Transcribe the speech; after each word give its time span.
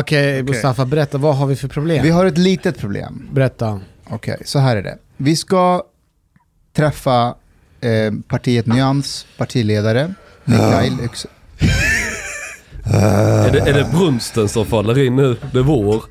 Okej, 0.00 0.42
Mustafa, 0.42 0.84
berätta. 0.86 1.18
Vad 1.18 1.36
har 1.36 1.46
vi 1.46 1.56
för 1.56 1.68
problem? 1.68 2.02
Vi 2.02 2.10
har 2.10 2.24
ett 2.26 2.38
litet 2.38 2.78
problem. 2.78 3.28
Berätta. 3.32 3.80
Okej, 4.10 4.42
så 4.44 4.58
här 4.58 4.76
är 4.76 4.82
det. 4.82 4.98
Vi 5.16 5.36
ska 5.36 5.82
träffa 6.76 7.34
eh, 7.80 8.12
partiet 8.28 8.66
Nyans 8.66 9.26
partiledare, 9.38 10.14
Mikael 10.44 10.92
Yx- 10.92 11.26
Är, 12.84 13.52
det, 13.52 13.58
är 13.60 13.74
det 13.74 13.88
brunsten 13.92 14.48
som 14.48 14.66
faller 14.66 14.98
in 15.06 15.16
nu? 15.16 15.36
Det 15.52 15.58
är 15.58 15.62
vår. 15.62 16.02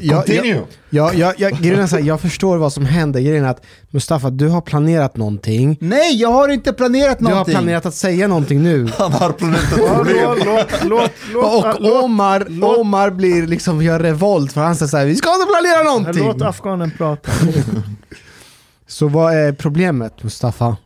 Jag, 0.00 0.28
jag, 0.28 0.66
jag, 0.90 1.14
jag, 1.14 1.34
jag, 1.40 1.52
grejen 1.52 1.80
är 1.80 1.86
så 1.86 1.96
här, 1.96 2.02
jag 2.04 2.20
förstår 2.20 2.56
vad 2.56 2.72
som 2.72 2.86
händer. 2.86 3.20
Grejen 3.20 3.44
är 3.44 3.48
att 3.48 3.64
Mustafa, 3.90 4.30
du 4.30 4.48
har 4.48 4.60
planerat 4.60 5.16
någonting. 5.16 5.76
Nej, 5.80 6.16
jag 6.20 6.28
har 6.32 6.48
inte 6.48 6.72
planerat 6.72 7.18
Du 7.18 7.24
har 7.24 7.30
någonting! 7.30 7.54
planerat 7.54 7.86
att 7.86 7.94
säga 7.94 8.28
någonting 8.28 8.62
nu. 8.62 8.88
Han 8.98 9.12
har 9.12 9.32
planerat 9.32 9.62
ett 9.72 9.94
problem. 9.94 10.16
låt, 10.44 10.84
låt, 10.84 11.10
låt, 11.32 11.76
Och 11.80 12.04
Omar, 12.04 12.64
Omar 12.78 13.10
blir 13.10 13.46
liksom, 13.46 13.82
gör 13.82 14.00
revolt 14.00 14.52
för 14.52 14.60
han 14.60 14.76
säger 14.76 14.88
såhär, 14.90 15.06
vi 15.06 15.16
ska 15.16 15.34
inte 15.34 15.46
planera 15.46 15.82
låt 15.82 16.14
någonting! 16.16 16.46
afghanen 16.46 16.90
prata. 16.98 17.30
Så 18.86 19.08
vad 19.08 19.34
är 19.34 19.52
problemet 19.52 20.22
Mustafa? 20.22 20.76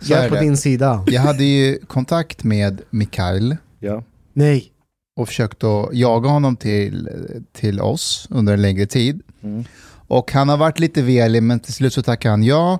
Så 0.00 0.12
Jag 0.12 0.20
är 0.20 0.24
är 0.24 0.28
på 0.28 0.34
det. 0.34 0.40
din 0.40 0.56
sida. 0.56 1.04
Jag 1.06 1.22
hade 1.22 1.44
ju 1.44 1.78
kontakt 1.86 2.44
med 2.44 2.80
Mikael 2.90 3.56
Ja. 3.80 4.02
Nej. 4.32 4.72
Och 5.16 5.28
försökt 5.28 5.64
att 5.64 5.88
jaga 5.92 6.28
honom 6.28 6.56
till, 6.56 7.08
till 7.52 7.80
oss 7.80 8.26
under 8.30 8.52
en 8.52 8.62
längre 8.62 8.86
tid. 8.86 9.22
Mm. 9.42 9.64
Och 10.08 10.32
han 10.32 10.48
har 10.48 10.56
varit 10.56 10.78
lite 10.78 11.02
velig, 11.02 11.42
men 11.42 11.60
till 11.60 11.72
slut 11.74 11.92
så 11.92 12.02
tackade 12.02 12.32
han 12.32 12.42
ja. 12.42 12.78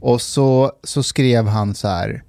Och 0.00 0.20
så, 0.20 0.72
så 0.84 1.02
skrev 1.02 1.46
han 1.46 1.74
så 1.74 1.88
här, 1.88 2.22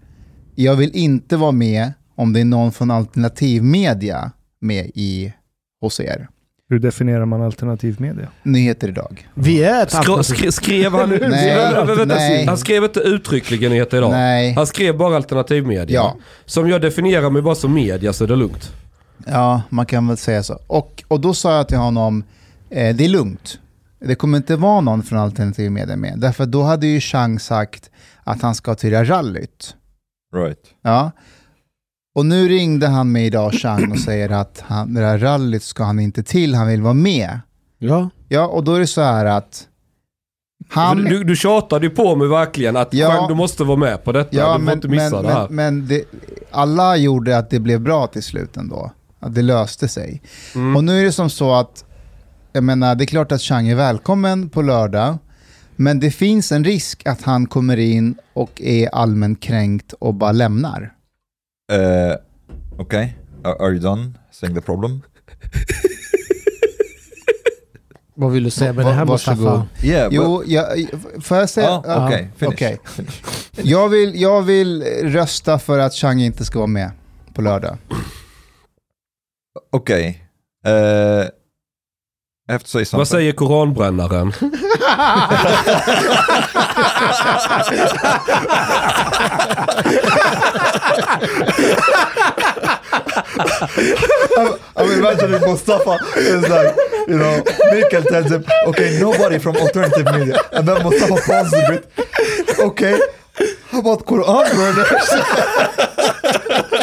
jag 0.56 0.76
vill 0.76 0.92
inte 0.96 1.38
vara 1.38 1.52
med 1.52 1.94
om 2.16 2.34
det 2.34 2.40
är 2.40 2.46
någon 2.46 2.72
från 2.72 2.92
alternativmedia 2.92 4.32
med 4.60 4.92
i 4.96 5.34
hos 5.82 6.00
er. 6.00 6.28
Hur 6.70 6.80
definierar 6.80 7.26
man 7.26 7.42
alternativ 7.42 7.96
media? 8.00 8.28
Nyheter 8.44 8.88
idag. 8.88 9.28
Vi 9.34 9.64
är 9.64 9.84
ett 9.84 9.96
alternativ. 9.96 10.36
skre, 10.36 10.52
skrev 10.52 10.92
han... 10.92 11.10
Nej, 11.10 11.20
Vänta, 11.20 11.86
vänta, 11.86 12.06
nej. 12.06 12.46
Han 12.46 12.58
skrev 12.58 12.84
inte 12.84 13.00
uttryckligen 13.00 13.72
nyheter 13.72 13.98
idag. 13.98 14.12
Nej, 14.12 14.54
Han 14.54 14.68
skrev 14.68 14.98
bara 14.98 15.16
alternativmedia. 15.16 15.96
Ja. 15.96 16.18
Som 16.46 16.70
jag 16.70 16.82
definierar 16.82 17.30
mig 17.30 17.42
bara 17.42 17.56
som 17.56 17.74
media 17.74 18.14
så 18.14 18.24
är 18.24 18.28
det 18.28 18.36
lugnt. 18.36 18.72
Ja, 19.26 19.62
man 19.70 19.86
kan 19.86 20.08
väl 20.08 20.18
säga 20.18 20.44
så. 20.44 20.60
Och, 20.68 21.04
och 21.08 21.20
då 21.20 21.34
sa 21.34 21.56
jag 21.56 21.68
till 21.68 21.78
honom, 21.78 22.24
eh, 22.70 22.96
det 22.96 23.06
är 23.06 23.10
lugnt. 23.10 23.60
Det 24.00 24.16
kommer 24.16 24.38
inte 24.38 24.56
vara 24.56 24.82
någon 24.82 25.04
från 25.04 25.20
alternativmedia 25.20 25.96
med. 25.96 26.20
Därför 26.20 26.46
då 26.46 26.64
hade 26.64 26.88
ju 26.88 27.00
Chang 27.00 27.40
sagt 27.40 27.90
att 28.24 28.42
han 28.42 28.56
ska 28.56 28.76
till 28.76 29.06
rallyt. 29.06 29.76
Right. 30.36 30.60
Ja. 30.82 31.12
Och 32.16 32.26
nu 32.26 32.48
ringde 32.48 32.88
han 32.88 33.12
mig 33.12 33.26
idag, 33.26 33.54
Chang, 33.54 33.92
och 33.92 34.00
säger 34.00 34.30
att 34.30 34.64
han, 34.68 34.94
det 34.94 35.02
här 35.02 35.18
rallyt 35.18 35.64
ska 35.64 35.84
han 35.84 36.00
inte 36.00 36.24
till, 36.24 36.56
han 36.56 36.68
vill 36.68 36.82
vara 36.82 36.94
med. 36.94 37.40
Ja. 37.80 38.10
Ja, 38.28 38.48
och 38.48 38.64
då 38.64 38.74
är 38.76 38.80
det 38.80 38.88
så 38.88 39.02
här 39.02 39.26
att 39.26 39.68
han... 40.70 41.04
Du, 41.04 41.24
du 41.24 41.36
tjatade 41.36 41.86
ju 41.86 41.90
på 41.90 42.16
mig 42.16 42.28
verkligen 42.28 42.78
att 42.78 42.94
Ja. 42.94 43.08
Chang, 43.08 43.28
du 43.28 43.36
måste 43.36 43.64
vara 43.64 43.78
med 43.78 44.04
på 44.04 44.12
detta. 44.12 44.38
ja, 44.38 44.54
du 44.54 44.60
får 44.60 44.66
men, 44.66 44.74
inte 44.74 44.88
missa 44.88 45.16
men, 45.16 45.24
det 45.24 45.32
här. 45.34 45.48
men, 45.50 45.78
men 45.78 45.88
det, 45.88 46.04
alla 46.52 46.98
gjorde 46.98 47.38
att 47.38 47.50
det 47.50 47.60
blev 47.60 47.82
bra 47.82 48.08
till 48.08 48.24
slut 48.24 48.58
ändå. 48.58 48.92
Att 49.24 49.36
det 49.36 49.42
löste 49.42 49.88
sig. 49.88 50.22
Mm. 50.56 50.76
Och 50.76 50.84
nu 50.84 51.00
är 51.00 51.04
det 51.04 51.12
som 51.12 51.30
så 51.30 51.54
att, 51.54 51.86
jag 52.52 52.64
menar, 52.64 52.96
det 52.96 53.04
är 53.04 53.06
klart 53.06 53.32
att 53.32 53.42
Chang 53.42 53.68
är 53.68 53.76
välkommen 53.76 54.50
på 54.50 54.62
lördag, 54.62 55.18
men 55.76 56.00
det 56.00 56.12
finns 56.12 56.52
en 56.52 56.64
risk 56.64 57.06
att 57.06 57.22
han 57.22 57.46
kommer 57.48 57.78
in 57.78 58.16
och 58.34 58.62
är 58.62 58.88
allmänt 58.96 59.42
kränkt 59.42 59.94
och 59.94 60.14
bara 60.14 60.32
lämnar. 60.32 60.94
Uh, 61.74 62.16
okay. 62.82 63.08
Are, 63.44 63.70
you 63.72 63.80
done 63.80 64.12
saying 64.32 64.56
the 64.56 64.62
problem? 64.62 65.02
Vad 68.16 68.32
vill 68.32 68.44
du 68.44 68.50
säga 68.50 68.74
med 68.74 68.86
Va- 68.86 68.90
det 68.92 68.96
här. 68.96 69.06
Mustafa? 69.06 69.68
Yeah, 69.84 70.10
but... 70.10 70.16
Jo, 70.16 70.44
jag, 70.46 70.66
får 71.22 71.38
jag 71.38 71.50
säga? 71.50 71.70
Ah, 71.70 71.84
Ja, 71.86 72.08
okay, 72.08 72.28
finish. 72.38 72.54
okej. 72.54 72.80
finish. 72.86 73.22
Jag 73.62 73.90
vill, 73.90 74.22
jag 74.22 74.42
vill 74.42 74.84
rösta 75.04 75.60
för 75.60 75.80
att 75.80 75.94
Chang 75.94 76.22
inte 76.22 76.46
ska 76.46 76.60
vara 76.60 76.68
med 76.68 76.92
på 77.34 77.42
lördag. 77.42 77.78
Okay. 79.72 80.22
Uh, 80.66 81.30
I 82.48 82.52
have 82.52 82.64
to 82.64 82.70
say 82.70 82.86
something. 82.86 82.98
Vad 83.00 83.08
säger 83.08 83.34
koranbrännaren? 83.34 84.34
I 94.76 94.88
mean, 94.88 94.98
imagine 95.00 95.34
if 95.34 95.42
Mustafa 95.46 95.98
is 96.18 96.42
like, 96.50 96.76
you 97.08 97.18
know, 97.18 97.44
Mikael 97.72 98.04
tells 98.04 98.32
him, 98.32 98.44
okay, 98.68 99.00
nobody 99.00 99.40
from 99.40 99.56
alternative 99.58 100.06
media. 100.12 100.40
And 100.52 100.68
then 100.68 100.84
Mustafa 100.84 101.16
pauses 101.26 101.54
a 101.54 101.68
bit. 101.72 101.90
Okay, 102.60 103.00
how 103.72 103.80
about 103.80 104.06
Quran 104.06 104.46
burners? 104.56 105.10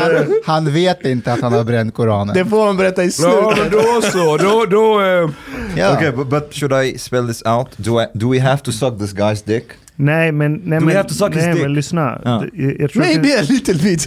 Han, 0.00 0.32
han 0.64 0.72
vet 0.72 1.04
inte 1.06 1.32
att 1.32 1.40
han 1.40 1.52
har 1.52 1.64
bränt 1.64 1.94
Koranen. 1.94 2.34
Det 2.34 2.44
får 2.44 2.64
man 2.64 2.76
berätta 2.76 3.02
i 3.04 3.06
Ja, 3.06 3.12
slutet. 3.12 3.58
men 3.58 3.70
då 3.82 4.02
så. 4.02 4.36
Då, 4.36 4.64
då, 4.70 5.00
eh, 5.00 5.30
Ja. 5.76 5.96
Okay, 5.96 6.10
but, 6.12 6.26
but 6.28 6.54
should 6.54 6.72
I 6.84 6.98
spell 6.98 7.26
this 7.28 7.42
out? 7.46 7.68
Do 7.76 8.00
I 8.02 8.06
do 8.14 8.32
we 8.32 8.40
have 8.40 8.58
to 8.62 8.72
suck 8.72 8.98
this 8.98 9.14
guy's 9.14 9.42
dick? 9.46 9.64
Nej, 9.96 10.32
men, 10.32 10.52
nej, 10.64 10.78
Do 10.80 10.84
men, 10.86 10.96
have 10.96 11.08
to 11.08 11.14
suck 11.14 11.34
his 11.34 11.44
nej, 11.44 11.52
dick? 11.54 11.62
men 11.62 11.74
lyssna. 11.74 12.20
Ja. 12.24 12.44
Jag, 12.52 12.80
jag 12.80 12.90
tror 12.92 13.02
att 13.02 13.08
Maybe 13.16 13.38
a 13.38 13.42
little 13.48 13.74
bit. 13.74 14.06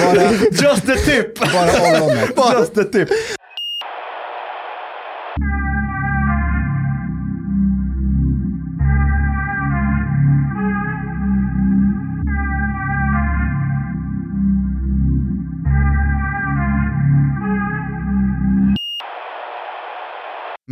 Bara, 0.00 0.32
Just 0.62 0.86
the 0.86 0.96
tip! 0.96 1.38
bara 1.38 1.96
ollonet. 1.96 2.30
Just 2.58 2.74
the 2.74 2.84
tip! 2.84 3.08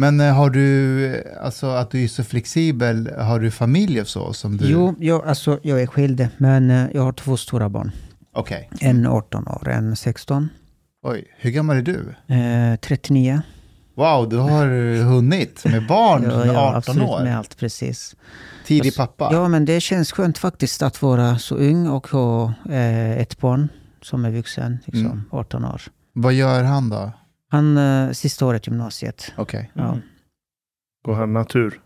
Men 0.02 0.20
eh, 0.20 0.34
har 0.34 0.50
du, 0.50 1.06
eh, 1.06 1.44
alltså 1.44 1.66
att 1.66 1.90
du 1.90 2.04
är 2.04 2.08
så 2.08 2.24
flexibel, 2.24 3.10
har 3.18 3.40
du 3.40 3.50
familj 3.50 4.00
och 4.00 4.06
så 4.08 4.32
som 4.32 4.56
du? 4.56 4.70
Jo, 4.70 4.94
jag, 4.98 5.26
alltså, 5.26 5.58
jag 5.62 5.82
är 5.82 5.86
skild, 5.86 6.28
men 6.38 6.70
eh, 6.70 6.86
jag 6.94 7.02
har 7.02 7.12
två 7.12 7.36
stora 7.36 7.68
barn. 7.68 7.90
Okej. 8.34 8.70
En 8.80 9.06
18 9.06 9.48
år, 9.48 9.68
en 9.68 9.96
16, 9.96 10.48
Oj, 11.02 11.24
hur 11.38 11.50
gammal 11.50 11.76
är 11.76 11.82
du? 11.82 12.14
eh, 12.34 12.76
39. 12.80 13.42
Wow, 13.94 14.28
du 14.28 14.36
har 14.36 14.66
hunnit 15.02 15.64
med 15.64 15.86
barn 15.86 16.22
Ja, 16.30 16.36
med 16.38 16.46
ja, 16.46 16.60
18 16.68 16.74
absolut, 16.76 17.08
år. 17.08 17.22
med 17.22 17.38
allt 17.38 17.56
precis. 17.58 18.16
Tidig 18.66 18.96
pappa. 18.96 19.28
Ja, 19.32 19.48
men 19.48 19.64
det 19.64 19.80
känns 19.80 20.12
skönt 20.12 20.38
faktiskt 20.38 20.82
att 20.82 21.02
vara 21.02 21.38
så 21.38 21.54
ung 21.54 21.88
och 21.88 22.06
ha 22.08 22.52
eh, 22.70 23.10
ett 23.18 23.38
barn 23.40 23.68
som 24.02 24.24
är 24.24 24.30
vuxen, 24.30 24.78
liksom, 24.84 25.06
Mm. 25.06 25.22
18 25.30 25.64
år. 25.64 25.82
Vad 26.12 26.32
gör 26.32 26.62
han 26.62 26.88
då? 26.90 27.12
Han, 27.52 27.76
eh, 27.76 28.10
sista 28.10 28.46
året 28.46 28.66
gymnasiet. 28.66 29.32
Okej. 29.36 29.70
Ja. 29.74 29.98
Går 31.04 31.14
han 31.14 31.32
natur? 31.32 31.80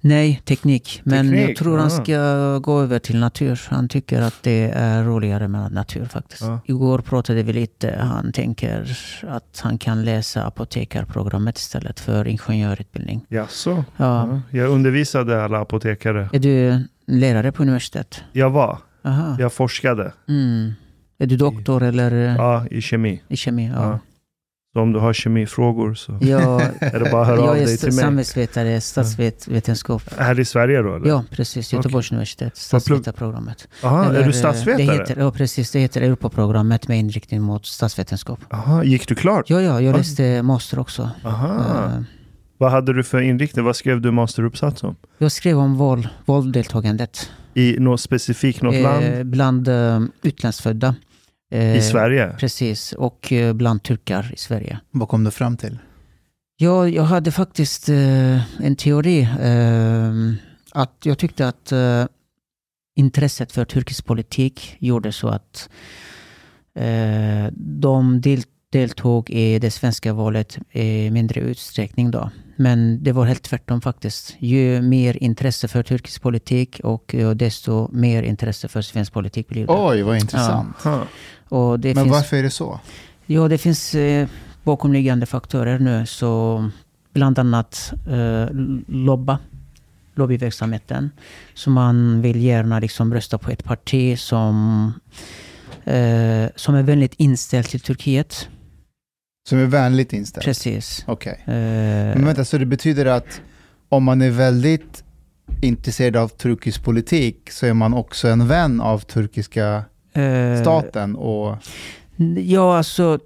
Nej, 0.00 0.42
teknik. 0.44 1.00
Men 1.04 1.26
Teknik, 1.26 1.48
jag 1.48 1.56
tror 1.56 1.78
han 1.78 1.86
ah. 1.86 1.90
ska 1.90 2.58
gå 2.58 2.80
över 2.80 2.98
till 2.98 3.20
natur. 3.20 3.60
Han 3.68 3.88
tycker 3.88 4.22
att 4.22 4.42
det 4.42 4.70
är 4.74 5.04
roligare 5.04 5.48
med 5.48 5.72
natur 5.72 6.04
faktiskt. 6.04 6.42
Ja. 6.42 6.60
Igår 6.64 6.98
pratade 6.98 7.42
vi 7.42 7.52
lite. 7.52 7.98
Han 8.00 8.32
tänker 8.32 8.98
att 9.28 9.60
han 9.62 9.78
kan 9.78 10.04
läsa 10.04 10.46
apotekarprogrammet 10.46 11.58
istället 11.58 12.00
för 12.00 12.28
ingenjörutbildning. 12.28 13.26
Jaså? 13.28 13.84
Ja. 13.96 14.28
Ja. 14.50 14.58
Jag 14.58 14.70
undervisade 14.70 15.44
alla 15.44 15.60
apotekare. 15.60 16.28
Är 16.32 16.38
du 16.38 16.84
lärare 17.06 17.52
på 17.52 17.62
universitet? 17.62 18.24
Jag 18.32 18.50
var. 18.50 18.78
Aha. 19.04 19.36
Jag 19.38 19.52
forskade. 19.52 20.12
Mm. 20.28 20.72
Är 21.18 21.26
du 21.26 21.36
doktor 21.36 21.82
eller 21.82 22.12
eh, 22.12 22.36
Ja, 22.36 22.66
i 22.70 22.80
kemi. 22.82 23.22
i 23.28 23.36
kemi? 23.36 23.72
Ja. 23.74 23.98
Ja. 24.76 24.80
Så 24.80 24.82
om 24.82 24.92
du 24.92 24.98
har 24.98 25.12
kemifrågor 25.12 25.94
så 25.94 26.18
Jag, 26.20 26.62
är 26.80 27.00
det 27.00 27.10
bara 27.10 27.22
att 27.22 27.28
höra 27.28 27.40
av 27.40 27.46
jag 27.46 27.58
är 27.58 27.66
dig 27.66 27.78
till 27.78 27.86
mig. 27.94 28.04
samhällsvetare, 28.04 28.80
statsvetenskap. 28.80 30.02
Här 30.18 30.40
i 30.40 30.44
Sverige 30.44 30.82
då 30.82 30.96
eller? 30.96 31.08
Ja, 31.08 31.24
precis. 31.30 31.72
Göteborgs 31.72 32.12
universitet, 32.12 32.56
statsvetarprogrammet. 32.56 33.68
Aha, 33.82 34.04
är 34.04 34.12
du 34.12 34.20
eh, 34.24 34.30
statsvetare? 34.30 34.86
Det 34.86 34.92
heter, 34.92 35.16
ja, 35.18 35.30
precis. 35.30 35.70
Det 35.70 35.78
heter 35.78 36.02
Europaprogrammet 36.02 36.88
med 36.88 36.98
inriktning 36.98 37.42
mot 37.42 37.66
statsvetenskap. 37.66 38.38
Aha, 38.50 38.84
gick 38.84 39.08
du 39.08 39.14
klart? 39.14 39.50
Ja, 39.50 39.60
ja, 39.60 39.80
jag 39.80 39.94
Ah. 39.94 39.98
läste 39.98 40.42
master 40.42 40.78
också. 40.78 41.10
Aha. 41.24 41.84
Eh, 41.84 42.00
Vad 42.58 42.70
hade 42.70 42.92
du 42.92 43.02
för 43.02 43.20
inriktning? 43.20 43.64
Vad 43.64 43.76
skrev 43.76 44.00
du 44.00 44.10
masteruppsats 44.10 44.82
om? 44.82 44.96
Jag 45.18 45.32
skrev 45.32 45.58
om 45.58 45.74
våld, 45.74 46.08
vålddeltagandet 46.24 47.30
I 47.54 47.76
något 47.78 48.00
specifikt, 48.00 48.62
något 48.62 48.74
eh, 48.74 48.80
land? 48.82 49.26
bland 49.26 49.68
eh, 49.68 50.00
utlandsfödda. 50.22 50.94
Eh, 51.56 51.76
I 51.76 51.82
Sverige? 51.82 52.36
Precis, 52.38 52.92
och 52.92 53.32
eh, 53.32 53.52
bland 53.52 53.82
turkar 53.82 54.30
i 54.34 54.36
Sverige. 54.38 54.80
Vad 54.90 55.08
kom 55.08 55.24
du 55.24 55.30
fram 55.30 55.56
till? 55.56 55.78
Ja, 56.56 56.88
jag 56.88 57.02
hade 57.02 57.32
faktiskt 57.32 57.88
eh, 57.88 58.62
en 58.62 58.76
teori. 58.76 59.22
Eh, 59.40 60.12
att 60.72 60.96
jag 61.02 61.18
tyckte 61.18 61.48
att 61.48 61.72
eh, 61.72 62.04
intresset 62.96 63.52
för 63.52 63.64
turkisk 63.64 64.04
politik 64.04 64.76
gjorde 64.78 65.12
så 65.12 65.28
att 65.28 65.68
eh, 66.74 67.46
de 67.56 68.20
del, 68.20 68.42
deltog 68.72 69.30
i 69.30 69.58
det 69.58 69.70
svenska 69.70 70.12
valet 70.12 70.58
i 70.72 71.10
mindre 71.10 71.40
utsträckning 71.40 72.10
då. 72.10 72.30
Men 72.56 73.04
det 73.04 73.12
var 73.12 73.24
helt 73.24 73.42
tvärtom 73.42 73.80
faktiskt. 73.80 74.36
Ju 74.38 74.82
mer 74.82 75.22
intresse 75.22 75.68
för 75.68 75.82
turkisk 75.82 76.22
politik 76.22 76.80
och 76.84 77.14
eh, 77.14 77.30
desto 77.30 77.88
mer 77.92 78.22
intresse 78.22 78.68
för 78.68 78.82
svensk 78.82 79.12
politik 79.12 79.48
blir 79.48 79.66
det. 79.66 79.72
Oj, 79.72 80.02
vad 80.02 80.16
intressant. 80.16 80.76
Det 80.82 81.94
Men 81.94 82.04
finns, 82.04 82.08
varför 82.08 82.36
är 82.36 82.42
det 82.42 82.50
så? 82.50 82.80
Ja, 83.26 83.48
det 83.48 83.58
finns 83.58 83.94
eh, 83.94 84.28
bakomliggande 84.62 85.26
faktorer 85.26 85.78
nu. 85.78 86.06
Så 86.06 86.64
bland 87.12 87.38
annat 87.38 87.92
eh, 88.08 88.46
lobba, 88.86 89.38
lobbyverksamheten. 90.14 91.10
Så 91.54 91.70
man 91.70 92.22
vill 92.22 92.42
gärna 92.42 92.80
liksom 92.80 93.14
rösta 93.14 93.38
på 93.38 93.50
ett 93.50 93.64
parti 93.64 94.18
som, 94.18 94.92
eh, 95.84 96.46
som 96.56 96.74
är 96.74 96.82
väldigt 96.82 97.14
inställt 97.16 97.70
till 97.70 97.80
Turkiet. 97.80 98.48
Som 99.48 99.58
är 99.58 99.66
vänligt 99.66 100.12
inställd? 100.12 100.44
Precis. 100.44 101.04
Okej. 101.06 101.40
Eh, 101.44 101.52
Men 101.54 102.24
vänta, 102.24 102.44
så 102.44 102.58
det 102.58 102.66
betyder 102.66 103.06
att 103.06 103.40
om 103.88 104.04
man 104.04 104.22
är 104.22 104.30
väldigt 104.30 105.04
intresserad 105.62 106.16
av 106.16 106.28
turkisk 106.28 106.84
politik 106.84 107.50
så 107.50 107.66
är 107.66 107.74
man 107.74 107.94
också 107.94 108.28
en 108.28 108.48
vän 108.48 108.80
av 108.80 108.98
turkiska 108.98 109.84
eh, 110.12 110.60
staten 110.60 111.16
och... 111.16 111.56
Ja, 112.36 112.76
alltså... 112.78 113.18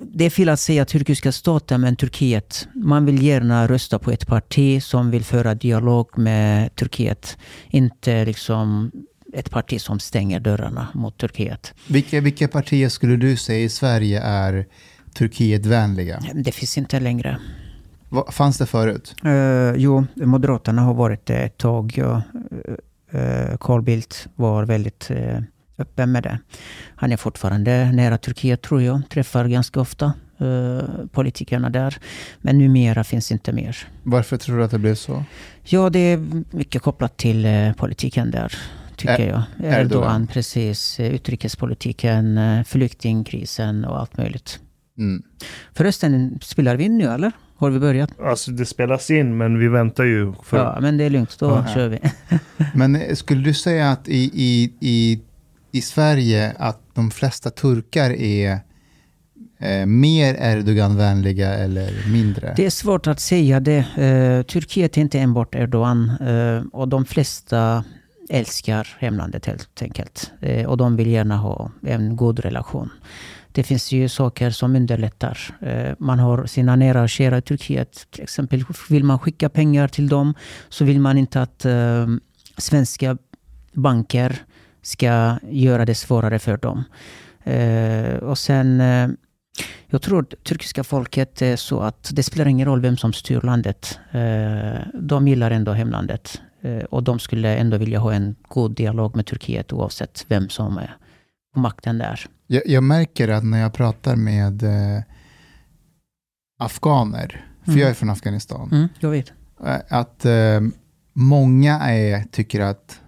Det 0.00 0.24
är 0.24 0.30
fel 0.30 0.48
att 0.48 0.60
säga 0.60 0.84
turkiska 0.84 1.32
staten, 1.32 1.80
men 1.80 1.96
Turkiet. 1.96 2.68
Man 2.74 3.04
vill 3.04 3.22
gärna 3.22 3.68
rösta 3.68 3.98
på 3.98 4.10
ett 4.10 4.26
parti 4.26 4.82
som 4.82 5.10
vill 5.10 5.24
föra 5.24 5.54
dialog 5.54 6.18
med 6.18 6.74
Turkiet. 6.74 7.38
Inte 7.68 8.24
liksom 8.24 8.90
ett 9.32 9.50
parti 9.50 9.80
som 9.80 10.00
stänger 10.00 10.40
dörrarna 10.40 10.88
mot 10.94 11.18
Turkiet. 11.18 11.74
Vilka, 11.88 12.20
vilka 12.20 12.48
partier 12.48 12.88
skulle 12.88 13.16
du 13.16 13.36
säga 13.36 13.64
i 13.64 13.68
Sverige 13.68 14.20
är 14.20 14.66
Turkietvänliga? 15.14 16.20
Det 16.34 16.52
finns 16.52 16.78
inte 16.78 17.00
längre. 17.00 17.38
Vad 18.08 18.34
fanns 18.34 18.58
det 18.58 18.66
förut? 18.66 19.14
Uh, 19.24 19.76
jo, 19.76 20.06
Moderaterna 20.14 20.82
har 20.82 20.94
varit 20.94 21.26
det 21.26 21.36
ett 21.36 21.58
tag. 21.58 21.92
Ja. 21.96 22.22
Uh, 23.14 23.56
Carl 23.60 23.82
Bildt 23.82 24.28
var 24.34 24.64
väldigt 24.64 25.10
uh, 25.10 25.40
öppen 25.78 26.12
med 26.12 26.22
det. 26.22 26.38
Han 26.96 27.12
är 27.12 27.16
fortfarande 27.16 27.92
nära 27.92 28.18
Turkiet 28.18 28.62
tror 28.62 28.82
jag. 28.82 29.02
Träffar 29.08 29.48
ganska 29.48 29.80
ofta 29.80 30.12
uh, 30.42 30.80
politikerna 31.12 31.70
där. 31.70 31.98
Men 32.38 32.58
numera 32.58 33.04
finns 33.04 33.32
inte 33.32 33.52
mer. 33.52 33.76
Varför 34.02 34.36
tror 34.36 34.58
du 34.58 34.64
att 34.64 34.70
det 34.70 34.78
blev 34.78 34.94
så? 34.94 35.24
Ja, 35.62 35.90
det 35.90 35.98
är 35.98 36.44
mycket 36.50 36.82
kopplat 36.82 37.16
till 37.16 37.46
uh, 37.46 37.72
politiken 37.72 38.30
där. 38.30 38.52
Tycker 38.96 39.20
Ä- 39.20 39.28
jag. 39.28 39.42
Erdogan. 39.66 39.80
Erdogan, 39.80 40.26
precis. 40.26 41.00
Utrikespolitiken, 41.00 42.40
flyktingkrisen 42.64 43.84
och 43.84 44.00
allt 44.00 44.16
möjligt. 44.16 44.60
Mm. 44.98 45.22
Förresten, 45.74 46.38
spelar 46.42 46.76
vi 46.76 46.84
in 46.84 46.98
nu 46.98 47.04
eller? 47.04 47.32
Har 47.56 47.70
vi 47.70 47.78
börjat? 47.78 48.20
Alltså 48.20 48.50
det 48.50 48.66
spelas 48.66 49.10
in, 49.10 49.36
men 49.36 49.58
vi 49.58 49.68
väntar 49.68 50.04
ju. 50.04 50.32
För, 50.44 50.56
Ja, 50.56 50.78
men 50.80 50.96
det 50.96 51.04
är 51.04 51.10
lugnt. 51.10 51.36
Då 51.38 51.46
Ja. 51.46 51.74
kör 51.74 51.88
vi. 51.88 51.98
Men 52.74 52.96
eh, 52.96 53.14
skulle 53.14 53.42
du 53.42 53.54
säga 53.54 53.90
att 53.90 54.08
i, 54.08 54.30
i, 54.34 54.72
i, 54.80 55.20
i 55.72 55.80
Sverige 55.82 56.54
att 56.58 56.80
de 56.94 57.10
flesta 57.10 57.50
turkar 57.50 58.10
är 58.10 58.58
eh, 59.58 59.86
mer 59.86 60.34
Erdogan-vänliga 60.40 61.54
eller 61.54 62.10
mindre? 62.12 62.54
Det 62.56 62.66
är 62.66 62.70
svårt 62.70 63.06
att 63.06 63.20
säga 63.20 63.60
det. 63.60 63.78
Eh, 63.78 64.42
Turkiet 64.42 64.96
är 64.96 65.00
inte 65.00 65.18
enbart 65.20 65.54
Erdogan 65.54 66.10
eh, 66.20 66.62
och 66.72 66.88
de 66.88 67.04
flesta 67.04 67.84
älskar 68.30 68.88
hemlandet 68.98 69.46
helt 69.46 69.82
enkelt. 69.82 70.30
Eh, 70.40 70.66
och 70.66 70.76
de 70.76 70.96
vill 70.96 71.06
gärna 71.10 71.36
ha 71.36 71.70
en 71.86 72.16
god 72.16 72.38
relation. 72.38 72.90
Det 73.54 73.62
finns 73.62 73.92
ju 73.92 74.08
saker 74.08 74.50
som 74.50 74.76
underlättar. 74.76 75.38
Eh, 75.60 75.92
man 75.98 76.18
har 76.18 76.46
sina 76.46 76.76
nära 76.76 77.02
och 77.02 77.08
kära 77.08 77.38
i 77.38 77.42
Turkiet. 77.42 78.06
Till 78.10 78.22
exempel 78.22 78.64
vill 78.90 79.04
man 79.04 79.18
skicka 79.18 79.48
pengar 79.48 79.88
till 79.88 80.08
dem 80.08 80.34
så 80.68 80.84
vill 80.84 81.00
man 81.00 81.18
inte 81.18 81.42
att 81.42 81.64
eh, 81.64 82.06
svenska 82.56 83.18
banker 83.72 84.36
ska 84.82 85.38
göra 85.50 85.84
det 85.84 85.94
svårare 85.94 86.38
för 86.38 86.56
dem. 86.56 86.84
Eh, 87.44 88.16
och 88.16 88.38
sen 88.38 88.82
jag 89.86 90.02
tror 90.02 90.20
att 90.22 90.44
turkiska 90.44 90.84
folket 90.84 91.42
är 91.42 91.56
så 91.56 91.80
att 91.80 92.10
det 92.12 92.22
spelar 92.22 92.46
ingen 92.46 92.66
roll 92.66 92.80
vem 92.80 92.96
som 92.96 93.12
styr 93.12 93.40
landet. 93.40 93.98
De 94.94 95.28
gillar 95.28 95.50
ändå 95.50 95.72
hemlandet. 95.72 96.40
Och 96.90 97.02
de 97.02 97.18
skulle 97.18 97.56
ändå 97.56 97.76
vilja 97.76 97.98
ha 97.98 98.12
en 98.12 98.36
god 98.48 98.74
dialog 98.74 99.16
med 99.16 99.26
Turkiet 99.26 99.72
oavsett 99.72 100.24
vem 100.28 100.48
som 100.48 100.78
är 100.78 100.96
på 101.54 101.60
makten 101.60 101.98
där. 101.98 102.20
Jag, 102.46 102.62
jag 102.66 102.82
märker 102.82 103.28
att 103.28 103.44
när 103.44 103.60
jag 103.60 103.72
pratar 103.72 104.16
med 104.16 104.62
eh, 104.62 105.02
afghaner, 106.58 107.44
för 107.64 107.70
Mm. 107.70 107.80
jag 107.80 107.90
är 107.90 107.94
från 107.94 108.10
Afghanistan, 108.10 108.68
Mm, 108.72 108.88
jag 109.00 109.10
vet. 109.10 109.32
eh, 109.66 109.76
att 109.98 110.24
eh, 110.24 110.60
många 111.12 111.80
är, 111.80 112.24
tycker 112.32 112.60
att 112.60 113.00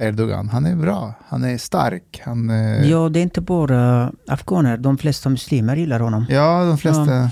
Erdogan, 0.00 0.48
han 0.48 0.66
är 0.66 0.76
bra, 0.76 1.14
han 1.26 1.44
är 1.44 1.58
stark, 1.58 2.20
han... 2.24 2.50
Eh, 2.50 2.90
Ja, 2.90 3.08
det 3.08 3.18
är 3.18 3.22
inte 3.22 3.40
bara 3.40 4.12
afghaner. 4.26 4.76
De 4.76 4.98
flesta 4.98 5.28
muslimer 5.28 5.76
gillar 5.76 6.00
honom. 6.00 6.26
ja, 6.28 6.64
de 6.64 6.78
flesta... 6.78 7.30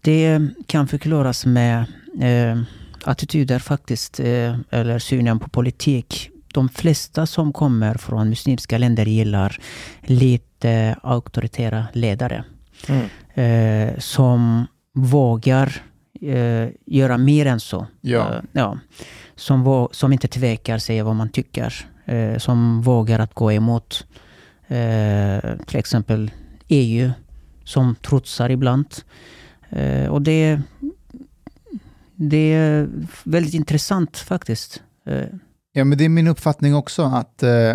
Det 0.00 0.40
kan 0.66 0.88
förklaras 0.88 1.46
med 1.46 1.78
eh, 2.20 2.62
attityder 3.04 3.58
faktiskt, 3.58 4.20
eh, 4.20 4.56
eller 4.70 4.98
synen 4.98 5.38
på 5.38 5.48
politik. 5.48 6.30
De 6.56 6.68
flesta 6.68 7.26
som 7.26 7.52
kommer 7.52 7.94
från 7.94 8.28
muslimska 8.28 8.78
länder 8.78 9.06
gillar 9.06 9.58
lite 10.02 10.96
auktoritära 11.02 11.86
ledare. 11.92 12.44
Mm. 12.88 13.08
Eh, 13.34 13.98
som 13.98 14.66
vågar 14.94 15.82
eh, 16.20 16.68
göra 16.86 17.18
mer 17.18 17.46
än 17.46 17.60
så. 17.60 17.86
Ja. 18.00 18.34
Eh, 18.34 18.40
ja. 18.52 18.78
Som, 19.34 19.88
som 19.90 20.12
inte 20.12 20.28
tvekar 20.28 20.78
säga 20.78 21.04
vad 21.04 21.16
man 21.16 21.28
tycker. 21.28 21.86
Eh, 22.04 22.38
som 22.38 22.82
vågar 22.82 23.18
att 23.18 23.34
gå 23.34 23.52
emot 23.52 24.06
eh, 24.68 25.40
till 25.66 25.78
exempel 25.78 26.30
EU. 26.68 27.10
Som 27.64 27.94
trotsar 27.94 28.50
ibland. 28.50 28.86
Eh, 29.70 30.08
och 30.08 30.22
det, 30.22 30.60
det 32.14 32.52
är 32.52 32.88
väldigt 33.24 33.54
intressant 33.54 34.18
faktiskt. 34.18 34.82
Ja, 35.76 35.84
men 35.84 35.98
det 35.98 36.04
är 36.04 36.08
min 36.08 36.26
uppfattning 36.26 36.74
också 36.74 37.02
att, 37.02 37.42
eh, 37.42 37.72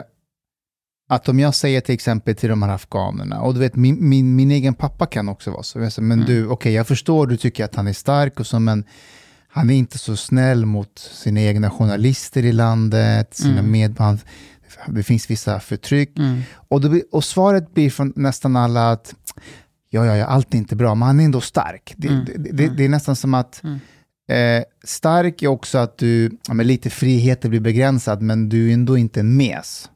att 1.10 1.30
om 1.30 1.40
jag 1.40 1.56
säger 1.56 1.82
till 1.82 1.94
exempel 1.96 2.36
till 2.36 2.50
de 2.50 2.62
här 2.64 2.70
afghanerna, 2.70 3.42
och 3.42 3.54
du 3.54 3.60
vet 3.60 3.76
min, 3.76 4.10
min, 4.10 4.36
min 4.36 4.52
egen 4.52 4.74
pappa 4.74 5.06
kan 5.06 5.30
också 5.30 5.52
vara 5.52 5.64
så, 5.64 5.80
jag 5.80 5.92
säger, 5.94 6.08
men 6.08 6.20
Mm. 6.20 6.28
du, 6.34 6.48
okej 6.48 6.74
jag 6.74 6.88
förstår, 6.88 7.28
du 7.28 7.38
tycker 7.38 7.66
att 7.66 7.76
han 7.76 7.88
är 7.88 7.94
stark 7.94 8.40
och 8.40 8.48
så, 8.48 8.60
men 8.60 8.84
han 9.48 9.70
är 9.70 9.74
inte 9.76 9.98
så 9.98 10.16
snäll 10.16 10.66
mot 10.66 11.00
sina 11.00 11.42
egna 11.42 11.70
journalister 11.70 12.46
i 12.46 12.52
landet, 12.52 13.34
sina 13.34 13.60
Mm. 13.60 13.72
med, 13.72 13.96
han, 14.00 14.20
det 14.88 15.04
finns 15.04 15.30
vissa 15.30 15.60
förtryck. 15.60 16.18
mm, 16.20 16.42
Och, 16.54 16.82
blir- 16.82 17.04
och 17.12 17.24
svaret 17.24 17.74
blir 17.74 17.90
från 17.90 18.14
nästan 18.16 18.56
alla 18.56 18.92
att 18.92 19.16
ja, 19.90 20.06
ja, 20.06 20.16
ja, 20.18 20.26
allt 20.26 20.54
är 20.54 20.58
inte 20.58 20.76
bra, 20.76 20.96
men 20.96 21.08
han 21.08 21.20
är 21.20 21.26
ändå 21.26 21.42
stark. 21.42 21.94
Det, 21.98 22.08
Mm. 22.08 22.26
det, 22.26 22.52
det, 22.52 22.68
det 22.68 22.86
är 22.86 22.90
nästan 22.90 23.16
som 23.16 23.34
att 23.34 23.64
Mm 23.64 23.80
eh, 24.32 24.64
stark 24.84 25.44
är 25.44 25.48
också 25.48 25.78
att 25.78 25.98
du, 25.98 26.38
ja, 26.48 26.54
men 26.54 26.68
lite 26.68 26.90
friheter 26.90 27.50
blir 27.50 27.60
begränsad, 27.60 28.22
men 28.22 28.50
du 28.50 28.70
är 28.70 28.74
ändå 28.74 28.98
inte 28.98 29.20
en 29.20 29.38
mes. 29.38 29.90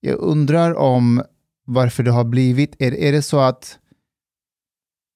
Jag 0.00 0.18
undrar 0.18 0.74
om 0.74 1.22
varför 1.66 2.02
det 2.02 2.10
har 2.10 2.24
blivit, 2.24 2.76
är, 2.78 2.94
är 2.94 3.12
det 3.12 3.22
så 3.22 3.40
att 3.40 3.78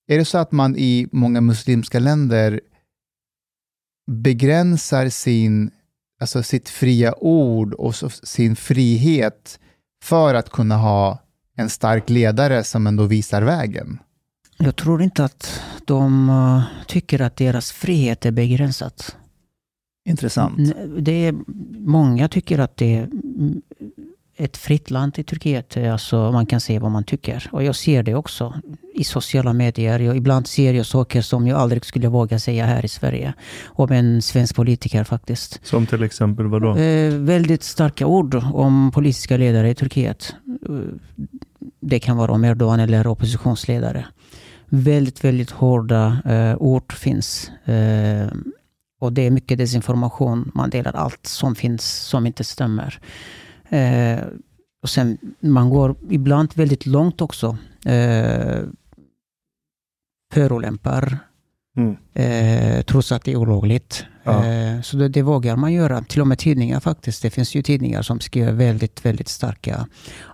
är 0.07 0.19
det 0.19 0.25
så 0.25 0.39
att 0.39 0.53
man 0.53 0.77
i 0.77 1.09
många 1.13 1.41
muslimska 1.41 1.99
länder 1.99 2.61
begränsar 4.11 5.09
sin, 5.09 5.71
alltså 6.21 6.43
sitt 6.43 6.69
fria 6.69 7.15
ord 7.19 7.75
och 7.75 7.95
sin 8.13 8.57
frihet 8.57 9.61
för 10.05 10.35
att 10.35 10.51
kunna 10.51 10.77
ha 10.77 11.19
en 11.57 11.71
stark 11.71 12.11
ledare 12.11 12.65
som 12.65 12.87
ändå 12.87 13.05
visar 13.05 13.43
vägen? 13.43 13.99
Jag 14.65 14.77
tror 14.77 15.03
inte 15.03 15.25
att 15.25 15.63
de 15.85 16.29
eh, 16.29 16.87
tycker 16.87 17.23
att 17.23 17.37
deras 17.37 17.73
frihet 17.73 18.27
är 18.27 18.31
begränsat. 18.31 19.17
Intressant. 20.05 20.59
Det 20.99 21.27
är, 21.27 21.35
många 21.79 22.29
tycker 22.29 22.59
att 22.59 22.77
det 22.77 22.95
är 22.95 23.03
mm, 23.03 23.63
ett 24.37 24.57
fritt 24.57 24.91
land 24.91 25.19
i 25.19 25.25
Turkiet. 25.25 25.77
Alltså 25.77 26.33
man 26.33 26.47
kan 26.47 26.61
säga 26.61 26.81
vad 26.81 26.91
man 26.91 27.05
tycker. 27.05 27.49
Och 27.53 27.63
jag 27.63 27.77
ser 27.77 28.03
det 28.03 28.15
också 28.15 28.55
i 28.95 29.05
sociala 29.05 29.53
medier. 29.53 29.99
Jag, 29.99 30.17
ibland 30.17 30.47
ser 30.47 30.75
jag 30.75 30.87
saker 30.87 31.23
som 31.23 31.47
jag 31.47 31.59
aldrig 31.59 31.85
skulle 31.85 32.09
våga 32.09 32.39
säga 32.39 32.67
här 32.67 32.85
i 32.85 32.89
Sverige. 32.89 33.35
Om 33.65 33.93
en 33.93 34.23
svensk 34.23 34.57
politiker 34.57 35.05
faktiskt. 35.05 35.61
Som 35.63 35.87
till 35.87 36.03
exempel 36.03 36.47
vadå? 36.47 36.77
Eh, 36.77 37.15
väldigt 37.15 37.63
starka 37.63 38.07
ord 38.07 38.35
om 38.35 38.91
politiska 38.95 39.37
ledare 39.37 39.71
i 39.71 39.75
Turkiet. 39.75 40.35
Eh, 40.69 40.75
det 41.81 41.99
kan 41.99 42.17
vara 42.17 42.33
om 42.33 42.45
Erdogan 42.45 42.81
eller 42.81 43.07
oppositionsledare. 43.07 44.07
Väldigt, 44.75 45.25
väldigt 45.25 45.51
hårda 45.51 46.23
eh, 46.25 46.57
ord 46.57 46.93
finns. 46.93 47.51
Eh, 47.65 48.29
Och 49.01 49.13
det 49.13 49.27
är 49.27 49.31
mycket 49.31 49.59
desinformation. 49.59 50.51
Man 50.55 50.71
delar 50.71 50.93
allt 50.93 51.27
som 51.27 51.55
finns 51.55 51.85
som 51.85 52.27
inte 52.27 52.45
stämmer. 52.45 52.99
Eh, 53.69 54.19
och 54.83 54.89
sen, 54.91 55.19
man 55.41 55.71
går 55.71 55.95
ibland 56.11 56.51
väldigt 56.55 56.87
långt 56.87 57.21
också. 57.21 57.57
Eh, 57.87 58.63
förolämpar 60.35 61.19
Mm. 61.77 61.97
eh, 62.15 62.83
trots 62.83 63.13
att 63.13 63.25
det 63.25 63.33
är 63.33 63.37
olagligt. 63.37 64.05
Ja. 64.25 64.47
Eh, 64.47 64.81
så 64.81 64.97
det, 64.97 65.09
det 65.09 65.23
vågar 65.23 65.57
man 65.57 65.73
göra. 65.73 66.03
Till 66.03 66.21
och 66.21 66.27
med 66.27 66.39
tidningar 66.39 66.81
faktiskt. 66.81 67.23
Det 67.23 67.31
finns 67.31 67.55
ju 67.55 67.63
tidningar 67.63 68.03
som 68.03 68.21
skriver 68.21 68.53
väldigt, 68.53 69.05
väldigt 69.05 69.29
starka 69.29 69.87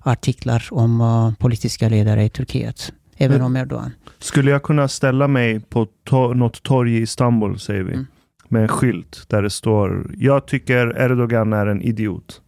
artiklar 0.03 0.69
om 0.71 1.01
uh, 1.01 1.35
politiska 1.35 1.89
ledare 1.89 2.25
i 2.25 2.29
Turkiet. 2.31 2.93
Även 3.21 3.37
Men- 3.37 3.47
om 3.47 3.57
Erdogan. 3.57 3.91
Skulle 4.19 4.51
jag 4.51 4.63
kunna 4.63 4.89
ställa 4.89 5.29
mig 5.29 5.61
på 5.61 5.87
to- 6.09 6.35
något 6.35 6.63
torg 6.63 6.97
i 6.97 7.01
Istanbul, 7.03 7.59
säger 7.59 7.83
vi, 7.83 7.93
Mm. 7.93 8.07
med 8.49 8.63
en 8.63 8.69
skylt 8.69 9.25
där 9.29 9.43
det 9.43 9.51
står 9.51 10.11
“Jag 10.19 10.47
tycker 10.47 10.99
Erdogan 11.01 11.53
är 11.53 11.67
en 11.67 11.83
idiot”? 11.83 12.41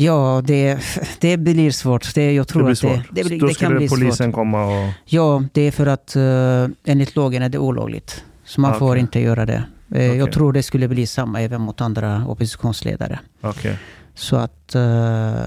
Ja, 0.00 0.42
det, 0.46 0.78
det 1.20 1.36
blir 1.36 1.70
svårt. 1.70 2.14
Det, 2.14 2.32
jag 2.32 2.48
tror 2.48 2.64
det 2.66 2.72
att 2.72 2.80
det, 2.80 3.02
det, 3.10 3.24
blir, 3.24 3.40
Då 3.40 3.46
det 3.46 3.54
kan 3.58 3.76
bli 3.76 3.88
polisen 3.88 4.26
svårt. 4.26 4.34
komma 4.34 4.64
och... 4.64 4.92
Ja, 5.04 5.42
det 5.52 5.60
är 5.62 5.70
för 5.70 5.86
att 5.86 6.16
uh, 6.16 6.68
enligt 6.84 7.16
lagen 7.16 7.42
är 7.42 7.48
det 7.48 7.58
olagligt. 7.58 8.24
Så 8.44 8.60
man 8.60 8.70
Ah, 8.74 8.78
får 8.78 8.98
inte 8.98 9.20
göra 9.20 9.46
det. 9.46 9.64
Eh, 9.94 10.06
Jag 10.06 10.22
Okej. 10.22 10.32
tror 10.32 10.52
det 10.52 10.62
skulle 10.62 10.88
bli 10.88 11.06
samma 11.06 11.42
även 11.42 11.60
mot 11.60 11.80
andra 11.80 12.26
oppositionsledare. 12.28 13.18
Okej. 13.40 13.78
Så 14.14 14.36
att 14.36 14.74
eh, 14.74 15.42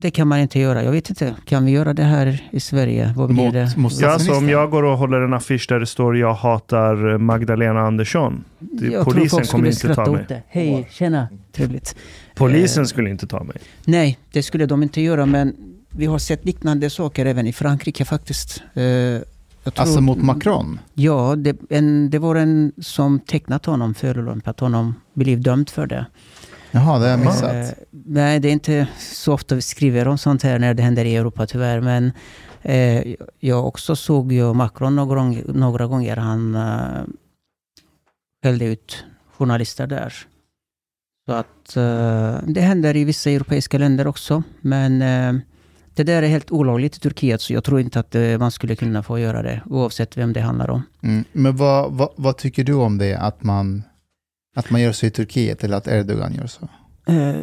det 0.00 0.10
kan 0.10 0.28
man 0.28 0.38
inte 0.40 0.58
göra. 0.60 0.84
Jag 0.84 0.92
vet 0.92 1.08
inte, 1.10 1.34
kan 1.44 1.64
vi 1.64 1.70
göra 1.72 1.94
det 1.94 2.02
här 2.02 2.48
i 2.50 2.60
Sverige? 2.60 3.12
Vad 3.16 3.28
blir 3.34 3.44
Mot, 3.44 3.52
det? 3.52 3.72
mot 3.76 4.00
Ja, 4.00 4.18
så 4.18 4.36
om 4.36 4.48
jag 4.48 4.70
går 4.70 4.82
och 4.82 4.98
håller 4.98 5.20
en 5.20 5.34
affisch 5.34 5.66
där 5.68 5.80
det 5.80 5.86
står 5.86 6.16
“Jag 6.18 6.34
hatar 6.34 7.18
Magdalena 7.18 7.80
Andersson”. 7.80 8.44
Det- 8.58 8.86
Jag 8.86 8.92
tror 9.04 9.14
polisen 9.14 9.30
folk 9.38 9.50
kommer 9.50 9.70
skulle 9.70 9.92
inte 9.92 10.04
ta 10.04 10.12
mig. 10.12 10.24
det. 10.28 10.42
Hej, 10.48 10.88
tjena, 10.90 11.28
trevligt. 11.52 11.96
Polisen 12.34 12.82
Eh, 12.82 12.86
skulle 12.86 13.10
inte 13.10 13.26
ta 13.26 13.42
mig. 13.44 13.56
Nej, 13.84 14.18
det 14.32 14.42
skulle 14.42 14.66
de 14.66 14.82
inte 14.82 15.00
göra, 15.00 15.26
men 15.26 15.54
vi 15.90 16.06
har 16.06 16.18
sett 16.18 16.44
liknande 16.44 16.90
saker 16.90 17.26
även 17.26 17.46
i 17.46 17.52
Frankrike 17.52 18.04
faktiskt. 18.04 18.62
Eh, 18.74 18.82
jag 18.84 19.22
tror- 19.64 19.72
Alltså 19.76 20.00
mot 20.00 20.22
Macron? 20.22 20.78
Ja, 20.94 21.34
det, 21.36 21.56
en, 21.70 22.10
det 22.10 22.18
var 22.18 22.34
en 22.36 22.72
som 22.82 23.18
tecknat 23.20 23.66
honom, 23.66 23.94
förolämpat 23.94 24.60
honom, 24.60 24.94
blev 25.14 25.40
dömd 25.42 25.70
för 25.70 25.86
det. 25.86 26.06
Jaha, 26.70 26.98
det 26.98 27.04
har 27.04 27.10
jag 27.10 27.20
missat. 27.20 27.54
Eh, 27.54 27.68
nej, 27.90 28.40
det 28.40 28.48
är 28.48 28.52
inte 28.52 28.86
så 28.98 29.32
ofta 29.32 29.54
vi 29.54 29.62
skriver 29.62 30.08
om 30.08 30.18
sånt 30.18 30.42
här 30.42 30.58
när 30.58 30.74
det 30.74 30.82
händer 30.82 31.04
i 31.04 31.16
Europa 31.16 31.46
tyvärr. 31.46 31.80
Men 31.80 32.12
eh, 32.62 33.14
jag 33.38 33.66
också 33.66 33.96
såg 33.96 34.32
ju 34.32 34.52
Macron 34.52 34.96
några, 34.96 35.22
några 35.46 35.86
gånger. 35.86 36.16
Han 36.16 36.54
eh, 36.54 37.02
skällde 38.44 38.64
ut 38.64 39.04
journalister 39.38 39.86
där. 39.86 40.14
Så 41.28 41.32
att 41.32 41.76
eh, 41.76 42.38
det 42.46 42.60
händer 42.60 42.96
i 42.96 43.04
vissa 43.04 43.30
europeiska 43.30 43.78
länder 43.78 44.06
också. 44.06 44.42
Men 44.60 45.02
eh, 45.02 45.42
det 45.94 46.04
där 46.04 46.22
är 46.22 46.28
helt 46.28 46.50
olagligt 46.50 46.96
i 46.96 47.00
Turkiet. 47.00 47.40
Så 47.40 47.52
jag 47.52 47.64
tror 47.64 47.80
inte 47.80 48.00
att 48.00 48.14
eh, 48.14 48.38
man 48.38 48.50
skulle 48.50 48.76
kunna 48.76 49.02
få 49.02 49.18
göra 49.18 49.42
det. 49.42 49.60
Oavsett 49.66 50.16
vem 50.16 50.32
det 50.32 50.40
handlar 50.40 50.70
om. 50.70 50.82
Mm. 51.02 51.24
Men 51.32 51.56
vad, 51.56 51.92
vad, 51.92 52.08
vad 52.16 52.36
tycker 52.36 52.64
du 52.64 52.74
om 52.74 52.98
det, 52.98 53.14
att 53.14 53.42
man, 53.42 53.82
att 54.56 54.70
man 54.70 54.80
gör 54.80 54.92
så 54.92 55.06
i 55.06 55.10
Turkiet 55.10 55.64
eller 55.64 55.76
att 55.76 55.88
Erdogan 55.88 56.34
gör 56.34 56.46
så? 56.46 56.68
Eh, 57.06 57.40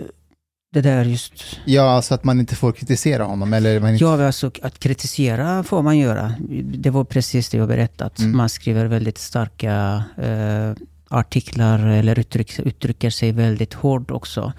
det 0.73 0.81
där 0.81 1.03
just 1.03 1.59
Ja, 1.65 1.91
alltså 1.91 2.13
att 2.13 2.23
man 2.23 2.39
inte 2.39 2.55
får 2.55 2.71
kritisera 2.71 3.23
honom 3.23 3.53
eller 3.53 3.79
man 3.79 3.91
inte... 3.93 4.03
Ja, 4.03 4.25
alltså 4.25 4.51
att 4.61 4.79
kritisera 4.79 5.63
får 5.63 5.81
man 5.81 5.97
göra. 5.97 6.33
Det 6.63 6.89
var 6.89 7.03
precis 7.03 7.49
det 7.49 7.57
jag 7.57 7.67
berättat. 7.67 8.19
Mm. 8.19 8.37
Man 8.37 8.49
skriver 8.49 8.85
väldigt 8.85 9.17
starka 9.17 10.03
eh, 10.17 10.73
artiklar 11.09 11.87
eller 11.87 12.19
uttryck, 12.19 12.59
uttrycker 12.59 13.09
sig 13.09 13.31
väldigt 13.31 13.73
hårt 13.73 14.11
också. 14.11 14.53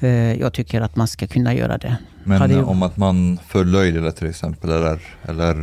Eh, 0.00 0.40
jag 0.40 0.52
tycker 0.52 0.80
att 0.80 0.96
man 0.96 1.08
ska 1.08 1.26
kunna 1.26 1.54
göra 1.54 1.78
det. 1.78 1.96
Men 2.24 2.38
Hade 2.40 2.62
om 2.62 2.82
att 2.82 2.96
man 2.96 3.38
förlöjligar 3.48 4.10
till 4.10 4.28
exempel 4.28 4.70
eller... 4.70 5.00
eller 5.22 5.54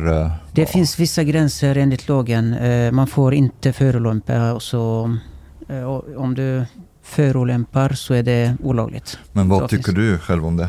Det 0.52 0.62
ja. 0.62 0.66
finns 0.66 0.98
vissa 0.98 1.24
gränser 1.24 1.76
enligt 1.76 2.08
lagen. 2.08 2.54
Eh, 2.54 2.92
man 2.92 3.06
får 3.06 3.34
inte 3.34 3.72
förolämpa 3.72 4.52
och 4.52 4.62
så 4.62 4.82
och 4.82 5.08
om 6.16 6.34
du 6.34 6.64
förolämpar 7.02 7.88
så 7.92 8.14
är 8.14 8.22
det 8.22 8.56
olagligt. 8.62 9.18
Men 9.32 9.48
vad 9.48 9.68
tycker 9.68 9.92
du 9.92 10.18
själv 10.18 10.46
om 10.46 10.56
det? 10.56 10.68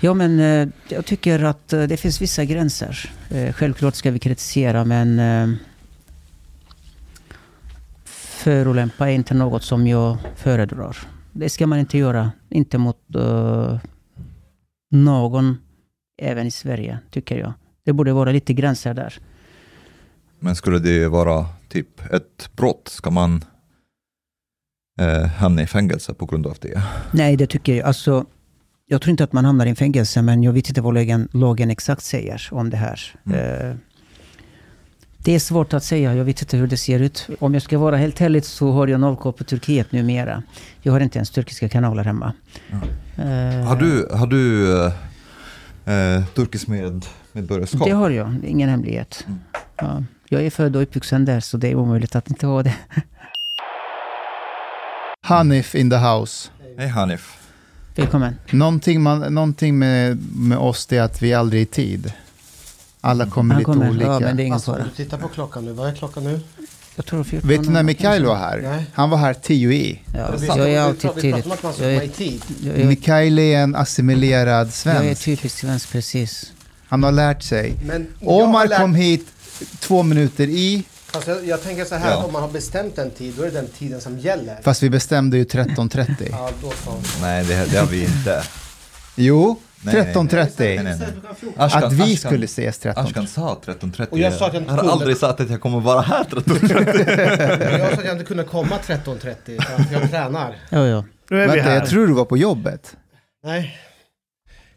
Ja, 0.00 0.14
men 0.14 0.40
eh, 0.40 0.68
jag 0.88 1.06
tycker 1.06 1.44
att 1.44 1.72
eh, 1.72 1.82
det 1.82 1.96
finns 1.96 2.22
vissa 2.22 2.44
gränser. 2.44 3.10
Eh, 3.30 3.52
självklart 3.52 3.94
ska 3.94 4.10
vi 4.10 4.18
kritisera, 4.18 4.84
men 4.84 5.18
eh, 5.18 5.56
förolämpa 8.04 9.10
är 9.10 9.14
inte 9.14 9.34
något 9.34 9.62
som 9.62 9.86
jag 9.86 10.18
föredrar. 10.36 10.96
Det 11.32 11.50
ska 11.50 11.66
man 11.66 11.78
inte 11.78 11.98
göra. 11.98 12.30
Inte 12.48 12.78
mot 12.78 13.14
eh, 13.14 13.78
någon, 14.90 15.56
även 16.22 16.46
i 16.46 16.50
Sverige, 16.50 16.98
tycker 17.10 17.38
jag. 17.38 17.52
Det 17.84 17.92
borde 17.92 18.12
vara 18.12 18.32
lite 18.32 18.52
gränser 18.52 18.94
där. 18.94 19.18
Men 20.38 20.56
skulle 20.56 20.78
det 20.78 21.08
vara 21.08 21.46
typ 21.68 22.12
ett 22.12 22.50
brott? 22.56 22.88
Ska 22.88 23.10
man 23.10 23.44
eh, 25.00 25.26
hamna 25.26 25.62
i 25.62 25.66
fängelse 25.66 26.14
på 26.14 26.26
grund 26.26 26.46
av 26.46 26.56
det? 26.60 26.82
Nej, 27.12 27.36
det 27.36 27.46
tycker 27.46 27.74
jag. 27.74 27.86
Alltså, 27.86 28.24
jag 28.86 29.02
tror 29.02 29.10
inte 29.10 29.24
att 29.24 29.32
man 29.32 29.44
hamnar 29.44 29.66
i 29.66 29.74
fängelse, 29.74 30.22
men 30.22 30.42
jag 30.42 30.52
vet 30.52 30.68
inte 30.68 30.80
vad 30.80 30.94
lagen, 30.94 31.28
lagen 31.32 31.70
exakt 31.70 32.02
säger 32.02 32.48
om 32.50 32.70
det 32.70 32.76
här. 32.76 33.00
Mm. 33.26 33.70
Eh, 33.70 33.76
det 35.24 35.34
är 35.34 35.38
svårt 35.38 35.74
att 35.74 35.84
säga. 35.84 36.14
Jag 36.14 36.24
vet 36.24 36.42
inte 36.42 36.56
hur 36.56 36.66
det 36.66 36.76
ser 36.76 37.00
ut. 37.00 37.28
Om 37.38 37.54
jag 37.54 37.62
ska 37.62 37.78
vara 37.78 37.96
helt 37.96 38.20
ärlig 38.20 38.44
så 38.44 38.72
har 38.72 38.86
jag 38.86 39.00
noll 39.00 39.16
koll 39.16 39.32
på 39.32 39.44
Turkiet 39.44 39.92
numera. 39.92 40.42
Jag 40.82 40.92
har 40.92 41.00
inte 41.00 41.18
ens 41.18 41.30
turkiska 41.30 41.68
kanaler 41.68 42.04
hemma. 42.04 42.32
Eh, 43.16 43.66
Har 43.66 43.76
du, 43.76 44.08
har 44.12 44.26
du 44.26 44.74
eh, 45.84 46.16
eh, 46.16 46.24
turkisk 46.24 46.68
med, 46.68 47.06
medborgarskap? 47.32 47.84
Det 47.84 47.90
har 47.90 48.10
jag. 48.10 48.30
Det 48.40 48.46
är 48.46 48.50
ingen 48.50 48.68
hemlighet. 48.68 49.26
Mm. 49.26 49.38
Ja, 49.76 50.04
jag 50.28 50.46
är 50.46 50.50
född 50.50 50.76
och 50.76 50.82
uppvuxen 50.82 51.24
där, 51.24 51.40
så 51.40 51.56
det 51.56 51.68
är 51.68 51.74
omöjligt 51.74 52.16
att 52.16 52.30
inte 52.30 52.46
ha 52.46 52.62
det. 52.62 52.74
Hanif 55.30 55.74
in 55.74 55.90
the 55.90 55.96
house. 55.96 56.48
Hej 56.78 56.88
Hanif. 56.88 57.36
Välkommen. 57.96 58.34
Någonting, 58.50 59.02
man, 59.02 59.34
någonting 59.34 59.78
med, 59.78 60.18
med 60.36 60.58
oss 60.58 60.86
det 60.86 60.96
är 60.96 61.02
att 61.02 61.22
vi 61.22 61.34
aldrig 61.34 61.60
är 61.60 61.62
i 61.62 61.66
tid. 61.66 62.12
Alla 63.00 63.26
kommer 63.26 63.54
Han 63.54 63.58
lite 63.60 63.72
kommer. 63.72 63.90
olika. 63.90 64.06
Ja, 64.06 64.20
men 64.20 64.36
det 64.36 64.42
är 64.42 64.44
ingen 64.44 64.54
Alltså, 64.54 64.72
fara. 64.72 64.84
du 64.84 64.90
tittar 65.04 65.18
på 65.18 65.28
klockan 65.28 65.64
nu, 65.64 65.72
vad 65.72 65.88
är 65.88 65.94
klockan 65.94 66.24
nu? 66.24 66.40
Jag 66.96 67.06
tror 67.06 67.24
14 67.24 67.48
Vet 67.48 67.62
du 67.62 67.70
när 67.70 67.82
Mikael 67.82 68.24
var 68.24 68.36
här? 68.36 68.58
Nej. 68.62 68.86
Han 68.94 69.10
var 69.10 69.18
här 69.18 69.34
10 69.34 69.72
i. 69.72 70.00
Ja, 70.14 70.34
jag 70.56 70.70
är 70.70 70.80
alltid 70.80 71.10
tidigt. 71.14 71.46
Jag 71.78 71.94
är, 71.94 72.08
tid. 72.08 72.42
jag 72.60 72.76
är, 72.78 72.84
Mikael 72.86 73.38
är 73.38 73.58
en 73.58 73.74
assimilerad 73.76 74.58
jag 74.58 74.66
är 74.66 74.70
svensk. 74.70 75.24
typisk 75.24 75.58
svensk, 75.58 75.92
precis. 75.92 76.52
Han 76.88 77.02
har 77.02 77.12
lärt 77.12 77.42
sig. 77.42 77.74
Men 77.86 78.06
Omar 78.20 78.66
lärt- 78.66 78.80
kom 78.80 78.94
hit 78.94 79.26
två 79.80 80.02
minuter 80.02 80.46
i, 80.48 80.84
Fast 81.12 81.26
jag, 81.28 81.46
jag 81.46 81.62
tänker 81.62 81.84
så 81.84 81.94
här, 81.94 82.10
Ja. 82.10 82.16
om 82.24 82.32
man 82.32 82.42
har 82.42 82.48
bestämt 82.50 82.98
en 82.98 83.10
tid, 83.10 83.34
då 83.36 83.42
är 83.42 83.46
det 83.46 83.52
den 83.52 83.68
tiden 83.68 84.00
som 84.00 84.18
gäller. 84.18 84.58
fast 84.62 84.82
vi 84.82 84.90
bestämde 84.90 85.36
ju 85.36 85.44
13.30. 85.44 86.28
Ja, 86.30 86.50
då 86.62 86.70
så. 86.70 87.20
Nej, 87.22 87.44
det, 87.44 87.70
det 87.70 87.78
har 87.78 87.86
vi 87.86 88.04
inte. 88.04 88.42
Jo, 89.16 89.60
Nej, 89.82 89.94
nej. 89.94 90.14
13.30. 90.14 90.50
Nej, 90.58 90.82
nej, 90.82 90.96
nej. 90.98 91.08
Ashkan, 91.56 91.84
Att 91.84 91.92
vi 91.92 92.02
Ashkan- 92.02 92.16
skulle 92.28 92.44
ses 92.44 92.78
13. 92.78 93.04
Ashkan 93.06 93.26
sa 93.26 93.58
13.30. 93.64 94.06
Och 94.10 94.18
jag 94.18 94.32
sa 94.32 94.46
att 94.46 94.54
jag 94.54 94.62
inte 94.62 94.72
har 94.72 94.78
kunde. 94.78 94.92
aldrig 94.92 95.16
sagt 95.16 95.40
att 95.40 95.50
jag 95.50 95.60
kommer 95.60 95.80
vara 95.80 96.00
här 96.00 96.24
13.30. 96.24 97.78
Jag 97.78 97.90
sa 97.90 97.98
att 97.98 98.04
jag 98.04 98.12
inte 98.14 98.24
kunde 98.24 98.44
komma 98.44 98.78
13.30 98.86 99.62
för 99.62 99.82
att 99.82 99.92
jag 99.92 100.10
tränar. 100.10 100.56
Ja, 100.70 100.86
ja. 100.86 101.04
Nu 101.30 101.42
är 101.42 101.48
vi 101.48 101.54
Vänta, 101.54 101.70
här. 101.70 101.74
jag 101.78 101.88
tror 101.88 102.06
du 102.06 102.12
var 102.12 102.24
på 102.24 102.36
jobbet. 102.36 102.96
Nej. 103.44 103.78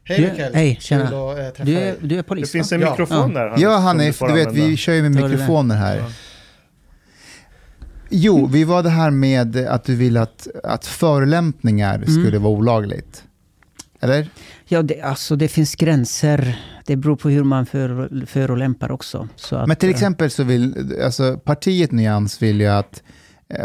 Hej 0.06 0.18
Du- 0.22 0.30
Mikael. 0.32 0.54
hej, 0.54 0.78
tjena. 0.82 1.08
Kul 1.08 1.16
att 1.18 1.38
eh, 1.38 1.44
träffa 1.50 1.64
Du 1.64 1.78
är, 1.78 1.96
du 2.02 2.14
är 2.14 2.18
Det 2.18 2.24
polis 2.24 2.52
finns 2.52 2.72
va? 2.72 2.76
en 2.76 2.82
Ja. 2.82 2.90
mikrofon 2.90 3.34
där. 3.34 3.48
Hanif, 3.50 3.62
Ja 3.62 3.78
Hanif, 3.78 4.16
får 4.16 4.28
du 4.28 4.34
vet 4.34 4.48
använda. 4.48 4.68
vi 4.68 4.78
kör 4.78 4.94
ju 4.94 5.02
med 5.10 5.12
du 5.24 5.28
mikrofoner 5.30 5.76
här. 5.76 5.98
Ja. 5.98 6.06
Jo, 8.10 8.46
vi 8.48 8.64
var 8.64 8.84
det 8.84 8.90
här 8.90 9.12
med 9.12 9.58
att 9.58 9.84
du 9.84 9.96
vill 9.96 10.18
att, 10.18 10.48
att 10.64 10.86
förolämpningar 10.86 11.96
Mm. 11.96 12.08
skulle 12.24 12.40
vara 12.40 12.54
olagligt. 12.54 13.24
Eller? 14.02 14.28
Ja, 14.66 14.82
det, 14.82 15.02
alltså 15.02 15.36
det 15.36 15.48
finns 15.48 15.76
gränser. 15.76 16.60
Det 16.86 16.96
beror 16.96 17.16
på 17.16 17.30
hur 17.30 17.44
man 17.44 17.66
för, 17.66 18.26
förolämpar 18.26 18.92
också. 18.92 19.28
Så 19.36 19.56
att, 19.56 19.68
Men 19.68 19.78
till 19.78 19.90
eh, 19.90 19.96
exempel 19.96 20.30
så 20.32 20.44
vill, 20.44 20.94
alltså 21.04 21.38
partiet 21.38 21.92
Nyans 21.92 22.42
vill 22.42 22.62
ju 22.62 22.68
att 22.68 22.96
eh, 22.98 23.13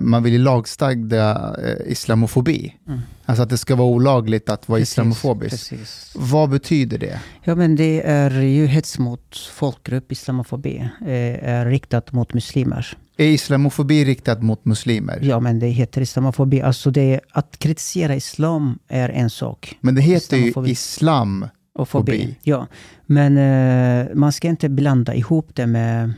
man 0.02 0.22
vill 0.22 0.32
ju 0.32 0.38
lagstadga 0.38 1.54
eh, 1.64 1.92
islamofobi. 1.92 2.74
Mm. 2.88 3.00
Alltså 3.24 3.42
att 3.42 3.50
det 3.50 3.58
ska 3.58 3.76
vara 3.76 3.88
olagligt 3.88 4.48
att 4.48 4.68
vara 4.68 4.78
precis, 4.80 4.92
islamofobisk. 4.92 5.70
Precis. 5.70 6.12
Vad 6.14 6.50
betyder 6.50 6.98
det? 6.98 7.20
Ja, 7.44 7.54
men 7.54 7.76
det 7.76 8.02
är 8.06 8.30
ju 8.40 8.66
hets 8.66 8.98
mot 8.98 9.36
folkgrupp, 9.52 10.12
islamofobi, 10.12 10.76
eh, 11.00 11.48
är 11.48 11.66
riktat 11.66 12.12
mot 12.12 12.34
muslimer. 12.34 12.96
Är 13.16 13.26
islamofobi 13.26 14.04
riktat 14.04 14.42
mot 14.42 14.64
muslimer? 14.64 15.18
Ja, 15.22 15.40
men 15.40 15.58
det 15.58 15.66
heter 15.66 16.00
islamofobi. 16.00 16.62
Alltså 16.62 16.90
det, 16.90 17.20
att 17.30 17.58
kritisera 17.58 18.14
islam 18.16 18.78
är 18.88 19.08
en 19.08 19.30
sak. 19.30 19.78
Men 19.80 19.94
det 19.94 20.02
heter 20.02 20.36
ju 20.36 20.42
Islamofobi. 20.48 20.70
islam. 20.70 21.46
Och 21.74 21.88
fobi. 21.88 22.12
Fobi. 22.12 22.36
Ja, 22.42 22.66
men 23.06 23.38
eh, 23.38 24.14
man 24.14 24.32
ska 24.32 24.48
inte 24.48 24.68
blanda 24.68 25.14
ihop 25.14 25.50
det 25.54 25.66
med 25.66 26.12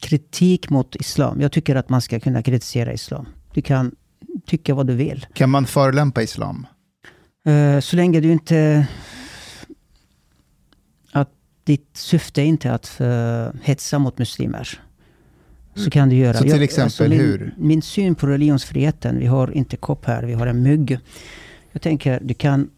kritik 0.00 0.70
mot 0.70 0.96
islam. 0.96 1.40
Jag 1.40 1.52
tycker 1.52 1.76
att 1.76 1.88
man 1.88 2.00
ska 2.00 2.20
kunna 2.20 2.42
kritisera 2.42 2.92
islam. 2.92 3.26
Du 3.54 3.62
kan 3.62 3.94
tycka 4.46 4.74
vad 4.74 4.86
du 4.86 4.94
vill. 4.94 5.26
Kan 5.34 5.50
man 5.50 5.66
förolämpa 5.66 6.22
islam? 6.22 6.66
Eh, 7.46 7.80
så 7.80 7.96
länge 7.96 8.20
du 8.20 8.32
inte... 8.32 8.86
Att 11.12 11.30
ditt 11.64 11.90
syfte 11.92 12.42
är 12.42 12.46
inte 12.46 12.72
att 12.72 12.98
uh, 13.00 13.60
hetsa 13.62 13.98
mot 13.98 14.18
muslimer. 14.18 14.80
Så 15.74 15.90
kan 15.90 16.08
du 16.08 16.16
göra. 16.16 16.34
Så 16.36 16.42
till 16.42 16.50
Jag- 16.52 16.62
exempel 16.62 17.08
min, 17.08 17.20
hur? 17.20 17.54
Min 17.58 17.82
syn 17.82 18.14
på 18.14 18.26
religionsfriheten, 18.26 19.18
vi 19.18 19.26
har 19.26 19.50
inte 19.50 19.76
kopp 19.76 20.04
här, 20.04 20.22
vi 20.22 20.32
har 20.32 20.46
en 20.46 20.62
mygg. 20.62 20.98
Jag 21.72 21.82
tänker, 21.82 22.20
du 22.22 22.34
kan 22.34 22.70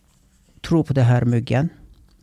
tro 0.60 0.84
på 0.84 0.92
den 0.92 1.04
här 1.04 1.24
myggen. 1.24 1.68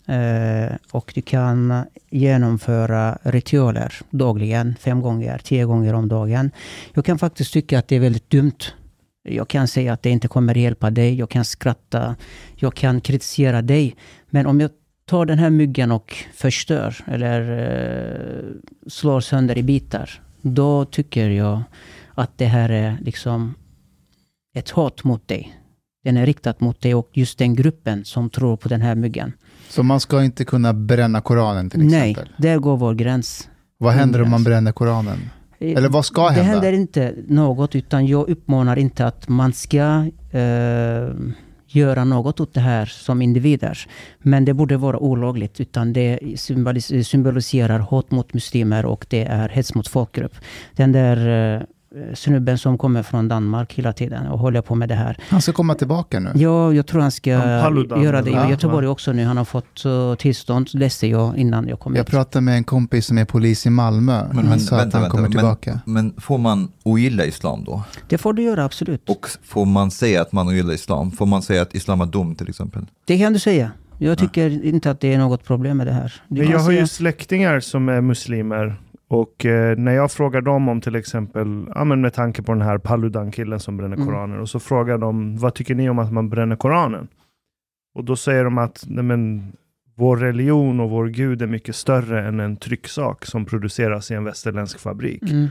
Eh, 0.07 0.75
och 0.91 1.11
du 1.15 1.21
kan 1.21 1.85
genomföra 2.09 3.17
ritualer 3.23 3.93
dagligen, 4.09 4.75
fem 4.79 5.01
gånger, 5.01 5.41
tio 5.43 5.65
gånger 5.65 5.93
om 5.93 6.07
dagen. 6.07 6.51
Jag 6.93 7.05
kan 7.05 7.19
faktiskt 7.19 7.53
tycka 7.53 7.79
att 7.79 7.87
det 7.87 7.95
är 7.95 7.99
väldigt 7.99 8.29
dumt. 8.29 8.59
Jag 9.23 9.47
kan 9.47 9.67
säga 9.67 9.93
att 9.93 10.01
det 10.01 10.09
inte 10.09 10.27
kommer 10.27 10.57
hjälpa 10.57 10.89
dig. 10.89 11.15
Jag 11.15 11.29
kan 11.29 11.45
skratta. 11.45 12.15
Jag 12.55 12.73
kan 12.73 13.01
kritisera 13.01 13.61
dig. 13.61 13.95
Men 14.29 14.45
om 14.45 14.59
jag 14.59 14.71
tar 15.05 15.25
den 15.25 15.39
här 15.39 15.49
myggen 15.49 15.91
och 15.91 16.15
förstör 16.33 16.95
eller 17.05 17.41
eh, 17.59 18.45
slår 18.87 19.19
sönder 19.19 19.57
i 19.57 19.63
bitar. 19.63 20.09
Då 20.41 20.85
tycker 20.85 21.29
jag 21.29 21.63
att 22.13 22.37
det 22.37 22.45
här 22.45 22.69
är 22.69 22.97
liksom 23.01 23.55
ett 24.55 24.69
hat 24.69 25.03
mot 25.03 25.27
dig. 25.27 25.57
Den 26.03 26.17
är 26.17 26.25
riktad 26.25 26.53
mot 26.59 26.81
dig 26.81 26.95
och 26.95 27.09
just 27.13 27.37
den 27.37 27.55
gruppen 27.55 28.05
som 28.05 28.29
tror 28.29 28.57
på 28.57 28.69
den 28.69 28.81
här 28.81 28.95
myggen. 28.95 29.33
Så 29.69 29.83
man 29.83 29.99
ska 29.99 30.23
inte 30.23 30.45
kunna 30.45 30.73
bränna 30.73 31.21
Koranen 31.21 31.69
till 31.69 31.79
Nej, 31.79 32.11
exempel? 32.11 32.33
där 32.37 32.57
går 32.57 32.77
vår 32.77 32.93
gräns. 32.93 33.49
Vad 33.77 33.93
händer 33.93 34.21
om 34.21 34.29
man 34.29 34.43
bränner 34.43 34.71
Koranen? 34.71 35.17
Eller 35.59 35.89
vad 35.89 36.05
ska 36.05 36.23
det 36.23 36.31
hända? 36.31 36.51
händer 36.51 36.73
inte 36.73 37.13
något, 37.27 37.75
utan 37.75 38.05
jag 38.07 38.29
uppmanar 38.29 38.77
inte 38.79 39.05
att 39.05 39.27
man 39.29 39.53
ska 39.53 40.05
eh, 40.31 41.09
göra 41.67 42.03
något 42.03 42.39
åt 42.39 42.53
det 42.53 42.59
här 42.59 42.85
som 42.85 43.21
individer. 43.21 43.77
Men 44.19 44.45
det 44.45 44.53
borde 44.53 44.77
vara 44.77 44.97
olagligt, 44.99 45.59
utan 45.59 45.93
det 45.93 46.19
symbolis- 46.21 47.03
symboliserar 47.03 47.79
hat 47.79 48.11
mot 48.11 48.33
muslimer 48.33 48.85
och 48.85 49.05
det 49.09 49.23
är 49.25 49.49
hets 49.49 49.75
mot 49.75 49.87
folkgrupp. 49.87 50.35
Den 50.75 50.91
där 50.91 51.17
eh, 51.55 51.61
snubben 52.13 52.57
som 52.57 52.77
kommer 52.77 53.03
från 53.03 53.27
Danmark 53.27 53.73
hela 53.73 53.93
tiden 53.93 54.27
och 54.27 54.39
håller 54.39 54.61
på 54.61 54.75
med 54.75 54.89
det 54.89 54.95
här. 54.95 55.17
Han 55.29 55.41
ska 55.41 55.51
komma 55.53 55.75
tillbaka 55.75 56.19
nu. 56.19 56.31
Ja, 56.35 56.73
jag 56.73 56.87
tror 56.87 57.01
han 57.01 57.11
ska 57.11 57.39
Paludan, 57.63 58.03
göra 58.03 58.21
det. 58.21 58.29
I 58.31 58.49
Göteborg 58.49 58.87
också 58.87 59.11
nu. 59.13 59.23
Han 59.23 59.37
har 59.37 59.45
fått 59.45 59.85
uh, 59.85 60.15
tillstånd, 60.15 60.69
läste 60.73 61.07
jag 61.07 61.37
innan 61.37 61.67
jag 61.67 61.79
kom 61.79 61.95
Jag 61.95 62.03
hit. 62.03 62.09
pratade 62.11 62.41
med 62.45 62.55
en 62.57 62.63
kompis 62.63 63.05
som 63.05 63.17
är 63.17 63.25
polis 63.25 63.65
i 63.65 63.69
Malmö. 63.69 64.27
Men, 64.27 64.37
han 64.37 64.45
men 64.45 64.59
sa 64.59 64.79
att 64.79 64.93
han 64.93 65.09
kommer 65.09 65.29
tillbaka. 65.29 65.79
Men, 65.85 65.93
men 66.05 66.21
får 66.21 66.37
man 66.37 66.71
ogilla 66.83 67.25
islam 67.25 67.63
då? 67.63 67.83
Det 68.09 68.17
får 68.17 68.33
du 68.33 68.43
göra, 68.43 68.63
absolut. 68.65 69.09
Och 69.09 69.27
får 69.43 69.65
man 69.65 69.91
säga 69.91 70.21
att 70.21 70.31
man 70.31 70.47
ogillar 70.47 70.73
islam? 70.73 71.11
Får 71.11 71.25
man 71.25 71.41
säga 71.41 71.61
att 71.61 71.75
islam 71.75 72.01
är 72.01 72.05
dum 72.05 72.35
till 72.35 72.49
exempel? 72.49 72.85
Det 73.05 73.17
kan 73.17 73.33
du 73.33 73.39
säga. 73.39 73.71
Jag 73.99 74.17
tycker 74.17 74.65
inte 74.65 74.91
att 74.91 74.99
det 74.99 75.13
är 75.13 75.17
något 75.17 75.43
problem 75.43 75.77
med 75.77 75.87
det 75.87 75.93
här. 75.93 76.13
Du 76.27 76.41
Men 76.41 76.51
jag 76.51 76.59
har 76.59 76.65
säga- 76.69 76.79
ju 76.81 76.87
släktingar 76.87 77.59
som 77.59 77.89
är 77.89 78.01
muslimer 78.01 78.75
och 79.09 79.45
eh, 79.45 79.77
när 79.77 79.91
jag 79.91 80.11
frågar 80.11 80.41
dem 80.41 80.69
om 80.69 80.81
till 80.81 80.95
exempel, 80.95 81.65
ja, 81.75 81.83
men 81.83 82.01
med 82.01 82.13
tanke 82.13 82.43
på 82.43 82.51
den 82.53 82.61
här 82.61 82.77
Paludan-killen 82.77 83.59
som 83.59 83.77
bränner 83.77 83.95
Mm. 83.95 84.07
Koranen 84.07 84.39
och 84.39 84.49
så 84.49 84.59
frågar 84.59 84.97
de, 84.97 85.37
vad 85.37 85.53
tycker 85.53 85.75
ni 85.75 85.89
om 85.89 85.99
att 85.99 86.11
man 86.13 86.29
bränner 86.29 86.55
Koranen? 86.55 87.07
Och 87.95 88.03
då 88.03 88.15
säger 88.15 88.43
de 88.43 88.57
att 88.57 88.83
nej, 88.87 89.03
men, 89.03 89.51
vår 89.95 90.17
religion 90.17 90.79
och 90.79 90.89
vår 90.89 91.07
gud 91.07 91.41
är 91.41 91.47
mycket 91.47 91.75
större 91.75 92.27
än 92.27 92.39
en 92.39 92.57
trycksak 92.57 93.25
som 93.25 93.45
produceras 93.45 94.11
i 94.11 94.13
en 94.13 94.23
västerländsk 94.23 94.79
fabrik. 94.79 95.23
Mm, 95.31 95.47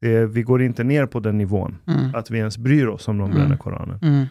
Det, 0.00 0.26
vi 0.26 0.42
går 0.42 0.62
inte 0.62 0.84
ner 0.84 1.06
på 1.06 1.20
den 1.20 1.38
nivån, 1.38 1.78
mm, 1.86 2.14
att 2.14 2.30
vi 2.30 2.38
ens 2.38 2.58
bryr 2.58 2.86
oss 2.86 3.08
om 3.08 3.18
de 3.18 3.24
Mm. 3.24 3.36
bränner 3.38 3.56
Koranen. 3.56 3.98
mm. 4.02 4.26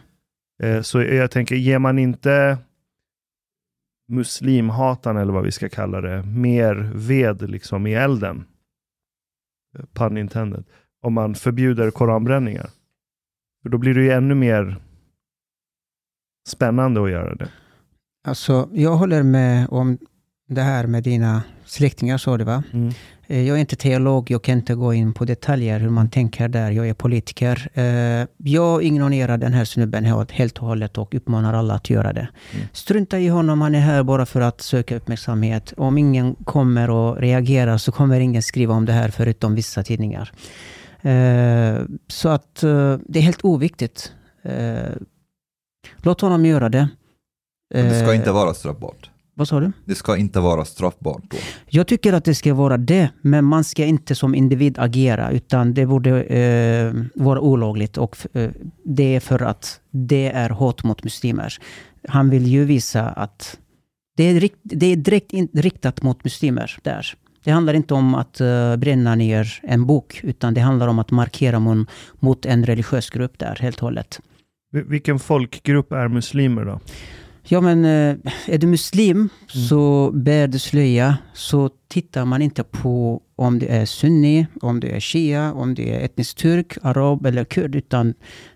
Eh, 0.63 0.81
Så 0.81 1.01
jag 1.03 1.31
tänker, 1.31 1.55
ger 1.55 1.79
man 1.79 1.99
inte 1.99 2.57
muslimhatan, 4.11 5.17
eller 5.17 5.33
vad 5.33 5.43
vi 5.43 5.51
ska 5.51 5.69
kalla 5.69 6.01
det, 6.01 6.23
mer 6.23 6.91
ved 6.95 7.49
liksom 7.49 7.87
i 7.87 7.93
elden, 7.93 8.45
pun 9.93 10.17
intended, 10.17 10.63
om 11.01 11.13
man 11.13 11.35
förbjuder 11.35 11.91
koranbränningar? 11.91 12.69
För 13.63 13.69
då 13.69 13.77
blir 13.77 13.93
det 13.93 14.03
ju 14.03 14.11
ännu 14.11 14.35
mer 14.35 14.77
spännande 16.47 17.03
att 17.03 17.11
göra 17.11 17.35
det. 17.35 17.49
Alltså, 18.27 18.69
jag 18.73 18.95
håller 18.95 19.23
med 19.23 19.67
om 19.69 19.97
det 20.47 20.61
här 20.61 20.87
med 20.87 21.03
dina 21.03 21.43
släktingar, 21.65 22.17
sa 22.17 22.37
du 22.37 22.43
va? 22.43 22.63
Mm. 22.73 22.93
Eh, 23.31 23.47
Jag 23.47 23.57
är 23.57 23.61
inte 23.61 23.75
teolog, 23.75 24.31
jag 24.31 24.41
kan 24.43 24.57
inte 24.57 24.75
gå 24.75 24.93
in 24.93 25.13
på 25.13 25.25
detaljer 25.25 25.79
hur 25.79 25.89
man 25.89 26.09
tänker 26.09 26.47
där. 26.47 26.71
Jag 26.71 26.89
är 26.89 26.93
politiker. 26.93 27.69
Eh, 27.73 28.27
Jag 28.37 28.83
ignorerar 28.83 29.37
den 29.37 29.53
här 29.53 29.65
snubben 29.65 30.05
helt 30.31 30.57
och 30.57 30.67
hållet 30.67 30.97
och 30.97 31.15
uppmanar 31.15 31.53
alla 31.53 31.73
att 31.73 31.89
göra 31.89 32.13
det. 32.13 32.27
Mm. 32.53 32.67
Strunta 32.73 33.19
i 33.19 33.27
honom, 33.27 33.61
han 33.61 33.75
är 33.75 33.79
här 33.79 34.03
bara 34.03 34.25
för 34.25 34.41
att 34.41 34.61
söka 34.61 34.95
uppmärksamhet. 34.95 35.73
Om 35.77 35.97
ingen 35.97 36.35
kommer 36.35 36.89
och 36.89 37.17
reagerar 37.17 37.77
så 37.77 37.91
kommer 37.91 38.19
ingen 38.19 38.41
skriva 38.41 38.73
om 38.73 38.85
det 38.85 38.93
här 38.93 39.09
förutom 39.09 39.55
vissa 39.55 39.83
tidningar. 39.83 40.31
Eh, 41.01 41.81
Så 42.07 42.29
att 42.29 42.55
det 43.05 43.19
är 43.19 43.21
helt 43.21 43.45
oviktigt. 43.45 44.13
Låt 45.97 46.21
honom 46.21 46.45
göra 46.45 46.69
det. 46.69 46.87
Men 47.73 47.85
det 47.85 47.99
ska 47.99 48.13
inte 48.13 48.31
vara 48.31 48.53
straffbart. 48.53 49.10
Vad 49.33 49.47
sa 49.47 49.59
du? 49.59 49.71
Det 49.85 49.95
ska 49.95 50.17
inte 50.17 50.39
vara 50.39 50.65
straffbart 50.65 51.23
då. 51.29 51.37
Jag 51.69 51.87
tycker 51.87 52.13
att 52.13 52.25
det 52.25 52.35
ska 52.35 52.53
vara 52.53 52.77
det, 52.77 53.09
men 53.21 53.45
man 53.45 53.63
ska 53.63 53.85
inte 53.85 54.15
som 54.15 54.35
individ 54.35 54.79
agera, 54.79 55.31
utan 55.31 55.73
det 55.73 55.85
borde 55.85 56.23
eh, 56.23 56.93
vara 57.15 57.39
olagligt. 57.39 57.97
Och 57.97 58.17
eh, 58.33 58.49
det 58.85 59.15
är 59.15 59.19
för 59.19 59.39
att 59.43 59.79
det 59.91 60.31
är 60.31 60.49
hat 60.49 60.83
mot 60.83 61.03
muslimer. 61.03 61.53
Han 62.07 62.29
vill 62.29 62.47
ju 62.47 62.65
visa 62.65 63.09
att 63.09 63.57
det 64.17 64.23
är, 64.23 64.39
rikt, 64.39 64.57
det 64.63 64.85
är 64.85 64.95
direkt 64.95 65.33
in, 65.33 65.47
riktat 65.53 66.01
mot 66.01 66.23
muslimer 66.23 66.77
där. 66.83 67.05
Det 67.43 67.51
handlar 67.51 67.73
inte 67.73 67.93
om 67.93 68.15
att 68.15 68.41
eh, 68.41 68.75
bränna 68.75 69.15
ner 69.15 69.59
en 69.63 69.85
bok, 69.85 70.19
utan 70.23 70.53
det 70.53 70.61
handlar 70.61 70.87
om 70.87 70.99
att 70.99 71.11
markera 71.11 71.59
mot, 71.59 71.87
mot 72.19 72.45
en 72.45 72.65
religiös 72.65 73.09
grupp 73.09 73.39
där, 73.39 73.57
helt 73.61 73.75
och 73.77 73.81
hållet. 73.83 74.19
Vil- 74.73 74.89
Vilken 74.89 75.19
folkgrupp 75.19 75.91
är 75.91 76.07
muslimer 76.07 76.65
då? 76.65 76.79
Ja 77.43 77.61
men 77.61 77.85
eh, 77.85 78.15
är 78.45 78.57
du 78.57 78.67
muslim 78.67 79.29
så 79.47 80.11
bär 80.13 80.47
du 80.47 80.59
slöja 80.59 81.17
så 81.33 81.69
tittar 81.87 82.25
man 82.25 82.41
inte 82.41 82.63
på 82.63 83.21
om 83.35 83.59
du 83.59 83.65
är 83.65 83.85
sunni, 83.85 84.47
om 84.61 84.79
du 84.79 84.87
är 84.87 84.99
shia, 84.99 85.53
om 85.53 85.75
du 85.75 85.83
är 85.83 85.99
etnisk 85.99 86.37
turk, 86.37 86.77
arab 86.81 87.25
eller 87.25 87.45
kurd 87.45 87.75
utan 87.75 88.13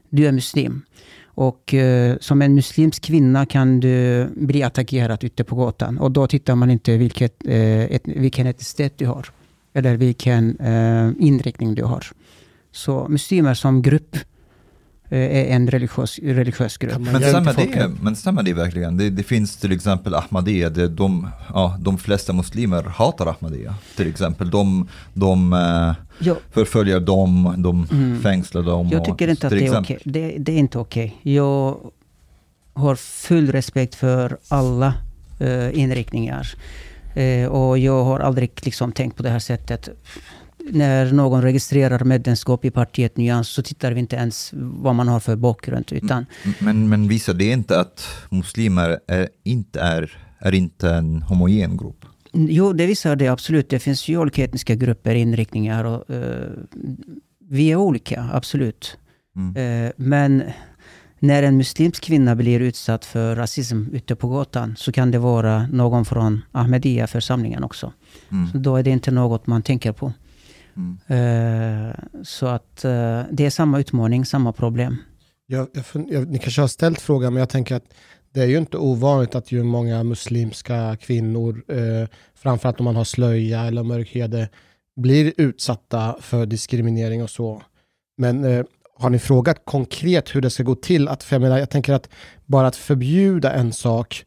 du 0.09 0.27
är 0.27 0.31
muslim. 0.31 0.81
Och 1.25 1.73
eh, 1.73 2.17
som 2.19 2.41
en 2.41 2.55
muslimsk 2.55 3.03
kvinna 3.03 3.45
kan 3.45 3.79
du 3.79 4.27
bli 4.35 4.63
attackerad 4.63 5.23
ute 5.23 5.43
på 5.43 5.55
gatan 5.55 5.97
och 5.97 6.11
då 6.11 6.27
tittar 6.27 6.55
man 6.55 6.69
inte 6.69 6.97
vilket, 6.97 7.45
eh, 7.45 7.83
et, 7.83 8.01
vilken 8.05 8.47
etnicitet 8.47 8.97
du 8.97 9.05
har 9.05 9.29
eller 9.73 9.97
vilken 9.97 10.59
eh, 10.59 11.11
inriktning 11.19 11.75
du 11.75 11.83
har. 11.83 12.05
Så 12.71 13.07
muslimer 13.09 13.53
som 13.53 13.81
grupp 13.81 14.17
är 15.09 15.45
en 15.55 15.69
religiös, 15.69 16.19
religiös 16.23 16.77
grupp. 16.77 16.99
Men 16.99 17.21
stämmer, 17.21 17.53
det, 17.53 17.91
men 18.01 18.15
stämmer 18.15 18.43
det 18.43 18.53
verkligen? 18.53 18.97
Det, 18.97 19.09
det 19.09 19.23
finns 19.23 19.57
till 19.57 19.71
exempel 19.71 20.15
Ahmadiyya, 20.15 20.69
det, 20.69 20.87
de, 20.87 21.27
ja, 21.53 21.77
de 21.79 21.97
flesta 21.97 22.33
muslimer 22.33 22.83
hatar 22.83 23.25
Ahmadiyya. 23.27 23.75
Till 23.95 24.07
exempel, 24.09 24.49
de, 24.49 24.87
de 25.13 25.53
eh, 25.53 25.93
Ja, 26.19 26.35
förföljer 26.51 26.99
dem, 26.99 27.53
de 27.57 27.87
Mm. 27.91 28.21
fängslar 28.21 28.61
dem. 28.63 28.89
Jag 28.91 28.99
och- 28.99 29.05
tycker 29.05 29.27
inte 29.27 29.47
att 29.47 29.51
det 29.53 29.65
är 29.67 29.79
okej. 29.79 29.99
Det, 30.03 30.35
det 30.39 30.51
är 30.51 30.57
inte 30.57 30.79
okej. 30.79 31.15
Jag 31.21 31.77
har 32.73 32.95
full 32.95 33.51
respekt 33.51 33.95
för 33.95 34.37
alla 34.47 34.93
eh, 35.39 35.79
inriktningar. 35.79 36.47
Eh, 37.15 37.47
och 37.47 37.77
jag 37.77 38.03
har 38.03 38.19
aldrig 38.19 38.51
liksom 38.63 38.91
tänkt 38.91 39.17
på 39.17 39.23
det 39.23 39.29
här 39.29 39.39
sättet. 39.39 39.89
När 40.71 41.12
någon 41.12 41.41
registrerar 41.41 42.04
medlemskap 42.04 42.65
i 42.65 42.71
partiet 42.71 43.17
Nyans 43.17 43.49
så 43.49 43.63
tittar 43.63 43.91
vi 43.91 43.99
inte 43.99 44.15
ens 44.15 44.51
vad 44.54 44.95
man 44.95 45.08
har 45.08 45.19
för 45.19 45.36
bakgrund. 45.36 45.86
Utan 45.91 46.25
Men, 46.60 46.89
men 46.89 47.08
visar 47.08 47.34
det 47.34 47.51
inte 47.51 47.80
att 47.80 48.08
muslimer 48.30 48.99
är, 49.08 49.30
inte 49.43 49.80
är, 49.82 50.17
är 50.39 50.54
inte 50.54 50.89
en 50.89 51.21
homogen 51.21 51.78
grupp? 51.78 52.06
Jo, 52.34 52.73
det 52.73 52.86
visar 52.86 53.15
det 53.15 53.28
absolut. 53.28 53.69
Det 53.69 53.80
finns 53.80 54.08
ju 54.08 54.17
olika 54.17 54.43
etniska 54.43 54.75
grupper, 54.75 55.15
inriktningar 55.15 55.84
och 55.84 56.10
eh, 56.10 56.49
vi 57.49 57.71
är 57.71 57.75
olika, 57.75 58.30
absolut. 58.34 58.97
Mm. 59.36 59.56
Eh, 59.86 59.91
men 59.97 60.43
när 61.19 61.43
en 61.43 61.58
muslimsk 61.58 62.04
kvinna 62.04 62.36
blir 62.36 62.60
utsatt 62.60 63.06
för 63.06 63.36
rasism 63.36 63.84
ute 63.93 64.15
på 64.15 64.28
gatan 64.28 64.75
så 64.78 64.91
kan 64.91 65.12
det 65.12 65.19
vara 65.19 65.67
någon 65.67 66.06
från 66.06 66.41
Ahmadiyya-församlingen 66.51 67.63
också. 67.63 67.93
Mm. 68.32 68.51
Så 68.51 68.58
då 68.58 68.75
är 68.75 68.84
det 68.84 68.89
inte 68.89 69.12
något 69.12 69.47
man 69.47 69.62
tänker 69.62 69.91
på. 69.91 70.13
Mm. 70.77 70.97
Eh, 71.88 71.95
så 72.23 72.47
att 72.47 72.85
eh, 72.85 73.21
det 73.31 73.45
är 73.45 73.49
samma 73.49 73.79
utmaning, 73.79 74.25
samma 74.25 74.53
problem. 74.53 74.97
Jag, 75.47 75.67
jag, 75.73 76.05
jag, 76.09 76.27
ni 76.27 76.39
kanske 76.39 76.61
har 76.61 76.67
ställt 76.67 77.01
frågan, 77.01 77.33
men 77.33 77.39
jag 77.39 77.49
tänker 77.49 77.75
att 77.75 77.93
det 78.33 78.41
är 78.41 78.45
ju 78.45 78.57
inte 78.57 78.77
ovanligt 78.77 79.35
att 79.35 79.51
ju 79.51 79.63
många 79.63 80.03
muslimska 80.03 80.97
kvinnor, 81.01 81.63
eh, 81.67 82.09
framförallt 82.35 82.79
om 82.79 82.83
man 82.83 82.95
har 82.95 83.03
slöja 83.03 83.61
eller 83.61 83.83
mörkhede, 83.83 84.49
blir 84.95 85.33
utsatta 85.38 86.17
för 86.21 86.45
diskriminering 86.45 87.23
och 87.23 87.29
så. 87.29 87.61
Men 88.17 88.43
eh, 88.43 88.65
har 88.97 89.09
ni 89.09 89.19
frågat 89.19 89.65
konkret 89.65 90.35
hur 90.35 90.41
det 90.41 90.49
ska 90.49 90.63
gå 90.63 90.75
till 90.75 91.07
att 91.07 91.23
feminina, 91.23 91.59
jag 91.59 91.69
tänker 91.69 91.93
att 91.93 92.09
bara 92.45 92.67
att 92.67 92.75
förbjuda 92.75 93.53
en 93.53 93.73
sak 93.73 94.25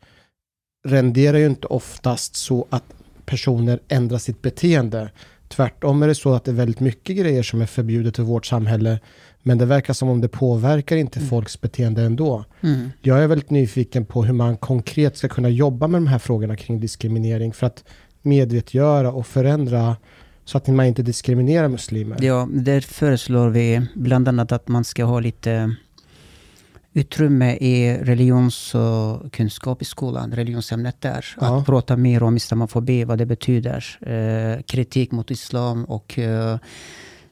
renderar 0.86 1.38
ju 1.38 1.46
inte 1.46 1.66
oftast 1.66 2.36
så 2.36 2.66
att 2.70 2.84
personer 3.24 3.80
ändrar 3.88 4.18
sitt 4.18 4.42
beteende. 4.42 5.10
Tvärtom 5.48 6.02
är 6.02 6.08
det 6.08 6.14
så 6.14 6.34
att 6.34 6.44
det 6.44 6.50
är 6.50 6.54
väldigt 6.54 6.80
mycket 6.80 7.16
grejer 7.16 7.42
som 7.42 7.60
är 7.60 7.66
förbjudet 7.66 8.18
i 8.18 8.22
vårt 8.22 8.46
samhälle, 8.46 9.00
men 9.42 9.58
det 9.58 9.64
verkar 9.64 9.94
som 9.94 10.08
om 10.08 10.20
det 10.20 10.28
påverkar 10.28 10.96
inte 10.96 11.20
folks 11.20 11.60
beteende 11.60 12.02
ändå. 12.02 12.44
Mm. 12.60 12.90
Jag 13.00 13.22
är 13.22 13.26
väldigt 13.26 13.50
nyfiken 13.50 14.04
på 14.04 14.24
hur 14.24 14.32
man 14.32 14.56
konkret 14.56 15.16
ska 15.16 15.28
kunna 15.28 15.48
jobba 15.48 15.88
med 15.88 16.00
de 16.00 16.06
här 16.06 16.18
frågorna 16.18 16.56
kring 16.56 16.80
diskriminering 16.80 17.52
för 17.52 17.66
att 17.66 17.84
medvetgöra 18.22 19.12
och 19.12 19.26
förändra 19.26 19.96
så 20.44 20.58
att 20.58 20.66
man 20.66 20.86
inte 20.86 21.02
diskriminerar 21.02 21.68
muslimer. 21.68 22.16
Ja, 22.20 22.48
där 22.50 22.80
föreslår 22.80 23.48
vi 23.48 23.86
bland 23.94 24.28
annat 24.28 24.52
att 24.52 24.68
man 24.68 24.84
ska 24.84 25.04
ha 25.04 25.20
lite 25.20 25.74
utrymme 26.98 27.56
i 27.56 27.98
religionskunskap 28.02 29.82
i 29.82 29.84
skolan, 29.84 30.32
religionsämnet 30.32 31.00
där. 31.00 31.26
Ja. 31.40 31.58
Att 31.58 31.66
prata 31.66 31.96
mer 31.96 32.22
om 32.22 32.36
islamofobi, 32.36 33.04
vad 33.04 33.18
det 33.18 33.26
betyder. 33.26 33.84
Eh, 34.00 34.62
kritik 34.62 35.10
mot 35.12 35.30
islam 35.30 35.84
och 35.84 36.18
eh, 36.18 36.58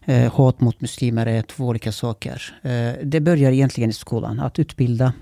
eh, 0.04 0.32
hat 0.32 0.60
mot 0.60 0.80
muslimer 0.80 1.26
är 1.26 1.42
två 1.42 1.64
olika 1.64 1.92
saker. 1.92 2.42
Eh, 2.62 2.92
det 3.04 3.20
börjar 3.20 3.52
egentligen 3.52 3.90
i 3.90 3.92
skolan, 3.92 4.40
att 4.40 4.58
utbilda. 4.58 5.12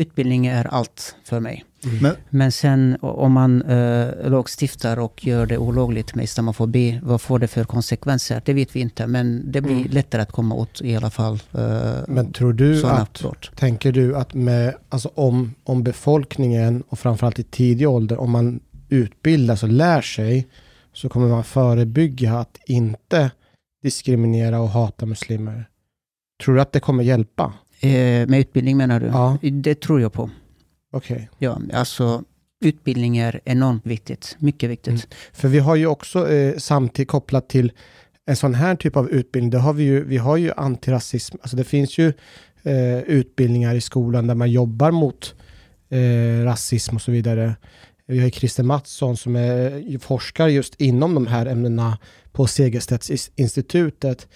Utbildning 0.00 0.46
är 0.46 0.64
allt 0.64 1.16
för 1.24 1.40
mig. 1.40 1.64
Men, 2.02 2.14
Men 2.30 2.52
sen 2.52 2.96
om 3.00 3.32
man 3.32 3.62
eh, 3.62 4.30
lagstiftar 4.30 4.98
och 4.98 5.26
gör 5.26 5.46
det 5.46 5.58
olagligt 5.58 6.14
med 6.14 6.24
islamofobi, 6.24 7.00
vad 7.02 7.20
får 7.20 7.38
det 7.38 7.48
för 7.48 7.64
konsekvenser? 7.64 8.42
Det 8.44 8.52
vet 8.52 8.76
vi 8.76 8.80
inte, 8.80 9.06
men 9.06 9.52
det 9.52 9.60
blir 9.60 9.76
Mm. 9.76 9.88
lättare 9.90 10.22
att 10.22 10.32
komma 10.32 10.54
åt 10.54 10.80
i 10.82 10.96
alla 10.96 11.10
fall 11.10 11.34
eh, 11.52 11.98
Men 12.08 12.32
tror 12.32 12.52
du 12.52 12.86
att, 12.86 13.20
brott. 13.20 13.50
tänker 13.56 13.92
du 13.92 14.16
att 14.16 14.34
med, 14.34 14.74
alltså 14.88 15.10
om, 15.14 15.54
om 15.64 15.82
befolkningen 15.82 16.82
och 16.88 16.98
framförallt 16.98 17.38
i 17.38 17.42
tidig 17.42 17.88
ålder, 17.88 18.20
om 18.20 18.30
man 18.30 18.60
utbildas 18.88 19.62
och 19.62 19.68
lär 19.68 20.00
sig, 20.00 20.48
så 20.92 21.08
kommer 21.08 21.28
man 21.28 21.44
förebygga 21.44 22.38
att 22.38 22.58
inte 22.66 23.30
diskriminera 23.82 24.60
och 24.60 24.68
hata 24.68 25.06
muslimer? 25.06 25.68
Tror 26.44 26.54
du 26.54 26.60
att 26.60 26.72
det 26.72 26.80
kommer 26.80 27.02
hjälpa? 27.04 27.52
Eh, 27.80 28.28
med 28.28 28.40
utbildning 28.40 28.76
menar 28.76 29.00
du? 29.00 29.06
Ja. 29.06 29.38
Det 29.42 29.80
tror 29.80 30.00
jag 30.00 30.12
på. 30.12 30.30
Okej. 30.92 31.30
Ja, 31.38 31.60
alltså 31.72 32.24
utbildning 32.64 33.18
är 33.18 33.40
enormt 33.44 33.86
viktigt. 33.86 34.36
Mycket 34.38 34.70
viktigt. 34.70 34.88
Mm. 34.88 35.00
För 35.32 35.48
vi 35.48 35.58
har 35.58 35.76
ju 35.76 35.86
också 35.86 36.30
eh, 36.30 36.58
samtidigt 36.58 37.08
kopplat 37.08 37.48
till 37.48 37.72
en 38.26 38.36
sån 38.36 38.54
här 38.54 38.76
typ 38.76 38.96
av 38.96 39.10
utbildning, 39.10 39.50
det 39.50 39.58
har 39.58 39.72
vi 39.72 39.84
ju, 39.84 40.04
vi 40.04 40.16
har 40.16 40.36
ju 40.36 40.52
antirasism, 40.56 41.36
alltså 41.40 41.56
det 41.56 41.64
finns 41.64 41.98
ju 41.98 42.12
eh, 42.62 42.98
utbildningar 42.98 43.74
i 43.74 43.80
skolan 43.80 44.26
där 44.26 44.34
man 44.34 44.50
jobbar 44.50 44.90
mot 44.90 45.34
eh, 45.88 46.44
rasism 46.44 46.96
och 46.96 47.02
så 47.02 47.12
vidare. 47.12 47.56
Vi 48.06 48.18
har 48.18 48.24
ju 48.24 48.30
Christer 48.30 48.62
Mattsson 48.62 49.16
som 49.16 49.36
är, 49.36 49.98
forskar 49.98 50.48
just 50.48 50.80
inom 50.80 51.14
de 51.14 51.26
här 51.26 51.46
ämnena 51.46 51.98
på 52.32 52.46
Segerstedtinstitutet. 52.46 54.28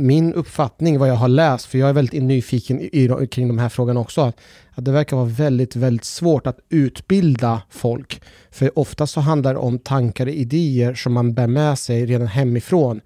Min 0.00 0.34
uppfattning, 0.34 0.98
vad 0.98 1.08
jag 1.08 1.14
har 1.14 1.28
läst, 1.28 1.66
för 1.66 1.78
jag 1.78 1.88
är 1.88 1.92
väldigt 1.92 2.22
nyfiken 2.22 2.80
i, 2.80 2.88
i, 2.92 3.26
kring 3.26 3.48
de 3.48 3.58
här 3.58 3.68
frågorna 3.68 4.00
också, 4.00 4.20
att, 4.20 4.36
att 4.70 4.84
det 4.84 4.92
verkar 4.92 5.16
vara 5.16 5.26
väldigt, 5.26 5.76
väldigt 5.76 6.04
svårt 6.04 6.46
att 6.46 6.58
utbilda 6.68 7.62
folk. 7.70 8.22
För 8.50 8.78
ofta 8.78 9.06
så 9.06 9.20
handlar 9.20 9.54
det 9.54 9.60
om 9.60 9.78
tankar 9.78 10.26
och 10.26 10.32
idéer 10.32 10.94
som 10.94 11.12
man 11.12 11.34
bär 11.34 11.46
med 11.46 11.78
sig 11.78 12.06
redan 12.06 12.26
hemifrån. 12.26 13.00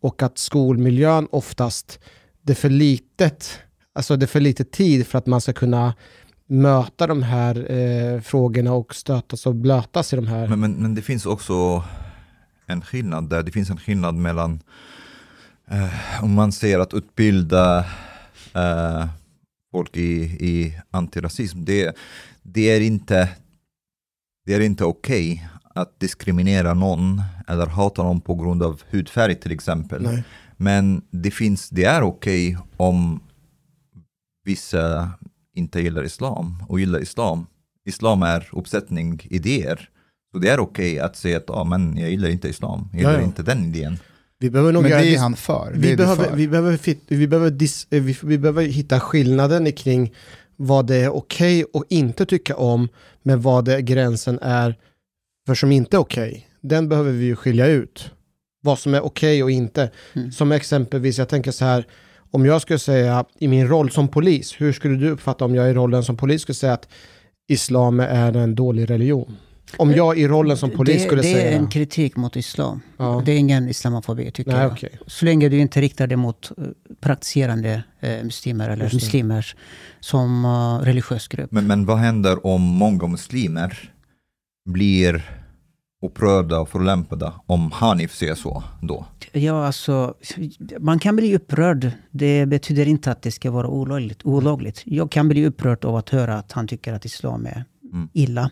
Och 0.00 0.22
att 0.22 0.38
skolmiljön 0.38 1.28
oftast, 1.30 2.00
det 2.42 2.52
är 2.52 2.56
för 2.56 2.70
litet, 2.70 3.58
alltså 3.92 4.16
det 4.16 4.24
är 4.24 4.26
för 4.26 4.40
lite 4.40 4.64
tid 4.64 5.06
för 5.06 5.18
att 5.18 5.26
man 5.26 5.40
ska 5.40 5.52
kunna 5.52 5.94
möta 6.46 7.06
de 7.06 7.22
här 7.22 7.72
eh, 7.72 8.20
frågorna 8.20 8.72
och 8.72 8.94
stötas 8.94 9.46
och 9.46 9.54
blötas 9.54 10.12
i 10.12 10.16
de 10.16 10.26
här. 10.26 10.48
Men, 10.48 10.60
men, 10.60 10.72
men 10.72 10.94
det 10.94 11.02
finns 11.02 11.26
också 11.26 11.84
en 12.66 12.82
skillnad 12.82 13.30
där. 13.30 13.42
Det 13.42 13.52
finns 13.52 13.70
en 13.70 13.78
skillnad 13.78 14.14
mellan 14.14 14.60
eh, 15.70 16.24
om 16.24 16.34
man 16.34 16.52
ser 16.52 16.78
att 16.78 16.94
utbilda 16.94 17.78
eh, 18.54 19.06
folk 19.72 19.96
i, 19.96 20.22
i 20.22 20.80
antirasism. 20.90 21.64
Det, 21.64 21.96
det 22.42 22.70
är 22.70 22.80
inte, 22.80 23.28
det 24.46 24.54
är 24.54 24.60
inte 24.60 24.84
okej 24.84 25.48
att 25.74 26.00
diskriminera 26.00 26.74
någon 26.74 27.22
eller 27.48 27.66
hata 27.66 28.02
någon 28.02 28.20
på 28.20 28.34
grund 28.34 28.62
av 28.62 28.82
hudfärg 28.90 29.34
till 29.34 29.52
exempel. 29.52 30.02
Nej. 30.02 30.24
Men 30.56 31.02
det, 31.10 31.30
finns, 31.30 31.68
det 31.70 31.84
är 31.84 32.02
okej 32.02 32.58
om 32.76 33.20
vissa 34.44 35.10
inte 35.54 35.80
gillar 35.80 36.04
islam 36.04 36.62
och 36.68 36.80
gillar 36.80 37.02
islam. 37.02 37.46
Islam 37.84 38.22
är 38.22 38.48
uppsättning 38.52 39.20
idéer. 39.30 39.88
Så 40.32 40.38
det 40.38 40.48
är 40.48 40.60
okej 40.60 40.98
att 40.98 41.16
säga 41.16 41.36
att 41.36 41.50
ah, 41.50 41.64
men 41.64 41.96
jag 41.96 42.10
gillar 42.10 42.28
inte 42.28 42.48
islam, 42.48 42.88
jag 42.92 43.02
Ja, 43.02 43.08
gillar 43.08 43.20
ja. 43.20 43.26
inte 43.26 43.42
den 43.42 43.64
idén. 43.64 43.98
Vi 44.40 44.50
behöver 44.50 44.72
nog 44.72 44.82
men 44.82 44.90
det 44.90 45.14
är 45.14 45.18
han 45.18 45.36
för. 45.36 45.72
vi, 45.74 45.96
behöver, 45.96 46.24
för. 46.24 46.36
vi, 46.36 46.48
behöver 46.48 46.76
fit, 46.76 47.02
vi, 47.08 47.26
behöver 47.26 47.50
dis, 47.50 47.86
eh, 47.90 48.02
vi, 48.02 48.16
vi 48.22 48.38
behöver 48.38 48.64
hitta 48.64 49.00
skillnaden 49.00 49.72
kring 49.72 50.14
vad 50.56 50.86
det 50.86 50.96
är 50.96 51.16
okej 51.16 51.64
och 51.64 51.84
inte 51.88 52.26
tycka 52.26 52.56
om, 52.56 52.88
men 53.22 53.40
vad 53.40 53.64
det 53.64 53.82
gränsen 53.82 54.38
är 54.42 54.74
för 55.46 55.54
som 55.54 55.72
inte 55.72 55.96
är 55.96 55.98
okej. 55.98 56.48
Den 56.60 56.88
behöver 56.88 57.12
vi 57.12 57.24
ju 57.24 57.36
skilja 57.36 57.66
ut. 57.66 58.10
Vad 58.62 58.78
som 58.78 58.94
är 58.94 59.00
okej 59.00 59.42
och 59.42 59.50
inte. 59.50 59.90
Mm. 60.12 60.32
Som 60.32 60.52
exempelvis, 60.52 61.18
jag 61.18 61.28
tänker 61.28 61.50
så 61.50 61.64
här, 61.64 61.86
om 62.30 62.46
jag 62.46 62.62
skulle 62.62 62.78
säga 62.78 63.24
i 63.38 63.48
min 63.48 63.68
roll 63.68 63.90
som 63.90 64.08
polis, 64.08 64.54
hur 64.58 64.72
skulle 64.72 64.96
du 64.96 65.10
uppfatta 65.10 65.44
om 65.44 65.54
jag 65.54 65.70
i 65.70 65.72
rollen 65.72 66.04
som 66.04 66.16
polis 66.16 66.42
skulle 66.42 66.56
säga 66.56 66.72
att 66.72 66.88
islam 67.48 68.00
är 68.00 68.36
en 68.36 68.54
dålig 68.54 68.90
religion? 68.90 69.36
Om 69.76 69.92
jag 69.92 70.18
i 70.18 70.28
rollen 70.28 70.56
som 70.56 70.70
polis 70.70 70.96
det, 70.96 71.06
skulle 71.06 71.22
det 71.22 71.32
säga... 71.32 71.50
är 71.50 71.56
en 71.56 71.68
kritik 71.68 72.16
mot 72.16 72.36
islam. 72.36 72.80
Ja. 72.96 73.22
Det 73.26 73.32
är 73.32 73.38
ingen 73.38 73.68
islamofobi 73.68 74.30
tycker 74.30 74.50
Nej, 74.50 74.60
jag. 74.60 74.72
okej. 74.72 74.98
Så 75.06 75.24
länge 75.24 75.48
du 75.48 75.58
inte 75.58 75.80
riktar 75.80 76.06
det 76.06 76.16
mot 76.16 76.50
eh, 76.58 76.64
praktiserande 77.00 77.82
eh, 78.00 78.24
muslimer 78.24 78.70
eller 78.70 78.88
det. 78.88 78.94
muslimer 78.94 79.54
som 80.00 80.44
uh, 80.44 80.84
religiös 80.84 81.28
grupp. 81.28 81.52
Men, 81.52 81.66
men 81.66 81.86
vad 81.86 81.98
händer 81.98 82.46
om 82.46 82.62
många 82.62 83.06
muslimer 83.06 83.92
blir 84.70 85.30
upprörda 86.02 86.60
och 86.60 86.68
förolämpade 86.68 87.32
om 87.46 87.72
Hanif 87.72 88.14
säger 88.14 88.34
så 88.34 88.62
då? 88.82 89.06
Ja, 89.32 89.66
alltså, 89.66 90.14
man 90.78 90.98
kan 90.98 91.16
bli 91.16 91.36
upprörd. 91.36 91.90
Det 92.10 92.46
betyder 92.46 92.88
inte 92.88 93.10
att 93.10 93.22
det 93.22 93.30
ska 93.30 93.50
vara 93.50 93.68
olagligt. 93.68 94.20
olagligt. 94.24 94.82
Jag 94.84 95.10
kan 95.10 95.28
bli 95.28 95.46
upprörd 95.46 95.84
av 95.84 95.96
att 95.96 96.08
höra 96.08 96.38
att 96.38 96.52
han 96.52 96.68
tycker 96.68 96.92
att 96.92 97.04
islam 97.04 97.46
är 97.46 97.64
Mm. 97.92 98.08
illa. 98.12 98.50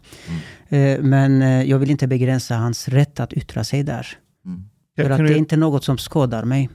Eh, 0.68 1.00
Men 1.02 1.42
eh, 1.42 1.62
jag 1.62 1.78
vill 1.78 1.90
inte 1.90 2.06
begränsa 2.06 2.54
hans 2.56 2.88
rätt 2.88 3.20
att 3.20 3.32
yttra 3.32 3.64
sig 3.64 3.82
där. 3.82 4.06
Mm. 4.46 4.62
För 4.96 5.10
att 5.10 5.18
det 5.18 5.34
är 5.34 5.36
inte 5.36 5.56
något 5.56 5.84
som 5.84 5.98
skadar 5.98 6.44
mig. 6.44 6.70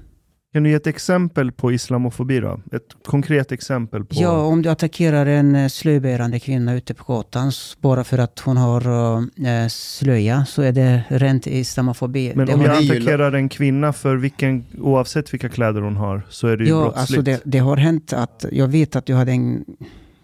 kan 0.53 0.63
du 0.63 0.69
ge 0.69 0.75
ett 0.75 0.87
exempel 0.87 1.51
på 1.51 1.71
islamofobi 1.71 2.39
då? 2.39 2.61
Ett 2.71 2.95
konkret 3.05 3.51
exempel 3.51 4.05
på... 4.05 4.15
Ja, 4.15 4.45
om 4.45 4.61
du 4.61 4.69
attackerar 4.69 5.25
en 5.25 5.55
eh, 5.55 5.67
slöjbärande 5.67 6.39
kvinna 6.39 6.73
ute 6.75 6.93
på 6.93 7.13
gatan 7.13 7.51
bara 7.81 8.03
för 8.03 8.17
att 8.17 8.39
hon 8.39 8.57
har 8.57 8.81
eh, 9.47 9.67
slöja 9.69 10.45
så 10.45 10.61
är 10.61 10.71
det 10.71 11.03
rent 11.09 11.47
islamofobi. 11.47 12.31
men 12.35 12.47
det 12.47 12.53
om 12.53 12.61
jag 12.61 12.71
attackerar 12.71 13.31
en 13.33 13.49
kvinna 13.49 13.93
för 13.93 14.15
vilken, 14.15 14.65
oavsett 14.79 15.33
vilka 15.33 15.49
kläder 15.49 15.81
hon 15.81 15.95
har, 15.95 16.21
så 16.29 16.47
är 16.47 16.57
det 16.57 16.63
ju 16.63 16.69
ja, 16.69 16.81
brottsligt. 16.81 16.99
alltså 16.99 17.21
det, 17.21 17.41
det 17.45 17.59
har 17.59 17.77
hänt 17.77 18.13
att 18.13 18.45
jag 18.51 18.67
vet 18.67 18.95
att 18.95 19.05
du 19.05 19.13
hade 19.13 19.31
en 19.31 19.65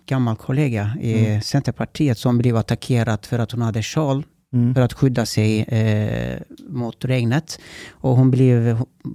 gammal 0.08 0.36
kollega 0.36 0.92
i 1.02 1.26
Mm. 1.26 1.42
Centerpartiet 1.42 2.18
som 2.18 2.38
blev 2.38 2.58
attackerad 2.58 3.26
för 3.26 3.40
att 3.40 3.52
hon 3.52 3.62
hade 3.62 3.84
sjal 3.84 4.24
Mm. 4.54 4.76
för 4.76 4.82
att 4.82 4.94
skydda 4.94 5.26
sig 5.26 5.62
eh, 5.62 6.40
mot 6.70 7.06
regnet. 7.06 7.60
Och 7.92 8.16
hon 8.16 8.32
blev, 8.32 8.68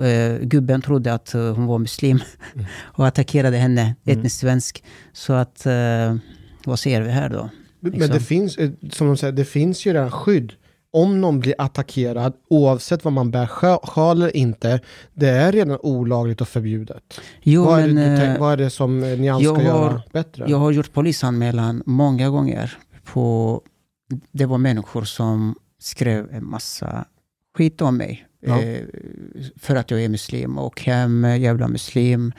eh, 0.02 0.38
gubben 0.42 0.82
trodde 0.82 1.14
att 1.14 1.34
eh, 1.34 1.54
hon 1.54 1.66
var 1.66 1.78
muslim 1.78 2.20
och 2.82 3.06
attackerade 3.06 3.56
henne, 3.56 3.94
etnisk 4.04 4.40
svensk. 4.40 4.84
Så 5.12 5.32
att, 5.32 5.66
eh, 5.66 6.16
vad 6.64 6.78
ser 6.78 7.02
vi 7.02 7.10
här 7.10 7.28
då? 7.28 7.50
Men 7.80 7.92
Liksom. 7.92 8.10
det 8.14 8.20
finns, 8.20 8.56
eh, 8.56 8.70
som 8.90 9.06
de 9.06 9.16
säger, 9.16 9.32
det 9.32 9.44
finns 9.44 9.86
ju 9.86 9.92
redan 9.92 10.10
skydd. 10.10 10.52
Om 10.94 11.20
någon 11.20 11.40
blir 11.40 11.54
attackerad, 11.58 12.32
oavsett 12.50 13.04
vad 13.04 13.12
man 13.12 13.30
bär 13.30 13.46
sjal 13.46 14.16
eller 14.22 14.36
inte, 14.36 14.80
det 15.14 15.28
är 15.28 15.52
redan 15.52 15.78
olagligt 15.82 16.40
och 16.40 16.48
förbjudet. 16.48 17.20
Jo, 17.42 17.64
vad, 17.64 17.80
är 17.80 17.86
men, 17.88 17.94
det, 18.20 18.26
eh, 18.26 18.40
vad 18.40 18.52
är 18.52 18.56
det 18.56 18.70
som 18.70 19.00
Nyans 19.00 19.42
jag 19.42 19.56
ska 19.56 19.70
har- 19.72 19.80
göra 19.84 20.02
bättre? 20.12 20.44
Jag 20.48 20.56
har 20.58 20.70
gjort 20.70 20.92
polisanmälan 20.92 21.82
många 21.86 22.30
gånger. 22.30 22.76
På, 23.04 23.60
det 24.32 24.46
var 24.46 24.58
människor 24.58 25.04
som 25.04 25.54
skrev 25.80 26.28
en 26.32 26.44
massa 26.50 27.04
skit 27.56 27.80
om 27.82 27.96
mig. 27.96 28.26
Ja. 28.40 28.62
Eh, 28.62 28.80
för 29.56 29.76
att 29.76 29.90
jag 29.90 30.02
är 30.04 30.08
muslim. 30.08 30.58
Och 30.58 30.80
hem, 30.82 31.24
jävla 31.40 31.68
muslim. 31.68 32.32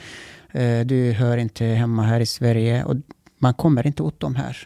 Eh, 0.51 0.79
du 0.79 1.11
hör 1.11 1.37
inte 1.37 1.65
hemma 1.65 2.03
här 2.03 2.19
i 2.19 2.25
Sverige. 2.25 2.83
Och 2.83 2.95
man 3.39 3.53
kommer 3.53 3.87
inte 3.87 4.03
åt 4.03 4.19
dem 4.19 4.35
här. 4.35 4.57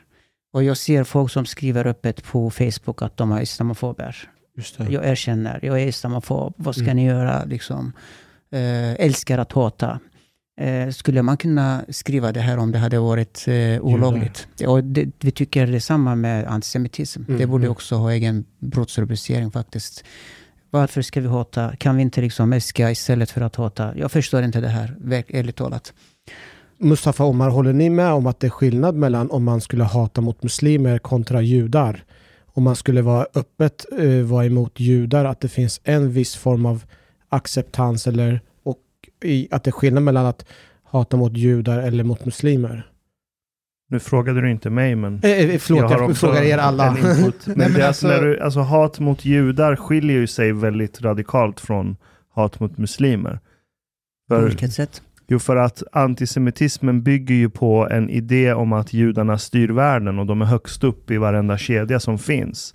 Och 0.53 0.63
jag 0.63 0.77
ser 0.77 1.03
folk 1.03 1.31
som 1.31 1.45
skriver 1.45 1.87
öppet 1.87 2.23
på 2.23 2.49
Facebook 2.49 3.01
att 3.01 3.17
de 3.17 3.31
är 3.31 3.41
islamofober. 3.41 4.29
Jag 4.89 5.05
erkänner, 5.07 5.59
jag 5.63 5.81
är 5.81 5.87
islamofob. 5.87 6.53
Vad 6.57 6.75
ska 6.75 6.83
Mm. 6.83 6.95
ni 6.95 7.05
göra? 7.05 7.43
Liksom, 7.45 7.93
eh, 8.51 8.91
älskar 8.93 9.37
att 9.37 9.51
hata. 9.51 9.99
Eh, 10.61 10.89
skulle 10.89 11.21
man 11.21 11.37
kunna 11.37 11.85
skriva 11.89 12.31
det 12.31 12.39
här 12.39 12.57
om 12.57 12.71
det 12.71 12.77
hade 12.79 12.99
varit 12.99 13.47
eh, 13.47 13.81
olagligt? 13.81 14.47
Och 14.67 14.83
det, 14.83 15.11
vi 15.19 15.31
tycker 15.31 15.67
detsamma 15.67 16.15
med 16.15 16.47
antisemitism. 16.47 17.23
Mm, 17.27 17.39
Det 17.39 17.47
borde 17.47 17.63
mm. 17.63 17.71
också 17.71 17.95
ha 17.95 18.11
egen 18.11 18.45
brottsrubricering 18.59 19.51
faktiskt. 19.51 20.03
Varför 20.69 21.01
ska 21.01 21.21
vi 21.21 21.27
hata? 21.27 21.75
Kan 21.75 21.95
vi 21.95 22.01
inte 22.01 22.21
liksom 22.21 22.53
äska 22.53 22.91
istället 22.91 23.31
för 23.31 23.41
att 23.41 23.55
hata? 23.55 23.97
Jag 23.97 24.11
förstår 24.11 24.43
inte 24.43 24.61
det 24.61 24.67
här, 24.67 24.95
ärligt 25.29 25.55
talat. 25.55 25.93
Mustafa 26.79 27.23
Omar, 27.23 27.49
håller 27.49 27.73
ni 27.73 27.89
med 27.89 28.11
om 28.11 28.27
att 28.27 28.39
det 28.39 28.47
är 28.47 28.51
skillnad 28.51 28.95
mellan 28.95 29.31
om 29.31 29.43
man 29.43 29.61
skulle 29.61 29.83
hata 29.83 30.21
mot 30.21 30.43
muslimer 30.43 30.97
kontra 30.97 31.41
judar? 31.41 32.03
Om 32.45 32.63
man 32.63 32.75
skulle 32.75 33.01
vara 33.01 33.27
öppet 33.35 33.85
eh, 33.99 34.21
vara 34.25 34.45
emot 34.45 34.79
judar, 34.79 35.25
att 35.25 35.41
det 35.41 35.47
finns 35.47 35.81
en 35.83 36.11
viss 36.11 36.35
form 36.35 36.65
av 36.65 36.83
acceptans 37.29 38.07
eller 38.07 38.41
och 38.63 38.77
i, 39.23 39.47
att 39.51 39.63
det 39.63 39.69
är 39.69 39.71
skillnad 39.71 40.03
mellan 40.03 40.25
att 40.25 40.45
hata 40.83 41.17
mot 41.17 41.37
judar 41.37 41.79
eller 41.79 42.03
mot 42.03 42.25
muslimer? 42.25 42.91
Nu 43.89 43.99
frågade 43.99 44.41
du 44.41 44.51
inte 44.51 44.69
mig, 44.69 44.95
men... 44.95 45.19
Eh, 45.23 45.31
eh, 45.31 45.59
förlåt, 45.59 45.91
har 45.91 46.01
jag, 46.01 46.17
frågar 46.17 46.41
er 46.41 46.57
alla. 46.57 46.91
Men 47.01 47.33
men 47.45 47.73
det 47.73 47.81
är 47.81 47.87
alltså- 47.87 48.07
när 48.07 48.21
du, 48.21 48.39
alltså 48.39 48.59
hat 48.59 48.99
mot 48.99 49.25
judar 49.25 49.75
skiljer 49.75 50.17
ju 50.17 50.27
sig 50.27 50.51
väldigt 50.53 51.01
radikalt 51.01 51.59
från 51.59 51.97
hat 52.29 52.59
mot 52.59 52.77
muslimer. 52.77 53.39
På 54.29 54.35
För, 54.35 54.47
vilket 54.47 54.73
sätt? 54.73 55.01
Jo, 55.27 55.39
för 55.39 55.55
att 55.55 55.83
antisemitismen 55.91 57.03
bygger 57.03 57.35
ju 57.35 57.49
på 57.49 57.87
en 57.91 58.09
idé 58.09 58.53
om 58.53 58.73
att 58.73 58.93
judarna 58.93 59.37
styr 59.37 59.69
världen 59.69 60.19
och 60.19 60.25
de 60.25 60.41
är 60.41 60.45
högst 60.45 60.83
upp 60.83 61.11
i 61.11 61.17
varenda 61.17 61.57
kedja 61.57 61.99
som 61.99 62.17
finns. 62.17 62.73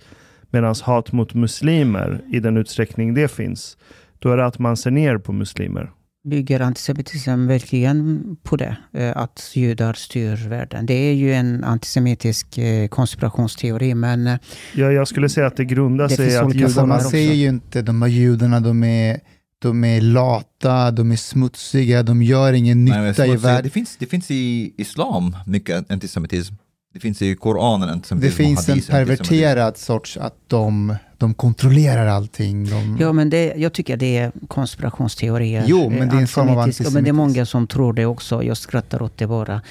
Medan 0.49 0.75
hat 0.83 1.11
mot 1.11 1.33
muslimer, 1.33 2.21
i 2.31 2.39
den 2.39 2.57
utsträckning 2.57 3.13
det 3.13 3.27
finns, 3.27 3.77
då 4.19 4.31
är 4.31 4.37
det 4.37 4.45
att 4.45 4.59
man 4.59 4.77
ser 4.77 4.91
ner 4.91 5.17
på 5.17 5.33
muslimer. 5.33 5.91
Bygger 6.29 6.59
antisemitism 6.59 7.47
verkligen 7.47 8.23
på 8.43 8.55
det? 8.55 8.77
Eh, 8.93 9.17
Att 9.17 9.51
judar 9.55 9.93
styr 9.93 10.49
världen? 10.49 10.85
Det 10.85 10.93
är 10.93 11.13
ju 11.13 11.33
en 11.33 11.63
antisemitisk 11.63 12.57
eh, 12.57 12.87
konspirationsteori, 12.87 13.95
men 13.95 14.27
eh, 14.27 14.37
Ja, 14.75 14.91
jag 14.91 15.07
skulle 15.07 15.29
säga 15.29 15.47
att 15.47 15.57
det 15.57 15.65
grundar 15.65 16.07
sig 16.07 16.33
i 16.33 16.37
att 16.37 16.55
judarna... 16.55 16.85
man 16.87 17.01
säger 17.01 17.33
ju 17.33 17.47
inte 17.47 17.81
de 17.81 18.01
här 18.01 18.09
judarna, 18.09 18.59
de 18.59 18.83
är, 18.83 19.19
de 19.63 19.83
är 19.83 20.01
lata, 20.01 20.91
de 20.91 21.11
är 21.11 21.15
smutsiga, 21.15 22.03
de 22.03 22.21
gör 22.23 22.53
ingen 22.53 22.85
Nej, 22.85 22.99
men 22.99 23.07
nytta 23.07 23.25
i 23.27 23.35
världen. 23.35 23.63
det, 23.63 23.69
finns, 23.69 23.97
det 23.99 24.05
finns 24.05 24.31
i 24.31 24.73
islam 24.77 25.35
mycket 25.45 25.91
antisemitism. 25.91 26.53
Det 26.93 26.99
finns 26.99 27.21
i 27.21 27.35
Koranen 27.35 27.87
Det 27.87 27.93
antisemitism. 27.93 28.37
finns 28.37 28.59
och 28.59 28.69
en 28.69 28.73
antisemitism. 28.73 28.91
perverterad 28.91 29.77
sorts 29.77 30.17
att 30.17 30.35
de, 30.47 30.95
de 31.17 31.33
kontrollerar 31.33 32.07
allting. 32.07 32.69
De, 32.69 32.97
Ja, 32.99 33.13
men 33.13 33.29
det, 33.29 33.53
jag 33.57 33.73
tycker 33.73 33.97
det 33.97 34.17
är 34.17 34.31
konspirationsteorier. 34.47 35.63
Jo, 35.67 35.89
men 35.89 36.09
det 36.09 36.15
är 36.15 36.21
en 36.21 36.27
form 36.27 36.49
av 36.49 36.59
antisemitiska. 36.59 36.93
Men 36.93 37.03
det 37.03 37.09
är 37.09 37.13
många 37.13 37.25
antisemitism. 37.27 37.51
som 37.51 37.67
tror 37.67 37.93
det 37.93 38.05
också. 38.05 38.43
Jag 38.43 38.57
skrattar 38.57 39.01
åt 39.01 39.17
det 39.17 39.27
bara. 39.27 39.61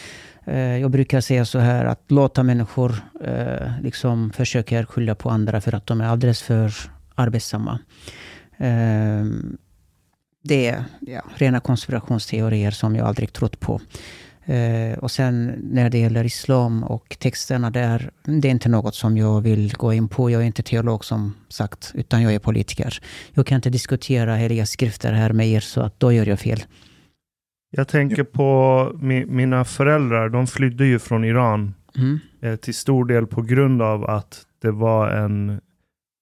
Eh, 0.47 0.57
Jag 0.59 0.91
brukar 0.91 1.21
säga 1.21 1.45
så 1.45 1.59
här 1.59 1.85
att 1.85 2.01
låta 2.09 2.43
människor 2.43 2.95
eh, 3.25 3.71
liksom 3.83 4.31
försöker 4.33 4.85
skylla 4.85 5.15
på 5.15 5.31
andra 5.31 5.61
för 5.61 5.75
att 5.75 5.87
de 5.87 6.01
är 6.01 6.05
alldeles 6.05 6.43
för 6.43 6.73
arbetsamma. 7.15 7.79
Eh, 8.57 9.25
Det 10.43 10.67
är 10.67 10.85
ja, 11.01 11.23
rena 11.37 11.61
konspirationsteorier 11.61 12.71
som 12.71 12.97
jag 12.97 13.07
aldrig 13.07 13.33
trott 13.33 13.61
på. 13.61 13.81
Eh, 14.45 14.99
och 14.99 15.11
sen 15.11 15.47
när 15.63 15.91
det 15.91 15.99
gäller 15.99 16.25
islam 16.25 16.85
och 16.85 17.17
texterna 17.21 17.71
där, 17.71 18.11
det 18.25 18.49
är 18.49 18.53
inte 18.53 18.69
något 18.69 18.95
som 18.95 19.17
jag 19.17 19.41
vill 19.41 19.73
gå 19.77 19.93
in 19.93 20.09
på. 20.09 20.31
Jag 20.31 20.43
är 20.43 20.47
inte 20.47 20.63
teolog 20.63 21.05
som 21.05 21.35
sagt, 21.49 21.93
utan 21.95 22.23
jag 22.23 22.35
är 22.35 22.39
politiker. 22.39 22.99
Jag 23.33 23.47
kan 23.47 23.57
inte 23.57 23.71
diskutera 23.71 24.37
heliga 24.37 24.67
skrifter 24.67 25.13
här 25.13 25.33
med 25.33 25.49
er, 25.49 25.61
så 25.61 25.81
att 25.81 26.01
då 26.01 26.13
gör 26.13 26.27
jag 26.27 26.41
fel. 26.41 26.65
Jag 27.71 27.89
tänker 27.89 28.25
på 28.25 28.91
mi, 29.01 29.25
mina 29.27 29.65
föräldrar, 29.65 30.29
de 30.29 30.47
flydde 30.47 30.87
ju 30.87 30.99
från 30.99 31.25
Iran 31.25 31.75
Mm. 31.97 32.19
eh, 32.43 32.57
till 32.57 32.75
stor 32.75 33.05
del 33.05 33.27
på 33.27 33.43
grund 33.43 33.83
av 33.83 34.05
att 34.11 34.43
det 34.63 34.71
var 34.71 35.11
en 35.11 35.61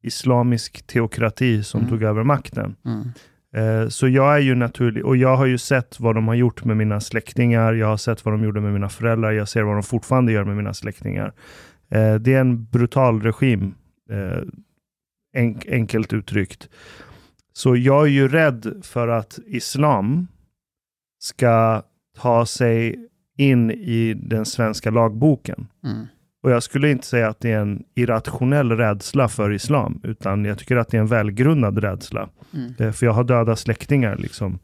islamisk 0.02 0.86
teokrati 0.86 1.62
som 1.64 1.80
Mm. 1.80 1.90
tog 1.90 2.02
över 2.02 2.22
makten. 2.24 2.76
Mm. 2.84 3.12
Eh, 3.54 3.88
så 3.88 4.08
jag 4.08 4.34
är 4.34 4.40
ju 4.40 4.54
naturlig, 4.54 5.04
och 5.04 5.16
jag 5.16 5.36
har 5.36 5.46
ju 5.46 5.58
sett 5.58 6.00
vad 6.00 6.14
de 6.14 6.28
har 6.28 6.34
gjort 6.34 6.64
med 6.64 6.76
mina 6.76 7.00
släktingar, 7.00 7.72
jag 7.72 7.86
har 7.86 7.96
sett 7.96 8.24
vad 8.24 8.34
de 8.34 8.44
gjorde 8.44 8.60
med 8.60 8.72
mina 8.72 8.88
föräldrar, 8.88 9.32
jag 9.32 9.48
ser 9.48 9.62
vad 9.62 9.76
de 9.76 9.82
fortfarande 9.82 10.32
gör 10.32 10.44
med 10.44 10.56
mina 10.56 10.74
släktingar. 10.74 11.32
Eh, 11.90 12.14
det 12.14 12.34
är 12.34 12.40
en 12.40 12.64
brutal 12.64 13.22
regim, 13.22 13.74
eh, 14.10 14.42
enkelt 15.68 16.12
uttryckt. 16.12 16.68
Så 17.52 17.76
jag 17.76 18.02
är 18.02 18.10
ju 18.10 18.28
rädd 18.28 18.80
för 18.82 19.08
att 19.08 19.38
islam 19.46 20.28
ska 21.18 21.82
ta 22.16 22.46
sig 22.46 23.06
in 23.36 23.70
i 23.70 24.14
den 24.14 24.46
svenska 24.46 24.90
lagboken. 24.90 25.66
Mm. 25.84 26.06
Och 26.42 26.50
jag 26.50 26.62
skulle 26.62 26.90
inte 26.90 27.06
säga 27.06 27.28
att 27.28 27.40
det 27.40 27.50
är 27.52 27.58
en 27.60 27.82
irrationell 27.94 28.72
rädsla 28.72 29.28
för 29.28 29.52
islam, 29.52 30.00
utan 30.02 30.44
jag 30.44 30.58
tycker 30.58 30.76
att 30.76 30.88
det 30.88 30.96
är 30.96 31.00
en 31.00 31.06
välgrundad 31.06 31.78
rädsla. 31.78 32.28
Mm. 32.54 32.74
Eh, 32.78 32.92
För 32.92 33.06
jag 33.06 33.12
har 33.12 33.24
döda 33.24 33.56
släktingar 33.56 34.16
liksom, 34.16 34.58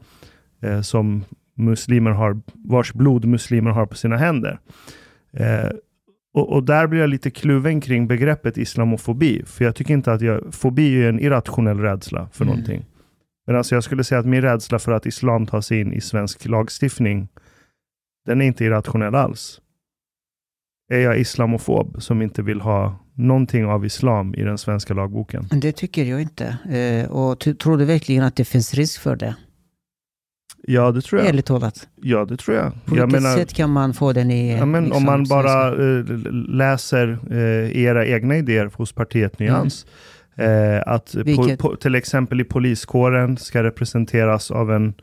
eh, 0.62 0.80
som 0.80 1.24
muslimer 1.56 2.10
har, 2.10 2.40
vars 2.54 2.92
blod 2.92 3.24
muslimer 3.24 3.70
har 3.70 3.86
på 3.86 3.94
sina 3.94 4.16
händer. 4.16 4.58
Eh, 5.32 5.70
och, 6.34 6.52
och 6.52 6.62
där 6.64 6.86
blir 6.86 7.00
jag 7.00 7.10
lite 7.10 7.30
kluven 7.30 7.80
kring 7.80 8.06
begreppet 8.06 8.58
islamofobi, 8.58 9.42
för 9.46 9.64
jag 9.64 9.74
tycker 9.74 9.94
inte 9.94 10.12
att 10.12 10.20
jag, 10.20 10.54
fobi 10.54 11.02
är 11.04 11.08
en 11.08 11.20
irrationell 11.20 11.80
rädsla 11.80 12.28
för 12.32 12.44
Mm. 12.44 12.54
någonting. 12.56 12.84
Men 13.46 13.56
alltså 13.56 13.74
jag 13.74 13.84
skulle 13.84 14.04
säga 14.04 14.18
att 14.18 14.26
min 14.26 14.42
rädsla 14.42 14.78
för 14.78 14.92
att 14.92 15.06
islam 15.06 15.46
tar 15.46 15.60
sig 15.60 15.80
in 15.80 15.92
i 15.92 16.00
svensk 16.00 16.46
lagstiftning, 16.46 17.28
den 18.26 18.40
är 18.40 18.46
inte 18.46 18.64
irrationell 18.64 19.14
alls. 19.14 19.60
Är 20.88 20.98
jag 21.00 21.18
islamofob 21.18 22.02
som 22.02 22.22
inte 22.22 22.42
vill 22.42 22.60
ha 22.60 23.06
någonting 23.14 23.66
av 23.66 23.84
islam 23.86 24.34
i 24.34 24.42
den 24.42 24.58
svenska 24.58 24.94
lagboken? 24.94 25.48
Det 25.50 25.72
tycker 25.72 26.04
jag 26.04 26.22
inte. 26.22 26.58
Eh, 26.70 27.10
och 27.10 27.40
tror 27.40 27.78
du 27.78 27.84
verkligen 27.84 28.24
att 28.24 28.36
det 28.36 28.44
finns 28.44 28.74
risk 28.74 29.00
för 29.00 29.16
det? 29.16 29.36
Ja, 30.68 30.92
det 30.92 31.00
tror 31.00 31.20
jag. 31.20 31.28
Ärligt 31.28 31.46
talat. 31.46 31.88
Ja, 32.02 32.24
det 32.24 32.36
tror 32.36 32.56
jag. 32.56 32.72
På 32.84 32.94
vilket 32.94 33.22
sätt 33.22 33.54
kan 33.54 33.70
man 33.70 33.94
få 33.94 34.12
den 34.12 34.30
i... 34.30 34.56
ja, 34.58 34.66
men 34.66 34.84
liksom, 34.84 34.96
om 34.96 35.04
man 35.04 35.24
bara 35.24 35.76
svenska? 35.76 36.12
eh, 36.14 36.32
läser 36.32 37.18
eh, 37.30 37.82
era 37.82 38.06
egna 38.06 38.36
idéer 38.36 38.70
hos 38.74 38.92
partiet 38.92 39.38
Nyans, 39.38 39.86
eh, 40.36 40.82
att 40.86 41.14
Vilket? 41.14 41.60
po, 41.60 41.76
till 41.76 41.94
exempel 41.94 42.40
i 42.40 42.44
poliskåren 42.44 43.36
ska 43.36 43.62
representeras 43.62 44.50
av 44.50 44.72
en 44.72 44.94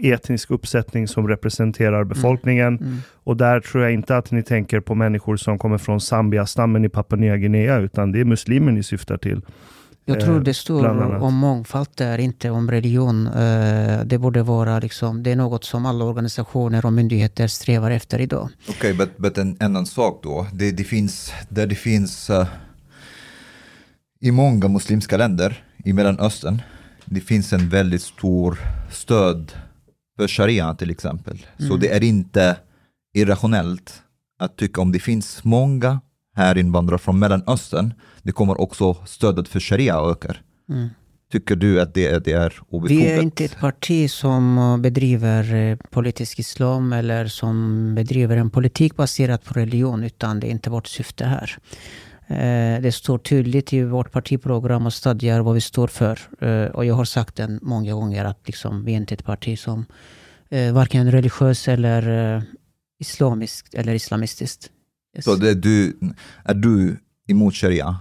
etnisk 0.00 0.50
uppsättning 0.50 1.08
som 1.08 1.28
representerar 1.28 2.04
befolkningen. 2.04 2.78
Mm. 2.78 2.98
Och 3.24 3.36
där 3.36 3.60
tror 3.60 3.82
jag 3.82 3.92
inte 3.92 4.16
att 4.16 4.30
ni 4.30 4.42
tänker 4.42 4.80
på 4.80 4.94
människor 4.94 5.36
som 5.36 5.58
kommer 5.58 5.78
från 5.78 6.00
Zambia-stammen 6.00 6.84
i 6.84 6.88
Papua 6.88 7.18
Nya 7.18 7.36
Guinea, 7.36 7.78
utan 7.78 8.12
det 8.12 8.20
är 8.20 8.24
muslimer 8.24 8.72
ni 8.72 8.82
syftar 8.82 9.16
till. 9.16 9.40
Jag 10.04 10.16
eh, 10.16 10.24
tror 10.24 10.40
det 10.40 10.54
står 10.54 10.86
om 11.22 11.34
mångfald 11.34 11.88
där, 11.94 12.18
inte 12.18 12.50
om 12.50 12.70
religion. 12.70 13.26
Eh, 13.26 14.04
Det 14.04 14.18
borde 14.18 14.42
vara 14.42 14.78
liksom, 14.78 15.22
det 15.22 15.30
är 15.30 15.36
något 15.36 15.64
som 15.64 15.86
alla 15.86 16.04
organisationer 16.04 16.86
och 16.86 16.92
myndigheter 16.92 17.46
strävar 17.46 17.90
efter 17.90 18.20
idag. 18.20 18.48
Okej, 18.68 18.94
men 18.94 19.08
but 19.16 19.38
en 19.38 19.56
annan 19.60 19.86
sak 19.86 20.20
då. 20.22 20.46
Det, 20.52 20.70
det 20.70 20.84
finns, 20.84 21.32
där 21.48 21.66
det 21.66 21.74
finns 21.74 22.30
eh, 22.30 22.46
i 24.20 24.30
många 24.30 24.68
muslimska 24.68 25.16
länder 25.16 25.64
i 25.84 25.92
Mellanöstern, 25.92 26.62
det 27.04 27.20
finns 27.20 27.52
en 27.52 27.68
väldigt 27.68 28.02
stor 28.02 28.58
stöd 28.90 29.52
för 30.16 30.28
sharia 30.28 30.74
till 30.74 30.90
exempel. 30.90 31.46
Så 31.58 31.64
Mm. 31.64 31.80
det 31.80 31.88
är 31.88 32.02
inte 32.04 32.56
irrationellt 33.14 34.02
att 34.38 34.56
tycka 34.56 34.80
om 34.80 34.92
det 34.92 34.98
finns 34.98 35.44
många 35.44 36.00
här 36.36 36.58
invandrare 36.58 36.98
från 36.98 37.18
Mellanöstern, 37.18 37.94
det 38.22 38.32
kommer 38.32 38.60
också 38.60 38.94
stödet 39.06 39.48
för 39.48 39.60
sharia 39.60 40.10
ökar. 40.10 40.42
Mm. 40.68 40.88
Tycker 41.32 41.56
du 41.56 41.80
att 41.80 41.94
det, 41.94 42.06
är- 42.06 42.20
det 42.20 42.32
är 42.32 42.52
obefogat? 42.68 43.02
Vi 43.04 43.10
är 43.10 43.22
inte 43.22 43.44
ett 43.44 43.58
parti 43.60 44.10
som 44.10 44.58
eh, 44.58 44.76
bedriver 44.78 45.54
eh, 45.54 45.76
politisk 45.90 46.38
islam 46.38 46.92
eller 46.92 47.26
som 47.26 47.94
bedriver 47.94 48.36
en 48.36 48.50
politik 48.50 48.96
baserad 48.96 49.44
på 49.44 49.54
religion, 49.54 50.04
utan 50.04 50.40
det 50.40 50.46
är 50.46 50.50
inte 50.50 50.70
vårt 50.70 50.86
syfte 50.86 51.24
här. 51.24 51.58
Eh, 52.32 52.80
det 52.82 52.92
står 52.92 53.18
tydligt 53.18 53.72
i 53.72 53.82
vårt 53.82 54.12
partiprogram 54.12 54.86
och 54.86 54.92
stadgar 54.92 55.40
vad 55.40 55.54
vi 55.54 55.60
står 55.60 55.86
för. 55.86 56.18
Eh, 56.40 56.70
och 56.70 56.84
jag 56.84 56.94
har 56.94 57.04
sagt 57.04 57.36
den 57.36 57.58
många 57.62 57.94
gånger 57.94 58.24
att 58.24 58.46
liksom, 58.46 58.84
vi 58.84 58.92
är 58.92 58.96
inte 58.96 59.14
ett 59.14 59.24
parti 59.24 59.58
som 59.58 59.86
eh, 60.50 60.74
varken 60.74 61.10
religiöst 61.12 61.68
eller 61.68 62.42
islamiskt 63.00 63.74
eller 63.74 63.94
islamistiskt. 63.94 64.70
Yes. 65.16 65.24
Så 65.24 65.36
det 65.36 65.50
är, 65.50 65.54
du, 65.54 65.98
är 66.44 66.54
du 66.54 66.96
emot 67.28 67.54
sharia? 67.54 67.98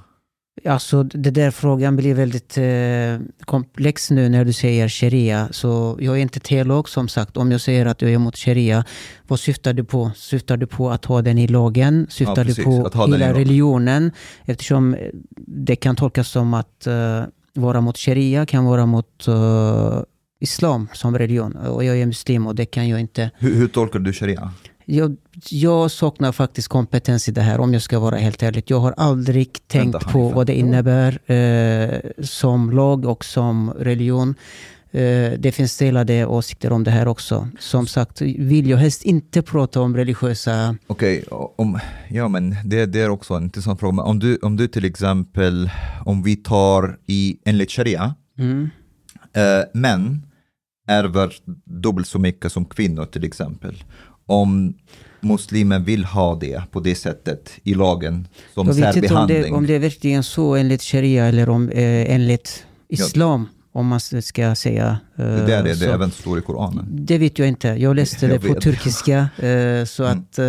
Alltså 0.65 1.03
det 1.03 1.31
där 1.31 1.51
frågan 1.51 1.95
blir 1.95 2.13
väldigt 2.15 2.57
eh, 2.57 3.27
komplex 3.45 4.11
nu 4.11 4.29
när 4.29 4.45
du 4.45 4.53
säger 4.53 4.89
sharia. 4.89 5.47
Så 5.51 5.97
jag 6.01 6.17
är 6.17 6.21
inte 6.21 6.39
teolog 6.39 6.89
som 6.89 7.07
sagt. 7.07 7.37
Om 7.37 7.51
jag 7.51 7.61
säger 7.61 7.85
att 7.85 8.01
jag 8.01 8.11
är 8.11 8.15
emot 8.15 8.37
sharia, 8.37 8.85
vad 9.27 9.39
syftar 9.39 9.73
du 9.73 9.83
på? 9.83 10.11
Syftar 10.15 10.57
du 10.57 10.67
på 10.67 10.89
att 10.89 11.05
ha 11.05 11.21
den 11.21 11.37
i 11.37 11.47
lagen? 11.47 12.07
Syftar 12.09 12.37
Ja, 12.37 12.43
du 12.43 12.63
på 12.63 12.89
den 12.93 13.13
hela 13.13 13.33
religionen? 13.33 14.11
Eftersom 14.45 14.93
eh, 14.93 14.99
det 15.47 15.75
kan 15.75 15.95
tolkas 15.95 16.29
som 16.29 16.53
att 16.53 16.87
eh, 16.87 17.23
vara 17.53 17.81
mot 17.81 17.97
sharia 17.97 18.45
kan 18.45 18.65
vara 18.65 18.85
mot 18.85 19.27
eh, 19.27 20.01
islam 20.39 20.87
som 20.93 21.17
religion. 21.17 21.55
Och 21.55 21.83
jag 21.83 21.99
är 21.99 22.05
muslim 22.05 22.47
och 22.47 22.55
det 22.55 22.65
kan 22.65 22.89
jag 22.89 22.99
inte... 22.99 23.31
Hur, 23.37 23.55
hur 23.55 23.67
tolkar 23.67 23.99
du 23.99 24.13
sharia? 24.13 24.51
Jag, 24.91 25.17
jag 25.49 25.91
saknar 25.91 26.31
faktiskt 26.31 26.67
kompetens 26.67 27.29
i 27.29 27.31
det 27.31 27.41
här 27.41 27.59
om 27.59 27.73
jag 27.73 27.81
ska 27.81 27.99
vara 27.99 28.15
helt 28.15 28.43
ärlig. 28.43 28.63
Jag 28.67 28.79
har 28.79 28.93
aldrig 28.97 29.67
tänkt 29.67 30.11
på 30.11 30.29
vad 30.29 30.47
det 30.47 30.53
innebär 30.53 31.31
eh, 31.31 32.23
som 32.23 32.71
lag 32.71 33.05
och 33.05 33.25
som 33.25 33.73
religion. 33.79 34.35
Eh, 34.91 35.31
det 35.39 35.51
finns 35.55 35.77
delade 35.77 36.25
åsikter 36.25 36.71
om 36.71 36.83
det 36.83 36.91
här 36.91 37.07
också. 37.07 37.47
Som 37.59 37.87
sagt 37.87 38.21
vill 38.21 38.69
jag 38.69 38.77
helst 38.77 39.03
inte 39.03 39.41
prata 39.41 39.81
om 39.81 39.97
religiösa... 39.97 40.75
Okej, 40.87 41.23
om, 41.55 41.79
ja 42.09 42.27
men 42.27 42.55
det, 42.65 42.85
det 42.85 43.01
är 43.01 43.09
också 43.09 43.33
en 43.33 43.43
intressant 43.43 43.79
fråga. 43.79 43.95
Men 43.95 44.05
om 44.05 44.19
du, 44.19 44.37
om 44.37 44.57
du 44.57 44.67
till 44.67 44.85
exempel, 44.85 45.69
om 46.05 46.23
vi 46.23 46.35
tar 46.35 46.97
i 47.07 47.37
enligt 47.45 47.71
sharia, 47.71 48.15
Mm. 48.37 48.69
eh, 49.33 49.63
män 49.73 50.25
ärver 50.87 51.33
dubbelt 51.65 52.07
så 52.07 52.19
mycket 52.19 52.51
som 52.51 52.65
kvinnor 52.65 53.05
till 53.05 53.23
exempel. 53.23 53.83
Om 54.25 54.73
muslimer 55.21 55.79
vill 55.79 56.05
ha 56.05 56.35
det 56.35 56.61
på 56.71 56.79
det 56.79 56.95
sättet 56.95 57.51
i 57.63 57.73
lagen 57.73 58.27
som 58.53 58.67
Jag 58.67 58.73
vet 58.73 58.95
inte 58.95 59.15
om 59.15 59.27
det, 59.27 59.51
om 59.51 59.67
det 59.67 59.73
är 59.75 59.79
verkligen 59.79 60.23
så 60.23 60.55
enligt 60.55 60.81
sharia 60.83 61.25
eller 61.25 61.49
om, 61.49 61.69
eh, 61.69 62.13
enligt 62.15 62.65
islam. 62.89 63.47
Om 63.73 63.87
man 63.87 63.99
ska 64.21 64.55
säga 64.55 64.97
eh, 65.17 65.25
det 65.25 65.45
där 65.45 65.59
är 65.59 65.63
det 65.63 65.75
så. 65.75 65.85
även 65.91 66.11
står 66.11 66.39
i 66.39 66.41
Koranen. 66.41 66.85
Det 66.91 67.17
vet 67.17 67.39
jag 67.39 67.47
inte. 67.47 67.67
Jag 67.67 67.95
läste 67.95 68.25
Jag 68.25 68.35
det 68.41 68.47
på 68.47 68.53
vet. 68.53 68.63
turkiska. 68.63 69.29
Eh, 69.37 69.85
så 69.85 70.03
Mm. 70.05 70.19
att 70.19 70.39
eh, 70.39 70.45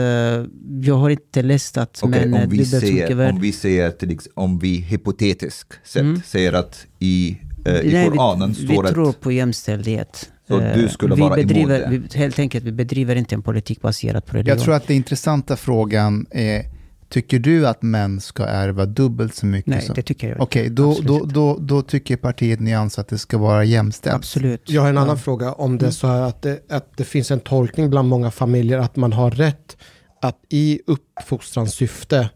jag 0.82 0.94
har 0.94 1.10
inte 1.10 1.42
läst 1.42 1.76
att 1.76 2.00
Okej, 2.02 2.20
män 2.28 2.34
är 2.34 2.44
om, 2.44 2.50
vi 2.50 3.14
värd. 3.14 3.34
om 3.34 3.40
vi 3.40 3.52
ser 3.52 3.90
till 3.90 4.18
om 4.34 4.58
vi 4.58 4.76
hypotetiskt 4.76 5.72
sett 5.84 6.02
Mm. 6.02 6.20
säger 6.26 6.52
att 6.52 6.86
i, 6.98 7.36
eh, 7.66 7.74
i 7.80 7.92
Nej, 7.92 8.08
Koranen 8.08 8.48
vi, 8.48 8.54
står 8.54 8.82
vi 8.82 8.88
att 8.88 8.94
tror 8.94 9.12
på 9.12 9.32
jämställdhet. 9.32 10.30
Så 10.52 10.60
Eh, 10.60 10.76
du 10.76 10.88
skulle 10.88 11.14
vi 11.14 11.20
vara 11.20 11.34
emot 11.34 11.48
bedriver, 11.48 11.78
det? 11.78 11.98
Vi, 11.98 12.18
helt 12.18 12.38
enkelt, 12.38 12.64
vi 12.64 12.72
bedriver 12.72 13.16
inte 13.16 13.34
en 13.34 13.42
politik 13.42 13.80
baserad 13.80 14.26
på 14.26 14.36
religion. 14.36 14.56
Jag 14.56 14.64
tror 14.64 14.74
att 14.74 14.86
den 14.86 14.96
intressanta 14.96 15.56
frågan 15.56 16.26
är, 16.30 16.64
tycker 17.08 17.38
du 17.38 17.66
att 17.68 17.82
män 17.82 18.20
ska 18.20 18.44
ärva 18.44 18.86
dubbelt 18.86 19.34
så 19.34 19.46
mycket? 19.46 19.66
Nej, 19.66 19.82
som... 19.82 19.94
det 19.94 20.02
tycker 20.02 20.26
jag 20.26 20.34
inte. 20.34 20.42
Okej, 20.42 20.70
då, 20.70 20.90
Absolut 20.90 21.08
då, 21.08 21.24
då, 21.26 21.56
då 21.60 21.82
tycker 21.82 22.16
partiet 22.16 22.60
Nyans 22.60 22.98
att 22.98 23.08
det 23.08 23.18
ska 23.18 23.38
vara 23.38 23.64
jämställt. 23.64 24.16
Absolut. 24.16 24.70
Jag 24.70 24.82
har 24.82 24.88
en 24.88 24.98
annan 24.98 25.08
Ja. 25.16 25.16
fråga. 25.16 25.52
Om 25.52 25.78
det 25.78 25.86
är 25.86 25.90
så 25.90 26.06
här 26.06 26.22
att 26.22 26.42
det, 26.42 26.60
att 26.70 26.96
det 26.96 27.04
finns 27.04 27.30
en 27.30 27.40
tolkning 27.40 27.90
bland 27.90 28.08
många 28.08 28.30
familjer 28.30 28.78
att 28.78 28.96
man 28.96 29.12
har 29.12 29.30
rätt 29.30 29.76
att 30.22 30.38
i 30.48 30.80
uppfostrans 30.86 31.74
syfte 31.74 32.30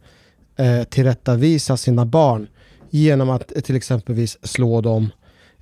eh, 0.58 0.82
tillrättavisa 0.84 1.76
sina 1.76 2.06
barn 2.06 2.46
genom 2.90 3.30
att 3.30 3.56
eh, 3.56 3.60
till 3.60 3.76
exempelvis 3.76 4.38
slå 4.42 4.80
dem. 4.80 5.10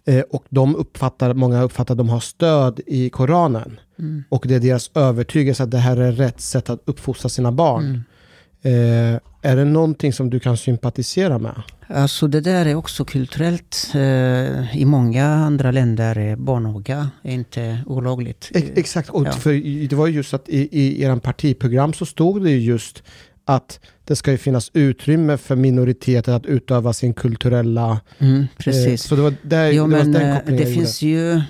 Eh, 0.07 0.21
och 0.21 0.45
de 0.49 0.77
uppfattar, 0.77 1.35
många 1.35 1.63
uppfattar 1.63 1.95
att 1.95 1.99
de 1.99 2.09
har 2.09 2.21
stöd 2.21 2.81
i 2.87 3.11
Koranen. 3.11 3.81
Mm. 3.99 4.25
Och 4.29 4.45
det 4.49 4.55
är 4.55 4.61
deras 4.61 4.91
övertygelse 4.95 5.63
att 5.63 5.71
det 5.71 5.79
här 5.79 5.97
är 5.97 6.13
rätt 6.13 6.41
sätt 6.41 6.71
att 6.71 6.81
uppfostra 6.85 7.29
sina 7.29 7.53
barn. 7.53 7.85
Mm. 7.85 9.15
Eh, 9.15 9.21
är 9.43 9.57
det 9.57 9.65
någonting 9.65 10.13
som 10.13 10.31
du 10.31 10.41
kan 10.41 10.57
sympatisera 10.57 11.39
med? 11.39 11.63
Alltså 11.89 12.27
det 12.27 12.41
där 12.41 12.67
är 12.67 12.75
också 12.75 13.05
kulturellt. 13.05 13.91
Eh, 13.95 14.77
I 14.79 14.85
många 14.85 15.27
andra 15.27 15.71
länder 15.71 16.19
är 16.19 16.37
barnaga 16.37 17.11
inte 17.23 17.79
olagligt. 17.87 18.51
Ex- 18.55 18.71
Exakt, 18.77 19.09
och 19.11 19.27
Ja. 19.27 19.33
för 19.33 19.87
det 19.89 19.97
var 19.97 20.07
ju 20.07 20.13
just 20.15 20.35
att 20.35 20.49
i, 20.49 20.69
i 20.81 21.03
er 21.03 21.17
partiprogram 21.17 21.93
så 21.93 22.07
stod 22.07 22.43
det 22.45 22.51
ju 22.51 22.61
just 22.61 23.03
att 23.45 23.81
det 24.05 24.17
ska 24.17 24.31
ju 24.31 24.39
finnas 24.39 24.71
utrymme 24.75 25.37
för 25.37 25.57
minoriteter 25.57 26.33
att 26.33 26.47
utöva 26.47 26.93
sin 26.93 27.15
kulturella... 27.15 28.01
Mm, 28.19 28.41
Eh, 28.41 28.47
precis. 28.59 29.03
så 29.03 29.17
det 29.17 29.23
var, 29.23 29.35
där, 29.43 29.65
Ja, 29.67 29.73
det, 29.73 29.81
var 29.81 29.89
men 29.89 30.13
den 30.13 30.23
eh, 30.31 30.37
kopplingen 30.37 30.65
det 30.65 30.73
finns 30.75 31.03
ju 31.03 31.41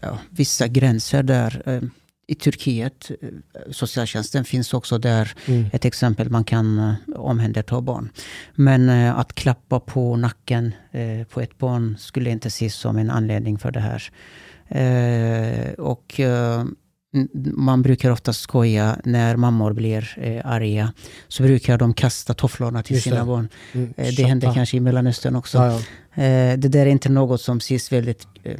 ja, 0.00 0.18
vissa 0.30 0.68
gränser 0.68 1.22
där. 1.22 1.62
Eh, 1.66 1.80
I 2.26 2.34
Turkiet, 2.34 3.10
eh, 3.22 3.28
socialtjänsten 3.70 4.44
finns 4.44 4.74
också 4.74 4.98
där 4.98 5.32
Mm. 5.46 5.66
ett 5.72 5.84
exempel 5.84 6.30
man 6.30 6.44
kan 6.44 6.78
eh, 6.78 6.94
omhänderta 7.20 7.80
barn. 7.80 8.10
Men 8.54 8.88
eh, 8.88 9.18
att 9.18 9.32
klappa 9.34 9.80
på 9.80 10.16
nacken 10.16 10.72
eh, 10.90 11.26
på 11.26 11.40
ett 11.40 11.58
barn 11.58 11.96
skulle 11.98 12.30
inte 12.30 12.48
ses 12.48 12.74
som 12.74 12.98
en 12.98 13.10
anledning 13.10 13.58
för 13.58 13.70
det 13.70 13.80
här. 13.80 14.02
Eh, 14.68 15.72
och 15.72 16.20
eh, 16.20 16.64
man 17.54 17.82
brukar 17.82 18.10
ofta 18.10 18.32
skoja 18.32 18.96
när 19.04 19.36
mammor 19.36 19.72
blir 19.72 20.18
eh, 20.20 20.46
arga. 20.46 20.92
Så 21.28 21.42
brukar 21.42 21.78
de 21.78 21.94
kasta 21.94 22.34
tofflorna 22.34 22.82
till 22.82 22.94
Just 22.96 23.04
sina 23.04 23.16
det. 23.18 23.24
barn. 23.24 23.48
Mm, 23.72 23.94
Eh, 23.96 24.14
det 24.16 24.22
händer 24.22 24.54
kanske 24.54 24.76
i 24.76 24.80
Mellanöstern 24.80 25.36
också. 25.36 25.58
Ja, 25.58 25.66
ja. 26.14 26.22
Eh, 26.22 26.58
det 26.58 26.68
där 26.68 26.80
är 26.86 26.90
inte 26.90 27.08
något 27.08 27.40
som 27.40 27.56
ses 27.58 27.92
väldigt 27.92 28.26
eh, 28.42 28.58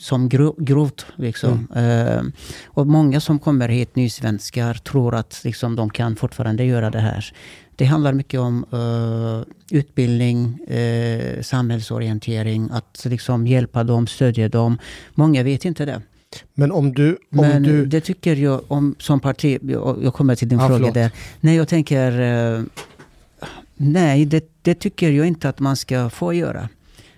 som 0.00 0.28
gro 0.28 0.54
grovt. 0.58 1.06
Liksom. 1.16 1.68
Eh, 1.76 2.22
och 2.66 2.86
många 2.86 3.20
som 3.20 3.38
kommer 3.38 3.68
hit, 3.68 3.96
nysvenskar, 3.96 4.74
tror 4.74 5.14
att 5.14 5.40
liksom, 5.44 5.76
de 5.76 5.90
kan 5.90 6.16
fortfarande 6.16 6.64
göra 6.64 6.90
det 6.90 7.00
här. 7.00 7.32
Det 7.76 7.84
handlar 7.84 8.12
mycket 8.12 8.40
om 8.40 8.64
eh, 8.72 9.54
utbildning, 9.78 10.58
eh, 10.66 11.42
samhällsorientering, 11.42 12.68
att 12.72 13.04
liksom, 13.04 13.46
hjälpa 13.46 13.84
dem, 13.84 14.06
stödja 14.06 14.48
dem. 14.48 14.78
Många 15.14 15.42
vet 15.42 15.64
inte 15.64 15.84
det. 15.84 16.02
Men 16.54 16.72
om 16.72 16.94
du... 16.94 17.10
Om 17.10 17.18
Men 17.30 17.62
du 17.62 17.86
det 17.86 18.00
tycker 18.00 18.36
jag 18.36 18.60
om 18.68 18.94
som 18.98 19.20
parti, 19.20 19.58
jag, 19.62 19.98
jag 20.02 20.14
kommer 20.14 20.34
till 20.34 20.48
din 20.48 20.58
Ja, 20.58 20.66
fråga 20.66 20.78
förlåt. 20.78 20.94
där. 20.94 21.10
Nej, 21.40 21.56
jag 21.56 21.68
tänker, 21.68 22.20
eh, 22.56 22.62
nej 23.76 24.24
det, 24.24 24.44
det 24.62 24.74
tycker 24.74 25.10
jag 25.10 25.26
inte 25.26 25.48
att 25.48 25.60
man 25.60 25.76
ska 25.76 26.10
få 26.10 26.32
göra. 26.32 26.68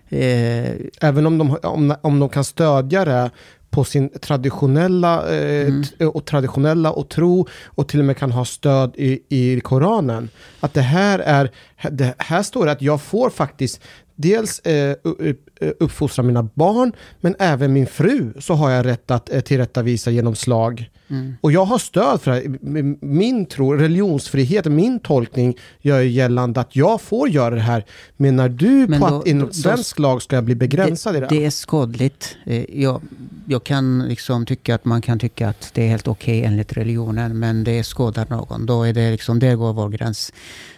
Eh, 0.09 0.71
även 1.01 1.27
om 1.27 1.39
de, 1.39 1.57
om, 1.63 1.95
om 2.01 2.19
de 2.21 2.29
kan 2.29 2.45
stödja 2.45 3.05
det 3.05 3.31
på 3.71 3.85
sin 3.85 4.09
traditionella, 4.09 5.29
eh, 5.37 5.67
Mm. 6.01 6.11
och 6.11 6.25
traditionella 6.25 6.93
och 6.93 7.09
tro 7.09 7.47
och 7.65 7.89
till 7.89 7.99
och 8.01 8.07
med 8.07 8.17
kan 8.17 8.33
ha 8.33 8.45
stöd 8.45 8.93
i, 8.97 9.21
i 9.29 9.61
Koranen. 9.61 10.29
Att 10.61 10.75
det 10.75 10.81
här 10.83 11.19
är, 11.19 11.51
det 11.91 12.15
här 12.19 12.43
står 12.43 12.67
det 12.67 12.73
att 12.73 12.83
jag 12.83 13.03
får 13.03 13.31
faktiskt 13.31 13.81
dels 14.21 14.59
eh, 14.59 14.97
u- 15.05 15.35
uppfostra 15.81 16.23
mina 16.23 16.43
barn 16.55 16.93
men 17.21 17.35
även 17.39 17.73
min 17.73 17.87
fru 17.87 18.33
så 18.41 18.55
har 18.55 18.71
jag 18.71 18.87
rätt 18.87 19.11
att 19.11 19.33
eh, 19.33 19.41
tillrättavisa 19.41 20.11
genom 20.11 20.35
slag. 20.35 20.91
mm. 21.09 21.35
Och 21.41 21.53
jag 21.53 21.65
har 21.65 21.79
stöd 21.79 22.21
för 22.21 22.31
det. 22.31 22.83
Min 23.07 23.47
tro, 23.47 23.73
religionsfrihet, 23.75 24.65
min 24.67 25.01
tolkning 25.01 25.57
gör 25.81 26.01
ju 26.01 26.09
gällande 26.11 26.61
att 26.61 26.77
jag 26.77 27.01
får 27.01 27.29
göra 27.29 27.55
det 27.55 27.61
här. 27.61 27.85
Menar 28.17 28.49
du 28.49 28.87
Men 28.89 29.01
på 29.01 29.09
då- 29.09 29.19
att 29.19 29.27
inom 29.27 29.41
då- 29.41 29.47
då- 29.47 29.53
svensk 29.53 29.99
lag 29.99 30.23
ska 30.23 30.37
jag 30.37 30.45
bli 30.45 30.55
begränsad 30.55 31.17
i 31.17 31.21
det? 31.21 31.27
Det 31.31 31.45
är 31.45 31.51
skadligt. 31.51 32.37
Eh, 32.47 32.65
Jag, 32.81 33.01
jag 33.47 33.65
kan 33.65 34.09
liksom 34.09 34.47
tycka 34.47 34.75
att 34.75 34.85
man 34.85 35.03
kan 35.03 35.19
tycka 35.19 35.49
att 35.49 35.71
det 35.75 35.83
är 35.83 35.89
helt 35.89 36.09
okej 36.09 36.45
enligt 36.45 36.73
religionen, 36.73 37.39
men 37.39 37.65
det 37.65 37.85
skadar 37.85 38.27
någon. 38.31 38.67
Då 38.67 38.83
är 38.83 38.93
det 38.93 39.11
liksom, 39.11 39.39
där 39.39 39.55
går 39.57 39.73
vår 39.73 39.89
gräns. 39.89 40.33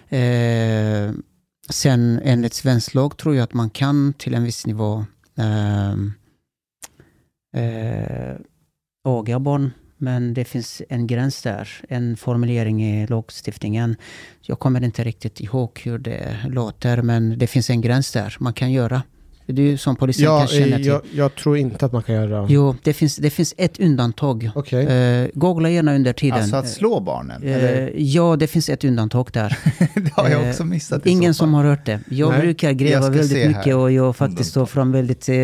Eh, 0.09 1.11
sen 1.72 2.20
enligt 2.24 2.54
svensk 2.54 2.94
lag 2.94 3.16
tror 3.16 3.35
jag 3.35 3.44
att 3.44 3.54
man 3.54 3.70
kan 3.70 4.12
till 4.12 4.35
en 4.35 4.44
viss 4.44 4.66
nivå 4.66 5.04
ehm, 5.37 6.12
eh, 7.56 8.37
aga 9.04 9.38
barn. 9.38 9.70
Men 9.96 10.35
det 10.35 10.44
finns 10.44 10.82
en 10.88 11.06
gräns 11.06 11.42
där, 11.42 11.68
en 11.88 12.16
formulering 12.16 12.85
i 12.85 13.06
lagstiftningen. 13.06 13.96
Jag 14.40 14.58
kommer 14.58 14.85
inte 14.85 15.04
riktigt 15.04 15.40
ihåg 15.40 15.80
hur 15.85 15.98
det 15.98 16.37
låter, 16.48 17.02
men 17.02 17.38
det 17.38 17.46
finns 17.46 17.70
en 17.70 17.80
gräns 17.80 18.12
där 18.12 18.37
man 18.40 18.52
kan 18.52 18.72
göra. 18.72 19.02
Du 19.46 19.76
som 19.76 19.96
polisen 19.96 20.24
Ja, 20.24 20.38
kan 20.38 20.46
känna 20.48 20.66
eh, 20.66 20.76
till. 20.76 20.87
jag, 20.87 21.00
jag 21.14 21.35
tror 21.35 21.57
inte 21.57 21.87
att 21.87 21.92
man 21.92 22.02
kan 22.02 22.14
göra 22.14 22.40
det. 22.40 22.46
Jo, 22.52 22.76
det 22.83 22.92
finns, 22.92 23.16
det 23.16 23.31
finns 23.31 23.55
ett 23.59 23.81
undantag. 23.81 24.50
Okej. 24.55 24.87
Eh, 24.87 25.28
googla 25.35 25.70
gärna 25.70 25.94
under 25.94 26.12
tiden. 26.12 26.38
Alltså 26.38 26.57
att 26.57 26.68
slå 26.68 27.00
barnen? 27.00 27.42
Eh, 27.42 27.57
eller? 27.57 27.92
ja, 27.96 28.37
det 28.37 28.46
finns 28.46 28.68
ett 28.68 28.85
undantag 28.85 29.28
där. 29.33 29.59
det 29.94 30.12
har 30.12 30.28
jag 30.28 30.42
eh, 30.42 30.48
också 30.50 30.64
missat. 30.64 31.07
i 31.07 31.11
Ingen 31.11 31.35
så 31.35 31.38
som 31.38 31.55
har 31.55 31.64
hört 31.64 31.87
det. 31.87 32.00
Jag 32.09 32.31
Nej. 32.31 32.40
brukar 32.40 32.72
gräva 32.72 33.05
Jag 33.07 33.11
väldigt 33.11 33.46
mycket 33.48 33.64
här. 33.66 33.76
och 33.76 33.92
jag 33.92 34.16
faktiskt 34.16 34.55
tar 34.55 34.66
fram 34.66 34.92
väldigt 34.92 35.28
eh, 35.28 35.35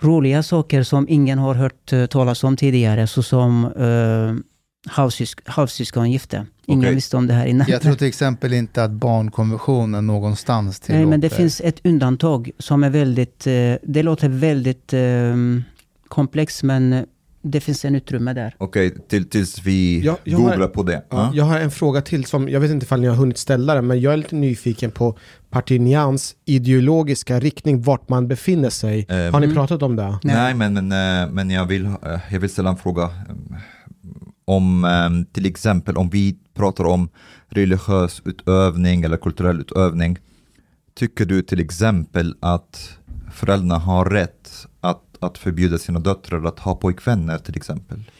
roliga 0.00 0.42
saker 0.42 0.82
som 0.82 1.06
ingen 1.08 1.38
har 1.38 1.54
hört 1.54 1.92
eh, 1.92 2.06
talas 2.06 2.44
om 2.44 2.56
tidigare. 2.56 3.06
Såsom 3.06 3.64
eh, 3.64 4.44
halvsysk 4.86 5.40
halvsyskongifte. 5.48 6.46
Ingen 6.66 6.84
Okej. 6.84 6.94
visste 6.94 7.16
om 7.16 7.26
det 7.26 7.34
här 7.34 7.46
innan. 7.46 7.66
Jag 7.70 7.82
tror 7.82 7.94
till 7.94 8.06
exempel 8.08 8.52
inte 8.52 8.84
att 8.84 8.90
barnkonventionen 8.90 10.06
någonstans 10.06 10.80
tillåter. 10.80 10.98
Nej, 10.98 11.06
men 11.06 11.20
det 11.20 11.30
finns 11.30 11.60
ett 11.60 11.80
undantag 11.86 12.50
som 12.58 12.84
är 12.84 12.90
väldigt... 12.90 13.46
Eh, 13.46 13.52
det 13.82 14.02
låter 14.02 14.28
väldigt 14.28 14.92
eh, 14.92 15.00
komplext, 16.08 16.62
men 16.62 17.06
det 17.42 17.60
finns 17.60 17.84
en 17.84 17.94
utrymme 17.94 18.32
där. 18.32 18.54
Okej, 18.58 18.94
till, 19.08 19.28
tills 19.28 19.62
vi 19.62 20.00
Ja, 20.04 20.18
jag 20.24 20.38
har- 20.38 20.50
googlar 20.50 20.68
på 20.68 20.82
det. 20.82 20.92
Ja, 20.92 21.02
Ja. 21.10 21.30
jag 21.34 21.44
har 21.44 21.58
en 21.60 21.70
fråga 21.70 22.00
till 22.00 22.24
som, 22.24 22.48
jag 22.48 22.60
vet 22.60 22.70
inte 22.70 22.84
ifall 22.84 23.00
ni 23.00 23.06
har 23.06 23.16
hunnit 23.16 23.38
ställa 23.38 23.74
den, 23.74 23.86
men 23.86 24.00
jag 24.00 24.12
är 24.12 24.16
lite 24.16 24.34
nyfiken 24.34 24.90
på 24.90 25.18
Partinians 25.50 26.34
ideologiska 26.44 27.40
riktning, 27.40 27.82
vart 27.82 28.08
man 28.08 28.28
befinner 28.28 28.70
sig. 28.70 29.06
Ehm, 29.08 29.32
Har 29.34 29.40
ni 29.40 29.46
Mm. 29.46 29.56
pratat 29.56 29.82
om 29.82 29.96
det? 29.96 30.18
Nej, 30.22 30.54
men, 30.54 30.74
men, 30.88 30.92
eh, 31.22 31.30
men 31.32 31.50
jag, 31.50 31.66
vill, 31.66 31.90
jag 32.30 32.40
vill 32.40 32.50
ställa 32.50 32.70
en 32.70 32.76
fråga. 32.76 33.10
Om 34.48 34.84
eh, 34.84 35.32
till 35.32 35.46
exempel 35.46 35.96
om 35.96 36.10
vi 36.10 36.36
pratar 36.54 36.84
om 36.84 37.08
religiös 37.48 38.22
utövning 38.24 39.02
eller 39.02 39.16
kulturell 39.16 39.60
utövning. 39.60 40.18
Tycker 40.94 41.24
du 41.24 41.42
till 41.42 41.60
exempel 41.60 42.34
att 42.40 42.98
föräldrarna 43.32 43.78
har 43.78 44.04
rätt 44.04 44.66
att 44.80 45.04
att 45.20 45.38
förbjuda 45.38 45.78
sina 45.78 45.98
döttrar 45.98 46.44
att 46.44 46.58
ha 46.58 46.74
pojkvänner 46.74 47.38
till 47.38 47.56
exempel? 47.56 48.10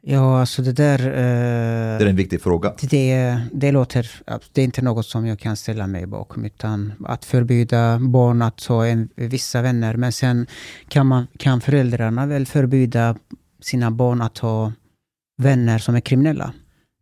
Ja, 0.00 0.40
alltså 0.40 0.62
det 0.62 0.72
där... 0.72 0.98
Det 0.98 1.94
Eh, 1.94 2.02
är 2.02 2.06
en 2.06 2.16
viktig 2.16 2.42
fråga. 2.42 2.72
det, 2.80 3.40
det 3.52 3.72
låter... 3.72 4.10
Det 4.52 4.60
är 4.60 4.64
inte 4.64 4.82
något 4.82 5.06
som 5.06 5.26
jag 5.26 5.38
kan 5.38 5.56
ställa 5.56 5.86
mig 5.86 6.06
bakom. 6.06 6.44
Utan 6.44 6.92
att 7.06 7.24
förbjuda 7.24 7.98
barn 7.98 8.42
att 8.42 8.64
ha 8.64 8.86
en, 8.86 9.08
vissa 9.16 9.62
vänner. 9.62 9.96
Men 9.96 10.12
sen 10.12 10.46
kan, 10.88 11.06
man, 11.06 11.26
kan 11.38 11.60
föräldrarna 11.60 12.26
väl 12.26 12.46
förbjuda 12.46 13.16
sina 13.60 13.90
barn 13.90 14.22
att 14.22 14.38
ha 14.38 14.72
vänner 15.36 15.78
som 15.78 15.94
är 15.94 16.00
kriminella. 16.00 16.52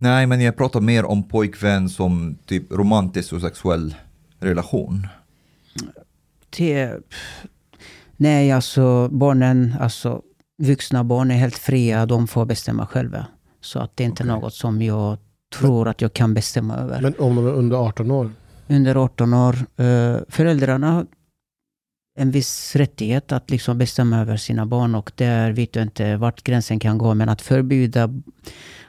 Nej, 0.00 0.26
men 0.26 0.40
jag 0.40 0.56
pratar 0.56 0.80
mer 0.80 1.04
om 1.04 1.22
pojkvän 1.22 1.88
som 1.88 2.38
typ 2.46 2.72
romantisk 2.72 3.32
och 3.32 3.40
sexuell 3.40 3.94
relation. 4.38 5.06
Det, 6.56 6.92
nej, 8.16 8.52
alltså 8.52 9.08
barnen, 9.08 9.74
alltså 9.80 10.22
vuxna 10.62 11.04
barn 11.04 11.30
är 11.30 11.34
helt 11.34 11.58
fria. 11.58 12.06
De 12.06 12.28
får 12.28 12.44
bestämma 12.44 12.86
själva. 12.86 13.26
Så 13.60 13.78
att 13.78 13.96
det 13.96 14.04
är 14.04 14.06
inte 14.06 14.22
Okej. 14.22 14.34
något 14.34 14.54
som 14.54 14.82
jag 14.82 15.18
tror 15.58 15.88
att 15.88 16.00
jag 16.00 16.12
kan 16.12 16.34
bestämma 16.34 16.76
över. 16.76 17.00
Men 17.02 17.14
om 17.18 17.36
de 17.36 17.46
är 17.46 17.52
under 17.52 17.76
18 17.76 18.10
år? 18.10 18.30
under 18.68 18.94
18 18.96 19.34
år. 19.34 19.56
Eh, 19.76 20.16
föräldrarna 20.28 21.06
en 22.18 22.30
viss 22.30 22.76
rättighet 22.76 23.32
att 23.32 23.50
liksom 23.50 23.78
bestämma 23.78 24.20
över 24.20 24.36
sina 24.36 24.66
barn 24.66 24.94
och 24.94 25.12
där 25.14 25.52
vet 25.52 25.76
jag 25.76 25.82
inte 25.82 26.16
vart 26.16 26.42
gränsen 26.42 26.80
kan 26.80 26.98
gå. 26.98 27.14
Men 27.14 27.28
att 27.28 27.42
förbjuda 27.42 28.08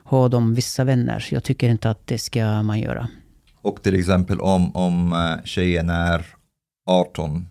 ha 0.03 0.27
de 0.27 0.53
vissa 0.53 0.83
vänner, 0.83 1.27
jag 1.31 1.43
tycker 1.43 1.69
inte 1.69 1.89
att 1.89 2.07
det 2.07 2.17
ska 2.17 2.63
man 2.63 2.79
göra. 2.79 3.07
Och 3.61 3.83
till 3.83 3.95
exempel 3.99 4.39
om, 4.39 4.75
om 4.75 5.13
eh, 5.13 5.43
tjejen 5.45 5.89
är 5.89 6.25
18, 6.89 7.47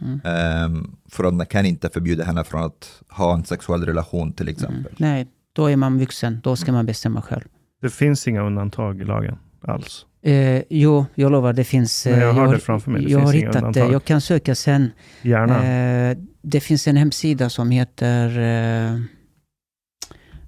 Mm. 0.00 0.20
ehm, 0.24 0.96
föräldrarna 1.10 1.44
kan 1.44 1.66
inte 1.66 1.88
förbjuda 1.90 2.24
henne 2.24 2.44
från 2.44 2.62
att 2.64 3.02
ha 3.08 3.34
en 3.34 3.44
sexuell 3.44 3.84
relation 3.86 4.32
till 4.32 4.48
exempel. 4.48 4.80
Mm. 4.80 4.94
Nej, 4.96 5.26
då 5.52 5.70
är 5.70 5.76
man 5.76 5.98
vuxen. 5.98 6.40
Då 6.42 6.56
ska 6.56 6.72
man 6.72 6.86
bestämma 6.86 7.22
själv. 7.22 7.42
Det 7.82 7.90
finns 7.90 8.28
inga 8.28 8.42
undantag 8.42 9.00
i 9.00 9.04
lagen 9.04 9.38
alls. 9.62 10.06
Eh, 10.24 10.62
jo, 10.70 11.06
jag 11.14 11.32
lovar, 11.32 11.52
det 11.52 11.64
finns... 11.64 12.06
Men 12.06 12.20
jag 12.20 12.28
eh, 12.28 12.34
har 12.34 12.46
har- 12.46 12.54
det 12.54 12.60
framför 12.60 12.90
mig. 12.90 13.04
Det 13.04 13.10
jag 13.10 13.20
finns 13.20 13.30
har 13.32 13.38
hittat 13.38 13.52
det. 13.52 13.58
undantag. 13.58 13.92
Jag 13.92 14.04
kan 14.04 14.20
söka 14.20 14.54
sen. 14.54 14.90
Gärna. 15.22 15.64
Eh, 16.10 16.16
det 16.42 16.60
finns 16.60 16.88
en 16.88 16.96
hemsida 16.96 17.50
som 17.50 17.70
heter... 17.70 18.38
Eh, 18.38 19.00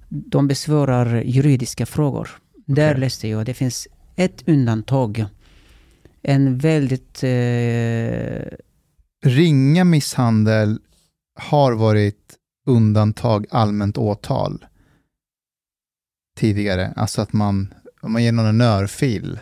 de 0.09 0.47
besvarar 0.47 1.21
juridiska 1.21 1.85
frågor. 1.85 2.29
Där 2.65 2.91
Okej. 2.91 2.99
läste 2.99 3.27
jag. 3.27 3.45
Det 3.45 3.53
finns 3.53 3.87
ett 4.15 4.47
undantag. 4.49 5.25
En 6.21 6.57
väldigt... 6.57 7.23
Eh, 7.23 8.57
Ringa 9.25 9.83
misshandel 9.83 10.79
har 11.39 11.73
varit 11.73 12.35
undantag 12.67 13.45
allmänt 13.51 13.97
åtal 13.97 14.65
tidigare. 16.39 16.93
Alltså 16.95 17.21
att 17.21 17.33
man, 17.33 17.73
om 18.01 18.11
man 18.11 18.23
ger 18.23 18.31
någon 18.31 18.45
en 18.45 18.61
örfil 18.61 19.39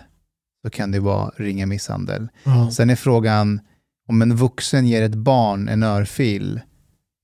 så 0.63 0.69
kan 0.69 0.91
det 0.91 0.99
vara 0.99 1.31
ringa 1.37 1.65
misshandel. 1.65 2.27
Ja. 2.43 2.71
Sen 2.71 2.89
är 2.89 2.95
frågan, 2.95 3.59
om 4.09 4.21
en 4.21 4.35
vuxen 4.35 4.87
ger 4.87 5.01
ett 5.01 5.15
barn 5.15 5.67
en 5.69 5.83
örfil, 5.83 6.59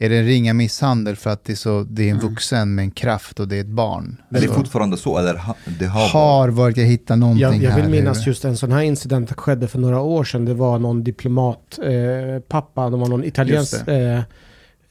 är 0.01 0.09
det 0.09 0.17
en 0.17 0.25
ringa 0.25 0.53
misshandel 0.53 1.15
för 1.15 1.29
att 1.29 1.43
det 1.43 1.53
är, 1.53 1.55
så, 1.55 1.83
det 1.83 2.03
är 2.03 2.09
en 2.11 2.17
Mm. 2.19 2.29
vuxen 2.29 2.75
med 2.75 2.83
en 2.83 2.91
kraft 2.91 3.39
och 3.39 3.47
det 3.47 3.55
är 3.55 3.61
ett 3.61 3.67
barn? 3.67 4.21
Är 4.31 4.41
det 4.41 4.47
Så- 4.47 4.53
fortfarande 4.53 4.97
så 4.97 5.17
eller 5.17 5.35
ha, 5.35 5.55
det 5.79 5.85
har, 5.85 5.99
varit? 6.01 6.11
har 6.11 6.49
varit, 6.49 6.77
jag 6.77 6.85
hittar 6.85 7.15
någonting 7.15 7.41
Jag, 7.41 7.55
jag 7.55 7.69
här. 7.71 7.81
vill 7.81 7.89
minnas 7.91 8.17
nu. 8.25 8.29
just 8.31 8.45
en 8.45 8.57
sån 8.57 8.71
här 8.71 8.81
incident 8.81 9.31
skedde 9.33 9.67
för 9.67 9.79
några 9.79 10.01
år 10.01 10.23
sedan. 10.23 10.45
Det 10.45 10.53
var 10.53 10.79
någon 10.79 11.03
diplomat, 11.03 11.79
eh, 11.83 11.87
det 11.87 12.41
var 12.75 13.07
någon 13.09 13.23
italiensk, 13.23 13.73
Just 13.73 13.87
eh, 13.87 14.17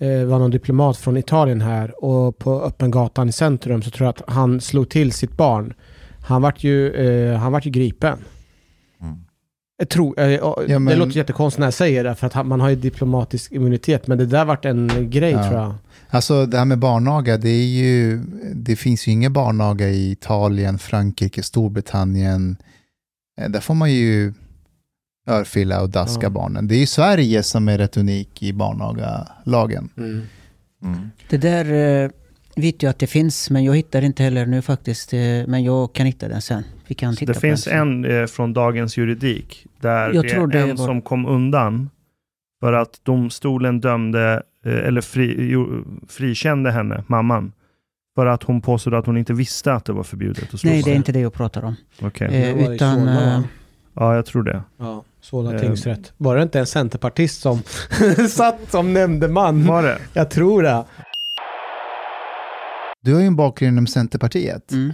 eh, 0.09 0.25
var 0.25 0.39
någon 0.39 0.51
diplomat 0.51 0.97
från 0.97 1.17
Italien 1.17 1.61
här 1.61 2.05
och 2.05 2.39
på 2.39 2.63
öppen 2.63 2.91
gatan 2.91 3.29
i 3.29 3.33
centrum 3.33 3.83
så 3.83 3.91
tror 3.91 4.07
jag 4.07 4.11
att 4.11 4.35
han 4.35 4.61
slog 4.61 4.89
till 4.91 5.13
sitt 5.13 5.37
barn. 5.37 5.75
Han 6.27 6.43
vart 6.43 6.65
ju, 6.65 6.91
eh, 6.93 7.39
han 7.39 7.53
vart 7.53 7.67
ju 7.67 7.71
gripen. 7.71 8.19
Jag 9.81 9.89
tror, 9.89 10.21
eh, 10.21 10.27
ja, 10.27 10.39
Ja, 10.61 10.65
Det 10.69 10.79
men- 10.79 10.99
låter 10.99 11.17
jättekonstigt 11.17 11.59
när 11.59 11.67
jag 11.67 11.75
säger 11.75 12.05
det, 12.05 12.15
för 12.15 12.27
att 12.27 12.47
man 12.47 12.61
har 12.61 12.69
ju 12.69 12.77
diplomatisk 12.77 13.53
immunitet, 13.53 14.07
men 14.07 14.19
det 14.19 14.27
där 14.27 14.45
vart 14.45 14.65
en 14.65 15.11
grej 15.11 15.31
Ja. 15.33 15.49
tror 15.49 15.61
jag. 15.61 15.75
Alltså 16.11 16.47
det 16.47 16.59
här 16.59 16.65
med 16.65 16.79
barnaga, 16.79 17.37
det 17.37 17.49
är 17.51 17.67
ju, 17.67 18.21
det 18.55 18.77
finns 18.77 19.09
ju 19.09 19.13
ingen 19.13 19.33
barnaga 19.33 19.89
i 19.89 20.11
Italien, 20.11 20.79
Frankrike, 20.79 21.43
Storbritannien. 21.43 22.57
Eh, 23.41 23.49
Där 23.51 23.61
får 23.61 23.75
man 23.75 23.93
ju 23.93 24.33
örfila 25.29 25.81
och 25.83 25.91
daska 25.91 26.27
Ja. 26.27 26.31
barnen. 26.31 26.69
Det 26.69 26.75
är 26.75 26.79
ju 26.81 26.87
Sverige 26.87 27.43
som 27.43 27.69
är 27.69 27.79
rätt 27.79 27.97
unik 27.97 28.43
i 28.43 28.53
barnagalagen. 28.53 29.89
Mm. 29.97 30.23
Mm. 30.83 31.11
det 31.31 31.37
där 31.39 31.73
eh, 32.05 32.11
vet 32.57 32.83
jag 32.83 32.91
att 32.91 32.99
det 32.99 33.07
finns, 33.07 33.51
men 33.51 33.65
jag 33.65 33.77
hittar 33.77 34.03
inte 34.03 34.23
heller 34.23 34.47
nu 34.47 34.63
faktiskt. 34.63 35.13
Men 35.47 35.65
jag 35.65 35.93
kan 35.93 36.07
hitta 36.07 36.29
den 36.29 36.43
sen. 36.43 36.65
Vi 36.89 36.95
kan 36.95 37.17
titta 37.17 37.33
det 37.33 37.35
på 37.35 37.41
finns 37.41 37.63
sen. 37.65 38.05
en 38.05 38.21
eh, 38.21 38.27
från 38.27 38.53
Dagens 38.53 38.97
Juridik 38.97 39.67
där 39.81 40.13
Jag 40.15 40.25
det 40.25 40.31
är 40.33 40.47
det 40.47 40.59
en 40.61 40.69
var- 40.77 40.87
som 40.87 41.03
kom 41.03 41.27
undan 41.27 41.91
för 42.61 42.73
att 42.73 43.01
domstolen 43.05 43.81
dömde, 43.81 44.43
eh, 44.67 44.73
eller 44.73 45.01
fri, 45.01 45.55
frikände 46.09 46.71
henne, 46.71 47.05
mamman, 47.07 47.53
för 48.15 48.27
att 48.27 48.43
hon 48.43 48.61
påstod 48.61 48.95
att 48.95 49.07
hon 49.07 49.17
inte 49.17 49.33
visste 49.33 49.73
att 49.73 49.85
det 49.85 49.93
var 49.93 50.03
förbjudet 50.03 50.55
att 50.55 50.61
slå 50.61 50.71
Nej, 50.71 50.83
det 50.83 50.91
är 50.91 50.95
inte 50.95 51.13
det 51.13 51.21
jag 51.21 51.33
pratar 51.33 51.63
om. 51.65 51.77
Okej. 52.03 52.29
Eh, 52.43 52.71
utan, 52.73 53.07
va? 53.07 53.13
eh, 53.23 53.41
Ja, 53.95 54.15
jag 54.15 54.27
tror 54.27 54.43
det. 54.43 54.63
Ja, 54.79 55.05
Solna 55.21 55.55
Eh. 55.55 55.61
tingsrätt. 55.61 56.13
Var 56.17 56.37
det 56.37 56.43
inte 56.43 56.59
en 56.61 56.67
centerpartist 56.67 57.41
som 57.41 57.63
satt 58.31 58.71
som 58.71 58.93
nämndeman? 58.95 59.67
Var 59.67 59.83
det? 59.83 59.99
Jag 60.13 60.31
tror 60.31 60.63
det. 60.63 60.85
Du 63.03 63.15
har 63.15 63.21
ju 63.21 63.27
en 63.27 63.37
bakgrund 63.37 63.73
inom 63.73 63.87
Centerpartiet. 63.87 64.73
Mm. 64.73 64.93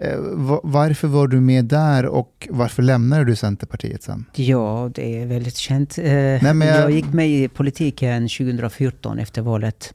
Eh, 0.00 0.18
va- 0.20 0.60
varför 0.62 1.08
var 1.08 1.28
du 1.28 1.40
med 1.40 1.64
där 1.64 2.06
och 2.06 2.48
varför 2.50 2.82
lämnade 2.82 3.24
du 3.24 3.36
Centerpartiet 3.36 4.02
sen? 4.02 4.24
Ja, 4.34 4.90
det 4.94 5.22
är 5.22 5.26
väldigt 5.26 5.56
känt. 5.56 5.98
Eh, 5.98 6.04
men 6.04 6.60
jag- 6.60 6.76
jag... 6.80 6.90
gick 6.90 7.12
med 7.12 7.28
i 7.28 7.48
politiken 7.48 8.28
2014 8.28 9.18
efter 9.18 9.42
valet. 9.42 9.94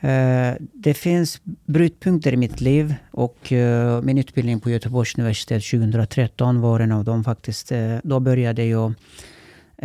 Eh, 0.00 0.50
det 0.72 0.94
finns 0.94 1.40
brytpunkter 1.66 2.32
i 2.32 2.36
mitt 2.36 2.60
liv 2.60 2.94
och 3.10 3.52
min 4.02 4.18
utbildning 4.18 4.60
på 4.60 4.70
Göteborgs 4.70 5.18
universitet 5.18 5.62
2013 5.64 6.60
var 6.60 6.80
en 6.80 6.92
av 6.92 7.04
dem 7.04 7.24
faktiskt. 7.24 7.72
Då 8.02 8.20
började 8.20 8.64
jag 8.64 8.92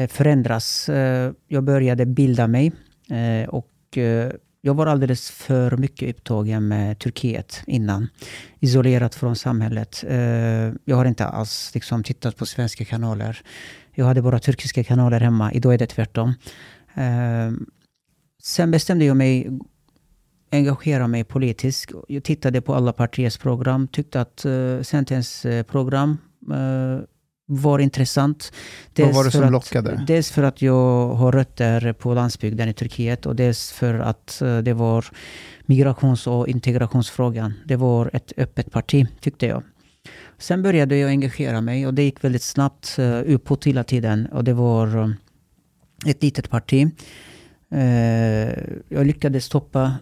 förändras. 0.10 0.89
Jag 1.47 1.64
började 1.64 2.06
bilda 2.06 2.47
mig 2.47 2.72
och 3.47 3.97
jag 4.62 4.74
var 4.74 4.88
alldeles 4.88 5.32
för 5.32 5.78
mycket 5.78 6.16
upptagen 6.16 6.68
med 6.68 6.99
Turkiet 6.99 7.64
innan. 7.68 8.07
Isolerat 8.60 9.16
från 9.16 9.36
samhället. 9.36 10.03
Eh, 10.07 10.18
jag 10.86 10.95
har 10.95 11.05
inte 11.05 11.26
alls 11.26 11.72
liksom, 11.74 12.03
tittat 12.03 12.38
på 12.38 12.45
svenska 12.45 12.86
kanaler. 12.86 13.41
Jag 13.91 14.05
hade 14.05 14.22
bara 14.22 14.39
turkiska 14.39 14.84
kanaler 14.84 15.20
hemma. 15.20 15.53
Idag 15.53 15.74
är 15.74 15.78
det 15.78 15.88
tvärtom. 15.88 16.34
Eh, 16.93 17.51
sen 18.41 18.72
bestämde 18.72 19.05
jag 19.05 19.18
mig 19.18 19.60
engagera 20.51 21.07
mig 21.07 21.24
politiskt. 21.24 21.91
Jag 22.07 22.24
tittade 22.24 22.62
på 22.62 22.76
alla 22.76 22.93
partiers 22.93 23.38
program. 23.38 23.88
Tyckte 23.88 24.22
att 24.22 24.45
eh, 24.45 24.82
Centerns 24.82 25.45
program 25.68 26.18
var 27.52 27.80
intressant. 27.80 28.52
Vad 28.95 29.14
var 29.14 29.24
det 29.24 29.32
som 29.32 29.43
att- 29.43 29.52
lockade? 29.52 30.04
Dels 30.08 30.32
för 30.32 30.43
att 30.43 30.62
jag 30.62 31.14
har 31.14 31.32
rötter 31.32 31.93
på 31.93 32.14
landsbygden 32.14 32.70
i 32.70 32.74
Turkiet 32.74 33.26
och 33.26 33.36
dels 33.36 33.72
för 33.72 34.00
att 34.00 34.41
eh, 34.41 34.58
det 34.58 34.74
var 34.74 35.06
migrations 35.66 36.28
och 36.28 36.47
integrationsfrågan. 36.47 37.54
Det 37.66 37.76
var 37.76 38.10
ett 38.14 38.34
öppet 38.38 38.72
parti, 38.72 39.08
tyckte 39.20 39.45
jag. 39.45 39.64
Sen 40.38 40.62
började 40.64 40.97
jag 40.97 41.10
engagera 41.10 41.62
mig 41.62 41.88
och 41.88 41.93
det 41.93 42.04
gick 42.04 42.24
väldigt 42.24 42.43
snabbt 42.43 42.95
uh, 43.00 43.22
uppåt 43.26 43.66
hela 43.66 43.84
tiden. 43.84 44.26
Och 44.26 44.43
det 44.43 44.54
var 44.54 44.97
eh, 44.97 45.10
ett 46.06 46.24
litet 46.24 46.50
parti. 46.50 46.91
Eh, 47.72 48.50
jag 48.89 49.08
lyckades 49.08 49.45
stoppa 49.45 49.95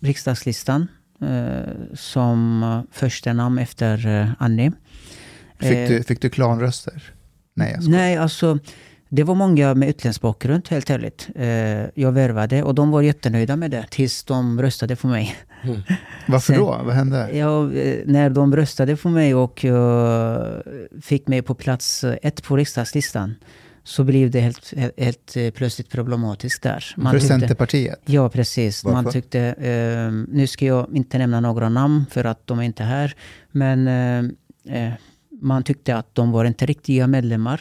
riksdagslistan 0.00 0.88
eh, 1.20 1.94
som 1.94 2.86
första 2.92 3.32
namn 3.32 3.58
efter 3.58 4.34
Annie. 4.38 4.72
Fick, 5.68 5.78
Eh, 5.78 5.88
du, 5.88 6.02
fick 6.02 6.20
du 6.20 6.30
klanröster? 6.30 7.12
Nej, 7.54 7.72
jag 7.72 7.82
skojar. 7.82 7.98
Nej, 7.98 8.16
alltså 8.16 8.58
det 9.08 9.22
var 9.22 9.34
många 9.34 9.74
med 9.74 9.88
utländsk 9.88 10.20
bakgrund, 10.20 10.68
helt 10.68 10.90
ärligt. 10.90 11.28
Eh, 11.34 11.46
jag 12.02 12.12
värvade 12.12 12.62
och 12.62 12.74
de 12.74 12.90
var 12.90 13.02
jättenöjda 13.02 13.56
med 13.56 13.70
det 13.70 13.86
tills 13.90 14.24
de 14.24 14.62
röstade 14.62 14.96
för 14.96 15.08
mig. 15.08 15.36
Varför 16.28 16.52
sen- 16.52 16.60
då? 16.62 16.80
Vad 16.84 16.94
hände? 16.94 17.30
Ja, 17.32 17.72
eh, 17.72 17.96
när 18.06 18.30
de 18.30 18.56
röstade 18.56 18.96
för 18.96 19.08
mig 19.10 19.34
och 19.34 19.64
eh, 19.64 20.46
fick 21.02 21.28
mig 21.28 21.42
på 21.42 21.54
plats 21.54 22.04
eh, 22.04 22.16
ett 22.22 22.42
på 22.42 22.56
riksdagslistan 22.56 23.34
så 23.86 24.04
blev 24.04 24.30
det 24.30 24.40
helt, 24.40 24.74
helt, 24.76 25.00
helt 25.00 25.36
eh, 25.36 25.50
plötsligt 25.50 25.90
problematiskt 25.90 26.62
där. 26.62 26.94
Man 26.96 27.12
För 27.12 27.18
tyckte- 27.20 27.38
Centerpartiet? 27.38 28.00
Ja, 28.04 28.28
precis. 28.28 28.84
Man 28.84 28.94
Varför? 28.94 29.10
tyckte, 29.10 29.40
eh, 29.40 30.12
nu 30.36 30.46
ska 30.46 30.66
jag 30.66 30.88
inte 30.96 31.18
nämna 31.18 31.40
några 31.40 31.68
namn 31.68 32.04
för 32.10 32.24
att 32.24 32.46
de 32.46 32.58
är 32.58 32.62
inte 32.62 32.82
här, 32.84 33.14
men 33.50 33.88
eh, 33.88 34.84
eh, 34.86 34.92
man 35.44 35.62
tyckte 35.62 35.96
att 35.96 36.14
de 36.14 36.32
var 36.32 36.44
inte 36.44 36.66
riktiga 36.66 37.06
medlemmar 37.06 37.60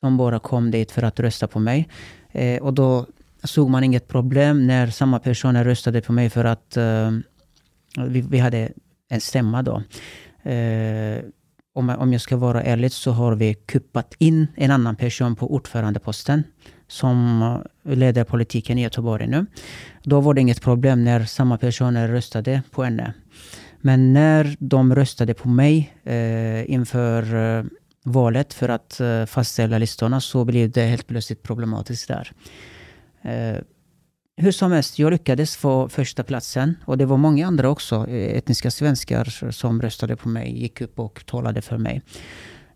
som 0.00 0.16
bara 0.16 0.38
kom 0.38 0.70
dit 0.70 0.90
för 0.92 1.02
att 1.02 1.20
rösta 1.20 1.46
på 1.46 1.58
mig. 1.58 1.88
Eh, 2.32 2.62
och 2.62 2.74
då 2.74 3.06
såg 3.44 3.70
man 3.70 3.84
inget 3.84 4.08
problem 4.08 4.66
när 4.66 4.86
samma 4.86 5.18
personer 5.18 5.64
röstade 5.64 6.00
på 6.00 6.12
mig 6.12 6.30
för 6.30 6.44
att 6.44 6.76
eh, 6.76 7.10
vi, 8.08 8.20
vi 8.20 8.38
hade 8.38 8.72
en 9.10 9.20
stämma 9.20 9.62
då. 9.62 9.82
Eh, 10.50 11.18
om, 11.74 11.88
jag- 11.88 12.00
om 12.00 12.12
jag 12.12 12.20
ska 12.20 12.36
vara 12.36 12.62
ärlig 12.62 12.92
så 12.92 13.10
har 13.12 13.34
vi 13.34 13.54
kuppat 13.54 14.14
in 14.18 14.46
en 14.56 14.70
annan 14.70 14.96
person 14.96 15.36
på 15.36 15.54
ordförandeposten 15.54 16.42
som 16.88 17.44
leder 17.82 18.24
politiken 18.24 18.78
i 18.78 18.82
Göteborg 18.82 19.26
nu. 19.26 19.46
Då 20.02 20.20
var 20.20 20.34
det 20.34 20.40
inget 20.40 20.62
problem 20.62 21.04
när 21.04 21.24
samma 21.24 21.58
personer 21.58 22.08
röstade 22.08 22.62
på 22.70 22.84
henne. 22.84 23.14
Men 23.80 24.12
när 24.12 24.56
de 24.58 24.94
röstade 24.94 25.34
på 25.34 25.48
mig 25.48 25.96
eh, 26.04 26.70
inför 26.70 27.34
eh, 27.34 27.64
valet 28.04 28.54
för 28.54 28.68
att 28.68 29.00
eh, 29.00 29.24
fastställa 29.24 29.78
listorna 29.78 30.20
så 30.20 30.44
blev 30.44 30.70
det 30.70 30.82
helt 30.82 31.06
plötsligt 31.06 31.42
problematiskt 31.42 32.08
där. 32.08 32.32
Eh, 33.22 33.62
hur 34.36 34.52
som 34.52 34.72
helst, 34.72 34.98
jag 34.98 35.12
lyckades 35.12 35.56
få 35.56 35.88
första 35.88 36.22
platsen 36.22 36.76
och 36.84 36.98
det 36.98 37.06
var 37.06 37.16
många 37.16 37.46
andra 37.46 37.68
också, 37.68 38.06
eh, 38.08 38.36
etniska 38.36 38.70
svenskar 38.70 39.50
som 39.50 39.82
röstade 39.82 40.16
på 40.16 40.28
mig, 40.28 40.62
gick 40.62 40.80
upp 40.80 40.98
och 40.98 41.26
talade 41.26 41.62
för 41.62 41.78
mig. 41.78 42.02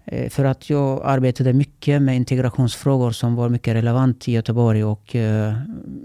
Eh, 0.07 0.29
för 0.31 0.45
att 0.45 0.71
jag 0.71 1.03
arbetade 1.05 1.53
mycket 1.53 2.03
med 2.03 2.17
integrationsfrågor 2.17 3.11
som 3.11 3.35
var 3.35 3.49
mycket 3.49 3.75
relevant 3.75 4.29
i 4.29 4.33
Göteborg 4.33 4.85
och 4.85 5.17
eh, 5.17 5.55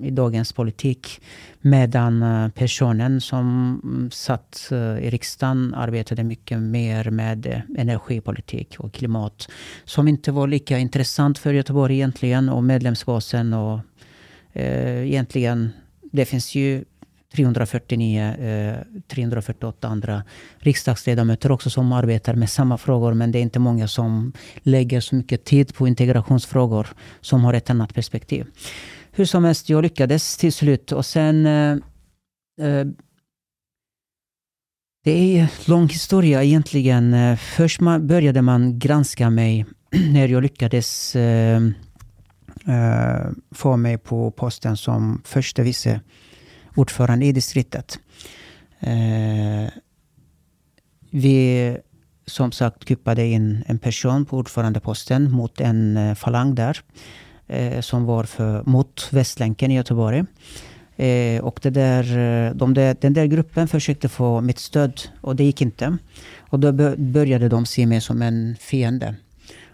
i 0.01 0.11
dagens 0.11 0.53
politik. 0.53 1.21
Medan 1.61 2.23
eh, 2.23 2.49
personen 2.49 3.21
som 3.21 4.09
satt 4.13 4.69
eh, 4.71 4.77
i 4.77 5.09
riksdagen 5.09 5.73
arbetade 5.73 6.23
mycket 6.23 6.59
mer 6.59 7.09
med 7.09 7.61
energipolitik 7.77 8.75
och 8.79 8.93
klimat. 8.93 9.49
Som 9.85 10.07
inte 10.07 10.31
var 10.31 10.47
lika 10.47 10.77
intressant 10.77 11.37
för 11.37 11.53
Göteborg 11.53 11.95
egentligen 11.95 12.49
och 12.49 12.63
medlemsbasen 12.63 13.53
och 13.53 13.79
eh, 14.53 15.07
egentligen, 15.07 15.69
det 16.11 16.25
finns 16.25 16.55
ju 16.55 16.83
349, 17.34 18.21
eh, 18.21 18.75
348 19.07 19.88
andra 19.88 20.23
riksdagsledamöter 20.57 21.51
också 21.51 21.69
som 21.69 21.91
arbetar 21.91 22.36
med 22.36 22.49
samma 22.49 22.77
frågor. 22.77 23.13
Men 23.13 23.32
det 23.32 23.39
är 23.39 23.41
inte 23.41 23.59
många 23.59 23.88
som 23.88 24.34
lägger 24.63 25.01
så 25.01 25.15
mycket 25.15 25.45
tid 25.45 25.75
på 25.75 25.88
integrationsfrågor 25.88 26.88
som 27.21 27.43
har 27.43 27.53
ett 27.53 27.69
annat 27.69 27.93
perspektiv. 27.93 28.45
Hur 29.11 29.25
som 29.25 29.43
helst, 29.43 29.69
jag 29.69 29.82
lyckades 29.82 30.38
till 30.38 30.53
slut. 30.53 30.91
Och 30.91 31.05
sen... 31.05 31.45
Eh, 31.45 31.71
eh, 32.61 32.88
det 35.03 35.11
är 35.11 35.41
en 35.41 35.47
lång 35.65 35.88
historia 35.88 36.43
egentligen. 36.43 37.38
Först 37.38 37.80
man, 37.80 38.07
började 38.07 38.41
man 38.41 38.80
granska 38.80 39.30
mig 39.30 39.65
när 40.13 40.27
jag 40.27 40.43
lyckades 40.43 41.15
eh, 41.15 41.61
eh, 42.67 43.30
få 43.51 43.77
mig 43.77 43.97
på 43.97 44.32
posten 44.32 44.77
som 44.77 45.21
första 45.25 45.63
vice 45.63 46.01
ordförande 46.80 47.25
i 47.25 47.32
distriktet. 47.32 47.99
Eh, 48.80 49.69
vi 51.09 51.77
som 52.25 52.51
sagt 52.51 52.86
kuppade 52.86 53.25
in 53.25 53.63
en 53.67 53.80
person 53.80 54.25
på 54.25 54.38
ordförandeposten 54.38 55.32
mot 55.32 55.61
en 55.61 55.97
eh, 55.97 56.15
falang 56.15 56.55
där. 56.55 56.82
Eh, 57.49 57.82
som 57.82 58.05
var 58.05 58.23
för, 58.23 58.63
mot 58.63 59.07
Västlänken 59.11 59.71
i 59.71 59.75
Göteborg. 59.75 60.23
Eh, 60.95 61.41
och 61.43 61.59
det 61.63 61.69
där, 61.69 62.17
eh, 62.17 62.55
de 62.55 62.73
där, 62.73 62.95
den 63.01 63.13
där 63.13 63.25
gruppen 63.25 63.67
försökte 63.67 64.09
få 64.09 64.41
mitt 64.41 64.59
stöd 64.59 65.01
och 65.21 65.36
det 65.36 65.43
gick 65.43 65.61
inte. 65.61 65.97
Och 66.39 66.59
då 66.59 66.71
började 66.97 67.49
de 67.49 67.65
se 67.65 67.86
mig 67.86 68.01
som 68.01 68.21
en 68.21 68.55
fiende. 68.59 69.15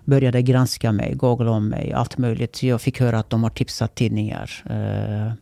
Började 0.06 0.42
granska 0.42 0.92
mig, 0.92 1.14
googla 1.16 1.52
om 1.52 1.70
mig, 1.70 1.94
allt 1.94 2.18
möjligt. 2.18 2.64
Jag 2.64 2.82
fick 2.82 3.00
höra 3.00 3.20
att 3.20 3.30
de 3.30 3.44
har 3.44 3.50
tipsat 3.50 3.96
tidningar. 3.96 4.64
Eh, 4.70 5.34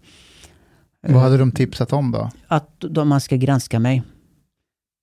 vad 1.07 1.21
hade 1.21 1.37
de 1.37 1.51
tipsat 1.51 1.93
om 1.93 2.11
då? 2.11 2.29
att 2.47 2.69
de, 2.79 3.07
man 3.09 3.21
ska 3.21 3.35
granska 3.35 3.79
mig. 3.79 4.03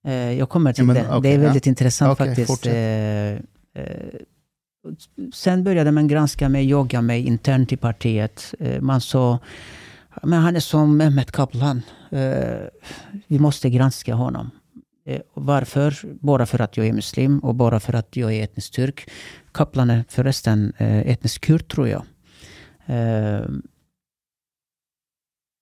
Eh, 0.06 0.12
jag 0.14 0.48
kommer 0.48 0.72
till 0.72 0.82
Ja, 0.82 0.86
men, 0.86 0.96
det. 0.96 1.08
okej, 1.08 1.20
det 1.22 1.28
är 1.34 1.38
väldigt 1.38 1.66
intressant 1.66 2.12
Okej, 2.12 2.26
faktiskt. 2.26 2.46
fortsätt. 2.50 2.74
Eh, 3.74 3.82
eh, 3.82 4.20
sen 5.34 5.64
började 5.64 5.92
man 5.92 6.08
granska 6.08 6.48
mig, 6.48 6.68
jaga 6.70 7.02
mig 7.02 7.26
internt 7.26 7.72
i 7.72 7.76
partiet. 7.76 8.54
Eh, 8.58 8.80
man 8.80 9.00
sa, 9.00 9.38
men 10.22 10.40
han 10.42 10.56
är 10.56 10.60
som 10.60 10.96
Mehmet 10.96 11.32
Kaplan. 11.32 11.82
Eh, 12.10 12.66
vi 13.26 13.38
måste 13.38 13.70
granska 13.70 14.14
honom. 14.14 14.50
Eh, 15.06 15.20
varför? 15.34 15.96
Bara 16.20 16.46
för 16.46 16.60
att 16.60 16.76
jag 16.76 16.86
är 16.86 16.92
muslim 16.92 17.38
och 17.38 17.54
bara 17.54 17.80
för 17.80 17.92
att 17.92 18.16
jag 18.16 18.32
är 18.34 18.44
etnisk 18.44 18.72
turk. 18.72 19.10
Kaplan 19.52 19.90
är 19.90 20.04
förresten 20.08 20.72
eh, 20.78 20.98
etnisk 20.98 21.40
kurd 21.40 21.68
tror 21.68 21.88
jag. 21.88 22.02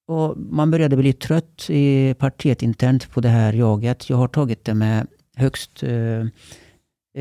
Och 0.09 0.39
man 0.39 0.71
började 0.71 0.97
bli 0.97 1.13
trött 1.13 1.67
i 1.71 2.15
partiet 2.19 2.63
internt 2.63 3.11
på 3.11 3.21
det 3.21 3.29
här 3.29 3.53
jaget. 3.53 4.11
Jag 4.11 4.17
har 4.17 4.29
tagit 4.29 4.65
det 4.65 4.75
med 4.75 5.07
högst 5.37 5.83
eh, 5.83 6.21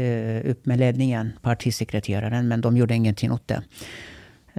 eh 0.03 0.51
upp 0.51 0.65
med 0.65 0.79
ledningen, 0.79 1.33
partisekreteraren, 1.41 2.47
men 2.47 2.61
de 2.61 2.77
gjorde 2.77 2.95
ingenting 2.95 3.31
åt 3.31 3.47
det. 3.47 3.63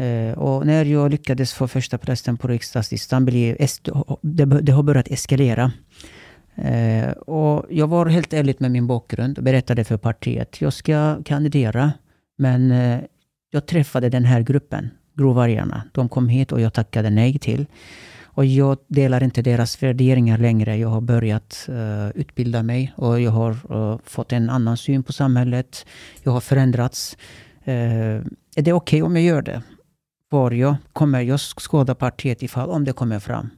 Eh, 0.04 0.38
och 0.38 0.66
när 0.66 0.84
jag 0.84 1.10
lyckades 1.10 1.54
få 1.54 1.68
första 1.68 1.98
prästen 1.98 2.36
på 2.36 2.48
riksdagslistan, 2.48 3.24
blev 3.24 3.56
det, 4.22 4.44
det 4.44 4.72
har 4.72 4.82
börjat 4.82 5.08
eskalera. 5.08 5.72
Eh, 6.54 7.10
och 7.10 7.66
jag 7.70 7.86
var 7.86 8.06
helt 8.06 8.32
ärlig 8.32 8.56
med 8.58 8.70
min 8.70 8.86
bakgrund 8.86 9.38
och 9.38 9.44
berättade 9.44 9.84
för 9.84 9.96
partiet, 9.96 10.60
jag 10.60 10.72
ska 10.72 11.22
kandidera, 11.24 11.92
men 12.38 12.70
eh, 12.70 13.00
jag 13.50 13.66
träffade 13.66 14.08
den 14.08 14.24
här 14.24 14.40
gruppen, 14.40 14.90
Grovvargarna. 15.14 15.82
De 15.92 16.08
kom 16.08 16.28
hit 16.28 16.52
och 16.52 16.60
jag 16.60 16.72
tackade 16.72 17.10
nej 17.10 17.38
till. 17.38 17.66
Och 18.38 18.46
jag 18.46 18.78
delar 18.88 19.22
inte 19.22 19.42
deras 19.42 19.82
värderingar 19.82 20.38
längre. 20.38 20.76
Jag 20.76 20.88
har 20.88 21.00
börjat 21.00 21.66
uh, 21.68 22.08
utbilda 22.14 22.62
mig 22.62 22.92
och 22.96 23.20
jag 23.20 23.30
har 23.30 23.50
uh, 23.76 23.98
fått 24.04 24.32
en 24.32 24.50
annan 24.50 24.76
syn 24.76 25.02
på 25.02 25.12
samhället. 25.12 25.86
Jag 26.22 26.32
har 26.32 26.40
förändrats. 26.40 27.16
Uh, 27.68 27.74
är 28.56 28.62
det 28.62 28.72
okej 28.72 29.02
om 29.02 29.16
jag 29.16 29.24
gör 29.24 29.42
det? 29.42 29.62
Var 30.30 30.50
jag? 30.50 30.76
Kommer 30.92 31.20
jag 31.20 31.40
skada 31.40 31.94
partiet 31.94 32.42
ifall 32.42 32.70
om 32.70 32.84
det 32.84 32.92
kommer 32.92 33.18
fram? 33.18 33.50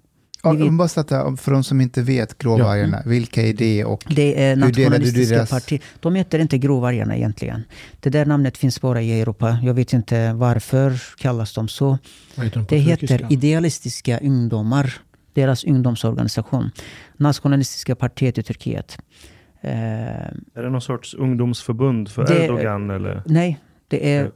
Ja, 0.43 0.71
bara 0.71 0.89
sätta, 0.89 1.37
för 1.37 1.53
de 1.53 1.65
som 1.65 1.81
inte 1.81 2.03
vet, 2.03 2.39
Gråvargarna, 2.39 3.03
vilka 3.07 3.43
är 3.43 3.53
det 3.53 3.85
och 3.85 4.05
Det 4.09 4.43
är 4.45 4.49
Hur 4.49 4.57
delade 4.57 4.73
du 4.73 4.83
nationalistiska 4.85 5.35
deras- 5.37 5.51
partier. 5.51 5.81
De 6.01 6.15
heter 6.15 6.39
inte 6.39 6.59
Grovvargarna 6.59 7.17
egentligen. 7.17 7.63
Det 8.01 8.11
där 8.11 8.27
namnet 8.27 8.59
finns 8.59 8.81
bara 8.81 9.03
i 9.03 9.21
Europa. 9.21 9.59
Jag 9.63 9.75
vet 9.75 9.93
inte 9.93 10.33
varför 10.33 10.93
kallas 11.19 11.55
de 11.55 11.69
så. 11.69 11.99
Heter 12.37 12.51
de 12.51 12.61
Det 12.61 12.85
turkiska? 12.97 13.15
heter 13.15 13.33
Idealistiska 13.33 14.19
ungdomar. 14.19 14.95
Deras 15.35 15.65
ungdomsorganisation. 15.65 16.71
Nationalistiska 17.17 17.95
partiet 17.97 18.39
i 18.39 18.43
Turkiet. 18.43 18.99
Eh, 19.61 19.71
Är 19.73 20.63
det 20.63 20.71
någon 20.71 20.81
sorts 20.81 21.15
ungdomsförbund 21.15 22.09
för 22.09 22.27
Det- 22.27 22.45
Erdogan? 22.45 22.91
Eller? 22.91 23.23
nej, 23.27 23.59
det 23.89 24.15
är 24.15 24.25
Ja. 24.25 24.31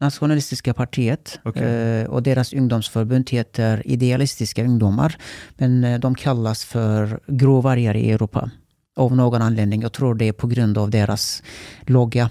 Nationalistiska 0.00 0.74
partiet 0.74 1.40
Okej. 1.44 1.62
eh, 1.62 2.06
och 2.06 2.22
deras 2.22 2.52
ungdomsförbund 2.52 3.30
heter 3.30 3.82
Idealistiska 3.86 4.64
ungdomar. 4.64 5.16
Men 5.56 5.84
eh, 5.84 6.00
de 6.00 6.14
kallas 6.14 6.64
för 6.64 7.20
gråvargar 7.26 7.96
i 7.96 8.10
Europa. 8.10 8.50
Av 8.96 9.16
någon 9.16 9.42
anledning. 9.42 9.82
Jag 9.82 9.92
tror 9.92 10.14
det 10.14 10.28
är 10.28 10.32
på 10.32 10.46
grund 10.46 10.78
av 10.78 10.90
deras 10.90 11.42
logga. 11.86 12.30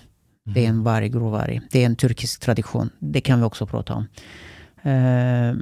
Det 0.53 0.65
är 0.65 0.69
en 0.69 0.83
varg, 0.83 1.09
gråvarg. 1.09 1.61
Det 1.71 1.81
är 1.81 1.85
en 1.85 1.95
turkisk 1.95 2.39
tradition. 2.39 2.89
Det 2.99 3.21
kan 3.21 3.39
vi 3.39 3.45
också 3.45 3.65
prata 3.65 3.93
om. 3.93 4.07
Eh, 4.91 5.55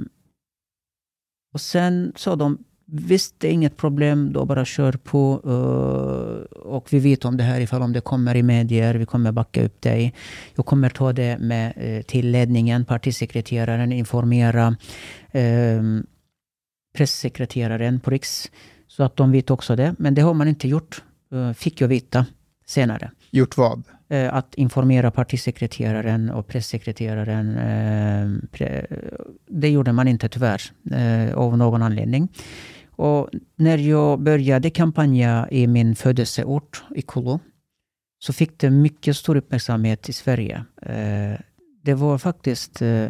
och 1.54 1.60
sen 1.60 2.12
sa 2.16 2.36
de, 2.36 2.58
visst 2.90 3.34
det 3.38 3.48
är 3.48 3.52
inget 3.52 3.76
problem, 3.76 4.32
då 4.32 4.44
bara 4.44 4.64
kör 4.64 4.92
på. 4.92 5.40
eh, 5.44 6.58
och 6.58 6.92
vi 6.92 6.98
vet 6.98 7.24
om 7.24 7.36
det 7.36 7.44
här 7.44 7.60
ifall 7.60 7.82
om 7.82 7.92
det 7.92 8.00
kommer 8.00 8.34
i 8.34 8.42
medier, 8.42 8.94
vi 8.94 9.06
kommer 9.06 9.32
backa 9.32 9.64
upp 9.64 9.80
dig. 9.80 10.14
Jag 10.54 10.66
kommer 10.66 10.90
ta 10.90 11.12
det 11.12 11.38
med 11.38 11.72
eh, 11.76 12.02
till 12.02 12.30
ledningen, 12.30 12.84
partisekreteraren, 12.84 13.92
informera 13.92 14.76
eh, 15.30 15.82
pressekreteraren 16.96 18.00
på 18.00 18.10
Riks. 18.10 18.50
Så 18.86 19.02
att 19.02 19.16
de 19.16 19.32
vet 19.32 19.50
också 19.50 19.76
det. 19.76 19.94
Men 19.98 20.14
det 20.14 20.22
har 20.22 20.34
man 20.34 20.48
inte 20.48 20.68
gjort, 20.68 21.02
fick 21.56 21.80
jag 21.80 21.88
veta 21.88 22.26
senare 22.66 23.10
gjort 23.30 23.56
vad? 23.56 23.82
att 24.30 24.54
informera 24.54 25.10
partisekreteraren 25.10 26.30
och 26.30 26.46
pressekreteraren. 26.46 28.48
Pre, 28.52 28.86
det 29.48 29.70
gjorde 29.70 29.92
man 29.92 30.08
inte 30.08 30.28
tyvärr, 30.28 30.62
av 31.34 31.58
någon 31.58 31.82
anledning. 31.82 32.28
Och 32.98 33.28
när 33.56 33.78
jag 33.78 34.20
började 34.20 34.70
kampanja 34.70 35.48
i 35.50 35.66
min 35.66 35.96
födelseort, 35.96 36.82
i 36.94 37.02
Kolo, 37.02 37.40
så 38.18 38.32
fick 38.32 38.58
det 38.58 38.70
mycket 38.70 39.16
stor 39.16 39.36
uppmärksamhet 39.36 40.08
i 40.08 40.12
Sverige. 40.12 40.64
Eh, 40.82 41.40
det 41.82 41.94
var 41.94 42.18
faktiskt, 42.18 42.82
eh, 42.82 43.06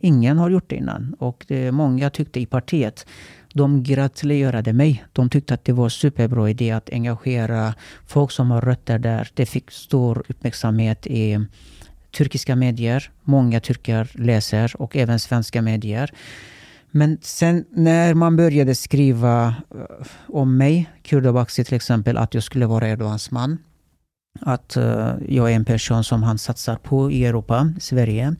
ingen 0.00 0.38
har 0.38 0.50
gjort 0.50 0.70
det 0.70 0.76
innan. 0.76 1.14
Och 1.18 1.44
det, 1.48 1.72
många 1.72 2.10
tyckte 2.10 2.40
i 2.40 2.46
partiet, 2.46 3.06
de 3.54 3.82
gratulerade 3.82 4.72
mig. 4.72 5.04
De 5.12 5.30
tyckte 5.30 5.54
att 5.54 5.64
det 5.64 5.72
var 5.72 5.88
superbra 5.88 6.50
idé 6.50 6.70
att 6.70 6.90
engagera 6.90 7.74
folk 8.06 8.30
som 8.30 8.50
har 8.50 8.60
rötter 8.60 8.98
där. 8.98 9.28
Det 9.34 9.46
fick 9.46 9.70
stor 9.70 10.24
uppmärksamhet 10.28 11.06
i 11.06 11.46
turkiska 12.16 12.56
medier. 12.56 13.10
Många 13.22 13.60
turkar 13.60 14.10
läser 14.14 14.82
och 14.82 14.96
även 14.96 15.18
svenska 15.18 15.62
medier. 15.62 16.10
Men 16.90 17.18
sen 17.20 17.64
när 17.70 18.14
man 18.14 18.36
började 18.36 18.74
skriva 18.74 19.54
eh, 19.74 20.06
om 20.28 20.56
mig, 20.56 20.90
Kurdobaxi 21.02 21.64
till 21.64 21.74
exempel, 21.74 22.16
att 22.16 22.34
jag 22.34 22.42
skulle 22.42 22.66
vara 22.66 22.88
Erdogans 22.88 23.30
man. 23.30 23.58
Att 24.40 24.76
eh, 24.76 25.14
jag 25.28 25.50
är 25.50 25.56
en 25.56 25.64
person 25.64 26.04
som 26.04 26.22
han 26.22 26.38
satsar 26.38 26.76
på 26.76 27.10
i 27.10 27.24
Europa, 27.24 27.72
Sverige. 27.80 28.34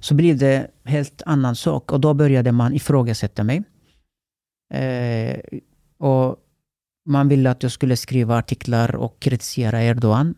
Så 0.00 0.14
blev 0.14 0.38
det 0.38 0.66
helt 0.84 1.22
annan 1.26 1.56
sak 1.56 1.92
och 1.92 2.00
då 2.00 2.14
började 2.14 2.52
man 2.52 2.74
ifrågasätta 2.74 3.44
mig. 3.44 3.62
Eh, 4.74 5.40
och 5.98 6.36
man 7.08 7.28
ville 7.28 7.50
att 7.50 7.62
jag 7.62 7.72
skulle 7.72 7.96
skriva 7.96 8.38
artiklar 8.38 8.96
och 8.96 9.20
kritisera 9.20 9.82
Erdogan. 9.82 10.34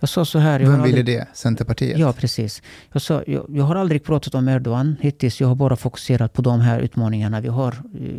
Jag 0.00 0.08
sa 0.08 0.24
så 0.24 0.38
här. 0.38 0.60
Vem 0.60 0.68
ville 0.70 0.82
aldrig- 0.98 1.04
det? 1.06 1.26
Centerpartiet? 1.34 1.98
Ja, 1.98 2.12
precis. 2.12 2.62
Jag, 2.92 3.02
sa, 3.02 3.22
jag, 3.26 3.46
jag 3.48 3.64
har 3.64 3.76
aldrig 3.76 4.04
pratat 4.04 4.34
om 4.34 4.48
Erdogan 4.48 4.96
hittills. 5.00 5.40
Jag 5.40 5.48
har 5.48 5.54
bara 5.54 5.76
fokuserat 5.76 6.32
på 6.32 6.42
de 6.42 6.60
här 6.60 6.80
utmaningarna 6.80 7.40
vi 7.40 7.48
har. 7.48 7.72
Eh, 7.72 8.10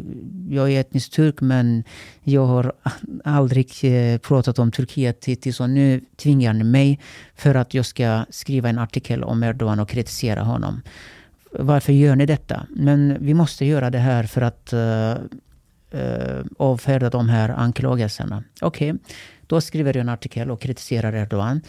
Jag 0.49 0.71
är 0.71 0.79
etnisk 0.79 1.11
turk, 1.11 1.41
men 1.41 1.83
jag 2.23 2.45
har 2.45 2.73
aldrig 3.23 3.71
eh, 3.83 4.17
pratat 4.17 4.59
om 4.59 4.71
Turkiet 4.71 5.25
hittills. 5.25 5.59
Och 5.59 5.69
nu 5.69 6.01
tvingar 6.15 6.53
ni 6.53 6.63
mig 6.63 6.99
för 7.35 7.55
att 7.55 7.73
jag 7.73 7.85
ska 7.85 8.25
skriva 8.29 8.69
en 8.69 8.79
artikel 8.79 9.23
om 9.23 9.43
Erdogan 9.43 9.79
och 9.79 9.89
kritisera 9.89 10.43
honom. 10.43 10.81
Varför 11.59 11.93
gör 11.93 12.15
ni 12.15 12.25
detta? 12.25 12.67
Men 12.69 13.17
vi 13.19 13.33
måste 13.33 13.65
göra 13.65 13.89
det 13.89 13.97
här 13.99 14.23
för 14.23 14.41
att 14.41 14.73
uh, 14.73 15.13
avfärda 16.57 17.09
de 17.09 17.29
här 17.29 17.49
anklagelserna. 17.49 18.43
Okej, 18.61 18.93
då 19.47 19.61
skriver 19.61 19.93
jag 19.93 20.01
en 20.01 20.09
artikel 20.09 20.51
och 20.51 20.61
kritiserar 20.61 21.13
Erdogan. 21.15 21.61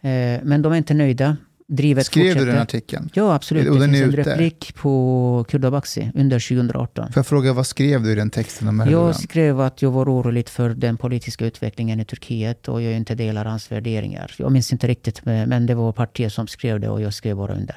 Eh, 0.00 0.40
men 0.42 0.62
de 0.62 0.72
är 0.72 0.76
inte 0.76 0.94
nöjda. 0.94 1.36
Drivet 1.68 2.06
Skrev 2.06 2.24
du 2.24 2.30
fortsätter. 2.32 2.52
den 2.52 2.62
artikeln? 2.62 3.10
Ja, 3.14 3.34
absolut. 3.34 3.68
Och 3.68 3.74
Det 3.74 3.84
finns 3.88 4.00
en 4.02 4.08
ute? 4.14 4.30
replik 4.30 4.74
på 4.74 5.44
Kurdobaxi 5.48 6.10
under 6.14 6.48
2018. 6.48 7.12
Får 7.12 7.18
jag 7.18 7.26
fråga, 7.26 7.52
vad 7.52 7.66
skrev 7.66 8.02
du 8.02 8.12
i 8.12 8.14
den 8.14 8.30
texten 8.30 8.68
om 8.68 8.80
Erdogan? 8.80 9.06
Jag 9.06 9.16
skrev 9.16 9.60
att 9.60 9.82
jag 9.82 9.90
var 9.90 10.06
orolig 10.14 10.48
för 10.48 10.70
den 10.70 10.96
politiska 10.96 11.46
utvecklingen 11.46 12.00
i 12.00 12.04
Turkiet 12.04 12.68
och 12.68 12.82
jag 12.82 12.92
inte 12.92 13.14
delar 13.14 13.44
hans 13.44 13.72
värderingar. 13.72 14.34
Jag 14.38 14.52
minns 14.52 14.72
inte 14.72 14.86
riktigt, 14.86 15.24
men 15.24 15.66
det 15.66 15.74
var 15.74 15.92
partiet 15.92 16.32
som 16.32 16.46
skrev 16.46 16.80
det 16.80 16.88
och 16.88 17.00
jag 17.00 17.14
skrev 17.14 17.36
bara 17.36 17.52
under. 17.54 17.76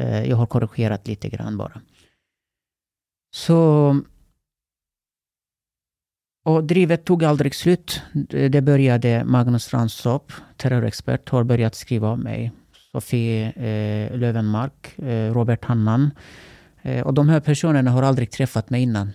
Eh, 0.00 0.24
Jag 0.28 0.36
har 0.36 0.46
korrigerat 0.46 1.08
lite 1.08 1.28
grann 1.28 1.56
bara. 1.56 1.80
Så... 3.34 4.00
Och 6.44 6.64
drivet 6.64 7.04
tog 7.04 7.24
aldrig 7.24 7.54
slut. 7.54 8.02
Det 8.28 8.64
började 8.64 9.24
Magnus 9.24 9.74
Ranstorp, 9.74 10.32
terrorexpert, 10.56 11.28
har 11.28 11.44
börjat 11.44 11.74
skriva 11.74 12.08
om 12.08 12.20
mig. 12.20 12.52
Sofie 12.92 13.52
eh, 13.52 14.18
Lövenmark, 14.18 14.98
eh, 14.98 15.34
Robert 15.34 15.64
Hannan. 15.64 16.10
Eh, 16.82 17.06
och 17.06 17.14
de 17.14 17.28
här 17.28 17.40
personerna 17.40 17.90
har 17.90 18.02
aldrig 18.02 18.30
träffat 18.30 18.70
mig 18.70 18.82
innan. 18.82 19.12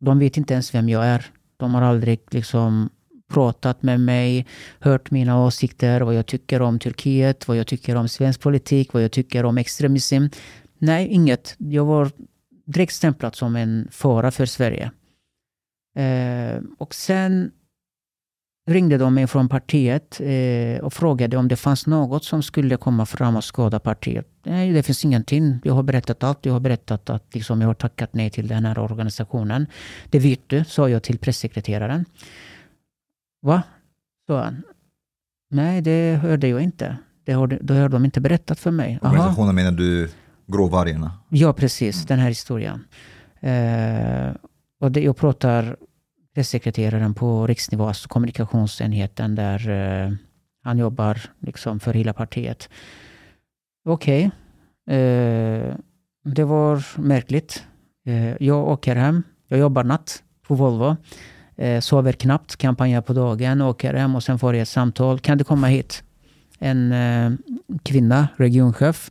De 0.00 0.18
vet 0.18 0.36
inte 0.36 0.54
ens 0.54 0.74
vem 0.74 0.88
jag 0.88 1.06
är. 1.06 1.26
De 1.56 1.74
har 1.74 1.82
aldrig 1.82 2.20
liksom 2.30 2.90
pratat 3.28 3.82
med 3.82 4.00
mig, 4.00 4.46
hört 4.80 5.10
mina 5.10 5.44
åsikter, 5.44 6.00
vad 6.00 6.14
jag 6.14 6.26
tycker 6.26 6.62
om 6.62 6.78
Turkiet, 6.78 7.48
vad 7.48 7.56
jag 7.56 7.66
tycker 7.66 7.96
om 7.96 8.08
svensk 8.08 8.40
politik, 8.40 8.92
vad 8.92 9.02
jag 9.02 9.12
tycker 9.12 9.44
om 9.44 9.58
extremism. 9.58 10.26
Nej, 10.78 11.08
inget. 11.08 11.54
Jag 11.58 11.84
var 11.84 12.10
direkt 12.66 12.92
stämplad 12.92 13.36
som 13.36 13.56
en 13.56 13.88
fara 13.90 14.30
för 14.30 14.46
Sverige. 14.46 14.90
Eh, 15.96 16.62
och 16.78 16.94
sen 16.94 17.50
ringde 18.70 18.98
de 18.98 19.14
mig 19.14 19.26
från 19.26 19.48
partiet 19.48 20.20
eh, 20.20 20.84
och 20.84 20.92
frågade 20.92 21.36
om 21.36 21.48
det 21.48 21.56
fanns 21.56 21.86
något 21.86 22.24
som 22.24 22.42
skulle 22.42 22.76
komma 22.76 23.06
fram 23.06 23.36
och 23.36 23.44
skada 23.44 23.78
partiet. 23.78 24.26
Nej, 24.42 24.72
det 24.72 24.82
finns 24.82 25.04
ingenting. 25.04 25.60
Jag 25.64 25.74
har 25.74 25.82
berättat 25.82 26.24
allt. 26.24 26.46
Jag 26.46 26.52
har 26.52 26.60
berättat 26.60 27.10
att 27.10 27.34
liksom, 27.34 27.60
jag 27.60 27.68
har 27.68 27.74
tackat 27.74 28.14
nej 28.14 28.30
till 28.30 28.48
den 28.48 28.64
här 28.64 28.78
organisationen. 28.78 29.66
Det 30.10 30.18
vet 30.18 30.40
du, 30.46 30.64
sa 30.64 30.88
jag 30.88 31.02
till 31.02 31.18
pressekreteraren. 31.18 32.04
Va? 33.42 33.62
sa 34.26 34.42
han. 34.44 34.62
Nej, 35.50 35.80
det 35.80 36.18
hörde 36.22 36.48
jag 36.48 36.60
inte. 36.60 36.96
Det 37.24 37.32
har, 37.32 37.46
det 37.46 37.74
har 37.74 37.88
de 37.88 38.04
inte 38.04 38.20
berättat 38.20 38.58
för 38.58 38.70
mig. 38.70 38.98
Aha. 39.02 39.12
Organisationen 39.12 39.54
menar 39.54 39.72
du 39.72 40.10
Gråvargarna? 40.46 41.12
Ja, 41.28 41.52
precis. 41.52 42.06
Den 42.06 42.18
här 42.18 42.28
historien. 42.28 42.84
Eh, 43.40 44.30
och 44.80 44.92
det, 44.92 45.00
jag 45.00 45.16
pratar 45.16 45.76
pressekreteraren 46.34 47.14
på 47.14 47.46
riksnivå, 47.46 47.86
alltså 47.88 48.08
kommunikationsenheten 48.08 49.34
där 49.34 49.70
eh, 49.70 50.12
han 50.62 50.78
jobbar 50.78 51.20
liksom 51.38 51.80
för 51.80 51.94
hela 51.94 52.12
partiet. 52.12 52.68
Okej. 53.84 54.30
Eh, 54.86 55.74
det 56.24 56.44
var 56.44 57.00
märkligt. 57.00 57.64
Eh, 58.06 58.42
jag 58.42 58.68
åker 58.68 58.96
hem. 58.96 59.22
Jag 59.48 59.58
jobbar 59.58 59.84
natt 59.84 60.22
på 60.46 60.54
Volvo. 60.54 60.96
Eh, 61.56 61.80
sover 61.80 62.12
knappt, 62.12 62.56
kampanjar 62.56 63.00
på 63.00 63.12
dagen, 63.12 63.60
åker 63.60 63.94
hem 63.94 64.14
och 64.14 64.22
sen 64.22 64.38
får 64.38 64.54
jag 64.54 64.62
ett 64.62 64.68
samtal. 64.68 65.20
Kan 65.20 65.38
du 65.38 65.44
komma 65.44 65.66
hit? 65.66 66.02
En 66.58 66.92
eh, 66.92 67.32
kvinna, 67.82 68.28
regionchef, 68.36 69.10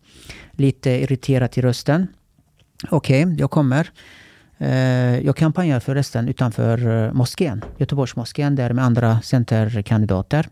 lite 0.52 0.90
irriterad 0.90 1.58
i 1.58 1.62
rösten. 1.62 2.08
Okej, 2.90 3.36
jag 3.40 3.52
kommer. 3.52 3.90
Eh, 4.62 5.20
jag 5.20 5.36
kampanjar 5.36 5.80
förresten 5.80 6.28
utanför 6.28 7.06
eh, 7.06 7.14
moskén, 7.14 7.64
Göteborgsmoskén, 7.78 8.56
där 8.56 8.74
med 8.74 8.86
andra 8.86 9.22
centerkandidater. 9.22 10.48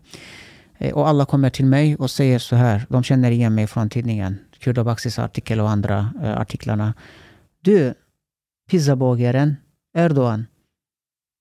Eh, 0.78 0.94
och 0.94 1.08
alla 1.08 1.24
kommer 1.24 1.50
till 1.50 1.66
mig 1.66 1.96
och 1.96 2.10
säger 2.10 2.38
så 2.38 2.56
här, 2.56 2.86
de 2.88 3.02
känner 3.02 3.30
igen 3.30 3.54
mig 3.54 3.66
från 3.66 3.90
tidningen, 3.90 4.38
Kurdobaxis 4.58 5.18
artikel 5.18 5.60
och 5.60 5.70
andra 5.70 6.12
eh, 6.22 6.40
artiklarna. 6.40 6.94
Du, 7.60 7.94
pizzabagaren, 8.70 9.56
Erdogan. 9.94 10.46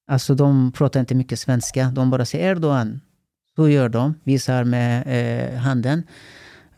Alltså 0.07 0.35
de 0.35 0.71
pratar 0.71 0.99
inte 0.99 1.15
mycket 1.15 1.39
svenska, 1.39 1.91
de 1.95 2.09
bara 2.09 2.25
säger 2.25 2.51
Erdogan. 2.51 3.01
Så 3.55 3.69
gör 3.69 3.89
de, 3.89 4.13
visar 4.23 4.63
med 4.63 5.03
eh, 5.07 5.59
handen. 5.59 6.03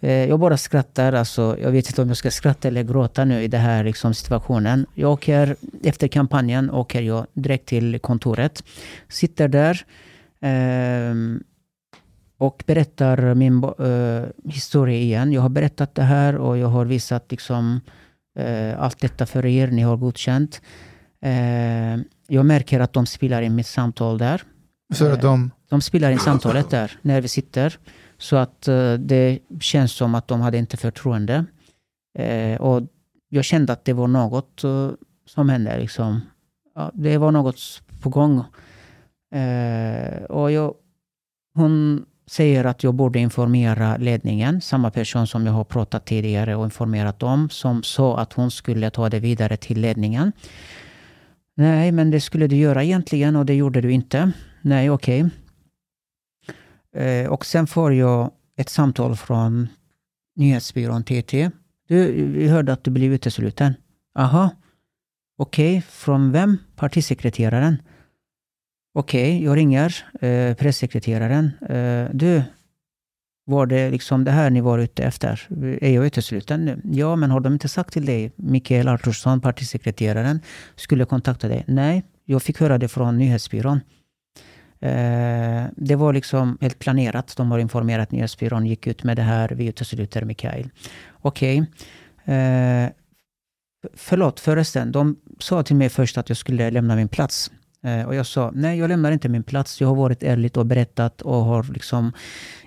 Eh, 0.02 0.30
jag 0.30 0.39
bara 0.39 0.58
skrattar, 0.58 1.14
alltså, 1.14 1.58
jag 1.62 1.72
vet 1.72 1.89
inte 1.89 2.02
om 2.02 2.08
jag 2.08 2.18
ska 2.18 2.32
skratta 2.32 2.68
eller 2.68 2.84
gråta 2.84 3.26
nu 3.26 3.43
i 3.43 3.47
den 3.47 3.62
här 3.62 3.84
liksom, 3.84 4.14
situationen. 4.14 4.86
Jag 4.95 5.12
åker, 5.12 5.56
efter 5.84 6.08
kampanjen 6.08 6.72
åker 6.72 7.02
jag 7.02 7.26
direkt 7.34 7.66
till 7.66 8.00
kontoret. 8.00 8.64
Sitter 9.10 9.47
där 9.47 9.86
ehm, 10.41 11.43
och 12.38 12.64
berättar 12.68 13.36
min 13.36 13.64
eh, 13.64 14.52
historia 14.52 14.97
igen. 14.97 15.32
Jag 15.32 15.41
har 15.41 15.50
berättat 15.50 15.95
det 15.95 16.04
här 16.04 16.36
och 16.36 16.58
jag 16.58 16.68
har 16.68 16.86
visat 16.86 17.32
liksom, 17.32 17.82
eh, 18.39 18.80
allt 18.80 19.00
detta 19.00 19.26
för 19.26 19.45
er. 19.45 19.68
Ni 19.68 19.82
har 19.82 19.97
godkänt. 19.97 20.62
Eh, 21.22 21.97
jag 22.28 22.45
märker 22.45 22.80
att 22.80 22.93
de 22.93 23.06
spelar 23.06 23.41
in 23.41 23.56
mitt 23.56 23.68
samtal 23.68 24.18
där. 24.18 24.43
Så 24.93 25.06
att 25.06 25.22
de, 25.22 25.52
De 25.70 25.82
spelar 25.82 26.12
in 26.12 26.20
samtalet 26.20 26.70
där 26.70 27.00
när 27.02 27.22
vi 27.22 27.28
sitter. 27.28 27.80
Så 28.20 28.36
att 28.36 28.68
eh, 28.68 28.94
det 28.94 29.40
känns 29.60 29.92
som 29.92 30.16
att 30.16 30.28
de 30.28 30.42
hade 30.42 30.58
inte 30.58 30.78
förtroende. 30.78 31.46
Eh, 32.18 32.62
och 32.62 32.82
jag 33.30 33.46
kände 33.46 33.74
att 33.74 33.86
det 33.86 33.94
var 33.94 34.08
något 34.08 34.64
eh, 34.64 34.90
som 35.26 35.50
hände. 35.50 35.80
Liksom. 35.80 36.22
Ja, 36.76 36.92
det 36.94 37.18
var 37.18 37.32
något 37.32 37.60
på 38.02 38.10
gång. 38.10 38.44
Och 40.30 40.52
jag, 40.52 40.74
hon 41.56 42.06
säger 42.28 42.66
att 42.66 42.84
jag 42.84 42.94
borde 42.94 43.20
informera 43.20 43.98
ledningen, 43.98 44.62
samma 44.62 44.92
person 44.92 45.28
som 45.28 45.46
jag 45.46 45.54
har 45.54 45.64
pratat 45.64 46.06
tidigare 46.06 46.56
och 46.56 46.66
informerat 46.66 47.24
om, 47.24 47.50
som 47.50 47.84
sa 47.84 48.18
att 48.18 48.34
hon 48.34 48.52
skulle 48.52 48.90
ta 48.90 49.10
det 49.10 49.20
vidare 49.20 49.58
till 49.58 49.82
ledningen. 49.82 50.32
Nej, 51.56 51.92
men 51.92 52.12
det 52.12 52.22
skulle 52.22 52.48
du 52.48 52.56
göra 52.56 52.84
egentligen 52.84 53.36
och 53.36 53.46
det 53.46 53.54
gjorde 53.54 53.82
du 53.82 53.92
inte. 53.92 54.32
Nej, 54.62 54.90
okej. 54.90 55.24
Okay. 55.24 55.32
Eh, 56.96 57.30
och 57.30 57.46
sen 57.46 57.68
får 57.68 57.94
jag 57.94 58.32
ett 58.58 58.70
samtal 58.70 59.16
från 59.16 59.68
nyhetsbyrån 60.36 61.04
TT. 61.04 61.52
Du, 61.88 62.12
vi 62.26 62.48
hörde 62.48 62.74
att 62.74 62.84
du 62.84 62.92
blev 62.92 63.14
utesluten. 63.14 63.74
Aha. 64.16 64.50
Okej, 65.38 65.82
från 65.82 66.32
vem? 66.32 66.58
Partisekreteraren. 66.76 67.82
Okej, 68.94 69.44
jag 69.44 69.58
ringer 69.58 69.96
eh, 70.22 70.56
pressekreteraren. 70.56 71.52
Eh, 71.70 72.10
du, 72.14 72.44
var 73.46 73.66
det 73.66 73.92
liksom 73.92 74.24
det 74.24 74.32
här 74.32 74.50
ni 74.50 74.62
var 74.62 74.80
ute 74.80 75.04
efter? 75.04 75.48
Är 75.82 75.92
jag 75.92 76.06
utesluten 76.06 76.66
nu? 76.66 76.82
Ja, 76.84 77.16
men 77.16 77.32
har 77.32 77.40
de 77.40 77.54
inte 77.54 77.70
sagt 77.70 77.94
till 77.94 78.06
dig, 78.06 78.32
Mikael 78.36 78.88
Artursson, 78.88 79.42
partisekreteraren, 79.42 80.42
skulle 80.76 81.06
kontakta 81.06 81.48
dig? 81.48 81.64
Nej, 81.68 82.04
jag 82.26 82.44
fick 82.44 82.60
höra 82.60 82.78
det 82.78 82.88
från 82.88 83.18
nyhetsbyrån. 83.18 83.80
Eh, 84.82 85.64
det 85.76 85.96
var 85.96 86.14
liksom 86.14 86.58
helt 86.62 86.80
planerat. 86.80 87.34
De 87.38 87.52
har 87.52 87.60
informerat 87.60 88.12
nyhetsbyrån, 88.12 88.66
gick 88.66 88.88
ut 88.88 89.04
med 89.04 89.18
det 89.18 89.24
här, 89.24 89.50
vi 89.50 89.66
utesluter 89.66 90.26
Mikael. 90.26 90.70
Okej. 91.22 91.58
Eh, 92.26 92.90
förlåt 93.94 94.40
förresten, 94.40 94.92
de 94.92 95.16
sa 95.40 95.64
till 95.64 95.76
mig 95.76 95.90
först 95.90 96.18
att 96.18 96.30
jag 96.30 96.38
skulle 96.38 96.72
lämna 96.72 96.96
min 96.96 97.08
plats. 97.08 97.52
Eh, 97.84 98.04
och 98.04 98.16
jag 98.16 98.26
sa, 98.26 98.52
nej 98.54 98.80
jag 98.80 98.88
lämnar 98.88 99.12
inte 99.12 99.30
min 99.30 99.44
plats. 99.44 99.82
Jag 99.82 99.88
har 99.88 99.96
varit 99.96 100.24
ärligt 100.24 100.58
och 100.58 100.66
berättat 100.66 101.22
och 101.22 101.36
har 101.36 101.64
liksom 101.74 102.14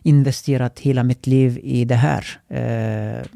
investerat 0.02 0.80
hela 0.80 1.02
mitt 1.02 1.26
liv 1.26 1.58
i 1.62 1.84
det 1.84 1.94
här. 1.94 2.26
Eh, 2.48 3.26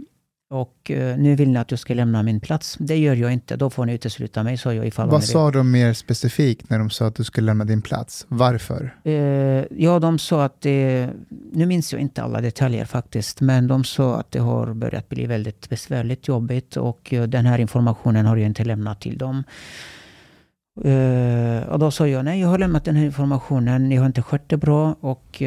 och 0.49 0.91
eh, 0.91 1.19
nu 1.19 1.35
vill 1.35 1.51
ni 1.51 1.59
att 1.59 1.71
jag 1.71 1.81
ska 1.81 1.95
lämna 1.95 2.23
min 2.23 2.41
plats. 2.41 2.77
Det 2.81 2.97
gör 2.97 3.17
jag 3.17 3.33
inte. 3.33 3.57
Då 3.57 3.71
får 3.71 3.87
ni 3.87 3.95
utesluta 3.95 4.43
mig, 4.43 4.57
sa 4.57 4.75
jag 4.75 4.87
ifall 4.87 5.09
Vad 5.09 5.25
sa 5.25 5.51
de 5.51 5.71
mer 5.71 5.93
specifikt 5.93 6.71
när 6.71 6.79
de 6.79 6.91
sa 6.91 7.07
att 7.07 7.15
du 7.15 7.25
skulle 7.25 7.47
lämna 7.47 7.65
din 7.65 7.83
plats? 7.83 8.27
Varför? 8.29 8.95
Eh, 9.05 9.13
ja, 9.71 9.99
de 9.99 10.19
sa 10.19 10.45
att 10.45 10.61
det... 10.61 11.11
Nu 11.53 11.67
minns 11.67 11.93
jag 11.93 12.03
inte 12.03 12.23
alla 12.23 12.41
detaljer 12.41 12.85
faktiskt. 12.85 13.41
Men 13.41 13.67
de 13.67 13.85
sa 13.85 14.21
att 14.21 14.31
det 14.31 14.39
har 14.39 14.75
börjat 14.75 15.09
bli 15.09 15.27
väldigt 15.27 15.69
besvärligt, 15.69 16.29
jobbigt. 16.29 16.77
Och 16.77 17.13
eh, 17.13 17.23
den 17.23 17.47
här 17.47 17.59
informationen 17.59 18.27
har 18.27 18.37
jag 18.37 18.47
inte 18.47 18.65
lämnat 18.65 19.01
till 19.01 19.19
dem. 19.19 19.45
Eh, 20.85 21.69
och 21.69 21.79
då 21.79 21.91
sa 21.91 22.09
jag, 22.09 22.25
nej 22.25 22.41
jag 22.41 22.49
har 22.49 22.59
lämnat 22.59 22.85
den 22.85 22.97
här 22.97 23.05
informationen. 23.05 23.89
Ni 23.89 23.97
har 23.97 24.07
inte 24.07 24.23
skött 24.23 24.49
det 24.49 24.57
bra. 24.57 24.97
Och 25.01 25.43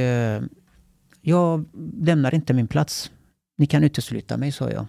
jag 1.21 1.65
lämnar 2.01 2.35
inte 2.35 2.53
min 2.53 2.67
plats. 2.67 3.11
Ni 3.59 3.67
kan 3.67 3.83
utesluta 3.83 4.37
mig, 4.37 4.51
sa 4.51 4.71
jag. 4.71 4.85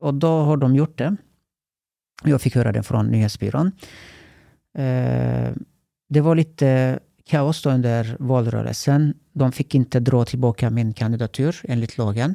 Och 0.00 0.14
då 0.14 0.28
har 0.28 0.56
de 0.56 0.76
gjort 0.76 0.98
det. 0.98 1.16
Jag 2.24 2.40
fick 2.40 2.54
höra 2.54 2.72
det 2.72 2.82
från 2.82 3.06
nyhetsbyrån. 3.06 3.72
Eh, 4.78 5.52
det 6.08 6.20
var 6.20 6.34
lite 6.34 6.98
kaos 7.24 7.62
då 7.62 7.70
under 7.70 8.16
valrörelsen. 8.18 9.14
De 9.32 9.52
fick 9.52 9.74
inte 9.74 10.00
dra 10.00 10.24
tillbaka 10.24 10.70
min 10.70 10.94
kandidatur 10.94 11.56
enligt 11.64 11.98
lagen. 11.98 12.34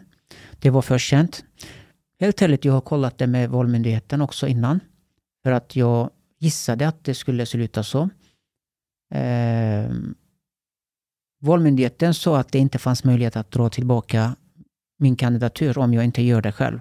Det 0.59 0.69
var 0.69 0.81
för 0.81 0.97
sent. 0.97 1.43
Helt 2.19 2.41
ärligt, 2.41 2.65
jag 2.65 2.73
har 2.73 2.81
kollat 2.81 3.17
det 3.17 3.27
med 3.27 3.49
Valmyndigheten 3.49 4.21
också 4.21 4.47
innan. 4.47 4.79
För 5.43 5.51
att 5.51 5.75
jag 5.75 6.09
gissade 6.39 6.87
att 6.87 7.03
det 7.03 7.15
skulle 7.15 7.45
sluta 7.45 7.83
så. 7.83 8.09
Eh, 9.13 9.91
Valmyndigheten 11.41 12.13
sa 12.13 12.39
att 12.39 12.51
det 12.51 12.59
inte 12.59 12.79
fanns 12.79 13.03
möjlighet 13.03 13.35
att 13.35 13.51
dra 13.51 13.69
tillbaka 13.69 14.35
min 15.03 15.15
kandidatur 15.15 15.77
om 15.77 15.93
jag 15.93 16.03
inte 16.03 16.21
gör 16.21 16.41
det 16.41 16.51
själv. 16.51 16.79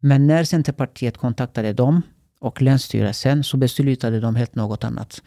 Men 0.00 0.26
när 0.26 0.44
Centerpartiet 0.44 1.18
kontaktade 1.18 1.72
dem 1.72 2.02
och 2.40 2.62
Länsstyrelsen 2.62 3.44
så 3.44 3.56
beslutade 3.56 4.20
de 4.20 4.36
helt 4.36 4.54
något 4.54 4.84
annat. 4.84 5.22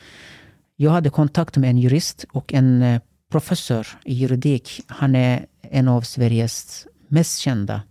Jag 0.76 0.92
hade 0.92 1.10
kontakt 1.10 1.58
med 1.58 1.70
en 1.70 1.78
jurist 1.78 2.26
och 2.32 2.54
en 2.54 2.82
eh, 2.82 3.02
professor 3.32 3.88
i 4.06 4.14
juridik. 4.14 4.82
Han 4.88 5.16
är 5.16 5.46
en 5.62 5.88
av 5.88 6.02
Sveriges 6.02 6.88
mest 7.08 7.40
kända 7.40 7.82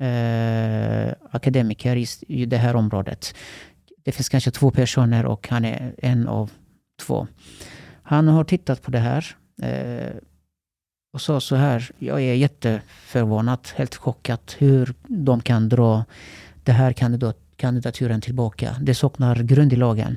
eh, 0.00 1.14
akademiker 1.30 1.96
i, 1.96 2.06
i 2.20 2.46
det 2.46 2.56
här 2.56 2.76
området. 2.76 3.34
Det 4.04 4.12
finns 4.12 4.28
kanske 4.28 4.50
två 4.50 4.70
personer 4.70 5.26
och 5.26 5.48
han 5.48 5.64
är 5.64 5.94
en 5.98 6.28
av 6.28 6.50
två. 7.00 7.26
Han 8.02 8.28
har 8.28 8.44
tittat 8.44 8.82
på 8.82 8.90
det 8.90 8.98
här 8.98 9.36
eh, 9.62 10.16
och 11.14 11.20
sa 11.20 11.40
så 11.40 11.56
här, 11.56 11.90
jag 11.98 12.20
är 12.22 12.34
jätteförvånad, 12.34 13.58
helt 13.76 13.94
chockad 13.94 14.38
hur 14.58 14.94
de 15.08 15.40
kan 15.40 15.68
dra 15.68 16.04
den 16.64 16.74
här 16.74 16.92
kandidat, 16.92 17.38
kandidaturen 17.56 18.20
tillbaka. 18.20 18.76
Det 18.80 18.94
saknar 18.94 19.36
grund 19.36 19.72
i 19.72 19.76
lagen. 19.76 20.16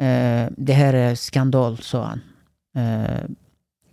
Eh, 0.00 0.46
det 0.56 0.72
här 0.72 0.94
är 0.94 1.14
skandal, 1.14 1.78
sa 1.78 2.04
han. 2.04 2.20
Eh, 2.76 3.20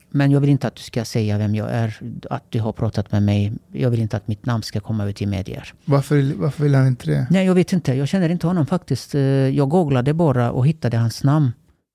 men 0.10 0.32
jag 0.32 0.39
vill 0.39 0.49
inte 0.49 0.68
att 0.68 0.76
du 0.76 0.82
ska 0.82 1.05
säga 1.05 1.38
vem 1.38 1.55
jag 1.55 1.72
är, 1.72 1.99
att 2.30 2.43
du 2.49 2.60
har 2.60 2.72
pratat 2.72 3.12
med 3.12 3.24
mig. 3.24 3.51
Jag 3.72 3.89
vill 3.89 3.99
inte 3.99 4.18
att 4.18 4.28
mitt 4.28 4.45
namn 4.45 4.64
ska 4.64 4.80
komma 4.80 5.05
ut 5.05 5.22
i 5.22 5.26
medier. 5.26 5.74
Varför, 5.86 6.34
varför 6.36 6.64
vill 6.64 6.76
han 6.76 6.88
inte 6.88 7.05
det? 7.12 7.28
Nej, 7.30 7.45
jag 7.45 7.55
vet 7.55 7.74
inte. 7.74 7.93
Jag 7.93 8.07
känner 8.07 8.30
inte 8.30 8.47
honom 8.47 8.66
faktiskt. 8.66 9.16
Eh, 9.16 9.22
Jag 9.22 9.70
googlade 9.70 10.14
bara 10.14 10.51
och 10.51 10.68
hittade 10.68 10.97
hans 10.97 11.24
namn. 11.24 11.51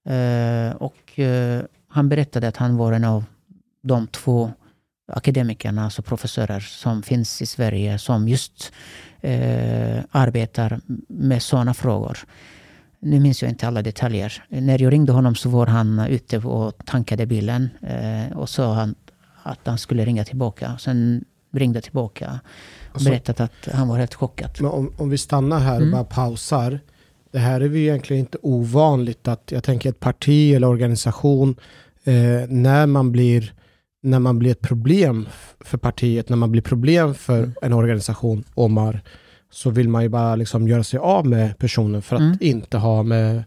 Eh, 0.09 0.77
Och 0.77 1.19
eh, 1.19 1.63
han 1.89 2.09
berättade 2.09 2.49
att 2.49 2.57
han 2.57 2.77
var 2.77 2.93
en 2.93 3.05
av 3.05 3.25
de 3.85 4.07
två 4.07 4.51
akademikerna, 5.13 5.85
alltså 5.85 6.03
professorer, 6.03 6.61
som 6.61 7.03
finns 7.03 7.43
i 7.43 7.47
Sverige 7.47 7.99
som 7.99 8.29
just 8.29 8.73
eh, 9.21 9.99
arbetar 10.11 10.81
med 11.09 11.43
sådana 11.43 11.75
frågor. 11.75 12.19
Nu 13.01 13.21
minns 13.21 13.43
jag 13.43 13.51
inte 13.51 13.67
alla 13.69 13.83
detaljer. 13.83 14.45
När 14.49 14.83
jag 14.83 14.93
ringde 14.93 15.13
honom 15.13 15.35
så 15.35 15.49
var 15.49 15.67
han 15.67 15.99
ute 16.01 16.39
och 16.39 16.87
tankade 16.87 17.27
bilen 17.27 17.71
eh, 17.83 18.37
och 18.37 18.49
sa 18.49 18.75
han 18.75 18.95
att 19.43 19.59
han 19.65 19.79
skulle 19.79 20.05
ringa 20.05 20.25
tillbaka. 20.25 20.79
Sen 20.79 21.25
ringde 21.53 21.81
tillbaka 21.81 22.41
och 22.91 22.95
Och 22.95 23.01
så- 23.03 23.09
berättade 23.11 23.45
att 23.45 23.69
han 23.75 23.89
var 23.89 23.99
helt 23.99 24.15
chockad. 24.15 24.51
Men 24.61 24.71
om, 24.71 24.93
om 24.97 25.11
vi 25.11 25.19
stannar 25.19 25.59
här 25.61 25.75
och 25.77 25.81
Mm. 25.83 25.93
bara 25.93 26.05
pausar. 26.05 26.81
Det 27.33 27.39
här 27.39 27.61
är 27.61 27.69
ju 27.69 27.83
egentligen 27.83 28.21
inte 28.21 28.39
ovanligt 28.43 29.29
att 29.29 29.53
jag 29.53 29.65
tänker 29.65 29.89
ett 29.91 30.01
parti 30.01 30.55
eller 30.55 30.67
organisation 30.67 31.57
eh, 32.05 32.15
när 32.49 32.87
man 32.87 33.13
blir 33.13 33.53
när 34.05 34.19
man 34.19 34.39
blir 34.39 34.51
ett 34.51 34.61
problem 34.61 35.29
för 35.61 35.79
partiet, 35.79 36.29
när 36.29 36.37
man 36.37 36.51
blir 36.53 36.63
problem 36.63 37.15
för 37.15 37.39
Mm. 37.39 37.55
en 37.63 37.73
organisation, 37.73 38.45
Omar, 38.55 39.01
så 39.51 39.71
vill 39.71 39.89
man 39.89 40.03
ju 40.03 40.09
bara 40.09 40.37
liksom 40.37 40.69
göra 40.69 40.85
sig 40.85 40.99
av 40.99 41.27
med 41.27 41.59
personen 41.59 42.03
för 42.03 42.17
att 42.17 42.23
Mm. 42.23 42.39
inte 42.41 42.77
ha 42.79 43.03
med, 43.03 43.45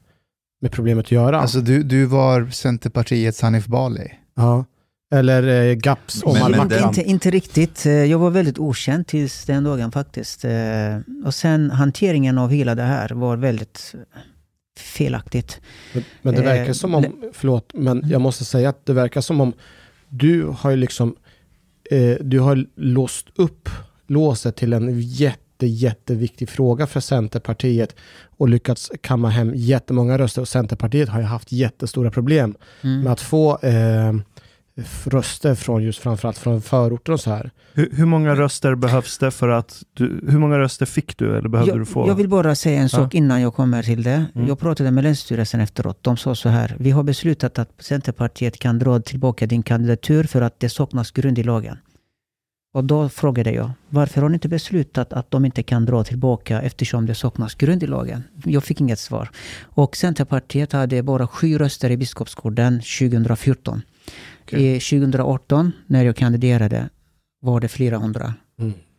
med 0.62 0.72
problemet 0.72 1.06
att 1.06 1.12
göra. 1.12 1.40
Alltså 1.42 1.60
du, 1.60 1.84
du 1.84 2.06
var 2.06 2.48
Centerpartiets 2.50 3.42
Hanif 3.42 3.66
Bali. 3.66 4.12
ja. 4.36 4.66
Eller 5.12 5.44
eh, 5.70 5.74
GAPS 5.76 6.24
Men- 6.26 6.32
Omar 6.36 6.50
men 6.50 6.58
Makram. 6.60 6.70
den- 6.70 6.88
Inte, 6.88 7.04
inte 7.04 7.32
riktigt. 7.32 7.86
Eh, 7.86 7.92
Jag 7.92 8.20
var 8.20 8.30
väldigt 8.30 8.60
okänd 8.60 9.08
tills 9.08 9.46
den 9.46 9.64
dagen 9.64 9.92
faktiskt. 9.92 10.46
Eh, 10.46 10.52
Och 11.26 11.34
sen 11.34 11.72
hanteringen 11.72 12.38
av 12.38 12.50
hela 12.52 12.76
det 12.76 12.84
här 12.84 13.10
var 13.10 13.38
väldigt 13.38 13.96
felaktigt. 14.80 15.62
Men, 15.94 16.04
men 16.22 16.36
det 16.36 16.42
verkar 16.42 16.66
Eh, 16.66 16.72
som 16.72 16.96
om, 16.96 17.06
förlåt, 17.34 17.72
men 17.74 18.04
jag 18.10 18.22
måste 18.22 18.46
säga 18.46 18.70
att 18.70 18.86
det 18.86 18.94
verkar 18.94 19.22
som 19.22 19.42
om 19.42 19.54
du 20.10 20.44
har 20.46 20.70
ju 20.72 20.78
liksom, 20.78 21.16
eh, 21.92 22.16
du 22.22 22.40
har 22.40 22.66
låst 22.76 23.28
upp 23.36 23.70
låset 24.08 24.56
till 24.56 24.74
en 24.74 25.02
jätte, 25.02 25.68
jätteviktig 25.68 26.50
fråga 26.50 26.88
för 26.88 27.00
Centerpartiet 27.00 27.96
och 28.38 28.50
lyckats 28.50 28.92
kamma 29.02 29.30
hem 29.30 29.52
jättemånga 29.56 30.18
röster. 30.18 30.42
Och 30.42 30.48
Centerpartiet 30.48 31.10
har 31.10 31.20
ju 31.20 31.26
haft 31.26 31.52
jättestora 31.52 32.12
problem 32.12 32.56
Mm. 32.82 33.02
med 33.02 33.14
att 33.14 33.22
få 33.22 33.60
eh, 33.60 34.14
röster 35.04 35.56
från 35.56 35.84
just 35.84 36.00
framförallt 36.00 36.38
från 36.38 36.62
förorter 36.62 37.14
och 37.14 37.20
så 37.20 37.30
här. 37.30 37.52
Hur, 37.74 37.90
hur 37.92 38.06
många 38.06 38.36
röster 38.36 38.76
behövs 38.76 39.18
det 39.18 39.32
för 39.32 39.50
att 39.50 39.84
du, 39.94 40.24
hur 40.28 40.40
många 40.40 40.60
röster 40.60 40.86
fick 40.86 41.18
du 41.18 41.38
eller 41.38 41.50
behövde 41.50 41.80
du 41.80 41.86
få? 41.86 42.00
Jag, 42.00 42.10
jag 42.10 42.16
vill 42.16 42.30
bara 42.30 42.56
säga 42.56 42.82
en 42.82 42.90
sak 42.90 43.16
innan 43.16 43.42
jag 43.42 43.54
kommer 43.56 43.84
till 43.84 44.04
det. 44.04 44.26
Mm. 44.36 44.48
Jag 44.48 44.60
pratade 44.60 44.92
med 44.92 45.04
Länsstyrelsen 45.04 45.62
efteråt. 45.62 46.04
De 46.04 46.18
sa 46.18 46.36
så 46.36 46.50
här. 46.50 46.76
Vi 46.80 46.92
har 46.92 47.04
beslutat 47.04 47.60
att 47.60 47.72
Centerpartiet 47.80 48.60
kan 48.60 48.80
dra 48.80 49.00
tillbaka 49.00 49.46
din 49.46 49.64
kandidatur 49.64 50.24
för 50.24 50.42
att 50.42 50.60
det 50.60 50.70
saknas 50.70 51.12
grund 51.12 51.40
i 51.40 51.44
lagen. 51.44 51.78
Och 52.74 52.84
då 52.84 53.10
frågade 53.10 53.52
jag, 53.52 53.72
varför 53.90 54.22
har 54.22 54.30
ni 54.30 54.34
inte 54.34 54.50
beslutat 54.50 55.14
att 55.14 55.32
de 55.32 55.46
inte 55.46 55.64
kan 55.64 55.86
dra 55.86 56.04
tillbaka 56.04 56.62
eftersom 56.62 57.06
det 57.06 57.16
saknas 57.16 57.56
grund 57.56 57.84
i 57.84 57.88
lagen? 57.88 58.24
Jag 58.46 58.64
fick 58.64 58.82
inget 58.82 59.00
svar. 59.00 59.30
Och 59.64 59.96
Centerpartiet 59.96 60.72
hade 60.72 61.04
bara 61.04 61.28
sju 61.28 61.58
röster 61.58 61.90
i 61.90 61.98
Biskopsgården 61.98 62.82
2014. 63.00 63.82
I 64.52 64.80
2018, 64.80 65.72
när 65.88 66.06
jag 66.06 66.16
kandiderade, 66.16 66.90
var 67.42 67.60
det 67.60 67.68
flera 67.68 67.98
hundra. 67.98 68.34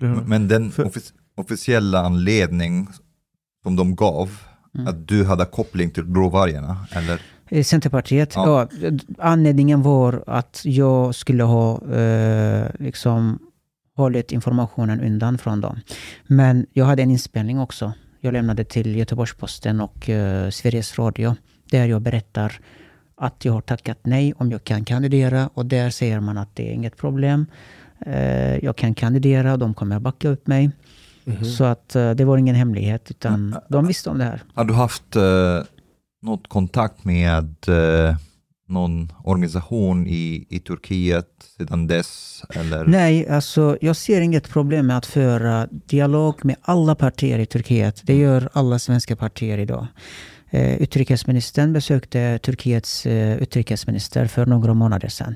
Mm. 0.00 0.24
Men 0.26 0.48
den 0.48 0.70
offic- 0.72 1.12
officiella 1.36 2.00
anledning 2.00 2.88
som 3.62 3.76
de 3.76 3.96
gav, 3.96 4.30
Mm. 4.74 4.86
att 4.86 5.08
du 5.08 5.24
hade 5.24 5.44
koppling 5.44 5.90
till 5.90 6.04
gråvargarna, 6.04 6.86
eller? 6.90 7.22
Eh, 7.48 7.62
Centerpartiet, 7.64 8.32
ja. 8.34 8.68
Ja. 8.80 8.90
anledningen 9.18 9.82
var 9.82 10.24
att 10.26 10.60
jag 10.64 11.14
skulle 11.14 11.42
ha 11.42 11.94
eh, 11.94 12.66
liksom 12.78 13.38
hållit 13.96 14.32
informationen 14.32 15.00
undan 15.00 15.38
från 15.38 15.60
dem. 15.60 15.80
Men 16.26 16.66
jag 16.72 16.84
hade 16.84 17.02
en 17.02 17.10
inspelning 17.10 17.60
också. 17.60 17.92
Jag 18.20 18.32
lämnade 18.32 18.64
till 18.64 18.96
Göteborgs-Posten 18.96 19.80
och 19.80 20.08
eh, 20.08 20.50
Sveriges 20.50 20.98
Radio. 20.98 21.34
Där 21.70 21.86
jag 21.86 22.02
berättar 22.02 22.60
att 23.18 23.44
jag 23.44 23.52
har 23.52 23.60
tackat 23.60 23.98
nej 24.02 24.32
om 24.36 24.50
jag 24.50 24.64
kan 24.64 24.84
kandidera. 24.84 25.50
Och 25.54 25.66
där 25.66 25.90
säger 25.90 26.20
man 26.20 26.38
att 26.38 26.56
det 26.56 26.68
är 26.70 26.72
inget 26.72 26.96
problem. 26.96 27.46
Eh, 28.06 28.64
jag 28.64 28.76
kan 28.76 28.94
kandidera 28.94 29.52
och 29.52 29.58
de 29.58 29.74
kommer 29.74 30.00
backa 30.00 30.28
upp 30.28 30.46
mig. 30.46 30.70
Mhm. 31.24 31.44
Så 31.44 31.64
att 31.64 31.96
eh, 31.96 32.10
det 32.10 32.24
var 32.24 32.36
ingen 32.38 32.54
hemlighet 32.54 33.10
utan 33.10 33.56
de 33.68 33.86
visste 33.86 34.10
om 34.10 34.18
det 34.18 34.24
här. 34.24 34.42
Har 34.54 34.64
du 34.64 34.74
haft 34.74 35.16
eh, 35.16 35.62
något 36.22 36.48
kontakt 36.48 37.04
med 37.04 37.54
eh, 37.68 38.16
någon 38.68 39.12
organisation 39.24 40.06
i, 40.06 40.46
i 40.48 40.58
Turkiet 40.58 41.28
sedan 41.58 41.86
dess? 41.86 42.42
Eller? 42.54 42.84
Nej, 42.84 43.28
alltså 43.28 43.78
jag 43.80 43.96
ser 43.96 44.20
inget 44.20 44.48
problem 44.48 44.86
med 44.86 44.98
att 44.98 45.06
föra 45.06 45.66
dialog 45.70 46.44
med 46.44 46.56
alla 46.62 46.94
partier 46.94 47.38
i 47.38 47.46
Turkiet. 47.46 48.00
Det 48.04 48.16
gör 48.16 48.48
alla 48.52 48.78
svenska 48.78 49.16
partier 49.16 49.58
idag. 49.58 49.86
Eh, 50.50 50.82
utrikesministern 50.82 51.72
besökte 51.72 52.38
Turkiets 52.38 53.06
eh, 53.06 53.36
utrikesminister 53.42 54.26
för 54.26 54.46
några 54.46 54.74
månader 54.74 55.08
sedan. 55.08 55.34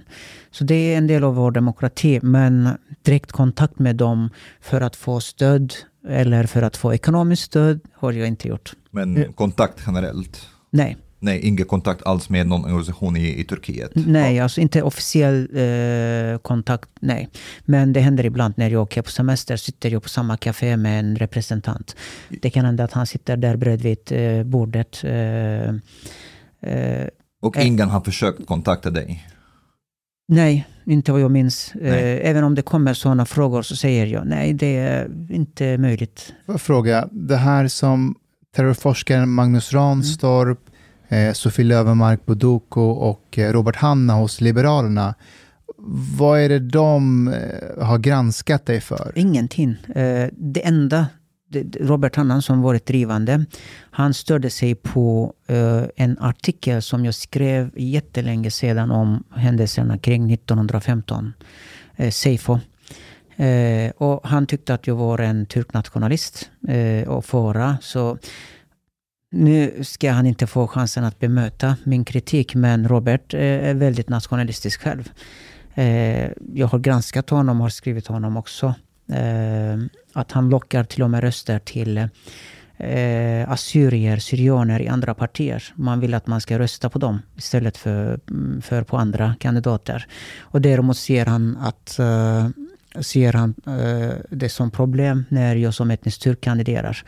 Så 0.51 0.65
det 0.65 0.75
är 0.75 0.99
en 0.99 1.07
del 1.07 1.25
av 1.25 1.35
vår 1.35 1.51
demokrati. 1.51 2.21
Men 2.23 2.69
direkt 3.03 3.33
kontakt 3.33 3.79
med 3.79 3.97
dem 3.97 4.31
för 4.61 4.81
att 4.81 4.97
få 4.97 5.21
stöd 5.21 5.75
eller 6.09 6.47
för 6.47 6.63
att 6.63 6.77
få 6.77 6.95
ekonomiskt 6.95 7.43
stöd 7.43 7.81
har 7.95 8.13
jag 8.13 8.29
inte 8.29 8.49
gjort. 8.49 8.73
Men 8.91 9.33
kontakt 9.33 9.83
generellt? 9.87 10.49
Nej. 10.71 10.97
Nej, 11.23 11.41
ingen 11.43 11.67
kontakt 11.67 12.03
alls 12.03 12.29
med 12.31 12.47
någon 12.47 12.65
organisation 12.65 13.17
i, 13.17 13.41
i 13.41 13.45
Turkiet. 13.45 13.91
Nej, 13.95 14.41
alltså 14.41 14.61
inte 14.61 14.83
officiell 14.83 15.49
eh, 15.53 16.39
kontakt, 16.39 16.89
nej. 17.01 17.29
Men 17.65 17.93
det 17.93 18.01
händer 18.01 18.25
ibland 18.27 18.55
när 18.57 18.71
jag 18.71 18.83
åker 18.83 19.03
på 19.03 19.11
semester, 19.11 19.57
sitter 19.57 19.91
jag 19.91 20.03
på 20.03 20.09
samma 20.09 20.37
café 20.37 20.77
med 20.77 20.99
en 20.99 21.17
representant. 21.17 21.97
Det 22.43 22.51
kan 22.51 22.65
hända 22.65 22.85
att 22.85 22.93
han 22.93 23.07
sitter 23.07 23.37
där 23.37 23.57
bredvid 23.57 23.99
eh, 24.11 24.43
bordet. 24.45 25.05
Eh, 25.05 25.69
eh, 26.73 27.09
Och 27.43 27.57
Eh. 27.57 27.67
ingen 27.67 27.89
har 27.89 28.01
försökt 28.01 28.47
kontakta 28.47 28.91
dig. 28.91 29.27
nej, 30.29 30.67
inte 30.87 31.13
vad 31.13 31.21
jag 31.21 31.31
minns. 31.31 31.73
Nej. 31.75 31.91
Eh, 32.21 32.31
även 32.31 32.45
om 32.45 32.55
det 32.55 32.63
kommer 32.63 32.95
sådana 32.95 33.25
frågor 33.27 33.63
så 33.63 33.77
säger 33.77 34.07
jag 34.07 34.27
nej, 34.27 34.53
det 34.53 34.77
är 34.77 35.09
inte 35.31 35.79
möjligt. 35.79 36.35
Får 36.47 36.55
jag 36.55 36.61
fråga, 36.61 37.09
det 37.13 37.37
här 37.37 37.69
som 37.69 38.15
terrorforskaren 38.57 39.29
Magnus 39.31 39.73
Ranstorp, 39.73 40.59
eh, 41.13 41.33
Sofie 41.33 41.65
Löwenmark 41.65 42.27
Buduko 42.27 42.81
och 42.81 43.39
eh, 43.39 43.53
Robert 43.53 43.77
Hanna 43.77 44.15
hos 44.15 44.41
Liberalerna, 44.41 45.15
vad 46.19 46.41
är 46.41 46.49
det 46.49 46.59
de 46.59 47.29
eh, 47.29 47.85
har 47.85 47.99
granskat 47.99 48.67
dig 48.67 48.81
för? 48.81 49.13
Ingenting. 49.15 49.71
Eh, 49.95 50.29
det 50.33 50.67
enda 50.67 51.07
Robert 51.81 52.17
Hannan 52.17 52.43
som 52.43 52.63
varit 52.63 52.87
drivande, 52.87 53.45
han 53.91 54.15
störde 54.15 54.51
sig 54.51 54.75
på 54.75 55.35
eh, 55.47 55.83
en 55.97 56.19
artikel 56.19 56.83
som 56.83 57.05
jag 57.05 57.15
skrev 57.15 57.71
jättelänge 57.77 58.51
sedan 58.51 58.91
om 58.91 59.25
händelserna 59.35 59.99
kring 59.99 60.33
1915, 60.33 61.33
uh, 62.01 62.11
Seifo. 62.11 62.59
Och 63.97 64.21
han 64.29 64.47
tyckte 64.47 64.75
att 64.75 64.87
jag 64.87 64.95
var 64.95 65.19
en 65.19 65.47
turknationalist 65.47 66.51
uh, 66.69 67.09
och 67.09 67.25
fara. 67.25 67.77
Så 67.81 68.19
nu 69.33 69.85
ska 69.85 70.11
han 70.11 70.27
inte 70.27 70.47
få 70.47 70.67
chansen 70.67 71.05
att 71.05 71.19
bemöta 71.19 71.77
min 71.85 72.05
kritik, 72.05 72.55
men 72.55 72.89
Robert 72.89 73.35
eh, 73.35 73.41
är 73.41 73.75
väldigt 73.75 74.09
nationalistisk 74.09 74.83
själv. 74.83 75.11
Eh, 75.75 76.31
jag 76.55 76.67
har 76.67 76.79
granskat 76.79 77.31
honom 77.31 77.61
och 77.61 77.65
har 77.65 77.71
skrivit 77.71 78.07
honom 78.07 78.37
också. 78.37 78.75
Eh, 79.13 79.79
att 80.13 80.33
han 80.33 80.49
lockar 80.49 80.85
till 80.85 81.03
och 81.03 81.11
med 81.11 81.21
röster 81.21 81.59
till 81.59 82.09
assyrier, 83.47 84.17
syrianer 84.17 84.81
i 84.81 84.89
andra 84.89 85.15
partier. 85.15 85.73
Man 85.75 86.01
vill 86.01 86.15
att 86.15 86.27
man 86.27 86.41
ska 86.41 86.59
rösta 86.59 86.91
på 86.91 86.99
dem 86.99 87.23
istället 87.37 87.77
för, 87.77 88.21
mm, 88.31 88.63
för 88.63 88.83
på 88.83 88.97
andra 88.97 89.35
kandidater. 89.41 90.07
Och 90.41 90.61
däremot 90.61 90.97
ser 90.97 91.27
han 91.27 91.57
att 91.57 91.89
ser 93.01 93.33
han 93.33 93.55
det 94.31 94.49
som 94.49 94.71
problem 94.71 95.25
när 95.29 95.57
jag 95.57 95.75
som 95.75 95.91
etnisk 95.91 96.21
turk 96.21 96.41
kandiderar. 96.41 97.05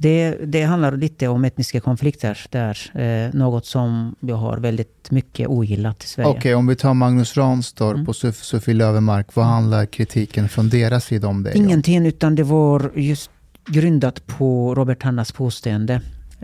Det, 0.00 0.30
det 0.46 0.62
handlar 0.62 0.96
lite 0.96 1.28
om 1.28 1.44
etniska 1.44 1.80
konflikter 1.80 2.38
där. 2.50 3.00
Eh, 3.00 3.34
något 3.34 3.66
som 3.66 4.14
jag 4.20 4.36
har 4.36 4.58
väldigt 4.58 5.10
mycket 5.10 5.48
ogillat 5.48 6.04
i 6.04 6.06
Sverige. 6.06 6.28
Okej, 6.30 6.54
om 6.54 6.66
vi 6.66 6.76
tar 6.76 6.94
Magnus 6.94 7.36
Ranstorp 7.36 7.94
Mm. 7.94 8.08
och 8.08 8.14
Sof- 8.14 8.42
Sofie 8.42 8.74
Löwenmark, 8.74 9.34
vad 9.36 9.44
handlar 9.46 9.86
kritiken 9.86 10.48
från 10.48 10.68
deras 10.68 11.04
sida 11.04 11.28
om 11.28 11.42
om? 11.42 11.56
Ingenting, 11.56 12.06
utan 12.06 12.34
det 12.34 12.42
var 12.42 12.90
just 12.94 13.30
grundat 13.66 14.26
på 14.26 14.74
Robert 14.74 15.02
Hannas 15.02 15.32
påstående. 15.32 16.00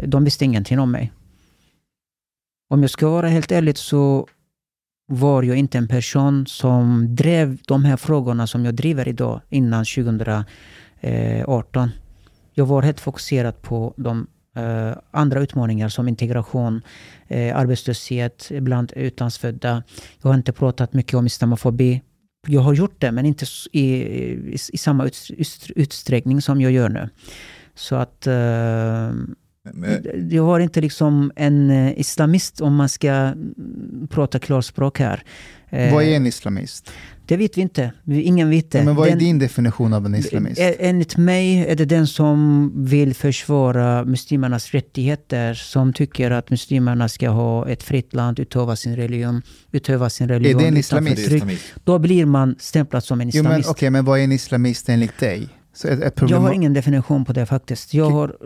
De 0.07 0.25
visste 0.25 0.45
ingenting 0.45 0.79
om 0.79 0.91
mig. 0.91 1.13
Om 2.71 2.81
jag 2.83 2.91
ska 2.91 3.09
vara 3.09 3.29
helt 3.29 3.53
ärlig 3.53 3.79
så 3.79 4.27
var 5.07 5.43
jag 5.43 5.57
inte 5.57 5.79
en 5.79 5.89
person 5.89 6.47
som 6.47 7.15
drev 7.17 7.59
de 7.67 7.85
här 7.85 7.97
frågorna 7.97 8.47
som 8.47 8.65
jag 8.65 8.75
driver 8.75 9.09
idag 9.09 9.41
innan 9.51 9.85
2018. 9.85 11.91
Jag 12.55 12.67
var 12.67 12.83
helt 12.83 13.01
fokuserad 13.01 13.63
på 13.63 13.95
de 13.97 14.27
eh, 14.57 14.97
andra 15.11 15.41
utmaningar 15.41 15.89
som 15.89 16.09
integration, 16.09 16.83
eh, 17.29 17.57
arbetslöshet 17.57 18.51
bland 18.61 18.93
utlandsfödda. 18.97 19.83
Jag 20.23 20.29
har 20.31 20.35
inte 20.35 20.53
pratat 20.53 20.93
mycket 20.93 21.15
om 21.15 21.27
islamofobi. 21.27 22.03
Jag 22.47 22.61
har 22.61 22.75
gjort 22.75 23.01
det, 23.01 23.13
men 23.13 23.27
inte 23.27 23.45
i, 23.73 23.81
i, 23.83 24.57
i 24.73 24.79
samma 24.79 25.05
ut, 25.07 25.31
ut, 25.31 25.71
utsträckning 25.77 26.43
som 26.43 26.61
jag 26.61 26.73
gör 26.73 26.89
nu. 26.89 27.09
Så 27.75 27.97
att 27.97 28.27
Men- 28.27 29.37
jag 30.31 30.45
var 30.45 30.61
inte 30.61 30.81
liksom 30.81 31.33
en 31.37 31.71
islamist 31.97 32.61
om 32.61 32.75
man 32.75 32.89
ska 32.89 33.11
mm, 33.11 34.09
prata 34.11 34.39
klarspråk 34.39 34.99
här. 34.99 35.23
Vad 35.71 36.05
är 36.05 36.17
en 36.17 36.27
islamist? 36.27 36.91
Det 37.27 37.37
vet 37.37 37.57
vi 37.59 37.63
inte. 37.63 37.93
Ingen 38.07 38.51
vet 38.51 38.71
det. 38.71 38.85
Men 38.85 38.95
vad 38.95 39.07
är 39.07 39.11
Den- 39.11 39.19
din 39.19 39.39
definition 39.39 39.93
av 39.93 40.07
en 40.07 40.15
islamist? 40.15 40.61
Enligt 40.79 41.17
mig 41.17 41.59
är 41.69 41.77
det 41.77 41.85
den 41.85 42.07
som 42.07 42.73
vill 42.85 43.15
försvara 43.15 44.05
muslimernas 44.05 44.71
rättigheter, 44.71 45.55
som 45.55 45.93
tycker 45.93 46.31
att 46.31 46.51
muslimerna 46.51 47.09
ska 47.09 47.29
ha 47.29 47.69
ett 47.69 47.83
fritt 47.83 48.15
land, 48.15 48.39
utöva 48.39 48.77
sin 48.77 48.97
religion, 48.97 49.43
utöva 49.73 50.11
sin 50.11 50.29
religion 50.29 50.63
det 50.63 50.69
en 50.69 50.77
islamist? 50.77 51.23
förtryck. 51.29 51.59
Då 51.85 51.99
blir 51.99 52.27
man 52.27 52.57
stämplad 52.59 53.05
som 53.05 53.21
en 53.21 53.31
Jo, 53.35 53.43
men, 53.43 53.51
islamist. 53.53 53.69
okej, 53.71 53.91
men 53.91 54.05
vad 54.05 54.19
är 54.21 54.25
en 54.25 54.33
islamist 54.33 54.89
enligt 54.89 55.19
dig? 55.19 55.49
Ett, 55.85 56.03
ett 56.03 56.31
jag 56.31 56.41
har 56.41 56.53
ingen 56.53 56.73
definition 56.73 57.25
på 57.25 57.33
det 57.33 57.47
faktiskt. 57.47 57.95
Har... 57.95 58.37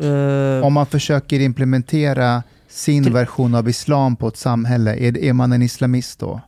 eh, 0.59 0.64
Om 0.66 0.72
man 0.72 0.87
försöker 0.87 1.41
implementera 1.41 2.43
sin 2.68 3.12
version 3.12 3.55
av 3.55 3.68
islam 3.68 4.16
på 4.16 4.29
ett 4.29 4.37
samhälle, 4.37 4.97
är, 4.97 5.18
är 5.18 5.33
man 5.33 5.53
en 5.53 5.62
islamist 5.62 6.18
då? 6.18 6.41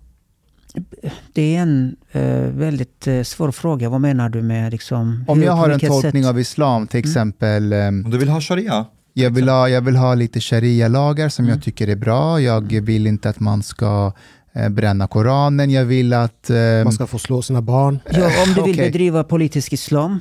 Det 1.33 1.57
är 1.57 1.61
en 1.63 1.97
eh, 2.13 2.23
väldigt 2.41 3.07
eh, 3.07 3.23
svår 3.23 3.51
fråga. 3.51 3.89
Vad 3.89 4.01
menar 4.01 4.29
du 4.29 4.43
med 4.43 4.73
liksom... 4.73 5.25
Om 5.29 5.39
hur- 5.39 5.47
jag 5.47 5.53
har 5.53 5.71
en 5.71 5.81
tolkning 5.81 6.23
sätt? 6.23 6.31
av 6.31 6.41
islam, 6.41 6.87
till 6.87 6.99
Mm. 6.99 7.11
exempel, 7.11 7.73
ehm, 7.73 8.05
Om 8.05 8.11
du 8.11 8.19
vill 8.19 8.29
ha 8.29 8.41
sharia? 8.41 8.87
jag, 9.13 9.31
vill 9.31 9.49
ha, 9.49 9.69
jag 9.69 9.81
vill 9.81 9.97
ha 9.97 10.15
lite 10.15 10.41
sharia-lagar 10.41 11.29
som 11.29 11.45
Mm. 11.45 11.55
jag 11.55 11.65
tycker 11.65 11.89
är 11.89 11.97
bra, 11.97 12.41
jag 12.41 12.73
vill 12.81 13.07
inte 13.07 13.29
att 13.29 13.41
man 13.41 13.63
ska 13.63 14.13
eh, 14.53 14.69
bränna 14.69 15.07
Koranen, 15.07 15.71
jag 15.71 15.85
vill 15.85 16.13
att... 16.13 16.51
ehm, 16.51 16.85
Man 16.85 16.93
ska 16.93 17.07
få 17.07 17.19
slå 17.19 17.43
sina 17.43 17.63
barn. 17.63 17.99
Ja, 18.13 18.27
om 18.47 18.55
du 18.55 18.63
vill 18.63 18.75
Okej. 18.75 18.87
bedriva 18.91 19.25
politisk 19.25 19.73
islam, 19.73 20.21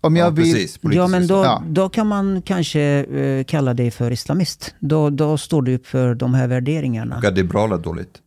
om 0.00 0.16
jag 0.16 0.26
ja, 0.26 0.30
vill, 0.30 0.52
precis. 0.54 0.78
ja, 0.82 1.06
men 1.06 1.26
då, 1.26 1.34
Ja. 1.44 1.62
då 1.68 1.88
kan 1.88 2.06
man 2.06 2.42
kanske 2.42 2.80
eh, 2.82 3.44
kalla 3.44 3.74
dig 3.74 3.90
för 3.90 4.10
islamist. 4.10 4.74
Då, 4.78 5.10
då 5.10 5.38
står 5.38 5.62
du 5.62 5.74
upp 5.74 5.86
för 5.86 6.14
de 6.14 6.34
här 6.34 6.46
värderingarna. 6.46 7.16
Och 7.16 7.24
är 7.24 7.30
det 7.30 7.44
bra 7.44 7.64
eller 7.64 7.78
dåligt? 7.78 8.20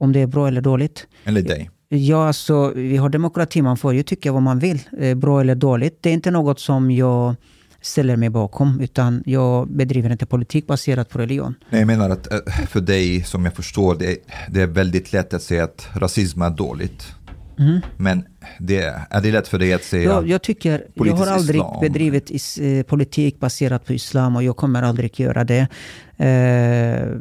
Om 0.00 0.12
det 0.12 0.20
är 0.20 0.26
bra 0.26 0.48
eller 0.48 0.60
dåligt. 0.60 1.06
Eller 1.24 1.42
dig? 1.42 1.70
Ja, 1.88 2.26
alltså, 2.26 2.72
vi 2.74 2.96
har 2.96 3.08
demokrati, 3.08 3.62
man 3.62 3.76
får 3.76 3.94
ju 3.94 4.02
tycka 4.02 4.32
vad 4.32 4.42
man 4.42 4.58
vill. 4.58 4.80
Eh, 4.98 5.14
bra 5.14 5.40
eller 5.40 5.54
dåligt. 5.54 5.98
Det 6.00 6.10
är 6.10 6.14
inte 6.14 6.30
något 6.30 6.60
som 6.60 6.90
jag 6.90 7.34
ställer 7.80 8.16
mig 8.16 8.30
bakom, 8.30 8.80
utan 8.80 9.22
jag 9.26 9.68
bedriver 9.68 10.10
inte 10.10 10.26
politik 10.26 10.66
baserat 10.66 11.08
på 11.08 11.18
religion. 11.18 11.54
Nej, 11.70 11.80
jag 11.80 11.86
menar 11.86 12.10
att 12.10 12.32
eh, 12.32 12.38
för 12.66 12.80
dig, 12.80 13.24
som 13.24 13.44
jag 13.44 13.54
förstår, 13.54 13.94
det 13.94 14.10
är, 14.10 14.16
det 14.50 14.62
är 14.62 14.66
väldigt 14.66 15.12
lätt 15.12 15.34
att 15.34 15.42
säga 15.42 15.64
att 15.64 15.88
rasism 15.94 16.42
är 16.42 16.50
dåligt. 16.50 17.06
Mhm. 17.58 17.80
Men 17.96 18.24
det, 18.58 18.94
är 19.10 19.20
det 19.20 19.30
lätt 19.32 19.48
för 19.48 19.58
dig 19.58 19.72
att 19.72 19.84
säga? 19.84 20.04
Jag, 20.04 20.28
jag 20.28 20.42
tycker, 20.42 20.86
jag 20.94 21.16
har 21.16 21.26
aldrig 21.26 21.60
islam. 21.60 21.80
bedrivit 21.80 22.30
is, 22.30 22.58
eh, 22.58 22.82
politik 22.82 23.40
baserat 23.40 23.86
på 23.86 23.92
islam 23.92 24.36
och 24.36 24.42
jag 24.42 24.56
kommer 24.56 24.82
aldrig 24.82 25.20
göra 25.20 25.44
det. 25.44 25.68
Eh, 26.16 27.18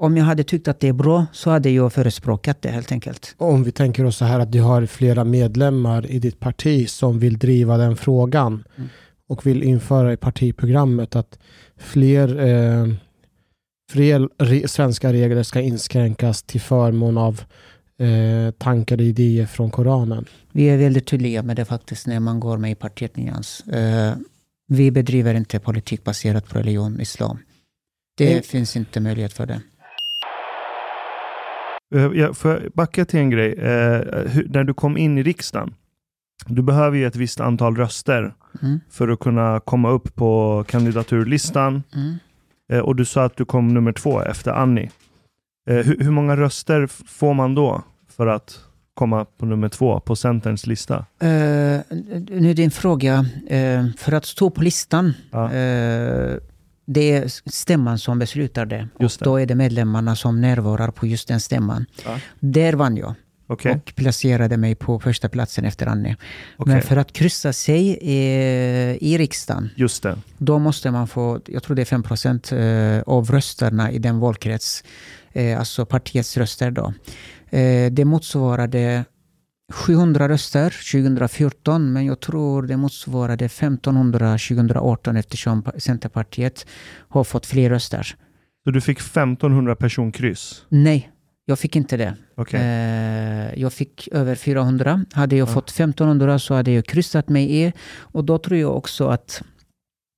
om 0.00 0.16
jag 0.16 0.24
hade 0.24 0.44
tyckt 0.44 0.68
att 0.68 0.80
det 0.80 0.88
är 0.88 0.92
bra 0.92 1.26
så 1.32 1.50
hade 1.50 1.70
jag 1.70 1.92
förespråkat 1.92 2.62
det 2.62 2.68
helt 2.68 2.92
enkelt. 2.92 3.34
Om 3.38 3.64
vi 3.64 3.72
tänker 3.72 4.04
oss 4.04 4.16
så 4.16 4.24
här 4.24 4.40
att 4.40 4.52
du 4.52 4.60
har 4.60 4.86
flera 4.86 5.24
medlemmar 5.24 6.10
i 6.10 6.18
ditt 6.18 6.40
parti 6.40 6.88
som 6.88 7.18
vill 7.18 7.38
driva 7.38 7.76
den 7.76 7.96
frågan 7.96 8.64
Mm. 8.76 8.88
och 9.28 9.46
vill 9.46 9.62
införa 9.62 10.12
i 10.12 10.16
partiprogrammet 10.16 11.16
att 11.16 11.38
fler, 11.76 12.40
eh, 12.48 12.86
fler 13.92 14.28
re, 14.38 14.68
svenska 14.68 15.12
regler 15.12 15.42
ska 15.42 15.60
inskränkas 15.60 16.42
till 16.42 16.60
förmån 16.60 17.18
av 17.18 17.42
eh, 17.98 18.50
tankar 18.58 18.96
och 18.96 19.02
idéer 19.02 19.46
från 19.46 19.70
Koranen. 19.70 20.24
Vi 20.52 20.64
är 20.68 20.76
väldigt 20.78 21.06
tydliga 21.06 21.42
med 21.42 21.56
det 21.56 21.64
faktiskt 21.64 22.06
när 22.06 22.20
man 22.20 22.40
går 22.40 22.56
med 22.58 22.70
i 22.70 22.74
partiet 22.74 23.16
Nyans. 23.16 23.60
Eh, 23.60 24.14
vi 24.68 24.90
bedriver 24.90 25.34
inte 25.34 25.58
politik 25.58 26.04
baserat 26.04 26.48
på 26.48 26.58
religion, 26.58 27.00
islam. 27.00 27.38
Det 28.16 28.46
finns 28.46 28.76
inte 28.76 29.00
möjlighet 29.00 29.32
för 29.32 29.46
det. 29.46 29.60
Eh, 31.94 32.10
Jag 32.14 32.36
får 32.36 32.50
jag 32.50 32.72
backa 32.74 33.04
till 33.04 33.20
en 33.20 33.30
grej? 33.30 33.52
Eh, 33.52 34.00
hur, 34.26 34.46
när 34.50 34.64
du 34.64 34.74
kom 34.74 34.96
in 34.96 35.18
i 35.18 35.22
riksdagen, 35.22 35.74
du 36.46 36.62
behöver 36.62 36.96
ju 36.98 37.06
ett 37.06 37.16
visst 37.16 37.40
antal 37.40 37.76
röster 37.76 38.34
Mm. 38.62 38.80
för 38.90 39.08
att 39.08 39.18
kunna 39.20 39.60
komma 39.60 39.90
upp 39.90 40.14
på 40.14 40.64
kandidaturlistan. 40.68 41.82
Mm. 41.94 42.14
Eh, 42.72 42.78
och 42.78 42.96
du 42.96 43.04
sa 43.04 43.24
att 43.24 43.36
du 43.36 43.44
kom 43.44 43.68
nummer 43.74 43.92
två 43.92 44.22
efter 44.22 44.50
Annie. 44.50 44.90
Eh, 45.70 45.76
hur, 45.76 45.96
hur 46.00 46.10
många 46.10 46.36
röster 46.36 46.86
får 46.86 47.34
man 47.34 47.54
då 47.54 47.82
för 48.16 48.26
att 48.26 48.60
komma 48.94 49.24
på 49.24 49.46
nummer 49.46 49.68
två 49.68 50.00
på 50.00 50.16
Centerns 50.16 50.66
lista? 50.66 50.96
Eh, 51.20 51.28
nu 52.28 52.50
är 52.50 52.54
din 52.54 52.70
fråga, 52.70 53.24
eh, 53.48 53.86
för 53.98 54.12
att 54.12 54.24
stå 54.24 54.50
på 54.50 54.62
listan, 54.62 55.12
Ja. 55.30 55.52
eh, 55.52 56.36
det 56.92 57.12
är 57.12 57.50
stämman 57.50 57.98
som 57.98 58.18
beslutar 58.18 58.66
det. 58.66 58.88
Och 58.94 59.10
då 59.20 59.36
är 59.40 59.46
det 59.46 59.54
medlemmarna 59.54 60.16
som 60.16 60.40
närvarar 60.40 60.90
på 60.90 61.06
just 61.06 61.28
den 61.28 61.40
stämman. 61.40 61.86
Ja. 62.04 62.18
Där 62.40 62.72
vann 62.72 62.96
jag. 62.96 63.14
Okej, 63.46 63.72
och 63.72 63.92
placerade 63.94 64.56
mig 64.56 64.74
på 64.74 65.00
första 65.00 65.28
platsen 65.28 65.64
efter 65.64 65.86
Annie. 65.86 66.16
okej. 66.56 66.72
Men 66.74 66.82
för 66.82 66.96
att 66.96 67.12
kryssa 67.12 67.52
sig 67.52 67.98
i, 68.00 68.18
i 69.00 69.18
riksdagen, 69.18 69.70
Just 69.76 70.02
det. 70.02 70.18
då 70.38 70.58
måste 70.58 70.90
man 70.90 71.08
få, 71.08 71.40
jag 71.46 71.62
tror 71.62 71.76
det 71.76 71.82
är 71.82 71.86
5 71.86 72.02
procent 72.02 72.52
eh, 72.52 73.00
av 73.06 73.30
rösterna 73.30 73.90
i 73.90 73.98
den 73.98 74.18
valkrets, 74.18 74.84
eh, 75.32 75.58
alltså 75.58 75.86
partiets 75.86 76.36
röster 76.36 76.70
då. 76.70 76.94
Eh, 77.58 77.92
Det 77.92 78.04
motsvarade 78.04 79.04
700 79.70 80.28
röster 80.28 80.70
2014, 80.92 81.92
men 81.92 82.06
jag 82.06 82.20
tror 82.20 82.62
det 82.62 82.76
motsvarade 82.76 83.44
1500 83.44 84.38
2018 84.38 85.16
eftersom 85.16 85.64
Centerpartiet 85.78 86.66
har 87.08 87.24
fått 87.24 87.46
fler 87.46 87.70
röster. 87.70 88.16
Så 88.64 88.70
du 88.70 88.80
fick 88.80 88.98
1500 88.98 89.76
personkryss? 89.76 90.64
Nej, 90.68 91.10
jag 91.44 91.58
fick 91.58 91.76
inte 91.76 91.96
det. 91.96 92.16
Okej. 92.34 92.60
Eh, 92.60 93.60
jag 93.60 93.72
fick 93.72 94.08
över 94.12 94.34
400. 94.34 95.04
Hade 95.12 95.36
jag 95.36 95.52
fått 95.52 95.70
1500 95.70 96.38
så 96.38 96.54
hade 96.54 96.70
jag 96.72 96.86
kryssat 96.86 97.28
mig 97.28 97.62
i. 97.62 97.72
Och 97.98 98.24
då 98.24 98.38
tror 98.38 98.58
jag 98.58 98.76
också 98.76 99.08
att 99.08 99.42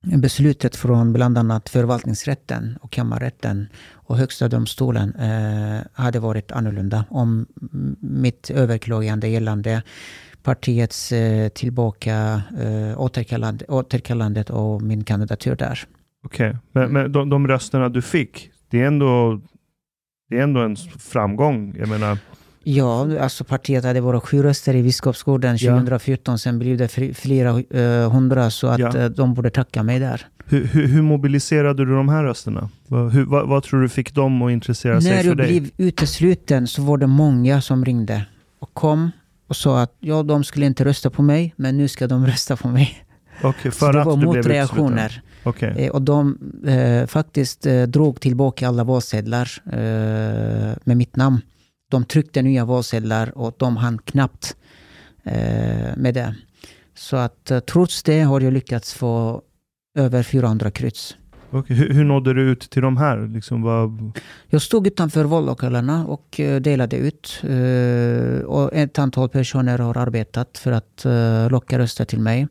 beslutet 0.03 0.77
från 0.77 1.13
bland 1.13 1.39
annat 1.39 1.69
förvaltningsrätten 1.69 2.79
och 2.81 2.91
kammarrätten 2.91 3.69
och 3.93 4.17
högsta 4.17 4.49
domstolen 4.49 5.15
eh, 5.15 5.81
hade 5.93 6.19
varit 6.21 6.53
annorlunda 6.53 7.05
om 7.09 7.47
mitt 8.01 8.51
överklagande 8.51 9.29
gällande 9.29 9.83
partiets 10.43 11.13
eh, 11.13 11.49
tillbaka 11.49 12.43
eh, 12.61 13.01
återkallande, 13.01 13.65
återkallandet 13.69 14.51
av 14.51 14.83
min 14.83 15.05
kandidatur 15.05 15.57
där. 15.57 15.79
Okej. 16.25 16.57
Men, 16.73 16.93
men 16.93 17.13
de, 17.13 17.31
de 17.31 17.49
rösterna 17.49 17.89
du 17.89 18.03
fick, 18.03 18.51
det 18.71 18.81
är 18.81 18.87
ändå, 18.87 19.41
det 20.29 20.39
är 20.39 20.43
ändå 20.43 20.61
en 20.61 20.77
framgång. 20.99 21.75
Jag 21.79 21.89
menar, 21.89 22.19
Ja, 22.65 23.19
alltså 23.21 23.45
partiet 23.45 23.85
hade 23.85 24.03
bara 24.03 24.21
sju 24.21 24.43
röster 24.43 24.75
i 24.75 24.83
Biskopsgården 24.83 25.57
Ja. 25.61 25.73
2014. 25.73 26.39
Sen 26.39 26.59
blev 26.59 26.77
det 26.79 26.89
flera 27.15 27.61
eh, 27.71 28.11
hundra 28.13 28.51
så 28.51 28.67
att 28.67 28.79
Ja. 28.79 28.97
eh, 28.99 29.05
de 29.05 29.35
borde 29.35 29.51
tacka 29.51 29.83
mig 29.83 29.99
där. 29.99 30.27
hur, 30.47 30.67
hur, 30.67 30.87
hur 30.89 31.03
mobiliserade 31.03 31.85
du 31.85 31.93
de 31.95 32.09
här 32.09 32.25
rösterna? 32.25 32.69
Vad, 32.89 33.13
hur, 33.13 33.25
vad, 33.25 33.49
vad 33.49 33.63
tror 33.63 33.83
du 33.83 33.89
fick 33.89 34.15
dem 34.15 34.43
att 34.43 34.51
intressera 34.53 35.01
sig 35.01 35.11
När 35.11 35.19
för 35.19 35.29
jag 35.29 35.37
dig? 35.37 35.47
blev 35.61 35.71
utesluten 35.77 36.67
så 36.67 36.83
var 36.83 36.97
det 36.99 37.07
många 37.07 37.61
som 37.61 37.85
ringde 37.85 38.25
och 38.59 38.75
kom 38.75 39.11
och 39.49 39.57
sa 39.57 39.83
att 39.83 39.97
ja, 40.01 40.23
de 40.23 40.45
skulle 40.45 40.67
inte 40.67 40.85
rösta 40.85 41.11
på 41.11 41.23
mig, 41.23 41.55
men 41.57 41.77
nu 41.77 41.89
ska 41.89 42.07
de 42.07 42.27
rösta 42.33 42.57
på 42.57 42.69
mig. 42.69 43.05
Så 43.43 43.53
för 43.53 43.93
det 43.93 44.01
att 44.01 44.07
var 44.07 44.17
motreaktioner. 44.17 45.23
Okej. 45.45 45.75
Eh, 45.79 45.91
och 45.91 46.03
de 46.03 46.39
eh, 46.67 47.07
faktiskt 47.07 47.67
eh, 47.67 47.83
drog 47.83 48.21
tillbaka 48.21 48.69
alla 48.69 48.85
valsedlar 48.85 49.51
eh, 49.67 50.77
med 50.85 50.97
mitt 50.97 51.17
namn. 51.17 51.41
De 51.93 52.05
tryckte 52.05 52.43
nya 52.43 52.65
valsedlar 52.65 53.39
och 53.39 53.55
de 53.59 53.77
hann 53.77 53.99
knappt 53.99 54.57
eh, 55.25 55.97
med 55.97 56.15
det. 56.15 56.35
Så 56.95 57.17
att 57.17 57.51
eh, 57.51 57.61
trots 57.61 58.03
det 58.03 58.21
har 58.21 58.41
jag 58.41 58.53
lyckats 58.53 58.95
få 58.95 59.43
över 59.99 60.23
400 60.23 60.71
kryss. 60.71 61.17
Okej, 61.51 61.77
Hur, 61.77 61.91
hur 61.95 62.05
nådde 62.05 62.35
du 62.35 62.43
ut 62.51 62.61
till 62.71 62.83
de 62.83 62.97
här? 62.97 63.29
Liksom, 63.35 63.63
vad, 63.63 64.13
Jag 64.47 64.63
stod 64.63 64.87
utanför 64.87 65.25
vallokalerna 65.25 66.07
och 66.07 66.41
eh, 66.41 66.61
delade 66.61 66.97
ut. 66.97 67.41
eh, 67.43 68.45
Och 68.47 68.75
ett 68.75 68.99
antal 68.99 69.29
personer 69.29 69.79
har 69.79 69.97
arbetat 69.97 70.59
för 70.59 70.73
att 70.73 71.07
locka 71.51 71.79
röster 71.79 72.05
till 72.05 72.21
mig. 72.21 72.47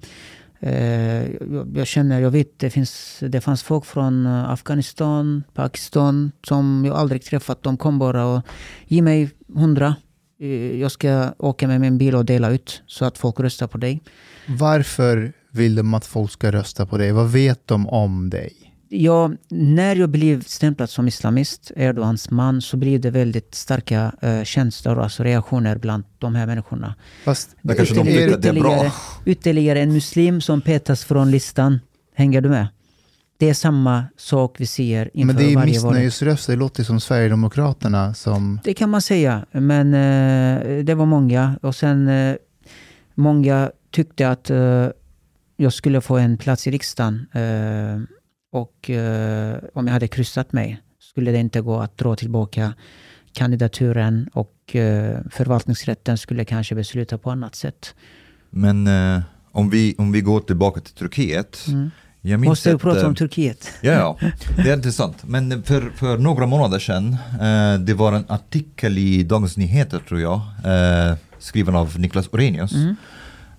Jag, 0.61 1.71
jag 1.75 1.87
känner, 1.87 2.21
jag 2.21 2.31
vet, 2.31 2.59
det, 2.59 2.69
finns, 2.69 3.17
det 3.21 3.41
fanns 3.41 3.63
folk 3.63 3.85
från 3.85 4.25
eh, 4.25 4.49
Afghanistan, 4.49 5.43
Pakistan 5.53 6.31
som 6.43 6.83
jag 6.85 6.95
aldrig 6.95 7.23
träffat. 7.23 7.63
De 7.63 7.77
kom 7.77 7.99
bara 7.99 8.25
och 8.25 8.41
ge 8.87 9.01
mig 9.01 9.29
hundra. 9.55 9.95
Eh, 10.39 10.79
jag 10.79 10.91
ska 10.91 11.33
åka 11.37 11.67
med 11.67 11.81
min 11.81 11.97
bil 11.97 12.15
och 12.15 12.25
dela 12.25 12.49
ut 12.49 12.83
så 12.87 13.05
att 13.05 13.17
folk 13.17 13.39
röstar 13.39 13.67
på 13.67 13.77
dig. 13.77 14.01
Varför 14.47 15.33
vill 15.51 15.75
de 15.75 15.93
att 15.93 16.05
folk 16.05 16.31
ska 16.31 16.51
rösta 16.51 16.85
på 16.85 16.97
dig? 16.97 17.11
Vad 17.11 17.31
vet 17.31 17.67
de 17.67 17.89
om 17.89 18.29
dig? 18.29 18.70
Ja, 18.93 19.31
när 19.49 19.95
jag 19.95 20.09
blev 20.09 20.43
stämplad 20.43 20.89
som 20.89 21.07
islamist, 21.07 21.71
Erdogans 21.75 22.29
man, 22.31 22.61
så 22.61 22.77
blev 22.77 23.01
det 23.01 23.09
väldigt 23.09 23.55
starka 23.55 24.11
eh, 24.21 24.43
känslor, 24.43 24.99
alltså 24.99 25.23
reaktioner 25.23 25.77
bland 25.77 26.03
de 26.19 26.35
här 26.35 26.45
människorna. 26.45 26.95
Fast 27.23 27.55
Där 27.61 27.75
kanske 27.75 27.95
de 27.95 28.03
tycker 28.05 28.33
att 28.33 28.41
det 28.41 28.49
är 28.49 28.53
bra. 28.53 28.91
ytterligare- 29.25 29.79
en 29.79 29.93
muslim 29.93 30.41
som 30.41 30.61
petas 30.61 31.03
från 31.03 31.31
listan. 31.31 31.79
Hänger 32.15 32.41
du 32.41 32.49
med? 32.49 32.67
Det 33.37 33.49
är 33.49 33.53
samma 33.53 34.05
sak 34.17 34.55
vi 34.59 34.65
ser 34.65 35.09
inför 35.13 35.33
men 35.33 35.35
det 35.35 35.51
är 35.51 35.55
varje 35.55 35.79
val. 35.79 35.93
missnöjesröster, 35.93 36.53
det 36.53 36.59
låter 36.59 36.83
som 36.83 36.99
Sverigedemokraterna 36.99 38.13
som... 38.13 38.59
Det 38.63 38.73
kan 38.73 38.89
man 38.89 39.01
säga, 39.01 39.45
men 39.51 39.93
eh, 39.93 40.83
det 40.83 40.95
var 40.95 41.05
många. 41.05 41.55
Och 41.61 41.75
sen 41.75 42.07
eh, 42.07 42.35
många 43.15 43.71
tyckte 43.91 44.29
att 44.29 44.49
eh, 44.49 44.87
jag 45.57 45.73
skulle 45.73 46.01
få 46.01 46.17
en 46.17 46.37
plats 46.37 46.67
i 46.67 46.71
riksdagen. 46.71 47.27
Eh, 48.53 48.59
och 48.59 48.89
eh, 48.89 49.57
om 49.73 49.87
jag 49.87 49.93
hade 49.93 50.07
kryssat 50.07 50.53
mig 50.53 50.81
skulle 50.99 51.31
det 51.31 51.37
inte 51.37 51.61
gå 51.61 51.79
att 51.79 51.97
dra 51.97 52.15
tillbaka 52.15 52.73
kandidaturen 53.33 54.29
och 54.33 54.75
eh, 54.75 55.19
förvaltningsrätten 55.31 56.17
skulle 56.17 56.45
kanske 56.45 56.75
besluta 56.75 57.17
på 57.17 57.31
annat 57.31 57.55
sätt. 57.55 57.95
Men 58.49 58.87
eh, 58.87 59.21
om, 59.51 59.69
vi, 59.69 59.95
om 59.97 60.11
vi 60.11 60.21
går 60.21 60.39
tillbaka 60.39 60.81
till 60.81 60.93
Turkiet. 60.93 61.65
Mm. 61.67 61.91
Jag 62.23 62.39
minns 62.39 62.49
Måste 62.49 62.73
att, 62.75 62.81
prata 62.81 63.01
eh, 63.01 63.07
om 63.07 63.15
Turkiet? 63.15 63.71
Ja, 63.81 63.91
ja, 63.91 64.17
det 64.55 64.69
är 64.69 64.73
intressant. 64.73 65.17
Men 65.23 65.63
för, 65.63 65.91
för 65.95 66.17
några 66.17 66.45
månader 66.45 66.79
sedan, 66.79 67.17
eh, 67.41 67.79
det 67.79 67.93
var 67.93 68.13
en 68.13 68.25
artikel 68.27 68.97
i 68.97 69.23
Dagens 69.23 69.57
Nyheter 69.57 69.99
tror 70.07 70.21
jag, 70.21 70.41
eh, 70.65 71.17
skriven 71.39 71.75
av 71.75 71.99
Niklas 71.99 72.27
Orenius. 72.31 72.73
Mm. 72.73 72.95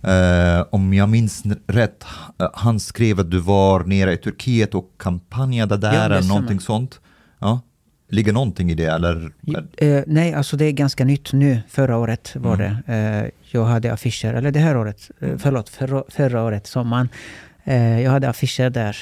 Eh, 0.02 0.64
om 0.70 0.94
jag 0.94 1.08
minns 1.08 1.42
rätt, 1.66 2.04
eh, 2.40 2.48
han 2.54 2.80
skrev 2.80 3.20
att 3.20 3.30
du 3.30 3.38
var 3.38 3.84
nere 3.84 4.12
i 4.12 4.16
Turkiet 4.16 4.74
och 4.74 4.90
kampanjade 4.98 5.76
där 5.76 5.92
Ja, 5.94 6.00
eller 6.04 6.28
någonting 6.28 6.60
sånt. 6.60 7.00
Ja. 7.38 7.60
Ligger 8.08 8.32
någonting 8.32 8.70
i 8.70 8.74
det 8.74 8.84
eller? 8.86 9.32
Eh, 9.76 10.02
nej, 10.06 10.34
alltså 10.34 10.56
det 10.56 10.64
är 10.64 10.72
ganska 10.72 11.04
nytt 11.04 11.32
nu. 11.32 11.60
Förra 11.68 11.96
året 11.96 12.32
var 12.36 12.54
Mm. 12.54 12.76
det. 12.86 12.92
Eh, 12.94 13.30
jag 13.50 13.64
hade 13.64 13.92
affischer, 13.92 14.34
eller 14.34 14.50
det 14.50 14.60
här 14.60 14.76
året, 14.76 15.10
eh, 15.20 15.36
förlåt, 15.38 15.68
förra, 15.68 16.02
förra 16.08 16.42
året, 16.42 16.66
sommaren. 16.66 17.08
Eh, 17.64 18.00
jag 18.00 18.10
hade 18.10 18.28
affischer 18.28 18.70
där. 18.70 18.96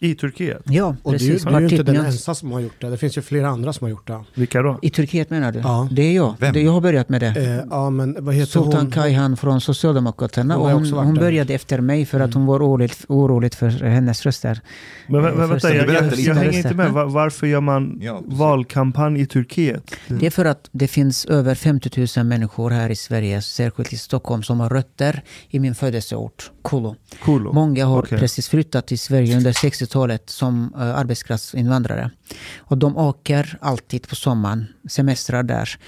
Eh, 0.00 0.08
I 0.10 0.14
Turkiet? 0.14 0.62
ja, 0.64 0.96
Och 1.02 1.12
precis. 1.12 1.42
du, 1.44 1.50
du 1.50 1.56
är 1.56 1.60
ju 1.60 1.68
inte 1.68 1.82
den 1.82 1.96
ensam 2.06 2.34
som 2.34 2.52
har 2.52 2.60
gjort 2.60 2.80
det. 2.80 2.90
Det 2.90 2.96
finns 2.96 3.18
ju 3.18 3.22
flera 3.22 3.48
andra 3.48 3.72
som 3.72 3.84
har 3.84 3.90
gjort 3.90 4.06
det. 4.06 4.24
Vilka 4.34 4.62
då? 4.62 4.78
I 4.82 4.90
Turkiet 4.90 5.30
menar 5.30 5.52
du? 5.52 5.58
Ja. 5.58 5.88
Det 5.92 6.02
är 6.02 6.12
jag. 6.16 6.34
Vem? 6.40 6.52
Det, 6.52 6.60
jag 6.62 6.72
har 6.72 6.80
börjat 6.80 7.08
med 7.08 7.20
det. 7.20 7.26
Eh, 7.36 7.60
ja, 7.70 7.90
men 7.90 8.16
vad 8.24 8.34
heter 8.34 8.50
Sultan 8.52 8.80
hon? 8.80 8.90
Kayhan 8.90 9.36
från 9.36 9.60
Socialdemokraterna. 9.60 10.56
Hon 10.56 10.72
hon, 10.72 10.92
hon 10.92 11.14
där. 11.14 11.20
började 11.22 11.54
efter 11.54 11.80
mig 11.80 12.04
för 12.06 12.20
att 12.20 12.34
hon 12.34 12.46
var 12.46 12.58
orolig, 12.58 12.92
orolig 13.08 13.54
för 13.54 13.68
hennes 13.70 14.22
röster. 14.26 14.60
Men, 15.08 15.20
vä- 15.20 15.24
vä- 15.32 15.36
vänta, 15.36 15.54
Första- 15.54 15.74
jag, 15.74 15.88
jag, 15.90 16.04
lite. 16.04 16.22
jag 16.22 16.34
hänger 16.34 16.56
inte 16.56 16.74
med. 16.74 16.92
Varför 16.92 17.46
gör 17.46 17.60
man 17.60 17.98
Ja, 18.02 18.22
valkampanj 18.26 19.20
i 19.20 19.26
Turkiet? 19.26 19.94
Det 20.08 20.26
är 20.26 20.30
för 20.30 20.44
att 20.44 20.68
det 20.72 20.88
finns 20.88 21.24
över 21.24 21.54
50 21.54 22.06
000 22.18 22.26
människor 22.26 22.70
här 22.70 22.90
i 22.90 22.96
Sverige, 22.96 23.42
särskilt 23.42 23.92
i 23.92 23.96
Stockholm, 23.96 24.42
som 24.42 24.60
har 24.60 24.68
rötter 24.68 25.22
i 25.50 25.58
min 25.60 25.74
födelseort, 25.74 26.50
Kolo. 26.62 26.96
Cool. 27.24 27.52
Många 27.52 27.86
har 27.86 27.98
Okej. 27.98 28.18
precis 28.18 28.48
flyttat 28.48 28.86
till 28.86 28.98
Sverige 28.98 29.36
under 29.36 29.52
60-talet 29.86 30.30
som 30.30 30.74
uh, 30.74 30.98
arbetskraftsinvandrare. 30.98 32.10
Och 32.58 32.78
de 32.78 32.96
åker 32.96 33.58
alltid 33.60 34.08
på 34.08 34.14
sommaren, 34.14 34.66
semestrar 34.88 35.42
där. 35.42 35.78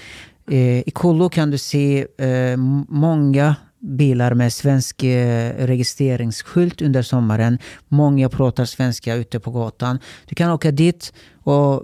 Eh, 0.51 0.79
I 0.79 0.91
Kolo 0.93 1.29
kan 1.29 1.51
du 1.51 1.57
se 1.57 2.05
eh, 2.17 2.57
många 2.87 3.55
bilar 3.81 4.33
med 4.33 4.53
svensk 4.53 5.03
eh, 5.03 5.65
registreringsskylt 5.65 6.81
under 6.81 7.01
sommaren. 7.01 7.59
Många 7.87 8.29
pratar 8.29 8.65
svenska 8.65 9.15
ute 9.15 9.39
på 9.39 9.51
gatan. 9.51 9.99
Du 10.25 10.35
kan 10.35 10.51
åka 10.51 10.71
dit 10.71 11.13
och 11.43 11.83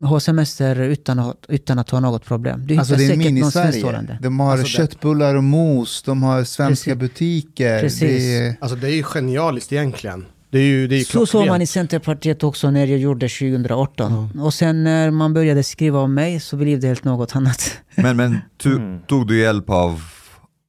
ha 0.00 0.20
semester 0.20 0.80
utan 0.80 1.18
att, 1.18 1.44
utan 1.48 1.78
att 1.78 1.90
ha 1.90 2.00
något 2.00 2.24
problem. 2.24 2.66
Du 2.66 2.76
Alltså 2.76 2.94
det 2.94 3.04
är 3.04 3.16
mini-Sverige. 3.16 4.18
De 4.20 4.40
har 4.40 4.52
Alltså 4.52 4.66
köttbullar 4.66 5.34
och 5.34 5.44
mos, 5.44 6.02
de 6.02 6.22
har 6.22 6.44
svenska 6.44 6.90
Precis. 6.90 7.00
butiker. 7.00 7.80
Precis. 7.80 8.00
Det 8.00 8.38
är, 8.38 8.56
Alltså 8.60 8.76
det 8.76 8.86
är 8.86 8.94
ju 8.94 9.02
genialiskt 9.02 9.72
egentligen. 9.72 10.26
Det 10.54 10.60
är 10.60 10.64
ju, 10.64 10.86
det 10.86 10.94
är 10.94 10.98
ju 10.98 11.04
Så 11.04 11.26
såg 11.26 11.46
man 11.46 11.62
i 11.62 11.66
Centerpartiet 11.66 12.42
också 12.44 12.70
när 12.70 12.86
jag 12.86 12.98
gjorde 12.98 13.28
2018. 13.28 14.40
Och 14.40 14.54
sen 14.54 14.84
när 14.84 15.10
man 15.10 15.34
började 15.34 15.62
skriva 15.62 15.98
om 15.98 16.14
mig 16.14 16.40
så 16.40 16.56
blev 16.56 16.80
det 16.80 16.86
helt 16.86 17.04
något 17.04 17.36
annat. 17.36 17.78
Men, 17.94 18.16
men 18.16 18.38
tu, 18.58 18.72
Mm. 18.76 19.00
tog 19.06 19.26
du 19.26 19.38
hjälp 19.38 19.70
av 19.70 20.02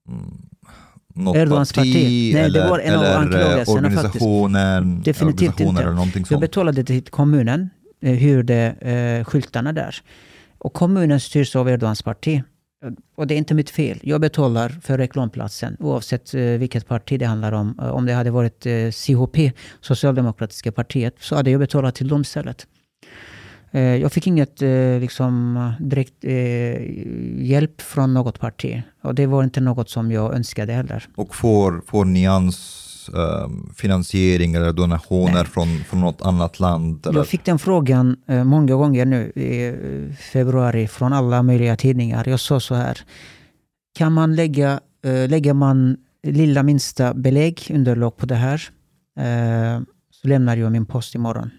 mm, 0.09 0.31
något 1.15 1.36
Erdogans 1.36 1.73
parti, 1.73 1.93
parti. 1.93 2.31
Nej, 2.33 2.33
det 2.33 2.39
eller, 2.39 2.69
var 2.69 2.79
en 2.79 2.95
av 2.95 3.03
eller 3.03 3.13
eh, 3.13 3.19
anklagelserna 3.19 3.88
organisationen, 3.88 5.01
Definitivt 5.01 5.61
organisationer 5.61 6.17
inte. 6.17 6.33
Jag 6.33 6.41
betalade 6.41 6.83
till 6.83 7.03
kommunen, 7.03 7.69
eh, 8.01 8.11
hyrde 8.13 8.75
eh, 8.81 9.25
skyltarna 9.25 9.73
där. 9.73 9.95
Och 10.57 10.73
kommunen 10.73 11.19
styrs 11.19 11.55
av 11.55 11.69
Erdogans 11.69 12.01
parti. 12.01 12.43
Och 13.15 13.27
det 13.27 13.33
är 13.33 13.38
inte 13.38 13.53
mitt 13.53 13.69
fel. 13.69 13.99
Jag 14.03 14.21
betalar 14.21 14.69
för 14.69 14.97
reklamplatsen 14.97 15.77
oavsett 15.79 16.33
eh, 16.33 16.41
vilket 16.41 16.88
parti 16.88 17.19
det 17.19 17.25
handlar 17.25 17.51
om. 17.51 17.79
Eh, 17.81 17.88
om 17.88 18.05
det 18.05 18.13
hade 18.13 18.31
varit 18.31 18.65
eh, 18.65 18.91
CHP, 18.91 19.51
Socialdemokratiska 19.81 20.71
partiet, 20.71 21.15
så 21.19 21.36
hade 21.36 21.51
jag 21.51 21.59
betalat 21.59 21.95
till 21.95 22.07
dem 22.07 22.21
istället. 22.21 22.67
Jag 24.01 24.11
fick 24.11 24.27
inget 24.27 24.61
liksom, 25.01 25.73
direkt 25.79 26.13
eh, 26.23 26.81
hjälp 27.45 27.81
från 27.81 28.13
något 28.13 28.39
parti. 28.39 28.81
Och 29.01 29.15
det 29.15 29.25
var 29.25 29.43
inte 29.43 29.61
något 29.61 29.89
som 29.89 30.11
jag 30.11 30.36
önskade 30.36 30.73
heller. 30.73 31.07
Och 31.15 31.36
får, 31.36 31.81
får 31.88 32.05
nyans 32.05 32.84
finansiering 33.76 34.53
eller 34.56 34.74
donationer 34.74 35.34
Nej. 35.34 35.45
från, 35.45 35.68
från 35.84 35.99
något 36.01 36.22
annat 36.22 36.60
land? 36.60 37.08
Eller? 37.08 37.20
Jag 37.20 37.28
fick 37.28 37.45
den 37.45 37.60
frågan 37.60 38.18
eh, 38.28 38.43
många 38.43 38.76
gånger 38.76 39.06
nu 39.06 39.32
i 39.36 39.68
eh, 39.68 40.16
februari 40.16 40.88
från 40.88 41.14
alla 41.14 41.43
möjliga 41.43 41.76
tidningar. 41.78 42.28
Jag 42.30 42.39
sa 42.39 42.60
så 42.60 42.76
här. 42.76 42.99
Kan 43.97 44.14
man 44.14 44.36
lägga, 44.36 44.80
eh, 45.06 45.30
lägger 45.30 45.53
man 45.53 45.97
lilla 46.28 46.64
minsta 46.64 47.14
belägg, 47.14 47.68
underlag 47.74 48.18
på 48.18 48.26
det 48.26 48.36
här, 48.36 48.62
eh, 49.20 49.82
så 50.12 50.28
lämnar 50.28 50.58
jag 50.58 50.72
min 50.72 50.86
post 50.86 51.16
imorgon. 51.16 51.49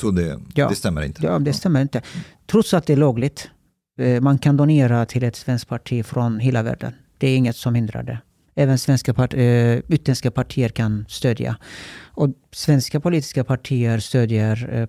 Så 0.00 0.10
det, 0.10 0.40
Ja. 0.54 0.68
det 0.68 0.74
stämmer 0.74 1.02
inte? 1.02 1.26
Ja, 1.26 1.38
det 1.38 1.52
stämmer 1.52 1.80
inte. 1.82 2.02
Trots 2.46 2.74
att 2.74 2.86
det 2.86 2.92
är 2.92 2.96
lagligt. 2.96 3.50
Eh, 3.98 4.20
Man 4.20 4.38
kan 4.38 4.56
donera 4.56 5.06
till 5.06 5.22
ett 5.24 5.36
svenskt 5.36 5.68
parti 5.68 6.04
från 6.06 6.38
hela 6.40 6.62
världen. 6.62 6.92
Det 7.18 7.28
är 7.28 7.36
inget 7.36 7.56
som 7.56 7.74
hindrar 7.74 8.02
det. 8.02 8.18
Även 8.54 8.78
svenska 8.78 9.14
part, 9.14 9.34
eh, 9.34 9.76
utländska 9.88 10.30
partier 10.30 10.68
kan 10.68 11.04
stödja. 11.08 11.56
Och 12.02 12.28
svenska 12.52 13.00
politiska 13.00 13.44
partier 13.44 13.98
stödjer 13.98 14.68
eh, 14.72 14.86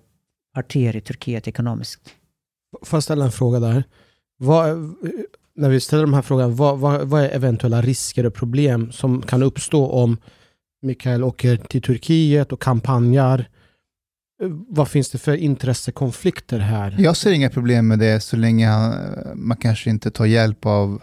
partier 0.53 0.95
i 0.95 1.01
Turkiet 1.01 1.47
ekonomiskt. 1.47 2.01
Får 2.83 2.97
jag 2.97 3.03
ställa 3.03 3.25
en 3.25 3.31
fråga 3.31 3.59
där? 3.59 3.83
Vad, 4.37 4.95
när 5.55 5.69
vi 5.69 5.79
ställer 5.79 6.03
de 6.03 6.13
här 6.13 6.21
frågorna, 6.21 6.47
vad, 6.47 6.79
vad, 6.79 7.07
vad 7.07 7.23
är 7.23 7.29
eventuella 7.29 7.81
risker 7.81 8.25
och 8.25 8.33
problem 8.33 8.91
som 8.91 9.21
kan 9.21 9.43
uppstå 9.43 9.87
om 9.87 10.17
Mikael 10.81 11.23
åker 11.23 11.57
till 11.57 11.81
Turkiet 11.81 12.51
och 12.51 12.61
kampanjar? 12.61 13.49
Vad 14.69 14.87
finns 14.87 15.09
det 15.09 15.17
för 15.17 15.35
intressekonflikter 15.35 16.59
här? 16.59 16.95
Jag 16.99 17.17
ser 17.17 17.31
inga 17.31 17.49
problem 17.49 17.87
med 17.87 17.99
det 17.99 18.19
så 18.19 18.37
länge 18.37 18.67
han, 18.67 18.93
man 19.35 19.57
kanske 19.57 19.89
inte 19.89 20.11
tar 20.11 20.25
hjälp 20.25 20.65
av 20.65 21.01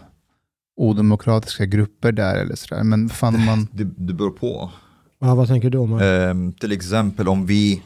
odemokratiska 0.75 1.65
grupper 1.65 2.11
där 2.11 2.35
eller 2.35 2.55
sådär. 2.55 2.83
Men 2.83 3.09
fan 3.09 3.45
man... 3.45 3.67
Det, 3.71 3.83
det 3.83 4.13
beror 4.13 4.31
på. 4.31 4.71
Ja, 5.19 5.35
vad 5.35 5.47
tänker 5.47 5.69
du 5.69 5.77
om? 5.77 5.99
Ehm, 6.01 6.53
till 6.53 6.71
exempel 6.71 7.27
om 7.27 7.45
vi 7.45 7.81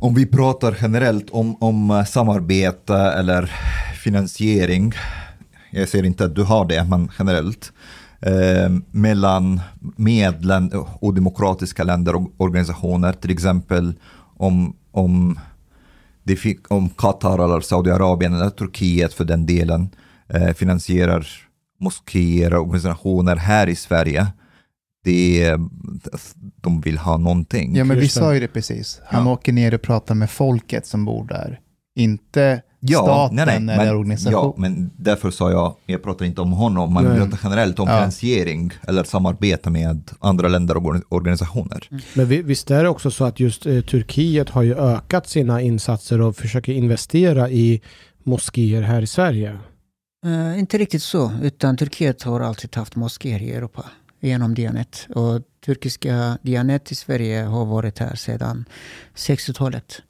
om 0.00 0.14
vi 0.14 0.26
pratar 0.26 0.76
generellt 0.80 1.30
om, 1.30 1.56
om 1.62 1.90
eh, 1.90 2.04
samarbete 2.04 2.96
eller 2.96 3.50
finansiering, 4.02 4.92
jag 5.70 5.88
ser 5.88 6.04
inte 6.04 6.24
att 6.24 6.34
du 6.34 6.42
har 6.42 6.64
det, 6.64 6.84
men 6.84 7.10
generellt, 7.18 7.72
eh, 8.20 8.70
mellan 8.90 9.60
medlen 9.96 10.72
och 11.00 11.14
demokratiska 11.14 11.84
länder 11.84 12.14
och 12.14 12.30
organisationer, 12.36 13.12
till 13.12 13.30
exempel 13.30 13.94
om, 14.36 14.76
om, 14.90 15.38
det 16.22 16.36
fick, 16.36 16.70
om 16.70 16.88
Qatar 16.88 17.44
eller 17.44 17.60
Saudiarabien 17.60 18.34
eller 18.34 18.50
Turkiet 18.50 19.12
för 19.12 19.24
den 19.24 19.46
delen 19.46 19.82
eh, 19.82 19.88
finansierar 20.56 21.26
moskéer 21.80 22.54
och 22.54 22.60
organisationer 22.62 23.36
här 23.36 23.66
i 23.66 23.74
Sverige, 23.76 24.26
det, 25.04 25.54
de 26.60 26.80
vill 26.80 26.98
ha 26.98 27.16
någonting. 27.16 27.76
Ja, 27.76 27.84
men 27.84 27.98
vi 28.00 28.08
sa 28.08 28.34
ju 28.34 28.40
det 28.40 28.48
precis. 28.48 29.00
Han 29.06 29.26
Ja. 29.26 29.32
åker 29.32 29.52
ner 29.52 29.74
och 29.74 29.82
pratar 29.82 30.14
med 30.14 30.30
folket 30.30 30.86
som 30.86 31.04
bor 31.04 31.24
där. 31.24 31.60
Inte 31.96 32.62
Ja, 32.80 32.98
staten 32.98 33.36
nej, 33.36 33.60
nej, 33.60 33.74
eller 33.74 33.84
men, 33.86 33.96
organisation. 33.96 34.32
Ja, 34.32 34.54
men 34.56 34.90
därför 34.96 35.30
sa 35.30 35.50
jag, 35.50 35.74
jag 35.86 36.02
pratar 36.02 36.24
inte 36.26 36.40
om 36.40 36.52
honom, 36.52 36.92
man 36.92 37.04
Nej. 37.04 37.16
pratar 37.18 37.38
generellt 37.44 37.78
om 37.78 37.88
Ja. 37.88 37.96
finansiering 37.96 38.70
eller 38.88 39.04
samarbete 39.04 39.70
med 39.70 40.10
andra 40.20 40.48
länder 40.48 40.76
och 40.76 40.82
or- 40.82 41.02
organisationer. 41.08 41.88
Men 42.14 42.26
vi- 42.26 42.42
visst 42.42 42.70
är 42.70 42.82
det 42.82 42.88
också 42.88 43.10
så 43.10 43.24
att 43.24 43.40
just 43.40 43.66
eh, 43.66 43.80
Turkiet 43.80 44.48
har 44.50 44.62
ju 44.62 44.74
ökat 44.78 45.28
sina 45.28 45.60
insatser 45.62 46.20
och 46.20 46.36
försöker 46.36 46.72
investera 46.72 47.50
i 47.50 47.80
moskéer 48.24 48.82
här 48.82 49.02
i 49.02 49.06
Sverige. 49.06 49.58
Eh, 50.24 50.58
inte 50.58 50.78
riktigt 50.78 51.02
så, 51.02 51.32
utan 51.42 51.76
Turkiet 51.76 52.22
har 52.22 52.40
alltid 52.40 52.76
haft 52.76 52.96
moskéer 52.96 53.42
i 53.42 53.52
Europa 53.52 53.84
genom 54.20 54.54
Dianet. 54.54 55.06
Och 55.14 55.42
turkiska 55.64 56.38
Dianet 56.42 56.92
i 56.92 56.94
Sverige 56.94 57.42
har 57.42 57.64
varit 57.64 57.98
här 57.98 58.14
sedan 58.14 58.64
60-talet. 59.14 60.02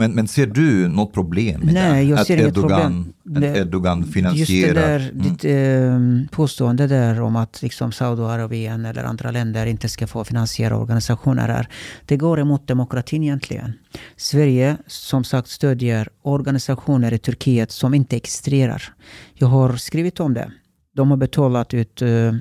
Men, 0.00 0.12
men 0.12 0.28
ser 0.28 0.46
du 0.46 0.88
något 0.88 1.12
problem 1.12 1.60
med 1.60 1.74
Nej, 1.74 2.04
det? 2.04 2.10
jag 2.10 2.18
att 2.18 2.26
ser 2.26 2.36
inget 2.36 2.48
Erdogan, 2.56 3.12
problem. 3.24 3.50
Att 3.50 3.56
Erdogan 3.56 3.98
Just 3.98 4.08
det 4.08 4.14
finansierar? 4.14 4.74
där 4.74 5.10
Mm. 5.10 5.22
ditt 5.22 5.44
eh, 5.44 6.30
påstående 6.36 6.86
där 6.86 7.20
om 7.20 7.36
att 7.36 7.62
liksom 7.62 7.92
Saudiarabien 7.92 8.84
eller 8.84 9.04
andra 9.04 9.30
länder 9.30 9.66
inte 9.66 9.88
ska 9.88 10.06
få 10.06 10.24
finansiera 10.24 10.76
organisationer 10.76 11.48
här. 11.48 11.68
Det 12.06 12.16
går 12.16 12.40
emot 12.40 12.66
demokratin 12.68 13.22
egentligen. 13.22 13.72
Sverige 14.16 14.76
som 14.86 15.24
sagt 15.24 15.48
stödjer 15.48 16.08
organisationer 16.22 17.12
i 17.12 17.18
Turkiet 17.18 17.70
som 17.70 17.94
inte 17.94 18.16
existerar. 18.16 18.82
Jag 19.34 19.48
har 19.48 19.76
skrivit 19.76 20.20
om 20.20 20.34
det. 20.34 20.52
De 20.96 21.10
har 21.10 21.16
betalat 21.16 21.74
ut 21.74 22.02
eh, 22.02 22.32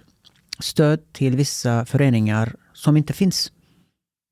stöd 0.60 0.99
till 1.14 1.36
vissa 1.36 1.86
föreningar 1.86 2.55
som 2.74 2.97
inte 2.97 3.14
finns. 3.14 3.51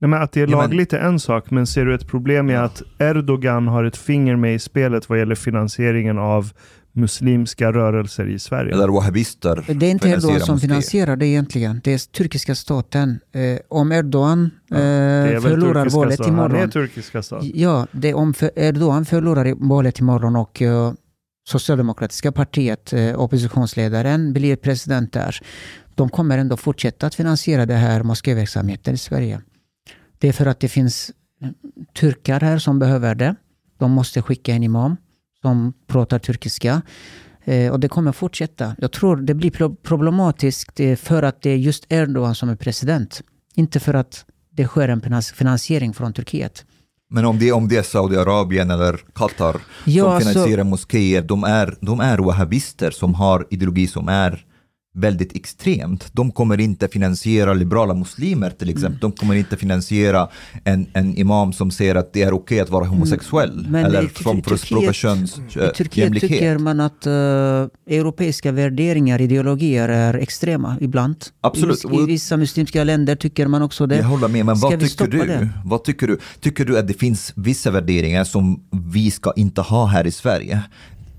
Nej, 0.02 0.10
men 0.10 0.22
att 0.22 0.32
det 0.32 0.42
är 0.42 0.48
Ja, 0.48 0.58
men- 0.58 0.60
lagligt 0.60 0.94
är 0.94 1.00
en 1.00 1.20
sak, 1.20 1.52
men 1.52 1.68
ser 1.68 1.86
du 1.86 1.96
ett 1.96 2.08
problem 2.08 2.50
i 2.50 2.56
att 2.56 2.82
Erdogan 3.00 3.68
har 3.68 3.84
ett 3.84 3.98
finger 3.98 4.36
med 4.36 4.56
i 4.56 4.60
spelet 4.60 5.10
vad 5.10 5.20
gäller 5.20 5.36
finansieringen 5.36 6.18
av 6.18 6.52
muslimska 6.92 7.72
rörelser 7.72 8.28
i 8.28 8.40
Sverige? 8.40 8.74
Eller 8.74 8.88
wahhabister 8.88 9.64
Det 9.68 9.86
är 9.86 9.92
inte 9.92 10.10
Erdogan 10.10 10.40
som 10.40 10.60
finansierar 10.60 11.16
det 11.16 11.28
egentligen. 11.28 11.82
Det 11.84 11.94
är 11.94 11.98
turkiska 11.98 12.56
staten. 12.56 13.20
Eh, 13.32 13.60
om 13.70 13.92
Erdogan 13.92 14.52
Ja, 14.68 14.78
eh, 14.78 14.82
är 14.84 15.40
förlorar 15.40 15.90
valet 15.90 16.14
staten. 16.16 16.36
Han 16.36 16.52
är 16.52 16.56
imorgon. 16.56 16.70
turkiska 16.70 17.24
staten. 17.24 17.52
Ja, 17.54 17.88
det, 17.92 18.14
om 18.14 18.34
för 18.34 18.52
Erdogan 18.56 19.06
förlorar 19.06 19.48
i 19.48 19.54
valet 19.58 20.00
imorgon 20.00 20.36
och 20.36 20.62
uh, 20.62 20.94
Socialdemokratiska 21.48 22.32
partiet, 22.32 22.94
eh, 22.94 23.20
oppositionsledaren, 23.20 24.34
blir 24.34 24.56
president 24.56 25.14
där. 25.14 25.40
De 25.96 26.10
kommer 26.10 26.38
ändå 26.38 26.58
fortsätta 26.58 27.08
att 27.08 27.16
finansiera 27.16 27.66
det 27.66 27.74
här 27.74 28.04
moskéverksamheten 28.04 28.94
i 28.94 28.98
Sverige. 28.98 29.42
Det 30.26 30.30
är 30.30 30.34
för 30.34 30.46
att 30.46 30.60
det 30.60 30.68
finns 30.70 31.12
turkar 32.00 32.40
här 32.40 32.58
som 32.60 32.80
behöver 32.80 33.16
det. 33.16 33.36
De 33.80 33.92
måste 33.92 34.22
skicka 34.22 34.54
en 34.54 34.64
imam 34.64 34.98
som 35.42 35.74
pratar 35.88 36.20
turkiska. 36.20 36.82
Eh, 37.44 37.72
och 37.72 37.80
det 37.80 37.88
kommer 37.90 38.12
fortsätta. 38.12 38.76
Jag 38.78 38.92
tror 38.92 39.16
det 39.18 39.34
blir 39.34 39.52
pro- 39.52 39.76
problematiskt 39.76 40.80
eh, 40.80 40.96
för 40.96 41.24
att 41.24 41.42
det 41.42 41.50
är 41.50 41.56
just 41.58 41.86
Erdogan 41.90 42.36
som 42.36 42.50
är 42.50 42.56
president. 42.56 43.22
Inte 43.56 43.80
för 43.80 43.94
att 43.94 44.26
det 44.52 44.68
sker 44.68 44.90
en 44.90 45.02
finans- 45.02 45.34
finansiering 45.34 45.94
från 45.94 46.14
Turkiet. 46.14 46.66
Men 47.10 47.26
om 47.26 47.40
det, 47.40 47.52
om 47.52 47.68
det 47.68 47.78
är 47.78 47.84
Saudiarabien 47.84 48.72
eller 48.72 49.00
Qatar 49.14 49.56
Ja, 49.86 50.04
som 50.04 50.12
alltså- 50.14 50.30
finansierar 50.30 50.64
moskéer, 50.64 51.22
de 51.22 51.44
är, 51.44 51.78
de 51.82 52.00
är 52.00 52.18
wahhabister 52.18 52.92
som 52.92 53.14
har 53.14 53.48
ideologi 53.50 53.88
som 53.88 54.08
är 54.10 54.46
väldigt 54.96 55.36
extremt. 55.36 56.08
De 56.14 56.32
kommer 56.32 56.60
inte 56.60 56.88
finansiera 56.88 57.54
liberala 57.54 57.94
muslimer 57.94 58.50
till 58.50 58.70
exempel. 58.70 58.92
Mm. 58.92 59.00
De 59.00 59.12
kommer 59.12 59.36
inte 59.36 59.58
finansiera 59.58 60.30
en, 60.64 60.88
en 60.94 61.18
imam 61.18 61.54
som 61.54 61.72
säger 61.72 61.96
att 61.96 62.14
det 62.14 62.22
är 62.22 62.34
okej 62.34 62.60
att 62.60 62.70
vara 62.70 62.86
homosexuell. 62.86 63.60
Mm. 63.60 63.72
Men 63.72 63.86
eller 63.86 64.24
som 64.24 64.44
förespråkar 64.44 64.94
köns, 64.94 65.38
I 65.38 65.42
äh, 65.60 65.68
Turkiet 65.68 65.98
jämlikhet. 65.98 66.32
tycker 66.32 66.58
man 66.58 66.80
att 66.80 67.06
eh, 67.06 67.14
europeiska 67.98 68.52
värderingar, 68.52 69.22
ideologier 69.22 69.90
är 69.90 70.14
extrema 70.14 70.78
ibland. 70.82 71.16
Absolut. 71.42 71.86
I, 71.86 71.96
I 71.96 72.06
vissa 72.06 72.38
muslimska 72.38 72.84
länder 72.84 73.16
tycker 73.16 73.48
man 73.48 73.62
också 73.62 73.88
det. 73.88 73.96
Jag 73.96 74.04
håller 74.04 74.28
med, 74.28 74.46
men 74.46 74.60
vad 74.60 74.80
tycker 74.80 75.08
du? 75.08 75.18
det? 75.18 75.50
Vad 75.66 75.84
tycker 75.84 76.08
du? 76.08 76.20
Tycker 76.40 76.66
du 76.66 76.78
att 76.78 76.88
det 76.88 76.94
finns 76.94 77.34
vissa 77.36 77.72
värderingar 77.72 78.24
som 78.24 78.64
vi 78.72 79.12
ska 79.12 79.34
inte 79.36 79.62
ha 79.62 79.86
här 79.86 80.08
i 80.08 80.12
Sverige? 80.12 80.64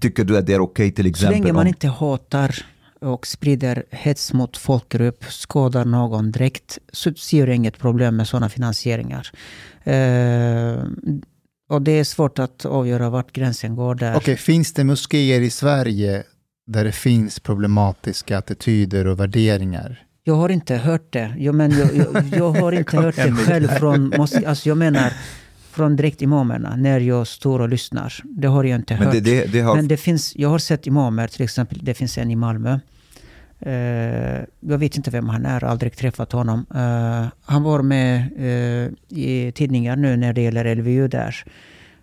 Tycker 0.00 0.24
du 0.24 0.38
att 0.38 0.46
det 0.46 0.54
är 0.54 0.60
okej 0.60 0.92
till 0.92 1.04
Så 1.04 1.08
exempel 1.08 1.40
länge 1.40 1.52
man 1.52 1.62
om... 1.62 1.68
inte 1.68 1.88
hatar 1.88 2.56
och 3.00 3.26
sprider 3.26 3.84
hets 3.90 4.32
mot 4.32 4.56
folkgrupp, 4.56 5.24
skadar 5.24 5.84
någon 5.84 6.32
direkt, 6.32 6.78
så 6.92 7.14
ser 7.14 7.46
jag 7.46 7.56
inget 7.56 7.78
problem 7.78 8.16
med 8.16 8.28
sådana 8.28 8.48
finansieringar. 8.48 9.30
Eh, 9.84 10.84
och 11.68 11.82
det 11.82 11.92
är 11.92 12.04
svårt 12.04 12.38
att 12.38 12.64
avgöra 12.64 13.10
vart 13.10 13.32
gränsen 13.32 13.76
går 13.76 13.94
där. 13.94 14.16
Okej, 14.16 14.36
finns 14.36 14.72
det 14.72 14.84
moskéer 14.84 15.40
i 15.40 15.50
Sverige 15.50 16.24
där 16.66 16.84
det 16.84 16.92
finns 16.92 17.40
problematiska 17.40 18.38
attityder 18.38 19.06
och 19.06 19.20
värderingar? 19.20 20.02
Jag 20.24 20.34
har 20.34 20.48
inte 20.48 20.76
hört 20.76 21.12
det. 21.12 21.34
Jag, 21.38 21.54
men 21.54 21.70
jag, 21.70 21.96
jag, 21.96 22.24
jag 22.36 22.50
har 22.50 22.72
inte 22.72 22.96
hört 23.02 23.16
det 23.16 23.32
själv 23.32 23.68
från, 23.68 24.12
måste, 24.16 24.48
alltså 24.48 24.68
jag 24.68 24.78
menar, 24.78 25.12
från 25.76 25.96
direkt 25.96 26.22
imamerna, 26.22 26.76
när 26.76 27.00
jag 27.00 27.26
står 27.26 27.60
och 27.60 27.68
lyssnar. 27.68 28.14
Det 28.24 28.48
har 28.48 28.64
jag 28.64 28.78
inte 28.78 28.94
Men 28.94 29.02
hört. 29.02 29.12
det, 29.12 29.20
det, 29.20 29.52
det 29.52 29.60
har... 29.60 29.76
Men 29.76 29.88
det 29.88 29.96
finns, 29.96 30.36
jag 30.36 30.48
har 30.48 30.58
sett 30.58 30.86
imamer, 30.86 31.28
till 31.28 31.42
exempel, 31.42 31.78
det 31.82 31.94
finns 31.94 32.18
en 32.18 32.30
i 32.30 32.36
Malmö. 32.36 32.78
Eh, 33.60 34.44
jag 34.60 34.78
vet 34.78 34.96
inte 34.96 35.10
vem 35.10 35.28
han 35.28 35.46
är, 35.46 35.64
aldrig 35.64 35.96
träffat 35.96 36.32
honom. 36.32 36.66
Eh, 36.74 37.26
han 37.44 37.62
var 37.62 37.82
med 37.82 38.16
eh, 38.36 39.18
i 39.18 39.52
tidningar 39.54 39.96
nu 39.96 40.16
när 40.16 40.32
det 40.32 40.40
gäller 40.40 40.74
LVU 40.74 41.08
där. 41.08 41.44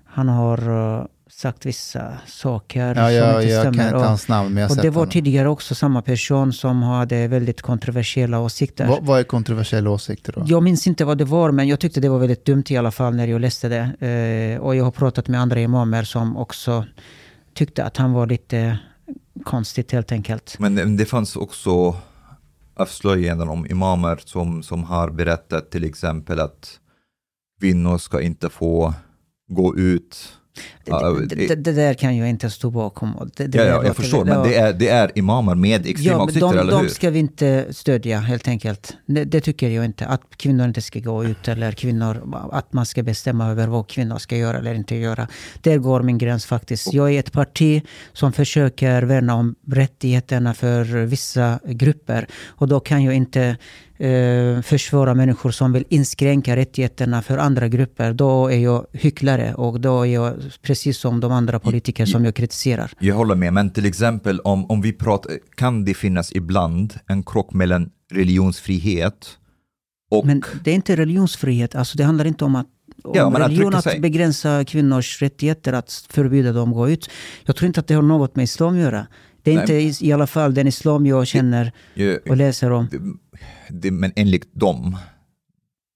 Han 0.05 0.29
har 0.29 0.69
uh, 0.69 1.05
sagt 1.43 1.65
vissa 1.65 2.17
saker 2.27 2.87
Ja, 2.87 2.93
som 2.95 3.13
jag, 3.13 3.41
inte 3.43 3.53
jag 3.53 3.63
kan 3.63 3.73
stämmer. 3.73 3.87
inte 3.87 3.97
Och- 3.97 4.03
hans 4.05 4.27
namn, 4.27 4.53
men 4.53 4.61
jag 4.63 4.71
och 4.71 4.77
det 4.77 4.89
var 4.89 5.01
honom. 5.01 5.11
tidigare 5.11 5.49
också 5.49 5.75
samma 5.75 6.01
person 6.01 6.53
som 6.53 6.83
hade 6.83 7.27
väldigt 7.27 7.61
kontroversiella 7.61 8.39
åsikter. 8.39 8.87
Vad, 8.87 9.05
vad 9.05 9.19
är 9.19 9.23
kontroversiella 9.23 9.89
åsikter 9.89 10.33
då? 10.33 10.43
Jag 10.47 10.63
minns 10.63 10.87
inte 10.87 11.05
vad 11.05 11.17
det 11.17 11.25
var, 11.25 11.51
men 11.51 11.67
jag 11.67 11.79
tyckte 11.79 11.99
det 12.01 12.09
var 12.09 12.19
väldigt 12.19 12.45
dumt 12.45 12.63
i 12.69 12.77
alla 12.77 12.91
fall 12.91 13.15
när 13.15 13.27
jag 13.27 13.41
läste 13.41 13.69
det. 13.69 13.83
Eh, 14.07 14.61
och 14.65 14.75
jag 14.75 14.83
har 14.83 14.91
pratat 14.91 15.27
med 15.27 15.41
andra 15.41 15.59
imamer 15.59 16.03
som 16.03 16.37
också 16.37 16.85
tyckte 17.53 17.83
att 17.83 17.97
han 17.97 18.13
var 18.13 18.27
lite 18.27 18.77
konstigt 19.43 19.91
helt 19.91 20.11
enkelt. 20.11 20.55
Men 20.59 20.75
det, 20.75 20.85
det 20.97 21.05
fanns 21.05 21.35
också 21.35 21.95
avslöjanden 22.75 23.49
om 23.49 23.65
imamer 23.65 24.19
som, 24.25 24.63
som 24.63 24.83
har 24.83 25.09
berättat 25.09 25.71
till 25.71 25.83
exempel 25.83 26.39
att 26.39 26.79
kvinnor 27.61 27.97
ska 27.97 28.21
inte 28.21 28.49
få 28.49 28.93
gå 29.47 29.77
ut. 29.77 30.37
Ja, 30.85 31.09
Det, 31.29 31.35
det, 31.35 31.55
det, 31.55 31.71
där 31.71 31.93
kan 31.93 32.17
jag 32.17 32.29
inte 32.29 32.49
stå 32.49 32.69
bakom. 32.69 33.29
Det, 33.35 33.55
ja, 33.55 33.63
ja, 33.63 33.85
jag 33.85 33.95
förstår, 33.95 34.25
det 34.25 34.31
men 34.33 34.43
det 34.43 34.55
är, 34.55 34.73
det 34.73 34.89
är 34.89 35.11
imamer 35.15 35.55
med 35.55 35.87
extrema 35.87 36.17
Ja, 36.17 36.23
åsikter, 36.23 36.39
de, 36.41 36.57
eller 36.57 36.71
de 36.71 36.81
hur? 36.81 36.89
ska 36.89 37.09
vi 37.09 37.19
inte 37.19 37.65
stödja 37.71 38.19
helt 38.19 38.47
enkelt. 38.47 38.97
Det, 39.05 39.23
det 39.23 39.41
tycker 39.41 39.69
jag 39.69 39.85
inte. 39.85 40.05
Att 40.05 40.21
kvinnor 40.37 40.65
inte 40.65 40.81
ska 40.81 40.99
gå 40.99 41.23
ut 41.25 41.47
eller 41.47 41.71
kvinnor, 41.71 42.49
att 42.51 42.73
man 42.73 42.85
ska 42.85 43.03
bestämma 43.03 43.51
över 43.51 43.67
vad 43.67 43.87
kvinnor 43.87 44.17
ska 44.17 44.37
göra 44.37 44.57
eller 44.57 44.73
inte 44.73 44.95
göra. 44.95 45.27
Där 45.61 45.77
går 45.77 46.01
min 46.01 46.17
gräns 46.17 46.45
faktiskt. 46.45 46.93
Jag 46.93 47.11
är 47.11 47.19
ett 47.19 47.31
parti 47.31 47.83
som 48.13 48.33
försöker 48.33 49.01
värna 49.03 49.35
om 49.35 49.55
rättigheterna 49.67 50.53
för 50.53 50.83
vissa 51.05 51.59
grupper. 51.65 52.27
Och 52.45 52.67
då 52.67 52.79
kan 52.79 53.03
jag 53.03 53.13
inte 53.15 53.57
eh, 53.97 54.61
försvara 54.61 55.13
människor 55.13 55.51
som 55.51 55.73
vill 55.73 55.85
inskränka 55.89 56.55
rättigheterna 56.55 57.21
för 57.21 57.37
andra 57.37 57.67
grupper. 57.67 58.13
Då 58.13 58.47
är 58.47 58.57
jag 58.57 58.85
hycklare 58.91 59.53
och 59.53 59.79
då 59.79 60.01
är 60.01 60.05
jag 60.13 60.33
precis 60.73 60.97
som 60.97 61.19
de 61.19 61.31
andra 61.31 61.59
politiker 61.59 62.05
som 62.05 62.25
jag 62.25 62.35
kritiserar. 62.35 62.91
Jag 62.99 63.15
håller 63.15 63.35
med, 63.35 63.53
men 63.53 63.69
till 63.69 63.85
exempel 63.85 64.39
om, 64.39 64.65
om 64.71 64.81
vi 64.81 64.93
pratar, 64.93 65.31
kan 65.55 65.85
det 65.85 65.93
finnas 65.93 66.31
ibland 66.31 66.93
en 67.07 67.23
krock 67.23 67.53
mellan 67.53 67.89
religionsfrihet 68.11 69.37
och... 70.11 70.25
Men 70.25 70.43
det 70.63 70.71
är 70.71 70.75
inte 70.75 70.95
religionsfrihet. 70.95 71.75
Alltså 71.75 71.97
det 71.97 72.03
handlar 72.03 72.25
inte 72.25 72.45
om 72.45 72.55
att 72.55 72.67
om 73.03 73.11
Ja, 73.15 73.27
att 73.27 73.39
religion 73.49 73.75
att, 73.75 73.83
sig. 73.83 73.99
begränsa 73.99 74.65
kvinnors 74.65 75.21
rättigheter, 75.21 75.73
att 75.73 76.07
förbjuda 76.09 76.51
dem 76.51 76.69
att 76.69 76.75
gå 76.75 76.89
ut. 76.89 77.09
Jag 77.45 77.55
tror 77.55 77.67
inte 77.67 77.79
att 77.79 77.87
det 77.87 77.93
har 77.93 78.01
något 78.01 78.35
med 78.35 78.43
islam 78.43 78.73
att 78.73 78.79
göra. 78.79 79.07
Det 79.43 79.51
är 79.51 79.55
Nej. 79.55 79.83
inte 79.85 80.05
i, 80.05 80.11
alla 80.11 80.27
fall 80.27 80.53
den 80.53 80.67
islam 80.67 81.05
jag 81.05 81.27
känner 81.27 81.71
och 82.29 82.37
läser 82.37 82.71
om. 82.71 82.87
det, 82.91 82.99
det, 83.69 83.91
men 83.91 84.11
enligt 84.15 84.55
dem, 84.55 84.97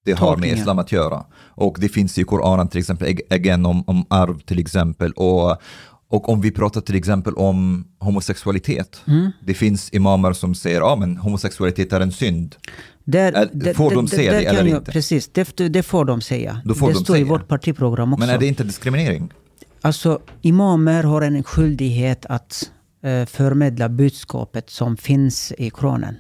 det 0.07 0.19
har 0.19 0.38
med 0.38 0.57
islam 0.57 0.79
att 0.79 0.91
göra. 0.91 1.25
Och 1.47 1.77
det 1.79 1.89
finns 1.89 2.17
i 2.17 2.23
Koranen 2.23 2.67
till 2.67 2.79
exempel, 2.79 3.17
again 3.29 3.65
om, 3.65 3.84
om 3.88 4.05
arv 4.09 4.39
till 4.39 4.59
exempel. 4.59 5.11
Och, 5.11 5.51
och 6.09 6.29
om 6.29 6.41
vi 6.41 6.51
pratar 6.51 6.81
till 6.81 6.95
exempel 6.95 7.34
om 7.34 7.88
homosexualitet. 7.99 9.01
Mm. 9.07 9.31
Det 9.41 9.53
finns 9.53 9.89
imamer 9.93 10.34
som 10.34 10.55
säger 10.55 10.81
att 10.81 10.88
ah, 10.88 10.95
men 10.95 11.17
homosexualitet 11.17 11.93
är 11.93 11.99
en 12.01 12.11
synd. 12.11 12.55
Där, 13.03 13.34
Är- 13.34 13.49
där- 13.53 13.73
får 13.73 13.91
de 13.95 14.07
säga 14.07 14.31
det 14.31 14.45
eller 14.45 14.65
jag, 14.65 14.77
inte? 14.77 14.91
Precis, 14.91 15.29
det, 15.34 15.57
det 15.69 15.84
får 15.84 16.05
de 16.05 16.21
säga. 16.21 16.61
Får 16.77 16.88
det 16.88 16.93
de 16.93 17.03
står 17.03 17.17
i 17.17 17.19
säga. 17.19 17.29
vårt 17.31 17.47
partiprogram 17.47 18.13
också. 18.13 18.25
Men 18.25 18.35
är 18.35 18.39
det 18.39 18.47
inte 18.47 18.63
diskriminering? 18.63 19.34
Alltså, 19.81 20.19
imamer 20.41 21.03
har 21.03 21.21
en 21.21 21.43
skyldighet 21.43 22.25
att 22.25 22.71
eh, 23.03 23.25
förmedla 23.25 23.89
budskapet 23.89 24.69
som 24.69 24.97
finns 24.97 25.53
i 25.57 25.69
Koranen. 25.69 26.15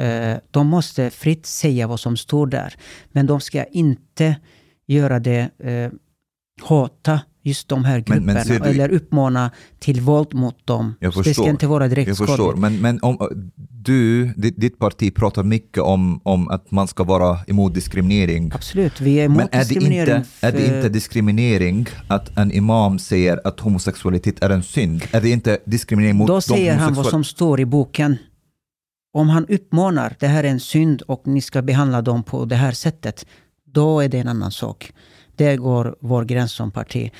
Eh, 0.00 0.36
de 0.50 0.66
måste 0.66 1.10
fritt 1.10 1.46
säga 1.46 1.86
vad 1.86 2.00
som 2.00 2.16
står 2.16 2.46
där. 2.46 2.74
Men 3.12 3.26
de 3.26 3.40
ska 3.40 3.64
inte 3.64 4.36
göra 4.86 5.18
det, 5.20 5.50
eh, 5.58 5.90
hata 6.62 7.20
just 7.42 7.68
de 7.68 7.84
här 7.84 8.04
Men- 8.06 8.24
men 8.24 8.34
grupperna 8.34 8.44
ser 8.44 8.60
du- 8.64 8.70
eller 8.70 8.88
uppmana 8.92 9.50
till 9.78 10.00
våld 10.00 10.34
mot 10.34 10.66
dem. 10.66 10.94
Jag 11.00 11.10
det 11.12 11.14
förstår. 11.24 11.32
ska 11.42 11.50
inte 11.50 11.66
vara 11.66 11.88
direkt 11.88 12.08
Jag 12.08 12.16
förstår, 12.16 12.54
men, 12.56 12.80
men 12.80 12.98
om, 13.02 13.18
du, 13.70 14.26
ditt, 14.36 14.78
parti 14.78 15.14
pratar 15.14 15.42
mycket 15.42 15.82
om, 15.82 16.20
om 16.24 16.48
att 16.48 16.70
man 16.70 16.88
ska 16.88 17.04
vara 17.04 17.38
emot 17.46 17.74
diskriminering. 17.74 18.50
Absolut, 18.54 19.00
vi 19.00 19.20
är 19.20 19.24
emot 19.24 19.36
Men 19.36 19.48
är 19.52 19.52
det, 19.52 19.58
diskriminering. 19.58 20.16
inte, 20.16 20.46
är 20.46 20.52
det 20.52 20.58
för- 20.58 20.76
inte 20.76 20.88
diskriminering 20.88 21.86
att 22.08 22.38
en 22.38 22.52
imam 22.52 22.98
säger 22.98 23.40
att 23.46 23.60
homosexualitet 23.60 24.42
är 24.42 24.50
en 24.50 24.62
synd? 24.62 25.02
Är 25.12 25.20
det 25.20 25.30
inte 25.30 25.58
diskriminering 25.64 26.16
mot 26.16 26.26
Då 26.28 26.40
säger 26.40 26.74
han 26.76 26.94
vad 26.94 27.06
som 27.06 27.24
står 27.24 27.60
i 27.60 27.64
boken. 27.64 28.16
Om 29.12 29.28
han 29.28 29.46
uppmanar, 29.46 30.16
det 30.18 30.26
här 30.26 30.44
är 30.44 30.48
en 30.48 30.60
synd 30.60 31.02
och 31.02 31.26
ni 31.26 31.40
ska 31.40 31.62
behandla 31.62 32.02
dem 32.02 32.22
på 32.22 32.44
det 32.44 32.56
här 32.56 32.72
sättet. 32.72 33.26
Då 33.64 34.00
är 34.00 34.08
det 34.08 34.18
en 34.18 34.28
annan 34.28 34.50
sak. 34.50 34.92
Där 35.36 35.56
går 35.56 35.96
vår 36.00 36.24
gräns 36.24 36.52
som 36.52 36.70
parti. 36.70 37.10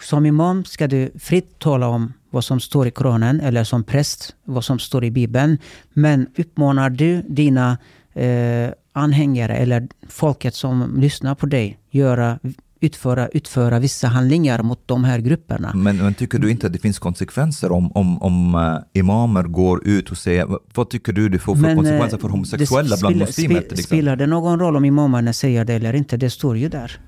Som 0.00 0.26
imam 0.26 0.64
ska 0.64 0.86
du 0.86 1.10
fritt 1.18 1.58
tala 1.58 1.88
om 1.88 2.12
vad 2.30 2.44
som 2.44 2.60
står 2.60 2.86
i 2.86 2.90
Koranen 2.90 3.40
eller 3.40 3.64
som 3.64 3.84
präst 3.84 4.34
vad 4.44 4.64
som 4.64 4.78
står 4.78 5.04
i 5.04 5.10
Bibeln. 5.10 5.58
Men 5.92 6.26
uppmanar 6.36 6.90
du 6.90 7.22
dina 7.22 7.78
eh, 8.12 8.70
anhängare 8.92 9.56
eller 9.56 9.88
folket 10.08 10.54
som 10.54 11.00
lyssnar 11.00 11.34
på 11.34 11.46
dig 11.46 11.78
göra, 11.90 12.38
utföra, 12.84 13.28
utföra 13.28 13.78
vissa 13.78 14.08
handlingar 14.08 14.62
mot 14.62 14.88
de 14.88 15.04
här 15.04 15.18
grupperna. 15.18 15.72
Men, 15.74 15.96
men 15.96 16.14
tycker 16.14 16.38
du 16.38 16.50
inte 16.50 16.66
att 16.66 16.72
det 16.72 16.78
finns 16.78 16.98
konsekvenser 16.98 17.72
om, 17.72 17.92
om, 17.92 18.22
om 18.22 18.54
eh, 18.54 19.00
imamer 19.00 19.42
går 19.42 19.86
ut 19.88 20.10
och 20.10 20.18
säger, 20.18 20.46
vad- 20.74 20.90
tycker 20.90 21.12
du 21.12 21.28
det 21.28 21.38
får 21.38 21.54
för 21.54 21.62
Men, 21.62 21.76
konsekvenser 21.76 22.16
eh, 22.16 22.20
för 22.20 22.28
det 22.28 22.32
homosexuella 22.32 22.96
bland 22.96 22.98
spelar- 23.14 23.26
muslimer 23.26 23.54
spe- 23.54 23.60
till 23.60 23.62
exempel? 23.72 23.84
Spelar 23.84 24.16
det 24.16 24.26
någon 24.26 24.58
roll 24.60 24.76
om 24.76 24.84
imamerna 24.84 25.32
säger 25.32 25.64
det 25.64 25.74
eller 25.74 25.94
inte? 25.94 26.16
Det 26.16 26.30
står 26.30 26.56
ju 26.58 26.68
där. 26.68 27.00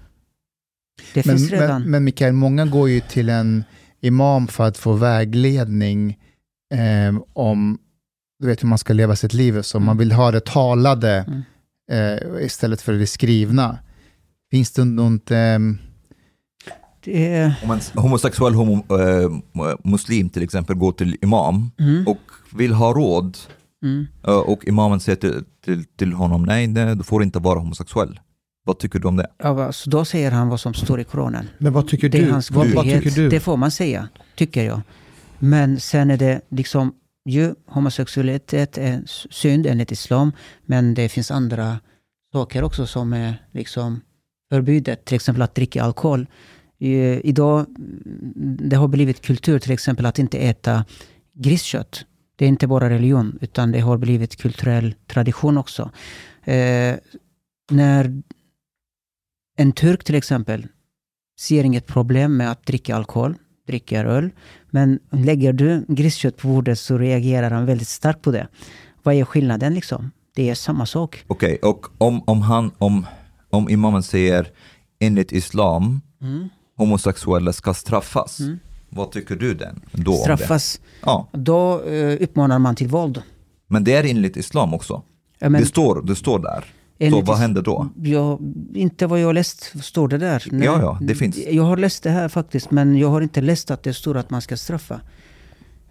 Det 1.15 1.27
Men, 1.27 1.39
finns 1.39 1.51
redan. 1.51 1.83
men, 1.83 1.91
men 1.91 2.05
Mikael, 2.05 2.33
många 2.33 2.67
går 2.67 2.89
ju 2.89 3.01
till 3.01 3.29
en 3.29 3.65
imam 4.01 4.47
för 4.49 4.65
att 4.69 4.79
få 4.79 4.93
vägledning 4.93 6.19
eh, 6.75 7.21
om 7.33 7.79
du 8.43 8.47
vet 8.47 8.63
hur 8.63 8.69
man 8.69 8.79
ska 8.79 8.93
leva 8.93 9.17
sitt 9.17 9.33
liv. 9.33 9.63
Så 9.63 9.81
man 9.81 9.99
vill 9.99 10.13
ha 10.13 10.31
det 10.31 10.45
talade 10.45 11.25
Mm. 11.29 11.43
eh, 11.93 12.45
istället 12.47 12.83
för 12.83 12.93
det 12.93 13.07
skrivna. 13.07 13.79
Finns 14.51 14.73
det 14.73 14.85
något... 14.85 15.31
Eh, 15.31 15.59
det 17.05 17.35
är, 17.35 17.55
Om 17.65 17.71
en 17.71 17.81
homosexuell 17.95 18.55
homo, 18.55 18.85
eh, 18.91 19.31
muslim 19.85 20.29
till 20.29 20.43
exempel 20.43 20.77
går 20.77 20.93
till 20.93 21.17
imam 21.23 21.71
mm, 21.79 22.07
och 22.07 22.21
vill 22.55 22.73
ha 22.73 22.93
råd 22.93 23.39
mm. 23.85 24.07
eh, 24.27 24.35
och 24.35 24.65
imamen 24.65 25.01
säger 25.01 25.17
till, 25.17 25.45
till, 25.65 25.85
till 25.85 26.13
honom, 26.13 26.43
nej, 26.43 26.67
nej, 26.67 26.97
du 26.97 27.03
får 27.03 27.23
inte 27.23 27.39
vara 27.39 27.59
homosexuell. 27.59 28.21
Vad 28.65 28.79
tycker 28.79 28.99
du 28.99 29.09
om 29.09 29.17
det? 29.17 29.27
Ja, 29.39 29.73
så 29.73 29.91
då 29.91 30.05
säger 30.05 30.31
han 30.31 30.49
vad 30.49 30.61
som 30.61 30.75
står 30.75 31.01
i 31.01 31.05
Koranen. 31.05 31.49
Men 31.59 31.73
vad 31.73 31.89
tycker 31.89 32.09
Det 32.09 32.19
är 32.19 32.27
du? 32.27 32.33
hans 32.33 32.51
vad 32.51 32.67
skyldighet. 32.67 33.03
tycker 33.03 33.23
du? 33.23 33.29
Det 33.29 33.41
får 33.41 33.57
man 33.57 33.71
säga, 33.71 34.09
tycker 34.37 34.65
jag. 34.65 34.81
Men 35.39 35.81
sen 35.81 36.11
är 36.11 36.17
det 36.17 36.41
liksom, 36.49 36.95
ju 37.29 37.55
homosexualitet 37.67 38.79
är 38.79 39.03
synd 39.31 39.67
enligt 39.67 39.93
islam, 39.93 40.33
men 40.67 40.95
det 40.95 41.09
finns 41.09 41.31
andra 41.31 41.79
saker 42.33 42.65
också 42.65 42.87
som 42.87 43.13
är 43.13 43.43
liksom 43.53 44.01
förbudet, 44.51 45.05
Till 45.05 45.15
exempel 45.15 45.43
att 45.43 45.55
dricka 45.55 45.83
alkohol. 45.83 46.27
Idag, 46.79 47.67
det 48.59 48.77
har 48.77 48.89
blivit 48.89 49.21
kultur 49.21 49.59
till 49.59 49.73
exempel 49.73 50.07
att 50.07 50.19
inte 50.19 50.39
äta 50.39 50.85
griskött. 51.33 52.05
Det 52.37 52.45
är 52.45 52.49
inte 52.49 52.67
bara 52.67 52.91
religion, 52.91 53.39
utan 53.41 53.73
det 53.73 53.81
har 53.81 53.99
blivit 53.99 54.37
kulturell 54.37 54.95
tradition 55.07 55.59
också. 55.59 55.91
Eh, 56.45 56.95
när 57.71 58.23
en 59.57 59.73
turk 59.73 60.05
till 60.05 60.15
exempel 60.15 60.67
ser 61.41 61.65
inget 61.65 61.87
problem 61.87 62.37
med 62.37 62.51
att 62.51 62.67
dricka 62.67 62.97
alkohol, 62.97 63.35
dricker 63.67 64.05
öl. 64.05 64.31
Men 64.71 64.99
lägger 65.11 65.53
du 65.53 65.85
griskött 65.89 66.37
på 66.37 66.49
bordet 66.49 66.79
så 66.79 66.99
reagerar 66.99 67.51
han 67.51 67.67
väldigt 67.67 67.89
starkt 67.89 68.23
på 68.23 68.31
det. 68.31 68.49
Vad 69.03 69.15
är 69.15 69.25
skillnaden 69.25 69.75
liksom? 69.75 70.11
Det 70.35 70.51
är 70.51 70.55
samma 70.55 70.87
sak. 70.87 71.25
Okej, 71.27 71.59
och 71.63 71.87
om, 71.99 72.23
om, 72.27 72.43
han, 72.43 72.71
om, 72.79 73.07
om 73.57 73.69
imamen 73.69 74.03
säger 74.03 74.51
enligt 74.99 75.33
islam, 75.33 76.01
Mm. 76.23 76.49
homosexuella 76.77 77.53
ska 77.53 77.75
straffas, 77.75 78.41
Mm. 78.41 78.59
vad 78.89 79.11
tycker 79.11 79.37
du 79.37 79.55
den, 79.55 79.83
då 79.93 80.13
det? 80.13 80.19
Straffas. 80.19 80.81
Ja, 81.03 81.29
Då 81.33 81.83
eh, 81.83 82.17
uppmanar 82.23 82.59
man 82.59 82.75
till 82.77 82.89
våld. 82.89 83.23
men 83.67 83.85
det 83.85 83.93
är 83.95 84.05
enligt 84.05 84.37
islam 84.37 84.75
också. 84.75 85.03
Ja, 85.39 85.49
men 85.49 85.61
det, 85.61 85.67
står, 85.67 86.03
det 86.03 86.17
står 86.17 86.39
där. 86.39 86.65
Så 87.11 87.21
vad 87.21 87.37
händer 87.37 87.63
då? 87.63 87.89
Jag, 87.97 88.39
inte 88.75 89.07
vad 89.07 89.21
jag 89.21 89.27
har 89.27 89.33
läst 89.35 89.85
står 89.85 90.09
det 90.09 90.19
där. 90.19 90.45
Nej. 90.51 90.67
Ja, 90.67 90.81
ja, 90.81 90.99
det 91.03 91.15
finns. 91.15 91.37
Jag 91.51 91.63
har 91.63 91.77
läst 91.77 92.03
det 92.03 92.11
här 92.11 92.29
faktiskt, 92.29 92.71
men 92.71 92.97
jag 92.99 93.09
har 93.09 93.21
inte 93.21 93.41
läst 93.41 93.71
att 93.71 93.83
det 93.83 93.95
står 93.95 94.17
att 94.17 94.31
man 94.31 94.43
ska 94.43 94.57
straffa. 94.57 95.01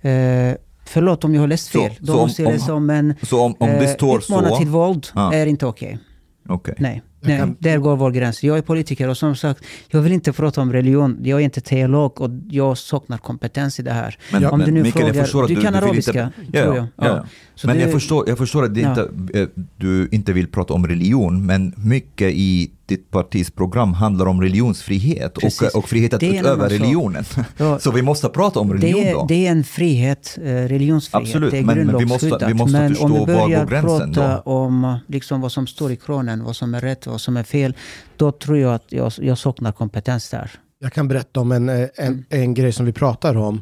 Eh, 0.01 0.53
förlåt 0.85 1.23
om 1.23 1.33
jag 1.33 1.41
har 1.41 1.47
läst 1.47 1.71
Så- 1.71 1.79
fel. 1.79 1.91
Då 1.99 2.05
så 2.13 2.13
om- 2.13 2.19
måste 2.27 2.41
jag 2.41 2.49
om- 2.49 2.53
läsa 2.57 2.73
om 2.73 2.89
en 2.89 3.13
Så 3.21 3.41
om, 3.41 3.55
om 3.59 3.67
det 3.69 3.85
eh, 3.89 3.93
står 3.95 4.17
uppmana 4.17 4.49
så, 4.49 4.57
till 4.57 4.67
våld 4.67 5.07
Ja. 5.15 5.33
är 5.33 5.45
inte 5.45 5.65
okej. 5.65 5.99
Okej. 6.47 6.75
Nej. 6.77 7.01
Nej, 7.21 7.37
kan- 7.39 7.55
där 7.59 7.77
går 7.77 7.95
vår 7.95 8.11
gräns. 8.11 8.43
Jag 8.43 8.57
är 8.57 8.61
politiker 8.61 9.09
och 9.09 9.17
som 9.17 9.35
sagt, 9.35 9.63
jag 9.89 10.01
vill 10.01 10.11
inte 10.11 10.33
prata 10.33 10.61
om 10.61 10.73
religion. 10.73 11.17
Jag 11.23 11.39
är 11.39 11.43
inte 11.43 11.61
teolog 11.61 12.21
och 12.21 12.29
jag 12.49 12.77
saknar 12.77 13.17
kompetens 13.17 13.79
i 13.79 13.83
det 13.83 13.91
här. 13.91 14.17
Men, 14.31 14.45
Om 14.45 14.57
men 14.59 14.65
du 14.67 14.71
nu 14.73 14.83
Mikael, 14.83 15.05
jag 15.05 15.13
frågar- 15.13 15.23
förstår 15.23 15.41
att 15.43 15.47
du 15.49 15.55
kan 15.55 15.73
vill 15.73 15.83
arabiska, 15.83 16.31
inte, 16.45 16.57
ja, 16.57 16.63
tror 16.63 16.75
ja, 16.75 16.87
jag. 16.97 17.07
ja. 17.07 17.15
Ja. 17.15 17.25
Men 17.67 17.75
det- 17.77 17.81
jag, 17.83 17.91
förstår, 17.91 18.29
jag 18.29 18.37
förstår 18.37 18.63
att 18.63 18.73
det 18.75 18.81
Ja. 18.81 18.89
inte, 18.89 19.39
eh, 19.39 19.47
du 19.77 20.07
inte 20.11 20.33
vill 20.33 20.47
prata 20.47 20.73
om 20.73 20.87
religion, 20.87 21.45
men 21.45 21.73
mycket 21.77 22.31
i 22.33 22.71
ditt 22.87 23.11
partis 23.11 23.51
program 23.51 23.93
handlar 23.93 24.25
om 24.25 24.41
religionsfrihet 24.41 25.33
Precis. 25.33 25.61
och, 25.61 25.75
och 25.83 25.89
frihet 25.89 26.13
att 26.13 26.23
en 26.23 26.35
utöva 26.35 26.69
religionen. 26.69 27.23
Ja, 27.57 27.79
Så 27.79 27.91
vi 27.91 28.01
måste 28.01 28.29
prata 28.29 28.59
om 28.59 28.73
religion 28.73 29.03
det, 29.03 29.11
då. 29.11 29.23
är, 29.23 29.27
det 29.27 29.47
är 29.47 29.51
en 29.51 29.63
frihet, 29.63 30.37
eh, 30.37 30.43
religionsfrihet. 30.43 31.27
Absolut, 31.27 31.51
det 31.51 31.57
är 31.57 31.63
men- 31.63 31.85
men 31.87 31.97
vi 31.97 32.05
måste- 32.05 32.45
vi 32.47 32.53
måste 32.53 32.79
men 32.79 32.89
förstå 32.89 33.05
om 33.05 33.11
var 33.11 33.19
går 33.19 33.25
börjar 33.25 33.65
gränsen 33.65 34.13
prata 34.13 34.41
då? 34.45 34.51
om 34.51 34.97
liksom 35.07 35.41
vad 35.41 35.51
som 35.51 35.67
står 35.67 35.91
i 35.91 35.95
Koranen, 35.95 36.43
vad 36.43 36.55
som 36.55 36.73
är 36.73 36.81
rätt, 36.81 37.07
vad 37.07 37.21
som 37.21 37.37
är 37.37 37.43
fel, 37.43 37.73
då 38.17 38.31
tror 38.31 38.57
jag 38.57 38.73
att 38.75 38.85
jag, 38.89 39.11
jag 39.21 39.37
saknar 39.37 39.71
kompetens 39.71 40.29
där. 40.29 40.51
Jag 40.79 40.93
kan 40.93 41.07
berätta 41.07 41.39
om 41.39 41.51
en, 41.51 41.69
eh, 41.69 41.87
en, 41.95 42.25
en 42.29 42.53
grej 42.53 42.71
som 42.71 42.85
vi 42.85 42.91
pratar 42.93 43.37
om. 43.37 43.61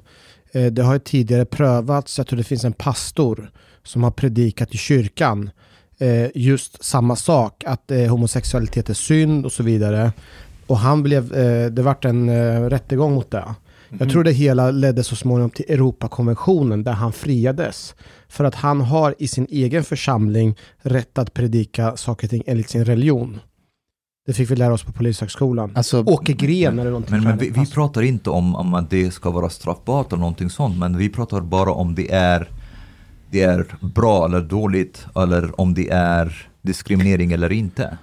Eh, 0.53 0.65
Det 0.65 0.83
har 0.83 0.93
ju 0.93 0.99
tidigare 0.99 1.45
prövats, 1.45 2.17
jag 2.17 2.27
tror 2.27 2.37
det 2.37 2.43
finns 2.43 2.63
en 2.63 2.73
pastor 2.73 3.51
som 3.83 4.03
har 4.03 4.11
predikat 4.11 4.73
i 4.73 4.77
kyrkan 4.77 5.49
eh, 6.03 6.29
just 6.35 6.83
samma 6.83 7.15
sak, 7.15 7.63
att 7.67 7.91
eh, 7.91 8.05
homosexualitet 8.05 8.89
är 8.89 8.93
synd 8.93 9.45
och 9.45 9.51
så 9.51 9.63
vidare. 9.63 10.11
Och 10.67 10.77
han 10.77 11.03
blev, 11.03 11.33
eh, 11.33 11.71
det 11.71 11.81
vart 11.81 12.05
en 12.05 12.29
eh, 12.29 12.61
rättegång 12.61 13.13
mot 13.13 13.31
det. 13.31 13.55
Jag 13.99 14.09
tror 14.09 14.23
det 14.23 14.31
hela 14.31 14.71
ledde 14.71 15.03
så 15.03 15.15
småningom 15.15 15.49
till 15.49 15.65
Europakonventionen 15.67 16.83
där 16.83 16.91
han 16.91 17.13
friades. 17.13 17.95
För 18.27 18.43
att 18.43 18.55
han 18.55 18.81
har 18.81 19.15
i 19.19 19.27
sin 19.27 19.47
egen 19.49 19.83
församling 19.83 20.55
rätt 20.81 21.17
att 21.17 21.33
predika 21.33 21.97
saker 21.97 22.27
och 22.27 22.31
ting 22.31 22.43
enligt 22.45 22.69
sin 22.69 22.85
religion. 22.85 23.39
Det 24.25 24.33
fick 24.33 24.51
vi 24.51 24.55
lära 24.55 24.73
oss 24.73 24.83
på 24.83 24.91
Polishögskolan. 24.91 25.71
Alltså, 25.75 26.03
Åke 26.03 26.33
Gren 26.33 26.79
eller 26.79 26.91
någonting. 26.91 27.15
Men, 27.15 27.23
men 27.23 27.37
vi, 27.37 27.49
vi 27.49 27.65
pratar 27.65 28.01
inte 28.01 28.29
om, 28.29 28.55
om 28.55 28.73
att 28.73 28.89
det 28.89 29.11
ska 29.11 29.31
vara 29.31 29.49
straffbart 29.49 30.07
eller 30.07 30.19
någonting 30.19 30.49
sånt, 30.49 30.77
men 30.77 30.97
vi 30.97 31.09
pratar 31.09 31.41
bara 31.41 31.71
om 31.71 31.95
det 31.95 32.11
är, 32.11 32.49
det 33.33 33.41
är 33.41 33.65
bra 33.81 34.25
eller 34.25 34.41
dåligt, 34.41 35.05
eller 35.15 35.61
om 35.61 35.73
det 35.73 35.89
är 35.89 36.47
diskriminering 36.61 37.31
eller 37.31 37.51
inte. 37.51 37.97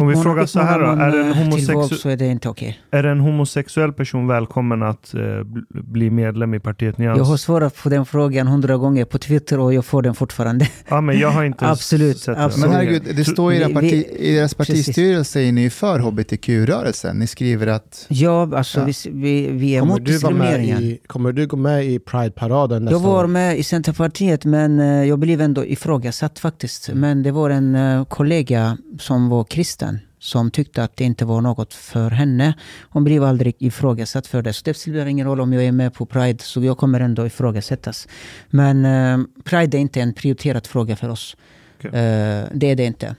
Om 0.00 0.08
vi 0.08 0.16
frågar 0.16 0.46
så 0.46 0.60
här 0.60 0.78
då, 0.78 0.84
är 0.86 1.18
en 1.18 1.30
eh, 1.30 1.36
homosexu- 1.36 2.08
är 2.08 2.16
det 2.16 2.26
inte 2.26 2.48
okej. 2.48 2.78
Är 2.90 3.04
en 3.04 3.20
homosexuell 3.20 3.92
person 3.92 4.26
välkommen 4.26 4.82
att 4.82 5.14
eh, 5.14 5.18
bl- 5.20 5.64
bli 5.70 6.10
medlem 6.10 6.54
i 6.54 6.60
partiet 6.60 6.98
Nyans? 6.98 7.18
Jag 7.18 7.24
har 7.24 7.36
svarat 7.36 7.76
på 7.82 7.88
den 7.88 8.06
frågan 8.06 8.46
hundra 8.46 8.76
gånger 8.76 9.04
på 9.04 9.18
Twitter 9.18 9.58
och 9.60 9.74
jag 9.74 9.84
får 9.84 10.02
den 10.02 10.14
fortfarande. 10.14 10.68
Ja, 10.88 11.00
men 11.00 11.18
jag 11.18 11.30
har 11.30 11.44
inte 11.44 11.66
Absolut, 11.68 12.18
sett 12.18 12.36
det. 12.36 12.44
absolut. 12.44 12.66
men 12.70 12.76
herregud, 12.76 13.02
det 13.16 13.24
står 13.24 13.52
i, 13.54 13.74
parti, 13.74 14.06
i 14.18 14.34
deras 14.34 14.54
partistyrelse 14.54 15.40
är 15.40 15.52
ni 15.52 15.70
för 15.70 15.98
hbtq-rörelsen. 15.98 17.18
Ni 17.18 17.26
skriver 17.26 17.66
att 17.66 18.06
Ja, 18.08 18.50
alltså 18.56 18.80
Ja. 18.80 18.86
Vi, 18.86 18.92
vi, 19.12 19.50
vi 19.52 19.74
är 19.76 19.80
Kommer 19.80 19.94
med 19.94 20.02
diskrimineringen. 20.04 20.82
i, 20.82 20.98
kommer 21.06 21.32
du 21.32 21.46
gå 21.46 21.56
med 21.56 21.84
i 21.86 21.98
Pride-paraden 21.98 22.84
nästa 22.84 22.94
Jag 22.94 23.00
var 23.00 23.24
år? 23.24 23.26
med 23.26 23.58
i 23.58 23.62
Centerpartiet 23.62 24.44
men 24.44 24.80
eh, 24.80 25.04
jag 25.04 25.18
blev 25.18 25.40
ändå 25.40 25.64
ifrågasatt 25.66 26.38
faktiskt. 26.38 26.90
Men 26.94 27.22
det 27.22 27.30
var 27.32 27.50
en 27.50 27.74
eh, 27.74 28.04
kollega 28.04 28.76
som 29.00 29.28
var 29.28 29.44
kristen 29.44 29.77
som 30.18 30.50
tyckte 30.50 30.82
att 30.82 30.96
det 30.96 31.04
inte 31.04 31.24
var 31.24 31.40
något 31.40 31.74
för 31.74 32.10
henne. 32.10 32.54
Hon 32.90 33.04
blev 33.04 33.24
aldrig 33.24 33.54
ifrågasatt 33.58 34.26
för 34.26 34.42
det. 34.42 34.52
Så 34.52 34.62
det 34.64 34.74
spelar 34.74 35.06
ingen 35.06 35.26
roll 35.26 35.40
om 35.40 35.52
jag 35.52 35.64
är 35.64 35.72
med 35.72 35.94
på 35.94 36.06
Pride, 36.06 36.38
så 36.42 36.64
jag 36.64 36.78
kommer 36.78 37.00
ändå 37.00 37.26
ifrågasättas. 37.26 38.08
Men 38.50 38.84
eh, 38.84 39.26
Pride 39.44 39.78
är 39.78 39.80
inte 39.80 40.00
en 40.00 40.14
prioriterad 40.14 40.66
fråga 40.66 40.96
för 40.96 41.08
oss. 41.08 41.36
Okej. 41.78 41.90
Eh, 41.90 42.44
det 42.52 42.70
är 42.70 42.76
det 42.76 42.84
inte. 42.84 43.16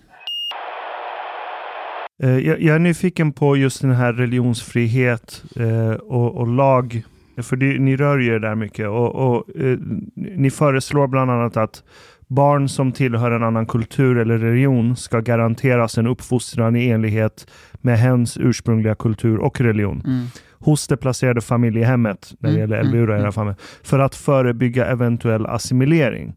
Eh, 2.24 2.38
Jag, 2.38 2.62
jag 2.62 2.76
är 2.76 2.80
nyfiken 2.80 3.32
på 3.34 3.58
just 3.58 3.82
den 3.82 3.92
här 3.92 4.14
religionsfrihet 4.14 5.44
eh, 5.56 5.92
och, 5.92 6.36
och 6.36 6.48
lag. 6.48 7.04
För 7.42 7.56
det, 7.56 7.80
ni 7.80 7.98
rör 7.98 8.18
ju 8.18 8.36
er 8.36 8.40
där 8.40 8.56
mycket. 8.56 8.88
Och, 8.88 9.16
och, 9.16 9.56
eh, 9.56 9.78
ni 10.16 10.52
föreslår 10.52 11.08
bland 11.08 11.32
annat 11.32 11.58
att 11.58 11.84
barn 12.30 12.70
som 12.70 12.92
tillhör 12.92 13.32
en 13.32 13.44
annan 13.44 13.66
kultur 13.66 14.18
eller 14.18 14.38
religion 14.38 14.96
ska 14.96 15.20
garanteras 15.20 15.98
en 15.98 16.08
uppfostran 16.08 16.76
i 16.76 16.88
enlighet 16.90 17.48
med 17.82 17.98
hens 18.00 18.38
ursprungliga 18.42 18.96
kultur 18.96 19.38
och 19.38 19.62
religion 19.62 20.02
Mm. 20.06 20.26
hos 20.60 20.88
det 20.88 20.98
placerade 20.98 21.42
familjehemmet, 21.42 22.34
när 22.40 22.50
det 22.50 22.56
Mm, 22.56 22.60
gäller 22.72 22.82
mm, 22.90 22.96
i 22.96 23.04
mm. 23.04 23.22
alla 23.22 23.32
fall, 23.32 23.54
för 23.84 24.00
att 24.00 24.16
förebygga 24.16 24.86
eventuell 24.86 25.46
assimilering. 25.46 26.34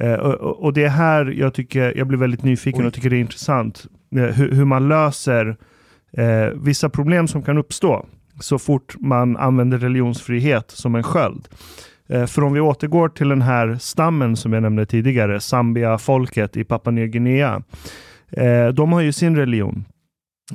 Eh, 0.00 0.12
och, 0.14 0.34
och- 0.34 0.64
och 0.64 0.72
det 0.72 0.84
är 0.84 0.88
här 0.88 1.26
jag 1.26 1.54
tycker, 1.54 1.98
jag 1.98 2.06
blir 2.06 2.18
väldigt 2.18 2.42
nyfiken 2.44 2.80
Oj. 2.80 2.86
och 2.86 2.92
tycker 2.94 3.10
det 3.10 3.16
är 3.16 3.20
intressant 3.20 3.86
eh, 4.16 4.22
hur, 4.22 4.52
hur 4.52 4.64
man 4.64 4.88
löser 4.88 5.56
eh, 6.16 6.46
vissa 6.62 6.88
problem 6.88 7.28
som 7.28 7.42
kan 7.42 7.58
uppstå 7.58 8.06
så 8.40 8.58
fort 8.58 8.94
man 9.00 9.36
använder 9.36 9.78
religionsfrihet 9.78 10.70
som 10.70 10.94
en 10.94 11.02
sköld. 11.02 11.48
Eh, 12.08 12.26
för 12.26 12.44
om 12.44 12.52
vi 12.52 12.60
återgår 12.60 13.08
till 13.08 13.28
den 13.28 13.42
här 13.42 13.76
stammen 13.80 14.36
som 14.36 14.52
jag 14.52 14.62
nämnde 14.62 14.86
tidigare, 14.86 15.40
Zambia-folket 15.40 16.56
i 16.56 16.64
Papua 16.64 16.90
Nya 16.90 17.06
Guinea. 17.06 17.62
Eh, 18.30 18.68
de 18.68 18.92
har 18.92 19.00
ju 19.00 19.12
sin 19.12 19.36
religion. 19.36 19.84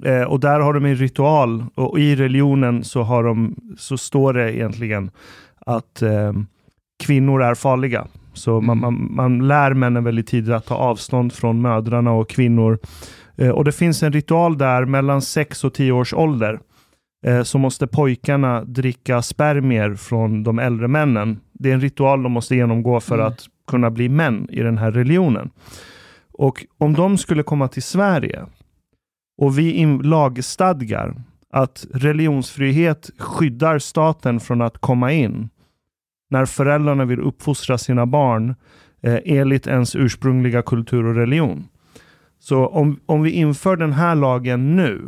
Eh, 0.04 0.24
och 0.24 0.40
där 0.40 0.60
har 0.60 0.74
de 0.74 0.86
en 0.86 0.96
ritual 0.96 1.66
och 1.76 2.00
i 2.00 2.16
religionen 2.16 2.84
så, 2.84 3.02
har 3.02 3.24
de, 3.24 3.56
så 3.78 3.98
står 3.98 4.34
det 4.34 4.56
egentligen 4.56 5.12
att 5.66 6.04
kvinnor 7.04 7.44
är 7.44 7.56
farliga. 7.56 8.08
Så 8.34 8.62
man, 8.62 8.78
man, 8.78 9.08
man 9.12 9.48
lär 9.48 9.74
männen 9.74 10.04
väldigt 10.04 10.28
tidigt 10.28 10.54
att 10.54 10.66
ta 10.66 10.76
avstånd 10.76 11.34
från 11.34 11.62
mödrarna 11.62 12.12
och 12.12 12.30
kvinnor. 12.30 12.80
Och 13.54 13.66
det 13.66 13.72
finns 13.72 14.04
en 14.04 14.14
ritual 14.14 14.58
där 14.58 14.86
mellan 14.86 15.22
6 15.22 15.64
och 15.64 15.74
10 15.74 15.92
års 15.92 16.14
ålder 16.14 16.60
eh, 17.26 17.44
så 17.44 17.58
måste 17.58 17.88
pojkarna 17.88 18.64
dricka 18.64 19.22
spermier 19.22 19.96
från 19.96 20.44
de 20.44 20.60
äldre 20.60 20.88
männen. 20.88 21.40
Det 21.54 21.70
är 21.70 21.74
en 21.74 21.82
ritual 21.82 22.24
de 22.24 22.32
måste 22.32 22.56
genomgå 22.56 23.00
för 23.00 23.16
Mm. 23.16 23.28
att 23.28 23.46
kunna 23.68 23.92
bli 23.92 24.10
män 24.10 24.48
i 24.52 24.62
den 24.62 24.78
här 24.78 24.92
religionen. 24.92 25.50
Och 26.34 26.66
om 26.78 26.94
de 26.94 27.18
skulle 27.18 27.44
komma 27.44 27.68
till 27.68 27.84
Sverige 27.84 28.46
och 29.42 29.60
vi 29.60 29.86
lagstadgar 30.04 31.16
att 31.54 31.86
religionsfrihet 31.94 33.10
skyddar 33.18 33.80
staten 33.80 34.40
från 34.40 34.62
att 34.62 34.78
komma 34.78 35.12
in 35.12 35.50
när 36.30 36.46
föräldrarna 36.46 37.06
vill 37.06 37.20
uppfostra 37.20 37.78
sina 37.78 38.06
barn 38.06 38.56
eh, 39.02 39.20
enligt 39.26 39.68
ens 39.68 39.96
ursprungliga 39.96 40.62
kultur 40.62 41.06
och 41.06 41.16
religion. 41.16 41.68
Så 42.40 42.68
om, 42.68 43.00
om 43.06 43.22
vi 43.22 43.32
inför 43.32 43.76
den 43.76 43.94
här 43.94 44.16
lagen 44.16 44.76
nu 44.76 45.02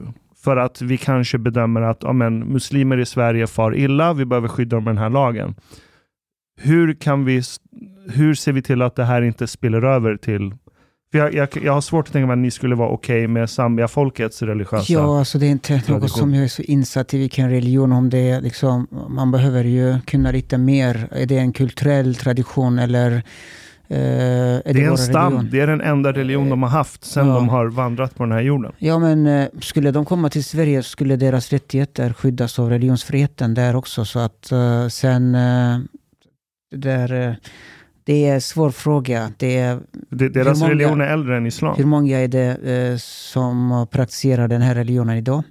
för 0.44 0.58
att 0.58 0.82
vi 0.82 0.98
kanske 0.98 1.38
bedömer 1.38 1.82
att 1.82 1.98
ja, 2.02 2.14
men, 2.14 2.40
muslimer 2.40 2.98
i 2.98 3.06
Sverige 3.06 3.48
far 3.48 3.76
illa, 3.76 4.14
vi 4.14 4.26
behöver 4.26 4.48
skydda 4.48 4.76
dem 4.78 4.84
med 4.84 4.96
den 4.96 5.04
här 5.04 5.10
lagen. 5.10 5.56
Hur, 6.62 6.94
kan 6.94 7.26
vi, 7.26 7.42
hur 8.14 8.36
ser 8.36 8.52
vi 8.52 8.62
till 8.62 8.82
att 8.82 8.96
det 8.96 9.06
här 9.06 9.22
inte 9.22 9.48
spiller 9.48 9.82
över 9.82 10.18
till 10.18 10.54
för 11.14 11.20
jag, 11.20 11.34
jag, 11.34 11.50
jag 11.64 11.74
har 11.74 11.82
svårt 11.82 12.08
att 12.08 12.14
tänka 12.14 12.28
mig 12.28 12.34
att 12.34 12.40
ni 12.40 12.52
skulle 12.52 12.76
vara 12.76 12.90
okej 12.90 13.28
med 13.28 13.50
Zambia-folkets 13.50 14.42
religiösa... 14.42 14.94
Ja, 14.94 15.20
alltså 15.20 15.38
det 15.38 15.46
är 15.46 15.50
inte 15.50 15.74
något 15.74 15.86
tradition. 15.86 16.10
som 16.10 16.34
jag 16.34 16.44
är 16.44 16.48
så 16.48 16.62
insatt 16.62 17.14
i 17.14 17.18
vilken 17.18 17.50
religion, 17.50 17.92
om 17.92 18.10
det 18.10 18.30
är 18.30 18.42
liksom, 18.42 18.88
man 19.10 19.32
behöver 19.32 19.64
ju 19.64 20.00
kunna 20.00 20.32
lite 20.32 20.58
mer. 20.58 21.08
Är 21.12 21.26
det 21.26 21.38
en 21.38 21.54
kulturell 21.54 22.16
tradition 22.16 22.80
eller 22.80 23.24
eh, 23.88 23.98
är 23.98 24.64
det, 24.64 24.74
det 24.74 24.84
är 24.84 24.90
en 24.92 24.98
stam, 24.98 25.34
religion? 25.34 25.50
det 25.52 25.60
är 25.60 25.68
den 25.68 25.82
enda 25.82 26.12
religion 26.12 26.50
de 26.50 26.64
har 26.64 26.70
haft 26.70 27.06
sedan 27.06 27.28
Ja. 27.28 27.34
de 27.36 27.50
har 27.50 27.66
vandrat 27.66 28.16
på 28.16 28.24
den 28.24 28.32
här 28.32 28.42
jorden. 28.42 28.72
Ja, 28.78 29.00
men 29.00 29.28
eh, 29.28 29.48
skulle 29.62 29.92
de 29.92 30.06
komma 30.06 30.30
till 30.30 30.44
Sverige 30.44 30.84
skulle 30.84 31.16
deras 31.16 31.50
rättigheter 31.52 32.14
skyddas 32.14 32.60
av 32.60 32.70
religionsfriheten 32.70 33.54
där 33.54 33.76
också. 33.76 34.06
Så 34.06 34.20
att 34.20 34.52
eh, 34.52 34.88
sen, 34.88 35.36
eh, 35.36 35.80
där, 36.76 37.14
eh, 37.30 37.36
det 38.06 38.26
är 38.28 38.34
en 38.34 38.42
svår 38.42 38.72
fråga. 38.72 39.32
Det 39.38 39.58
är, 39.58 39.80
Det, 40.10 40.30
deras 40.30 40.60
många- 40.60 40.72
religion 40.72 41.02
är 41.02 41.06
äldre 41.06 41.38
än 41.38 41.46
islam. 41.46 41.76
hur 41.78 41.86
många 41.86 42.20
är 42.20 42.28
det 42.28 42.56
eh, 42.92 42.98
som 42.98 43.88
praktiserar 43.92 44.48
den 44.48 44.62
här 44.62 44.76
religionen 44.76 45.18
idag? 45.18 45.44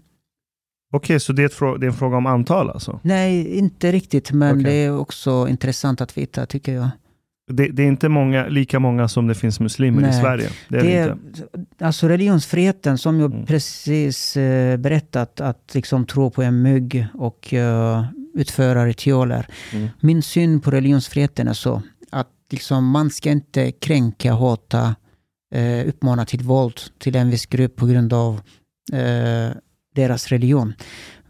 Okej, 0.95 1.21
så 1.21 1.33
det 1.33 1.43
är, 1.43 1.79
det 1.79 1.87
är 1.87 1.89
en 1.89 1.95
fråga 1.97 2.17
om 2.17 2.27
antal 2.27 2.71
alltså? 2.71 3.01
Nej, 3.03 3.59
inte 3.59 3.93
riktigt, 3.93 4.33
men 4.33 4.53
Okej. 4.53 4.65
det 4.65 4.73
är 4.73 4.99
också 5.01 5.47
intressant 5.49 6.01
att 6.01 6.19
veta 6.19 6.47
tycker 6.47 6.75
jag. 6.75 6.89
Det, 7.53 7.69
det 7.69 7.83
är 7.83 7.87
inte 7.87 8.09
många, 8.09 8.47
lika 8.49 8.79
många 8.79 9.09
som 9.09 9.27
det 9.27 9.35
finns 9.35 9.61
muslimer 9.61 10.03
i 10.03 10.05
Nej. 10.05 10.20
Sverige. 10.20 10.49
Det 10.69 10.79
är 10.79 10.83
det, 10.83 10.89
Det 10.91 11.12
inte. 11.59 11.85
alltså 11.85 12.09
religionsfriheten 12.09 12.99
som 12.99 13.20
jag 13.20 13.33
Mm. 13.33 13.47
precis 13.47 14.37
eh, 14.37 14.77
berättat, 14.77 15.41
att 15.41 15.70
liksom 15.74 16.07
tro 16.07 16.31
på 16.31 16.43
en 16.43 16.62
mygg 16.62 17.07
och 17.15 17.55
eh, 17.55 18.05
utföra 18.35 18.87
ritualer. 18.87 19.47
Mm. 19.73 19.89
Min 20.01 20.23
syn 20.23 20.61
på 20.61 20.70
religionsfriheten 20.70 21.49
är 21.49 21.53
så 21.53 21.83
att 22.11 22.29
liksom, 22.51 22.89
man 22.89 23.11
ska 23.11 23.31
inte 23.31 23.73
kränka, 23.73 24.33
hata, 24.33 24.95
eh, 25.55 25.89
uppmana 25.89 26.24
till 26.24 26.43
våld 26.43 26.81
till 26.99 27.16
en 27.16 27.31
viss 27.31 27.47
grupp 27.47 27.77
på 27.77 27.87
grund 27.87 28.12
av 28.12 28.41
eh, 28.93 29.57
deras 29.95 30.29
religion. 30.29 30.74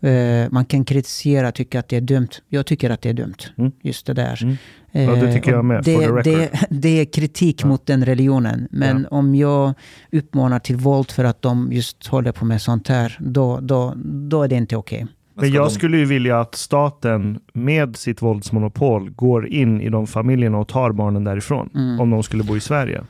Eh, 0.02 0.48
man 0.50 0.64
kan 0.64 0.84
kritisera, 0.84 1.52
tycka 1.52 1.78
att 1.78 1.88
det 1.88 1.96
är 1.96 2.00
dumt. 2.00 2.28
Jag 2.48 2.66
tycker 2.66 2.90
att 2.90 3.02
det 3.02 3.08
är 3.08 3.12
dumt. 3.14 3.34
Mm. 3.58 3.72
Just 3.82 4.06
det 4.06 4.12
där. 4.14 4.42
Mm. 4.42 4.56
Ja, 4.92 5.14
det 5.14 5.32
tycker 5.32 5.50
Eh, 5.50 5.56
jag 5.56 5.64
med, 5.64 5.78
och 5.78 5.84
for 5.84 5.92
the 5.92 5.98
Det, 6.00 6.06
record. 6.06 6.24
det, 6.24 6.66
det 6.80 7.00
är 7.00 7.04
kritik 7.04 7.60
Ja. 7.62 7.66
mot 7.68 7.86
den 7.86 8.04
religionen. 8.04 8.68
Men 8.70 9.02
Ja. 9.10 9.16
om 9.16 9.34
jag 9.34 9.74
uppmanar 10.12 10.58
till 10.58 10.76
våld 10.76 11.10
för 11.10 11.24
att 11.24 11.42
de 11.42 11.72
just 11.72 12.06
håller 12.06 12.32
på 12.32 12.44
med 12.44 12.62
sånt 12.62 12.88
här, 12.88 13.16
då, 13.20 13.60
då, 13.60 13.94
då 14.04 14.42
är 14.42 14.48
det 14.48 14.54
inte 14.56 14.76
okej. 14.76 15.06
Men 15.34 15.44
ska 15.48 15.54
jag 15.56 15.72
skulle 15.72 15.96
ju 15.96 16.04
vilja 16.04 16.40
att 16.40 16.54
staten 16.54 17.40
med 17.54 17.96
sitt 17.96 18.22
våldsmonopol 18.22 19.10
går 19.10 19.46
in 19.48 19.80
i 19.80 19.88
de 19.88 20.06
familjerna 20.06 20.58
och 20.58 20.68
tar 20.68 20.92
barnen 20.92 21.24
därifrån. 21.24 21.70
Mm. 21.74 22.00
Om 22.00 22.10
de 22.10 22.22
skulle 22.22 22.42
bo 22.44 22.56
i 22.56 22.60
Sverige. 22.60 23.02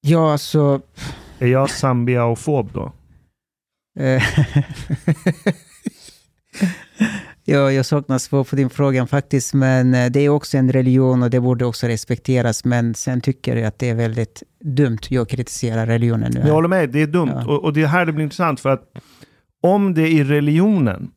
Ja, 0.00 0.32
alltså... 0.32 0.80
Är 1.38 1.46
jag 1.46 1.70
Zambia-fob 1.70 2.70
då? 2.72 2.92
Ja, 7.46 7.72
jag 7.72 7.86
saknar 7.86 8.18
svar 8.18 8.44
på 8.44 8.56
din 8.56 8.70
fråga 8.70 9.06
faktiskt, 9.06 9.54
men 9.54 9.94
eh, 9.94 10.10
det 10.10 10.20
är 10.20 10.28
också 10.28 10.56
en 10.58 10.72
religion 10.72 11.22
och 11.22 11.30
det 11.30 11.40
borde 11.40 11.64
också 11.66 11.86
respekteras. 11.86 12.64
Men 12.64 12.94
sen 12.94 13.20
tycker 13.20 13.56
jag 13.56 13.66
att 13.66 13.78
det 13.78 13.90
är 13.90 13.94
väldigt 13.94 14.42
dumt. 14.64 14.98
Jag 15.08 15.28
kritiserar 15.28 15.86
religionen 15.86 16.30
nu. 16.32 16.38
Jag 16.40 16.46
här. 16.46 16.52
håller 16.52 16.68
med, 16.68 16.90
det 16.90 17.02
är 17.02 17.06
dumt. 17.06 17.30
Ja. 17.34 17.46
Och, 17.46 17.64
och 17.64 17.72
det 17.72 17.82
är 17.82 17.86
här 17.86 18.06
det 18.06 18.12
blir 18.12 18.24
intressant 18.24 18.60
för 18.60 18.68
att 18.70 18.82
om 19.62 19.94
det 19.94 20.08
i 20.08 20.24
religionen 20.24 21.10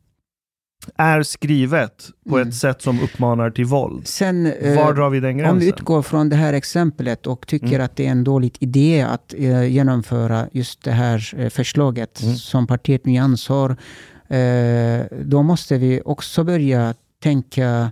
är 0.96 1.22
skrivet 1.22 2.08
på 2.28 2.36
Mm. 2.36 2.48
ett 2.48 2.54
sätt 2.54 2.82
som 2.82 3.00
uppmanar 3.02 3.50
till 3.50 3.64
våld, 3.64 4.06
Sen, 4.06 4.46
eh, 4.46 4.76
var 4.76 4.94
drar 4.94 5.10
vi 5.10 5.20
den 5.20 5.30
Om 5.30 5.36
vi 5.36 5.42
gränsen? 5.42 5.68
utgår 5.68 6.02
från 6.02 6.28
det 6.28 6.36
här 6.36 6.52
exemplet 6.52 7.26
och 7.26 7.46
tycker 7.46 7.66
Mm. 7.66 7.80
att 7.84 7.96
det 7.96 8.06
är 8.06 8.10
en 8.10 8.24
dålig 8.24 8.56
idé 8.60 9.02
att 9.02 9.34
eh, 9.38 9.64
genomföra 9.64 10.48
just 10.52 10.82
det 10.84 10.90
här 10.92 11.34
eh, 11.36 11.48
förslaget 11.48 12.22
Mm. 12.22 12.34
som 12.36 12.66
partiet 12.66 13.06
Nyans 13.06 13.48
har, 13.48 13.76
då 15.24 15.42
måste 15.42 15.78
vi 15.78 16.00
också 16.04 16.44
börja 16.44 16.94
tänka 17.22 17.90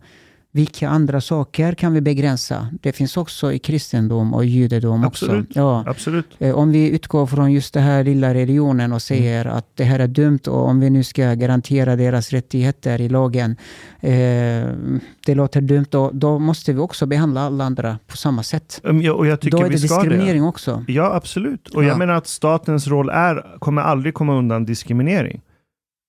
vilka 0.52 0.88
andra 0.88 1.20
saker 1.20 1.72
kan 1.72 1.92
vi 1.92 2.00
begränsa? 2.00 2.68
Det 2.82 2.92
finns 2.92 3.16
också 3.16 3.52
i 3.52 3.58
kristendom 3.58 4.34
och 4.34 4.44
judendom 4.44 5.04
Absolut. 5.04 5.46
också. 5.48 5.58
Ja. 5.60 5.84
Absolut. 5.86 6.26
Eh, 6.38 6.54
Om 6.54 6.72
vi 6.72 6.88
utgår 6.90 7.26
från 7.26 7.52
just 7.52 7.74
den 7.74 7.82
här 7.82 8.04
lilla 8.04 8.34
religionen 8.34 8.92
och 8.92 9.02
säger 9.02 9.44
Mm. 9.44 9.56
att 9.56 9.66
det 9.74 9.84
här 9.84 9.98
är 9.98 10.06
dumt 10.06 10.38
och 10.46 10.68
om 10.68 10.80
vi 10.80 10.90
nu 10.90 11.04
ska 11.04 11.34
garantera 11.34 11.96
deras 11.96 12.30
rättigheter 12.30 13.00
i 13.00 13.08
lagen, 13.08 13.56
eh, 14.00 14.10
det 15.26 15.34
låter 15.34 15.60
dumt, 15.60 15.86
då, 15.90 16.10
då 16.12 16.38
måste 16.38 16.72
vi 16.72 16.78
också 16.78 17.06
behandla 17.06 17.40
alla 17.40 17.64
andra 17.64 17.98
på 18.06 18.16
samma 18.16 18.42
sätt. 18.42 18.80
Um, 18.84 19.02
ja, 19.02 19.12
Och 19.12 19.26
jag 19.26 19.40
tycker 19.40 19.58
Då 19.58 19.64
är 19.64 19.70
det 19.70 19.78
ska 19.78 19.96
diskriminering 20.02 20.42
det. 20.42 20.48
också. 20.48 20.84
Ja, 20.88 21.14
absolut. 21.14 21.68
Och 21.68 21.84
Ja. 21.84 21.88
jag 21.88 21.98
menar 21.98 22.14
att 22.14 22.26
statens 22.26 22.86
roll 22.86 23.08
är, 23.08 23.58
kommer 23.58 23.82
aldrig 23.82 24.14
komma 24.14 24.34
undan 24.38 24.64
diskriminering. 24.64 25.40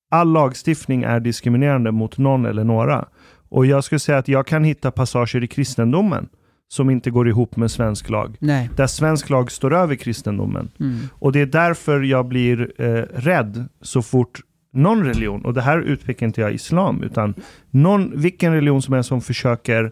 All 0.09 0.31
lagstiftning 0.31 1.03
är 1.03 1.19
diskriminerande 1.19 1.91
mot 1.91 2.17
någon 2.17 2.45
eller 2.45 2.63
några. 2.63 3.05
Och 3.49 3.65
jag 3.65 3.83
skulle 3.83 3.99
säga 3.99 4.17
att 4.17 4.27
jag 4.27 4.47
kan 4.47 4.63
hitta 4.63 4.91
passager 4.91 5.43
i 5.43 5.47
kristendomen 5.47 6.27
som 6.69 6.89
inte 6.89 7.09
går 7.11 7.29
ihop 7.29 7.55
med 7.55 7.71
svensk 7.71 8.09
lag. 8.09 8.35
Nej. 8.39 8.69
Där 8.75 8.87
svensk 8.87 9.29
lag 9.29 9.51
står 9.51 9.73
över 9.73 9.95
kristendomen. 9.95 10.69
Mm. 10.79 10.99
Och 11.13 11.31
det 11.31 11.41
är 11.41 11.45
därför 11.45 12.01
jag 12.01 12.27
blir 12.27 12.71
eh, 12.81 12.85
rädd 13.15 13.65
så 13.81 14.01
fort 14.01 14.39
någon 14.73 15.03
religion, 15.05 15.45
och 15.45 15.53
det 15.53 15.61
här 15.61 15.79
utpekar 15.79 16.25
inte 16.25 16.41
jag 16.41 16.53
islam, 16.53 17.03
utan 17.03 17.33
någon, 17.69 18.21
vilken 18.21 18.53
religion 18.53 18.81
som 18.81 18.93
helst 18.93 19.09
som 19.09 19.21
försöker 19.21 19.91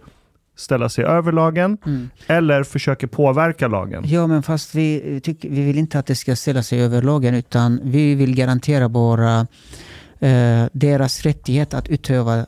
ställa 0.57 0.89
sig 0.89 1.05
över 1.05 1.31
lagen 1.31 1.77
Mm. 1.85 2.09
eller 2.27 2.63
försöker 2.63 3.07
påverka 3.07 3.67
lagen. 3.67 4.03
Ja, 4.07 4.27
men 4.27 4.43
fast 4.43 4.75
vi, 4.75 5.19
tycker, 5.23 5.49
vi 5.49 5.61
vill 5.65 5.77
inte 5.77 5.99
att 5.99 6.05
det 6.05 6.15
ska 6.15 6.35
ställa 6.35 6.63
sig 6.63 6.81
över 6.81 7.01
lagen, 7.01 7.35
utan 7.35 7.79
vi 7.83 8.15
vill 8.15 8.35
garantera 8.35 8.89
bara 8.89 9.47
eh, 10.19 10.65
deras 10.71 11.21
rättighet 11.21 11.73
att 11.73 11.89
utöva 11.89 12.45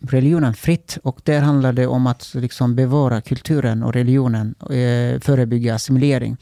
religionen 0.00 0.54
fritt. 0.54 0.98
Och 1.02 1.20
där 1.24 1.40
handlar 1.40 1.72
det 1.72 1.86
om 1.86 2.06
att 2.06 2.34
liksom 2.34 2.74
bevara 2.74 3.20
kulturen 3.20 3.82
och 3.82 3.92
religionen, 3.92 4.54
eh, 4.60 5.20
förebygga 5.20 5.74
assimilering. 5.74 6.36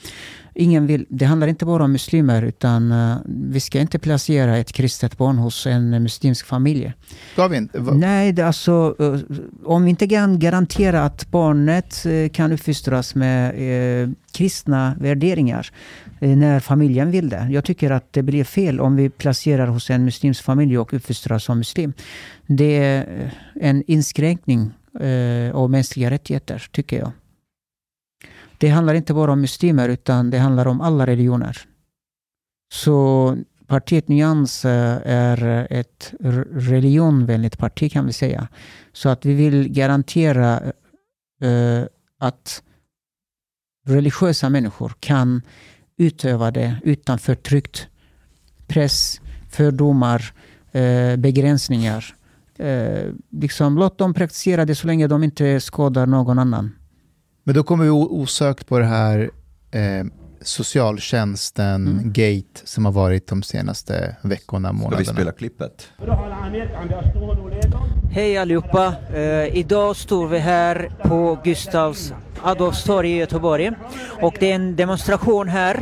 Ingen 0.56 0.86
vill, 0.86 1.06
det 1.08 1.24
handlar 1.24 1.46
inte 1.46 1.64
bara 1.64 1.84
om 1.84 1.92
muslimer, 1.92 2.42
utan 2.42 2.92
eh, 2.92 3.16
vi 3.26 3.60
ska 3.60 3.80
inte 3.80 3.98
placera 3.98 4.56
ett 4.56 4.72
kristet 4.72 5.18
barn 5.18 5.38
hos 5.38 5.66
en 5.66 5.90
muslimsk 6.02 6.46
familj. 6.46 6.92
Ska 7.32 7.48
vi 7.48 7.56
inte? 7.56 7.80
Nej, 7.80 8.32
det 8.32 8.42
alltså, 8.42 8.96
eh, 8.98 9.20
om 9.64 9.84
vi 9.84 9.90
inte 9.90 10.08
kan 10.08 10.38
garantera 10.38 11.02
att 11.02 11.30
barnet 11.30 12.06
eh, 12.06 12.28
kan 12.28 12.52
uppfostras 12.52 13.14
med 13.14 13.54
eh, 14.02 14.10
kristna 14.32 14.94
värderingar 15.00 15.70
när 16.20 16.60
familjen 16.60 17.10
vill 17.10 17.28
det. 17.28 17.48
Jag 17.50 17.64
tycker 17.64 17.90
att 17.90 18.12
det 18.12 18.22
blir 18.22 18.44
fel 18.44 18.80
om 18.80 18.96
vi 18.96 19.10
placerar 19.10 19.66
hos 19.66 19.90
en 19.90 20.04
muslimsk 20.04 20.44
familj 20.44 20.78
och 20.78 20.94
uppfostras 20.94 21.44
som 21.44 21.58
muslim. 21.58 21.92
Det 22.46 22.76
är 22.76 23.30
en 23.54 23.82
inskränkning 23.86 24.70
eh, 25.00 25.56
av 25.56 25.70
mänskliga 25.70 26.10
rättigheter, 26.10 26.66
tycker 26.72 26.98
jag. 26.98 27.12
Det 28.64 28.70
handlar 28.70 28.94
inte 28.94 29.14
bara 29.14 29.32
om 29.32 29.40
muslimer, 29.40 29.88
utan 29.88 30.30
det 30.30 30.38
handlar 30.38 30.66
om 30.66 30.80
alla 30.80 31.06
religioner. 31.06 31.58
Så 32.72 33.36
partiet 33.66 34.08
Nyans 34.08 34.64
eh, 34.64 34.98
är 35.04 35.66
ett 35.70 36.14
religionvänligt 36.52 37.58
parti 37.58 37.92
kan 37.92 38.06
vi 38.06 38.12
säga. 38.12 38.48
Så 38.92 39.08
att 39.08 39.24
vi 39.24 39.34
vill 39.34 39.68
garantera 39.68 40.60
eh, 41.40 41.84
att 42.18 42.62
religiösa 43.86 44.50
människor 44.50 44.92
kan 45.00 45.42
utöva 45.96 46.50
det 46.50 46.76
utan 46.82 47.18
förtryck, 47.18 47.78
press, 48.66 49.20
fördomar, 49.50 50.32
eh, 50.72 51.16
begränsningar. 51.16 52.16
Eh, 52.56 53.12
liksom, 53.30 53.78
låt 53.78 53.98
dem 53.98 54.14
praktisera 54.14 54.64
det 54.64 54.74
så 54.74 54.86
länge 54.86 55.06
de 55.06 55.22
inte 55.24 55.60
skadar 55.60 56.06
någon 56.06 56.38
annan. 56.38 56.72
Men 57.44 57.54
då 57.54 57.62
kommer 57.62 57.84
vi 57.84 57.90
osökt 57.90 58.66
på 58.68 58.78
det 58.78 58.84
här 58.84 59.30
eh, 59.70 60.04
socialtjänsten, 60.40 61.86
Mm. 61.86 62.12
gate, 62.12 62.60
som 62.64 62.84
har 62.84 62.92
varit 62.92 63.26
de 63.26 63.42
senaste 63.42 64.16
veckorna, 64.22 64.68
Ska 64.68 64.76
vi 64.76 64.82
månaderna. 64.82 65.12
spela 65.12 65.32
klippet? 65.32 65.88
Hej 68.12 68.38
allihopa! 68.38 68.94
Eh, 69.14 69.56
idag 69.56 69.96
står 69.96 70.26
vi 70.28 70.38
här 70.38 70.90
på 71.02 71.38
Gustavs 71.44 72.12
Adolfs 72.42 72.84
torg 72.84 73.10
i 73.12 73.16
Göteborg 73.16 73.70
och 74.22 74.34
det 74.40 74.50
är 74.50 74.54
en 74.54 74.76
demonstration 74.76 75.48
här. 75.48 75.76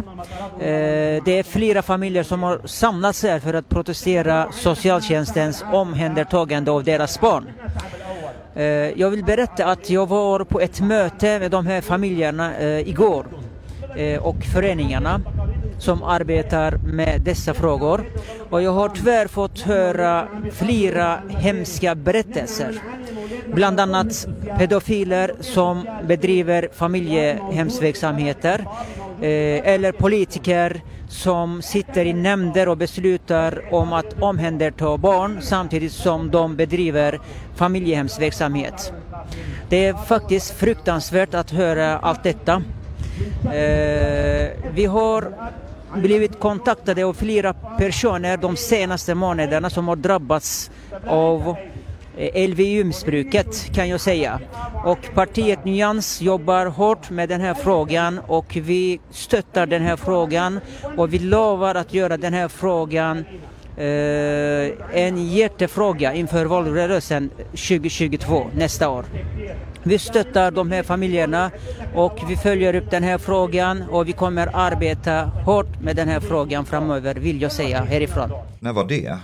Eh, 0.61 1.23
det 1.25 1.39
är 1.39 1.43
flera 1.43 1.83
familjer 1.83 2.23
som 2.23 2.43
har 2.43 2.61
samlats 2.65 3.23
här 3.23 3.39
för 3.41 3.55
att 3.55 3.69
protestera 3.69 4.53
socialtjänstens 4.53 5.65
omhändertagande 5.73 6.71
av 6.71 6.85
deras 6.85 7.21
barn. 7.21 7.45
Eh, 8.55 8.65
jag 9.01 9.11
vill 9.11 9.25
berätta 9.25 9.67
att 9.67 9.91
jag 9.91 10.09
var 10.09 10.45
på 10.45 10.61
ett 10.61 10.81
möte 10.81 11.39
med 11.39 11.51
de 11.51 11.67
här 11.67 11.81
familjerna 11.81 12.57
eh, 12.57 12.89
igår 12.89 13.27
eh, 13.97 14.23
och 14.23 14.45
föreningarna 14.53 15.21
som 15.79 16.03
arbetar 16.03 16.77
med 16.77 17.21
dessa 17.21 17.55
frågor. 17.55 18.05
Och 18.51 18.63
jag 18.63 18.73
har 18.73 18.89
tyvärr 18.89 19.27
fått 19.27 19.61
höra 19.61 20.29
flera 20.53 21.21
hemska 21.29 21.95
berättelser. 21.95 22.75
Bland 23.55 23.81
annat 23.81 24.27
pedofiler 24.59 25.35
som 25.41 25.89
bedriver 26.09 26.69
familjehemsverksamheter 26.73 28.65
eller 29.21 29.93
politiker 29.93 30.83
som 31.13 31.63
sitter 31.63 32.05
i 32.05 32.13
nämnder 32.13 32.69
och 32.69 32.77
beslutar 32.77 33.75
om 33.75 33.93
att 33.93 34.23
omhänderta 34.23 34.97
barn 34.97 35.39
samtidigt 35.43 35.93
som 35.93 36.31
de 36.31 36.57
bedriver 36.57 37.21
familjehemsverksamhet. 37.55 38.93
Det 39.69 39.87
är 39.87 39.95
faktiskt 39.95 40.51
fruktansvärt 40.51 41.35
att 41.35 41.51
höra 41.51 41.99
allt 41.99 42.23
detta. 42.23 42.63
Eh, 43.45 44.51
vi 44.75 44.85
har 44.85 45.33
blivit 45.97 46.41
kontaktade 46.41 47.05
av 47.05 47.15
flera 47.15 47.53
personer 47.53 48.37
de 48.37 48.57
senaste 48.57 49.15
månaderna 49.15 49.71
som 49.71 49.89
har 49.89 49.97
drabbats 49.97 50.71
av 51.07 51.57
Eh, 52.17 52.49
LVU-missbruket 52.49 53.75
kan 53.75 53.89
jag 53.89 54.01
säga. 54.01 54.41
Och 54.85 54.99
partiet 55.15 55.65
Nyans 55.65 56.21
jobbar 56.21 56.67
hårt 56.67 57.11
med 57.11 57.29
den 57.29 57.41
här 57.41 57.55
frågan 57.55 58.19
och 58.19 58.57
vi 58.63 59.01
stöttar 59.11 59.67
den 59.67 59.83
här 59.83 59.97
frågan 59.97 60.61
och 60.97 61.13
vi 61.15 61.19
lovar 61.19 61.75
att 61.75 61.95
göra 61.95 62.17
den 62.17 62.35
här 62.35 62.49
frågan 62.49 63.25
eh, 63.77 65.03
en 65.03 65.29
jättefråga 65.29 66.15
inför 66.15 66.45
valrörelsen 66.45 67.31
2022 67.51 68.47
nästa 68.55 68.89
år. 68.89 69.05
Vi 69.83 69.99
stöttar 69.99 70.51
de 70.51 70.71
här 70.71 70.83
familjerna 70.83 71.51
och 71.95 72.19
vi 72.29 72.37
följer 72.37 72.75
upp 72.75 72.91
den 72.91 73.03
här 73.03 73.19
frågan 73.19 73.83
och 73.91 74.09
vi 74.09 74.13
kommer 74.13 74.51
arbeta 74.53 75.25
hårt 75.25 75.81
med 75.81 75.97
den 75.97 76.09
här 76.09 76.21
frågan 76.21 76.65
framöver 76.65 77.15
vill 77.15 77.43
jag 77.43 77.53
säga 77.53 77.85
härifrån. 77.85 78.31
När 78.61 78.73
var 78.73 78.85
det? 78.85 79.19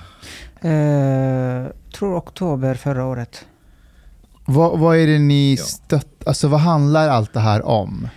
Eh, 0.60 1.66
tror 1.94 2.16
oktober 2.18 2.74
förra 2.74 3.04
året. 3.04 3.44
Vad, 4.44 4.78
vad 4.78 4.96
är 4.96 5.06
det 5.06 5.18
ni 5.18 5.54
Ja. 5.54 5.64
stött... 5.64 6.26
Alltså 6.26 6.48
vad 6.48 6.60
handlar 6.60 7.08
allt 7.08 7.32
det 7.32 7.40
här 7.40 7.66
om? 7.66 8.08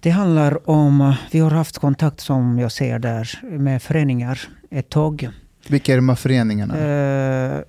Det 0.00 0.10
handlar 0.10 0.70
om, 0.70 1.14
vi 1.30 1.38
har 1.38 1.50
haft 1.50 1.78
kontakt 1.78 2.20
som 2.20 2.58
jag 2.58 2.72
ser 2.72 2.98
där 2.98 3.40
med 3.42 3.82
föreningar 3.82 4.40
ett 4.70 4.88
tag. 4.90 5.28
Vilka 5.68 5.92
är 5.92 5.96
de 5.96 6.08
här 6.08 6.16
föreningarna? 6.16 6.78
Eh, 6.78 7.60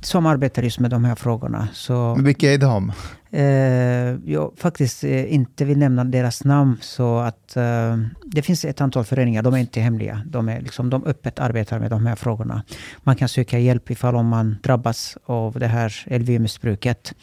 som 0.00 0.26
arbetar 0.26 0.62
just 0.62 0.78
med 0.80 0.90
de 0.90 1.04
här 1.04 1.14
frågorna. 1.14 1.68
Så, 1.72 2.14
Men 2.16 2.24
vilka 2.24 2.52
är 2.52 2.58
de? 2.58 2.92
Eh, 3.34 4.32
jag 4.32 4.52
faktiskt 4.56 5.04
eh, 5.04 5.34
inte 5.34 5.64
vill 5.64 5.78
nämna 5.78 6.04
deras 6.04 6.44
namn. 6.44 6.78
Så 6.80 7.18
att 7.18 7.56
eh, 7.56 7.98
det 8.24 8.42
finns 8.42 8.64
ett 8.64 8.80
antal 8.80 9.04
föreningar, 9.04 9.42
de 9.42 9.54
är 9.54 9.58
inte 9.58 9.80
hemliga. 9.80 10.22
De, 10.26 10.48
är 10.48 10.60
liksom, 10.60 10.90
de 10.90 11.04
öppet 11.04 11.38
arbetar 11.38 11.78
med 11.78 11.90
de 11.90 12.06
här 12.06 12.16
frågorna. 12.16 12.62
Man 13.02 13.16
kan 13.16 13.28
söka 13.28 13.58
hjälp 13.58 13.90
ifall 13.90 14.16
om 14.16 14.28
man 14.28 14.56
drabbas 14.62 15.18
av 15.24 15.58
det 15.58 15.66
här 15.66 16.18
LVU-missbruket. 16.18 17.14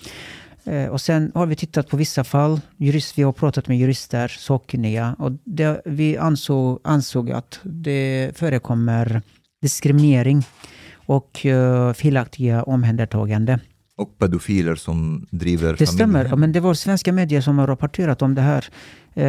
Eh, 0.64 0.86
och 0.86 1.02
sen 1.02 1.32
har 1.36 1.46
vi 1.46 1.56
tittat 1.56 1.90
på 1.90 1.98
vissa 1.98 2.24
fall. 2.24 2.62
Jurist, 2.78 3.18
vi 3.18 3.24
har 3.24 3.32
pratat 3.32 3.68
med 3.68 3.78
jurister, 3.78 4.28
sakkunniga. 4.28 5.16
Och 5.20 5.32
det, 5.44 5.82
vi 5.86 6.18
ansåg, 6.18 6.80
ansåg 6.84 7.32
att 7.32 7.60
det 7.64 8.32
förekommer 8.36 9.22
diskriminering 9.62 10.44
och 11.06 11.46
eh, 11.46 11.94
felaktiga 11.94 12.64
omhändertagande. 12.64 13.60
Och 14.02 14.18
pedofiler 14.18 14.76
som 14.76 15.26
driver 15.32 15.76
Det 15.80 15.88
stämmer, 15.88 16.14
familjehem. 16.14 16.30
Ja, 16.30 16.36
men 16.36 16.52
det 16.52 16.60
var 16.60 16.73
svenska 16.73 17.11
medier 17.14 17.41
som 17.41 17.57
har 17.57 17.68
rapporterat 17.68 18.22
om 18.22 18.36
det 18.36 18.41
här. 18.41 18.65
Eh, 19.14 19.23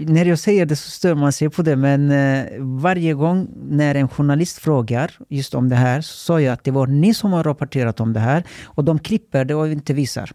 när 0.00 0.24
jag 0.24 0.38
säger 0.38 0.66
det 0.66 0.76
så 0.76 0.90
stör 0.90 1.14
man 1.14 1.32
sig 1.32 1.50
på 1.50 1.62
det, 1.62 1.76
men 1.76 2.10
eh, 2.10 2.44
varje 2.58 3.14
gång 3.14 3.48
när 3.70 3.94
en 3.94 4.08
journalist 4.08 4.58
frågar 4.58 5.10
just 5.28 5.54
om 5.54 5.68
det 5.68 5.76
här 5.76 6.00
så 6.00 6.16
sa 6.16 6.40
jag 6.40 6.52
att 6.52 6.64
det 6.64 6.70
var 6.70 6.86
ni 6.86 7.14
som 7.14 7.32
har 7.32 7.44
rapporterat 7.44 8.00
om 8.00 8.12
det 8.12 8.20
här 8.20 8.44
och 8.64 8.84
de 8.84 8.98
klipper 8.98 9.44
det 9.44 9.54
och 9.54 9.68
inte 9.68 9.94
visar. 9.94 10.30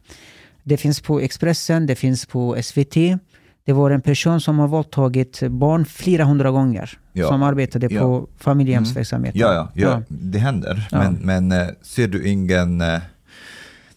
Det 0.63 0.77
finns 0.77 1.01
på 1.01 1.19
Expressen, 1.19 1.85
det 1.85 1.95
finns 1.95 2.25
på 2.25 2.57
SVT. 2.63 2.95
Det 3.65 3.73
var 3.73 3.91
en 3.91 4.01
person 4.01 4.41
som 4.41 4.59
har 4.59 4.67
våldtagit 4.67 5.43
barn 5.49 5.85
flera 5.85 6.23
hundra 6.23 6.51
gånger. 6.51 6.99
Ja. 7.13 7.27
Som 7.27 7.43
arbetade 7.43 7.87
Ja. 7.91 8.01
på 8.01 8.27
familjehemsverksamhet. 8.37 9.35
Ja, 9.35 9.53
ja, 9.53 9.69
ja, 9.73 10.01
det 10.07 10.39
händer. 10.39 10.87
Men, 10.91 11.13
men 11.21 11.51
eh, 11.51 11.67
ser 11.81 12.07
du 12.07 12.27
ingen... 12.27 12.81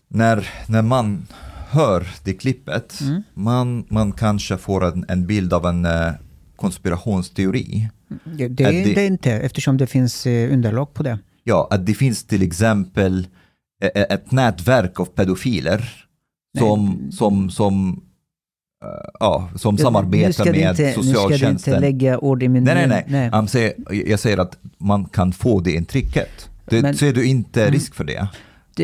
När, 0.09 0.49
när 0.67 0.83
man 0.83 1.27
hör 1.71 2.07
det 2.25 2.33
klippet, 2.35 3.01
Mm. 3.01 3.23
man, 3.35 3.85
man 3.89 4.13
kanske 4.13 4.57
får 4.57 4.85
en, 4.85 5.05
en 5.09 5.27
bild 5.27 5.53
av 5.53 5.67
en 5.67 5.85
eh, 5.85 6.13
konspirationsteori. 6.57 7.89
Det, 8.25 8.49
det 8.49 8.65
Är 8.65 8.73
det- 8.73 8.95
det 8.95 9.07
inte, 9.07 9.33
eftersom 9.33 9.77
det 9.77 9.87
finns 9.87 10.27
eh, 10.27 10.53
underlag 10.53 10.95
på 10.95 11.03
det. 11.03 11.19
Ja, 11.45 11.69
att 11.71 11.87
det 11.87 11.95
finns 11.95 12.25
till 12.25 12.43
exempel 12.43 13.27
eh, 13.83 14.03
ett 14.03 14.33
nätverk 14.33 15.01
av 15.01 15.05
pedofiler 15.05 16.05
som, 16.59 17.09
som, 17.13 17.51
som, 17.51 18.03
eh, 18.85 19.11
ja, 19.21 19.49
som 19.57 19.79
samarbetar 19.79 20.45
med 20.45 20.71
inte, 20.71 20.83
Nu 20.87 20.93
ska 20.93 21.01
du 21.01 21.07
socialtjänsten. 21.09 21.75
inte 21.75 21.81
lägga 21.81 22.19
ord 22.19 22.43
i 22.43 22.49
min 22.49 22.65
Nej, 22.65 22.75
nej, 22.89 23.05
mun. 23.07 23.13
nej. 23.13 23.31
Jag 23.33 23.51
säger, 23.51 23.73
jag 24.09 24.21
säger 24.21 24.39
att 24.39 24.59
man 24.79 25.05
kan 25.05 25.33
få 25.33 25.61
det 25.61 25.73
intrycket. 25.73 26.51
Det, 26.65 26.83
Men- 26.83 26.95
ser 26.97 27.13
du 27.13 27.25
inte 27.27 27.61
Mm. 27.63 27.73
risk 27.75 27.95
för 27.95 28.05
det? 28.05 28.29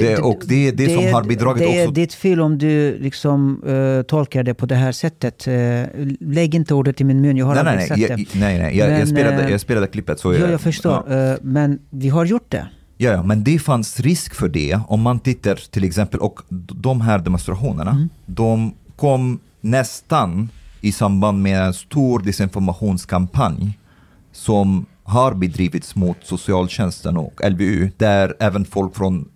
Det, 0.01 0.19
och 0.19 0.43
det 0.47 0.69
är 0.69 0.73
det, 0.73 0.95
som 0.95 1.05
är- 1.05 1.13
har 1.13 1.23
bidragit 1.25 1.63
Det 1.63 1.79
är 1.79 1.83
också. 1.85 1.95
ditt 1.95 2.15
fel 2.15 2.41
om 2.41 2.59
du 2.59 2.99
liksom 2.99 3.63
eh, 3.67 4.03
tolkar 4.03 4.43
det 4.43 4.55
på 4.55 4.67
det 4.67 4.75
här 4.75 4.93
sättet. 4.93 5.49
Uh, 5.49 5.85
lägg 6.21 6.55
inte 6.55 6.75
ordet 6.75 7.01
i 7.01 7.05
min 7.05 7.21
mun, 7.21 7.37
jag 7.37 7.47
har 7.47 7.55
Nej, 7.55 7.65
nej, 7.65 7.73
aldrig 7.73 7.91
nej, 7.91 8.09
sagt 8.09 8.11
jag, 8.11 8.19
det. 8.33 8.41
nej, 8.41 8.59
nej. 8.59 8.77
Jag, 8.79 8.91
jag, 8.91 8.99
Men, 8.99 9.07
spelade, 9.07 9.43
eh, 9.45 9.51
jag 9.51 9.61
spelade 9.61 9.87
klippet 9.87 10.21
så 10.21 10.33
Ja, 10.35 10.39
jag, 10.39 10.51
jag 10.51 10.61
förstår. 10.61 11.05
Ja, 11.09 11.15
Eh, 11.15 11.37
men 11.43 11.79
vi 11.91 12.09
har 12.09 12.25
gjort 12.25 12.51
det. 12.51 12.67
ja, 12.97 13.11
ja, 13.13 13.23
men 13.23 13.45
det 13.45 13.59
fanns 13.59 14.01
risk 14.01 14.35
för 14.35 14.49
det 14.49 14.79
om 14.89 15.01
man 15.01 15.19
tittar 15.21 15.55
till 15.71 15.85
exempel, 15.85 16.21
och 16.21 16.41
de 16.75 17.01
här 17.01 17.19
demonstrationerna, 17.19 17.91
Mm. 17.91 18.09
de 18.27 18.75
kom 18.97 19.39
nästan 19.61 20.49
i 20.81 20.93
samband 20.93 21.43
med 21.43 21.61
en 21.67 21.75
stor 21.75 22.19
desinformationskampanj 22.21 23.79
som 24.33 24.87
har 25.03 25.35
bedrivits 25.35 25.95
mot 25.97 26.17
socialtjänsten 26.23 27.17
och 27.17 27.41
LVU, 27.51 27.91
där 27.97 28.35
även 28.41 28.65
folk 28.65 28.97
från 28.97 29.29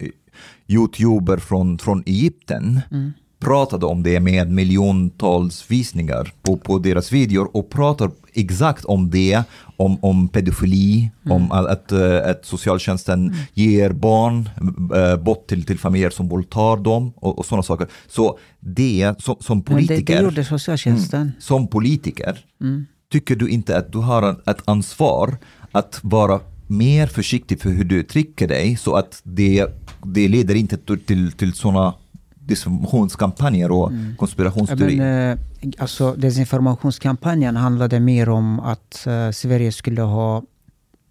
youtuber 0.69 1.36
från, 1.36 1.78
från 1.78 2.03
Egypten 2.07 2.81
Mm. 2.90 3.12
pratade 3.40 3.86
om 3.86 4.03
det 4.03 4.20
med 4.20 4.51
miljontals 4.51 5.65
visningar 5.70 6.32
på, 6.43 6.57
på 6.57 6.78
deras 6.78 7.12
videor 7.12 7.51
och 7.53 7.70
pratar 7.70 8.11
exakt 8.32 8.85
om 8.85 9.11
det, 9.11 9.43
om, 9.77 9.99
om 10.05 10.28
pedofili, 10.28 11.11
om 11.31 11.53
att, 11.53 11.66
att, 11.66 11.93
eh, 11.93 12.31
att 12.31 12.45
socialtjänsten 12.47 13.35
ger 13.55 13.90
barn 13.93 14.49
eh, 14.95 15.16
bort 15.23 15.47
till, 15.47 15.65
till 15.65 15.78
familjer 15.78 16.11
som 16.11 16.28
våldtar 16.28 16.77
dem 16.77 17.12
och, 17.16 17.39
och 17.39 17.47
sådana 17.47 17.62
saker. 17.62 17.86
Så 18.09 18.39
det, 18.61 19.15
som, 19.19 19.36
som 19.40 19.57
Men 19.59 19.65
det, 19.65 19.70
politiker, 19.86 20.16
det 20.16 20.23
gjorde 20.23 20.45
socialtjänsten. 20.45 21.32
som 21.39 21.66
politiker, 21.69 22.45
Mm. 22.61 22.86
tycker 23.12 23.36
du 23.36 23.49
inte 23.49 23.77
att 23.78 23.93
du 23.93 23.99
har 23.99 24.31
ett 24.51 24.62
ansvar 24.65 25.36
att 25.73 26.01
vara 26.03 26.40
mer 26.66 27.07
försiktig 27.07 27.61
för 27.61 27.70
hur 27.70 27.85
du 27.85 27.97
uttrycker 27.97 28.49
dig 28.49 28.77
så 28.77 28.95
att 28.95 29.20
det, 29.24 29.66
det 30.13 30.29
leder 30.29 30.55
inte 30.55 30.77
till, 31.07 31.33
till, 31.33 31.53
sådana 31.53 31.95
desinformationskampanjer 32.35 33.71
och 33.71 33.91
Mm. 33.91 34.17
Konspirationsteorier? 34.17 34.97
men, 34.97 35.39
eh, 35.61 35.69
alltså, 35.79 36.15
desinformationskampanjen 36.15 37.57
handlade 37.57 38.01
mer 38.01 38.29
om 38.29 38.61
att 38.61 39.07
eh, 39.07 39.31
Sverige 39.31 39.73
skulle 39.73 40.03
ha 40.03 40.43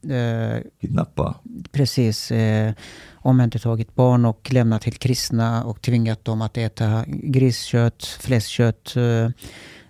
eh, 0.09 0.61
Kidnappa? 0.81 1.35
precis 1.71 2.31
eh, 2.31 2.73
omhändertagit 3.15 3.95
barn 3.95 4.25
och 4.25 4.49
lämnat 4.51 4.81
till 4.81 4.93
kristna 4.93 5.63
och 5.63 5.81
tvingat 5.81 6.25
dem 6.25 6.41
att 6.41 6.57
äta 6.57 7.03
griskött, 7.07 8.05
fläskkött, 8.19 8.95
eh, 8.95 9.29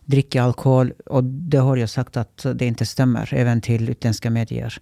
dricka 0.08 0.44
alkohol. 0.44 0.94
Och 1.06 1.24
det 1.24 1.58
har 1.58 1.78
jag 1.78 1.90
sagt 1.90 2.18
att 2.18 2.46
det 2.56 2.66
inte 2.66 2.86
stämmer, 2.86 3.34
även 3.34 3.62
till 3.62 3.90
utländska 3.90 4.30
medier. 4.30 4.78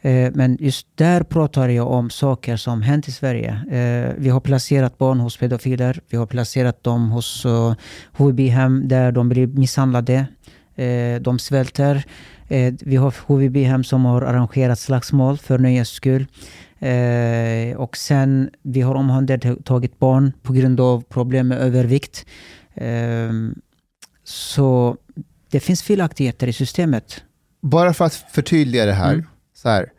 Eh, 0.00 0.30
men 0.34 0.56
just 0.60 0.86
där 0.94 1.22
pratar 1.22 1.68
jag 1.68 1.88
om 1.88 2.10
saker 2.10 2.56
som 2.56 2.82
hänt 2.82 3.08
i 3.08 3.12
Sverige. 3.12 3.50
Eh, 3.50 4.14
vi 4.18 4.28
har 4.28 4.40
placerat 4.40 4.98
barn 4.98 5.20
hos 5.20 5.36
pedofiler. 5.36 6.00
Vi 6.10 6.16
har 6.16 6.26
placerat 6.26 6.84
dem 6.84 7.10
hos 7.10 7.44
eh, 7.44 7.74
HVB-hem 8.12 8.88
där 8.88 9.12
de 9.12 9.28
blir 9.28 9.46
misshandlade. 9.46 10.26
De 11.20 11.38
svälter. 11.38 12.04
Vi 12.80 12.96
har 12.96 13.14
HVB-hem 13.26 13.84
som 13.84 14.04
har 14.04 14.22
arrangerat 14.22 14.78
slagsmål 14.78 15.38
för 15.38 15.58
nöjes 15.58 15.88
skull. 15.88 16.26
Eh, 16.78 17.76
och 17.76 17.96
sen 17.96 18.50
vi 18.62 18.80
har 18.80 18.94
omhändertagit 18.94 19.98
barn 19.98 20.32
på 20.42 20.52
grund 20.52 20.80
av 20.80 21.00
problem 21.00 21.48
med 21.48 21.58
övervikt. 21.58 22.26
Eh, 22.74 23.32
så 24.28 24.96
det 25.50 25.60
finns 25.60 25.82
felaktigheter 25.82 26.46
i 26.46 26.52
systemet. 26.52 27.22
Bara 27.62 27.94
för 27.94 28.04
att 28.04 28.14
förtydliga 28.14 28.86
det 28.86 28.92
här, 28.92 29.12
Mm. 29.14 29.26
så 29.54 29.68
här. 29.68 29.92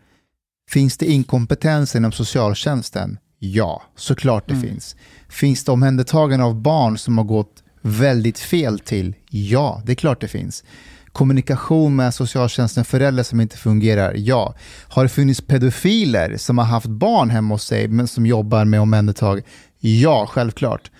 Finns 0.71 0.97
det 0.97 1.05
inkompetens 1.05 1.95
inom 1.95 2.11
socialtjänsten? 2.11 3.17
Ja, 3.39 3.81
såklart 3.95 4.47
det 4.47 4.53
Mm. 4.53 4.67
finns. 4.67 4.95
Finns 5.29 5.63
det 5.63 5.71
omhändertagande 5.71 6.45
av 6.45 6.61
barn 6.61 6.97
som 6.97 7.17
har 7.17 7.25
gått 7.25 7.63
väldigt 7.81 8.39
fel 8.39 8.79
till? 8.79 9.15
Ja, 9.29 9.81
det 9.85 9.91
är 9.91 9.95
klart 9.95 10.21
det 10.21 10.27
finns. 10.27 10.63
Kommunikation 11.11 11.95
med 11.95 12.13
socialtjänsten, 12.13 12.85
föräldrar 12.85 13.23
som 13.23 13.41
inte 13.41 13.57
fungerar? 13.57 14.13
Ja. 14.17 14.55
Har 14.89 15.03
det 15.03 15.09
funnits 15.09 15.41
pedofiler 15.41 16.37
som 16.37 16.57
har 16.57 16.65
haft 16.65 16.87
barn 16.87 17.29
hemma 17.29 17.53
hos 17.53 17.63
sig 17.63 17.87
men 17.87 18.07
som 18.07 18.25
jobbar 18.25 18.65
med 18.65 18.81
omhändertag? 18.81 19.41
Ja, 19.79 20.27
självklart. 20.31 20.91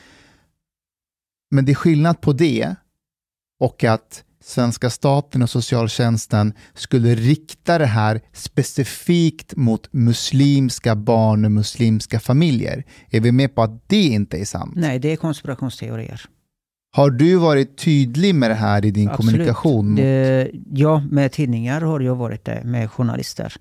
Men 1.52 1.66
det 1.66 1.72
är 1.72 1.76
skillnad 1.76 2.22
på 2.22 2.34
det 2.34 2.76
och 3.60 3.84
att 3.84 4.24
svenska 4.44 4.90
staten 4.90 5.42
och 5.42 5.50
socialtjänsten 5.50 6.54
skulle 6.74 7.16
rikta 7.16 7.78
det 7.78 7.86
här 7.86 8.22
specifikt 8.34 9.56
mot 9.56 9.94
muslimska 9.94 10.96
barn 10.96 11.46
och 11.46 11.52
muslimska 11.52 12.20
familjer. 12.20 12.84
Är 13.10 13.20
vi 13.20 13.32
med 13.32 13.56
på 13.56 13.62
att 13.62 13.90
det 13.90 14.04
inte 14.04 14.38
är 14.38 14.46
sant? 14.46 14.74
Nej, 14.76 15.00
det 15.00 15.12
är 15.12 15.16
konspirationsteorier. 15.16 16.22
Har 16.92 17.10
du 17.10 17.36
varit 17.36 17.78
tydlig 17.78 18.36
med 18.36 18.52
det 18.52 18.56
här 18.56 18.86
i 18.86 18.92
din 18.92 19.10
Absolut. 19.10 19.32
kommunikation? 19.32 19.92
Mot... 19.92 20.00
Ja, 20.72 21.04
med 21.12 21.32
tidningar 21.32 21.82
har 21.82 22.00
jag 22.00 22.16
varit 22.16 22.46
det, 22.46 22.62
med 22.64 22.92
journalister. 22.92 23.54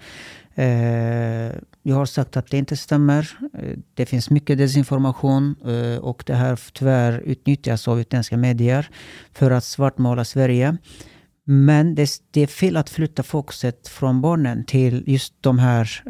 Eh, 0.59 1.53
jag 1.83 1.97
har 1.97 2.07
sagt 2.07 2.37
att 2.37 2.51
det 2.51 2.59
inte 2.59 2.77
stämmer. 2.77 3.39
Eh, 3.59 3.79
det 3.95 4.07
finns 4.07 4.31
mycket 4.31 4.59
desinformation 4.59 5.55
eh, 5.67 5.99
och 5.99 6.23
det 6.27 6.35
här 6.35 6.59
tyvärr 6.73 7.19
utnyttjas 7.19 7.89
av 7.89 8.01
utländska 8.01 8.37
medier 8.37 8.89
för 9.33 9.51
att 9.51 9.65
svartmåla 9.65 10.25
Sverige. 10.25 10.77
Men 11.45 11.95
det, 11.95 12.11
det 12.31 12.43
är 12.43 12.47
fel 12.47 12.77
att 12.77 12.91
flytta 12.91 13.23
fokuset 13.23 13.89
från 13.89 14.21
barnen 14.21 14.65
till 14.65 15.05
just 15.07 15.35
de 15.41 15.59
här 15.59 16.03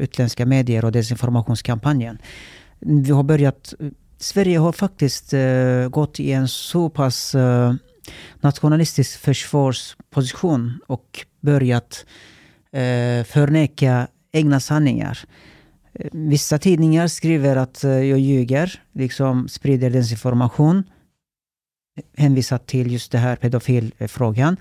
utländska 0.00 0.46
medier 0.46 0.84
och 0.84 0.92
desinformationskampanjen. 0.92 2.18
Vi 2.78 3.10
har 3.10 3.22
börjat 3.22 3.74
Sverige 4.18 4.58
har 4.58 4.72
faktiskt 4.72 5.34
gått 5.90 6.20
i 6.20 6.32
en 6.32 6.48
så 6.48 6.90
pass 6.90 7.36
nationalistisk 8.40 9.20
försvarsposition 9.20 10.80
och 10.86 11.26
börjat 11.40 12.04
förneka 13.24 14.06
egna 14.32 14.60
sanningar. 14.60 15.18
Eh, 15.92 16.06
Vissa 16.12 16.58
tidningar 16.58 17.08
skriver 17.08 17.56
att 17.56 17.84
eh, 17.84 17.90
jag 17.90 18.18
ljuger, 18.18 18.82
liksom 18.92 19.48
sprider 19.48 19.90
desinformation 19.90 20.82
hänvisat 22.16 22.66
till 22.66 22.92
just 22.92 23.12
det 23.12 23.18
här 23.18 23.36
pedofilfrågan. 23.36 24.56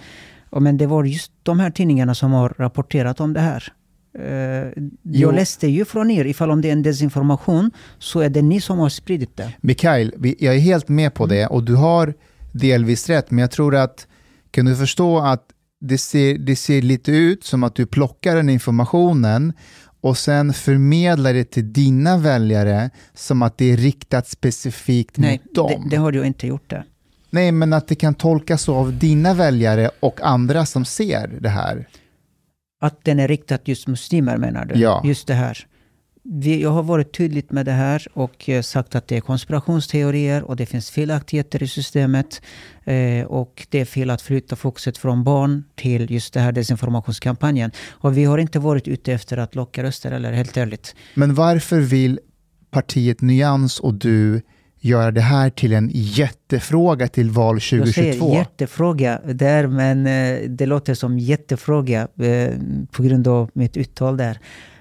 Och 0.49 0.61
Men 0.61 0.77
det 0.77 0.87
var 0.87 1.03
just 1.03 1.31
de 1.43 1.59
här 1.59 1.71
tidningarna 1.71 2.15
som 2.15 2.31
har 2.31 2.53
rapporterat 2.57 3.19
om 3.19 3.33
det 3.33 3.39
här. 3.39 3.73
Eh, 4.19 4.71
Jo. 4.77 4.91
jag 5.03 5.35
läste 5.35 5.67
ju 5.67 5.85
från 5.85 6.11
er, 6.11 6.25
ifall 6.25 6.51
om 6.51 6.61
det 6.61 6.67
är 6.67 6.71
en 6.73 6.83
desinformation 6.83 7.71
så 7.99 8.19
är 8.19 8.29
det 8.29 8.41
ni 8.41 8.61
som 8.61 8.79
har 8.79 8.89
spridit 8.89 9.37
det. 9.37 9.53
Mikael, 9.61 10.13
jag 10.39 10.55
är 10.55 10.59
helt 10.59 10.89
med 10.89 11.13
på 11.13 11.25
det 11.25 11.47
och 11.47 11.63
du 11.63 11.75
har 11.75 12.13
delvis 12.51 13.09
rätt, 13.09 13.31
men 13.31 13.39
jag 13.39 13.51
tror 13.51 13.75
att 13.75 14.07
kan 14.51 14.65
du 14.65 14.75
förstå 14.75 15.19
att 15.19 15.43
det 15.81 15.97
ser, 15.97 16.37
det 16.37 16.55
ser 16.55 16.81
lite 16.81 17.11
ut 17.11 17.43
som 17.43 17.63
att 17.63 17.75
du 17.75 17.85
plockar 17.85 18.35
den 18.35 18.49
informationen 18.49 19.53
och 20.01 20.17
sen 20.17 20.53
förmedlar 20.53 21.33
det 21.33 21.43
till 21.43 21.73
dina 21.73 22.17
väljare 22.17 22.89
som 23.13 23.41
att 23.41 23.57
det 23.57 23.71
är 23.71 23.77
riktat 23.77 24.27
specifikt 24.27 25.17
Nej, 25.17 25.41
mot 25.43 25.55
dem. 25.55 25.83
det, 25.83 25.89
det 25.89 25.95
har 25.95 26.11
jag 26.11 26.25
inte 26.25 26.47
gjort 26.47 26.69
det. 26.69 26.83
Nej, 27.29 27.51
men 27.51 27.73
att 27.73 27.87
det 27.87 27.95
kan 27.95 28.13
tolkas 28.13 28.61
så 28.61 28.75
av 28.75 28.99
dina 28.99 29.33
väljare 29.33 29.89
och 29.99 30.21
andra 30.21 30.65
som 30.65 30.85
ser 30.85 31.27
det 31.39 31.49
här. 31.49 31.87
Att 32.81 33.03
den 33.03 33.19
är 33.19 33.27
riktad 33.27 33.59
just 33.63 33.87
muslimer 33.87 34.37
menar 34.37 34.65
du? 34.65 34.79
Ja. 34.79 35.01
Just 35.05 35.27
det 35.27 35.33
här. 35.33 35.67
Vi, 36.27 36.61
jag 36.61 36.69
har 36.69 36.83
varit 36.83 37.13
tydligt 37.17 37.51
med 37.51 37.65
det 37.65 37.71
här 37.71 38.07
och 38.13 38.49
eh, 38.49 38.61
sagt 38.61 38.95
att 38.95 39.07
det 39.07 39.17
är 39.17 39.21
konspirationsteorier 39.21 40.43
och 40.43 40.55
det 40.55 40.65
finns 40.65 40.89
felaktigheter 40.91 41.63
i 41.63 41.67
systemet. 41.67 42.41
Eh, 42.83 43.25
och 43.25 43.67
det 43.69 43.79
är 43.79 43.85
fel 43.85 44.09
att 44.09 44.21
flytta 44.21 44.55
fokuset 44.55 44.97
från 44.97 45.23
barn 45.23 45.63
till 45.75 46.11
just 46.11 46.33
det 46.33 46.39
här 46.39 46.51
desinformationskampanjen. 46.51 47.71
Och 47.89 48.17
vi 48.17 48.23
har 48.23 48.37
inte 48.37 48.59
varit 48.59 48.87
ute 48.87 49.13
efter 49.13 49.37
att 49.37 49.55
locka 49.55 49.83
röster, 49.83 50.11
eller 50.11 50.31
helt 50.31 50.57
ärligt. 50.57 50.95
Men 51.13 51.35
varför 51.35 51.79
vill 51.79 52.19
partiet 52.71 53.21
Nyans 53.21 53.79
och 53.79 53.93
du 53.93 54.41
göra 54.79 55.11
det 55.11 55.21
här 55.21 55.49
till 55.49 55.73
en 55.73 55.89
jättefråga 55.93 57.07
till 57.07 57.29
val 57.29 57.55
Jag 57.55 57.63
säger 57.63 57.83
2022? 57.85 58.33
jättefråga 58.33 59.21
där, 59.25 59.67
men 59.67 60.07
eh, 60.07 60.49
det 60.49 60.65
låter 60.65 60.93
som 60.93 61.19
jättefråga 61.19 62.07
på 62.91 63.03
grund 63.03 63.27
av 63.27 63.49
mitt 63.53 63.77
uttal 63.77 64.17
där. 64.17 64.39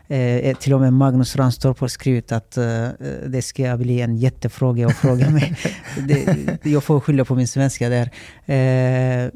Eh, 0.09 0.57
till 0.57 0.75
och 0.75 0.81
med 0.81 0.93
Magnus 0.93 1.37
Ranstorp 1.37 1.79
har 1.79 1.89
skrivit 1.89 2.33
att 2.33 2.57
eh, 2.57 2.89
det 3.27 3.43
ska 3.43 3.77
bli 3.77 4.01
en 4.01 4.17
jättefråga 4.17 4.87
att 4.87 4.97
fråga 4.97 5.31
mig. 5.31 5.57
det, 6.09 6.71
jag 6.71 6.85
får 6.85 7.01
skylla 7.01 7.25
på 7.25 7.35
min 7.35 7.49
svenska 7.49 7.89
där. 7.89 8.11
Eh, 8.47 9.31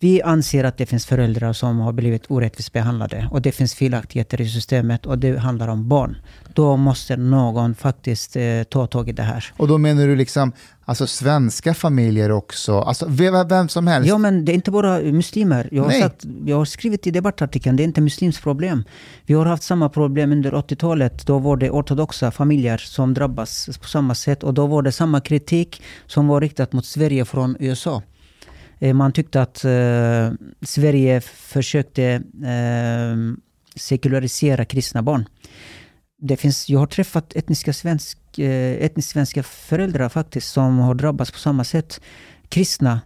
vi 0.00 0.22
anser 0.22 0.64
att 0.64 0.76
det 0.76 0.86
finns 0.86 1.06
föräldrar 1.06 1.52
som 1.52 1.78
har 1.78 1.92
blivit 1.92 2.30
orättvist 2.30 2.72
behandlade 2.72 3.28
och 3.30 3.42
det 3.42 3.52
finns 3.52 3.74
felaktigheter 3.74 4.40
i 4.40 4.48
systemet 4.48 5.06
och 5.06 5.18
det 5.18 5.38
handlar 5.38 5.68
om 5.68 5.88
barn. 5.88 6.16
Då 6.54 6.76
måste 6.76 7.16
någon 7.16 7.74
faktiskt 7.74 8.36
eh, 8.36 8.62
ta 8.62 8.86
tag 8.86 9.08
i 9.08 9.12
det 9.12 9.22
här. 9.22 9.44
Och 9.56 9.68
då 9.68 9.78
menar 9.78 10.06
du 10.06 10.16
liksom 10.16 10.52
alltså 10.84 11.06
svenska 11.06 11.74
familjer 11.74 12.30
också, 12.30 12.80
alltså 12.80 13.06
vem, 13.08 13.48
vem 13.48 13.68
som 13.68 13.86
helst? 13.86 14.08
Ja, 14.08 14.18
men 14.18 14.44
det 14.44 14.52
är 14.52 14.54
inte 14.54 14.70
bara 14.70 14.98
muslimer. 14.98 15.68
Jag 15.72 15.82
har, 15.82 15.90
sagt, 15.90 16.24
jag 16.46 16.56
har 16.56 16.64
skrivit 16.64 17.06
i 17.06 17.10
debattartikeln, 17.10 17.76
det 17.76 17.82
är 17.82 17.84
inte 17.84 18.00
muslims 18.00 18.40
problem. 18.40 18.84
Vi 19.26 19.34
har 19.34 19.46
haft 19.46 19.62
samma 19.62 19.88
problem 19.88 20.32
under 20.32 20.52
80-talet. 20.52 21.26
Då 21.26 21.38
var 21.38 21.56
det 21.56 21.70
ortodoxa 21.70 22.30
familjer 22.30 22.78
som 22.78 23.14
drabbas 23.14 23.78
på 23.82 23.88
samma 23.88 24.14
sätt. 24.14 24.42
Och 24.42 24.54
då 24.54 24.66
var 24.66 24.82
det 24.82 24.92
samma 24.92 25.20
kritik 25.20 25.82
som 26.06 26.28
var 26.28 26.40
riktat 26.40 26.72
mot 26.72 26.86
Sverige 26.86 27.24
från 27.24 27.56
USA. 27.60 28.02
Eh, 28.78 28.94
man 28.94 29.12
tyckte 29.12 29.42
att 29.42 29.64
eh, 29.64 30.32
Sverige 30.62 31.20
försökte 31.20 32.04
eh, 32.44 33.16
sekularisera 33.76 34.64
kristna 34.64 35.02
barn. 35.02 35.28
Det 36.20 36.36
finns, 36.36 36.68
jag 36.68 36.78
har 36.78 36.86
träffat 36.86 37.36
etniska, 37.36 37.72
svensk, 37.72 38.38
eh, 38.38 38.84
etnisk 38.84 39.10
svenska 39.10 39.42
föräldrar 39.42 40.08
faktiskt 40.08 40.52
som 40.52 40.78
har 40.78 40.94
drabbats 40.94 41.30
på 41.30 41.38
samma 41.38 41.64
sätt. 41.64 42.00
Kristna, 42.48 43.00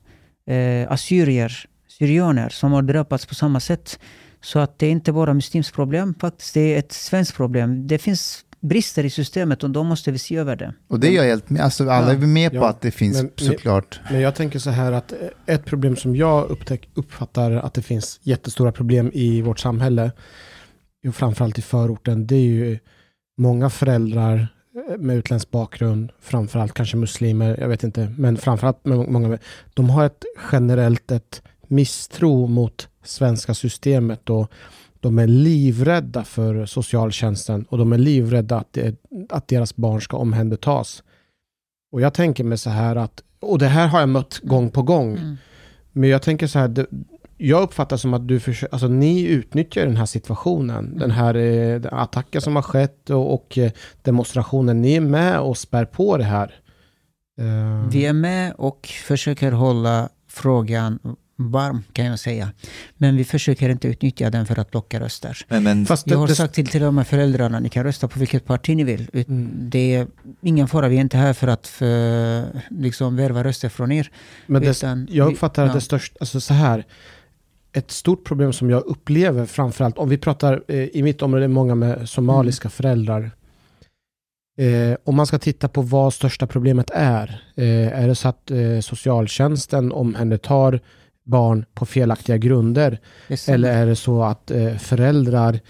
eh, 0.47 0.93
assyrier, 0.93 1.66
syrianer 1.89 2.49
som 2.49 2.73
har 2.73 2.82
drabbats 2.82 3.27
på 3.27 3.35
samma 3.35 3.61
sätt. 3.61 3.99
Så 4.40 4.59
att 4.59 4.78
det 4.78 4.86
är 4.86 4.90
inte 4.90 5.12
bara 5.12 5.35
muslimskt 5.35 5.74
problem 5.74 6.15
faktiskt, 6.20 6.55
det 6.55 6.74
är 6.74 6.78
ett 6.78 6.93
svenskt 6.93 7.36
problem. 7.36 7.86
Det 7.86 7.99
finns 7.99 8.44
brister 8.62 9.05
i 9.05 9.10
systemet 9.10 9.62
och 9.64 9.70
då 9.70 9.82
måste 9.82 10.10
vi 10.10 10.18
se 10.18 10.36
över 10.36 10.56
det. 10.56 10.74
Och 10.89 11.01
det 11.01 11.09
är 11.09 11.12
jag 11.12 11.24
helt 11.24 11.51
med, 11.51 11.62
alltså 11.62 11.90
alla 11.90 12.12
är 12.12 12.16
vi 12.16 12.26
med 12.26 12.51
på 12.51 12.56
Ja, 12.56 12.68
att 12.68 12.80
det 12.80 12.90
finns 12.90 13.22
men- 13.22 13.30
såklart. 13.36 14.01
Men 14.10 14.20
jag 14.20 14.34
tänker 14.34 14.59
så 14.59 14.70
här 14.70 14.93
att 14.93 15.12
eh, 15.12 15.18
ett 15.55 15.64
problem 15.64 15.97
som 15.97 16.16
jag 16.16 16.51
upptäck, 16.51 16.89
uppfattar 16.94 17.51
att 17.52 17.74
det 17.74 17.82
finns 17.82 18.20
jättestora 18.22 18.72
problem 18.72 19.10
i 19.14 19.43
vårt 19.43 19.59
samhälle, 19.59 20.12
och 21.09 21.14
framförallt 21.14 21.59
i 21.59 21.62
förorten, 21.62 22.26
det 22.26 22.34
är 22.36 22.40
ju 22.40 22.78
många 23.39 23.70
föräldrar 23.70 24.48
eh, 24.90 24.98
med 24.98 25.16
utländsk 25.16 25.51
bakgrund, 25.51 26.12
framförallt 26.20 26.74
kanske 26.74 26.97
muslimer, 26.97 27.56
jag 27.60 27.68
vet 27.68 27.84
inte, 27.84 28.14
men 28.18 28.36
framförallt 28.36 28.84
med 28.86 28.98
många, 28.98 29.39
de 29.74 29.90
har 29.90 30.05
ett 30.06 30.24
generellt 30.52 31.10
ett 31.10 31.43
misstro 31.68 32.47
mot 32.47 32.89
svenska 33.05 33.55
systemet 33.55 34.30
och 34.30 34.52
de 35.02 35.18
är 35.18 35.26
livrädda 35.26 36.24
för 36.24 36.66
socialtjänsten 36.66 37.64
och 37.68 37.78
de 37.78 37.92
är 37.92 37.98
livrädda 37.98 38.56
att, 38.56 38.72
det, 38.72 38.96
att 39.28 39.48
deras 39.48 39.76
barn 39.76 40.00
ska 40.00 40.16
omhändertas. 40.16 41.02
Och 41.92 42.00
jag 42.00 42.14
tänker 42.14 42.44
mig 42.44 42.58
så 42.58 42.70
här 42.70 42.96
att, 42.96 43.22
och 43.40 43.58
det 43.58 43.66
här 43.66 43.86
har 43.88 44.00
jag 44.00 44.08
mött 44.08 44.40
gång 44.42 44.70
på 44.70 44.82
gång, 44.82 45.36
men 45.92 46.08
jag 46.10 46.22
tänker 46.22 46.46
så 46.46 46.58
här, 46.58 46.68
det, 46.68 46.86
jag 47.36 47.62
uppfattar 47.62 47.96
som 47.96 48.14
att 48.14 48.28
du 48.28 48.40
försöker, 48.40 48.74
alltså 48.74 48.88
ni 48.88 49.26
utnyttjar 49.26 49.86
den 49.86 49.96
här 49.96 50.06
situationen, 50.06 50.98
den 50.98 51.10
här 51.10 51.34
eh, 51.34 51.80
attacken 51.90 52.40
som 52.40 52.56
har 52.56 52.62
skett 52.62 53.10
och, 53.10 53.34
och 53.34 53.58
eh, 53.58 53.72
demonstrationen, 54.02 54.82
ni 54.82 54.94
är 54.94 55.00
med 55.00 55.40
och 55.40 55.58
spär 55.58 55.84
på 55.84 56.16
det 56.16 56.24
här. 56.24 56.54
Eh, 57.38 57.88
Vi 57.88 58.06
är 58.06 58.12
med 58.12 58.52
och 58.58 58.86
försöker 59.06 59.52
hålla 59.52 60.08
frågan 60.28 60.98
varm 61.36 61.82
kan 61.92 62.04
jag 62.04 62.18
säga. 62.18 62.52
Men 62.96 63.16
vi 63.16 63.24
försöker 63.24 63.68
inte 63.68 63.88
utnyttja 63.88 64.30
den 64.30 64.46
för 64.46 64.59
att 64.59 64.74
locka 64.74 65.00
röster. 65.00 65.38
Men, 65.48 65.62
men 65.62 65.86
fast 65.86 66.10
Jag 66.10 66.18
har 66.18 66.26
sagt 66.26 66.54
till 66.54 66.66
till 66.66 66.82
och 66.82 66.94
med 66.94 67.06
föräldrarna, 67.06 67.60
ni 67.60 67.68
kan 67.68 67.84
rösta 67.84 68.09
på 68.09 68.18
vilket 68.18 68.44
parti 68.44 68.76
ni 68.76 68.84
vill. 68.84 69.10
Mm. 69.12 69.50
Det 69.54 69.94
är 69.94 70.06
ingen 70.40 70.68
fara, 70.68 70.88
vi 70.88 70.96
är 70.96 71.00
inte 71.00 71.16
här 71.16 71.32
för 71.32 71.48
att 71.48 71.66
för, 71.66 72.44
liksom 72.70 73.16
värva 73.16 73.44
röster 73.44 73.68
från 73.68 73.92
er. 73.92 74.10
men 74.46 74.62
det, 74.62 74.70
utan 74.70 75.09
jag 75.10 75.26
vi- 75.26 75.32
uppfattar 75.34 75.62
att 75.62 75.68
ja. 75.68 75.74
det 75.74 75.80
största, 75.80 76.16
alltså 76.20 76.40
så 76.40 76.54
här, 76.54 76.84
ett 77.72 77.90
stort 77.90 78.24
problem 78.24 78.52
som 78.52 78.70
jag 78.70 78.82
upplever 78.82 79.46
framförallt, 79.46 79.98
om 79.98 80.09
vi 80.09 80.18
pratar 80.18 80.62
eh, 80.68 80.84
i 80.84 81.02
mitt 81.02 81.22
område, 81.22 81.48
många 81.48 81.74
med 81.74 82.09
somaliska 82.09 82.70
föräldrar. 82.70 83.30
Eh, 84.59 84.96
om 85.04 85.16
man 85.16 85.26
ska 85.26 85.38
titta 85.38 85.68
på 85.68 85.82
vad 85.82 86.14
största 86.14 86.46
problemet 86.46 86.90
är, 86.94 87.42
eh, 87.56 88.02
är 88.02 88.09
det 88.09 88.14
så 88.14 88.28
att 88.28 88.50
eh, 88.50 88.80
socialtjänsten 88.80 89.92
omhändertar 89.92 90.80
barn 91.24 91.65
på 91.74 91.86
felaktiga 91.86 92.36
grunder 92.36 92.99
eller 93.49 93.73
är 93.73 93.86
det 93.86 93.97
så 93.97 94.23
att 94.23 94.51
eh, 94.51 94.77
föräldrar 94.77 95.61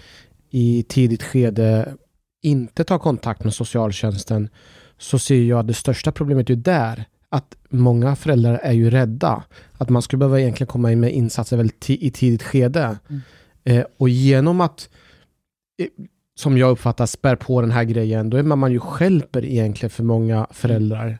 i 0.49 0.85
tidigt 0.89 1.23
skede 1.23 1.93
inte 2.41 2.83
tar 2.83 2.99
kontakt 2.99 3.43
med 3.43 3.53
socialtjänsten 3.53 4.49
så 4.97 5.19
ser 5.19 5.43
jag 5.43 5.59
att 5.59 5.67
det 5.67 5.73
största 5.73 6.11
problemet 6.11 6.49
är 6.49 6.55
där 6.55 7.05
att 7.33 7.55
många 7.69 8.15
föräldrar 8.15 8.59
är 8.63 8.71
ju 8.71 8.89
rädda. 8.89 9.43
Att 9.77 9.89
man 9.89 10.01
skulle 10.01 10.17
behöva 10.17 10.39
egentligen 10.39 10.67
komma 10.67 10.91
in 10.91 10.99
med 10.99 11.13
insatser 11.13 11.57
väldigt 11.57 11.89
i 11.89 12.11
tidigt 12.11 12.43
skede. 12.43 12.97
Mm. 13.09 13.21
Eh, 13.63 13.85
och 13.97 14.09
genom 14.09 14.61
att, 14.61 14.89
eh, 15.77 15.87
som 16.35 16.57
jag 16.57 16.71
uppfattar, 16.71 17.05
spär 17.05 17.35
på 17.35 17.61
den 17.61 17.71
här 17.71 17.83
grejen, 17.83 18.29
då 18.29 18.37
är 18.37 18.43
man, 18.43 18.59
man 18.59 18.71
ju 18.71 18.79
stjälper 18.79 19.45
egentligen 19.45 19.89
för 19.89 20.03
många 20.03 20.47
föräldrar. 20.51 21.17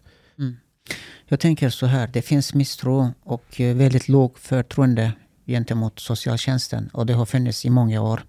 Jag 1.33 1.39
tänker 1.39 1.69
så 1.69 1.85
här, 1.85 2.09
det 2.13 2.21
finns 2.21 2.53
misstro 2.53 3.11
och 3.23 3.61
eh, 3.61 3.75
väldigt 3.75 4.07
låg 4.07 4.39
förtroende 4.39 5.13
gentemot 5.45 5.99
socialtjänsten. 5.99 6.89
Och 6.93 7.05
det 7.05 7.13
har 7.13 7.25
funnits 7.25 7.65
i 7.65 7.69
många 7.69 8.01
år. 8.01 8.23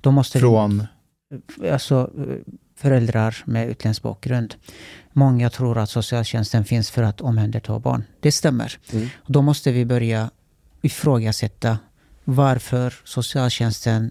Då 0.00 0.10
måste 0.10 0.38
vi 0.38 0.42
Från, 0.42 0.86
alltså, 1.72 2.10
eh, 2.18 2.52
föräldrar 2.76 3.36
med 3.44 3.68
utländsk 3.68 4.02
bakgrund. 4.02 4.54
Många 5.12 5.50
tror 5.50 5.78
att 5.78 5.90
socialtjänsten 5.90 6.64
finns 6.64 6.90
för 6.90 7.02
att 7.02 7.20
omhänderta 7.20 7.78
barn. 7.78 8.04
Det 8.20 8.32
stämmer. 8.32 8.78
Mm. 8.92 9.08
Då 9.26 9.42
måste 9.42 9.72
vi 9.72 9.84
börja 9.84 10.30
ifrågasätta 10.82 11.78
varför 12.24 12.94
socialtjänsten 13.04 14.10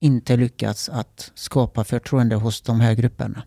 inte 0.00 0.36
lyckats 0.36 0.88
att 0.88 1.32
skapa 1.34 1.84
förtroende 1.84 2.36
hos 2.36 2.60
de 2.60 2.80
här 2.80 2.94
grupperna. 2.94 3.42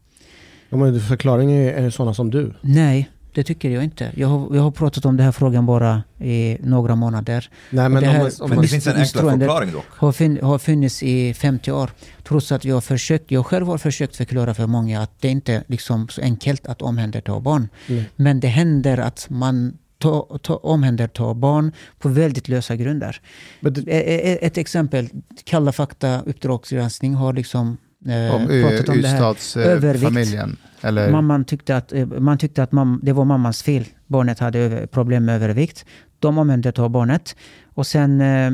Ja, 0.70 0.78
men 0.78 1.00
förklaringen 1.00 1.58
är, 1.58 1.74
är 1.74 1.90
sådana 1.90 2.14
som 2.14 2.30
du. 2.30 2.54
Nej, 2.62 3.10
det 3.34 3.44
tycker 3.44 3.70
jag 3.70 3.84
inte. 3.84 4.12
Jag 4.16 4.28
har, 4.28 4.56
jag 4.56 4.62
har 4.62 4.72
pratat 4.72 5.06
om 5.06 5.18
den 5.18 5.26
här 5.26 5.32
frågan 5.32 5.66
bara 5.66 6.04
i 6.20 6.58
några 6.60 6.96
månader. 6.96 7.50
Nej, 7.70 7.90
men 7.90 8.04
det 8.04 8.10
om 8.10 8.16
här- 8.16 8.24
man, 8.24 8.32
om 8.40 8.50
men 8.50 8.56
man, 8.56 8.62
det 8.62 8.68
finns 8.68 8.88
en 8.88 8.96
enklare 8.96 9.30
förklaring 9.38 9.72
dock. 9.72 9.86
har, 9.90 10.12
fin, 10.12 10.40
har 10.42 10.60
funnits 10.60 11.04
i 11.04 11.34
50 11.34 11.72
år. 11.72 11.92
Trots 12.24 12.52
att 12.52 12.66
jag, 12.66 12.76
har 12.76 12.82
försökt, 12.82 13.32
jag 13.32 13.46
själv 13.46 13.68
har 13.68 13.78
försökt 13.78 14.16
förklara 14.16 14.54
för 14.54 14.68
många 14.68 15.02
att 15.02 15.22
det 15.22 15.28
inte 15.28 15.54
är 15.54 15.64
liksom 15.68 16.08
så 16.08 16.22
enkelt 16.22 16.68
att 16.68 16.82
omhänderta 16.82 17.40
barn. 17.40 17.70
Nej. 17.88 18.10
Men 18.16 18.40
det 18.40 18.48
händer 18.48 18.98
att 18.98 19.28
man 19.30 19.78
ta, 19.98 20.40
ta, 20.42 20.56
omhändertar 20.56 21.34
barn 21.34 21.72
på 22.00 22.10
väldigt 22.10 22.48
lösa 22.48 22.76
grunder. 22.76 23.22
det, 23.62 24.46
Ett 24.46 24.58
exempel, 24.58 25.10
Kalla 25.44 25.72
fakta 25.72 26.22
uppdragsgranskning 26.26 27.14
har 27.16 27.34
liksom 27.34 27.78
eh, 28.08 28.36
om 28.36 28.48
pratat 28.48 28.90
om 28.90 29.02
det 29.02 29.08
här. 29.08 29.36
Övervikt. 29.58 29.96
Ystadsfamiljen. 29.96 30.58
Eller, 30.82 31.12
Mamman 31.12 31.46
tyckte 31.46 31.78
att, 31.78 31.94
eh, 31.94 32.06
man 32.08 32.38
tyckte 32.38 32.64
att 32.64 32.72
mam, 32.72 33.00
det 33.04 33.14
var 33.14 33.26
mammans 33.26 33.64
fel. 33.64 33.86
Barnet 34.08 34.40
hade 34.40 34.88
problem 34.88 35.26
med 35.26 35.36
övervikt. 35.36 35.86
De 36.20 36.38
omhändertar 36.38 36.90
barnet. 36.90 37.36
Och 37.74 37.88
sen 37.88 38.22
eh, 38.22 38.48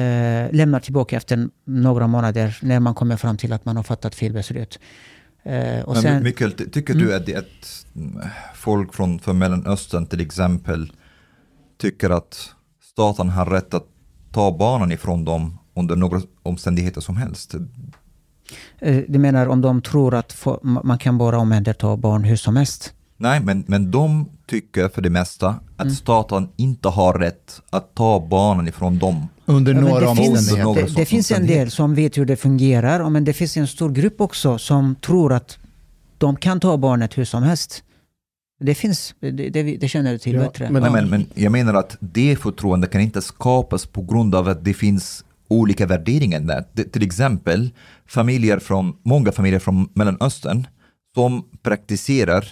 eh, 0.00 0.52
lämnar 0.52 0.80
tillbaka 0.80 1.16
efter 1.16 1.48
några 1.64 2.06
månader 2.06 2.58
när 2.62 2.80
man 2.80 2.94
kommer 2.94 3.16
fram 3.16 3.36
till 3.36 3.52
att 3.52 3.64
man 3.64 3.76
har 3.76 3.82
fattat 3.82 4.14
fel 4.14 4.32
beslut. 4.32 4.78
Eh, 5.42 5.94
sen, 5.94 6.22
Mikael, 6.22 6.52
ty- 6.52 6.70
tycker 6.70 6.94
Mm. 6.94 7.06
du 7.06 7.14
att, 7.14 7.26
det- 7.26 7.36
att 7.36 7.86
mm, 7.96 8.18
folk 8.54 8.94
från, 8.94 9.18
från 9.18 9.38
Mellanöstern 9.38 10.06
till 10.06 10.20
exempel 10.20 10.92
tycker 11.80 12.10
att 12.10 12.50
staten 12.82 13.28
har 13.28 13.46
rätt 13.46 13.74
att 13.74 13.86
ta 14.32 14.56
barnen 14.58 14.92
ifrån 14.92 15.24
dem 15.24 15.58
under 15.74 15.96
några 15.96 16.20
omständigheter 16.42 17.00
som 17.00 17.16
helst? 17.16 17.54
Eh, 18.78 18.96
du 19.08 19.18
menar 19.18 19.46
om 19.46 19.60
de 19.60 19.82
tror 19.82 20.14
att 20.14 20.46
man 20.62 20.98
kan 20.98 21.18
bara 21.18 21.38
omhänderta 21.38 21.96
barn 21.96 22.24
hur 22.24 22.36
som 22.36 22.56
helst? 22.56 22.92
Nej, 23.18 23.40
men, 23.40 23.64
men 23.66 23.90
de 23.90 24.28
tycker 24.46 24.88
för 24.88 25.02
det 25.02 25.10
mesta 25.10 25.48
att 25.76 25.82
Mm. 25.84 25.94
staten 25.94 26.48
inte 26.56 26.88
har 26.88 27.14
rätt 27.18 27.60
att 27.70 27.94
ta 27.94 28.26
barnen 28.30 28.68
ifrån 28.68 28.98
dem. 28.98 29.28
Under 29.46 29.74
Ja, 29.74 29.80
några 29.80 30.00
det, 30.10 30.16
finns, 30.16 30.28
omständigheter. 30.28 30.64
Några 30.64 30.80
det, 30.86 30.94
det 30.96 31.04
finns 31.06 31.30
en 31.30 31.46
del 31.46 31.70
som 31.70 31.94
vet 31.94 32.18
hur 32.18 32.24
det 32.24 32.36
fungerar, 32.36 33.10
men 33.10 33.24
det 33.24 33.32
finns 33.32 33.56
en 33.56 33.66
stor 33.66 33.90
grupp 33.90 34.20
också 34.20 34.58
som 34.58 34.94
tror 34.94 35.32
att 35.32 35.58
de 36.18 36.36
kan 36.36 36.60
ta 36.60 36.76
barnet 36.76 37.18
hur 37.18 37.24
som 37.24 37.42
helst. 37.42 37.82
Det 38.60 38.74
finns, 38.74 39.14
det, 39.20 39.30
det, 39.30 39.62
det 39.76 39.88
känner 39.88 40.12
du 40.12 40.18
till 40.18 40.34
Ja, 40.34 40.40
bättre. 40.40 40.70
men- 40.70 40.82
Nej, 40.82 40.92
men, 40.92 41.08
men 41.10 41.26
jag 41.34 41.52
menar 41.52 41.74
att 41.74 41.96
det 42.00 42.36
förtroendet 42.36 42.90
kan 42.90 43.00
inte 43.00 43.22
skapas 43.22 43.86
på 43.86 44.02
grund 44.02 44.34
av 44.34 44.48
att 44.48 44.64
det 44.64 44.74
finns 44.74 45.24
olika 45.48 45.86
värderingar 45.86 46.40
där. 46.40 46.64
Det, 46.72 46.84
till 46.84 47.02
exempel 47.02 47.70
familjer 48.06 48.58
från, 48.58 48.96
många 49.02 49.32
familjer 49.32 49.60
från 49.60 49.88
Mellanöstern 49.94 50.66
som 51.14 51.44
praktiserar 51.62 52.46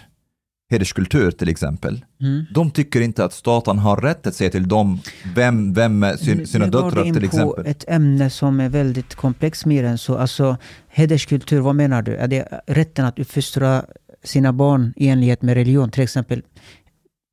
hederskultur 0.70 1.30
till 1.30 1.48
exempel. 1.48 2.04
Mm. 2.20 2.44
De 2.54 2.70
tycker 2.70 3.00
inte 3.00 3.24
att 3.24 3.32
staten 3.32 3.78
har 3.78 3.96
rätt 3.96 4.26
att 4.26 4.34
säga 4.34 4.50
till 4.50 4.68
dem 4.68 5.00
vem, 5.34 5.72
vem 5.72 6.06
sin, 6.18 6.46
sina 6.46 6.64
Nu 6.64 6.70
går 6.70 6.82
döttrar 6.82 7.04
till 7.04 7.24
exempel. 7.24 7.66
ett 7.66 7.84
ämne 7.88 8.30
som 8.30 8.60
är 8.60 8.68
väldigt 8.68 9.14
komplext 9.14 9.66
mer 9.66 9.84
än 9.84 9.98
så. 9.98 10.18
Alltså 10.18 10.56
hederskultur, 10.88 11.60
vad 11.60 11.74
menar 11.74 12.02
du? 12.02 12.16
Är 12.16 12.28
det 12.28 12.62
rätten 12.66 13.04
att 13.04 13.18
uppfostra 13.18 13.84
sina 14.24 14.52
barn 14.52 14.92
i 14.96 15.08
enlighet 15.08 15.42
med 15.42 15.54
religion? 15.54 15.90
Till 15.90 16.02
exempel 16.02 16.42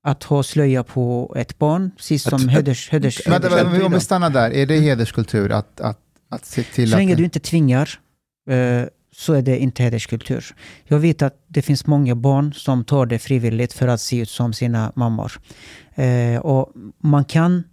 att 0.04 0.24
ha 0.24 0.44
slöja 0.44 0.84
på 0.84 1.34
ett 1.38 1.60
barn, 1.60 1.92
precis 1.98 2.24
som 2.24 2.34
Att- 2.34 2.52
heders... 2.52 2.90
heders 2.90 3.28
Vänta, 3.28 3.86
om 3.86 3.92
vi 3.94 4.00
stannar 4.00 4.30
där, 4.30 4.52
är 4.52 4.66
det 4.66 4.80
hederskultur 4.80 5.52
att, 5.52 5.82
att, 5.82 6.00
att 6.30 6.46
se 6.46 6.64
till 6.64 6.92
Så 6.92 6.98
länge 6.98 7.14
att... 7.14 7.18
du 7.18 7.24
inte 7.24 7.40
tvingar 7.40 7.90
eh, 8.50 8.84
så 9.16 9.34
är 9.34 9.42
det 9.42 9.60
inte 9.60 9.84
hederskultur. 9.84 10.46
Jag 10.84 11.00
vet 11.00 11.22
att 11.22 11.44
det 11.48 11.62
finns 11.62 11.86
många 11.88 12.16
barn 12.16 12.54
som 12.54 12.84
tar 12.84 13.06
det 13.06 13.20
frivilligt 13.20 13.74
för 13.74 13.88
att 13.88 14.02
se 14.02 14.18
ut 14.20 14.30
som 14.30 14.54
sina 14.54 14.92
mammor. 14.96 15.32
Eh, 15.96 16.40
och 16.42 16.72
man 17.04 17.26
kan 17.26 17.64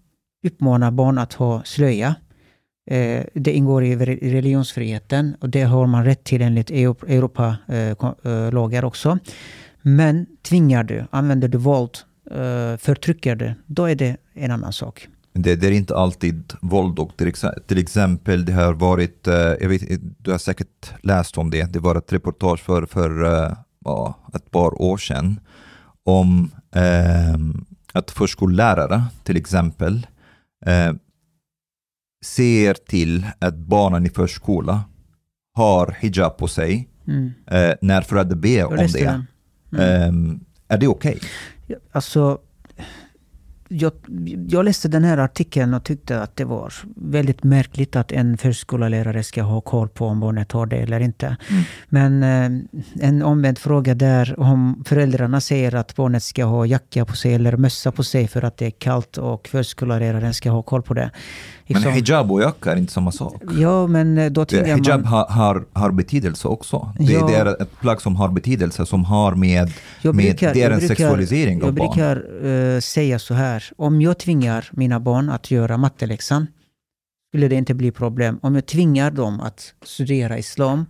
uppmana 0.47 0.93
barn 0.93 1.19
att 1.19 1.33
ha 1.33 1.63
slöja. 1.65 2.15
Eh, 2.91 3.25
det 3.35 3.53
ingår 3.53 3.85
i 3.85 3.97
re- 3.97 4.19
i 4.19 4.33
religionsfriheten 4.33 5.37
och 5.41 5.49
det 5.49 5.63
har 5.63 5.87
man 5.87 6.05
rätt 6.05 6.25
till 6.25 6.43
enligt 6.43 6.71
Europalagar 6.71 8.85
också. 8.85 9.19
Men 9.83 10.27
tvingar 10.43 10.85
du, 10.85 11.05
använder 11.11 11.49
du 11.49 11.59
våld, 11.59 11.91
eh, 11.91 11.97
förtrycker 12.79 13.37
du, 13.37 13.55
då 13.67 13.85
är 13.85 13.95
det 13.95 14.17
en 14.35 14.51
annan 14.51 14.73
sak. 14.73 15.09
Det, 15.33 15.57
det 15.57 15.67
är 15.67 15.71
inte 15.71 15.97
alltid 15.97 16.53
våld 16.61 16.99
och 16.99 17.17
till, 17.17 17.33
till 17.67 17.79
exempel 17.79 18.45
det 18.45 18.53
har 18.53 18.73
varit, 18.75 19.27
eh, 19.27 19.35
jag 19.35 19.69
vet, 19.69 19.83
du 20.19 20.31
har 20.31 20.39
säkert 20.39 20.93
läst 21.03 21.39
om 21.39 21.51
det, 21.51 21.73
det 21.73 21.79
var 21.79 21.97
ett 21.97 22.13
reportage 22.13 22.61
för, 22.61 22.87
för 22.87 23.25
eh, 23.25 23.57
ja, 23.85 24.19
ett 24.35 24.51
par 24.51 24.83
år 24.83 24.97
sedan 24.97 25.41
om 26.05 26.51
eh, 26.75 27.39
att 27.93 28.11
förskollärare 28.11 29.05
till 29.25 29.37
exempel 29.37 30.07
eh, 30.67 30.93
ser 32.25 32.75
till 32.75 33.27
att 33.39 33.57
barnen 33.57 34.07
i 34.07 34.11
förskola 34.11 34.85
har 35.55 35.97
hijab 36.01 36.37
på 36.37 36.49
sig 36.49 36.89
Mm. 37.09 37.33
eh, 37.47 37.75
när 37.83 38.03
föräldrar 38.03 38.37
ber 38.37 38.65
om 38.65 38.77
det. 38.77 39.25
Mm. 39.73 40.41
Eh, 40.41 40.75
är 40.75 40.79
det 40.79 40.89
okej? 40.89 41.19
Ja, 41.21 41.29
Alltså, 41.93 42.39
jag, 43.69 43.93
jag 44.49 44.65
läste 44.65 44.89
den 44.89 45.05
här 45.05 45.19
artikeln 45.19 45.75
och 45.75 45.85
tyckte 45.85 46.21
att 46.21 46.37
det 46.37 46.45
var 46.45 46.73
väldigt 46.97 47.45
märkligt 47.45 47.97
att 47.97 48.13
en 48.13 48.39
förskollärare 48.39 49.23
ska 49.23 49.43
ha 49.43 49.61
koll 49.61 49.89
på 49.89 50.07
om 50.07 50.21
barnet 50.21 50.53
har 50.53 50.67
det 50.67 50.77
eller 50.77 51.01
inte. 51.01 51.37
Men 51.89 52.23
eh, 52.23 52.63
en 53.01 53.23
omvänd 53.23 53.59
fråga 53.59 53.95
där 53.95 54.41
om 54.41 54.85
föräldrarna 54.87 55.41
säger 55.41 55.75
att 55.75 55.97
barnet 55.97 56.23
ska 56.23 56.45
ha 56.45 56.67
jacka 56.67 57.05
på 57.05 57.17
sig 57.17 57.35
eller 57.35 57.57
mössa 57.57 57.93
på 57.93 58.05
sig 58.05 58.29
för 58.29 58.45
att 58.45 58.57
det 58.57 58.67
är 58.67 58.71
kallt 58.71 59.19
och 59.19 59.49
förskolläraren 59.49 60.35
ska 60.35 60.51
ha 60.51 60.63
koll 60.63 60.83
på 60.83 60.95
det. 60.95 61.11
Men 61.69 61.77
Liksom- 61.83 61.93
hijab 61.93 62.33
och 62.33 62.43
jacka 62.43 62.73
är 62.73 62.77
inte 62.77 62.93
samma 62.93 63.13
sak. 63.13 63.43
Ja, 63.59 63.87
men 63.87 64.19
eh, 64.19 64.31
då 64.31 64.45
tvingar 64.45 64.77
Hijab 64.77 65.01
man... 65.01 65.05
har, 65.13 65.27
har, 65.29 65.65
har 65.73 65.91
betydelse 65.91 66.49
också. 66.49 66.93
Det, 66.99 67.13
Ja. 67.13 67.27
det 67.27 67.35
är 67.35 67.63
ett 67.63 67.81
plagg 67.81 68.03
som 68.03 68.17
har 68.17 68.29
betydelse, 68.29 68.87
som 68.87 69.05
har 69.05 69.35
med, 69.35 69.73
Jag 70.03 70.15
med 70.15 70.25
brukar- 70.25 70.55
det 70.55 70.61
är 70.61 70.65
jag 70.65 70.73
en 70.73 70.79
brukar- 70.79 70.95
sexualisering 70.95 71.59
Jag 71.59 71.69
av 71.69 71.75
barn. 71.75 71.89
brukar 71.89 72.45
eh, 72.75 72.81
säga 72.81 73.19
så 73.19 73.35
här. 73.35 73.65
Om 73.77 74.01
jag 74.03 74.19
tvingar 74.19 74.69
mina 74.73 75.01
barn 75.01 75.31
att 75.31 75.51
göra 75.51 75.77
matteläxan 75.77 76.47
skulle 77.31 77.49
det 77.49 77.55
inte 77.57 77.75
bli 77.75 77.91
problem. 77.91 78.39
Om 78.43 78.55
jag 78.55 78.67
tvingar 78.67 79.11
dem 79.11 79.41
att 79.41 79.75
studera 79.85 80.39
islam 80.39 80.87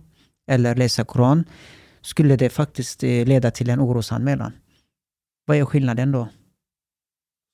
eller 0.51 0.75
läsa 0.75 1.03
Koran 1.03 1.43
skulle 2.01 2.35
det 2.35 2.49
faktiskt 2.49 3.03
eh, 3.03 3.09
leda 3.25 3.51
till 3.51 3.69
en 3.69 3.79
orosanmälan. 3.81 4.51
Vad 5.47 5.57
är 5.57 5.65
skillnaden 5.65 6.11
då? 6.11 6.27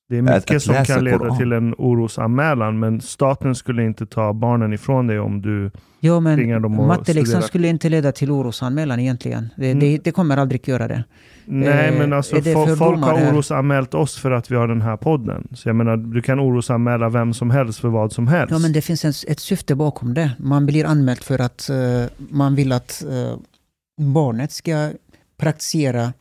Det 0.10 0.18
är 0.18 0.22
mycket 0.22 0.56
att 0.56 0.62
som 0.64 0.86
kan 0.86 1.04
leda 1.04 1.18
Koran. 1.18 1.38
till 1.38 1.52
en 1.52 1.74
orosanmälan, 1.78 2.80
men 2.80 3.02
staten 3.02 3.56
skulle 3.56 3.84
inte 3.86 4.06
ta 4.06 4.34
barnen 4.34 4.74
ifrån 4.74 5.08
dig 5.08 5.20
om 5.20 5.42
du... 5.42 5.72
Ja, 6.00 6.22
Tvingar 6.36 6.60
dem 6.60 6.72
men 6.72 6.82
att 6.82 6.88
matteläxan 6.88 7.26
studera. 7.26 7.42
skulle 7.48 7.68
inte 7.68 7.90
leda 7.90 8.12
till 8.12 8.32
orosanmälan 8.32 9.00
egentligen. 9.00 9.50
Det, 9.58 9.66
Mm. 9.72 9.80
det, 9.80 9.98
det 10.04 10.12
kommer 10.12 10.38
aldrig 10.38 10.68
göra 10.68 10.88
det. 10.88 11.04
Nej, 11.46 11.90
Eh, 11.94 12.00
men 12.00 12.14
alltså 12.14 12.36
folk 12.78 13.04
har 13.04 13.32
orosanmält 13.32 13.94
oss 13.94 14.18
för 14.18 14.32
att 14.32 14.52
vi 14.52 14.56
har 14.56 14.68
den 14.68 14.82
här 14.82 14.98
podden. 14.98 15.48
Så 15.54 15.70
jag 15.70 15.76
menar, 15.76 15.98
du 15.98 16.22
kan 16.22 16.40
orosanmäla 16.40 17.10
vem 17.10 17.34
som 17.34 17.50
helst 17.52 17.80
för 17.80 17.88
vad 17.90 18.12
som 18.12 18.28
helst. 18.28 18.52
Ja, 18.52 18.60
men 18.60 18.74
det 18.74 18.82
finns 18.82 19.06
en, 19.06 19.14
ett 19.28 19.40
syfte 19.40 19.76
bakom 19.76 20.14
det. 20.14 20.32
Man 20.40 20.66
blir 20.66 20.86
anmäld 20.86 21.24
för 21.24 21.42
att 21.42 21.70
eh, 21.70 21.76
man 22.18 22.56
vill 22.56 22.72
att 22.72 23.04
eh, 23.04 23.38
barnet 24.02 24.52
ska 24.52 24.90
praktisera. 25.38 26.14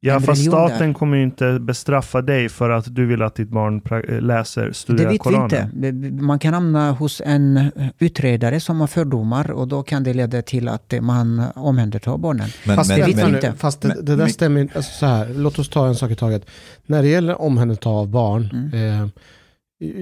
Ja, 0.00 0.14
en 0.14 0.20
fast 0.22 0.44
staten 0.46 0.88
där. 0.88 0.94
kommer 0.94 1.16
ju 1.16 1.22
inte 1.22 1.58
bestraffa 1.60 2.22
dig 2.22 2.48
för 2.48 2.70
att 2.70 2.94
du 2.94 3.06
vill 3.06 3.22
att 3.22 3.34
ditt 3.34 3.48
barn 3.48 3.82
eh, 4.08 4.20
läser, 4.20 4.66
Det 4.66 4.74
studerar 4.74 5.10
vet 5.10 5.20
Koranen. 5.20 5.70
vi 5.74 5.88
inte. 5.88 6.22
Man 6.22 6.38
kan 6.38 6.54
hamna 6.54 6.92
hos 6.92 7.22
en 7.24 7.70
utredare 7.98 8.60
som 8.60 8.80
har 8.80 8.86
fördomar 8.86 9.50
och 9.50 9.68
då 9.68 9.82
kan 9.82 10.04
det 10.04 10.14
leda 10.14 10.42
till 10.42 10.68
att 10.68 10.92
eh, 10.92 11.00
man 11.00 11.42
omhändertar 11.54 12.18
barnen. 12.18 12.48
Men, 12.66 12.76
fast 12.76 12.90
men, 12.90 13.00
det, 13.00 13.06
vet 13.06 13.16
men, 13.16 13.24
man 13.24 13.30
nu, 13.32 13.36
inte. 13.38 13.52
fast 13.58 13.80
det, 13.80 13.88
det 13.88 14.02
där 14.02 14.16
men- 14.16 14.30
stämmer 14.30 14.60
inte. 14.60 14.76
Alltså 14.76 14.92
så 14.92 15.06
här, 15.06 15.28
låt 15.34 15.58
oss 15.58 15.68
ta 15.68 15.86
en 15.88 15.94
sak 15.94 16.10
i 16.10 16.16
taget. 16.16 16.46
När 16.86 17.02
det 17.02 17.08
gäller 17.08 17.40
omhändertagande 17.40 18.00
av 18.00 18.08
barn. 18.08 18.70
Mm. 18.72 19.02
Eh, 19.02 19.08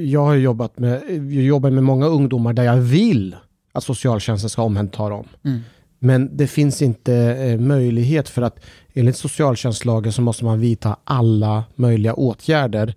jag 0.04 0.24
har 0.24 0.34
jobbat 0.34 0.78
med, 0.78 1.02
jag 1.08 1.42
jobbar 1.44 1.70
med 1.70 1.84
många 1.84 2.06
ungdomar 2.06 2.52
där 2.52 2.62
jag 2.62 2.76
vill 2.76 3.36
att 3.72 3.84
socialtjänsten 3.84 4.50
ska 4.50 4.62
omhänderta 4.62 5.08
dem. 5.08 5.24
Mm. 5.44 5.60
Men 5.98 6.36
det 6.36 6.46
finns 6.46 6.82
inte 6.82 7.14
eh, 7.14 7.58
möjlighet 7.60 8.28
för 8.28 8.42
att 8.42 8.60
enligt 8.94 9.16
socialtjänstlagen 9.16 10.12
så 10.12 10.22
måste 10.22 10.44
man 10.44 10.60
vidta 10.60 10.96
alla 11.04 11.64
möjliga 11.74 12.14
åtgärder 12.14 12.94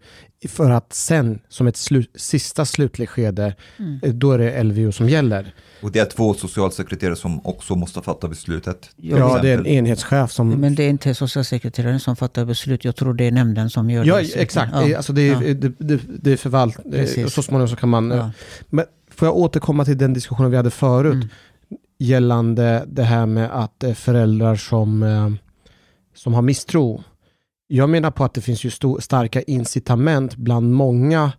för 0.47 0.69
att 0.71 0.93
sen 0.93 1.39
som 1.49 1.67
ett 1.67 1.77
slu, 1.77 2.03
sista 2.15 2.65
slutligt 2.65 3.11
skede, 3.11 3.55
Mm. 3.79 3.99
eh, 4.03 4.13
då 4.13 4.31
är 4.31 4.37
det 4.37 4.63
LVU 4.63 4.91
som 4.91 5.09
gäller. 5.09 5.53
och 5.81 5.91
det 5.91 5.99
är 5.99 6.05
två 6.05 6.33
socialsekreterare 6.33 7.15
som 7.15 7.45
också 7.45 7.75
måste 7.75 8.01
fatta 8.01 8.27
beslutet. 8.27 8.89
Ja, 8.95 9.39
det 9.41 9.49
är 9.49 9.57
en 9.57 9.65
enhetschef 9.67 10.31
som... 10.31 10.49
Men 10.49 10.75
det 10.75 10.83
är 10.83 10.89
inte 10.89 11.13
socialsekreteraren 11.15 11.99
som 11.99 12.15
fattar 12.15 12.45
beslut. 12.45 12.85
Jag 12.85 12.95
tror 12.95 13.13
det 13.13 13.23
är 13.27 13.31
nämnden 13.31 13.69
som 13.69 13.89
gör 13.89 14.05
Ja, 14.05 14.15
det. 14.17 14.35
exakt. 14.41 14.71
Ja. 14.73 14.89
Eh, 14.89 14.97
Alltså 14.97 15.13
det, 15.13 15.21
är, 15.29 15.33
Ja. 15.41 15.53
det, 15.53 15.71
det, 15.77 15.99
det 16.21 16.31
är 16.31 16.37
förvalt... 16.37 16.77
Precis. 16.91 17.33
Så 17.33 17.43
småningom 17.43 17.67
så 17.69 17.75
kan 17.75 17.89
man... 17.89 18.11
Ja. 18.11 18.31
Men 18.69 18.85
får 19.11 19.27
jag 19.27 19.37
återkomma 19.37 19.85
till 19.85 19.97
den 19.97 20.13
diskussionen 20.13 20.51
vi 20.51 20.57
hade 20.57 20.71
förut 20.71 21.13
Mm 21.13 21.27
gällande 22.01 22.85
det 22.87 23.03
här 23.03 23.25
med 23.25 23.63
att 23.63 23.83
eh, 23.83 23.93
föräldrar 23.93 24.55
som, 24.55 25.03
eh, 25.03 25.29
som 26.15 26.33
har 26.33 26.41
misstro. 26.41 27.03
Jag 27.67 27.89
menar 27.89 28.11
på 28.11 28.23
att 28.23 28.33
det 28.33 28.41
finns 28.41 28.63
ju 28.63 28.69
stor, 28.69 28.99
starka 28.99 29.41
incitament 29.41 30.35
bland 30.35 30.73
många 30.73 31.31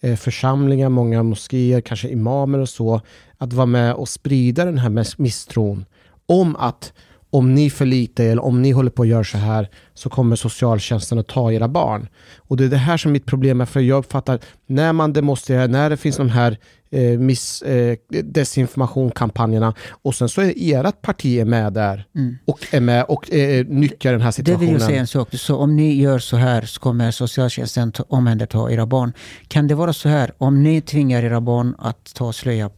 eh, 0.00 0.16
församlingar, 0.16 0.88
många 0.88 1.22
moskéer, 1.22 1.80
kanske 1.80 2.08
imamer 2.08 2.58
och 2.58 2.68
så, 2.68 3.00
att 3.38 3.52
vara 3.52 3.66
med 3.66 3.94
och 3.94 4.08
sprida 4.08 4.64
den 4.64 4.78
här 4.78 5.20
misstron 5.22 5.84
om 6.26 6.56
att 6.56 6.92
om 7.30 7.54
ni 7.54 7.70
förlitar 7.70 8.24
er 8.24 8.30
eller 8.30 8.44
om 8.44 8.62
ni 8.62 8.70
håller 8.70 8.90
på 8.90 9.02
att 9.02 9.08
göra 9.08 9.24
så 9.24 9.38
här 9.38 9.68
så 9.94 10.08
kommer 10.10 10.36
socialtjänsten 10.36 11.18
att 11.18 11.28
ta 11.28 11.52
era 11.52 11.68
barn. 11.68 12.08
Och 12.36 12.56
det 12.56 12.64
är 12.64 12.68
det 12.68 12.76
här 12.76 12.96
som 12.96 13.12
mitt 13.12 13.26
problem 13.26 13.60
är, 13.60 13.66
för 13.66 13.80
jag 13.80 13.98
uppfattar 13.98 14.38
när 14.66 14.92
man 14.92 15.12
demonstrerar, 15.12 15.68
när 15.68 15.90
det 15.90 15.96
finns 15.96 16.16
de 16.16 16.28
här 16.28 16.58
eh, 16.90 17.18
miss, 17.18 17.62
eh, 17.62 17.96
desinformationkampanjerna 18.08 19.74
och 20.02 20.14
sen 20.14 20.28
så 20.28 20.40
är 20.42 20.52
ert 20.86 21.02
parti 21.02 21.38
är 21.40 21.44
med 21.44 21.72
där 21.72 22.04
Mm. 22.14 22.36
och 22.44 22.66
är 22.70 22.80
med 22.80 23.04
och 23.04 23.32
eh, 23.32 23.66
nyttjar 23.66 24.12
den 24.12 24.20
här 24.20 24.28
Det 24.28 24.32
situationen. 24.32 24.60
vill 24.66 24.80
jag 24.80 24.82
säga 24.88 25.00
en 25.00 25.06
sak. 25.06 25.28
Så 25.34 25.56
om 25.56 25.76
ni 25.76 25.94
gör 26.02 26.18
så 26.18 26.36
här 26.36 26.62
så 26.62 26.80
kommer 26.80 27.10
socialtjänsten 27.10 27.92
ta- 27.92 28.04
omhänderta 28.08 28.70
era 28.72 28.86
barn. 28.86 29.12
Kan 29.48 29.66
det 29.68 29.74
vara 29.74 29.92
så 29.92 30.08
här, 30.08 30.32
om 30.38 30.62
ni 30.62 30.80
tvingar 30.80 31.22
era 31.22 31.40
barn 31.40 31.74
att 31.78 32.14
ta 32.14 32.32
slöja 32.32 32.70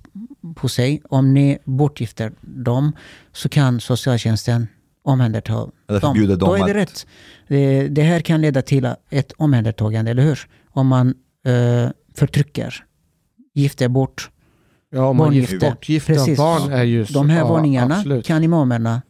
på 0.56 0.68
sig, 0.68 1.02
om 1.08 1.34
ni 1.34 1.58
bortgifter 1.64 2.32
dem, 2.40 2.92
så 3.32 3.48
kan 3.48 3.80
socialtjänsten 3.80 4.68
omhänderta 5.04 5.68
Eller 5.88 6.00
dem. 6.00 6.28
dem 6.28 6.38
Då 6.38 6.54
är 6.54 6.66
det 6.66 6.74
rätt. 6.74 7.06
Det, 7.48 7.88
det 7.88 8.02
här 8.02 8.20
kan 8.20 8.40
leda 8.40 8.62
till 8.62 8.88
ett 9.10 9.32
omhändertagande, 9.36 10.10
eller 10.10 10.22
hur? 10.22 10.40
Om 10.70 10.86
man 10.86 11.08
eh, 11.46 11.90
förtrycker, 12.14 12.84
gifter 13.54 13.88
bort 13.88 14.30
ja, 14.90 15.12
man 15.12 15.32
gifter 15.34 15.58
bort 15.70 15.88
gifta 15.88 16.12
Precis. 16.12 16.38
barn 16.38 16.72
är 16.72 16.82
ju... 16.84 17.04
De 17.04 17.30
här 17.30 17.38
ja, 17.38 17.48
varningarna 17.48 17.96
absolut. 17.96 18.26
kan 18.26 18.44
imamerna 18.44 19.02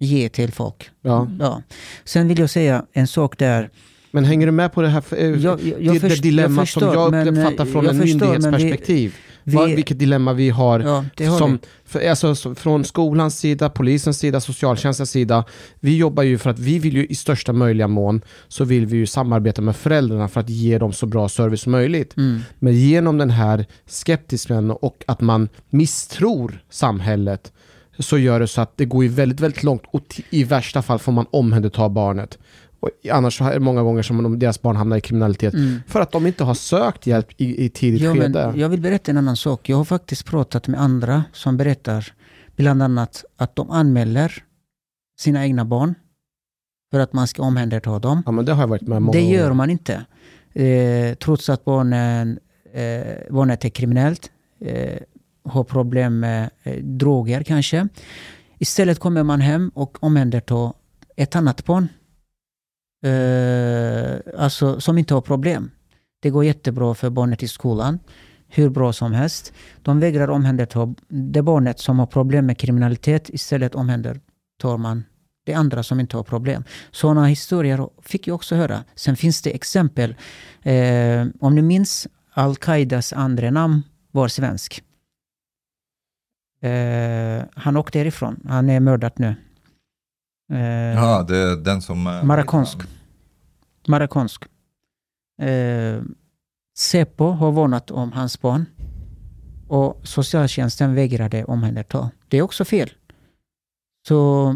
ge 0.00 0.28
till 0.28 0.52
folk. 0.52 0.90
Ja. 1.02 1.28
Ja. 1.40 1.62
Sen 2.04 2.28
vill 2.28 2.38
jag 2.38 2.50
säga 2.50 2.84
en 2.92 3.06
sak 3.06 3.38
där. 3.38 3.70
Men 4.10 4.24
hänger 4.24 4.46
du 4.46 4.52
med 4.52 4.72
på 4.72 4.82
det 4.82 4.88
här 4.88 5.04
eh, 5.10 5.24
Jag, 5.28 5.36
jag, 5.42 5.58
det, 5.58 5.84
jag, 5.84 5.94
det 5.94 6.00
först- 6.00 6.22
dilemma 6.22 6.60
jag 6.60 6.68
förstår, 6.68 6.80
som 6.94 7.14
jag 7.14 7.28
uppfattar 7.28 7.66
eh, 7.66 7.72
från 7.72 7.84
jag 7.84 7.94
en 7.94 8.00
förstår, 8.00 8.18
men 8.18 8.30
vi- 8.30 8.40
myndighetsperspektiv? 8.40 9.16
Vi- 9.44 9.56
Vad, 9.56 9.70
vilket 9.70 9.98
dilemma 9.98 10.32
vi 10.32 10.50
har 10.50 10.80
Ja, 10.80 11.26
har 11.28 11.38
som, 11.38 11.58
för, 11.84 12.08
alltså, 12.08 12.34
så- 12.34 12.54
från 12.54 12.84
skolans 12.84 13.38
sida, 13.38 13.70
polisens 13.70 14.18
sida, 14.18 14.40
socialtjänstens 14.40 15.10
sida. 15.10 15.44
Vi 15.80 15.96
jobbar 15.96 16.22
ju 16.22 16.38
för 16.38 16.50
att 16.50 16.58
vi 16.58 16.78
vill 16.78 16.94
ju 16.94 17.06
i 17.06 17.14
största 17.14 17.52
möjliga 17.52 17.88
mån 17.88 18.22
så 18.48 18.64
vill 18.64 18.86
vi 18.86 18.96
ju 18.96 19.06
samarbeta 19.06 19.62
med 19.62 19.76
föräldrarna 19.76 20.28
för 20.28 20.40
att 20.40 20.48
ge 20.48 20.78
dem 20.78 20.92
så 20.92 21.06
bra 21.06 21.28
service 21.28 21.60
som 21.62 21.72
möjligt. 21.72 22.16
Mm. 22.16 22.40
Men 22.58 22.74
genom 22.74 23.18
den 23.18 23.30
här 23.30 23.66
skeptismen 23.86 24.70
och 24.70 25.04
att 25.06 25.20
man 25.20 25.48
misstror 25.70 26.62
samhället 26.70 27.52
så 27.98 28.18
gör 28.18 28.40
det 28.40 28.46
så 28.46 28.60
att 28.60 28.76
det 28.76 28.84
går 28.84 29.02
ju 29.04 29.08
väldigt, 29.10 29.40
väldigt 29.40 29.62
långt 29.62 29.82
och 29.90 30.20
i 30.30 30.44
värsta 30.44 30.82
fall 30.82 30.98
får 30.98 31.12
man 31.12 31.26
omhänderta 31.30 31.88
barnet. 31.88 32.38
Och 32.84 32.90
annars 33.12 33.40
är 33.40 33.52
det 33.54 33.60
många 33.60 33.82
gånger 33.82 34.02
som 34.02 34.22
de- 34.22 34.38
deras 34.38 34.62
barn 34.62 34.76
hamnar 34.76 34.96
i 34.96 35.00
kriminalitet 35.00 35.54
Mm. 35.54 35.80
för 35.86 36.00
att 36.00 36.12
de 36.12 36.26
inte 36.26 36.44
har 36.44 36.54
sökt 36.54 37.06
hjälp 37.06 37.28
i, 37.36 37.64
i 37.64 37.68
tidigt 37.68 38.00
Ja, 38.02 38.12
skede. 38.14 38.52
jag 38.56 38.68
vill 38.68 38.80
berätta 38.80 39.10
en 39.10 39.16
annan 39.18 39.36
sak. 39.36 39.68
Jag 39.68 39.76
har 39.76 39.84
faktiskt 39.84 40.24
pratat 40.26 40.68
med 40.68 40.80
andra 40.80 41.24
som 41.32 41.56
berättar 41.56 42.12
bland 42.56 42.82
annat 42.82 43.24
att 43.36 43.56
de 43.56 43.70
anmäler 43.70 44.44
sina 45.20 45.44
egna 45.44 45.64
barn 45.64 45.94
för 46.92 47.00
att 47.00 47.12
man 47.12 47.26
ska 47.26 47.42
omhänderta 47.42 47.98
dem. 47.98 48.22
Ja, 48.26 48.32
men 48.32 48.44
det 48.44 48.52
har 48.52 48.62
jag 48.62 48.68
varit 48.68 48.82
med 48.88 49.02
många 49.02 49.12
Det 49.18 49.24
gör 49.24 49.52
man 49.52 49.70
inte. 49.70 50.04
Eh, 50.52 51.14
trots 51.14 51.48
att 51.48 51.64
barnen, 51.64 52.38
eh, 52.72 53.02
barnet 53.30 53.64
är 53.64 53.68
kriminellt, 53.68 54.30
eh, 54.60 54.98
har 55.44 55.64
problem 55.64 56.20
med 56.20 56.50
eh, 56.62 56.76
droger 56.84 57.42
kanske. 57.42 57.88
Istället 58.58 58.98
kommer 58.98 59.22
man 59.22 59.40
hem 59.40 59.70
och 59.74 59.96
omhändertar 60.04 60.72
ett 61.16 61.36
annat 61.36 61.64
barn. 61.64 61.88
Eh, 63.04 64.16
alltså 64.38 64.80
som 64.80 64.98
inte 64.98 65.14
har 65.14 65.20
problem. 65.20 65.70
Det 66.20 66.30
går 66.30 66.44
jättebra 66.44 66.94
för 66.94 67.10
barnet 67.10 67.42
i 67.42 67.48
skolan. 67.48 67.98
Hur 68.48 68.68
bra 68.68 68.92
som 68.92 69.12
helst. 69.12 69.52
De 69.82 70.00
vägrar 70.00 70.28
omhänderta 70.28 70.94
det 71.08 71.42
barnet 71.42 71.80
som 71.80 71.98
har 71.98 72.06
problem 72.06 72.46
med 72.46 72.58
kriminalitet. 72.58 73.30
Istället 73.30 73.74
omhändertar 73.74 74.76
man 74.78 75.04
det 75.44 75.54
andra 75.54 75.82
som 75.82 76.00
inte 76.00 76.16
har 76.16 76.24
problem. 76.24 76.64
Sådana 76.90 77.26
historier 77.26 77.88
fick 78.02 78.26
jag 78.26 78.34
också 78.34 78.54
höra. 78.54 78.84
Sen 78.94 79.16
finns 79.16 79.42
det 79.42 79.54
exempel. 79.54 80.14
Eh, 80.62 81.26
om 81.40 81.54
ni 81.54 81.62
minns, 81.62 82.08
Al-Qaidas 82.32 83.12
andra 83.12 83.50
namn 83.50 83.82
var 84.10 84.28
svensk. 84.28 84.82
Eh, 86.60 87.42
han 87.54 87.76
åkte 87.76 87.98
därifrån. 87.98 88.40
Han 88.48 88.70
är 88.70 88.80
mördad 88.80 89.12
nu. 89.16 89.34
Eh, 90.54 90.60
Ja, 90.94 91.22
det 91.28 91.36
är 91.38 91.56
den 91.56 91.82
som... 91.82 92.06
eh, 92.06 92.22
Marockansk. 92.24 92.78
Marockansk. 93.88 94.42
Eh, 95.42 96.02
Säpo 96.78 97.24
har 97.30 97.52
varnat 97.52 97.90
om 97.90 98.12
hans 98.12 98.40
barn. 98.40 98.66
Och 99.68 100.00
socialtjänsten 100.04 100.94
vägrade 100.94 101.44
omhänderta. 101.44 102.10
Det 102.28 102.38
är 102.38 102.42
också 102.42 102.64
fel. 102.64 102.90
Så... 104.08 104.48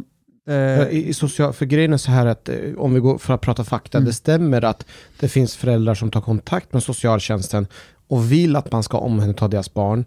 eh, 0.48 0.88
I, 0.88 1.14
social, 1.14 1.52
för 1.52 1.66
grejen 1.66 1.92
är 1.92 1.96
så 1.96 2.10
här 2.10 2.26
att 2.26 2.48
om 2.78 2.94
vi 2.94 3.00
går 3.00 3.18
för 3.18 3.34
att 3.34 3.40
prata 3.40 3.64
fakta, 3.64 3.98
Mm. 3.98 4.06
det 4.06 4.12
stämmer 4.12 4.64
att 4.64 4.86
det 5.20 5.28
finns 5.28 5.56
föräldrar 5.56 5.94
som 5.94 6.10
tar 6.10 6.20
kontakt 6.20 6.72
med 6.72 6.82
socialtjänsten 6.82 7.66
och 8.08 8.32
vill 8.32 8.56
att 8.56 8.72
man 8.72 8.82
ska 8.82 8.98
omhänderta 8.98 9.48
deras 9.48 9.74
barn. 9.74 10.04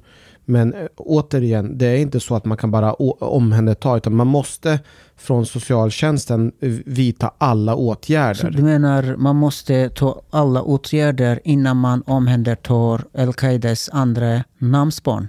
Men 0.52 0.74
eh, 0.74 0.86
återigen, 0.98 1.78
det 1.78 1.86
är 1.88 1.96
inte 1.98 2.20
så 2.20 2.36
att 2.36 2.46
man 2.46 2.58
kan 2.58 2.72
bara 2.72 2.94
omhänderta, 3.20 3.98
utan 3.98 4.16
man 4.16 4.28
måste 4.28 4.80
från 5.18 5.46
socialtjänsten 5.46 6.52
vidta 6.86 7.32
alla 7.38 7.72
Så 7.74 7.78
åtgärder. 7.78 8.52
du 8.52 8.64
menar 8.64 9.16
man 9.18 9.36
måste 9.36 9.90
ta 9.90 10.22
alla 10.30 10.62
åtgärder 10.62 11.40
innan 11.44 11.78
man 11.78 12.02
omhändertar 12.08 13.02
Al-Qaidas 13.18 13.90
andra 13.94 14.44
namnsbarn 14.58 15.24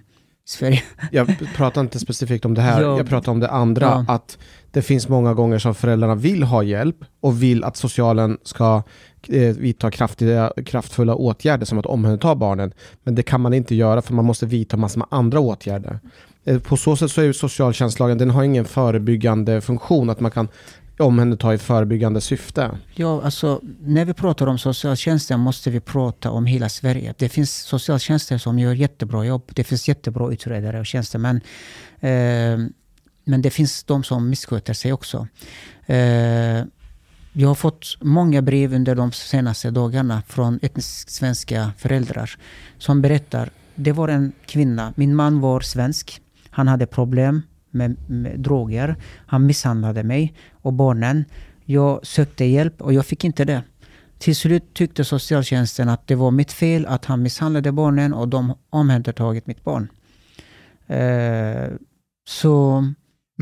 i 0.46 0.48
Sverige? 0.48 0.82
Jag 1.12 1.36
pratar 1.56 1.80
inte 1.80 1.98
specifikt 1.98 2.44
om 2.44 2.54
det 2.54 2.60
här, 2.62 2.82
Ja. 2.82 2.96
jag 2.96 3.08
pratar 3.08 3.32
om 3.32 3.40
det 3.40 3.48
andra. 3.50 3.86
Ja. 4.08 4.14
Att 4.14 4.38
det 4.72 4.82
finns 4.82 5.08
många 5.08 5.34
gånger 5.34 5.58
som 5.58 5.74
föräldrarna 5.74 6.14
vill 6.14 6.42
ha 6.42 6.62
hjälp 6.62 6.96
och 7.20 7.42
vill 7.42 7.64
att 7.64 7.76
socialen 7.76 8.38
ska 8.42 8.82
eh, 9.28 9.40
vidta 9.40 9.90
kraftiga, 9.90 10.52
kraftfulla 10.66 11.14
åtgärder 11.14 11.66
som 11.66 11.78
att 11.78 11.86
omhänderta 11.86 12.34
barnen. 12.34 12.72
Men 13.02 13.14
det 13.14 13.22
kan 13.22 13.40
man 13.40 13.54
inte 13.54 13.74
göra 13.74 14.02
för 14.02 14.14
man 14.14 14.24
måste 14.24 14.46
vidta 14.46 14.76
massor 14.76 14.98
med 14.98 15.08
andra 15.10 15.40
åtgärder. 15.40 16.00
Eh, 16.44 16.58
på 16.58 16.76
så 16.76 16.96
sätt 16.96 17.10
så 17.10 17.20
är 17.20 17.32
socialtjänstlagen, 17.32 18.18
den 18.18 18.30
har 18.30 18.42
ingen 18.42 18.64
förebyggande 18.64 19.60
funktion, 19.60 20.10
att 20.10 20.20
man 20.20 20.30
kan 20.30 20.48
omhänderta 20.98 21.54
i 21.54 21.58
förebyggande 21.58 22.20
syfte. 22.20 22.70
Ja, 22.94 23.22
alltså 23.22 23.60
när 23.80 24.04
vi 24.04 24.14
pratar 24.14 24.46
om 24.46 24.58
socialtjänsten 24.58 25.40
måste 25.40 25.70
vi 25.70 25.80
prata 25.80 26.30
om 26.30 26.46
hela 26.46 26.68
Sverige. 26.68 27.14
Det 27.18 27.28
finns 27.28 27.54
socialtjänster 27.56 28.38
som 28.38 28.58
gör 28.58 28.74
jättebra 28.74 29.24
jobb. 29.24 29.50
Det 29.54 29.64
finns 29.64 29.88
jättebra 29.88 30.32
utredare 30.32 30.80
och 30.80 30.86
tjänstemän. 30.86 31.40
Eh, 32.00 32.58
men 33.24 33.42
det 33.42 33.50
finns 33.50 33.84
de 33.84 34.04
som 34.04 34.30
missköter 34.30 34.74
sig 34.74 34.92
också. 34.92 35.28
Eh, 35.86 36.64
jag 37.32 37.48
har 37.48 37.54
fått 37.54 37.96
många 38.00 38.42
brev 38.42 38.74
under 38.74 38.94
de 38.94 39.12
senaste 39.12 39.70
dagarna 39.70 40.22
från 40.28 40.58
etniskt 40.62 41.10
svenska 41.10 41.72
föräldrar 41.78 42.30
som 42.78 43.02
berättar. 43.02 43.50
Det 43.74 43.92
var 43.92 44.08
en 44.08 44.32
kvinna, 44.46 44.92
min 44.96 45.14
man 45.14 45.40
var 45.40 45.60
svensk. 45.60 46.20
Han 46.50 46.68
hade 46.68 46.86
problem 46.86 47.42
med, 47.70 47.96
med 48.06 48.40
droger. 48.40 48.96
Han 49.26 49.46
misshandlade 49.46 50.02
mig 50.02 50.34
och 50.52 50.72
barnen. 50.72 51.24
Jag 51.64 52.06
sökte 52.06 52.44
hjälp 52.44 52.82
och 52.82 52.92
jag 52.92 53.06
fick 53.06 53.24
inte 53.24 53.44
det. 53.44 53.62
Till 54.18 54.36
slut 54.36 54.74
tyckte 54.74 55.04
socialtjänsten 55.04 55.88
att 55.88 56.06
det 56.06 56.14
var 56.14 56.30
mitt 56.30 56.52
fel 56.52 56.86
att 56.86 57.04
han 57.04 57.22
misshandlade 57.22 57.72
barnen 57.72 58.14
och 58.14 58.28
de 58.28 58.54
omhändertagit 58.70 59.46
mitt 59.46 59.64
barn. 59.64 59.88
Eh, 60.86 61.70
så 62.28 62.84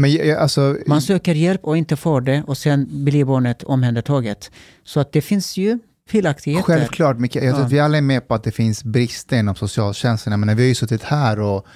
men 0.01 0.37
alltså, 0.39 0.77
man 0.87 1.03
söker 1.03 1.35
hjälp 1.35 1.61
och 1.65 1.77
inte 1.77 1.97
får 1.97 2.21
det 2.21 2.43
och 2.47 2.59
sen 2.59 3.05
blir 3.05 3.25
barnet 3.25 3.63
omhändertaget. 3.63 4.51
Så 4.85 5.01
att 5.01 5.13
det 5.13 5.21
finns 5.23 5.57
ju 5.57 5.79
felaktigheter. 6.09 6.65
Självklart, 6.65 7.19
Mikael. 7.19 7.45
Jag 7.45 7.55
tror 7.55 7.63
Ja. 7.63 7.67
att 7.67 7.73
vi 7.73 7.81
alla 7.81 7.97
är 7.99 8.03
med 8.03 8.29
på 8.29 8.35
att 8.35 8.45
det 8.45 8.51
finns 8.53 8.85
brister 8.85 9.39
inom 9.39 9.55
socialtjänsten. 9.55 10.31
Jag 10.31 10.41
menar, 10.41 10.55
vi 10.55 10.63
har 10.63 10.69
ju 10.69 10.75
suttit 10.75 11.03
här 11.03 11.41
och 11.41 11.67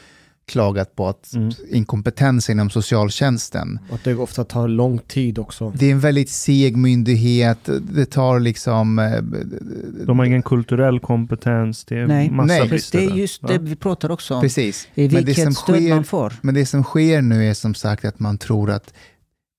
klagat 0.46 0.96
på 0.96 1.08
att 1.08 1.34
Mm. 1.34 1.50
inkompetens 1.70 2.50
inom 2.50 2.70
socialtjänsten. 2.70 3.78
Och 3.88 3.94
att 3.94 4.04
det 4.04 4.14
ofta 4.14 4.44
tar 4.44 4.68
lång 4.68 4.98
tid 4.98 5.38
också. 5.38 5.72
Det 5.76 5.86
är 5.86 5.92
en 5.92 6.00
väldigt 6.00 6.30
seg 6.30 6.76
myndighet. 6.76 7.58
Det 7.92 8.06
tar 8.06 8.40
liksom... 8.40 8.98
eh, 8.98 9.22
De 10.06 10.18
har 10.18 10.26
ingen 10.26 10.42
kulturell 10.42 11.00
kompetens. 11.00 11.84
Det 11.84 11.98
är 11.98 12.06
Nej. 12.06 12.30
massa 12.30 12.46
Nej, 12.46 12.68
brister 12.68 12.98
Det 12.98 13.04
är 13.04 13.10
just 13.16 13.46
det 13.48 13.58
vi 13.58 13.76
pratar 13.76 14.10
också 14.10 14.34
om. 14.34 14.40
Precis. 14.40 14.88
I 14.94 15.00
Men 15.02 15.10
det, 15.10 15.16
vilket 15.22 15.44
som 15.44 15.54
stöd 15.54 15.76
sker, 15.76 15.94
man 15.94 16.04
får. 16.04 16.32
men 16.42 16.54
det 16.54 16.66
som 16.66 16.82
sker 16.84 17.22
nu 17.22 17.48
är 17.50 17.54
som 17.54 17.74
sagt 17.74 18.04
att 18.04 18.18
man 18.20 18.38
tror 18.38 18.70
att, 18.70 18.94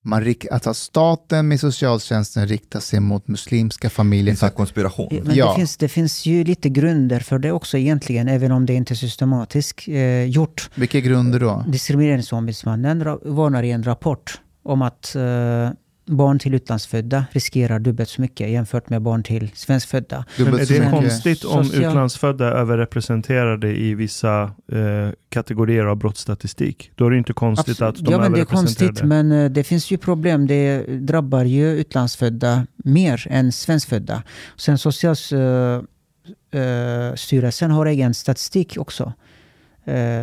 man, 0.06 0.22
rik- 0.24 0.46
att 0.52 0.78
staten 0.78 1.48
med 1.48 1.60
socialtjänsten 1.60 2.48
riktar 2.48 2.80
sig 2.80 3.00
mot 3.00 3.28
muslimska 3.28 3.88
En 3.88 3.92
familjer. 3.92 4.36
sån 4.36 4.48
här 4.48 4.54
konspiration. 4.56 5.22
Men 5.24 5.36
Ja. 5.36 5.50
det, 5.50 5.56
finns, 5.56 5.78
det 5.78 5.88
finns 5.88 6.26
ju 6.26 6.44
lite 6.44 6.70
grunder 6.70 7.20
för 7.20 7.40
det 7.40 7.52
också 7.52 7.78
egentligen, 7.78 8.28
även 8.28 8.52
om 8.52 8.66
det 8.66 8.74
inte 8.74 8.94
är 8.94 8.96
systematiskt 8.96 9.88
eh, 9.88 10.24
gjort. 10.24 10.70
Vilka 10.76 11.00
grunder 11.00 11.40
då? 11.40 11.64
Diskrimineringsombudsmannen 11.68 13.04
ra- 13.04 13.20
varnar 13.36 13.64
i 13.64 13.72
en 13.72 13.84
rapport 13.84 14.42
om 14.64 14.82
att 14.82 15.16
eh, 15.16 15.70
barn 16.06 16.40
till 16.40 16.54
utlandsfödda 16.54 17.26
riskerar 17.32 17.80
dubbelt 17.80 18.10
så 18.10 18.22
mycket 18.22 18.50
jämfört 18.50 18.90
med 18.90 19.02
barn 19.02 19.24
till 19.24 19.52
svenskfödda. 19.54 20.26
Är 20.38 20.46
det 20.46 20.92
konstigt 20.92 21.44
om 21.44 21.66
Social- 21.66 21.86
utlandsfödda 21.86 22.48
är 22.48 22.52
överrepresenterade 22.52 23.78
i 23.78 23.96
vissa 23.96 24.44
eh, 24.72 25.10
kategorier 25.30 25.86
av 25.86 25.98
brottsstatistik? 25.98 26.92
Då 26.96 27.06
är 27.06 27.12
det 27.12 27.18
inte 27.18 27.34
konstigt 27.34 27.82
Absolut. 27.82 28.00
att 28.00 28.06
de 28.06 28.12
ja, 28.12 28.20
men 28.20 28.32
det 28.32 28.40
är 28.40 28.46
konstigt, 28.46 29.04
men 29.04 29.32
eh, 29.32 29.52
det 29.52 29.64
finns 29.64 29.92
ju 29.92 29.98
problem. 29.98 30.48
Det 30.48 30.84
drabbar 30.88 31.44
ju 31.44 31.72
utlandsfödda 31.72 32.68
mer 32.76 33.28
än 33.30 33.52
svenskfödda. 33.52 34.24
Sen 34.58 34.78
Socialstyrelsen 34.78 37.72
har 37.72 37.86
egen 37.86 38.14
statistik 38.14 38.78
också 38.78 39.04
eh, 39.04 39.12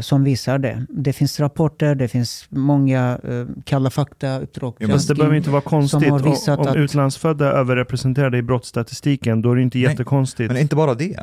som 0.01 0.25
visar 0.25 0.59
det. 0.59 0.87
Det 0.89 1.13
finns 1.13 1.41
rapporter, 1.41 1.95
det 1.95 2.09
finns 2.09 2.47
många 2.49 3.19
eh, 3.25 3.47
kalla 3.65 3.91
fakta, 3.91 4.41
uppdrag, 4.41 4.75
Ja, 4.79 4.97
det 5.09 5.15
behöver 5.15 5.37
inte 5.37 5.51
vara 5.51 5.61
konstigt. 5.63 6.11
Om, 6.11 6.23
om 6.49 6.67
att- 6.69 6.77
utlandsfödda 6.77 7.49
är 7.49 7.53
överrepresenterade 7.53 8.39
i 8.39 8.43
brottsstatistiken, 8.43 9.43
då 9.43 9.53
är 9.53 9.57
det 9.57 9.63
inte 9.63 9.79
Nej, 9.79 9.87
jättekonstigt. 9.89 10.53
Men 10.53 10.63
inte 10.63 10.77
bara 10.77 10.95
det. 10.95 11.15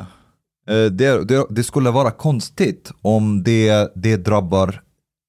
Eh, 0.68 0.84
Det, 0.90 1.24
det, 1.28 1.46
det 1.50 1.64
skulle 1.64 1.90
vara 1.90 2.10
konstigt 2.10 2.92
om 3.02 3.42
det, 3.42 3.92
det 3.94 4.16
drabbar 4.16 4.82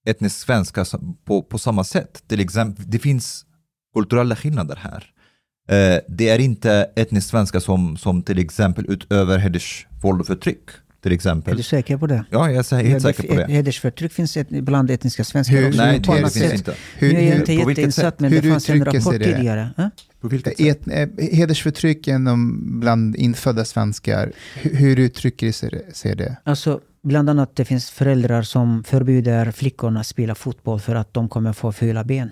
etnisk 0.07 0.39
svenska 0.39 0.85
på, 1.25 1.41
på 1.41 1.57
samma 1.57 1.83
sätt. 1.83 2.23
Till 2.27 2.39
exempel, 2.39 2.85
det 2.87 2.99
finns 2.99 3.45
kulturella 3.95 4.35
skillnader 4.35 4.75
här. 4.81 5.05
Eh, 5.69 5.99
Det 6.07 6.29
är 6.29 6.39
inte 6.39 6.91
etnisk 6.95 7.29
svenska 7.29 7.59
som, 7.59 7.97
som 7.97 8.23
till 8.23 8.39
exempel 8.39 8.85
utöver 8.89 9.37
hedersvåld 9.37 10.21
och 10.21 10.27
förtryck. 10.27 10.69
Till 11.01 11.11
Är 11.11 11.15
exempel. 11.15 11.57
du 11.57 11.63
säker 11.63 11.97
på 11.97 12.07
det? 12.07 12.25
Ja, 12.29 12.51
jag 12.51 12.71
är 12.73 12.83
helt 12.83 13.01
säker 13.01 13.23
på 13.27 13.33
det. 13.35 13.45
Hedersförtryck 13.45 14.11
finns 14.13 14.37
ett, 14.37 14.49
bland 14.49 14.91
etniska 14.91 15.23
svenskar 15.23 15.55
Hur- 15.55 15.67
också. 15.67 15.81
Nej, 15.81 15.99
det, 15.99 16.11
det 16.13 16.19
finns 16.19 16.33
sätt. 16.33 16.53
inte. 16.53 16.73
Hur, 16.97 17.13
Nu 17.13 17.19
är 17.19 17.27
jag 17.29 17.35
inte 17.35 17.53
jätteinsatt, 17.53 18.19
men 18.19 18.31
det 18.31 18.41
fanns 18.41 18.69
en 18.69 18.85
rapport 18.85 19.13
det? 19.19 19.23
tidigare. 19.23 19.69
Eh? 19.77 19.87
På 20.21 20.27
vilket 20.27 20.57
sätt? 20.57 20.87
et, 20.87 21.19
eh, 21.19 21.25
hedersförtryck 21.37 22.07
inom 22.07 22.61
bland 22.79 23.15
infödda 23.15 23.65
svenskar, 23.65 24.31
hur, 24.55 24.75
hur 24.75 24.99
uttrycker 24.99 25.51
sig, 25.51 25.85
sig 25.93 26.15
det? 26.15 26.37
Alltså, 26.43 26.79
bland 27.03 27.29
annat 27.29 27.55
det 27.55 27.65
finns 27.65 27.89
föräldrar 27.89 28.41
som 28.41 28.83
förbjuder 28.83 29.51
flickorna 29.51 29.99
att 29.99 30.07
spela 30.07 30.35
fotboll 30.35 30.79
för 30.79 30.95
att 30.95 31.13
de 31.13 31.29
kommer 31.29 31.53
få 31.53 31.71
fula 31.71 32.03
ben. 32.03 32.31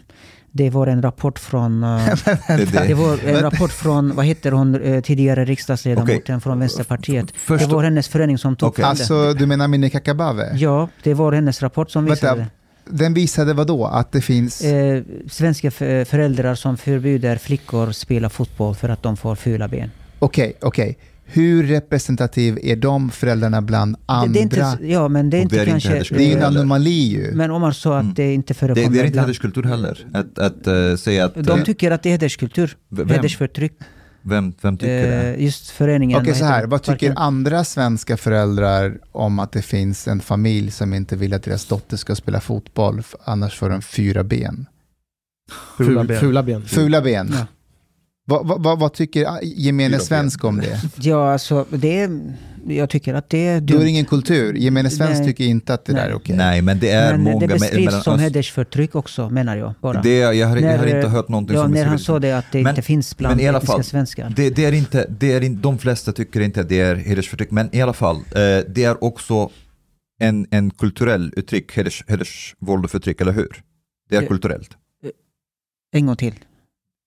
Det 0.51 0.69
var 0.69 0.87
en 0.87 1.01
rapport 1.01 1.39
från... 1.39 1.83
eh, 1.83 2.05
Det, 2.87 2.93
var 2.93 3.27
en 3.27 3.41
rapport 3.41 3.71
från, 3.71 4.15
vad 4.15 4.25
heter 4.25 4.51
hon, 4.51 4.81
eh, 4.81 5.01
tidigare 5.01 5.45
riksdagsledamoten 5.45 6.15
Okej. 6.17 6.39
från 6.39 6.59
Vänsterpartiet. 6.59 7.31
Först, 7.35 7.65
Det 7.69 7.75
var 7.75 7.83
hennes 7.83 8.07
förening 8.07 8.37
som 8.37 8.55
tog 8.55 8.75
fram 8.75 8.83
det. 8.83 8.89
Alltså, 8.89 9.33
du 9.33 9.45
menar 9.45 9.65
Amineh 9.65 9.89
Kakabaveh? 9.89 10.55
Ja, 10.55 10.89
det 11.03 11.13
var 11.13 11.31
hennes 11.31 11.61
rapport 11.61 11.91
som 11.91 12.05
Vänta, 12.05 12.15
visade 12.35 12.47
Den 12.85 13.13
visade 13.13 13.53
vad 13.53 13.67
då? 13.67 13.85
Att 13.85 14.11
det 14.11 14.21
finns... 14.21 14.61
eh, 14.61 15.03
svenska 15.29 15.71
föräldrar 15.71 16.55
som 16.55 16.77
förbjuder 16.77 17.35
flickor 17.35 17.91
spela 17.91 18.29
fotboll 18.29 18.75
för 18.75 18.89
att 18.89 19.03
de 19.03 19.17
får 19.17 19.35
fula 19.35 19.67
ben. 19.67 19.91
Okej, 20.19 20.53
okej. 20.61 20.97
Hur 21.31 21.63
representativ 21.63 22.59
är 22.63 22.75
de 22.75 23.09
föräldrarna 23.09 23.61
bland 23.61 23.95
Det, 23.95 23.99
andra? 24.05 24.33
det 24.33 24.39
är 24.39 24.43
inte, 24.43 24.77
ja, 24.81 25.07
men 25.07 25.29
det 25.29 25.37
är 25.37 25.41
inte 25.41 25.55
det 25.55 25.59
är 25.59 25.61
inte 25.61 25.71
kanske... 25.71 25.89
hederskultur 25.89 26.25
Det 26.25 26.33
är 26.33 26.37
en 26.37 26.43
anomali 26.57 26.89
ju. 26.89 27.31
men 27.33 27.51
Omar 27.51 27.71
sa 27.71 27.97
att 27.97 28.03
Mm. 28.03 28.13
det 28.13 28.33
inte 28.33 28.53
det, 28.53 28.57
förekommer 28.57 28.89
det 28.89 28.99
är 28.99 29.03
inte 29.03 29.11
bland- 29.11 29.25
hederskultur 29.27 29.63
heller. 29.63 30.07
Att, 30.13 30.39
att 30.39 30.67
eh, 30.67 30.95
säga 30.95 31.25
att... 31.25 31.35
De 31.35 31.59
eh, 31.59 31.65
tycker 31.65 31.91
att 31.91 32.03
det 32.03 32.09
är 32.09 32.11
hederskultur. 32.11 32.77
vem, 32.89 33.09
Hedersförtryck. 33.09 33.73
vem, 34.21 34.53
vem 34.61 34.77
tycker 34.77 35.07
det? 35.11 35.33
Eh, 35.35 35.43
just 35.43 35.69
föreningen. 35.69 36.21
Okej, 36.21 36.35
så 36.35 36.45
här. 36.45 36.61
det? 36.61 36.67
Vad 36.67 36.81
tycker 36.83 37.07
Varken- 37.07 37.17
andra 37.17 37.63
svenska 37.63 38.17
föräldrar 38.17 38.97
om 39.11 39.39
att 39.39 39.51
det 39.51 39.61
finns 39.61 40.07
en 40.07 40.19
familj 40.19 40.71
som 40.71 40.93
inte 40.93 41.15
vill 41.15 41.33
att 41.33 41.43
deras 41.43 41.65
dotter 41.65 41.97
ska 41.97 42.15
spela 42.15 42.39
fotboll, 42.41 43.01
annars 43.23 43.57
får 43.57 43.69
de 43.69 43.81
fyra 43.81 44.23
ben? 44.23 44.65
Fula 45.77 46.01
Ful- 46.01 46.07
ben. 46.07 46.19
Fula 46.19 46.43
ben. 46.43 46.61
Fula 46.65 47.01
ben. 47.01 47.29
Ja. 47.33 47.45
Vad, 48.29 48.61
vad, 48.63 48.79
vad, 48.79 48.93
tycker 48.93 49.39
gemene 49.43 49.99
svensk 49.99 50.43
om 50.43 50.57
det? 50.59 50.81
Ja, 50.95 51.31
alltså 51.33 51.65
det 51.69 51.99
är, 51.99 52.33
jag 52.67 52.89
tycker 52.89 53.13
att 53.13 53.29
det 53.29 53.47
är 53.47 53.61
Då 53.61 53.73
är 53.73 53.77
dumt. 53.77 53.83
det 53.83 53.89
ingen 53.89 54.05
kultur. 54.05 54.53
Gemene 54.53 54.89
svensk 54.89 55.19
Nej. 55.19 55.27
tycker 55.27 55.43
inte 55.43 55.73
att 55.73 55.85
det 55.85 55.93
där 55.93 56.01
Nej. 56.01 56.09
är 56.11 56.15
okej. 56.15 56.35
Nej, 56.35 56.61
men 56.61 56.79
det 56.79 56.89
är 56.89 57.11
Men 57.11 57.23
många... 57.23 57.39
det 57.39 57.47
beskrivs 57.47 57.85
mellan 57.85 58.03
som 58.03 58.19
hedersförtryck 58.19 58.95
också, 58.95 59.29
menar 59.29 59.57
jag. 59.57 59.73
Bara. 59.81 60.01
Det, 60.01 60.17
jag, 60.17 60.27
har, 60.27 60.33
jag 60.33 60.47
har 60.47 60.55
När, 60.85 60.95
inte 60.95 61.09
hört 61.09 61.29
någonting 61.29 61.55
ja, 61.55 61.63
som 61.63 61.71
när 61.71 61.85
han 61.85 61.99
sa 61.99 62.19
det 62.19 62.31
att 62.37 62.45
det 62.51 62.63
Men- 62.63 62.69
inte 62.71 62.81
finns 62.81 63.17
bland 63.17 63.35
men 63.35 63.45
i 63.45 63.47
alla 63.47 63.61
fall, 63.61 63.83
svenskar. 63.83 64.33
Det, 64.35 64.49
det 64.49 64.65
är 64.65 64.71
inte, 64.71 65.05
det 65.19 65.33
är 65.33 65.41
in, 65.41 65.61
de 65.61 65.77
flesta 65.77 66.11
tycker 66.11 66.41
inte 66.41 66.61
att 66.61 66.69
det 66.69 66.79
är 66.81 66.95
hedersförtryck, 66.95 67.51
men 67.51 67.75
i 67.75 67.81
alla 67.81 67.93
fall, 67.93 68.15
eh, 68.15 68.21
det 68.67 68.83
är 68.83 69.03
också 69.03 69.49
en, 70.21 70.47
en 70.51 70.71
kulturell 70.71 71.33
uttryck, 71.37 71.75
heders, 71.77 72.03
hedersvåld 72.07 72.85
och 72.85 72.91
förtryck, 72.91 73.21
eller 73.21 73.31
hur? 73.31 73.63
Det 74.09 74.15
är 74.15 74.21
Eh, 74.21 74.27
kulturellt. 74.27 74.69
En 75.91 76.05
gång 76.05 76.15
till. 76.15 76.33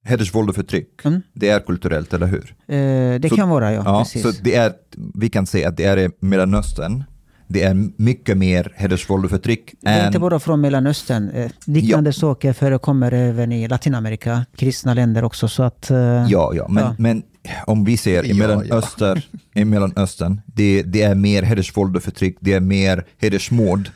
Hedersvåld 0.05 0.49
och 0.49 0.55
förtryck, 0.55 0.89
Mm. 1.05 1.23
det 1.33 1.49
är 1.49 1.61
kulturellt, 1.61 2.15
eller 2.15 2.27
hur? 2.27 2.55
Eh, 2.69 3.21
det 3.21 3.29
Så- 3.29 3.37
kan 3.37 3.49
vara, 3.49 3.73
ja. 3.73 3.83
Ja, 3.85 3.99
precis. 4.05 4.23
så 4.23 4.43
det 4.43 4.55
är, 4.55 4.73
vi 5.15 5.29
kan 5.29 5.47
säga 5.47 5.69
att 5.69 5.77
det 5.77 5.85
är 5.85 5.99
i 5.99 6.11
Mellanöstern, 6.21 7.05
det 7.49 7.63
är 7.63 7.89
mycket 7.97 8.37
mer 8.39 8.73
hedersvåld 8.77 9.25
och 9.25 9.31
förtryck 9.31 9.75
Det 9.81 9.89
är 9.91 10.01
än... 10.01 10.07
inte 10.07 10.19
bara 10.19 10.39
från 10.41 10.61
Mellanöstern. 10.61 11.31
Eh, 11.31 11.51
liknande 11.67 12.13
saker 12.13 12.53
förekommer 12.53 13.13
även 13.13 13.53
i 13.53 13.69
Latinamerika, 13.69 14.47
kristna 14.57 14.95
länder 14.95 15.25
också. 15.25 15.49
Så 15.49 15.63
att, 15.63 15.91
eh, 15.91 15.99
Ja, 16.29 16.53
ja, 16.55 16.67
men, 16.69 16.85
Ja. 16.85 16.95
men 16.99 17.23
om 17.67 17.85
vi 17.85 17.97
ser 17.97 18.25
i 18.25 18.29
Ja, 18.29 18.35
Mellanöstern, 18.35 19.21
i 19.55 19.65
Mellanöstern 19.65 20.41
det, 20.47 20.83
det 20.83 21.03
är 21.03 21.15
mer 21.15 21.43
hedersvåld 21.43 21.97
och 21.97 22.03
förtryck, 22.03 22.37
det 22.41 22.53
är 22.53 22.61
mer 22.61 23.05
hedersmord 23.19 23.91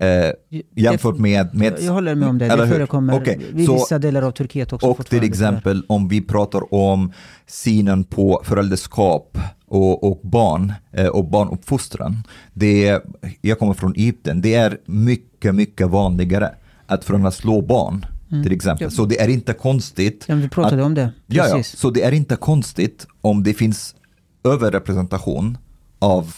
eh, 0.00 0.60
jämfört 0.76 1.18
med, 1.18 1.54
med 1.54 1.74
jag 1.80 1.92
håller 1.92 2.14
med 2.14 2.28
om 2.28 2.38
det. 2.38 2.48
Det 2.56 2.68
förekommer 2.68 3.14
Okej, 3.14 3.38
i 3.56 3.66
så- 3.66 3.72
vissa 3.74 3.98
delar 3.98 4.22
av 4.22 4.30
Turkiet 4.30 4.72
också. 4.72 4.86
och 4.86 5.06
till 5.06 5.24
exempel 5.24 5.84
om 5.88 6.08
vi 6.08 6.20
pratar 6.20 6.74
om 6.74 7.12
synen 7.46 8.04
på 8.04 8.42
föräldraskap 8.44 9.38
och, 9.66 10.04
och 10.04 10.20
barn 10.22 10.72
eh, 10.92 11.06
och 11.06 11.24
barnuppfostran. 11.24 12.16
Det 12.54 12.88
är, 12.88 13.00
jag 13.40 13.58
kommer 13.58 13.74
från 13.74 13.92
Egypten, 13.96 14.40
det 14.40 14.54
är 14.54 14.78
mycket, 14.86 15.54
mycket 15.54 15.88
vanligare 15.88 16.50
att 16.86 17.04
föräldrar 17.04 17.30
slår 17.30 17.62
barn 17.62 18.06
Mm. 18.32 18.42
till 18.42 18.52
exempel. 18.52 18.90
Så 18.90 19.04
det 19.04 19.20
är 19.20 19.28
inte 19.28 19.52
konstigt 19.52 20.24
Ja, 20.28 20.34
vi 20.34 20.48
pratade 20.48 20.82
om 20.82 20.94
det. 20.94 21.12
Ja, 21.26 21.62
så 21.62 21.90
det 21.90 22.02
är 22.02 22.12
inte 22.12 22.36
konstigt 22.36 23.06
om 23.20 23.42
det 23.42 23.54
finns 23.54 23.94
överrepresentation 24.44 25.58
av 25.98 26.34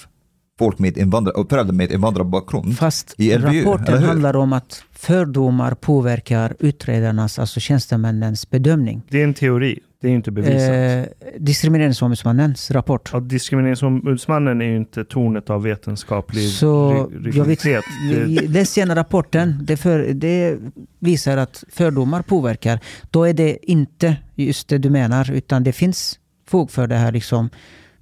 folk 0.59 0.79
med 0.79 0.97
invandrar, 0.99 1.37
och 1.37 1.49
föräldrar 1.51 1.75
med 1.75 1.93
invandrarbakgrund. 1.93 2.79
Fast 2.79 3.15
i 3.21 3.39
LVU, 3.39 3.47
rapporten 3.65 4.03
handlar 4.03 4.37
om 4.37 4.53
att 4.53 4.85
fördomar 4.93 5.75
påverkar 5.75 6.57
utredarnas, 6.59 7.39
alltså 7.39 7.61
tjänstemännens 7.61 8.51
bedömning. 8.51 9.03
Det 9.09 9.21
är 9.21 9.25
en 9.25 9.35
teori, 9.35 9.79
det 10.01 10.09
är 10.09 10.13
inte 10.13 10.31
bevisat. 10.31 10.71
Eh, 10.71 11.39
Diskrimineringsombudsmannens 11.39 12.71
rapport. 12.71 13.11
Ja, 13.13 13.21
diskrimineringsombudsmannen 13.21 14.61
är 14.61 14.65
ju 14.65 14.77
inte 14.77 15.05
tornet 15.05 15.51
av 15.51 15.63
vetenskaplig 15.63 16.49
Så, 16.49 17.09
jag 17.13 17.21
vet- 17.21 17.35
rigiditet. 17.35 17.85
Det- 18.11 18.49
Läs 18.49 18.79
gärna 18.79 18.97
rapporten. 18.97 19.59
Det, 19.63 19.77
för, 19.77 19.99
det 20.13 20.59
visar 20.99 21.37
att 21.37 21.65
fördomar 21.73 22.23
påverkar. 22.23 22.81
Då 23.11 23.25
är 23.25 23.35
det 23.35 23.59
inte 23.71 24.17
just 24.35 24.69
det 24.69 24.79
du 24.79 24.91
menar, 24.91 25.31
utan 25.31 25.65
det 25.65 25.73
finns 25.73 26.19
fog 26.49 26.71
för 26.71 26.87
det 26.87 26.97
här. 26.97 27.13
Liksom. 27.13 27.51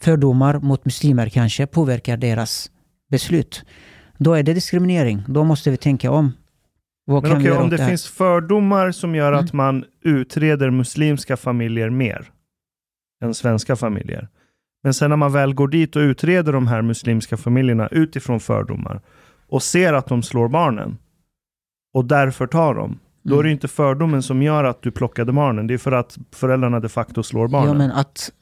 Fördomar 0.01 0.59
mot 0.61 0.85
muslimer 0.85 1.29
kanske 1.29 1.67
påverkar 1.67 2.17
deras 2.17 2.71
beslut. 3.11 3.65
Då 4.19 4.35
är 4.35 4.43
det 4.43 4.55
diskriminering. 4.55 5.23
Då 5.29 5.45
måste 5.45 5.71
vi 5.71 5.77
tänka 5.77 6.11
om. 6.11 6.33
Vad 7.07 7.23
Men 7.23 7.33
okej, 7.37 7.53
om 7.53 7.71
det 7.71 7.77
det 7.77 7.87
finns 7.87 8.07
fördomar 8.07 8.91
som 8.91 9.15
gör 9.15 9.33
att 9.33 9.53
Mm. 9.53 9.57
man 9.57 9.85
utreder 10.05 10.71
muslimska 10.71 11.37
familjer 11.37 11.91
mer 11.91 12.29
än 13.25 13.35
svenska 13.35 13.77
familjer. 13.77 14.29
Men 14.83 14.95
sen 14.95 15.11
när 15.11 15.17
man 15.17 15.33
väl 15.33 15.55
går 15.55 15.69
dit 15.69 15.97
och 15.97 16.01
utreder 16.01 16.53
de 16.53 16.67
här 16.67 16.83
muslimska 16.83 17.37
familjerna 17.37 17.89
utifrån 17.89 18.41
fördomar 18.41 19.01
och 19.49 19.63
ser 19.63 19.93
att 19.93 20.07
de 20.07 20.23
slår 20.23 20.49
barnen 20.49 20.99
och 21.95 22.05
därför 22.05 22.47
tar 22.47 22.75
dem. 22.75 22.99
Då 23.23 23.35
är 23.39 23.43
det 23.43 23.49
Mm. 23.49 23.53
inte 23.53 23.69
fördomen 23.69 24.23
som 24.23 24.43
gör 24.43 24.65
att 24.65 24.83
du 24.83 24.91
plockade 24.91 25.33
barnen. 25.33 25.67
Det 25.67 25.75
är 25.75 25.79
för 25.79 25.93
att 25.93 26.19
föräldrarna 26.33 26.81
de 26.81 26.89
facto 26.89 27.23
slår 27.23 27.49
barnen. 27.49 27.69
Ja, 27.69 27.75
men 27.75 27.93
att 27.93 28.33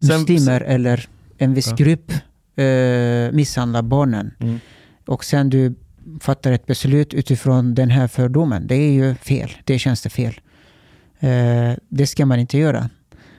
muslimer 0.00 0.60
eller 0.60 1.06
en 1.38 1.54
viss 1.54 1.72
grupp 1.72 2.12
eh, 2.56 3.32
misshandlar 3.32 3.82
barnen 3.82 4.30
Mm. 4.40 4.60
och 5.06 5.24
sen 5.24 5.50
du 5.50 5.74
fattar 6.20 6.52
ett 6.52 6.66
beslut 6.66 7.14
utifrån 7.14 7.74
den 7.74 7.90
här 7.90 8.08
fördomen. 8.08 8.66
Det 8.66 8.74
är 8.74 8.92
ju 8.92 9.14
fel. 9.14 9.50
Det 9.64 9.78
känns 9.78 10.02
det 10.02 10.10
fel. 10.10 10.40
Eh, 11.20 11.72
det 11.88 12.06
ska 12.06 12.26
man 12.26 12.38
inte 12.38 12.58
göra. 12.58 12.90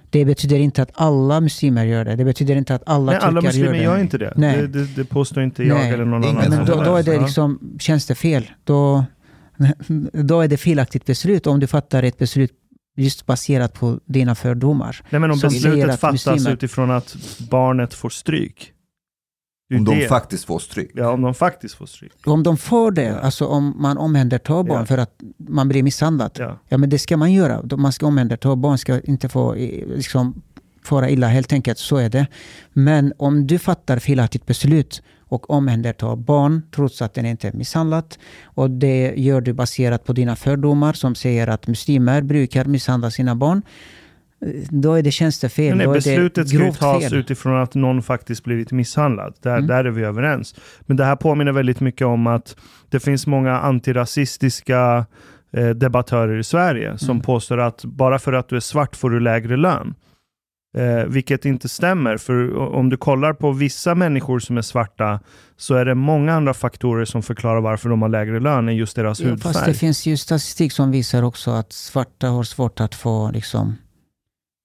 Det 0.09 0.25
betyder 0.25 0.59
inte 0.59 0.81
att 0.81 0.91
alla 0.93 1.41
muslimer 1.41 1.85
gör 1.85 2.05
det. 2.05 2.15
Det 2.15 2.25
betyder 2.25 2.55
inte 2.55 2.75
att 2.75 2.83
alla 2.85 3.11
Nej, 3.11 3.21
alla 3.21 3.41
muslimer 3.41 3.73
gör 3.73 3.83
gör 3.83 3.95
det. 3.95 4.01
inte 4.01 4.17
det. 4.17 4.33
Nej. 4.35 4.57
Det, 4.57 4.67
det, 4.67 4.85
det 4.85 5.05
påstår 5.05 5.43
inte 5.43 5.63
jag 5.63 5.77
Nej. 5.77 5.91
eller 5.91 6.05
någon 6.05 6.23
Ingen 6.23 6.37
annan. 6.37 6.57
Men 6.57 6.65
då, 6.65 6.83
då 6.83 6.95
är 6.95 7.03
det 7.03 7.19
liksom, 7.21 7.77
känns 7.79 8.05
det 8.05 8.15
fel. 8.15 8.49
Då, 8.63 9.05
då 10.11 10.41
är 10.41 10.47
det 10.47 10.57
felaktigt 10.57 11.05
beslut 11.05 11.47
om 11.47 11.59
du 11.59 11.67
fattar 11.67 12.03
ett 12.03 12.17
beslut 12.17 12.51
just 13.01 13.25
baserat 13.25 13.73
på 13.73 13.99
dina 14.05 14.35
fördomar. 14.35 15.01
Nej, 15.09 15.19
men 15.19 15.31
om 15.31 15.39
beslutet 15.39 15.89
att 15.89 15.99
fattas 15.99 16.25
muslimer- 16.27 16.53
utifrån 16.53 16.91
att 16.91 17.15
barnet 17.49 17.93
får 17.93 18.09
stryk. 18.09 18.73
Om 19.73 19.83
de 19.83 19.99
det. 19.99 20.07
faktiskt 20.07 20.45
får 20.45 20.59
stryk. 20.59 20.91
Ja, 20.93 21.11
om 21.11 21.21
de 21.21 21.33
faktiskt 21.33 21.75
får 21.75 21.85
stryk. 21.85 22.11
Om 22.25 22.43
de 22.43 22.57
får 22.57 22.91
det, 22.91 23.19
alltså 23.19 23.45
om 23.45 23.73
man 23.81 23.97
omhändertar 23.97 24.63
barn 24.63 24.79
Ja. 24.79 24.85
för 24.85 24.97
att 24.97 25.15
man 25.37 25.69
blir 25.69 25.83
misshandlad. 25.83 26.31
Ja. 26.39 26.59
Ja, 26.69 26.77
men 26.77 26.89
det 26.89 26.99
ska 26.99 27.17
man 27.17 27.31
göra. 27.33 27.77
Man 27.77 27.91
ska 27.91 28.05
omhänderta 28.05 28.55
barn, 28.55 28.77
ska 28.77 29.01
inte 29.01 29.29
få 29.29 29.53
eh, 29.55 29.87
liksom, 29.87 30.41
fara 30.83 31.09
illa 31.09 31.27
helt 31.27 31.53
enkelt. 31.53 31.77
Så 31.77 31.97
är 31.97 32.09
det. 32.09 32.27
Men 32.73 33.13
om 33.17 33.47
du 33.47 33.59
fattar 33.59 33.99
felaktigt 33.99 34.45
beslut 34.45 35.01
och 35.31 35.49
omhändertar 35.49 36.15
barn 36.15 36.61
trots 36.75 37.01
att 37.01 37.13
den 37.13 37.25
inte 37.25 37.47
är 37.47 37.53
misshandlat 37.53 38.19
och 38.43 38.69
det 38.69 39.13
gör 39.17 39.41
du 39.41 39.53
baserat 39.53 40.05
på 40.05 40.13
dina 40.13 40.35
fördomar 40.35 40.93
som 40.93 41.15
säger 41.15 41.47
att 41.47 41.67
muslimer 41.67 42.21
brukar 42.21 42.65
misshandla 42.65 43.11
sina 43.11 43.35
barn. 43.35 43.61
Då 44.69 44.93
är 44.93 45.03
det 45.03 45.11
tjänstefel. 45.11 45.77
Nej, 45.77 45.87
beslutet 45.87 46.49
ska 46.49 46.57
ju 46.57 46.71
tas 46.71 47.03
fel. 47.03 47.13
utifrån 47.13 47.61
att 47.61 47.75
någon 47.75 48.01
faktiskt 48.03 48.43
blivit 48.43 48.71
misshandlad. 48.71 49.33
Där, 49.41 49.55
Mm. 49.55 49.67
där 49.67 49.85
är 49.85 49.89
vi 49.91 50.03
överens. 50.03 50.55
Men 50.81 50.97
det 50.97 51.05
här 51.05 51.15
påminner 51.15 51.51
väldigt 51.51 51.79
mycket 51.79 52.07
om 52.07 52.27
att 52.27 52.55
det 52.89 52.99
finns 52.99 53.27
många 53.27 53.59
antirasistiska 53.59 55.05
eh, 55.53 55.69
debattörer 55.69 56.37
i 56.39 56.43
Sverige 56.43 56.97
som 56.97 57.09
Mm. 57.09 57.21
påstår 57.21 57.57
att 57.59 57.85
bara 57.85 58.19
för 58.19 58.33
att 58.33 58.49
du 58.49 58.55
är 58.55 58.59
svart 58.59 58.95
får 58.95 59.09
du 59.09 59.19
lägre 59.19 59.57
lön. 59.57 59.93
Eh, 60.77 61.05
vilket 61.07 61.45
inte 61.45 61.69
stämmer, 61.69 62.17
för 62.17 62.57
om 62.57 62.89
du 62.89 62.97
kollar 62.97 63.33
på 63.33 63.51
vissa 63.51 63.95
människor 63.95 64.39
som 64.39 64.57
är 64.57 64.61
svarta 64.61 65.19
så 65.57 65.75
är 65.75 65.85
det 65.85 65.95
många 65.95 66.33
andra 66.33 66.53
faktorer 66.53 67.05
som 67.05 67.23
förklarar 67.23 67.61
varför 67.61 67.89
de 67.89 68.01
har 68.01 68.09
lägre 68.09 68.39
lön 68.39 68.67
än 68.69 68.75
just 68.75 68.95
deras 68.95 69.19
Ja, 69.19 69.29
fast 69.29 69.43
det 69.43 69.49
hudfärg. 69.59 69.73
finns 69.73 70.05
ju 70.05 70.17
statistik 70.17 70.73
som 70.73 70.91
visar 70.91 71.23
också 71.23 71.51
att 71.51 71.73
svarta 71.73 72.27
har 72.27 72.43
svårt 72.43 72.79
att 72.79 72.95
få 72.95 73.31
liksom, 73.31 73.75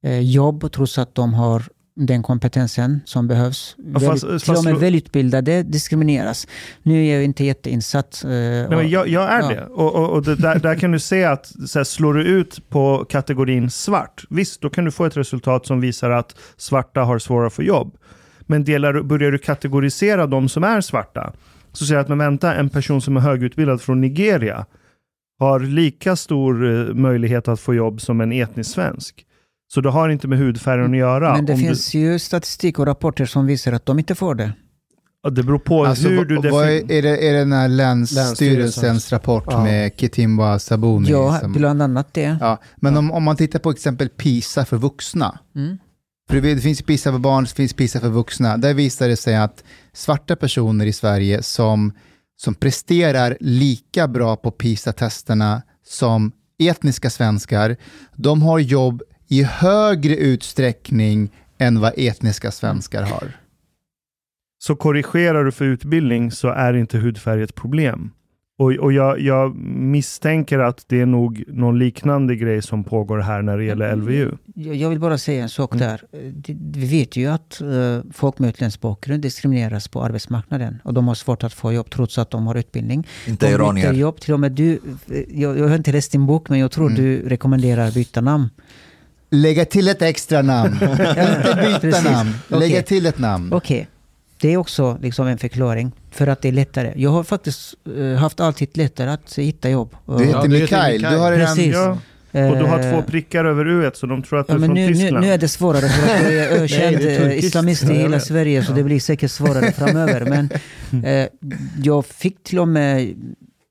eh, 0.05 0.21
jobb 0.21 0.73
trots 0.73 0.99
att 0.99 1.15
de 1.15 1.35
har 1.35 1.63
den 1.99 2.23
kompetensen 2.23 3.01
som 3.05 3.29
behövs. 3.29 3.77
Ja, 3.79 4.01
fast- 4.01 4.25
väldigt, 4.25 4.43
till 4.43 4.53
fast 4.55 4.59
och 4.59 4.65
med 4.65 4.81
välutbildade 4.81 5.63
diskrimineras. 5.63 6.49
Nu 6.83 7.07
är 7.07 7.15
jag 7.15 7.25
inte 7.25 7.45
jätteinsatt. 7.45 8.25
Eh, 8.25 8.31
Nej, 8.31 8.67
och- 8.75 8.85
jag, 8.85 9.09
jag 9.09 9.33
är 9.33 9.41
ja. 9.41 9.49
det. 9.49 9.67
Och, 9.67 9.95
och, 9.95 10.11
och 10.11 10.23
det, 10.23 10.35
där, 10.35 10.59
där 10.59 10.75
kan 10.75 10.93
du 10.93 10.99
se 10.99 11.25
att 11.25 11.47
så 11.67 11.79
här, 11.79 11.85
slår 11.85 12.15
du 12.15 12.23
ut 12.25 12.69
på 12.69 13.05
kategorin 13.09 13.71
svart, 13.71 14.25
visst, 14.31 14.61
då 14.61 14.71
kan 14.71 14.85
du 14.85 14.91
få 14.91 15.05
ett 15.05 15.17
resultat 15.17 15.67
som 15.67 15.81
visar 15.81 16.11
att 16.11 16.37
svarta 16.57 17.01
har 17.01 17.19
svårare 17.19 17.47
att 17.47 17.53
få 17.53 17.63
jobb. 17.63 17.97
Men 18.41 18.65
delar, 18.65 19.03
börjar 19.03 19.33
du 19.33 19.39
kategorisera 19.39 20.27
de 20.27 20.49
som 20.49 20.65
är 20.65 20.81
svarta, 20.81 21.33
så 21.73 21.87
säger 21.87 21.95
jag 21.97 22.03
att 22.03 22.09
men 22.09 22.19
vänta, 22.19 22.55
en 22.55 22.69
person 22.69 23.03
som 23.03 23.17
är 23.17 23.21
högutbildad 23.21 23.81
från 23.83 24.01
Nigeria 24.01 24.67
har 25.39 25.61
lika 25.61 26.17
stor 26.17 26.67
eh, 26.89 26.95
möjlighet 26.95 27.49
att 27.49 27.61
få 27.61 27.75
jobb 27.75 28.01
som 28.01 28.21
en 28.21 28.33
etnisk 28.33 28.71
svensk. 28.71 29.23
Så 29.69 29.81
det 29.81 29.91
har 29.91 30.09
inte 30.09 30.29
med 30.29 30.39
hudfärgen 30.39 30.91
att 30.91 30.97
göra. 30.99 31.35
Men 31.35 31.47
det 31.47 31.57
finns 31.57 31.95
ju 31.95 32.19
statistik 32.19 32.79
och 32.79 32.87
rapporter 32.87 33.27
som 33.27 33.47
visar 33.47 33.73
att 33.73 33.87
de 33.87 33.99
inte 33.99 34.15
får 34.15 34.35
det. 34.35 34.53
du, 35.25 35.31
det 35.31 35.43
beror 35.43 35.59
på 35.59 35.87
Alltså, 35.87 36.09
hur 36.09 36.17
vad, 36.17 36.29
du 36.29 36.37
definierar. 36.37 36.67
är, 36.69 37.03
det, 37.03 37.29
är 37.29 37.33
det 37.33 37.39
den 37.39 37.53
här 37.53 37.69
länsstyrelsens 37.69 38.17
Länsstyrelsens. 38.41 39.13
rapport 39.13 39.45
Ja. 39.47 39.63
med 39.65 39.93
Kitimba 40.01 40.59
Sabuni? 40.59 41.11
Ja, 41.11 41.39
som- 41.41 41.53
bland 41.53 41.83
annat 41.83 42.15
det. 42.15 42.37
ja. 42.41 42.61
Men 42.77 42.97
Om, 42.97 43.13
om 43.13 43.23
man 43.23 43.37
tittar 43.37 43.59
på 43.59 43.71
exempel 43.71 44.09
PISA 44.09 44.65
för 44.65 44.77
vuxna, 44.77 45.39
Mm. 45.57 45.79
För 46.29 46.41
det 46.41 46.55
det 46.55 46.61
finns 46.61 46.83
PISA 46.83 47.13
för 47.13 47.19
barn, 47.19 47.45
det 47.45 47.51
finns 47.51 47.73
PISA 47.73 48.01
för 48.01 48.09
vuxna. 48.09 48.57
Där 48.57 48.75
visar 48.75 49.09
det 49.09 49.17
sig 49.17 49.37
att 49.37 49.65
svarta 49.93 50.37
personer 50.37 50.87
i 50.87 50.93
Sverige 50.93 51.43
som, 51.43 51.93
som 52.37 52.55
presterar 52.55 53.37
lika 53.41 54.09
bra 54.09 54.37
på 54.37 54.51
PISA-testerna 54.51 55.63
som 55.87 56.33
etniska 56.59 57.11
svenskar, 57.11 57.77
de 58.17 58.43
har 58.43 58.59
jobb 58.59 59.03
i 59.29 59.43
högre 59.43 60.17
utsträckning 60.17 61.31
än 61.59 61.81
vad 61.81 61.93
etniska 61.97 62.51
svenskar 62.51 63.03
har. 63.03 63.33
Så 64.59 64.77
korrigerar 64.77 65.45
du 65.45 65.53
för 65.53 65.65
utbildning 65.65 66.31
så 66.31 66.49
är 66.49 66.75
inte 66.75 66.99
hudfärg 66.99 67.43
ett 67.43 67.55
problem. 67.55 68.11
Och, 68.59 68.73
och 68.73 68.93
jag, 68.93 69.21
jag 69.21 69.57
misstänker 69.77 70.59
att 70.59 70.85
det 70.89 71.01
är 71.01 71.07
nog 71.07 71.45
någon 71.49 71.79
liknande 71.79 72.37
grej 72.37 72.63
som 72.63 72.85
pågår 72.85 73.19
här 73.19 73.43
när 73.43 73.59
det 73.59 73.65
gäller 73.65 73.97
LVU. 73.97 74.31
Jag 74.55 74.75
jag 74.75 74.91
vill 74.91 75.01
bara 75.01 75.19
säga 75.19 75.43
en 75.43 75.49
sak 75.49 75.75
Mm. 75.75 75.89
där. 75.89 76.03
Det- 76.33 76.57
Vi 76.81 76.87
vet 76.87 77.17
ju 77.17 77.27
att 77.27 77.61
eh, 77.61 78.01
folk 78.13 78.39
med 78.39 78.49
utländsk 78.49 78.81
bakgrund 78.81 79.23
diskrimineras 79.23 79.89
på 79.89 80.03
arbetsmarknaden 80.05 80.79
och 80.85 80.95
de 80.95 81.09
har 81.09 81.15
svårt 81.15 81.45
att 81.45 81.53
få 81.53 81.73
jobb 81.73 81.91
trots 81.91 82.19
att 82.19 82.31
de 82.31 82.47
har 82.47 82.55
utbildning. 82.55 83.07
Inte 83.27 83.47
De 83.47 83.53
iranier. 83.53 83.93
jobb, 83.93 84.21
till 84.21 84.35
och 84.35 84.41
med 84.41 84.53
du, 84.53 84.73
eh, 84.73 84.79
jag, 85.41 85.59
jag 85.59 85.69
har 85.69 85.77
inte 85.77 85.93
läst 85.93 86.13
din 86.13 86.27
bok 86.27 86.49
men 86.49 86.59
jag 86.59 86.71
tror 86.71 86.91
Mm. 86.91 87.03
du 87.03 87.29
rekommenderar 87.29 87.91
byta 87.91 88.21
namn. 88.21 88.49
Lägga 89.43 89.65
till 89.65 89.89
ett 89.89 90.03
extra 90.03 90.43
namn. 90.43 90.73
Inte 91.75 91.81
byta 91.83 92.01
namn, 92.13 92.31
lägga 92.49 92.67
Okej. 92.67 92.83
till 92.83 93.07
ett 93.07 93.19
namn. 93.19 93.53
Okej, 93.53 93.89
det 94.41 94.53
är 94.53 94.57
också 94.57 94.99
liksom 95.03 95.27
en 95.27 95.39
förklaring 95.39 95.93
för 96.11 96.27
att 96.27 96.43
det 96.43 96.49
är 96.49 96.53
lättare. 96.53 96.93
Jag 96.97 97.11
har 97.11 97.23
faktiskt 97.25 97.75
eh, 97.99 98.19
haft 98.19 98.41
alltid 98.41 98.77
lättare 98.77 99.11
att 99.11 99.39
hitta 99.39 99.71
jobb. 99.71 99.97
Du 100.07 100.13
heter 100.25 100.31
Ja, 100.33 100.43
du 100.43 100.49
Mikael, 100.49 101.03
du 101.03 101.09
har 101.17 101.33
redan... 101.33 101.57
Precis. 101.57 101.75
Ja, 101.75 101.99
och 102.31 102.57
du 102.59 102.65
har 102.65 102.79
Eh, 102.79 102.93
två 102.93 103.03
prickar 103.03 103.45
över 103.45 103.65
U1 103.65 103.91
så 103.95 104.07
de 104.07 104.23
tror 104.23 104.41
att 104.41 104.47
du 104.47 104.53
Ja, 104.53 104.57
är 104.57 104.61
men 104.61 104.69
från 104.69 104.75
nu, 104.75 104.87
nu, 104.87 104.95
Tyskland. 104.95 105.27
nu 105.27 105.33
är 105.33 105.39
det 105.39 105.49
svårare 105.49 105.89
för 105.89 106.15
att 106.15 106.23
jag 106.23 106.35
är 106.35 106.49
ökänd 106.63 106.97
eh, 106.97 107.39
islamist 107.39 107.83
i 107.83 107.87
hela. 107.95 108.21
Sverige 108.21 108.65
så 108.65 108.73
det 108.73 108.83
blir 108.83 109.01
säkert 109.01 109.31
svårare 109.31 109.73
framöver. 109.77 110.21
Men 110.91 111.05
eh, 111.05 111.27
jag 111.83 112.07
fick 112.07 112.43
till 112.43 112.59
och 112.59 112.69
med 112.69 113.15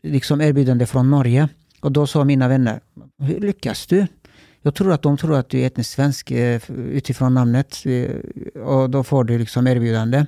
liksom 0.03 0.41
erbjudande 0.41 0.85
från 0.85 1.09
Norge 1.11 1.49
och 1.81 1.91
då 1.91 2.07
sa 2.07 2.23
mina 2.23 2.47
vänner, 2.47 2.79
hur 3.19 3.39
lyckas 3.39 3.87
du? 3.87 4.07
Jag 4.65 4.75
tror 4.75 4.93
att 4.93 5.01
de 5.01 5.17
tror 5.17 5.35
att 5.35 5.49
du 5.49 5.59
är 5.61 5.67
etnisk 5.67 5.89
svensk 5.91 6.31
eh, 6.31 6.61
utifrån 6.71 7.33
namnet 7.33 7.83
eh, 7.85 8.61
och 8.61 8.89
då 8.89 9.03
får 9.03 9.23
du 9.23 9.37
liksom 9.37 9.67
erbjudande. 9.67 10.25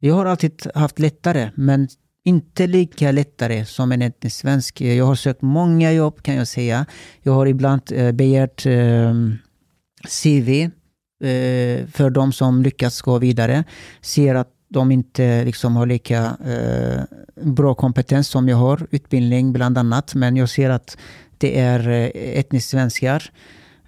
Jag 0.00 0.14
har 0.14 0.26
alltid 0.26 0.66
haft 0.74 0.98
lättare, 0.98 1.50
men 1.54 1.88
inte 2.24 2.66
lika 2.66 3.12
lättare 3.12 3.64
som 3.64 3.92
en 3.92 4.02
etnisk 4.02 4.36
svensk. 4.36 4.80
Jag 4.80 5.04
har 5.04 5.14
sökt 5.14 5.42
många 5.42 5.92
jobb 5.92 6.22
kan 6.22 6.34
jag 6.34 6.48
säga. 6.48 6.86
Jag 7.22 7.32
har 7.32 7.46
ibland 7.46 7.82
eh, 7.92 8.12
begärt 8.12 8.66
ehm, 8.66 9.36
CV 10.04 10.70
för 11.92 12.10
de 12.10 12.32
som 12.32 12.62
lyckats 12.62 13.00
gå 13.02 13.18
vidare. 13.18 13.64
Ser 14.00 14.34
att 14.34 14.48
de 14.68 14.92
inte 14.92 15.44
liksom 15.44 15.76
har 15.76 15.86
lika 15.86 16.36
bra 17.42 17.74
kompetens 17.74 18.28
som 18.28 18.48
jag 18.48 18.56
har, 18.56 18.86
utbildning 18.90 19.52
bland 19.52 19.78
annat. 19.78 20.14
Men 20.14 20.36
jag 20.36 20.48
ser 20.48 20.70
att 20.70 20.96
det 21.38 21.58
är 21.58 21.88
eh, 21.88 22.38
etnisk 22.38 22.68
svenskar. 22.68 23.30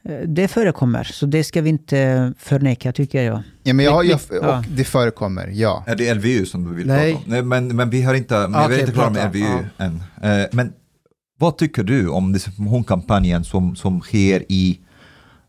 Eh, 0.04 0.18
Det 0.28 0.48
förekommer, 0.48 1.04
så 1.04 1.26
det 1.26 1.44
ska 1.44 1.62
vi 1.62 1.70
inte 1.70 2.32
förneka 2.38 2.92
tycker 2.92 3.22
jag. 3.22 3.42
Ja, 3.62 3.72
men 3.74 3.84
jag, 3.84 4.04
jag, 4.06 4.20
Ja. 4.42 4.58
och 4.58 4.64
det 4.76 4.84
förekommer, 4.84 5.46
ja. 5.54 5.84
Är 5.86 5.96
det 5.96 6.14
LVU 6.14 6.46
som 6.46 6.64
du 6.64 6.74
vill 6.74 6.86
Nej. 6.86 7.12
prata 7.12 7.24
om? 7.24 7.30
Nej, 7.30 7.42
men, 7.42 7.76
men 7.76 7.90
vi 7.90 8.02
har 8.02 8.14
inte, 8.14 8.34
men 8.48 8.52
vi 8.52 8.58
är 8.58 8.64
Okej, 8.66 8.80
inte 8.80 8.92
klara 8.92 9.10
med. 9.10 9.28
LVU 9.36 9.64
än. 9.78 10.02
Eh, 10.22 10.46
men 10.52 10.72
vad 11.38 11.58
tycker 11.58 11.82
du 11.82 12.08
om 12.08 12.32
desinformationskampanjen 12.32 13.44
som, 13.44 13.76
som 13.76 14.00
sker 14.00 14.44
i 14.48 14.80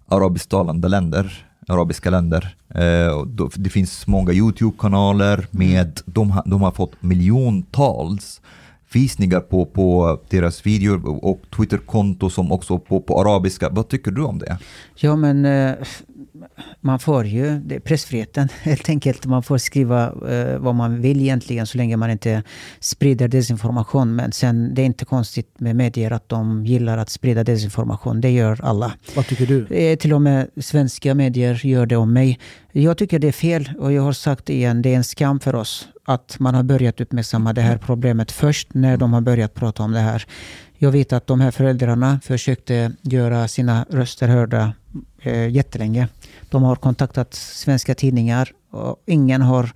arabisktalande 0.08 0.88
länder, 0.88 1.46
arabiska 1.68 2.10
länder? 2.10 2.56
Eh, 2.76 3.08
och 3.14 3.28
då, 3.28 3.50
det 3.56 3.70
finns 3.70 4.08
många 4.08 4.32
YouTube-kanaler 4.34 5.48
med, 5.52 6.00
de, 6.06 6.32
har- 6.32 6.44
de 6.46 6.62
har 6.62 6.72
fått 6.72 7.04
miljontals 7.04 8.42
visningar 8.96 9.40
på, 9.40 9.66
på 9.66 10.20
deras 10.30 10.66
videor 10.66 11.26
och 11.26 11.42
Twitterkonto 11.58 12.30
som 12.30 12.52
också 12.52 12.80
på, 12.80 13.02
på 13.02 13.20
arabiska. 13.22 13.70
Vad 13.70 13.88
tycker 13.88 14.12
du 14.12 14.24
om 14.24 14.40
det? 14.40 14.58
Ja, 14.96 15.16
men 15.16 15.46
eh, 15.46 15.76
man 16.82 17.00
får 17.00 17.26
ju 17.26 17.60
det 17.60 17.76
är 17.76 17.80
pressfriheten 17.80 18.50
helt 18.62 18.90
enkelt. 18.90 19.26
Man 19.26 19.44
får 19.44 19.58
skriva 19.58 20.14
eh, 20.30 20.58
vad 20.60 20.76
man 20.76 21.02
vill 21.02 21.22
egentligen 21.22 21.68
så 21.68 21.78
länge 21.78 21.98
man 21.98 22.12
inte 22.12 22.44
sprider 22.80 23.28
desinformation. 23.28 24.16
Men 24.16 24.32
sen, 24.32 24.74
det 24.74 24.82
är 24.82 24.86
inte 24.86 25.06
konstigt 25.06 25.60
med 25.60 25.76
medier 25.76 26.12
att 26.12 26.30
de 26.30 26.66
gillar 26.66 26.98
att 26.98 27.10
sprida 27.10 27.44
desinformation. 27.44 28.22
Det 28.22 28.30
gör 28.30 28.60
alla. 28.64 28.94
Vad 29.16 29.28
tycker 29.28 29.46
du? 29.46 29.96
Till 29.96 30.14
och 30.14 30.22
med 30.22 30.48
svenska 30.58 31.16
medier 31.16 31.62
gör 31.66 31.86
det 31.86 31.96
om 31.96 32.14
mig. 32.14 32.40
Jag 32.72 32.98
tycker 32.98 33.20
det 33.20 33.28
är 33.28 33.32
fel 33.32 33.70
och 33.80 33.94
jag 33.94 34.02
har 34.02 34.14
sagt 34.14 34.50
igen, 34.50 34.82
det 34.82 34.94
är 34.94 34.98
en 34.98 35.04
skam 35.04 35.40
för 35.40 35.56
oss 35.56 35.88
att 36.06 36.40
man 36.40 36.56
har 36.56 36.64
börjat 36.64 37.02
uppmärksamma 37.02 37.54
det 37.54 37.62
här 37.62 37.78
problemet 37.78 38.32
först 38.32 38.74
när 38.74 38.98
de 38.98 39.14
har 39.14 39.22
börjat 39.22 39.54
prata 39.54 39.84
om 39.84 39.92
det 39.92 40.00
här. 40.00 40.26
Jag 40.78 40.92
vet 40.92 41.14
att 41.14 41.28
de 41.28 41.40
här 41.42 41.52
föräldrarna 41.52 42.20
försökte 42.24 42.92
göra 43.02 43.48
sina 43.48 43.86
röster 43.90 44.28
hörda 44.28 44.74
eh, 45.22 45.50
jättelänge. 45.50 46.08
De 46.50 46.64
har 46.64 46.76
kontaktat 46.76 47.34
svenska 47.34 47.96
tidningar 47.96 48.50
och 48.72 49.04
ingen 49.06 49.42
har 49.42 49.72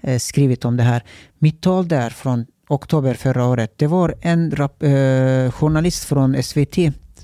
eh, 0.00 0.18
skrivit 0.18 0.64
om 0.64 0.76
det 0.76 0.82
här. 0.82 1.02
Mitt 1.38 1.60
tal 1.60 1.88
där 1.88 2.10
från 2.10 2.46
oktober 2.68 3.14
förra 3.14 3.44
året, 3.46 3.72
det 3.76 3.86
var 3.86 4.14
en 4.20 4.50
rap- 4.52 4.82
eh, 4.82 5.50
journalist 5.52 6.04
från 6.04 6.42
SVT 6.42 6.76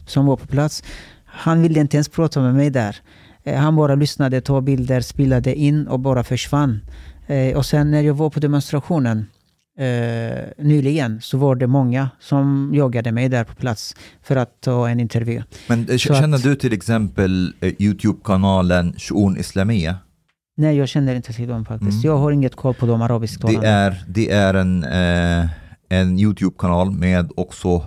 som 0.07 0.27
var 0.27 0.37
på 0.37 0.47
plats. 0.47 0.83
Han 1.25 1.63
ville 1.63 1.81
inte 1.81 1.97
ens 1.97 2.09
prata 2.09 2.41
med 2.41 2.55
mig 2.55 2.71
där. 2.71 2.97
Eh, 3.45 3.61
Han 3.61 3.77
bara 3.77 3.95
lyssnade, 3.95 4.41
tog 4.41 4.65
bilder, 4.65 5.01
spelade 5.01 5.55
in 5.55 5.87
och 5.87 6.01
bara 6.01 6.25
försvann. 6.25 6.81
Eh, 7.27 7.57
Och 7.57 7.67
sen 7.67 7.91
när 7.91 8.01
jag 8.03 8.15
var 8.15 8.31
på 8.31 8.41
demonstrationen 8.41 9.27
eh, 9.79 10.45
nyligen 10.59 11.21
så 11.21 11.39
var 11.39 11.55
det 11.57 11.67
många 11.67 12.11
som 12.21 12.71
jagade 12.75 13.13
mig 13.13 13.29
där 13.29 13.45
på 13.45 13.55
plats 13.55 13.95
för 14.23 14.37
att 14.37 14.61
ta 14.61 14.89
en 14.89 15.01
intervju. 15.01 15.43
Men 15.69 15.89
eh, 15.89 15.97
känner 15.97 16.37
att- 16.37 16.43
du 16.43 16.57
till 16.57 16.73
exempel 16.73 17.55
eh, 17.61 17.73
YouTube-kanalen 17.79 18.93
Shu'un 18.93 19.39
Islamia? 19.39 19.97
Nej, 20.57 20.77
jag 20.77 20.89
känner 20.89 21.15
inte 21.15 21.33
till 21.33 21.49
dem 21.49 21.65
faktiskt. 21.65 21.93
Mm. 21.93 22.03
Jag 22.13 22.19
har 22.19 22.31
inget 22.33 22.57
koll 22.57 22.75
på 22.75 22.87
de 22.87 22.99
Det 22.99 23.05
arabisktalande. 23.05 23.69
är, 23.69 24.05
det 24.09 24.31
är 24.31 24.55
en, 24.55 24.85
eh, 24.85 25.51
en 25.89 26.19
YouTube-kanal 26.19 26.91
med 26.91 27.31
också 27.37 27.83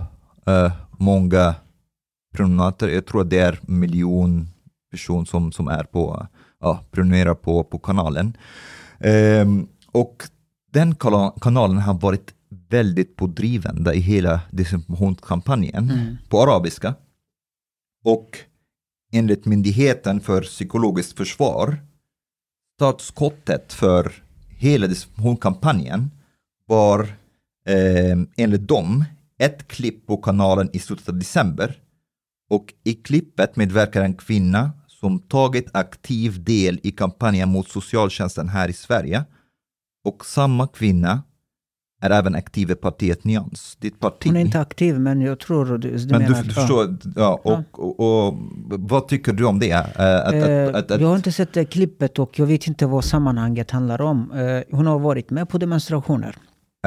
eh, 0.46 0.72
många 0.98 1.54
prenumeranter. 2.36 2.88
Jag 2.88 3.06
tror 3.06 3.20
att 3.22 3.30
det 3.30 3.38
är 3.38 3.60
en 3.68 3.78
miljon 3.80 4.48
personer 4.90 5.24
som, 5.24 5.52
som 5.52 5.68
är 5.68 5.84
på, 5.84 6.26
ja, 6.60 6.80
prenumererar 6.90 7.34
på, 7.34 7.64
på 7.64 7.78
kanalen. 7.78 8.36
Ehm, 9.00 9.68
och 9.92 10.22
den 10.72 10.94
kanalen 11.40 11.78
har 11.78 11.94
varit 11.94 12.34
väldigt 12.68 13.16
pådrivande 13.16 13.94
i 13.94 14.00
hela 14.00 14.40
desinformationskampanjen 14.50 15.90
Mm. 15.90 16.16
på 16.28 16.42
arabiska. 16.42 16.94
Och 18.04 18.38
enligt 19.12 19.44
Myndigheten 19.46 20.20
för 20.20 20.42
psykologiskt 20.42 21.16
försvar, 21.16 21.76
startskottet 22.76 23.72
för 23.72 24.12
hela 24.48 24.86
desinformationskampanjen 24.86 26.10
var 26.66 27.00
eh, 27.66 28.18
enligt 28.36 28.68
dem 28.68 29.04
ett 29.38 29.68
klipp 29.68 30.06
på 30.06 30.16
kanalen 30.16 30.70
i 30.72 30.78
slutet 30.78 31.08
av 31.08 31.18
december. 31.18 31.76
Och 32.50 32.74
i 32.84 32.94
klippet 32.94 33.56
medverkar 33.56 34.02
en 34.02 34.14
kvinna 34.14 34.72
som 35.00 35.18
tagit 35.18 35.70
aktiv 35.72 36.44
del 36.44 36.80
i 36.82 36.90
kampanjen 36.90 37.48
mot 37.48 37.68
socialtjänsten 37.68 38.48
här 38.48 38.68
i 38.68 38.72
Sverige. 38.72 39.24
Och 40.04 40.26
samma 40.26 40.66
kvinna 40.66 41.22
är 42.00 42.10
även 42.10 42.34
aktiv 42.34 42.70
i 42.70 42.74
partiet 42.74 43.24
Nyans. 43.24 43.76
Ditt 43.80 44.00
parti. 44.00 44.26
Hon 44.26 44.36
är 44.36 44.40
inte 44.40 44.60
aktiv, 44.60 45.00
men 45.00 45.20
jag 45.20 45.40
tror 45.40 45.64
du, 45.64 45.78
du 45.78 45.90
Men 45.90 46.06
du, 46.06 46.08
menar... 46.08 46.42
du 46.42 46.48
ja. 46.48 46.54
förstår, 46.54 46.96
ja, 47.16 47.40
och, 47.42 47.60
och, 47.72 48.26
och, 48.26 48.34
vad 48.68 49.08
tycker 49.08 49.32
du 49.32 49.44
om 49.44 49.58
det? 49.58 49.70
Eh, 49.70 49.80
Att, 50.26 50.34
Eh, 50.34 50.68
att, 50.68 50.90
att, 50.90 51.00
jag 51.00 51.08
har 51.08 51.16
inte 51.16 51.32
sett 51.32 51.70
klippet 51.70 52.18
och 52.18 52.38
jag 52.38 52.46
vet 52.46 52.66
inte 52.66 52.86
vad 52.86 53.04
sammanhanget 53.04 53.70
handlar 53.70 54.00
om. 54.00 54.32
Eh, 54.32 54.76
hon 54.76 54.86
har 54.86 54.98
varit 54.98 55.30
med 55.30 55.48
på 55.48 55.58
demonstrationer. 55.58 56.36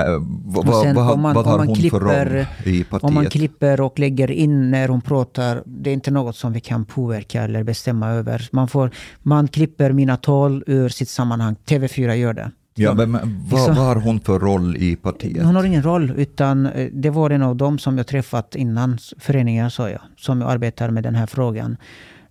Eh, 0.05 0.21
vad, 0.45 0.65
vad, 0.65 0.95
vad, 0.95 1.11
om 1.13 1.21
man- 1.21 1.35
vad 1.35 1.45
har 1.47 1.57
hon 1.59 1.67
för 1.67 1.81
klipper- 1.81 1.99
roll 1.99 2.45
i 2.65 2.83
partiet? 2.83 3.03
Om 3.03 3.13
man 3.13 3.25
klipper 3.25 3.81
och 3.81 3.99
lägger 3.99 4.31
in 4.31 4.71
när 4.71 4.87
hon 4.87 5.01
pratar, 5.01 5.63
det 5.65 5.89
är 5.89 5.93
inte 5.93 6.11
något 6.11 6.35
som 6.35 6.53
vi 6.53 6.59
kan 6.59 6.85
påverka 6.85 7.41
eller 7.43 7.63
bestämma 7.63 8.09
över. 8.09 8.49
Man, 8.51 8.67
får, 8.67 8.91
man 9.21 9.47
klipper 9.47 9.91
mina 9.91 10.17
tal 10.17 10.63
ur 10.67 10.89
sitt 10.89 11.09
sammanhang. 11.09 11.55
TV4 11.65 12.13
gör 12.13 12.33
det. 12.33 12.51
ja, 12.75 12.93
men, 12.93 13.11
vad, 13.49 13.67
vad 13.67 13.77
har 13.85 13.95
hon 13.95 14.19
för 14.19 14.39
roll 14.39 14.77
i 14.77 14.95
partiet? 14.95 15.45
Hon 15.45 15.55
har 15.55 15.63
ingen 15.63 15.83
roll, 15.83 16.13
utan 16.17 16.65
eh, 16.65 16.89
det 16.93 17.09
var 17.09 17.29
en 17.29 17.41
av 17.41 17.55
dem 17.55 17.79
som 17.79 17.97
jag 17.97 18.07
träffat 18.07 18.55
innan 18.55 18.97
föreningen, 19.19 19.71
sa 19.71 19.89
jag, 19.89 20.01
som 20.17 20.41
arbetar 20.41 20.89
med 20.89 21.03
den 21.03 21.15
här 21.15 21.25
frågan. 21.27 21.77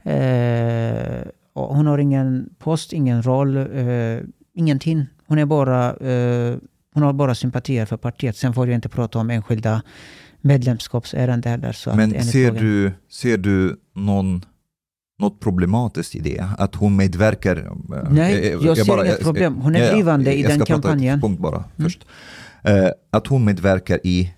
Eh, 0.03 1.29
hon 1.55 1.87
har 1.87 1.99
ingen 1.99 2.49
post, 2.59 2.93
ingen 2.93 3.23
roll, 3.23 3.57
eh, 3.57 4.19
ingenting. 4.55 5.07
Hon, 5.27 5.39
är 5.39 5.45
bara, 5.47 5.87
eh, 5.97 6.57
hon 6.95 7.03
har 7.03 7.13
bara 7.13 7.35
sympatier 7.35 7.87
för 7.87 7.97
partiet. 7.97 8.37
Sen 8.37 8.53
får 8.55 8.67
jag 8.69 8.75
inte 8.75 8.89
prata 8.89 9.19
om 9.19 9.31
enskilda 9.31 9.83
medlemskapsärenden 10.41 11.51
heller. 11.53 11.73
Så 11.73 11.95
Men 11.97 12.23
ser 12.25 12.47
lagen- 12.53 12.63
du, 12.65 12.93
ser 13.11 13.39
du 13.39 13.81
någon, 13.95 14.45
något 15.21 15.41
problematiskt 15.41 16.15
i 16.15 16.21
det? 16.21 16.45
Att 16.59 16.75
hon 16.75 16.97
medverkar? 16.97 17.57
eh, 17.57 17.73
Nej, 18.11 18.57
jag 18.63 18.77
ser 18.79 19.05
inget 19.05 19.21
problem. 19.23 19.55
Hon 19.55 19.77
är 19.77 19.93
drivande 19.93 20.35
i 20.35 20.41
jag 20.43 20.51
den 20.51 20.59
ska 20.59 20.67
prata 20.67 20.83
kampanjen. 20.89 21.15
ett 21.19 21.23
punkt 21.25 21.41
bara 21.41 21.57
Mm. 21.57 21.69
först. 21.77 22.07
Eh, 22.63 22.89
att 23.11 23.27
hon 23.27 23.45
medverkar 23.45 23.99
i 24.05 24.35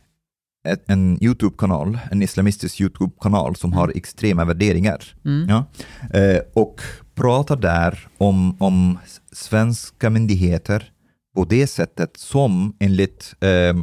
ett, 0.68 0.82
en 0.86 1.24
YouTube-kanal, 1.24 1.98
en 2.10 2.22
islamistisk 2.22 2.80
YouTube-kanal 2.80 3.56
som 3.56 3.72
har 3.72 3.92
extrema 3.94 4.44
värderingar. 4.44 5.14
Mm. 5.24 5.48
Ja? 5.48 5.64
Eh, 6.18 6.38
och 6.54 6.80
pratar 7.14 7.56
där 7.56 8.08
om, 8.18 8.56
om 8.62 8.98
svenska 9.32 10.10
myndigheter 10.10 10.91
på 11.34 11.44
det 11.44 11.66
sättet 11.66 12.16
som 12.16 12.76
enligt 12.78 13.34
eh, 13.40 13.74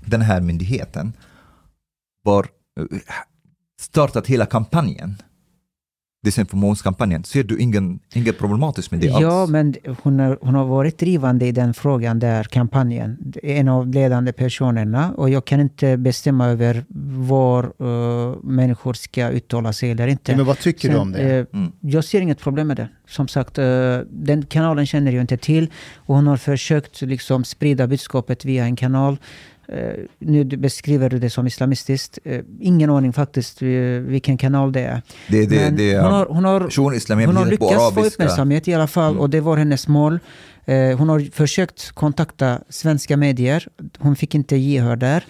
den 0.00 0.20
här 0.20 0.40
myndigheten 0.40 1.12
var 2.22 2.48
eh, 2.80 2.98
startat 3.80 4.26
hela 4.26 4.46
kampanjen. 4.46 5.22
Desinformationskampanjen. 6.26 7.24
Ser 7.24 7.44
du 7.44 7.58
ingen, 7.58 7.98
inget 8.14 8.38
problematiskt 8.38 8.90
med 8.90 9.00
det 9.00 9.06
Ja, 9.06 9.42
alls? 9.42 9.50
men 9.50 9.74
hon, 10.02 10.20
är, 10.20 10.38
hon 10.40 10.54
har 10.54 10.64
varit 10.64 10.98
drivande 10.98 11.46
i 11.46 11.52
den 11.52 11.74
frågan, 11.74 12.18
där 12.18 12.44
kampanjen. 12.44 13.32
En 13.42 13.68
av 13.68 13.88
ledande 13.88 14.32
personerna. 14.32 15.12
Och 15.16 15.30
jag 15.30 15.44
kan 15.44 15.60
inte 15.60 15.96
bestämma 15.96 16.46
över 16.48 16.84
var 17.28 17.64
eh, 17.64 18.36
människor 18.42 18.92
ska 18.94 19.28
uttala 19.28 19.72
sig 19.72 19.90
eller 19.90 20.06
inte. 20.08 20.32
Ja, 20.32 20.36
men 20.36 20.46
vad 20.46 20.58
tycker 20.58 20.88
du 20.88 20.94
Sen, 20.94 21.00
om 21.02 21.12
det? 21.12 21.38
eh, 21.38 21.46
Mm. 21.52 21.72
Jag 21.80 22.04
ser 22.04 22.20
inget 22.20 22.38
problem 22.40 22.66
med 22.68 22.76
det. 22.76 22.88
Som 23.08 23.28
sagt, 23.28 23.58
eh, 23.58 23.98
den 24.10 24.42
kanalen 24.46 24.86
känner 24.86 25.12
jag 25.12 25.20
inte 25.20 25.36
till. 25.36 25.70
Och 25.96 26.14
hon 26.14 26.26
har 26.26 26.36
försökt 26.36 27.00
liksom 27.02 27.44
sprida 27.44 27.86
budskapet 27.86 28.44
via 28.44 28.64
en 28.64 28.76
kanal. 28.76 29.16
Eh, 29.68 30.04
nu 30.18 30.44
beskriver 30.44 31.10
du 31.10 31.18
det 31.18 31.30
som 31.30 31.46
islamistiskt. 31.46 32.18
Eh, 32.24 32.40
ingen 32.60 32.90
aning 32.90 33.12
faktiskt 33.12 33.62
eh, 33.62 33.68
vilken 34.00 34.36
kanal 34.38 34.72
det 34.72 34.80
är. 34.80 35.02
Det, 35.28 35.46
det, 35.46 35.56
Men 35.56 35.76
det 35.76 35.98
hon 35.98 36.12
har, 36.12 36.26
hon 36.26 36.44
har 36.44 36.60
hon 37.26 37.36
har 37.36 37.46
lyckats 37.46 37.94
få 37.94 38.04
uppmärksamhet 38.04 38.68
i 38.68 38.74
alla 38.74 38.86
fall 38.86 39.06
Mm. 39.06 39.20
och 39.20 39.30
det 39.30 39.40
var 39.40 39.56
hennes 39.56 39.88
mål. 39.88 40.18
Hon 40.98 41.08
har 41.08 41.30
försökt 41.32 41.92
kontakta 41.92 42.58
svenska 42.68 43.16
medier. 43.16 43.68
Hon 43.98 44.16
fick 44.16 44.34
inte 44.34 44.56
gehör 44.56 44.96
där. 44.96 45.24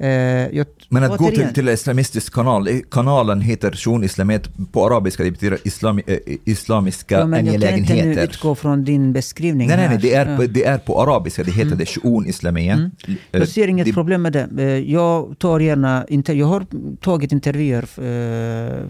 Eh, 0.00 0.08
jag, 0.56 0.66
Men 0.88 1.02
att 1.04 1.18
gå 1.18 1.24
återigen, 1.24 1.44
till, 1.46 1.54
till 1.54 1.68
en 1.68 1.74
islamistisk 1.74 2.34
kanal, 2.34 2.68
eh, 2.68 2.76
kanalen 2.90 3.40
heter 3.40 3.72
Shun 3.72 4.04
Islamet 4.04 4.48
på 4.72 4.86
arabiska, 4.86 5.24
det 5.24 5.30
betyder 5.30 5.58
islami, 5.64 6.02
eh, 6.06 6.16
islamiska 6.44 7.18
ja, 7.18 7.26
men 7.26 7.46
jag 7.46 7.54
kan 7.54 7.54
inte 7.54 7.68
nu 7.68 7.98
angelägenheter. 7.98 8.24
utgå 8.34 8.54
från 8.54 8.84
din 8.84 9.12
beskrivning 9.12 9.68
Nej, 9.68 9.76
nej, 9.76 9.88
nej, 9.88 9.98
det 10.02 10.14
är, 10.14 10.26
Ja. 10.40 10.46
det 10.46 10.64
är 10.64 10.78
på 10.78 11.02
arabiska, 11.02 11.42
det 11.44 11.50
heter 11.50 11.66
Mm. 11.66 11.78
det 11.78 11.86
Shun 11.86 12.26
Islamia. 12.26 12.72
Mm. 12.74 12.90
Eh, 13.06 13.14
Jag 13.40 13.48
ser 13.48 13.68
inget 13.68 13.86
det- 13.86 13.92
problem 13.92 14.22
med 14.22 14.32
det. 14.32 14.48
Eh, 14.58 14.92
Jag 14.92 15.38
tar 15.38 15.60
gärna 15.60 16.06
Jag 16.26 16.46
har 16.46 16.66
tagit 17.00 17.32
intervjuer 17.32 17.82
eh, 17.98 18.84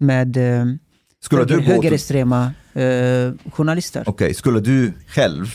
med 0.00 0.36
eh, 0.36 0.64
Skulle 1.20 1.44
du 1.44 1.54
höger, 1.54 1.56
gå 1.56 1.62
till, 1.64 1.74
högerextrema 1.74 2.52
eh, 2.74 3.32
journalister. 3.52 4.02
Okej, 4.06 4.34
skulle 4.34 4.60
du 4.60 4.92
själv 5.06 5.46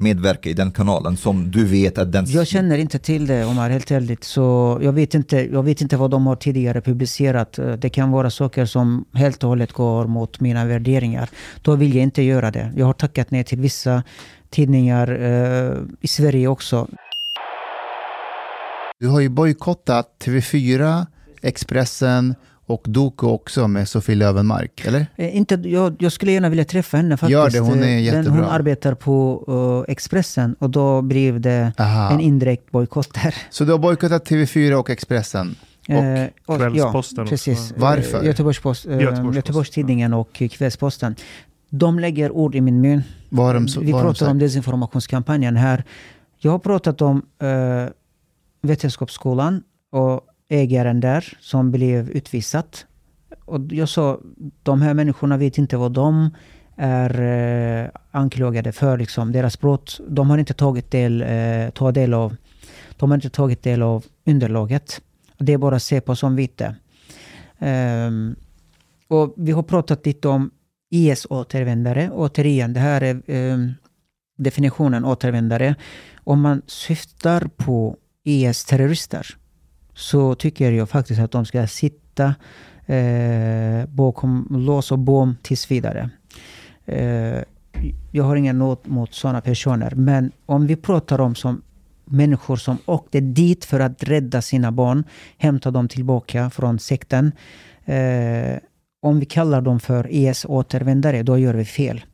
medverka 0.00 0.48
i 0.50 0.52
den 0.52 0.72
kanalen 0.72 1.16
som 1.16 1.50
du 1.50 1.64
vet 1.64 1.98
att 1.98 2.12
den... 2.12 2.24
Jag 2.28 2.46
känner 2.46 2.78
inte 2.78 2.98
till 2.98 3.26
det 3.26 3.44
om 3.44 3.56
jag 3.56 3.66
är 3.66 3.70
helt 3.70 3.90
ärligt. 3.90 4.24
Så 4.24 4.78
jag 4.82 4.92
vet, 4.92 5.14
inte, 5.14 5.36
jag 5.52 5.62
vet 5.62 5.80
inte 5.80 5.96
vad 5.96 6.10
de 6.10 6.26
har 6.26 6.36
tidigare 6.36 6.80
publicerat. 6.80 7.58
Eh, 7.58 7.72
Det 7.72 7.90
kan 7.90 8.10
vara 8.10 8.30
saker 8.30 8.66
som 8.66 9.04
helt 9.14 9.42
och 9.42 9.48
hållet 9.48 9.72
går 9.72 10.06
mot 10.06 10.40
mina 10.40 10.64
värderingar. 10.64 11.28
Då 11.62 11.74
vill 11.76 11.94
jag 11.94 12.02
inte 12.02 12.22
göra 12.22 12.50
det. 12.50 12.72
Jag 12.76 12.86
har 12.86 12.92
tackat 12.92 13.30
nej 13.30 13.44
till 13.44 13.58
vissa 13.60 14.02
tidningar 14.50 15.08
eh, 15.22 15.76
i 16.00 16.08
Sverige 16.08 16.48
också. 16.48 16.88
Du 19.00 19.08
har 19.08 19.20
ju 19.20 19.28
bojkottat 19.28 20.06
TV4, 20.24 21.06
Expressen 21.42 22.34
och 22.70 22.82
Doku 22.88 23.26
också 23.26 23.68
med 23.68 23.88
Sofie 23.88 24.14
Lövenmark, 24.16 24.84
eller? 24.86 25.06
Eh, 25.16 25.36
inte, 25.36 25.54
jag, 25.54 25.96
jag 25.98 26.12
skulle 26.12 26.32
gärna 26.32 26.48
vilja 26.48 26.64
träffa 26.64 26.96
henne 26.96 27.16
faktiskt. 27.16 27.30
Gör 27.32 27.50
det, 27.50 27.58
hon 27.58 27.82
är 27.82 27.86
Eh, 27.86 28.00
jättebra. 28.02 28.22
Den, 28.22 28.32
hon 28.32 28.44
arbetar 28.44 28.94
på 28.94 29.44
eh, 29.88 29.92
Expressen 29.92 30.56
och 30.58 30.70
då 30.70 31.02
blev 31.02 31.40
det 31.40 31.72
Aha. 31.78 32.10
en 32.10 32.20
indirekt 32.20 32.70
bojkott 32.70 33.14
där. 33.14 33.34
Så 33.50 33.64
du 33.64 33.72
har 33.72 33.78
bojkottat 33.78 34.28
TV4 34.30 34.72
och 34.74 34.90
Expressen? 34.90 35.54
Eh, 35.88 35.96
och- 36.46 36.56
Kvällsposten 36.58 37.24
ja, 37.24 37.28
precis. 37.30 37.58
också. 37.70 37.74
Varför? 37.80 38.18
Eh, 38.20 38.26
Göteborgspost, 38.26 38.86
eh, 38.86 38.92
Göteborgs-Posten. 38.92 39.34
Göteborgs-Tidningen 39.34 40.14
och 40.14 40.32
Kvällsposten. 40.32 41.14
De 41.70 41.98
lägger 41.98 42.30
ord 42.32 42.54
i 42.54 42.60
min 42.60 42.80
mun. 42.80 43.02
Vad 43.28 43.46
har 43.46 43.54
de, 43.54 43.66
Vi 43.66 43.92
vad 43.92 44.00
har 44.00 44.08
de 44.08 44.14
pratar 44.14 44.30
om 44.30 44.38
desinformationskampanjen 44.38 45.56
här. 45.56 45.84
Jag 46.38 46.50
har 46.50 46.58
pratat 46.58 47.02
om 47.02 47.22
eh, 47.42 47.92
Vetenskapsskolan 48.62 49.62
och 49.92 50.20
ägaren 50.50 51.00
där 51.00 51.36
som 51.40 51.70
blev 51.70 52.10
utvisat. 52.10 52.86
Och 53.44 53.60
jag 53.70 53.88
sa, 53.88 54.20
de 54.62 54.82
här 54.82 54.94
människorna 54.94 55.36
vet 55.36 55.58
inte 55.58 55.76
vad 55.76 55.92
de 55.92 56.30
är 56.76 57.20
eh, 57.20 57.90
anklagade 58.10 58.72
för. 58.72 58.98
Liksom. 58.98 59.32
Deras 59.32 59.60
brott, 59.60 60.00
de 60.08 60.30
har 60.30 60.38
inte 60.38 60.54
tagit 60.54 60.90
del, 60.90 61.22
eh, 61.22 61.70
ta 61.70 61.92
del 61.92 62.14
av, 62.14 62.36
de 62.96 63.10
har 63.10 63.16
inte 63.16 63.30
tagit 63.30 63.62
del 63.62 63.82
av 63.82 64.04
underlaget. 64.26 65.00
Det 65.38 65.52
är 65.52 65.58
bara 65.58 65.76
att 65.76 65.82
se 65.82 66.00
på 66.00 66.16
som 66.16 66.36
vite. 66.36 66.74
Um, 67.58 68.36
och 69.08 69.34
vi 69.36 69.52
har 69.52 69.62
pratat 69.62 70.06
lite 70.06 70.28
om 70.28 70.50
IS-återvändare. 70.90 72.10
Återigen, 72.10 72.72
det 72.72 72.80
här 72.80 73.00
är 73.00 73.22
um, 73.26 73.74
definitionen 74.38 75.04
återvändare. 75.04 75.74
Om 76.24 76.40
man 76.40 76.62
syftar 76.66 77.48
på 77.56 77.96
IS-terrorister 78.24 79.36
så 79.94 80.34
tycker 80.34 80.72
jag 80.72 80.90
faktiskt 80.90 81.20
att 81.20 81.30
de 81.30 81.46
ska 81.46 81.66
sitta 81.66 82.34
eh, 82.86 83.86
bakom 83.88 84.46
lås 84.50 84.92
och 84.92 84.98
bom 84.98 85.36
tills 85.42 85.70
vidare. 85.70 86.10
Eh, 86.86 87.42
jag 88.10 88.24
har 88.24 88.36
ingen 88.36 88.58
nåd 88.58 88.78
mot 88.84 89.14
sådana 89.14 89.40
personer. 89.40 89.94
Men 89.94 90.32
om 90.46 90.66
vi 90.66 90.76
pratar 90.76 91.20
om 91.20 91.34
som 91.34 91.62
människor 92.04 92.56
som 92.56 92.78
åkte 92.86 93.20
dit 93.20 93.64
för 93.64 93.80
att 93.80 94.02
rädda 94.02 94.42
sina 94.42 94.72
barn, 94.72 95.04
hämta 95.38 95.70
dem 95.70 95.88
tillbaka 95.88 96.50
från 96.50 96.78
sekten. 96.78 97.32
Eh, 97.84 98.58
om 99.02 99.20
vi 99.20 99.26
kallar 99.26 99.60
dem 99.60 99.80
för 99.80 100.06
e 100.06 100.10
IS-återvändare, 100.10 101.22
då 101.22 101.38
gör 101.38 101.54
vi 101.54 101.64
fel. 101.64 102.04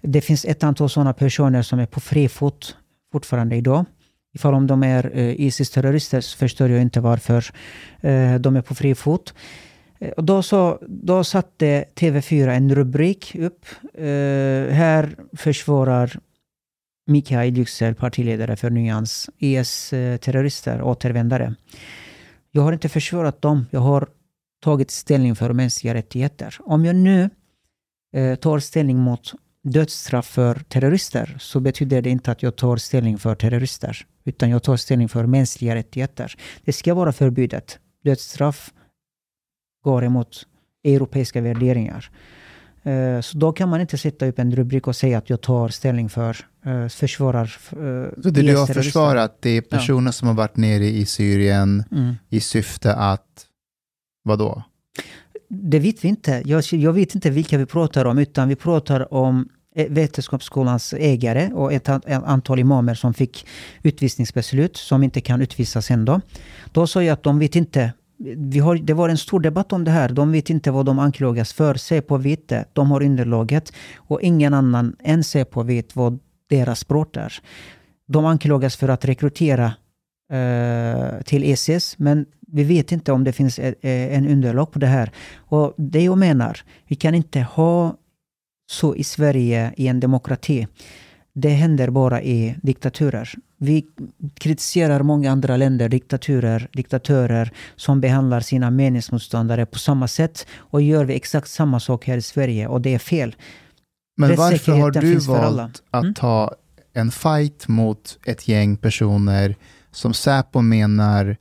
Det 0.00 0.20
finns 0.20 0.44
ett 0.44 0.64
antal 0.64 0.90
sådana 0.90 1.12
personer 1.12 1.62
som 1.62 1.78
är 1.78 1.86
på 1.86 2.00
fri 2.00 2.28
fot 2.28 2.76
fortfarande 3.12 3.56
idag. 3.56 3.84
Ifall 4.34 4.54
om 4.54 4.66
de 4.66 4.82
är 4.82 5.10
eh, 5.14 5.40
Isis-terrorister 5.40 6.20
så 6.20 6.38
förstår 6.38 6.70
jag 6.70 6.82
inte 6.82 7.00
varför 7.00 7.44
eh, 8.00 8.34
de 8.34 8.56
är 8.56 8.62
på 8.62 8.74
fri 8.74 8.94
fot. 8.94 9.34
Eh, 9.98 10.10
och 10.10 10.24
då, 10.24 10.42
så, 10.42 10.78
då 10.88 11.24
satte 11.24 11.84
TV4 11.94 12.48
en 12.48 12.74
rubrik 12.74 13.34
upp. 13.34 13.66
Här 14.70 15.16
försvarar 15.32 16.18
Mikael 17.06 17.56
Yüksel, 17.56 17.94
partiledare 17.94 18.56
för 18.56 18.70
Nyans, 18.70 19.30
IS-terrorister, 19.38 20.82
återvändare. 20.82 21.54
Jag 22.50 22.62
har 22.62 22.72
inte 22.72 22.88
försvarat 22.88 23.42
dem. 23.42 23.66
Jag 23.70 23.80
har 23.80 24.08
tagit 24.62 24.90
ställning 24.90 25.36
för 25.36 25.52
mänskliga 25.52 25.94
rättigheter. 25.94 26.56
Om 26.60 26.84
jag 26.84 26.96
nu 26.96 27.30
eh, 28.12 28.34
tar 28.34 28.58
ställning 28.58 28.98
mot 28.98 29.32
dödsstraff 29.64 30.26
för 30.26 30.54
terrorister 30.54 31.36
så 31.40 31.60
betyder 31.60 32.02
det 32.02 32.10
inte 32.10 32.30
att 32.32 32.42
jag 32.42 32.56
tar 32.56 32.76
ställning 32.76 33.18
för 33.18 33.34
terrorister. 33.34 34.06
Utan 34.24 34.50
jag 34.50 34.62
tar 34.62 34.76
ställning 34.76 35.08
för 35.08 35.26
mänskliga 35.26 35.74
rättigheter. 35.74 36.34
Det 36.64 36.72
ska 36.72 36.94
vara 36.94 37.12
förbjudet. 37.12 37.78
Dödsstraff 38.04 38.72
går 39.84 40.04
emot 40.04 40.46
europeiska 40.84 41.40
värderingar. 41.40 42.10
Eh, 42.82 43.20
Så 43.20 43.38
då 43.38 43.52
kan 43.52 43.68
man 43.68 43.80
inte 43.80 43.98
sätta 43.98 44.26
upp 44.26 44.38
en 44.38 44.56
rubrik 44.56 44.86
och 44.86 44.96
säga 44.96 45.18
att 45.18 45.30
jag 45.30 45.40
tar 45.40 45.68
ställning 45.68 46.08
för, 46.08 46.36
eh, 46.66 46.88
försvarar 46.88 47.56
eh, 47.70 48.22
Så 48.22 48.30
det 48.30 48.42
du 48.42 48.56
har 48.56 48.66
försvarat, 48.66 49.36
det 49.40 49.50
är 49.50 49.60
personer 49.60 50.10
som 50.10 50.28
har 50.28 50.34
varit 50.34 50.56
nere 50.56 50.86
i 50.86 51.06
Syrien 51.06 51.84
Mm. 51.90 52.14
i 52.28 52.40
syfte 52.40 52.94
att, 52.94 53.46
vadå? 54.24 54.62
Det 55.54 55.78
vet 55.78 56.04
vi 56.04 56.08
inte. 56.08 56.42
Jag, 56.44 56.64
jag 56.70 56.92
vet 56.92 57.14
inte 57.14 57.30
vilka 57.30 57.58
vi 57.58 57.66
pratar 57.66 58.04
om, 58.04 58.18
utan 58.18 58.48
vi 58.48 58.56
pratar 58.56 59.14
om 59.14 59.48
eh, 59.74 59.86
Vetenskapsskolans 59.90 60.94
ägare 60.98 61.52
och 61.52 61.72
ett, 61.72 61.88
ett 61.88 62.04
antal 62.06 62.58
imamer 62.58 62.94
som 62.94 63.14
fick 63.14 63.46
utvisningsbeslut 63.82 64.76
som 64.76 65.02
inte 65.02 65.20
kan 65.20 65.42
utvisas 65.42 65.90
ändå. 65.90 66.20
Då 66.72 66.86
sa 66.86 67.02
jag 67.02 67.12
att 67.12 67.22
de 67.22 67.38
vet 67.38 67.56
inte. 67.56 67.92
Vi 68.36 68.58
har, 68.58 68.76
det 68.76 68.94
var 68.94 69.08
en 69.08 69.18
stor 69.18 69.40
debatt 69.40 69.72
om 69.72 69.84
det 69.84 69.90
här. 69.90 70.08
De 70.08 70.32
vet 70.32 70.50
inte 70.50 70.70
vad 70.70 70.86
de 70.86 70.98
anklagas 70.98 71.52
för. 71.52 71.74
Säpo 71.74 72.16
vet 72.16 72.48
det. 72.48 72.64
De 72.72 72.90
har 72.90 73.02
underlaget. 73.02 73.72
Och 73.96 74.22
ingen 74.22 74.54
annan 74.54 74.96
än 74.98 75.24
Säpo 75.24 75.62
vet 75.62 75.96
vad 75.96 76.18
deras 76.48 76.88
brott 76.88 77.16
är. 77.16 77.32
De 78.06 78.24
anklagas 78.24 78.76
för 78.76 78.88
att 78.88 79.04
rekrytera 79.04 79.72
eh, 80.32 81.22
till 81.22 81.44
ISIS, 81.44 81.98
men 81.98 82.26
vi 82.52 82.64
vet 82.64 82.92
inte 82.92 83.12
om 83.12 83.24
det 83.24 83.32
finns 83.32 83.58
eh, 83.58 83.74
en 84.16 84.28
underlag 84.28 84.72
på 84.72 84.78
det 84.78 84.86
här. 84.86 85.10
Och 85.36 85.74
det 85.76 86.04
jag 86.04 86.18
menar, 86.18 86.60
vi 86.86 86.96
kan 86.96 87.14
inte 87.14 87.40
ha 87.40 87.96
så 88.70 88.96
i 88.96 89.04
Sverige 89.04 89.72
i 89.76 89.86
en 89.88 90.00
demokrati. 90.00 90.66
Det 91.34 91.48
händer 91.48 91.90
bara 91.90 92.22
i 92.22 92.54
diktaturer. 92.62 93.34
Vi 93.58 93.86
kritiserar 94.34 95.02
många 95.02 95.32
andra 95.32 95.56
länder, 95.56 95.88
diktaturer, 95.88 96.68
diktatörer 96.72 97.50
som 97.76 98.00
behandlar 98.00 98.40
sina 98.40 98.70
meningsmotståndare 98.70 99.66
på 99.66 99.78
samma 99.78 100.08
sätt 100.08 100.46
och 100.56 100.82
gör 100.82 101.04
vi 101.04 101.14
exakt 101.14 101.48
samma 101.50 101.80
sak 101.80 102.06
här 102.06 102.16
i 102.16 102.22
Sverige 102.22 102.66
och 102.66 102.80
det 102.80 102.94
är 102.94 102.98
fel. 102.98 103.36
Men 104.16 104.36
varför 104.36 104.72
har 104.72 104.90
du 104.90 105.14
valt 105.14 105.82
att 105.90 106.02
Mm. 106.02 106.14
ta 106.14 106.54
en 106.94 107.10
fight 107.10 107.68
mot 107.68 108.18
ett 108.26 108.48
gäng 108.48 108.76
personer 108.76 109.56
som 109.90 110.14
Säpo 110.14 110.60
menar 110.62 111.36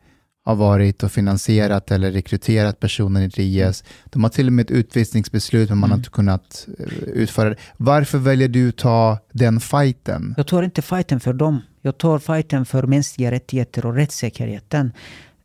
har 0.45 0.55
varit 0.55 1.03
och 1.03 1.11
finansierat 1.11 1.91
eller 1.91 2.11
rekryterat 2.11 2.80
personer 2.80 3.39
i 3.39 3.61
IS. 3.61 3.84
De 4.05 4.23
har 4.23 4.30
till 4.30 4.47
och 4.47 4.53
med 4.53 4.63
ett 4.65 4.72
utvisningsbeslut 4.72 5.69
men 5.69 5.77
man 5.77 5.89
har 5.89 5.95
Mm. 5.95 5.99
inte 5.99 6.09
kunnat 6.09 6.68
eh, 6.80 6.85
utföra 7.03 7.49
det. 7.49 7.55
Varför 7.77 8.18
väljer 8.18 8.47
du 8.47 8.72
ta 8.72 9.18
den 9.31 9.59
fighten? 9.59 10.34
Jag 10.38 10.47
tar 10.47 10.63
inte 10.63 10.81
fighten 10.81 11.19
för 11.19 11.34
dem. 11.34 11.61
Jag 11.81 11.97
tar 11.97 12.19
fighten 12.19 12.65
för 12.65 12.84
mänskliga 12.84 13.31
rättigheter 13.31 13.85
och 13.85 13.95
rättssäkerheten. 13.95 14.91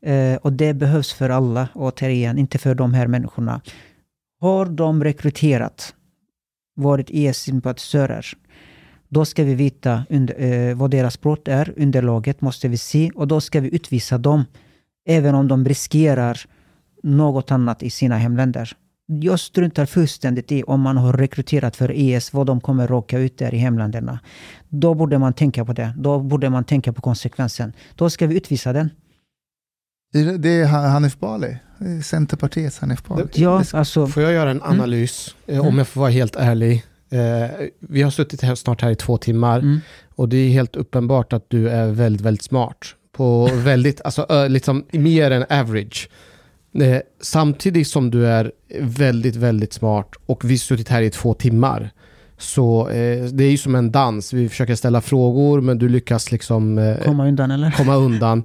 Eh, 0.02 0.36
och 0.36 0.52
det 0.52 0.74
behövs 0.74 1.12
för 1.12 1.30
alla, 1.30 1.68
återigen, 1.74 2.38
inte 2.38 2.58
för 2.58 2.74
de 2.74 2.94
här 2.94 3.06
människorna. 3.06 3.60
Har 4.40 4.66
de 4.66 5.04
rekryterat, 5.04 5.94
varit 6.76 7.10
IS-sympatisörer, 7.10 8.26
då 9.08 9.24
ska 9.24 9.44
vi 9.44 9.54
veta 9.54 10.04
under, 10.10 10.40
eh, 10.40 10.74
vad 10.76 10.90
deras 10.90 11.20
brott 11.20 11.48
är. 11.48 11.74
Underlaget 11.76 12.40
måste 12.40 12.68
vi 12.68 12.76
se 12.76 13.10
och 13.14 13.28
då 13.28 13.40
ska 13.40 13.60
vi 13.60 13.74
utvisa 13.74 14.18
dem. 14.18 14.44
Även 15.06 15.34
om 15.34 15.48
de 15.48 15.64
riskerar 15.64 16.38
något 17.02 17.50
annat 17.50 17.82
i 17.82 17.90
sina 17.90 18.16
hemländer. 18.16 18.72
Jag 19.06 19.40
struntar 19.40 19.86
fullständigt 19.86 20.52
i 20.52 20.62
om 20.62 20.80
man 20.80 20.96
har 20.96 21.12
rekryterat 21.12 21.76
för 21.76 21.92
IS, 21.92 22.32
vad 22.32 22.46
de 22.46 22.60
kommer 22.60 22.86
råka 22.86 23.18
ut 23.18 23.38
där 23.38 23.54
i 23.54 23.58
hemländerna. 23.58 24.18
Då 24.68 24.94
borde 24.94 25.18
man 25.18 25.32
tänka 25.32 25.64
på 25.64 25.72
det. 25.72 25.94
Då 25.98 26.18
borde 26.20 26.50
man 26.50 26.64
tänka 26.64 26.92
på 26.92 27.02
konsekvensen. 27.02 27.72
Då 27.94 28.10
ska 28.10 28.26
vi 28.26 28.36
utvisa 28.36 28.72
den. 28.72 28.90
Det 30.12 30.36
det 30.38 30.48
är 30.48 30.66
Ha- 30.66 30.88
Hanif 30.88 31.18
Bali, 31.18 31.56
Centerpartiets 32.04 32.78
Hanif 32.78 33.04
Bali. 33.04 33.24
Ja, 33.34 33.62
alltså... 33.72 34.06
Får 34.06 34.22
jag 34.22 34.32
göra 34.32 34.50
en 34.50 34.62
analys, 34.62 35.34
eh, 35.46 35.60
om 35.60 35.66
Mm. 35.66 35.78
jag 35.78 35.88
får 35.88 36.00
vara 36.00 36.10
helt 36.10 36.36
ärlig? 36.36 36.84
Eh, 37.10 37.50
vi 37.80 38.02
har 38.02 38.10
suttit 38.10 38.42
här 38.42 38.54
snart 38.54 38.82
här 38.82 38.90
i 38.90 38.94
två 38.96 39.16
timmar 39.18 39.58
Mm. 39.58 39.80
och 40.14 40.28
det 40.28 40.36
är 40.36 40.50
helt 40.50 40.76
uppenbart 40.76 41.32
att 41.32 41.44
du 41.50 41.68
är 41.70 41.86
väldigt, 41.90 42.20
väldigt 42.22 42.42
smart. 42.42 42.78
På 43.16 43.50
väldigt, 43.52 44.00
alltså 44.04 44.46
liksom 44.48 44.84
mer 44.92 45.30
än 45.30 45.44
average. 45.50 46.08
Eh, 46.80 46.98
samtidigt 47.20 47.88
som 47.88 48.10
du 48.10 48.26
är 48.26 48.52
väldigt, 48.80 49.36
väldigt 49.36 49.72
smart 49.72 50.10
och 50.26 50.44
vi 50.44 50.52
har 50.54 50.58
suttit 50.58 50.88
här 50.88 51.02
i 51.02 51.10
två 51.10 51.34
timmar. 51.34 51.90
Så 52.38 52.88
eh, 52.88 53.24
det 53.24 53.44
är 53.44 53.50
ju 53.50 53.58
som 53.58 53.74
en 53.74 53.90
dans. 53.92 54.32
Vi 54.32 54.48
försöker 54.48 54.74
ställa 54.74 55.00
frågor 55.00 55.60
men 55.60 55.78
du 55.78 55.88
lyckas 55.88 56.32
liksom 56.32 56.78
eh, 56.78 56.96
Komma 57.04 57.28
undan 57.28 57.50
eller? 57.50 57.70
komma 57.70 57.94
undan. 57.96 58.44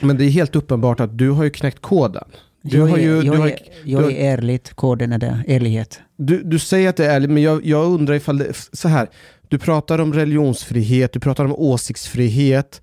Men 0.00 0.16
det 0.18 0.24
är 0.24 0.28
helt 0.30 0.56
uppenbart 0.56 1.00
att 1.00 1.18
du 1.18 1.30
har 1.30 1.44
ju 1.44 1.50
knäckt 1.50 1.80
koden. 1.82 2.24
Du 2.62 2.78
jag 2.78 2.86
har 2.86 2.98
är, 2.98 3.02
ju- 3.02 3.08
jag, 3.16 3.24
du 3.24 3.30
har- 3.40 3.48
är, 3.48 3.58
jag 3.84 4.00
du 4.00 4.04
har- 4.04 4.12
är 4.12 4.32
ärligt. 4.32 4.74
Koden 4.74 5.12
är 5.12 5.18
det. 5.18 5.44
Ärlighet. 5.48 6.00
Du, 6.16 6.42
du 6.42 6.58
säger 6.58 6.88
att 6.88 6.96
det 6.96 7.06
är 7.06 7.14
ärligt, 7.16 7.30
men 7.30 7.42
jag, 7.42 7.66
jag 7.66 7.86
undrar 7.86 8.14
ifall 8.14 8.38
det, 8.38 8.52
så 8.72 8.88
här, 8.88 9.08
du 9.48 9.58
pratar 9.58 9.98
om 9.98 10.12
religionsfrihet, 10.12 11.12
du 11.12 11.20
pratar 11.20 11.44
om 11.44 11.52
åsiktsfrihet, 11.56 12.82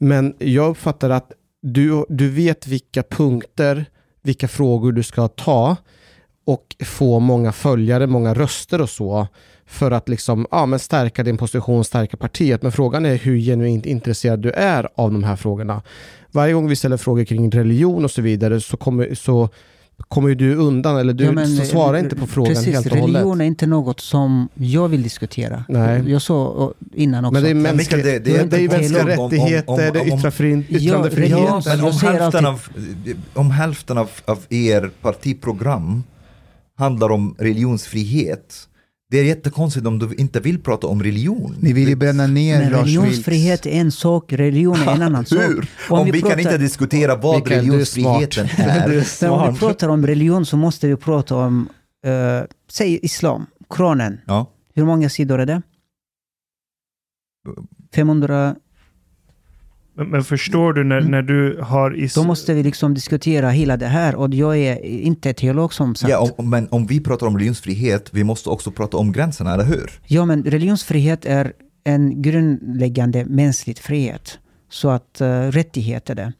men 0.00 0.34
jag 0.38 0.70
uppfattar 0.70 1.10
att 1.10 1.32
du, 1.62 2.04
du 2.08 2.30
vet 2.30 2.66
vilka 2.66 3.02
punkter, 3.02 3.84
vilka 4.22 4.48
frågor 4.48 4.92
du 4.92 5.02
ska 5.02 5.28
ta 5.28 5.76
och 6.46 6.76
få 6.84 7.18
många 7.20 7.52
följare, 7.52 8.06
många 8.06 8.34
röster 8.34 8.80
och 8.80 8.90
så 8.90 9.26
för 9.66 9.90
att 9.90 10.08
liksom, 10.08 10.46
ja, 10.50 10.66
men 10.66 10.78
stärka 10.78 11.22
din 11.22 11.36
position, 11.36 11.84
stärka 11.84 12.16
partiet. 12.16 12.62
Men 12.62 12.72
frågan 12.72 13.06
är 13.06 13.16
hur 13.16 13.38
genuint 13.38 13.86
intresserad 13.86 14.40
du 14.40 14.50
är 14.50 14.88
av 14.94 15.12
de 15.12 15.24
här 15.24 15.36
frågorna. 15.36 15.82
Varje 16.30 16.52
gång 16.52 16.68
vi 16.68 16.76
ställer 16.76 16.96
frågor 16.96 17.24
kring 17.24 17.50
religion 17.50 18.04
och 18.04 18.10
så 18.10 18.22
vidare 18.22 18.60
så 18.60 18.76
kommer, 18.76 19.14
så 19.14 19.48
kommer 20.08 20.28
ju 20.28 20.34
du 20.34 20.54
undan, 20.54 20.96
eller 20.96 21.12
du 21.12 21.24
Ja, 21.24 21.32
men, 21.32 21.56
så 21.56 21.64
svarar 21.64 21.98
inte 21.98 22.16
på 22.16 22.26
frågan 22.26 22.54
Precis, 22.54 22.74
helt 22.74 22.86
och 22.86 22.92
hållet. 22.98 23.14
religion 23.16 23.40
är 23.40 23.44
inte 23.44 23.66
något 23.66 24.00
som 24.00 24.48
jag 24.54 24.88
vill 24.88 25.02
diskutera. 25.02 25.64
Nej. 25.68 26.10
Jag 26.10 26.22
sa 26.22 26.46
och- 26.48 26.74
innan 26.94 27.24
också. 27.24 27.32
Men 27.32 27.42
det 27.42 27.50
är, 27.50 27.54
mänskliga, 27.74 28.02
det, 28.04 28.18
det- 28.18 28.18
det, 28.50 28.56
är 28.56 28.60
ju 28.60 28.68
det 28.68 28.74
är 28.74 28.78
mänskliga 28.78 29.02
om- 29.02 29.08
om- 29.18 29.24
om- 29.24 29.30
rättigheter, 29.30 29.76
det 29.76 29.98
är 29.98 30.12
om- 30.12 30.20
Ja, 30.68 30.78
yttrandefrihet. 30.78 31.66
Men 31.66 31.80
om 31.84 31.92
hälften, 31.92 32.46
av, 32.46 32.62
om 33.34 33.50
hälften 33.50 33.98
av, 33.98 34.10
av 34.24 34.38
er 34.50 34.90
partiprogram 35.02 36.02
handlar 36.78 37.10
om 37.12 37.34
religionsfrihet, 37.38 38.54
det 39.10 39.18
är 39.18 39.24
jättekonstigt 39.24 39.86
om 39.86 39.98
du 39.98 40.14
inte 40.14 40.40
vill 40.40 40.62
prata 40.62 40.86
om 40.86 41.02
religion. 41.02 41.56
Ni 41.60 41.72
vill 41.72 41.88
ju 41.88 41.96
bränna 41.96 42.26
ner 42.26 42.58
Men 42.58 42.72
Lars 42.72 42.80
religionsfrihet 42.80 43.66
är 43.66 43.70
en 43.70 43.92
sak, 43.92 44.32
religion 44.32 44.76
är 44.76 44.94
en 44.94 45.02
annan 45.02 45.26
sak. 45.26 45.38
Hur? 45.38 45.68
Om, 45.88 46.10
vi, 46.10 46.22
kan 46.22 46.40
inte 46.40 46.58
diskutera 46.58 47.16
vad 47.16 47.36
Mikael, 47.36 47.60
religionsfriheten 47.60 48.46
är. 48.56 48.88
Är 48.90 49.22
Men 49.22 49.30
om 49.30 49.52
vi 49.52 49.58
pratar 49.58 49.88
om 49.88 50.06
religion 50.06 50.46
så 50.46 50.56
måste 50.56 50.88
vi 50.88 50.96
prata 50.96 51.36
om, 51.36 51.68
eh, 52.04 52.42
säg 52.70 52.98
islam, 53.02 53.46
Koranen. 53.68 54.20
Ja. 54.26 54.46
Hur 54.74 54.84
många 54.84 55.08
sidor 55.08 55.40
är 55.40 55.46
det? 55.46 55.62
500? 57.94 58.56
Men, 59.94 60.08
men 60.10 60.24
förstår 60.24 60.72
du 60.72 60.84
när, 60.84 60.98
Mm. 60.98 61.10
när 61.10 61.22
du 61.22 61.58
har... 61.62 61.90
Is- 61.96 62.14
Då 62.14 62.24
måste 62.24 62.54
vi 62.54 62.62
liksom 62.62 62.94
diskutera 62.94 63.50
hela 63.50 63.76
det 63.76 63.86
här 63.86 64.14
och 64.14 64.34
jag 64.34 64.58
är 64.58 64.84
inte 64.84 65.32
teolog 65.32 65.74
som 65.74 65.94
sagt. 65.94 66.10
Ja, 66.10 66.30
om, 66.38 66.50
men 66.50 66.68
om 66.70 66.86
vi 66.86 67.00
pratar 67.00 67.26
om 67.26 67.34
religionsfrihet, 67.36 68.08
vi 68.12 68.24
måste 68.24 68.48
också 68.50 68.70
prata 68.70 68.96
om 68.96 69.12
gränserna, 69.12 69.54
eller 69.54 69.64
hur? 69.64 69.90
Ja, 70.06 70.24
men 70.24 70.44
religionsfrihet 70.44 71.24
är 71.24 71.52
en 71.84 72.22
grundläggande 72.22 73.24
mänsklig 73.24 73.78
frihet. 73.78 74.38
Så 74.68 74.88
att 74.90 75.18
uh, 75.20 75.26
rättighet 75.50 76.10
är 76.10 76.14
det. 76.14 76.32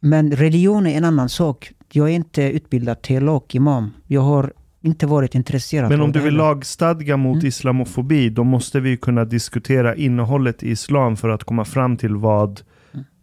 Men 0.00 0.32
religion 0.32 0.86
är 0.86 0.96
en 0.96 1.04
annan 1.04 1.28
sak. 1.28 1.72
Jag 1.92 2.08
är 2.08 2.12
inte 2.12 2.42
utbildad 2.42 3.02
teolog, 3.02 3.42
imam. 3.54 3.90
Jag 4.06 4.20
har 4.20 4.52
inte 4.82 5.06
varit 5.06 5.34
intresserad 5.34 5.90
Men 5.90 6.00
om 6.00 6.12
du 6.12 6.20
vill 6.20 6.34
lagstadga 6.34 7.16
mot 7.16 7.34
Mm. 7.36 7.46
islamofobi, 7.46 8.30
då 8.30 8.44
måste 8.44 8.80
vi 8.80 8.96
kunna 8.96 9.24
diskutera 9.24 9.94
innehållet 9.94 10.62
i 10.62 10.70
islam 10.70 11.16
för 11.16 11.28
att 11.28 11.44
komma 11.44 11.64
fram 11.64 11.96
till 11.96 12.16
vad 12.16 12.60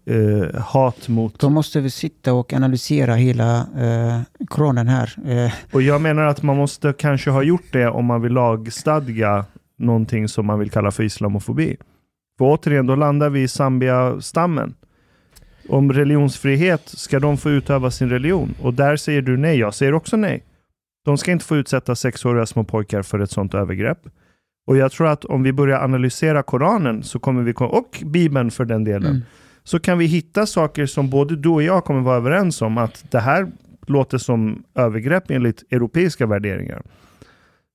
eh, 0.06 0.62
hat 0.62 1.08
mot... 1.08 1.40
Då 1.40 1.50
måste 1.50 1.80
vi 1.82 1.90
sitta 1.90 2.34
och 2.34 2.54
analysera 2.54 3.16
hela 3.16 3.60
uh, 3.60 4.46
Koranen 4.48 4.88
här. 4.88 5.16
Eh, 5.26 5.52
Och 5.72 5.82
jag 5.82 6.02
menar 6.02 6.24
att 6.24 6.44
man 6.44 6.58
måste 6.58 6.94
kanske 6.94 7.30
ha 7.30 7.44
gjort 7.44 7.72
det 7.72 7.88
om 7.88 8.06
man 8.06 8.22
vill 8.22 8.34
lagstadga 8.34 9.46
någonting 9.80 10.28
som 10.28 10.46
man 10.46 10.60
vill 10.60 10.72
kalla 10.72 10.92
för 10.92 11.04
islamofobi. 11.04 11.78
För 12.38 12.46
återigen, 12.46 12.88
då 12.88 12.96
landar 12.96 13.30
vi 13.30 13.42
i 13.42 13.48
Zambia-stammen. 13.48 14.74
Om 15.70 15.94
religionsfrihet, 15.94 16.82
ska 16.86 17.20
de 17.20 17.38
få 17.38 17.50
utöva 17.50 17.92
sin 17.92 18.10
religion? 18.10 18.54
Och 18.62 18.74
där 18.74 18.96
säger 18.96 19.22
du 19.22 19.38
nej, 19.38 19.60
jag 19.60 19.74
säger 19.74 19.94
också 19.94 20.18
nej. 20.18 20.44
De 21.08 21.18
ska 21.18 21.32
inte 21.32 21.46
få 21.46 21.56
utsätta 21.56 21.96
sexåriga 21.96 22.46
små 22.46 22.64
pojkar 22.64 23.02
för 23.02 23.20
ett 23.20 23.32
sådant 23.32 23.54
övergrepp. 23.54 24.00
Och 24.68 24.78
jag 24.78 24.92
tror 24.92 25.08
att 25.08 25.26
om 25.26 25.44
vi 25.44 25.54
börjar 25.54 25.84
analysera 25.84 26.44
Koranen, 26.44 27.04
så 27.04 27.20
kommer 27.20 27.44
vi, 27.44 27.54
och 27.58 28.04
Bibeln 28.06 28.52
för 28.52 28.66
den 28.66 28.84
delen, 28.84 29.12
Mm. 29.12 29.22
så 29.64 29.80
kan 29.80 29.98
vi 29.98 30.06
hitta 30.06 30.46
saker 30.46 30.86
som 30.86 31.10
både 31.10 31.36
du 31.36 31.50
och 31.50 31.64
jag 31.64 31.84
kommer 31.86 32.02
vara 32.02 32.18
överens 32.18 32.62
om 32.62 32.78
att 32.78 33.06
det 33.12 33.20
här 33.20 33.48
låter 33.86 34.18
som 34.18 34.64
övergrepp 34.76 35.32
enligt 35.32 35.64
europeiska 35.72 36.26
värderingar. 36.26 36.82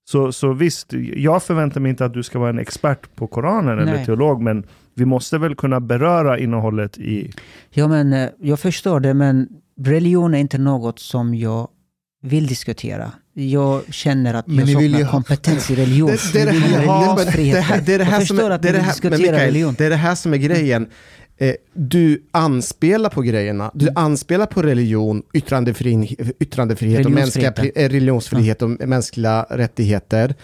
Så, 0.04 0.32
så 0.32 0.52
visst, 0.52 0.92
jag 1.16 1.42
förväntar 1.42 1.80
mig 1.80 1.90
inte 1.90 2.04
att 2.04 2.14
du 2.14 2.22
ska 2.22 2.38
vara 2.38 2.50
en 2.50 2.58
expert 2.58 3.14
på 3.14 3.26
Koranen 3.26 3.78
eller 3.78 3.92
Nej. 3.92 4.06
teolog, 4.06 4.42
men 4.42 4.66
vi 4.94 5.04
måste 5.04 5.38
väl 5.38 5.54
kunna 5.54 5.80
beröra 5.80 6.38
innehållet 6.38 6.98
i... 6.98 7.32
Ja, 7.70 7.88
men 7.88 8.12
eh, 8.12 8.28
jag 8.40 8.60
förstår 8.60 9.00
det, 9.00 9.14
men 9.14 9.48
religion 9.80 10.34
är 10.34 10.38
inte 10.38 10.58
något 10.58 10.98
som 10.98 11.34
jag 11.34 11.68
vill 12.22 12.46
diskutera. 12.46 13.12
Jag 13.34 13.82
känner 13.94 14.34
att 14.34 14.46
Men 14.46 14.58
jag 14.58 14.68
saknar 14.68 14.98
ju 14.98 15.06
kompetens 15.06 15.70
i 15.70 15.74
religion. 15.76 16.10
Det, 16.32 16.32
det, 16.32 16.44
det, 16.44 16.50
det, 17.86 17.94
är 17.94 17.98
det 17.98 18.04
här 18.04 18.24
som 20.14 20.32
är, 20.32 20.34
är 20.34 20.38
grejen. 20.38 20.86
Eh, 21.38 21.54
du 21.74 22.22
anspelar 22.30 23.10
på 23.10 23.22
grejerna. 23.22 23.70
Du 23.74 23.88
Mm. 23.88 24.04
anspelar 24.04 24.46
på 24.46 24.62
religion, 24.62 25.22
yttrandefri, 25.32 26.16
yttrandefrihet, 26.40 27.06
och 27.06 27.12
mänskliga, 27.12 27.50
Religionsfrihet. 27.50 27.76
eh, 27.76 27.88
religionsfrihet 27.94 28.62
och 28.62 28.70
mänskliga 28.88 29.46
rättigheter. 29.50 30.34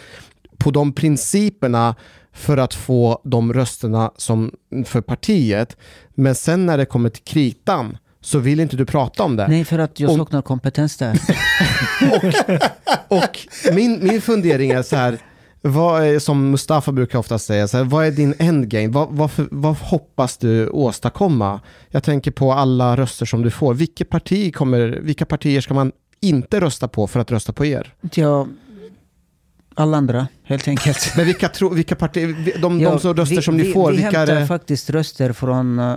På 0.57 0.71
de 0.71 0.93
principerna 0.93 1.95
för 2.33 2.57
att 2.57 2.75
få 2.75 3.21
de 3.25 3.53
rösterna 3.53 4.11
som 4.17 4.53
för 4.85 5.01
partiet. 5.01 5.77
Men 6.15 6.35
sen 6.35 6.67
när 6.67 6.79
det 6.79 6.85
kommer 6.87 7.09
till 7.09 7.23
kritan 7.25 7.97
så 8.29 8.39
vill 8.39 8.61
inte 8.61 8.77
du 8.77 8.85
prata 8.87 9.23
om 9.25 9.37
det. 9.37 9.49
Nej, 9.49 9.65
för 9.65 9.79
att 9.79 10.01
jag 10.01 10.11
Om- 10.11 10.17
saknar 10.19 10.43
kompetens 10.43 10.97
där. 10.97 11.21
Och 13.09 13.39
min, 13.73 14.05
min 14.05 14.21
fundering 14.21 14.71
är 14.71 14.83
så 14.83 14.97
här, 14.97 15.19
vad 15.61 16.03
är, 16.05 16.19
som 16.19 16.51
Mustafa 16.51 16.93
brukar 16.93 17.19
ofta 17.19 17.39
säga, 17.39 17.69
så 17.69 17.77
här, 17.77 17.85
vad 17.85 18.07
är 18.07 18.11
din 18.11 18.35
endgame? 18.39 18.89
Vad, 18.89 19.09
vad, 19.11 19.31
vad 19.37 19.77
hoppas 19.77 20.37
du 20.37 20.69
åstadkomma? 20.69 21.61
Jag 21.89 22.03
tänker 22.03 22.31
på 22.31 22.53
alla 22.53 22.97
röster 22.97 23.27
som 23.27 23.43
du 23.43 23.51
får. 23.51 23.75
Vilket 23.75 24.09
parti 24.11 24.55
kommer, 24.55 24.89
vilka 24.89 25.27
partier 25.27 25.61
ska 25.61 25.75
man 25.75 25.93
inte 26.21 26.61
rösta 26.61 26.89
på 26.89 27.07
för 27.07 27.21
att 27.21 27.31
rösta 27.31 27.53
på 27.53 27.67
er? 27.67 27.95
Jag, 28.15 28.49
alla 29.75 29.97
andra, 29.97 30.29
helt 30.45 30.69
enkelt. 30.69 31.13
Men 31.17 31.27
vilka, 31.27 31.49
tro, 31.49 31.69
vilka 31.69 31.95
partier, 31.97 32.59
de, 32.63 32.81
Ja, 32.81 32.99
de 33.03 33.15
röster 33.15 33.37
vi, 33.37 33.43
som 33.43 33.57
ni 33.57 33.63
vi, 33.63 33.73
får, 33.73 33.91
Vi 33.91 33.97
vilka 33.97 34.11
är 34.11 34.17
hämtar 34.27 34.35
det? 34.41 34.47
faktiskt 34.47 34.91
röster 34.91 35.33
från 35.33 35.97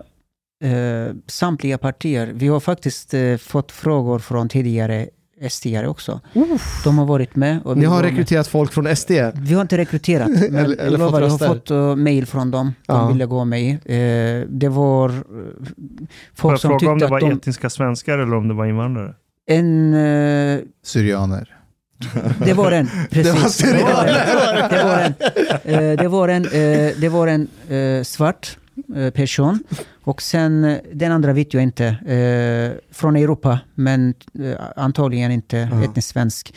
eh, 0.61 1.13
samtliga 1.27 1.77
partier. 1.77 2.31
Vi 2.35 2.47
har 2.47 2.59
faktiskt 2.59 3.13
eh, 3.13 3.37
fått 3.37 3.71
frågor 3.71 4.19
från 4.19 4.49
tidigare 4.49 5.07
st 5.41 5.87
också. 5.87 6.19
De 6.83 6.97
har 6.97 7.05
varit 7.05 7.35
med. 7.35 7.59
Och 7.63 7.75
Ni 7.77 7.81
vi 7.81 7.87
har 7.87 8.01
med. 8.01 8.09
rekryterat 8.11 8.47
folk 8.47 8.73
från 8.73 8.95
SD? 8.95 9.11
Vi 9.33 9.53
har 9.53 9.61
inte 9.61 9.77
rekryterat, 9.77 10.29
men 10.29 10.55
Eller- 10.55 10.77
eller 10.77 10.91
jag 10.91 10.99
lovar, 10.99 11.29
fått 11.29 11.41
jag 11.41 11.47
har 11.47 11.55
fått 11.55 11.71
uh, 11.71 11.95
mail 11.95 12.25
från 12.25 12.51
dem. 12.51 12.73
De 12.87 12.93
Ja. 12.97 13.07
ville 13.07 13.25
gå 13.25 13.45
med. 13.45 13.71
Uh, 13.89 14.47
det 14.49 14.69
var 14.69 15.09
uh, 15.09 15.15
Får 15.15 15.23
folk 16.35 16.53
jag 16.53 16.59
som 16.59 16.69
fråga 16.69 16.91
om 16.91 16.99
tyckte 16.99 17.05
det 17.05 17.09
var 17.11 17.17
att 17.17 17.29
de... 17.29 17.31
etniska 17.37 17.69
svenskar 17.69 18.17
eller 18.17 18.35
om 18.35 18.47
det 18.47 18.53
var 18.53 18.65
invandrare? 18.65 19.13
En, 19.47 19.93
uh, 19.93 20.59
Syrianer. 20.83 21.57
det 22.45 22.53
var 22.53 22.71
en, 22.71 22.89
precis. 23.11 23.57
Det 23.57 23.83
var 23.83 24.05
det 24.69 24.83
var 24.83 24.99
en. 24.99 25.13
Det 25.19 25.67
var 25.67 25.77
en, 25.81 25.95
det 25.97 26.07
var 26.07 26.27
en, 26.27 26.45
uh, 26.45 26.91
det 27.01 27.09
var 27.09 27.27
en 27.27 27.47
uh, 27.71 28.03
svart 28.03 28.57
person. 29.13 29.63
Och 30.03 30.21
sen 30.21 30.63
uh, 30.65 30.77
den 30.93 31.11
andra 31.11 31.33
vet 31.33 31.53
jag 31.53 31.63
inte. 31.63 31.85
Uh, 31.87 32.93
från 32.93 33.15
Europa, 33.15 33.59
men 33.75 34.13
uh, 34.39 34.55
antagligen 34.75 35.31
inte 35.31 35.69
Ja. 35.71 35.83
etnisk 35.83 36.07
svensk. 36.07 36.53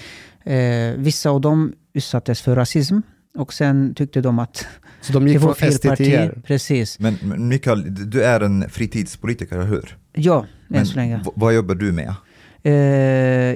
Uh, 0.47 0.94
vissa 0.97 1.31
av 1.31 1.40
dem 1.40 1.73
utsattes 1.93 2.40
för 2.43 2.56
rasism. 2.56 2.98
Och 3.39 3.52
sen 3.52 3.94
tyckte 3.94 4.20
de 4.20 4.39
att 4.39 4.66
Så 5.01 5.12
de 5.12 5.24
det 5.24 5.31
gick 5.31 5.40
var 5.40 5.55
från 5.55 5.70
fel 5.73 5.90
parti. 5.90 6.31
Precis. 6.47 6.98
Men, 6.98 7.19
men 7.23 7.48
Mikael, 7.48 8.11
du 8.11 8.24
är 8.24 8.40
en 8.40 8.69
fritidspolitiker, 8.70 9.56
eller 9.56 9.66
hur? 9.66 9.98
Ja, 10.12 10.47
Men 10.69 10.81
än 10.81 10.86
så 10.86 10.97
länge. 10.97 11.16
v- 11.24 11.31
vad 11.35 11.55
jobbar 11.55 11.74
du 11.74 11.93
med? 11.93 12.15
Eh, 12.62 12.73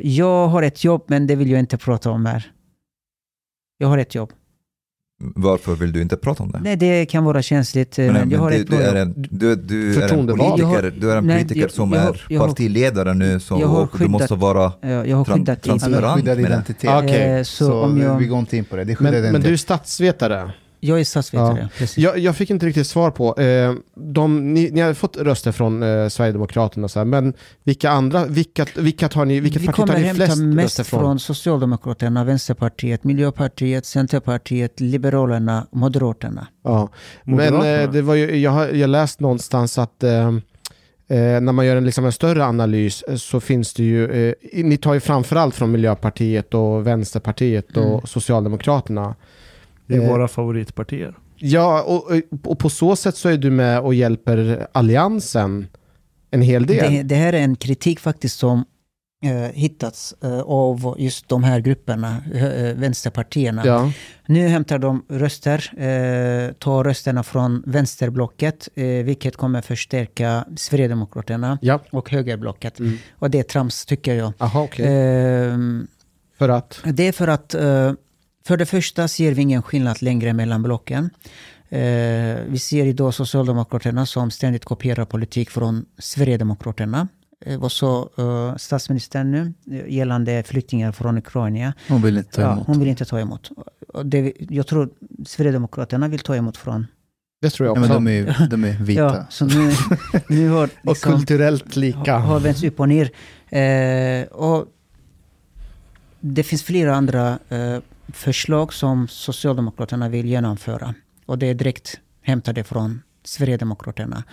jag 0.08 0.48
har 0.48 0.62
ett 0.62 0.84
jobb, 0.84 1.04
men 1.06 1.26
det 1.26 1.36
vill 1.36 1.50
jag 1.50 1.58
inte 1.60 1.76
prata 1.78 2.10
om 2.10 2.26
här. 2.26 2.52
Jag 3.78 3.88
har 3.88 3.98
ett 3.98 4.14
jobb. 4.14 4.32
Varför 5.20 5.74
vill 5.74 5.92
du 5.92 6.02
inte 6.02 6.16
prata 6.16 6.42
om 6.42 6.52
det? 6.52 6.60
Nej, 6.62 6.76
det 6.76 7.06
kan 7.06 7.24
vara 7.24 7.42
känsligt. 7.42 7.98
eh, 7.98 8.04
Men, 8.04 8.12
Men, 8.14 8.22
men 8.22 8.30
jag 8.30 8.38
har 8.38 8.50
du, 8.50 8.56
ett 8.56 8.66
du, 8.70 8.76
bra 8.76 8.86
är 8.86 8.94
en, 8.94 9.14
du, 9.30 9.56
du 9.56 9.84
är 9.84 9.88
en 9.88 10.00
Förtroendevald. 10.00 10.40
politiker, 10.50 10.68
Jag 10.76 10.82
har- 10.82 11.00
du 11.00 11.12
är 11.12 11.16
en 11.16 11.26
nej, 11.26 11.36
politiker 11.38 11.60
jag- 11.60 11.70
som 11.70 11.92
jag 11.92 12.00
har- 12.00 12.08
är 12.10 12.26
jag 12.28 12.40
har- 12.40 12.48
partiledare 12.48 13.14
nu 13.14 13.40
så, 13.40 13.58
jag 13.60 13.68
har 13.68 13.82
och 13.82 13.88
du 13.92 13.98
skyddat- 13.98 14.10
måste 14.10 14.34
vara... 14.34 14.72
Jag 14.82 15.16
har 15.16 15.24
skyddat 15.24 15.62
trans- 15.62 15.82
Han 15.82 15.92
har 15.94 16.00
Transparent 16.00 16.20
skyddad 16.20 16.40
identitet. 16.40 16.90
Ah, 16.90 16.98
okej. 16.98 17.30
Eh, 17.38 17.42
så 17.42 17.64
Så, 17.66 17.82
om 17.82 17.98
jag- 18.00 18.18
vi 18.18 18.26
går 18.26 18.38
inte 18.38 18.56
in 18.56 18.64
på 18.64 18.76
det. 18.76 18.84
Det 18.84 19.00
Men, 19.00 19.32
men 19.32 19.40
du 19.40 19.52
är 19.52 19.56
statsvetare? 19.56 20.50
Jag 20.80 21.00
är 21.00 21.04
statsvetare, 21.04 21.68
precis. 21.78 21.98
Jag, 21.98 22.18
jag 22.18 22.36
fick 22.36 22.50
inte 22.50 22.66
riktigt 22.66 22.86
svar 22.86 23.10
på, 23.10 23.40
eh, 23.40 23.74
de, 23.94 24.54
ni, 24.54 24.70
ni 24.70 24.80
har 24.80 24.94
fått 24.94 25.16
röster 25.16 25.52
från 25.52 25.82
eh, 25.82 26.08
Sverigedemokraterna 26.08 26.88
så 26.88 26.98
här, 27.00 27.04
men 27.04 27.34
vilka 27.64 27.90
andra, 27.90 28.24
vilka, 28.26 28.66
vilka 28.76 29.08
tar 29.08 29.24
ni, 29.24 29.40
vilket 29.40 29.62
Vi 29.62 29.66
parti 29.66 29.76
kommer 29.76 29.92
tar 29.92 30.00
ni 30.00 30.06
hämta 30.06 30.24
flest 30.26 30.42
mest 30.42 30.64
röster 30.64 30.84
från? 30.84 31.00
från? 31.00 31.18
Socialdemokraterna, 31.18 32.24
Vänsterpartiet, 32.24 33.04
Miljöpartiet, 33.04 33.86
Centerpartiet, 33.86 34.80
Liberalerna, 34.80 35.66
Moderaterna. 35.70 36.46
Ja. 36.64 36.88
Men 37.24 37.34
Moderaterna? 37.34 37.66
eh, 37.82 37.90
det 37.90 38.02
var 38.02 38.14
ju, 38.14 38.36
jag 38.36 38.50
har 38.50 38.66
jag 38.68 38.90
läst 38.90 39.20
någonstans 39.20 39.78
att 39.78 40.02
eh, 40.02 40.28
eh, 41.08 41.40
när 41.40 41.52
man 41.52 41.66
gör 41.66 41.76
en, 41.76 41.84
liksom 41.84 42.04
en 42.04 42.12
större 42.12 42.44
analys 42.44 43.02
eh, 43.02 43.16
så 43.16 43.40
finns 43.40 43.74
det 43.74 43.82
ju, 43.82 44.28
eh, 44.28 44.34
ni 44.64 44.76
tar 44.76 44.94
ju 44.94 45.00
framförallt 45.00 45.54
från 45.54 45.70
Miljöpartiet 45.70 46.54
och 46.54 46.86
Vänsterpartiet 46.86 47.76
och 47.76 47.84
Mm. 47.84 48.00
Socialdemokraterna. 48.04 49.14
Det 49.88 49.94
är 49.94 50.00
Eh, 50.00 50.08
våra 50.08 50.28
favoritpartier. 50.28 51.14
Ja, 51.36 51.82
och, 51.82 52.10
och 52.50 52.58
på 52.58 52.70
så 52.70 52.96
sätt 52.96 53.16
så 53.16 53.28
är 53.28 53.36
du 53.36 53.50
med 53.50 53.80
och 53.80 53.94
hjälper 53.94 54.66
alliansen 54.72 55.66
en 56.30 56.42
hel 56.42 56.66
del. 56.66 56.92
Det, 56.94 57.02
det 57.02 57.14
här 57.14 57.32
är 57.32 57.40
en 57.40 57.56
kritik 57.56 58.00
faktiskt 58.00 58.38
som 58.38 58.64
eh, 59.24 59.52
hittats 59.54 60.14
eh, 60.22 60.40
av 60.40 60.94
just 60.98 61.28
de 61.28 61.44
här 61.44 61.60
grupperna, 61.60 62.16
eh, 62.34 62.76
vänsterpartierna. 62.76 63.62
Ja. 63.66 63.92
Nu 64.26 64.48
hämtar 64.48 64.78
de 64.78 65.04
röster, 65.08 65.70
eh, 65.76 66.52
tar 66.52 66.84
rösterna 66.84 67.22
från 67.22 67.62
vänsterblocket, 67.66 68.68
eh, 68.74 68.84
vilket 68.84 69.36
kommer 69.36 69.60
förstärka 69.62 70.44
Sverigedemokraterna 70.56 71.58
Ja. 71.62 71.80
och 71.90 72.10
högerblocket. 72.10 72.78
Mm. 72.78 72.98
Och 73.18 73.30
det 73.30 73.38
är 73.38 73.42
trams 73.42 73.86
tycker 73.86 74.14
jag. 74.14 74.32
Aha, 74.38 74.62
okej. 74.62 74.86
Ehm, 74.86 75.86
För 76.38 76.48
att? 76.48 76.80
det 76.84 77.08
är 77.08 77.12
för 77.12 77.28
att, 77.28 77.54
eh, 77.54 77.92
för 78.48 78.56
det 78.56 78.66
första 78.66 79.08
ser 79.08 79.32
vi 79.32 79.42
ingen 79.42 79.62
skillnad 79.62 80.02
längre 80.02 80.32
mellan 80.32 80.62
blocken. 80.62 81.10
Eh, 81.68 81.80
vi 82.48 82.58
ser 82.58 82.86
idag 82.86 83.14
Socialdemokraterna 83.14 84.06
som 84.06 84.30
ständigt 84.30 84.64
kopierar 84.64 85.04
politik 85.04 85.50
från 85.50 85.84
Sverigedemokraterna. 85.98 87.08
Eh, 87.46 87.58
vad 87.58 87.72
sa 87.72 88.10
eh, 88.18 88.56
statsministern 88.56 89.30
nu 89.30 89.52
eh, 89.78 89.94
gällande 89.94 90.42
flyktingar 90.42 90.92
från 90.92 91.18
Ukraina? 91.18 91.72
Hon 91.88 92.02
vill 92.02 92.18
inte 92.18 92.30
ta 92.32 92.42
Ja, 92.42 92.52
emot. 92.52 92.66
hon 92.66 92.78
vill 92.78 92.88
inte 92.88 93.04
ta 93.04 93.20
emot. 93.20 93.50
Och 93.88 94.06
det, 94.06 94.32
jag 94.38 94.66
tror 94.66 94.90
Sverigedemokraterna 95.26 96.08
vill 96.08 96.20
ta 96.20 96.36
emot 96.36 96.56
från... 96.56 96.86
Det 97.42 97.50
tror 97.50 97.66
jag 97.66 97.76
Ja, 97.76 97.80
också. 97.80 98.00
men 98.00 98.04
de 98.04 98.28
är, 98.28 98.46
de 98.50 98.64
är 98.64 98.72
vita. 98.72 99.00
Ja, 99.02 99.26
så 99.30 99.44
nu, 99.46 99.70
nu 100.28 100.48
har 100.48 100.64
och 100.84 100.90
liksom, 100.92 101.12
kulturellt 101.12 101.76
lika. 101.76 102.12
har, 102.18 102.20
har 102.20 102.40
vänts 102.40 102.62
upp 102.64 102.80
och 102.80 102.88
ner. 102.88 103.10
Eh, 103.48 104.26
och 104.26 104.66
det 106.20 106.42
finns 106.42 106.62
flera 106.62 106.94
andra 106.96 107.38
eh, 107.48 107.78
förslag 108.12 108.72
som 108.72 109.08
Socialdemokraterna 109.08 110.08
vill 110.08 110.26
genomföra. 110.26 110.94
Och 111.26 111.38
det 111.38 111.46
är 111.46 111.54
direkt 111.54 112.00
hämtade 112.22 112.64
från 112.64 113.02
Sverigedemokraterna. 113.24 114.24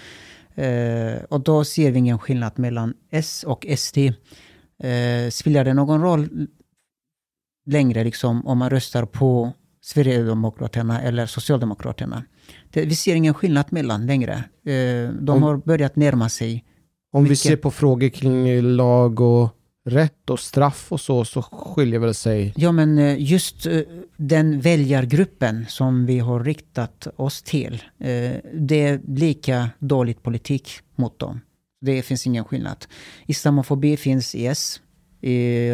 Eh, 0.56 1.24
och 1.30 1.42
då 1.42 1.66
ser 1.66 1.92
vi 1.92 2.00
ingen 2.00 2.20
skillnad 2.20 2.60
mellan 2.60 2.94
S 3.12 3.44
och 3.48 3.66
SD. 3.78 3.98
Eh, 4.84 5.30
spelar 5.32 5.64
det 5.66 5.74
någon 5.74 6.02
roll 6.02 6.48
längre 7.66 8.04
liksom, 8.04 8.48
om 8.48 8.58
man 8.58 8.70
röstar 8.70 9.06
på 9.06 9.54
Sverigedemokraterna 9.82 11.02
eller 11.02 11.26
Socialdemokraterna? 11.26 12.24
Det, 12.72 12.86
vi 12.86 12.96
ser 12.96 13.16
ingen 13.16 13.34
skillnad 13.34 13.66
mellan 13.70 14.06
längre. 14.06 14.34
Eh, 14.66 15.10
de 15.22 15.30
Om- 15.30 15.44
har 15.44 15.58
börjat 15.58 15.96
närma 15.96 16.30
sig. 16.30 16.66
Om 17.12 17.24
vi 17.24 17.30
Vilket- 17.30 17.48
ser 17.50 17.56
på 17.58 17.72
frågor 17.72 18.10
kring 18.10 18.62
lag 18.62 19.20
och 19.20 19.50
rätt 19.86 20.30
och 20.30 20.40
straff 20.40 20.92
och 20.92 21.02
så, 21.02 21.26
så 21.26 21.42
skiljer 21.42 22.00
väl 22.00 22.14
sig. 22.14 22.54
Ja, 22.58 22.72
men 22.72 22.98
eh, 22.98 23.16
just 23.20 23.66
eh, 23.66 23.82
den 24.18 24.62
väljargruppen 24.62 25.66
som 25.70 26.06
vi 26.06 26.20
har 26.20 26.44
riktat 26.44 27.08
oss 27.16 27.42
till, 27.42 27.74
eh, 28.00 28.32
det 28.54 28.82
är 28.82 29.02
lika 29.08 29.70
dåligt 29.80 30.24
politik 30.24 30.70
mot 30.96 31.20
dem. 31.20 31.42
Det 31.82 32.02
finns 32.02 32.28
ingen 32.28 32.46
skillnad. 32.46 32.86
Islamofobi 33.26 33.98
finns 33.98 34.36
i 34.36 34.48
S, 34.48 34.82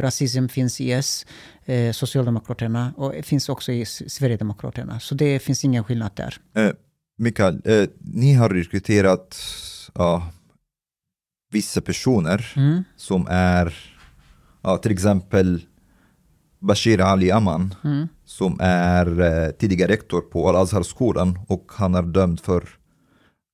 rasism 0.01 0.47
finns 0.47 0.81
i 0.81 0.91
S, 0.91 1.25
Socialdemokraterna 1.93 2.93
och 2.97 3.13
finns 3.23 3.49
också 3.49 3.71
i 3.71 3.85
Sverigedemokraterna. 3.85 4.99
Så 4.99 5.15
det 5.15 5.39
finns 5.39 5.65
ingen 5.65 5.83
skillnad 5.83 6.11
där. 6.15 6.37
Eh, 6.55 6.71
Mikael, 7.17 7.61
eh, 7.65 7.87
ni 7.99 8.33
har 8.33 8.49
rekryterat 8.49 9.37
ja, 9.95 10.31
vissa 11.51 11.81
personer 11.81 12.53
Mm, 12.55 12.83
som 12.95 13.27
är 13.29 13.90
ja, 14.61 14.77
till 14.77 14.91
exempel 14.91 15.61
Bashir 16.59 17.01
Ali 17.01 17.31
Aman 17.31 17.75
mm. 17.83 18.07
som 18.25 18.57
är 18.61 19.21
eh, 19.21 19.51
tidigare 19.51 19.91
rektor 19.91 20.21
på 20.21 20.49
Al-Azhar-skolan 20.49 21.39
och 21.47 21.71
han 21.75 21.95
är 21.95 22.01
dömd 22.01 22.39
för, 22.39 22.69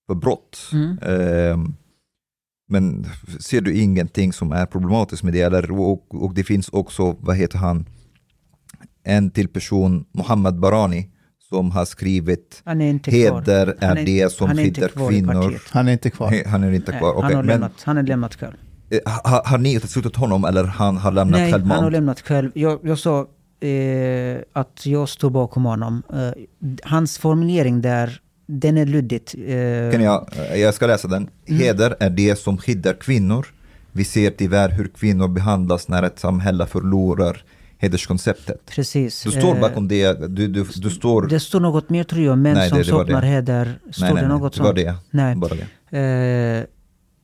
för 0.08 0.16
brott. 0.16 0.58
Mm. 0.74 0.98
Eh, 1.00 1.58
men 2.70 3.06
ser 3.40 3.62
du 3.62 3.74
ingenting 3.74 4.34
som 4.34 4.52
är 4.52 4.66
problematiskt 4.66 5.24
med 5.24 5.34
det? 5.34 5.42
Eller, 5.42 5.72
och, 5.72 6.24
och 6.24 6.34
det 6.34 6.44
finns 6.44 6.70
också, 6.70 7.16
vad 7.20 7.36
heter 7.36 7.58
han, 7.58 7.86
en 9.04 9.32
till 9.32 9.48
person, 9.48 10.06
Mohammed 10.12 10.60
Barani, 10.60 11.10
som 11.50 11.72
har 11.72 11.86
skrivit 11.86 12.62
Han 12.66 12.82
är 12.82 12.90
inte 12.90 13.12
kvar. 13.12 13.20
Heder 13.20 13.68
är, 13.80 13.88
Han 13.88 13.98
är- 13.98 14.06
det 14.06 14.32
som 14.32 14.48
han 14.48 14.58
skyddar 14.58 15.08
kvinnor. 15.10 15.62
Han 15.70 15.88
är 15.88 15.92
inte 15.92 16.10
kvar. 16.10 16.44
Han 16.46 16.64
är 16.64 16.72
inte 16.72 16.92
Nej, 16.92 17.00
kvar. 17.00 17.14
han, 17.14 17.24
Okej, 17.24 17.36
har 17.36 17.44
men 17.44 17.54
lämnat, 17.54 17.84
han 17.84 17.96
har 17.96 18.04
lämnat 18.04 18.36
själv. 18.36 18.58
Eh, 18.89 18.99
har, 19.05 19.41
har 19.45 19.57
ni 19.57 19.73
uteslutit 19.76 20.15
honom 20.15 20.45
eller 20.45 20.64
han 20.64 20.97
har 20.97 21.11
lämnat 21.11 21.39
Nej, 21.39 21.51
han 21.51 21.61
har 21.61 21.69
självmant? 21.69 21.91
lämnat 21.91 22.22
själv. 22.22 22.51
Jag, 22.53 22.80
jag 22.84 22.99
sa 22.99 23.19
eh, 23.68 24.38
att 24.53 24.85
jag 24.85 25.09
står 25.09 25.30
bakom 25.30 25.65
honom. 25.65 26.03
Eh, 26.14 26.43
hans 26.84 27.18
formulering 27.18 27.81
där, 27.81 28.19
den 28.47 28.77
är 28.77 28.85
luddigt. 28.85 29.35
Eh, 29.38 29.91
Kan 29.91 30.01
jag, 30.03 30.30
eh, 30.51 30.55
jag 30.61 30.73
ska 30.73 30.88
läsa 30.88 31.07
den. 31.07 31.30
Mm. 31.47 31.61
Heder 31.61 31.95
är 31.99 32.09
det 32.09 32.39
som 32.39 32.57
skyddar 32.57 32.93
kvinnor. 32.93 33.47
Vi 33.91 34.03
ser 34.03 34.30
tyvärr 34.31 34.69
hur 34.69 34.88
kvinnor 34.88 35.27
behandlas 35.27 35.88
när 35.88 36.03
ett 36.03 36.19
samhälle 36.19 36.65
förlorar 36.65 37.43
hederskonceptet. 37.80 38.65
Precis. 38.65 39.23
Du 39.23 39.31
står 39.31 39.55
Eh, 39.55 39.61
bakom 39.61 39.88
det, 39.88 40.14
du, 40.35 40.47
du, 40.47 40.65
du 40.76 40.89
står... 40.89 41.27
Det 41.27 41.39
står 41.39 41.59
något 41.59 41.89
mer 41.89 42.03
tror 42.03 42.22
jag, 42.26 42.38
män 42.38 42.53
Nej, 42.53 42.69
som 42.69 42.77
det- 42.77 42.84
det 42.84 42.91
var 42.91 42.99
saknar 42.99 43.22
det. 43.22 43.27
heder. 43.27 43.80
Står 43.91 44.03
nej, 44.05 44.14
nej, 44.14 44.22
det 44.23 44.27
nej, 44.30 44.39
något 44.39 44.53
det 44.53 44.59
var 44.59 44.68
sånt? 44.68 44.76
det. 44.77 44.95
Nej. 45.11 45.35
Bara 45.35 45.53
det. 45.55 46.68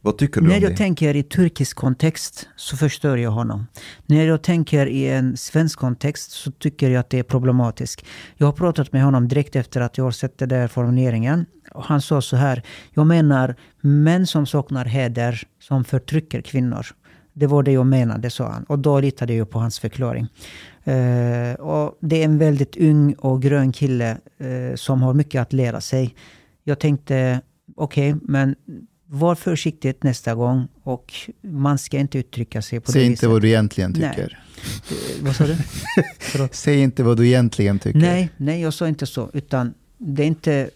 Vad 0.06 0.18
tycker 0.18 0.42
du 0.42 0.48
när 0.48 0.56
om 0.58 0.62
jag 0.62 0.72
det? 0.72 0.78
tänker 0.78 1.16
i 1.16 1.24
turkisk 1.24 1.78
kontext 1.78 2.50
så 2.56 2.78
förstör 2.78 3.18
jag 3.18 3.32
honom. 3.32 3.68
När 4.06 4.26
jag 4.26 4.44
tänker 4.44 4.86
i 4.86 5.10
en 5.10 5.38
svensk 5.38 5.80
kontext 5.80 6.32
så 6.32 6.52
tycker 6.52 6.90
jag 6.90 7.00
att 7.00 7.10
det 7.10 7.20
är 7.20 7.24
problematiskt. 7.24 8.06
Jag 8.38 8.48
har 8.48 8.54
pratat 8.54 8.94
med 8.94 9.04
honom 9.04 9.28
direkt 9.28 9.56
efter 9.56 9.82
att 9.82 9.98
jag 9.98 10.06
har 10.06 10.12
sett 10.12 10.38
den 10.38 10.50
där 10.50 10.68
formuleringen. 10.68 11.46
Och 11.72 11.84
han 11.84 12.02
sa 12.02 12.22
så 12.22 12.36
här. 12.36 12.64
Jag 12.94 13.08
menar 13.08 13.56
män 13.82 14.28
som 14.28 14.46
saknar 14.46 14.86
heder 14.86 15.42
som 15.60 15.84
förtrycker 15.84 16.42
kvinnor. 16.42 16.86
Det 17.34 17.48
var 17.48 17.64
det 17.64 17.72
jag 17.72 17.86
menade, 17.86 18.30
sa 18.30 18.48
han. 18.48 18.64
Och 18.64 18.80
då 18.80 19.00
litade 19.00 19.34
jag 19.34 19.50
på 19.50 19.60
hans 19.60 19.80
förklaring. 19.80 20.28
Eh, 20.84 21.54
och 21.54 21.98
det 22.00 22.22
är 22.22 22.26
en 22.26 22.38
väldigt 22.38 22.78
ung 22.78 23.14
och 23.14 23.42
grön 23.42 23.72
kille 23.72 24.18
eh, 24.38 24.76
som 24.76 25.02
har 25.02 25.14
mycket 25.14 25.42
att 25.42 25.54
lära 25.54 25.82
sig. 25.82 26.16
Jag 26.64 26.80
tänkte, 26.80 27.42
okej, 27.76 28.16
men 28.22 28.56
var 29.14 29.36
försiktigt 29.36 30.04
nästa 30.04 30.36
gång 30.36 30.68
och 30.84 31.14
man 31.42 31.78
ska 31.78 31.98
inte 31.98 32.18
uttrycka 32.18 32.62
sig 32.62 32.80
på 32.80 32.92
Säg 32.92 33.02
det 33.02 33.06
inte 33.06 33.12
viset. 33.14 33.30
vad 33.30 33.42
du 33.42 33.48
egentligen 33.48 33.96
Nej. 33.98 34.10
tycker. 34.10 34.40
Eh, 34.90 35.26
Vad 35.26 35.36
sa 35.36 35.44
du? 35.46 35.56
Säg 36.52 36.80
inte 36.80 37.04
vad 37.04 37.18
du 37.18 37.28
egentligen 37.28 37.80
tycker. 37.80 38.00
Nej, 38.00 38.30
nej, 38.38 38.62
jag 38.62 38.74
sa 38.74 38.88
inte 38.88 39.06
så. 39.06 39.30
Utan 39.34 39.74
det 39.98 40.24
är 40.24 40.28
inte 40.28 40.70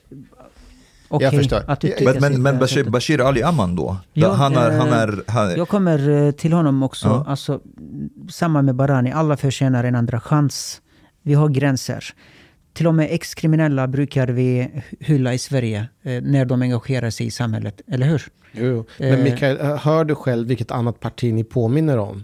okej 1.08 1.32
förstår. 1.32 1.64
att 1.68 1.84
uttrycka 1.84 2.12
Men, 2.12 2.22
sig 2.22 2.32
men, 2.32 2.42
men 2.42 2.60
Bashir. 2.60 2.84
Bashir 2.84 3.22
Ali 3.22 3.44
Aman 3.44 3.76
då? 3.76 3.98
Ja, 4.14 4.34
han 4.34 4.56
är, 4.56 4.72
han 4.72 4.88
eh, 4.90 4.98
är, 4.98 5.24
han, 5.28 5.52
Jag 5.58 5.70
kommer 5.70 6.10
eh, 6.10 6.32
till 6.32 6.54
honom 6.54 6.84
också. 6.84 7.08
Ja. 7.08 7.26
Alltså, 7.28 7.60
samma 8.30 8.62
med 8.62 8.76
Barani, 8.76 9.12
alla 9.12 9.38
förtjänar 9.38 9.84
en 9.84 9.96
andra 9.96 10.20
chans. 10.20 10.82
Vi 11.22 11.34
har 11.34 11.50
gränser. 11.50 12.06
Till 12.78 12.88
och 12.88 12.96
med 12.96 13.08
ex-kriminella 13.12 13.88
brukar 13.88 14.28
vi 14.28 14.70
hylla 15.00 15.34
i 15.34 15.38
Sverige 15.38 15.88
eh, 16.04 16.22
när 16.24 16.46
de 16.46 16.62
engagerar 16.62 17.10
sig 17.10 17.26
i 17.28 17.32
samhället, 17.32 17.82
eller 17.92 18.06
hur? 18.08 18.24
Jo, 18.52 18.86
men 18.98 19.14
Eh. 19.14 19.20
Mikael, 19.24 19.60
eh, 19.62 19.78
hör 19.78 20.06
du 20.06 20.16
själv 20.16 20.48
vilket 20.48 20.72
annat 20.72 21.00
parti 21.00 21.34
ni 21.34 21.44
påminner 21.44 21.98
om? 21.98 22.24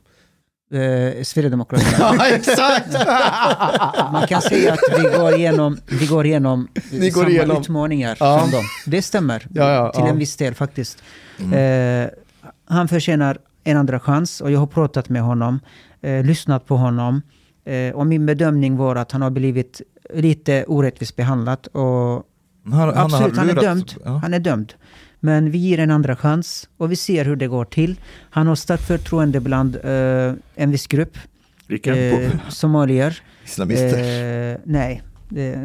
Eh, 0.74 1.24
Sverigedemokraterna. 1.24 1.98
Ja, 2.20 2.28
exakt! 2.28 2.94
Man 4.14 4.28
kan 4.28 4.42
säga 4.42 4.74
att 4.74 4.80
vi 5.00 5.18
går 5.18 5.36
igenom, 5.36 5.78
vi 6.00 6.06
går 6.06 6.26
igenom 6.26 6.68
Ni 6.92 7.10
går 7.10 7.22
samma 7.22 7.30
igenom- 7.34 7.58
utmaningar 7.62 8.18
Ja. 8.20 8.40
som 8.42 8.52
dem. 8.52 8.64
Det 8.86 9.02
stämmer. 9.02 9.48
Ja, 9.54 9.74
ja, 9.74 9.92
till 9.92 10.04
ja. 10.04 10.10
en 10.10 10.18
viss 10.18 10.36
del 10.38 10.54
faktiskt. 10.54 11.04
Eh, 11.54 12.10
han 12.66 12.88
förtjänar 12.88 13.38
en 13.64 13.78
andra 13.78 14.00
chans 14.00 14.42
och 14.42 14.52
jag 14.52 14.60
har 14.60 14.68
pratat 14.68 15.10
med 15.10 15.22
honom, 15.22 15.60
eh, 16.02 16.24
lyssnat 16.24 16.66
på 16.66 16.78
honom. 16.78 17.22
Eh, 17.66 17.94
och 17.96 18.08
min 18.08 18.26
bedömning 18.26 18.78
var 18.78 18.96
att 18.96 19.12
han 19.12 19.22
har 19.22 19.30
blivit 19.30 19.82
lite 20.15 20.65
orättvist 20.68 21.15
behandlad. 21.15 21.68
Och 21.68 22.23
han, 22.65 22.73
han 22.73 22.90
absolut, 22.98 23.38
har 23.38 23.45
han 23.45 23.57
är 23.57 23.61
dömd. 23.61 23.94
Ja. 24.06 24.11
Han 24.11 24.34
är 24.34 24.40
dömd. 24.40 24.73
Men 25.19 25.52
vi 25.52 25.57
ger 25.57 25.80
en 25.80 25.91
andra 25.91 26.15
chans 26.15 26.69
och 26.77 26.91
vi 26.91 26.95
ser 26.95 27.26
hur 27.26 27.35
det 27.35 27.48
går 27.48 27.65
till. 27.65 27.99
Han 28.30 28.48
har 28.48 28.56
starkt 28.56 28.84
förtroende 28.84 29.40
bland 29.40 29.76
eh, 29.76 30.34
en 30.56 30.72
viss 30.72 30.88
grupp. 30.88 31.18
Vilka? 31.68 31.95
Eh, 31.95 32.31
somalier. 32.49 33.22
Islamister. 33.45 34.52
Eh, 34.52 34.57
nej, 34.64 35.02
eh, 35.35 35.64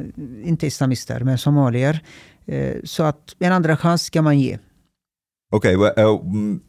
inte 0.48 0.66
islamister, 0.66 1.20
men 1.20 1.38
somalier. 1.38 2.00
Eh, 2.46 2.76
så 2.84 3.02
att 3.02 3.36
en 3.38 3.52
andra 3.52 3.76
chans 3.76 4.02
ska 4.02 4.22
man 4.22 4.38
ge. 4.38 4.58
Okej, 5.50 5.76
okay, 5.76 6.04
uh, 6.04 6.20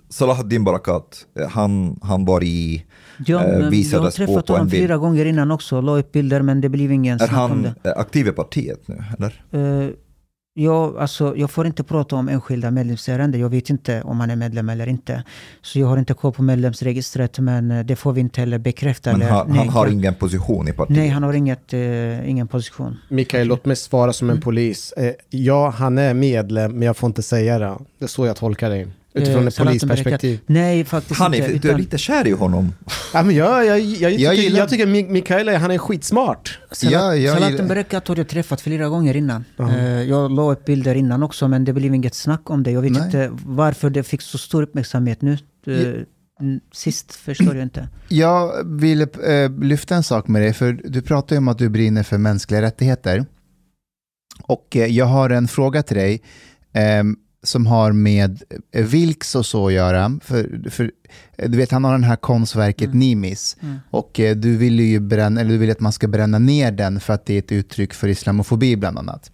Salahuddin 0.09 0.63
Barakat, 0.63 1.27
eh, 1.39 1.47
han, 1.49 1.99
han 2.01 2.25
var 2.25 2.43
i... 2.43 2.85
Ja, 3.25 3.43
Eh, 3.43 3.47
men 3.47 3.57
jag 3.57 3.63
har 3.63 3.71
visades 3.71 4.15
träffat 4.15 4.49
honom 4.49 4.69
flera 4.69 4.97
gånger 4.97 5.25
innan 5.25 5.51
också, 5.51 5.81
la 5.81 5.97
upp 5.97 6.11
bilder, 6.11 6.41
men 6.41 6.61
det 6.61 6.69
blev 6.69 6.91
ingen 6.91 7.15
Är 7.21 7.27
snack 7.27 7.31
om 7.31 7.37
han 7.37 7.65
eh, 7.65 7.91
aktiv 7.95 8.27
i 8.27 8.31
partiet 8.31 8.87
nu, 8.87 9.03
eller? 9.17 9.43
Eh, 9.51 9.89
jag, 10.53 10.97
alltså, 10.97 11.33
jag 11.37 11.51
får 11.51 11.67
inte 11.67 11.83
prata 11.83 12.15
om 12.15 12.29
enskilda 12.29 12.71
medlemsärenden. 12.71 13.41
Jag 13.41 13.49
vet 13.49 13.69
inte 13.69 14.01
om 14.01 14.19
han 14.19 14.31
är 14.31 14.35
medlem 14.35 14.69
eller 14.69 14.87
inte. 14.87 15.23
Så 15.61 15.79
jag 15.79 15.87
har 15.87 15.97
inte 15.97 16.13
koll 16.13 16.31
på 16.31 16.43
medlemsregistret, 16.43 17.39
men 17.39 17.71
eh, 17.71 17.85
det 17.85 17.95
får 17.95 18.13
vi 18.13 18.21
inte 18.21 18.41
heller 18.41 18.57
bekräfta. 18.57 19.11
Men 19.11 19.21
eller 19.21 19.31
han, 19.31 19.51
han 19.51 19.69
har 19.69 19.87
ingen 19.87 20.15
position 20.15 20.67
i 20.67 20.73
partiet? 20.73 20.97
Nej, 20.97 21.07
han 21.07 21.23
har 21.23 21.33
inget, 21.33 21.73
eh, 21.73 22.29
ingen 22.29 22.47
position. 22.47 22.97
Mikael, 23.09 23.47
låt 23.47 23.65
mig 23.65 23.75
svara 23.75 24.13
som 24.13 24.29
en 24.29 24.41
polis. 24.41 24.91
Eh, 24.91 25.13
ja, 25.29 25.69
han 25.69 25.97
är 25.97 26.13
medlem, 26.13 26.71
men 26.71 26.81
jag 26.81 26.97
får 26.97 27.07
inte 27.07 27.21
säga 27.21 27.59
det. 27.59 27.77
Det 27.99 28.05
är 28.05 28.07
så 28.07 28.25
jag 28.25 28.35
tolkar 28.35 28.69
det. 28.69 28.87
Utifrån 29.13 29.41
Eh, 29.41 29.47
ett 29.47 29.57
polisperspektiv. 29.57 30.39
Nej, 30.45 30.85
faktiskt 30.85 31.19
Han 31.19 31.33
är, 31.33 31.37
inte. 31.53 31.67
du 31.67 31.73
är 31.73 31.77
lite 31.77 31.97
kär 31.97 32.27
i 32.27 32.31
honom. 32.31 32.73
Ja, 33.13 33.23
men 33.23 33.35
jag, 33.35 33.65
jag, 33.65 33.79
jag, 33.79 34.35
tycker, 34.35 34.57
jag, 34.57 34.69
tycker 34.69 34.85
Mi- 34.85 35.09
Mikael, 35.09 35.49
är- 35.49 35.57
han 35.57 35.71
är 35.71 35.77
skitsmart. 35.77 36.59
Ja, 36.81 37.15
jag 37.15 37.37
Zlatan 37.37 37.51
gillar- 37.51 37.67
Barakat 37.67 38.07
har 38.07 38.15
jag 38.15 38.27
träffat 38.27 38.61
flera 38.61 38.87
gånger 38.89 39.15
innan. 39.15 39.43
Eh, 39.59 39.83
jag 40.01 40.31
la 40.31 40.51
upp 40.51 40.65
bilder 40.65 40.95
innan 40.95 41.23
också, 41.23 41.47
men 41.47 41.65
det 41.65 41.73
blev 41.73 41.93
inget 41.95 42.15
snack 42.15 42.49
om 42.49 42.63
det. 42.63 42.71
Jag 42.71 42.81
vet 42.81 42.91
Nej. 42.91 43.01
inte 43.05 43.29
varför 43.45 43.89
det 43.89 44.03
fick 44.03 44.21
så 44.21 44.37
stor 44.37 44.63
uppmärksamhet 44.63 45.21
nu. 45.21 45.33
Eh, 45.67 46.01
n- 46.41 46.61
Sist 46.73 47.15
förstår 47.15 47.55
jag 47.55 47.63
inte. 47.63 47.87
Jag 48.09 48.51
vill 48.79 49.07
lyfta 49.61 49.95
en 49.95 50.03
sak 50.03 50.27
med 50.27 50.41
dig, 50.41 50.53
för 50.53 50.73
du 50.83 51.01
pratar 51.01 51.35
ju 51.35 51.37
om 51.37 51.47
att 51.47 51.57
du 51.57 51.69
brinner 51.69 52.03
för 52.03 52.17
mänskliga 52.17 52.61
rättigheter. 52.61 53.25
Och 54.43 54.67
jag 54.89 55.05
har 55.05 55.29
en 55.29 55.47
fråga 55.47 55.83
till 55.83 55.97
dig 55.97 56.21
eh, 56.73 57.03
som 57.43 57.65
har 57.67 57.91
med 57.91 58.43
eh, 58.71 58.85
Vilks 58.85 59.35
och 59.35 59.45
så 59.45 59.67
att 59.67 59.73
göra. 59.73 60.19
För, 60.23 60.69
för, 60.69 60.91
eh, 61.37 61.49
du 61.49 61.57
vet, 61.57 61.71
han 61.71 61.83
har 61.83 61.91
den 61.91 62.03
här 62.03 62.15
konstverket 62.15 62.87
Mm. 62.87 62.99
Nimis. 62.99 63.57
Mm. 63.61 63.77
Och 63.89 64.19
eh, 64.19 64.35
du 64.35 64.57
vill 64.57 64.79
ju 64.79 64.99
bränna, 64.99 65.41
eller 65.41 65.51
du 65.51 65.57
vill 65.57 65.71
att 65.71 65.79
man 65.79 65.91
ska 65.91 66.07
bränna 66.07 66.39
ner 66.39 66.71
den 66.71 66.99
för 66.99 67.13
att 67.13 67.25
det 67.25 67.33
är 67.33 67.39
ett 67.39 67.51
uttryck 67.51 67.93
för 67.93 68.07
islamofobi 68.07 68.75
bland 68.75 68.97
annat. 68.99 69.31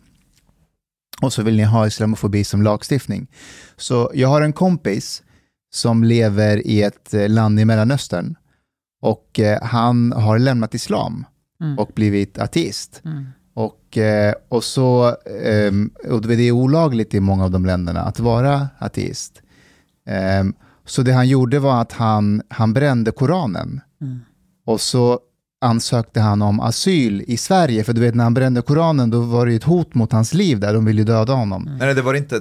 Och 1.22 1.34
så 1.34 1.44
vill 1.44 1.56
ni 1.58 1.64
ha 1.64 1.88
islamofobi 1.88 2.44
som 2.44 2.62
lagstiftning. 2.64 3.28
Så 3.78 4.12
jag 4.14 4.28
har 4.28 4.42
en 4.42 4.54
kompis 4.54 5.24
som 5.74 6.04
lever 6.04 6.68
i 6.68 6.82
ett 6.84 7.14
land 7.28 7.60
i 7.60 7.66
Mellanöstern 7.66 8.36
och 9.02 9.40
eh, 9.40 9.64
han 9.64 10.12
har 10.12 10.40
lämnat 10.40 10.74
islam 10.74 11.26
Mm. 11.62 11.80
och 11.80 11.92
blivit 11.96 12.38
ateist. 12.38 13.02
Och, 13.56 13.98
eh, 13.98 14.34
och, 14.50 14.64
så, 14.64 15.16
ehm, 15.44 15.90
och 16.10 16.22
det 16.22 16.34
är 16.34 16.52
olagligt 16.52 17.14
i 17.14 17.20
många 17.20 17.44
av 17.44 17.52
de 17.52 17.66
länderna 17.66 18.02
att 18.02 18.20
vara 18.20 18.68
ateist. 18.80 19.42
Ehm, 20.08 20.54
så 20.86 21.02
det 21.02 21.12
han 21.12 21.28
gjorde 21.28 21.60
var 21.60 21.82
att 21.82 21.92
han, 21.92 22.42
han 22.50 22.74
brände 22.74 23.12
Koranen. 23.12 23.82
Mm. 24.02 24.20
Och 24.66 24.82
så 24.82 25.20
ansökte 25.62 26.20
han 26.20 26.42
om 26.42 26.60
asyl 26.60 27.24
i 27.28 27.38
Sverige, 27.38 27.84
för 27.84 27.94
du 27.94 28.02
vet 28.02 28.16
när 28.16 28.24
han 28.24 28.34
brände 28.34 28.62
Koranen 28.62 29.10
då 29.10 29.20
var 29.20 29.46
det 29.46 29.52
ju 29.52 29.56
ett 29.56 29.64
hot 29.64 29.96
mot 29.96 30.12
hans 30.12 30.34
liv 30.34 30.60
där, 30.60 30.74
de 30.74 30.86
ville 30.86 31.02
ju 31.02 31.06
döda 31.06 31.34
honom. 31.34 31.68
Mm. 31.68 31.78
Nej, 31.78 31.94
det 31.94 32.02
var 32.02 32.14
inte 32.14 32.40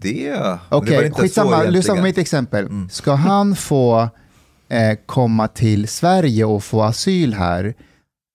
det. 0.00 0.58
Okej, 0.68 1.06
inte 1.06 1.20
skitsamma, 1.20 1.64
så 1.64 1.70
lyssna 1.70 1.96
på 1.96 2.02
mitt 2.02 2.18
exempel. 2.18 2.66
Mm. 2.66 2.88
Ska 2.88 3.14
han 3.14 3.56
få 3.56 4.08
eh, 4.68 4.98
komma 5.06 5.48
till 5.48 5.88
Sverige 5.88 6.44
och 6.44 6.64
få 6.64 6.82
asyl 6.82 7.34
här 7.34 7.74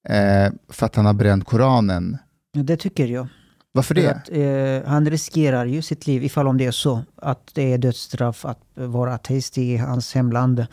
eh, 0.10 0.52
för 0.70 0.86
att 0.86 0.96
han 0.96 1.06
har 1.06 1.14
bränt 1.14 1.46
Koranen? 1.46 2.18
Ja, 2.52 2.64
Det 2.64 2.78
tycker 2.78 3.06
jag. 3.08 3.28
Varför 3.72 3.96
För 3.96 4.02
det? 4.02 4.12
Att, 4.12 4.84
eh, 4.86 4.90
han 4.92 5.10
riskerar 5.10 5.66
ju 5.66 5.82
sitt 5.82 6.08
liv 6.08 6.24
ifall 6.24 6.48
om 6.48 6.58
det 6.58 6.66
är 6.66 6.72
så 6.72 7.04
att 7.16 7.52
det 7.54 7.74
är 7.74 7.78
dödsstraff 7.78 8.46
att 8.46 8.60
vara 8.74 9.14
ateist 9.14 9.58
i 9.58 9.78
hans 9.78 10.16
hemland. 10.16 10.66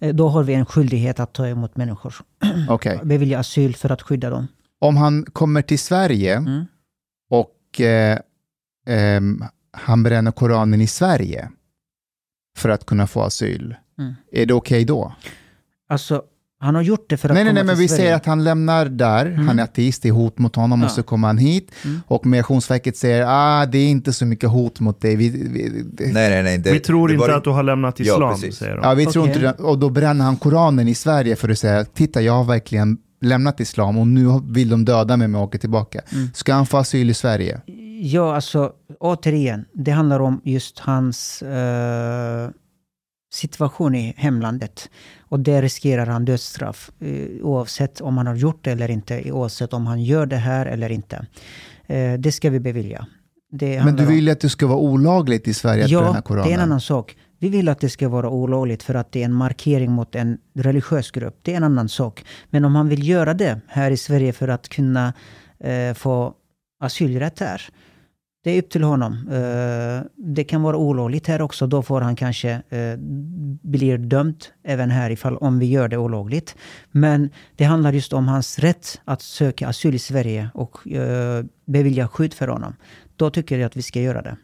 Eh, 0.00 0.14
då 0.14 0.28
har 0.28 0.42
vi 0.42 0.54
en 0.54 0.66
skyldighet 0.66 1.20
att 1.20 1.32
ta 1.32 1.46
emot 1.48 1.76
människor. 1.76 2.14
Okej. 2.68 3.00
Bevilja 3.04 3.38
asyl 3.38 3.74
för 3.76 3.92
att 3.92 4.02
skydda 4.02 4.30
dem. 4.30 4.46
Om 4.80 4.96
han 4.96 5.24
kommer 5.24 5.62
till 5.62 5.78
Sverige 5.78 6.36
Mm. 6.36 6.64
och 7.30 7.80
eh, 7.80 8.18
ehm, 8.86 9.44
han 9.72 10.02
bränner 10.02 10.30
Koranen 10.32 10.80
i 10.80 10.86
Sverige 10.86 11.50
för 12.56 12.68
att 12.68 12.86
kunna 12.86 13.06
få 13.06 13.22
asyl, 13.22 13.76
Mm. 13.98 14.14
är 14.32 14.46
det 14.46 14.54
okej 14.54 14.84
då? 14.84 15.12
Alltså, 15.88 16.22
han 16.60 16.74
har 16.74 16.82
gjort 16.82 17.04
det 17.10 17.16
för 17.16 17.28
att 17.28 17.34
Nej, 17.34 17.44
nej, 17.44 17.50
komma 17.50 17.54
nej, 17.54 17.64
men 17.66 17.74
till 17.76 17.82
vi 17.82 17.88
Sverige. 17.88 18.02
säger 18.02 18.16
att 18.16 18.26
han 18.26 18.44
lämnar 18.44 18.86
där, 18.86 19.26
Mm. 19.26 19.46
han 19.48 19.58
är 19.58 19.62
ateist, 19.62 20.02
det 20.02 20.08
är 20.08 20.12
hot 20.12 20.38
mot 20.38 20.56
honom, 20.56 20.80
Ja. 20.80 20.86
och 20.86 20.92
så 20.92 21.02
kommer 21.02 21.26
han 21.28 21.38
hit 21.38 21.70
Mm. 21.84 22.00
och 22.06 22.26
Migrationsverket 22.26 22.96
säger 22.96 23.24
ah, 23.28 23.66
det 23.66 23.78
är 23.78 23.88
inte 23.88 24.12
så 24.12 24.26
mycket 24.26 24.50
hot 24.50 24.80
mot 24.80 25.00
dig. 25.00 25.16
Vi, 25.16 25.28
vi, 25.28 25.82
det, 25.92 26.12
Nej, 26.12 26.30
nej, 26.30 26.42
nej. 26.42 26.58
Det, 26.58 26.72
Vi 26.72 26.80
tror 26.80 27.08
det 27.08 27.14
inte 27.14 27.26
var 27.28 27.34
att 27.36 27.44
du 27.44 27.50
har 27.50 27.62
lämnat 27.62 27.94
Ja, 28.00 28.04
islam, 28.14 28.32
precis. 28.34 28.56
säger 28.56 28.74
de. 28.76 28.80
ja, 28.84 28.94
vi 28.94 29.06
tror 29.06 29.22
Okej. 29.30 29.46
inte. 29.46 29.62
Och 29.62 29.78
då 29.78 29.90
bränner 29.90 30.24
han 30.24 30.36
Koranen 30.36 30.88
i 30.88 30.94
Sverige 30.94 31.36
för 31.36 31.48
att 31.48 31.58
säga 31.58 31.84
titta, 31.84 32.22
jag 32.22 32.32
har 32.32 32.44
verkligen 32.44 32.98
lämnat 33.20 33.60
islam 33.60 33.98
och 33.98 34.06
nu 34.06 34.26
vill 34.48 34.68
de 34.68 34.84
döda 34.84 35.16
mig 35.16 35.24
om 35.24 35.34
jag 35.34 35.42
åker 35.42 35.58
tillbaka. 35.58 36.00
Mm. 36.12 36.28
Ska 36.34 36.54
han 36.54 36.66
få 36.66 36.76
asyl 36.76 37.10
i 37.10 37.14
Sverige? 37.14 37.60
Ja, 38.02 38.34
alltså 38.34 38.72
återigen, 39.00 39.64
det 39.74 39.90
handlar 39.90 40.20
om 40.20 40.40
just 40.44 40.78
hans 40.78 41.42
eh, 41.42 42.50
situation 43.32 43.94
i 43.94 44.14
hemlandet. 44.16 44.90
Och 45.28 45.40
där 45.40 45.62
riskerar 45.62 46.06
han 46.06 46.24
dödsstraff 46.24 46.90
eh, 47.00 47.44
oavsett 47.46 48.00
om 48.00 48.16
han 48.16 48.26
har 48.26 48.34
gjort 48.34 48.64
det 48.64 48.70
eller 48.72 48.90
inte, 48.90 49.32
oavsett 49.32 49.72
om 49.72 49.86
han 49.86 50.02
gör 50.02 50.26
det 50.26 50.36
här 50.36 50.66
eller 50.66 50.92
inte. 50.92 51.26
Eh, 51.86 52.12
det 52.14 52.32
ska 52.32 52.50
vi 52.50 52.60
bevilja. 52.60 53.06
Men 53.50 53.96
du 53.96 54.02
om- 54.02 54.08
vill 54.08 54.26
ju 54.26 54.32
att 54.32 54.40
det 54.40 54.48
ska 54.48 54.66
vara 54.66 54.78
olagligt 54.78 55.48
i 55.48 55.54
Sverige 55.54 55.84
att 55.84 55.90
bränna 55.90 56.06
Ja, 56.06 56.12
det 56.12 56.22
Koranen. 56.22 56.50
är 56.50 56.54
en 56.54 56.60
annan 56.60 56.80
sak. 56.80 57.16
Vi 57.38 57.48
vill 57.48 57.68
att 57.68 57.80
det 57.80 57.88
ska 57.88 58.08
vara 58.08 58.28
olagligt 58.30 58.82
för 58.82 58.94
att 58.94 59.12
det 59.12 59.20
är 59.20 59.24
en 59.24 59.32
markering 59.32 59.92
mot 59.92 60.14
en 60.14 60.38
religiös 60.54 61.10
grupp. 61.10 61.38
Det 61.42 61.52
är 61.52 61.56
en 61.56 61.64
annan 61.64 61.88
sak. 61.88 62.24
Men 62.50 62.64
om 62.64 62.74
han 62.74 62.88
vill 62.88 63.08
göra 63.08 63.34
det 63.34 63.60
här 63.68 63.90
i 63.90 63.96
Sverige 63.96 64.32
för 64.32 64.48
att 64.48 64.68
kunna 64.68 65.12
eh, 65.60 65.94
få 65.94 66.32
asylrätt 66.80 67.40
här. 67.40 67.62
Det 68.48 68.52
är 68.52 68.58
upp 68.58 68.70
till 68.70 68.82
honom. 68.82 69.12
Eh, 69.12 70.06
det 70.16 70.44
kan 70.44 70.62
vara 70.62 70.76
olagligt 70.76 71.26
här 71.26 71.42
också. 71.42 71.66
Då 71.66 71.82
får 71.82 72.00
han 72.00 72.16
kanske 72.16 72.50
eh, 72.50 72.96
blir 73.62 73.98
dömd 73.98 74.44
även 74.64 74.90
här 74.90 75.10
ifall 75.10 75.36
om 75.36 75.58
vi 75.58 75.66
gör 75.66 75.88
det 75.88 75.96
olagligt. 75.96 76.56
Men 76.90 77.30
det 77.56 77.64
handlar 77.64 77.92
just 77.92 78.12
om 78.12 78.28
hans 78.28 78.58
rätt 78.58 79.00
att 79.04 79.22
söka 79.22 79.68
asyl 79.68 79.94
i 79.94 79.98
Sverige 79.98 80.50
och 80.54 80.88
eh, 80.88 81.44
bevilja 81.66 82.08
skydd 82.08 82.34
för 82.34 82.48
honom. 82.48 82.76
Då 83.16 83.30
tycker 83.30 83.58
jag 83.58 83.66
att 83.66 83.76
vi 83.76 83.82
ska 83.82 84.00
göra 84.00 84.22
det. 84.22 84.36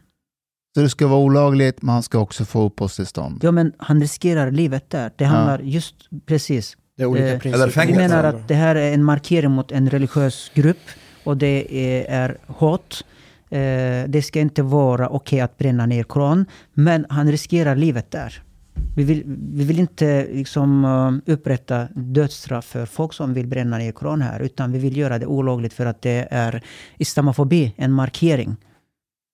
Så 0.75 0.81
det 0.81 0.89
ska 0.89 1.07
vara 1.07 1.19
olagligt, 1.19 1.81
men 1.81 1.93
han 1.93 2.03
ska 2.03 2.19
också 2.19 2.45
få 2.45 2.61
uppehållstillstånd. 2.61 3.39
Ja, 3.43 3.51
men 3.51 3.73
han 3.77 4.01
riskerar 4.01 4.51
livet 4.51 4.89
där. 4.89 5.11
Det 5.15 5.25
handlar 5.25 5.59
just 5.59 5.95
precis. 6.25 6.77
Det 6.97 7.03
är 7.03 7.07
olika 7.07 7.39
principer. 7.39 7.83
eller 7.83 7.87
Vi 7.87 7.95
menar 7.95 8.23
att 8.23 8.47
det 8.47 8.55
här 8.55 8.75
är 8.75 8.93
en 8.93 9.03
markering 9.03 9.51
mot 9.51 9.71
en 9.71 9.89
religiös 9.89 10.51
grupp 10.53 10.89
och 11.23 11.37
det 11.37 11.67
är, 11.69 12.05
är 12.09 12.37
hat. 12.47 13.03
Eh, 13.55 14.07
det 14.07 14.21
ska 14.21 14.39
inte 14.39 14.63
vara 14.63 15.09
okej 15.09 15.39
att 15.39 15.57
bränna 15.57 15.85
ner 15.85 16.03
Koran, 16.03 16.45
men 16.73 17.05
han 17.09 17.31
riskerar 17.31 17.75
livet 17.75 18.11
där. 18.11 18.43
Vi 18.95 19.03
vill, 19.03 19.23
vi 19.53 19.63
vill 19.63 19.79
inte 19.79 20.27
liksom, 20.33 20.85
eh, 20.85 21.33
upprätta 21.33 21.87
dödsstraff 21.95 22.65
för 22.65 22.85
folk 22.85 23.13
som 23.13 23.33
vill 23.33 23.47
bränna 23.47 23.77
ner 23.77 23.91
Koran 23.91 24.21
här, 24.21 24.39
utan 24.39 24.71
vi 24.71 24.79
vill 24.79 24.97
göra 24.97 25.19
det 25.19 25.25
olagligt 25.25 25.73
för 25.73 25.85
att 25.85 26.01
det 26.01 26.27
är 26.31 26.63
islamofobi, 26.97 27.73
en 27.77 27.91
markering. 27.91 28.55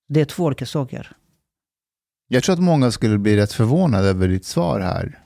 Det 0.10 0.22
är 0.22 0.26
två 0.26 0.44
olika 0.44 0.66
saker. 0.66 1.12
Jag 2.28 2.44
tror 2.44 2.54
att 2.54 2.62
många 2.62 2.92
skulle 2.92 3.18
bli 3.18 3.38
rätt 3.38 3.54
förvånade 3.54 4.08
över 4.08 4.28
ditt 4.28 4.46
svar 4.46 4.80
här. 4.80 5.21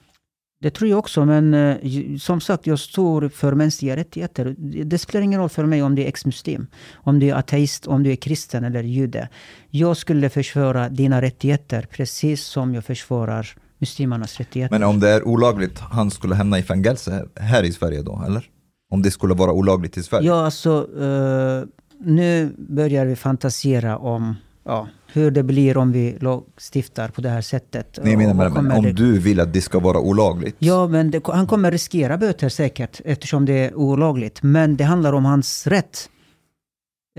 Det 0.66 0.72
tror 0.72 0.90
jag 0.90 1.00
också, 1.00 1.26
men 1.26 1.54
eh, 1.54 2.18
som 2.18 2.42
sagt, 2.42 2.68
jag 2.68 2.80
står 2.80 3.30
för 3.30 3.54
mänskliga 3.54 3.96
rättigheter. 3.96 4.56
Det 4.86 4.98
spelar 4.98 5.22
ingen 5.22 5.40
roll 5.40 5.50
för 5.50 5.66
mig 5.66 5.84
om 5.84 5.96
du 5.96 6.02
är 6.02 6.08
ex-muslim, 6.08 6.68
om 6.96 7.20
du 7.20 7.30
är 7.30 7.34
ateist, 7.34 7.88
om 7.88 8.04
du 8.04 8.12
är 8.12 8.16
kristen 8.16 8.64
eller 8.64 8.84
jude. 8.84 9.30
Jag 9.70 9.98
skulle 9.98 10.30
försvara 10.30 10.90
dina 10.90 11.22
rättigheter 11.22 11.88
precis 11.92 12.44
som 12.44 12.76
jag 12.76 12.86
försvarar 12.86 13.48
muslimernas 13.78 14.38
rättigheter. 14.38 14.80
Men 14.80 14.90
om 14.90 15.00
det 15.00 15.10
är 15.10 15.28
olagligt, 15.28 15.80
han 15.80 16.12
skulle 16.12 16.36
hamna 16.36 16.60
i 16.60 16.64
fängelse 16.64 17.26
här 17.36 17.64
i 17.64 17.72
Sverige 17.72 18.02
då, 18.02 18.24
eller? 18.28 18.50
Om 18.92 19.02
det 19.02 19.12
skulle 19.12 19.34
vara 19.34 19.52
olagligt 19.52 19.98
i 19.98 20.04
Sverige? 20.04 20.28
Ja, 20.28 20.46
alltså, 20.46 20.88
eh, 21.00 21.68
nu 22.00 22.56
börjar 22.58 23.06
vi 23.06 23.16
fantasera 23.16 23.98
om 23.98 24.36
ja, 24.66 24.88
hur 25.14 25.32
det 25.32 25.44
blir 25.44 25.78
om 25.78 25.92
vi 25.92 26.18
lagstiftar 26.20 27.10
på 27.10 27.22
det 27.22 27.30
här 27.30 27.42
sättet. 27.42 28.00
Nej, 28.04 28.18
men, 28.18 28.38
men 28.38 28.54
kommer 28.54 28.78
om 28.78 28.96
du 28.96 29.20
vill 29.20 29.40
att 29.40 29.54
det 29.54 29.62
ska 29.62 29.80
vara 29.80 30.00
olagligt? 30.00 30.56
Ja, 30.60 30.88
men 30.88 31.12
det, 31.12 31.28
han 31.28 31.48
kommer 31.48 31.72
riskera 31.72 32.18
böter 32.18 32.50
säkert 32.50 33.02
eftersom 33.06 33.46
det 33.46 33.54
är 33.54 33.76
olagligt. 33.76 34.44
Men 34.44 34.78
det 34.78 34.84
handlar 34.84 35.14
om 35.14 35.26
hans 35.26 35.68
rätt. 35.68 36.10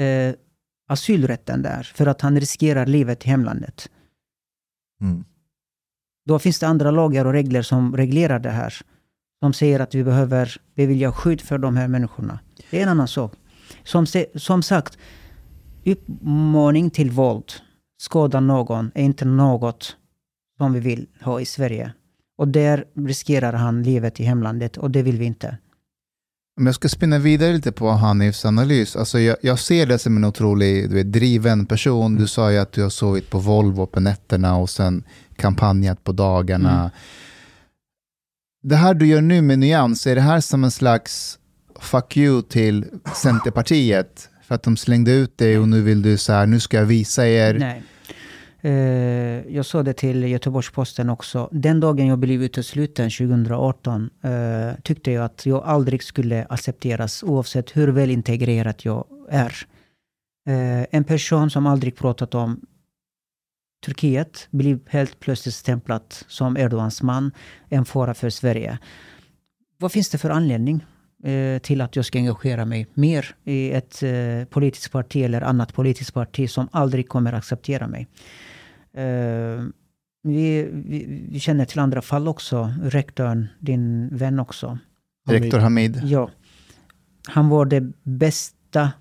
Eh, 0.01 0.35
asylrätten 0.89 1.63
där. 1.63 1.93
För 1.95 2.07
att 2.07 2.21
han 2.21 2.41
riskerar 2.41 2.87
livet 2.87 3.27
i 3.27 3.29
hemlandet. 3.29 3.89
Mm. 5.01 5.25
Då 6.27 6.39
finns 6.39 6.59
det 6.59 6.67
andra 6.67 6.91
lagar 6.91 7.25
och 7.25 7.33
regler 7.33 7.63
som 7.63 7.97
reglerar 7.97 8.39
det 8.39 8.51
här. 8.51 8.75
Som 9.43 9.53
säger 9.53 9.81
att 9.81 9.95
vi 9.95 10.05
behöver 10.05 10.61
bevilja 10.75 11.13
skydd 11.13 11.41
för 11.41 11.59
de 11.59 11.77
här 11.77 11.89
människorna. 11.89 12.39
Det 12.71 12.79
är 12.79 12.83
en 12.83 12.89
annan 12.89 13.09
sak. 13.09 13.33
Som, 13.85 14.07
som 14.35 14.63
sagt, 14.63 14.99
uppmaning 15.87 16.91
till 16.91 17.11
våld, 17.11 17.53
skada 17.99 18.41
någon, 18.41 18.91
är 18.95 19.03
inte 19.03 19.25
något 19.25 19.97
som 20.59 20.73
vi 20.73 20.81
vill 20.81 21.07
ha 21.21 21.41
i 21.41 21.45
Sverige. 21.45 21.93
Och 22.39 22.49
där 22.49 22.85
riskerar 22.95 23.53
han 23.53 23.83
livet 23.83 24.21
i 24.21 24.25
hemlandet 24.25 24.77
och 24.77 24.91
det 24.91 25.03
vill 25.03 25.19
vi 25.19 25.25
inte. 25.25 25.59
Om 26.61 26.67
jag 26.67 26.75
ska 26.75 26.89
spinna 26.89 27.19
vidare 27.19 27.53
lite 27.53 27.73
på 27.73 27.91
Hanifs 27.91 28.45
analys. 28.45 28.97
Alltså 28.97 29.19
jag, 29.19 29.37
jag 29.43 29.59
ser 29.59 29.87
det 29.87 29.99
som 29.99 30.17
en 30.17 30.25
otrolig 30.25 30.91
du 30.91 30.95
vet, 30.95 31.13
driven 31.13 31.67
person. 31.67 32.15
Du 32.15 32.27
sa 32.27 32.53
ju 32.53 32.59
att 32.59 32.73
du 32.73 32.83
har 32.83 32.91
sovit 32.91 33.31
på 33.31 33.39
Volvo 33.39 33.87
på 33.87 34.01
nätterna 34.01 34.57
och 34.57 34.71
sen 34.71 35.05
kampanjat 35.37 36.05
på 36.05 36.13
dagarna. 36.13 36.79
Mm. 36.79 36.91
Det 38.63 38.77
här 38.77 38.95
du 38.95 39.07
gör 39.07 39.21
nu 39.21 39.43
med 39.43 39.59
Nyans, 39.59 40.07
är 40.07 40.15
det 40.15 40.21
här 40.21 40.41
som 40.41 40.65
en 40.65 40.71
slags 40.71 41.39
fuck 41.81 42.17
you 42.17 42.43
till 42.43 42.85
Centerpartiet? 43.15 44.29
För 44.47 44.55
att 44.55 44.63
de 44.63 44.77
slängde 44.77 45.13
ut 45.13 45.39
dig 45.39 45.59
och 45.59 45.69
nu 45.69 45.83
vill 45.83 46.03
du 46.03 46.19
så 46.19 46.33
här, 46.33 46.47
nu 46.47 46.61
ska 46.61 46.77
jag 46.77 46.87
visa 46.87 47.29
er. 47.29 47.55
Nej. 47.59 47.83
Eh, 48.61 49.55
jag 49.57 49.67
sa 49.67 49.83
det 49.83 49.93
till 49.93 50.23
Göteborgs-Posten 50.23 51.11
också. 51.11 51.49
Den 51.53 51.81
dagen 51.81 52.07
jag 52.07 52.19
blev 52.19 52.43
utesluten 52.43 53.11
2018 53.11 54.11
eh, 54.23 54.81
tyckte 54.83 55.13
jag 55.13 55.25
att 55.25 55.47
jag 55.47 55.65
aldrig 55.65 56.03
skulle 56.03 56.47
accepteras 56.49 57.23
oavsett 57.23 57.77
hur 57.77 57.89
väl 57.89 58.11
integrerat 58.11 58.85
jag 58.85 59.05
är. 59.31 59.55
Eh, 60.49 60.87
en 60.91 61.05
person 61.05 61.51
som 61.51 61.67
aldrig 61.67 61.97
pratat 61.97 62.35
om 62.35 62.61
Turkiet 63.87 64.49
blir 64.51 64.79
helt 64.87 65.21
plötsligt 65.21 65.55
stämplat 65.55 66.25
som 66.29 66.57
Erdogans 66.57 67.03
man, 67.03 67.33
en 67.69 67.85
fara 67.85 68.15
för 68.15 68.31
Sverige. 68.31 68.79
Vad 69.79 69.93
finns 69.93 70.11
det 70.11 70.19
för 70.19 70.31
anledning 70.31 70.85
till 71.63 71.81
att 71.81 71.97
jag 71.97 72.05
ska 72.05 72.19
engagera 72.19 72.65
mig 72.65 72.87
mer 72.95 73.35
i 73.45 73.73
ett 73.73 74.03
eh, 74.03 74.45
politiskt 74.51 74.93
parti 74.93 75.17
eller 75.17 75.41
annat 75.41 75.75
politiskt 75.75 76.15
parti 76.15 76.51
som 76.51 76.69
aldrig 76.73 77.09
kommer 77.09 77.33
acceptera 77.33 77.89
mig? 77.89 78.07
Eh, 78.95 79.65
vi, 80.23 80.69
vi, 80.73 81.27
vi 81.31 81.41
känner 81.41 81.65
till 81.65 81.79
andra 81.79 82.03
fall 82.03 82.29
också. 82.29 82.75
Rektorn, 82.83 83.47
din 83.59 84.09
vän 84.13 84.41
också. 84.41 84.79
Rektor 85.29 85.59
Hamid. 85.59 86.01
Ja. 86.05 86.31
Han 87.29 87.49
var 87.49 87.65
den 87.65 87.93
bästa 88.03 88.93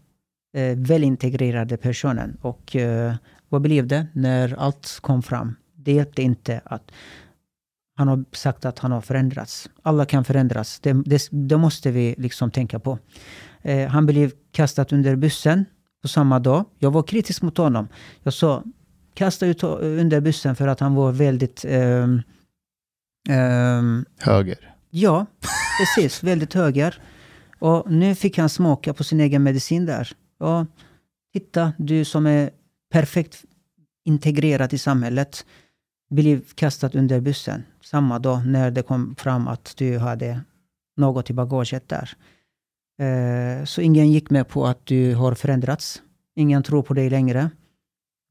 eh, 0.57 0.77
välintegrerade 0.77 1.77
personen. 1.77 2.37
Och 2.41 2.75
eh, 2.75 3.13
vad 3.49 3.61
blev 3.61 3.87
det 3.87 4.07
när 4.13 4.55
allt 4.59 4.99
kom 5.01 5.23
fram? 5.23 5.55
Det 5.75 5.91
hjälpte 5.91 6.21
inte 6.21 6.61
att 6.65 6.91
han 7.95 8.07
har 8.07 8.25
sagt 8.31 8.65
att 8.65 8.79
han 8.79 8.91
har 8.91 9.01
förändrats. 9.01 9.69
Alla 9.81 10.05
kan 10.05 10.25
förändras. 10.25 10.79
Det, 10.79 10.93
det, 11.05 11.27
det 11.31 11.57
måste 11.57 11.91
vi 11.91 12.15
liksom 12.17 12.51
tänka 12.51 12.79
på. 12.79 12.99
Eh, 13.61 13.89
han 13.89 14.05
blev 14.05 14.31
kastad 14.51 14.85
under 14.91 15.15
bussen 15.15 15.65
på 16.01 16.07
samma 16.07 16.39
dag. 16.39 16.65
Jag 16.79 16.91
var 16.91 17.03
kritisk 17.03 17.41
mot 17.41 17.57
honom. 17.57 17.87
Jag 18.23 18.33
sa 18.33 18.63
kasta 19.13 19.45
ut 19.45 19.63
under 19.63 20.21
bussen 20.21 20.55
för 20.55 20.67
att 20.67 20.79
han 20.79 20.95
var 20.95 21.11
väldigt 21.11 21.65
ehm, 21.67 22.21
ehm, 23.29 24.05
Höger. 24.19 24.75
Ja, 24.89 25.25
precis. 25.79 26.23
Väldigt 26.23 26.53
höger. 26.53 27.01
Och 27.59 27.91
nu 27.91 28.15
fick 28.15 28.37
han 28.37 28.49
smaka 28.49 28.93
på 28.93 29.03
sin 29.03 29.19
egen 29.19 29.43
medicin 29.43 29.85
där. 29.85 30.11
Och 30.37 30.65
titta, 31.33 31.73
du 31.77 32.05
som 32.05 32.25
är 32.25 32.49
perfekt 32.91 33.45
integrerad 34.05 34.73
i 34.73 34.77
samhället 34.77 35.45
blev 36.09 36.41
kastad 36.55 36.89
under 36.93 37.19
bussen 37.19 37.63
samma 37.85 38.19
dag 38.19 38.47
när 38.47 38.71
det 38.71 38.81
kom 38.81 39.15
fram 39.15 39.47
att 39.47 39.73
du 39.77 39.97
hade 39.97 40.41
något 40.97 41.29
i 41.29 41.33
bagaget 41.33 41.89
där. 41.89 42.09
Eh, 42.99 43.65
Så 43.65 43.81
ingen 43.81 44.11
gick 44.11 44.29
med 44.29 44.47
på 44.47 44.65
att 44.65 44.85
du 44.85 45.15
har 45.15 45.33
förändrats. 45.35 46.01
Ingen 46.35 46.63
tror 46.63 46.81
på 46.83 46.93
dig 46.93 47.09
längre. 47.09 47.49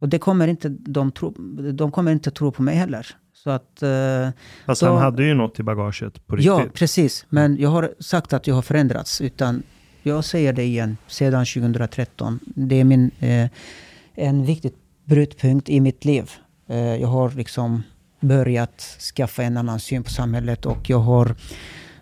Och 0.01 0.09
det 0.09 0.19
kommer 0.19 0.49
inte, 0.49 0.69
de, 0.69 1.13
tro, 1.13 1.31
de 1.73 1.91
kommer 1.93 2.13
inte 2.13 2.31
tro 2.31 2.53
på 2.53 2.63
mig 2.63 2.77
heller. 2.77 3.07
Så 3.33 3.51
att, 3.51 3.83
eh, 3.83 4.29
Fast 4.67 4.81
Så- 4.81 4.87
han 4.87 4.99
hade 5.03 5.25
ju 5.25 5.35
något 5.35 5.61
i 5.61 5.63
bagaget 5.63 6.27
på 6.27 6.37
riktigt. 6.37 6.47
ja, 6.47 6.65
precis. 6.75 7.27
Men 7.29 7.57
jag 7.57 7.69
har 7.71 7.95
sagt 8.01 8.33
att 8.33 8.47
jag 8.47 8.55
har 8.55 8.63
förändrats. 8.63 9.21
Utan 9.21 9.63
jag 10.03 10.25
säger 10.25 10.53
det 10.53 10.63
igen, 10.65 10.97
sedan 11.07 11.47
2013. 11.47 12.41
Det 12.45 12.81
är 12.81 12.85
min, 12.85 13.11
eh, 13.19 13.49
en 14.15 14.45
viktig 14.45 14.73
brytpunkt 15.05 15.69
i 15.69 15.81
mitt 15.81 16.05
liv. 16.05 16.31
Eh, 16.69 16.77
jag 16.97 17.09
har 17.09 17.31
liksom 17.31 17.83
börjat 18.25 18.81
skaffa 19.17 19.43
en 19.43 19.57
annan 19.57 19.81
syn 19.81 20.03
på 20.03 20.11
samhället 20.11 20.67
och 20.67 20.91
jag 20.91 20.99
har 20.99 21.35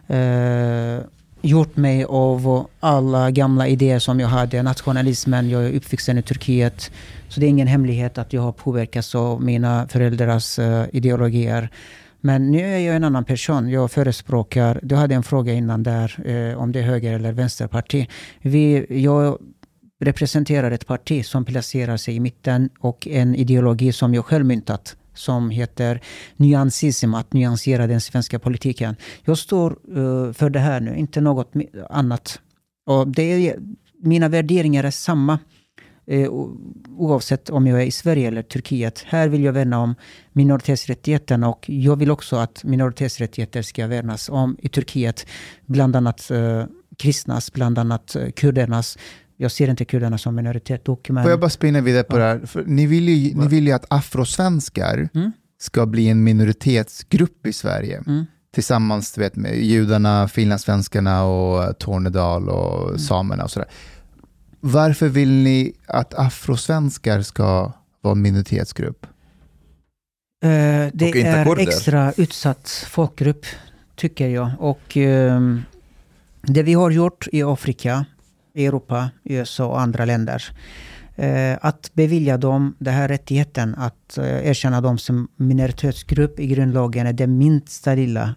eh, 0.06 1.04
gjort 1.42 1.76
mig 1.76 2.04
av 2.04 2.66
alla 2.80 3.30
gamla 3.30 3.68
idéer 3.68 3.98
som 3.98 4.20
jag 4.20 4.28
hade. 4.28 4.62
Nationalismen, 4.62 5.50
jag 5.50 5.64
är 5.64 5.72
uppvuxen 5.72 6.18
i 6.18 6.22
Turkiet. 6.22 6.90
Så 7.28 7.40
det 7.40 7.46
är 7.46 7.50
ingen 7.50 7.66
hemlighet 7.66 8.18
att 8.18 8.32
jag 8.32 8.42
har 8.42 8.52
påverkats 8.52 9.14
av 9.14 9.42
mina 9.42 9.88
föräldrars 9.88 10.58
eh, 10.58 10.84
ideologier. 10.92 11.68
Men 12.20 12.50
nu 12.50 12.74
är 12.74 12.78
jag 12.78 12.96
en 12.96 13.04
annan 13.04 13.24
person. 13.24 13.68
Jag 13.68 13.90
förespråkar, 13.90 14.80
du 14.82 14.94
hade 14.94 15.14
en 15.14 15.22
fråga 15.22 15.52
innan 15.52 15.82
där 15.82 16.26
eh, 16.26 16.58
om 16.58 16.72
det 16.72 16.78
är 16.78 16.82
höger 16.82 17.12
eller 17.12 17.32
vänsterparti. 17.32 18.08
Vi, 18.40 18.86
jag 19.02 19.38
representerar 20.00 20.70
ett 20.70 20.86
parti 20.86 21.26
som 21.26 21.44
placerar 21.44 21.96
sig 21.96 22.16
i 22.16 22.20
mitten 22.20 22.70
och 22.78 23.08
en 23.08 23.34
ideologi 23.34 23.92
som 23.92 24.14
jag 24.14 24.24
själv 24.24 24.46
myntat 24.46 24.96
som 25.14 25.50
heter 25.50 26.00
nyansism, 26.36 27.14
att 27.14 27.32
nyansera 27.32 27.86
den 27.86 28.00
svenska 28.00 28.38
politiken. 28.38 28.96
Jag 29.24 29.38
står 29.38 29.98
uh, 29.98 30.32
för 30.32 30.50
det 30.50 30.58
här 30.58 30.80
nu, 30.80 30.96
inte 30.96 31.20
något 31.20 31.52
annat. 31.90 32.40
Och 32.86 33.08
det 33.08 33.22
är, 33.22 33.56
mina 34.02 34.28
värderingar 34.28 34.84
är 34.84 34.90
samma 34.90 35.38
uh, 36.12 36.28
oavsett 36.96 37.50
om 37.50 37.66
jag 37.66 37.82
är 37.82 37.86
i 37.86 37.90
Sverige 37.90 38.28
eller 38.28 38.42
Turkiet. 38.42 39.04
Här 39.06 39.28
vill 39.28 39.44
jag 39.44 39.52
värna 39.52 39.78
om 39.78 39.94
minoritetsrättigheterna 40.32 41.48
och 41.48 41.70
jag 41.70 41.96
vill 41.96 42.10
också 42.10 42.36
att 42.36 42.64
minoritetsrättigheter 42.64 43.62
ska 43.62 43.86
värnas 43.86 44.28
om 44.28 44.56
i 44.58 44.68
Turkiet. 44.68 45.26
Bland 45.66 45.96
annat 45.96 46.30
uh, 46.30 46.64
kristnas, 46.98 47.52
bland 47.52 47.78
annat 47.78 48.16
kurdernas. 48.36 48.98
Jag 49.42 49.52
ser 49.52 49.70
inte 49.70 49.84
kurderna 49.84 50.18
som 50.18 50.34
minoritet 50.34 50.84
dock, 50.84 51.10
men... 51.10 51.24
Får 51.24 51.30
jag 51.30 51.40
bara 51.40 51.50
spinna 51.50 51.80
vidare 51.80 52.02
på 52.02 52.18
det 52.18 52.24
här? 52.24 52.40
För 52.46 52.64
ni, 52.64 52.86
vill 52.86 53.08
ju, 53.08 53.34
ni 53.34 53.46
vill 53.48 53.66
ju 53.66 53.72
att 53.72 53.86
afrosvenskar 53.88 55.08
Mm. 55.14 55.32
ska 55.60 55.86
bli 55.86 56.08
en 56.08 56.24
minoritetsgrupp 56.24 57.46
i 57.46 57.52
Sverige. 57.52 58.02
Mm. 58.06 58.24
Tillsammans 58.54 59.12
du 59.12 59.20
vet, 59.20 59.36
med 59.36 59.56
judarna, 59.58 60.28
finlandssvenskarna 60.28 61.24
och 61.24 61.78
Tornedal 61.78 62.42
Mm. 62.42 62.54
och 62.54 63.00
samerna 63.00 63.44
och 63.44 63.50
sådär. 63.50 63.68
Varför 64.60 65.08
vill 65.08 65.30
ni 65.32 65.72
att 65.86 66.14
afrosvenskar 66.14 67.22
ska 67.22 67.72
vara 68.00 68.12
en 68.12 68.22
minoritetsgrupp? 68.22 69.06
Och 70.42 70.48
det 70.92 71.08
är 71.08 71.44
kurder. 71.44 71.62
extra 71.62 72.12
utsatt 72.16 72.86
folkgrupp, 72.90 73.46
tycker 73.96 74.28
jag. 74.28 74.50
Och 74.58 74.96
ehm, 74.96 75.62
det 76.42 76.62
vi 76.62 76.74
har 76.74 76.90
gjort 76.90 77.28
i 77.32 77.42
Afrika, 77.42 78.04
i 78.54 78.66
Europa, 78.66 79.10
USA 79.24 79.66
och 79.66 79.80
andra 79.80 80.04
länder. 80.04 80.44
eh, 81.16 81.58
att 81.60 81.90
bevilja 81.94 82.36
dem 82.38 82.74
den 82.78 82.94
här 82.94 83.08
rättigheten 83.08 83.74
att 83.74 84.18
eh, 84.18 84.46
erkänna 84.48 84.80
dem 84.80 84.98
som 84.98 85.28
minoritetsgrupp 85.36 86.40
i 86.40 86.46
grundlagen 86.46 87.06
är 87.06 87.12
det 87.12 87.26
minsta 87.26 87.94
lilla 87.94 88.34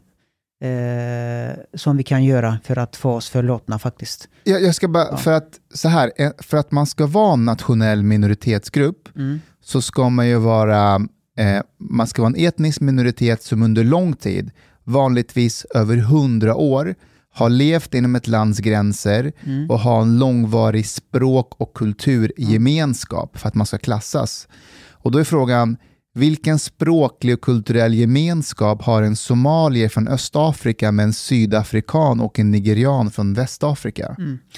eh, 0.63 1.55
som 1.73 1.97
vi 1.97 2.03
kan 2.03 2.23
göra 2.23 2.57
för 2.63 2.77
att 2.79 2.95
få 2.95 3.11
oss 3.11 3.29
förlåtna 3.29 3.79
faktiskt. 3.79 4.29
Jag, 4.43 4.61
jag 4.63 4.75
ska 4.75 4.87
bara, 4.87 5.07
Ja. 5.11 5.17
för, 5.17 5.31
att, 5.31 5.49
så 5.73 5.89
här, 5.89 6.11
eh, 6.17 6.31
för 6.39 6.57
att 6.57 6.71
man 6.71 6.85
ska 6.87 7.05
vara 7.07 7.33
en 7.33 7.45
nationell 7.45 8.03
minoritetsgrupp 8.03 9.09
Mm. 9.15 9.39
så 9.63 9.81
ska 9.81 10.09
man 10.09 10.27
ju 10.27 10.35
vara, 10.37 10.95
eh, 11.37 11.61
man 11.79 12.07
ska 12.07 12.21
vara 12.21 12.33
en 12.37 12.45
etnisk 12.45 12.81
minoritet 12.81 13.43
som 13.43 13.63
under 13.63 13.83
lång 13.83 14.13
tid, 14.13 14.51
vanligtvis 14.83 15.65
över 15.75 15.97
hundra 15.97 16.55
år, 16.55 16.95
har 17.35 17.49
levt 17.49 17.93
inom 17.93 18.15
ett 18.15 18.27
lands 18.27 18.59
gränser 18.59 19.31
Mm. 19.43 19.69
och 19.69 19.79
har 19.79 20.01
en 20.01 20.19
långvarig 20.19 20.85
språk 20.85 21.53
och 21.57 21.73
kulturgemenskap 21.73 23.37
för 23.37 23.47
att 23.47 23.55
man 23.55 23.65
ska 23.65 23.77
klassas. 23.77 24.47
Och 24.91 25.11
då 25.11 25.19
är 25.19 25.23
frågan, 25.23 25.77
vilken 26.13 26.59
språklig 26.59 27.33
och 27.33 27.41
kulturell 27.41 27.93
gemenskap 27.93 28.81
har 28.81 29.01
en 29.01 29.15
somalier 29.15 29.89
från 29.89 30.07
Östafrika 30.07 30.91
med 30.91 31.03
en 31.03 31.13
sydafrikan 31.13 32.19
och 32.19 32.39
en 32.39 32.51
nigerian 32.51 33.11
från 33.11 33.33
Västafrika? 33.33 34.15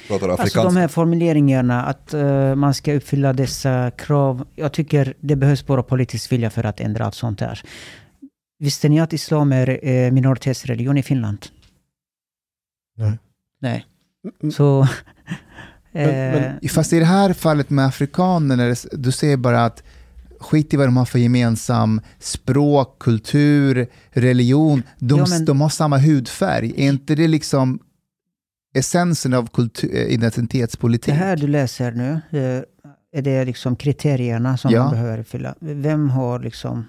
Pratar 0.08 0.30
Alltså 0.30 0.64
de 0.64 0.76
här 0.78 0.88
formuleringarna 0.88 1.84
att 1.86 2.14
eh, 2.14 2.56
man 2.56 2.74
ska 2.74 2.94
uppfylla 2.94 3.34
dessa 3.34 3.92
krav. 3.92 4.46
Jag 4.56 4.74
tycker 4.74 5.14
det 5.20 5.36
behövs 5.36 5.66
bara 5.66 5.84
politisk 5.84 6.32
vilja 6.32 6.50
för 6.50 6.64
att 6.64 6.80
ändra 6.80 7.06
allt 7.06 7.16
sånt 7.16 7.42
här. 7.42 7.62
Visste 8.60 8.90
ni 8.90 9.00
att 9.00 9.14
islam 9.14 9.52
är 9.52 9.88
eh, 9.88 10.12
minoritetsreligion 10.12 10.98
i 10.98 11.04
Finland? 11.04 11.38
Nej. 12.98 13.18
Nej. 13.62 13.86
Mm. 14.44 14.52
Så... 14.52 14.88
Men- 15.92 16.10
eh, 16.10 16.42
men- 16.62 16.70
Fast 16.70 16.94
i 16.94 17.00
det 17.00 17.06
här 17.06 17.34
fallet 17.34 17.70
med 17.70 17.86
afrikanerna, 17.86 18.76
du 18.92 19.12
säger 19.12 19.38
bara 19.38 19.66
att 19.66 19.84
skit 20.40 20.74
i 20.74 20.78
vad 20.78 20.88
de 20.88 20.98
har 20.98 21.06
för 21.06 21.20
gemensam 21.20 22.02
språk, 22.20 23.00
kultur, 23.00 23.88
religion. 24.10 24.84
De, 25.00 25.20
Ja, 25.20 25.26
men- 25.30 25.46
de 25.46 25.62
har 25.62 25.70
samma 25.70 25.98
hudfärg. 25.98 26.74
Är 26.78 26.88
inte 26.90 27.16
det 27.16 27.28
liksom 27.28 27.80
essensen 28.76 29.34
av 29.34 29.48
kultur, 29.50 29.96
eh, 29.96 30.02
identitetspolitik? 30.14 31.06
Det 31.14 31.20
här 31.20 31.36
du 31.38 31.48
läser 31.48 31.92
nu, 31.92 32.12
eh, 32.40 32.64
är 33.20 33.22
det 33.22 33.46
liksom 33.46 33.76
kriterierna 33.76 34.58
som 34.58 34.72
Ja. 34.72 34.84
man 34.84 34.92
behöver 34.92 35.24
fylla? 35.24 35.56
Vem 35.60 36.10
har 36.10 36.40
liksom 36.40 36.86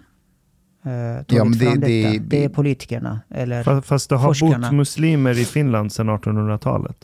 eh, 0.85 0.91
tagit 1.25 1.33
Ja, 1.33 1.45
men 1.45 1.59
det- 1.59 1.65
fram 1.65 1.81
det- 1.81 2.03
detta? 2.13 2.25
Det 2.27 2.45
är 2.45 2.49
politikerna, 2.49 3.21
eller 3.31 3.63
Fa- 3.65 3.83
Fast 3.83 4.09
det 4.09 4.17
har 4.17 4.29
Forskarna. 4.29 4.67
bott 4.69 4.77
muslimer 4.77 5.39
i 5.39 5.45
Finland 5.45 5.93
sedan 5.93 6.09
1800-talet. 6.11 6.97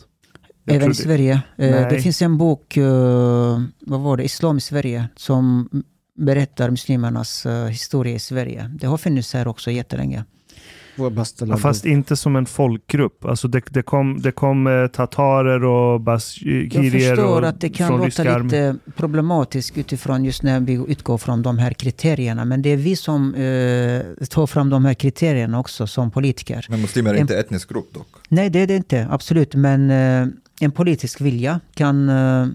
Jag 0.63 0.75
även 0.75 0.85
i 0.85 0.89
det- 0.89 0.95
Sverige. 0.95 1.41
Eh, 1.57 1.89
det 1.89 2.01
finns 2.01 2.21
en 2.21 2.37
bok, 2.37 2.77
eh, 2.77 3.61
vad 3.79 3.99
var 3.99 4.17
det, 4.17 4.23
Islam 4.23 4.57
i 4.57 4.61
Sverige, 4.61 5.07
som 5.15 5.69
berättar 6.17 6.69
muslimernas 6.69 7.45
eh, 7.45 7.65
historia 7.67 8.15
i 8.15 8.19
Sverige. 8.19 8.71
Det 8.79 8.87
har 8.87 8.97
funnits 8.97 9.33
här 9.33 9.47
också 9.47 9.71
jättelänge. 9.71 10.17
Får 10.17 10.23
jag 10.23 10.23
bara 10.23 10.23
ställa 10.23 10.84
Ja, 10.97 11.57
fast 11.57 11.85
inte 11.85 12.15
som 12.15 12.35
en 12.35 12.45
folkgrupp. 12.45 13.25
Alltså 13.25 13.47
det, 13.47 13.63
det 13.69 13.81
kom, 13.81 14.21
det 14.21 14.31
kom 14.31 14.67
eh, 14.67 14.87
tatarer 14.87 15.63
och 15.63 15.93
Jag 15.93 16.01
baskirier 16.01 17.15
förstår 17.15 17.41
och 17.41 17.47
att 17.47 17.61
det 17.61 17.69
kan 17.69 17.97
låta 17.97 18.37
lite 18.37 18.75
problematiskt 18.95 19.77
utifrån 19.77 20.25
just 20.25 20.43
när 20.43 20.59
vi 20.59 20.73
utgår 20.87 21.17
från 21.17 21.41
de 21.41 21.57
här 21.57 21.73
kriterierna. 21.73 22.45
Men 22.45 22.61
det 22.61 22.69
är 22.69 22.77
vi 22.77 22.95
som 22.95 23.35
eh, 23.35 24.25
tar 24.27 24.47
fram 24.47 24.69
de 24.69 24.85
här 24.85 24.93
kriterierna 24.93 25.59
också 25.59 25.87
som 25.87 26.11
politiker. 26.11 26.65
Men 26.69 26.81
muslimer 26.81 27.09
är 27.09 27.15
En- 27.15 27.21
inte 27.21 27.37
etnisk 27.39 27.69
grupp 27.69 27.93
dock. 27.93 28.07
Nej, 28.29 28.49
det 28.49 28.59
är 28.59 28.67
det 28.67 28.75
inte. 28.75 29.07
Absolut. 29.11 29.55
Men 29.55 29.91
eh, 29.91 30.27
en 30.61 30.71
politisk 30.71 31.21
vilja 31.21 31.59
kan 31.73 32.09
eh, 32.09 32.15
eh, 32.15 32.47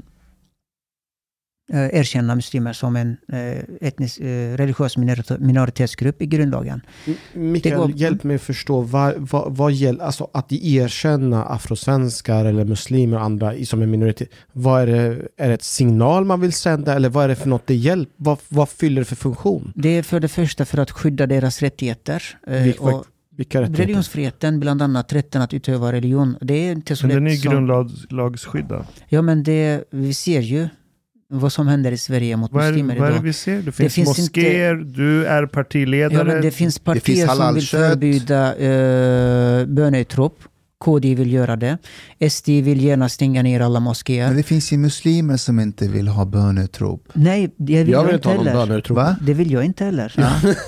erkänna 1.79 2.35
muslimer 2.35 2.73
som 2.73 2.97
en 2.97 3.17
eh, 3.33 3.63
etnisk, 3.89 4.21
eh, 4.21 4.57
religiös 4.57 4.97
minoritet- 4.97 5.39
minoritetsgrupp 5.41 6.23
i 6.23 6.27
grundlagen. 6.27 6.81
Mikael, 7.33 7.75
Det 7.81 7.83
går- 7.87 7.91
hjälp 7.97 8.25
mig 8.25 8.39
förstå. 8.39 8.81
Vad, 8.81 9.15
vad, 9.19 9.57
vad 9.57 9.73
gäller, 9.73 10.05
alltså 10.05 10.29
att 10.33 10.53
erkänna 10.53 11.45
afrosvenskar 11.45 12.45
eller 12.45 12.65
muslimer 12.65 13.17
och 13.17 13.23
andra 13.23 13.55
som 13.65 13.83
en 13.83 13.91
minoritet. 13.91 14.29
Vad 14.53 14.83
är 14.83 14.87
det, 14.87 15.23
är 15.37 15.49
det 15.49 15.55
ett 15.55 15.63
signal 15.63 16.25
man 16.25 16.41
vill 16.41 16.53
sända 16.53 16.95
eller 16.95 17.09
vad 17.09 17.25
är 17.25 17.29
det 17.29 17.37
för 17.37 17.49
något 17.49 17.67
det 17.67 17.75
hjälper? 17.75 18.13
Vad, 18.17 18.39
vad 18.49 18.69
fyller 18.69 19.01
det 19.01 19.05
för 19.05 19.17
funktion? 19.17 19.73
Det 19.77 19.89
är 19.89 20.03
för 20.03 20.21
det 20.21 20.29
första 20.29 20.65
för 20.65 20.79
att 20.79 20.91
skydda 20.91 21.27
deras 21.27 21.63
rättigheter. 21.63 22.23
eh, 22.47 22.63
Vilka- 22.63 22.83
och 22.83 23.05
Vilka 23.37 23.61
rättigheter? 23.61 23.83
religionsfriheten, 23.83 24.61
bland 24.61 24.83
annat 24.83 25.13
rätten 25.13 25.43
att 25.43 25.55
utöva 25.55 25.93
religion. 25.93 26.37
Det 26.41 26.55
är 26.55 26.73
inte 26.73 26.97
så 26.97 27.07
Men 27.07 27.17
den 27.17 27.27
är 27.27 27.31
lätt 27.31 27.39
ju 27.39 27.43
som- 27.43 27.53
grundlagsskyddad. 27.53 28.85
Ja, 29.09 29.23
men 29.23 29.43
det, 29.43 29.85
vi 29.91 30.15
ser 30.15 30.41
ju 30.41 30.69
vad 31.33 31.52
som 31.52 31.68
händer 31.68 31.92
i 31.92 31.99
Sverige 31.99 32.36
mot 32.36 32.52
Vad 32.52 32.65
är, 32.65 32.68
muslimer 32.68 32.97
vad 32.97 33.07
är 33.07 33.10
det 33.10 33.15
idag. 33.15 33.25
vi 33.25 33.33
ser? 33.33 33.62
Det 33.62 33.73
finns, 33.73 33.94
finns 33.94 34.18
moskéer, 34.18 34.75
du 34.75 35.26
är 35.26 35.47
partiledare. 35.47 36.18
Ja, 36.18 36.25
men 36.25 36.42
det 36.42 36.50
finns 36.50 36.78
partier 36.78 37.26
finns 37.26 37.36
som 37.36 37.55
vill 37.55 37.67
förbjuda 37.67 38.55
uh, 38.55 39.67
böneutrop. 39.67 40.39
KD 40.84 41.15
vill 41.15 41.33
göra 41.33 41.57
det. 41.57 41.78
SD 42.31 42.49
vill 42.49 42.84
gärna 42.84 43.09
stänga 43.09 43.42
ner 43.42 43.60
alla 43.60 43.81
moskéer. 43.81 44.26
Men 44.28 44.36
det 44.36 44.42
finns 44.42 44.73
ju 44.73 44.76
muslimer 44.78 45.36
som 45.36 45.60
inte 45.60 45.89
vill 45.89 46.09
ha 46.09 46.25
böneutrop. 46.25 47.09
Nej, 47.12 47.50
det 47.57 47.76
vill 47.84 47.89
jag, 47.89 48.00
Jag 48.00 48.07
vill 48.07 48.15
inte 48.15 48.28
inte 48.28 48.28
ha 48.28 48.34
någon 48.34 48.47
heller. 48.47 48.67
böneutrop. 48.67 48.97
Va? 48.97 49.17
Det 49.23 49.34
vill 49.34 49.50
jag 49.50 49.65
inte 49.65 49.84
heller. 49.84 50.15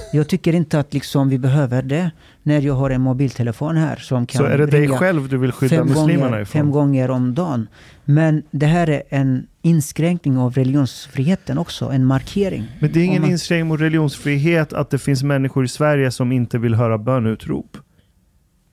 jag 0.13 0.29
tycker 0.29 0.55
inte 0.55 0.79
att 0.81 0.95
liksom 0.95 1.29
vi 1.29 1.39
behöver 1.39 1.83
det 1.83 2.11
när 2.43 2.61
jag 2.61 2.75
har 2.75 2.91
en 2.91 3.01
mobiltelefon 3.01 3.77
här 3.77 3.97
som 3.97 4.27
kan 4.27 4.39
Så 4.39 4.45
är 4.45 4.59
det 4.59 4.67
dig 4.67 4.89
själv 4.89 5.29
du 5.29 5.39
vill 5.39 5.53
skydda 5.53 5.77
fem 5.77 5.87
muslimerna 5.87 6.27
gånger, 6.31 6.41
ifrån? 6.43 6.47
fem 6.61 6.71
gånger 6.71 7.11
om 7.11 7.35
dagen. 7.35 7.67
Men 8.05 8.43
det 8.51 8.67
här 8.67 8.91
är 8.91 9.03
en 9.09 9.47
inskränkning 9.63 10.39
av 10.39 10.55
religionsfriheten 10.55 11.59
också, 11.59 11.89
en 11.91 12.05
markering. 12.05 12.65
Men 12.81 12.93
det 12.93 13.01
är 13.01 13.05
ingen 13.05 13.17
Om 13.17 13.23
man- 13.23 13.31
inskränkning 13.31 13.69
mot 13.69 13.81
religionsfrihet 13.81 14.73
att 14.73 14.91
det 14.91 14.99
finns 14.99 15.23
människor 15.23 15.65
i 15.65 15.69
Sverige 15.69 16.11
som 16.11 16.33
inte 16.33 16.59
vill 16.59 16.75
höra 16.75 16.99
bönutrop. 16.99 17.77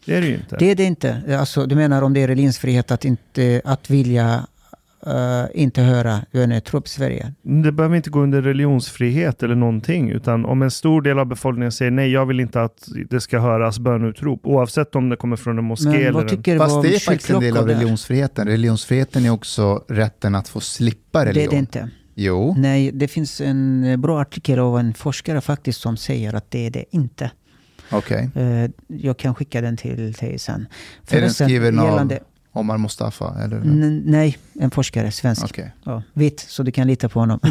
Det 0.09 0.17
är 0.17 0.21
det 0.21 0.27
ju 0.27 0.35
inte. 0.35 0.55
Det 0.59 0.71
är 0.71 0.75
det 0.75 0.83
inte. 0.83 1.37
Alltså, 1.39 1.65
du 1.65 1.75
menar 1.75 2.01
om 2.01 2.13
det 2.13 2.23
är 2.23 2.27
religionsfrihet 2.27 2.91
att, 2.91 3.05
inte, 3.05 3.61
att 3.65 3.89
vilja 3.89 4.47
eh, 5.05 5.45
inte 5.53 5.81
höra 5.81 6.21
böneutropet 6.31 6.89
i 6.89 6.93
Sverige. 6.93 7.33
Det 7.41 7.71
behöver 7.71 7.95
inte 7.95 8.09
gå 8.09 8.19
under 8.19 8.41
religionsfrihet 8.41 9.43
eller 9.43 9.55
någonting, 9.55 10.09
utan 10.09 10.45
om 10.45 10.61
en 10.61 10.71
stor 10.71 11.01
del 11.01 11.19
av 11.19 11.25
befolkningen 11.25 11.71
säger 11.71 11.91
nej, 11.91 12.11
jag 12.11 12.25
vill 12.25 12.39
inte 12.39 12.61
att 12.61 12.87
det 13.09 13.21
ska 13.21 13.39
höras 13.39 13.79
böneutrop, 13.79 14.39
oavsett 14.43 14.95
om 14.95 15.09
det 15.09 15.15
kommer 15.15 15.35
från 15.35 15.57
en 15.57 15.63
moské 15.63 15.89
Men 15.89 15.99
eller 15.99 16.11
vad 16.11 16.23
en... 16.23 16.29
tycker 16.29 16.53
du 16.53 16.59
Fast 16.59 16.75
om 16.75 16.81
det 16.83 16.95
är 16.95 16.99
faktiskt 16.99 17.29
en 17.29 17.39
del 17.39 17.57
av 17.57 17.67
religionsfriheten. 17.67 18.47
Religionsfriheten 18.47 19.25
är 19.25 19.29
också 19.29 19.83
rätten 19.87 20.35
att 20.35 20.47
få 20.47 20.59
slippa 20.59 21.19
Det 21.19 21.29
religion. 21.29 21.47
är 21.47 21.51
det 21.51 21.59
inte. 21.59 21.89
Jo, 22.15 22.55
Nej, 22.57 22.91
det 22.93 23.07
finns 23.07 23.41
en 23.41 23.83
eh, 23.83 23.97
bra 23.97 24.21
artikel 24.21 24.59
av 24.59 24.79
en 24.79 24.93
forskare 24.93 25.41
faktiskt 25.41 25.81
som 25.81 25.97
säger 25.97 26.33
att 26.33 26.51
det 26.51 26.65
är 26.65 26.71
det 26.71 26.85
inte. 26.91 27.31
Okej. 27.91 28.29
Eh, 28.35 28.69
Jag 28.87 29.17
kan 29.17 29.35
skicka 29.35 29.61
den 29.61 29.77
till 29.77 30.11
dig 30.11 30.39
sen. 30.39 30.67
Är 31.11 31.21
den 31.21 31.33
skriven 31.33 31.79
av 31.79 31.85
gällande- 31.85 32.19
Omar 32.51 32.77
Mustafa? 32.77 33.35
Eller? 33.43 33.61
Nej, 34.05 34.37
en 34.59 34.71
forskare, 34.71 35.11
svensk. 35.11 35.43
Okej. 35.45 35.71
Ja, 35.83 36.03
vit, 36.13 36.39
så 36.39 36.63
du 36.63 36.71
kan 36.71 36.87
lita 36.87 37.09
på 37.09 37.19
honom. 37.19 37.39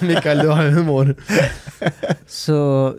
Mikael, 0.00 0.38
du 0.38 0.48
har 0.48 0.68
humor. 0.70 1.14
Så 2.26 2.94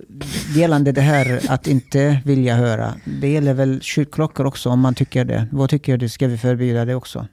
gällande 0.55 0.91
det 0.91 1.01
här 1.01 1.39
att 1.49 1.67
inte 1.67 2.21
vilja 2.25 2.55
höra, 2.55 2.93
det 3.05 3.27
gäller 3.31 3.53
väl 3.53 3.81
kyrkklockor 3.81 4.45
också 4.45 4.69
om 4.69 4.79
man 4.79 4.95
tycker 4.95 5.25
det. 5.25 5.47
Vad 5.51 5.69
tycker 5.69 5.97
du? 5.97 6.09
Ska 6.09 6.27
vi 6.27 6.37
förbjuda 6.37 6.85
det 6.85 6.95
också? 6.95 7.27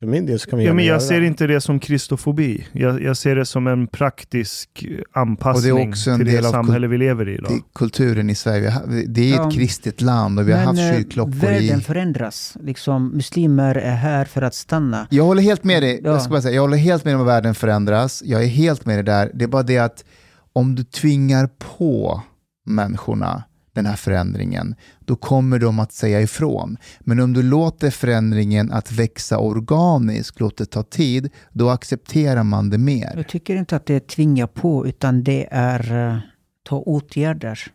För 0.00 0.06
min 0.06 0.26
del 0.26 0.38
så 0.40 0.50
kan 0.50 0.58
vi 0.58 0.64
Ja, 0.64 0.74
men 0.74 0.84
göra 0.84 0.94
jag 0.94 1.02
ser 1.02 1.20
det. 1.20 1.26
inte 1.26 1.46
det 1.46 1.60
som 1.60 1.80
kristofobi. 1.80 2.66
Jag, 2.72 3.02
jag 3.02 3.16
ser 3.16 3.36
det 3.36 3.46
som 3.46 3.66
en 3.66 3.86
praktisk 3.86 4.86
anpassning 5.12 5.72
Och 5.72 5.78
det 5.78 5.84
är 5.84 5.88
också 5.88 6.10
en 6.10 6.16
till 6.18 6.26
del 6.26 6.42
det 6.42 6.48
samhälle 6.48 6.86
vi 6.86 6.98
lever 6.98 7.28
i 7.28 7.34
idag. 7.34 7.50
Det 7.50 7.54
är 7.54 7.62
kulturen 7.74 8.30
i 8.30 8.34
Sverige. 8.34 8.74
Det 9.08 9.30
är 9.32 9.36
Ja. 9.36 9.48
ett 9.48 9.54
kristet 9.54 10.00
land 10.00 10.38
och 10.38 10.48
vi 10.48 10.52
har 10.52 10.60
haft 10.60 10.78
eh, 10.80 10.90
kyrkklockor 10.96 11.32
världen 11.32 11.78
i... 11.78 11.82
förändras. 11.82 12.56
Liksom, 12.62 13.08
muslimer 13.08 13.74
är 13.74 13.94
här 13.94 14.24
för 14.24 14.42
att 14.42 14.54
stanna. 14.54 15.06
Jag 15.10 15.24
håller 15.24 15.42
helt 15.42 15.64
med 15.64 15.82
dig. 15.82 16.00
Ja. 16.04 16.10
Jag, 16.10 16.22
ska 16.22 16.30
bara 16.30 16.42
säga, 16.42 16.54
jag 16.54 16.62
håller 16.62 16.76
helt 16.76 17.04
med 17.04 17.14
om 17.14 17.20
att 17.20 17.26
världen 17.26 17.54
förändras. 17.54 18.22
Jag 18.26 18.42
är 18.42 18.48
helt 18.48 18.86
med 18.86 18.96
dig 18.96 19.04
där. 19.04 19.30
Det 19.34 19.44
är 19.44 19.48
bara 19.48 19.62
det 19.62 19.78
att 19.78 20.04
om 20.52 20.74
du 20.74 20.84
tvingar 20.84 21.48
på 21.78 22.22
människorna 22.66 23.42
den 23.72 23.86
här 23.86 23.96
förändringen, 23.96 24.74
då 25.00 25.16
kommer 25.16 25.58
de 25.58 25.78
att 25.78 25.92
säga 25.92 26.20
ifrån. 26.20 26.76
Men 27.00 27.20
om 27.20 27.32
du 27.32 27.42
låter 27.42 27.90
förändringen 27.90 28.72
att 28.72 28.92
växa 28.92 29.38
organiskt, 29.38 30.40
låter 30.40 30.64
det 30.64 30.70
ta 30.70 30.82
tid, 30.82 31.30
då 31.52 31.70
accepterar 31.70 32.42
man 32.42 32.70
det 32.70 32.78
mer. 32.78 33.12
Jag 33.16 33.28
tycker 33.28 33.56
inte 33.56 33.76
att 33.76 33.86
det 33.86 33.94
är 33.94 34.00
tvinga 34.00 34.46
på, 34.46 34.86
utan 34.86 35.24
det 35.24 35.48
är 35.50 36.08
eh, 36.08 36.18
ta 36.62 36.78
åtgärder. 36.78 37.72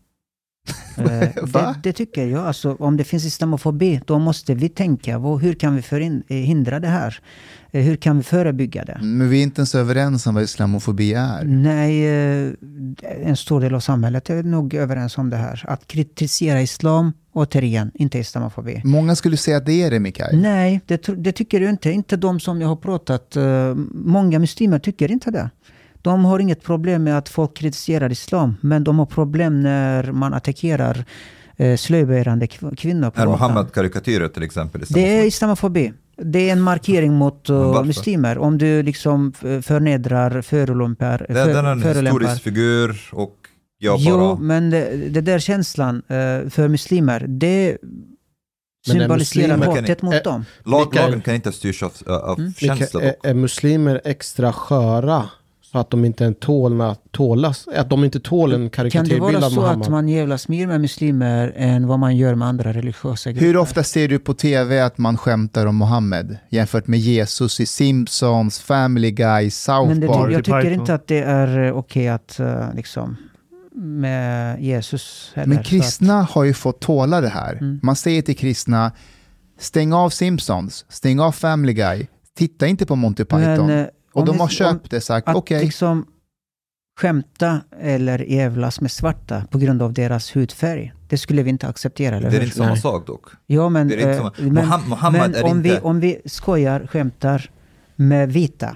Eh, 0.97 1.03
det, 1.53 1.75
det 1.83 1.93
tycker 1.93 2.25
jag. 2.27 2.47
Alltså, 2.47 2.75
om 2.79 2.97
det 2.97 3.03
finns 3.03 3.25
islamofobi, 3.25 4.01
då 4.05 4.19
måste 4.19 4.53
vi 4.55 4.69
tänka, 4.69 5.17
vad, 5.17 5.41
hur 5.41 5.53
kan 5.53 5.75
vi 5.75 5.81
förin- 5.81 6.23
eh, 6.27 6.35
hindra 6.37 6.79
det 6.79 6.87
här? 6.87 7.19
Eh, 7.71 7.83
Hur 7.83 7.95
kan 7.95 8.17
vi 8.17 8.23
förebygga 8.23 8.85
det? 8.85 8.97
Men 9.01 9.29
vi 9.29 9.39
är 9.39 9.43
inte 9.43 9.59
ens 9.59 9.75
överens 9.75 10.27
om 10.27 10.35
vad 10.35 10.43
islamofobi 10.43 11.13
är. 11.13 11.43
Nej, 11.43 12.05
en 13.23 13.37
stor 13.37 13.61
del 13.61 13.75
av 13.75 13.79
samhället 13.79 14.29
är 14.29 14.43
nog 14.43 14.73
överens 14.73 15.17
om 15.17 15.29
det 15.29 15.37
här. 15.37 15.63
Att 15.67 15.87
kritisera 15.87 16.61
islam, 16.61 17.13
återigen, 17.33 17.91
inte 17.93 18.19
islamofobi. 18.19 18.81
Många 18.83 19.15
skulle 19.15 19.37
säga 19.37 19.57
att 19.57 19.65
det 19.65 19.83
är 19.83 19.91
det, 19.91 19.99
Mikael. 19.99 20.41
Nej, 20.41 20.81
det, 20.85 21.07
det 21.23 21.31
tycker 21.31 21.61
jag 21.61 21.69
inte. 21.69 21.91
Inte 21.91 22.17
de 22.17 22.39
som 22.39 22.61
jag 22.61 22.67
har 22.67 22.75
pratat. 22.75 23.37
många 23.91 24.39
muslimer 24.39 24.79
tycker 24.79 25.11
inte 25.11 25.31
det. 25.31 25.49
De 26.05 26.25
har 26.25 26.39
inget 26.39 26.63
problem 26.63 27.03
med 27.03 27.17
att 27.17 27.29
folk 27.29 27.53
kritiserar 27.57 28.11
islam, 28.11 28.55
men 28.61 28.83
de 28.83 28.99
har 28.99 29.05
problem 29.05 29.63
när 29.63 30.11
man 30.11 30.33
attackerar 30.33 31.05
eh, 31.57 31.77
slöjbärande 31.77 32.45
kv- 32.45 32.75
kvinnor 32.75 33.09
på 33.09 33.21
Är 33.21 33.25
gatan. 33.25 33.31
Mohammed-karikatyrer 33.31 34.27
till 34.27 34.43
exempel? 34.43 34.81
Det 34.89 35.17
är 35.19 35.23
islamofobi. 35.25 35.93
Det 36.17 36.49
är 36.49 36.51
en 36.53 36.61
markering 36.61 37.13
mot 37.13 37.49
uh, 37.49 37.83
muslimer. 37.83 38.37
Om 38.37 38.57
du 38.57 38.83
liksom 38.83 39.33
förnedrar, 39.61 40.41
förolämpar... 40.41 41.25
Det, 41.29 41.39
är 41.39 41.45
för- 41.53 41.63
en 41.71 41.81
förolämpar. 41.81 42.19
historisk 42.19 42.43
figur 42.43 43.01
och 43.11 43.35
jag 43.77 43.97
Jo, 43.99 44.17
bara... 44.17 44.35
men 44.35 44.69
det, 44.69 45.09
det 45.09 45.21
där 45.21 45.39
känslan 45.39 45.95
eh, 46.07 46.49
för 46.49 46.67
muslimer, 46.67 47.25
det 47.27 47.77
symboliserar 48.87 49.57
hatet 49.57 50.01
mot 50.01 50.23
dem. 50.23 50.45
Lagen 50.65 51.21
kan 51.21 51.35
inte 51.35 51.51
styras 51.51 52.01
av, 52.01 52.13
av 52.13 52.39
Mm. 52.39 52.53
dock. 52.93 53.03
är, 53.03 53.15
är 53.23 53.33
muslimer 53.33 54.01
extra 54.05 54.53
sköra? 54.53 55.29
Att 55.75 55.89
de 55.89 56.05
inte 56.05 56.33
tål 56.33 56.73
med 56.73 56.87
att 56.87 57.11
tålas? 57.11 57.67
Att 57.75 57.89
de 57.89 58.03
inte 58.03 58.19
tål 58.19 58.53
en 58.53 58.55
Kan 58.55 58.63
det 58.63 58.69
karikatyrbild 58.69 59.21
vara 59.21 59.45
av 59.45 59.49
så 59.49 59.61
Muhammad? 59.61 59.81
att 59.81 59.89
man 59.89 60.09
jävlas 60.09 60.47
mer 60.47 60.67
med 60.67 60.81
muslimer 60.81 61.53
än 61.55 61.87
vad 61.87 61.99
man 61.99 62.17
gör 62.17 62.35
med 62.35 62.47
andra 62.47 62.73
religiösa 62.73 63.31
grupper? 63.31 63.45
Hur 63.47 63.57
ofta 63.57 63.83
ser 63.83 64.07
du 64.07 64.19
på 64.19 64.33
tv 64.33 64.81
att 64.81 64.97
man 64.97 65.17
skämtar 65.17 65.65
om 65.65 65.75
Mohammed 65.75 66.37
jämfört 66.49 66.87
med 66.87 66.99
Jesus 66.99 67.59
i 67.59 67.65
Simpsons, 67.65 68.59
Family 68.59 69.11
Guy, 69.11 69.51
South 69.51 69.87
Men 69.87 69.99
det, 69.99 70.07
Park? 70.07 70.33
jag 70.33 70.43
tycker 70.45 70.71
inte 70.71 70.93
att 70.93 71.07
det 71.07 71.19
är 71.21 71.63
eh, 71.67 71.77
okej 71.77 72.07
att 72.07 72.39
eh, 72.39 72.73
liksom 72.75 73.17
med 73.75 74.61
Jesus 74.61 75.31
heller. 75.35 75.47
Men 75.55 75.63
kristna 75.63 76.21
har 76.21 76.43
ju 76.43 76.53
fått 76.53 76.79
tåla 76.79 77.21
det 77.21 77.29
här. 77.29 77.53
Mm. 77.53 77.79
Man 77.83 77.95
säger 77.95 78.21
till 78.21 78.37
kristna, 78.37 78.91
stäng 79.59 79.93
av 79.93 80.09
Simpsons, 80.09 80.85
stäng 80.89 81.19
av 81.19 81.31
Family 81.31 81.73
Guy, 81.73 82.07
titta 82.37 82.67
inte 82.67 82.85
på 82.85 82.95
Monty 82.95 83.23
att, 83.23 83.29
Python. 83.29 83.67
men, 83.67 83.79
eh, 83.79 83.85
och 84.15 84.21
om 84.21 84.25
de 84.27 84.37
har 84.37 84.43
om- 84.45 84.49
köpt 84.49 84.91
det, 84.91 85.01
sagt 85.01 85.27
okej. 85.35 85.63
liksom 85.65 86.05
skämta 86.99 87.61
eller 87.81 88.19
jävlas 88.19 88.81
med 88.81 88.91
svarta 88.91 89.43
på 89.51 89.57
grund 89.57 89.81
av 89.81 89.93
deras 89.93 90.35
hudfärg. 90.35 90.93
Det 91.09 91.17
skulle 91.17 91.43
vi 91.43 91.49
inte 91.49 91.67
acceptera, 91.67 92.15
eller 92.17 92.29
Det 92.29 92.35
är 92.35 92.39
hur? 92.39 92.45
inte 92.45 92.57
samma 92.57 92.75
sak 92.75 93.07
dock. 93.07 93.25
Ja, 93.45 93.69
men, 93.69 93.87
Det 93.87 93.93
är 93.93 93.97
inte 93.97 94.09
eh, 94.11 94.17
samma. 94.17 94.31
men, 94.37 94.65
Moham- 94.65 94.87
Mohammed 94.87 95.21
men 95.21 95.35
är 95.35 95.43
om, 95.43 95.57
inte... 95.57 95.69
vi, 95.69 95.79
om 95.79 95.99
vi 95.99 96.21
skojar, 96.25 96.87
skämtar 96.87 97.49
med 97.95 98.31
vita, 98.33 98.75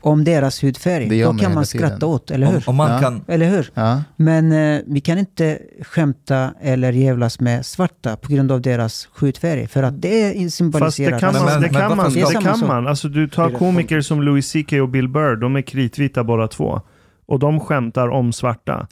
om 0.00 0.24
deras 0.24 0.64
hudfärg, 0.64 1.22
då 1.22 1.28
kan 1.34 1.54
man 1.54 1.64
tiden. 1.64 1.64
skratta 1.64 2.06
åt, 2.06 2.30
eller 2.30 2.46
hur? 2.46 2.56
Om, 2.56 2.62
om 2.66 2.76
man 2.76 2.90
Ja. 2.92 2.98
kan... 3.00 3.24
Eller 3.28 3.48
hur? 3.50 3.70
Ja. 3.74 4.02
Men 4.16 4.52
eh, 4.52 4.80
vi 4.86 5.00
kan 5.00 5.18
inte 5.18 5.58
skämta 5.82 6.54
eller 6.60 6.92
jävlas 6.92 7.40
med 7.40 7.66
svarta 7.66 8.16
på 8.16 8.32
grund 8.32 8.52
av 8.52 8.60
deras 8.60 9.08
hudfärg. 9.20 9.66
För 9.68 9.82
att 9.82 10.02
det 10.02 10.34
Fast 10.42 10.56
symboliserar... 10.56 11.12
det 11.14 11.20
kan 11.20 11.32
Men- 11.32 11.42
man. 11.42 11.52
men- 11.52 11.62
det 11.62 11.68
kan 11.68 11.96
man. 11.96 12.12
Det 12.14 12.42
kan 12.42 12.66
man. 12.66 12.86
Alltså, 12.86 13.08
du 13.08 13.28
tar 13.28 13.50
komiker 13.50 14.00
som 14.00 14.22
Louis 14.22 14.52
CK 14.52 14.72
och 14.72 14.88
Bill 14.88 15.08
Burr. 15.08 15.36
De 15.36 15.56
är 15.56 15.62
kritvita 15.62 16.24
båda 16.24 16.48
två. 16.48 16.80
Och 17.26 17.38
de 17.38 17.60
skämtar 17.60 18.08
om 18.08 18.32
svarta. 18.32 18.86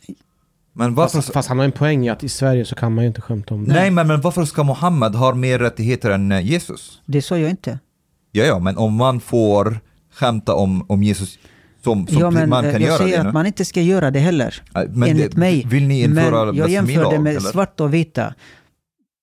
Men 0.72 0.94
varför... 0.94 1.18
Fast, 1.18 1.32
fast 1.32 1.48
han 1.48 1.58
har 1.58 1.64
en 1.64 1.72
poäng 1.72 2.06
i 2.06 2.08
att 2.10 2.24
i 2.24 2.28
Sverige 2.28 2.64
så 2.64 2.74
kan 2.74 2.94
man 2.94 3.04
ju 3.04 3.08
inte 3.08 3.20
skämta 3.20 3.54
om 3.54 3.64
det. 3.68 3.72
Nej, 3.74 3.90
men, 3.90 4.06
men 4.06 4.20
varför 4.20 4.44
ska 4.44 4.62
Mohammed 4.62 5.14
ha 5.14 5.34
mer 5.34 5.58
rättigheter 5.58 6.10
än 6.10 6.32
eh, 6.32 6.40
Jesus? 6.46 7.00
Det 7.06 7.22
sa 7.22 7.38
jag 7.38 7.50
inte. 7.50 7.78
Ja, 8.32 8.44
ja, 8.44 8.58
men 8.58 8.76
om 8.76 8.94
man 8.94 9.20
får 9.20 9.80
skämta 10.18 10.54
om, 10.54 10.84
om 10.88 11.02
Jesus 11.02 11.38
som, 11.84 12.06
som 12.06 12.18
ja, 12.20 12.30
men, 12.30 12.48
man 12.48 12.64
eh, 12.64 12.72
kan 12.72 12.80
jag 12.80 12.88
göra 12.88 12.98
säger 12.98 13.12
det 13.14 13.20
att 13.20 13.26
nu. 13.26 13.32
man 13.32 13.46
inte 13.46 13.64
ska 13.64 13.80
göra 13.80 14.10
det 14.10 14.18
heller. 14.18 14.62
Men 14.88 15.08
enligt 15.08 15.32
det, 15.32 15.38
mig. 15.38 15.64
Vill 15.66 15.86
ni 15.88 16.02
införa 16.02 16.44
Men 16.44 16.56
jag 16.56 16.68
jämförde 16.68 16.94
blasfemilag, 16.98 17.22
med 17.22 17.36
eller? 17.36 17.50
svarta 17.50 17.84
och 17.84 17.94
vita. 17.94 18.34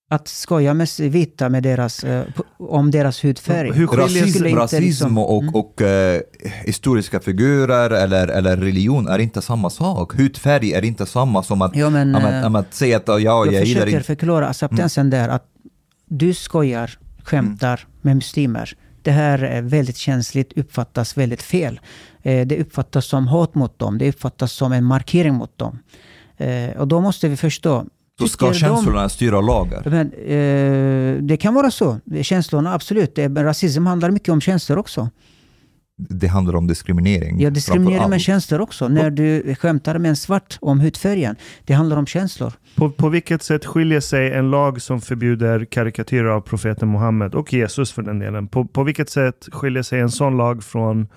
Att 0.10 0.28
skoja 0.28 0.74
med 0.74 0.88
vita 1.00 1.50
med 1.50 1.64
deras, 1.64 2.04
eh, 2.04 2.24
om 2.60 2.92
deras 2.92 3.24
hudfärg. 3.24 3.72
Hur 3.74 3.88
skulle 3.88 4.04
Rasism, 4.04 4.46
inte 4.46 4.60
rasism 4.60 4.84
liksom- 4.84 5.18
och, 5.18 5.42
Mm. 5.44 5.56
och 5.56 5.82
eh, 5.82 6.22
historiska 6.66 7.20
figurer 7.20 7.90
eller, 7.90 8.28
eller 8.28 8.58
religion 8.58 9.08
är 9.08 9.20
inte 9.20 9.42
samma 9.42 9.70
sak. 9.70 10.14
Hudfärg 10.20 10.74
är 10.74 10.86
inte 10.86 11.06
samma 11.06 11.44
som 11.44 11.62
att, 11.62 11.76
Ja, 11.76 11.90
men, 11.90 12.16
eh, 12.16 12.40
att, 12.40 12.46
om 12.46 12.56
att 12.56 12.74
säga 12.74 12.98
att 12.98 13.08
ja, 13.08 13.20
jag, 13.20 13.46
jag 13.48 13.54
gillar 13.54 13.64
försöker 13.82 13.88
inte... 13.98 14.04
förklara 14.08 14.48
acceptansen 14.48 15.10
där. 15.10 15.30
Att 15.30 15.46
du 16.10 16.34
skojar, 16.34 16.92
skämtar 17.24 17.74
Mm. 17.86 17.92
med 18.02 18.16
muslimer. 18.16 18.74
Det 19.06 19.12
här 19.12 19.40
är 19.40 19.62
väldigt 19.62 19.98
känsligt, 19.98 20.54
uppfattas 20.58 21.18
väldigt 21.18 21.42
fel. 21.42 21.80
Eh, 22.24 22.48
det 22.48 22.60
uppfattas 22.62 23.06
som 23.06 23.28
hat 23.28 23.56
mot 23.56 23.80
dem. 23.80 23.98
Det 23.98 24.10
uppfattas 24.10 24.52
som 24.52 24.72
en 24.72 24.84
markering 24.84 25.34
mot 25.34 25.58
dem. 25.58 25.80
Eh, 26.38 26.70
och 26.78 26.88
då 26.88 27.02
måste 27.02 27.28
vi 27.28 27.38
förstå. 27.38 27.86
Då 28.20 28.28
ska 28.28 28.52
tycker 28.52 28.68
de- 28.68 28.76
känslorna 28.76 29.10
styra 29.10 29.42
lagar. 29.42 29.84
Men, 29.86 30.12
eh, 30.12 31.24
det 31.24 31.38
kan 31.38 31.54
vara 31.54 31.72
så. 31.72 31.98
Känslorna, 32.22 32.74
absolut. 32.74 33.20
Rasism 33.20 33.86
handlar 33.86 34.12
mycket 34.12 34.30
om 34.30 34.42
känslor 34.42 34.78
också. 34.78 35.10
Det 35.98 36.28
handlar 36.28 36.56
om 36.56 36.68
diskriminering. 36.68 37.40
Ja, 37.40 37.50
diskriminering 37.50 38.10
med 38.10 38.22
känslor 38.22 38.62
också. 38.62 38.88
När 38.88 39.12
du 39.12 39.56
skämtar 39.56 39.98
med 39.98 40.10
en 40.10 40.16
svart 40.16 40.58
om 40.62 40.80
hudfärgen. 40.80 41.36
Det 41.66 41.74
handlar 41.74 41.98
om 41.98 42.06
känslor. 42.06 42.54
På, 42.76 42.92
på 42.92 43.10
vilket 43.10 43.44
sätt 43.44 43.66
skiljer 43.66 44.00
sig 44.00 44.32
en 44.34 44.52
lag 44.52 44.82
som 44.82 45.02
förbjuder 45.02 45.66
karikatyrer 45.66 46.30
av 46.30 46.42
profeten 46.42 46.92
Muhammed 46.92 47.36
och 47.36 47.54
Jesus 47.54 47.92
för 47.92 48.02
den 48.02 48.20
delen? 48.20 48.48
På, 48.48 48.66
på 48.66 48.84
vilket 48.84 49.10
sätt 49.10 49.48
skiljer 49.52 49.84
sig 49.84 50.00
en 50.00 50.12
sån 50.12 50.38
lag 50.38 50.64
från 50.64 51.08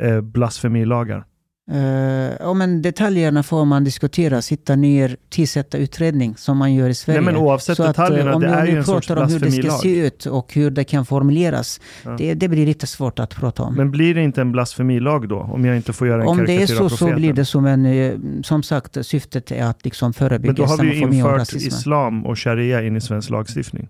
eh, 0.00 0.20
blasfemilagar? 0.20 1.24
Uh, 1.72 2.54
men 2.54 2.82
detaljerna 2.82 3.42
får 3.42 3.64
man 3.64 3.84
diskutera, 3.84 4.42
sitta 4.42 4.76
ner, 4.76 5.16
tillsätta 5.28 5.78
utredning 5.78 6.36
som 6.36 6.56
man 6.58 6.74
gör 6.74 6.88
i 6.88 6.94
Sverige. 6.94 7.20
Nej, 7.20 7.32
men 7.32 7.42
oavsett 7.42 7.76
Så 7.76 7.82
att, 7.82 7.98
eh, 7.98 8.04
detaljerna, 8.04 8.34
om 8.34 8.40
det 8.42 8.48
är 8.48 8.66
ju 8.66 8.76
en 8.76 8.84
sorts 8.84 9.06
pratar 9.06 9.22
om 9.22 9.30
hur 9.30 9.40
det 9.40 9.52
ska 9.52 9.70
se 9.70 10.06
ut 10.06 10.26
och 10.26 10.54
hur 10.54 10.70
det 10.70 10.84
kan 10.84 11.06
formuleras, 11.06 11.80
Ja. 12.04 12.14
det, 12.18 12.34
det 12.34 12.48
blir 12.48 12.66
lite 12.66 12.86
svårt 12.86 13.18
att 13.18 13.34
prata 13.34 13.62
om. 13.62 13.74
Men 13.74 13.90
blir 13.90 14.14
det 14.14 14.22
inte 14.22 14.40
en 14.40 14.52
blasfemilag 14.52 15.28
då? 15.28 15.38
Om 15.38 15.64
jag 15.64 15.76
inte 15.76 15.92
får 15.92 16.08
göra 16.08 16.22
en 16.22 16.28
om 16.28 16.44
det 16.44 16.62
är 16.62 16.66
så, 16.66 16.88
så 16.88 17.14
blir 17.14 17.32
det 17.32 17.44
som 17.44 17.66
en... 17.66 17.86
eh, 17.86 18.12
Som 18.42 18.62
sagt, 18.62 19.06
syftet 19.06 19.50
är 19.52 19.64
att 19.64 19.84
liksom 19.84 20.12
förebygga 20.12 20.52
Men 20.52 20.54
då 20.54 20.64
har 20.64 20.78
vi 20.78 20.94
ju 20.94 21.02
infört 21.02 21.52
islam 21.52 22.26
och 22.26 22.38
sharia 22.38 22.82
in 22.82 22.96
i 22.96 23.00
svensk 23.00 23.30
lagstiftning. 23.30 23.88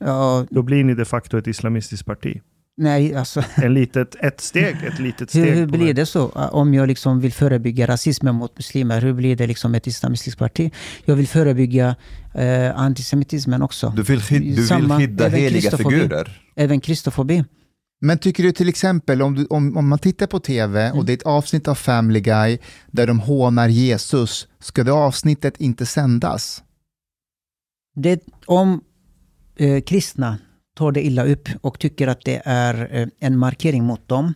Ja, 0.00 0.46
Då 0.50 0.62
blir 0.62 0.84
ni 0.84 0.94
de 0.94 1.04
facto 1.04 1.38
ett 1.38 1.46
islamistiskt 1.46 2.06
parti. 2.06 2.40
Nej, 2.78 3.14
alltså. 3.14 3.42
En 3.56 3.74
litet, 3.74 4.14
ett 4.20 4.40
steg, 4.40 4.76
ett 4.86 4.98
litet 4.98 5.30
steg. 5.30 5.44
Hur, 5.44 5.54
hur 5.54 5.66
blir 5.66 5.94
det 5.94 6.06
så? 6.06 6.28
Om 6.28 6.74
jag 6.74 6.88
liksom 6.88 7.20
vill 7.20 7.32
förebygga 7.32 7.86
rasismen 7.86 8.34
mot 8.34 8.56
muslimer, 8.56 9.00
hur 9.00 9.12
blir 9.12 9.36
det 9.36 9.46
liksom 9.46 9.74
ett 9.74 9.86
islamistiskt 9.86 10.38
parti? 10.38 10.72
Jag 11.04 11.14
vill 11.16 11.28
förebygga 11.28 11.96
eh, 12.34 12.78
antisemitismen 12.78 13.62
också. 13.62 13.92
Du 13.96 14.02
vill, 14.02 14.20
skid- 14.20 14.40
du 14.42 14.54
vill 14.54 14.66
Samma, 14.66 14.98
skydda 14.98 15.26
även 15.26 15.40
heliga 15.40 15.70
figurer. 15.76 16.42
Även 16.56 16.80
kristofobi. 16.80 17.44
Men 18.00 18.18
tycker 18.18 18.42
du 18.42 18.52
till 18.52 18.68
exempel, 18.68 19.22
om, 19.22 19.34
du, 19.34 19.46
om, 19.46 19.76
om 19.76 19.88
man 19.88 19.98
tittar 19.98 20.26
på 20.26 20.40
tv 20.40 20.86
Mm. 20.86 20.98
och 20.98 21.04
det 21.04 21.12
är 21.12 21.16
ett 21.16 21.22
avsnitt 21.22 21.68
av 21.68 21.74
Family 21.74 22.20
Guy 22.20 22.58
där 22.90 23.06
de 23.06 23.20
hånar 23.20 23.68
Jesus, 23.68 24.48
ska 24.60 24.84
det 24.84 24.92
avsnittet 24.92 25.54
inte 25.60 25.86
sändas? 25.86 26.62
Det, 27.96 28.22
om 28.46 28.80
eh, 29.56 29.80
kristna 29.82 30.38
tar 30.78 30.92
det 30.92 31.02
illa 31.06 31.24
upp 31.24 31.48
och 31.60 31.78
tycker 31.78 32.08
att 32.08 32.24
det 32.24 32.42
är 32.44 32.88
eh, 33.00 33.08
en 33.20 33.38
markering 33.38 33.84
mot 33.84 34.08
dem. 34.08 34.34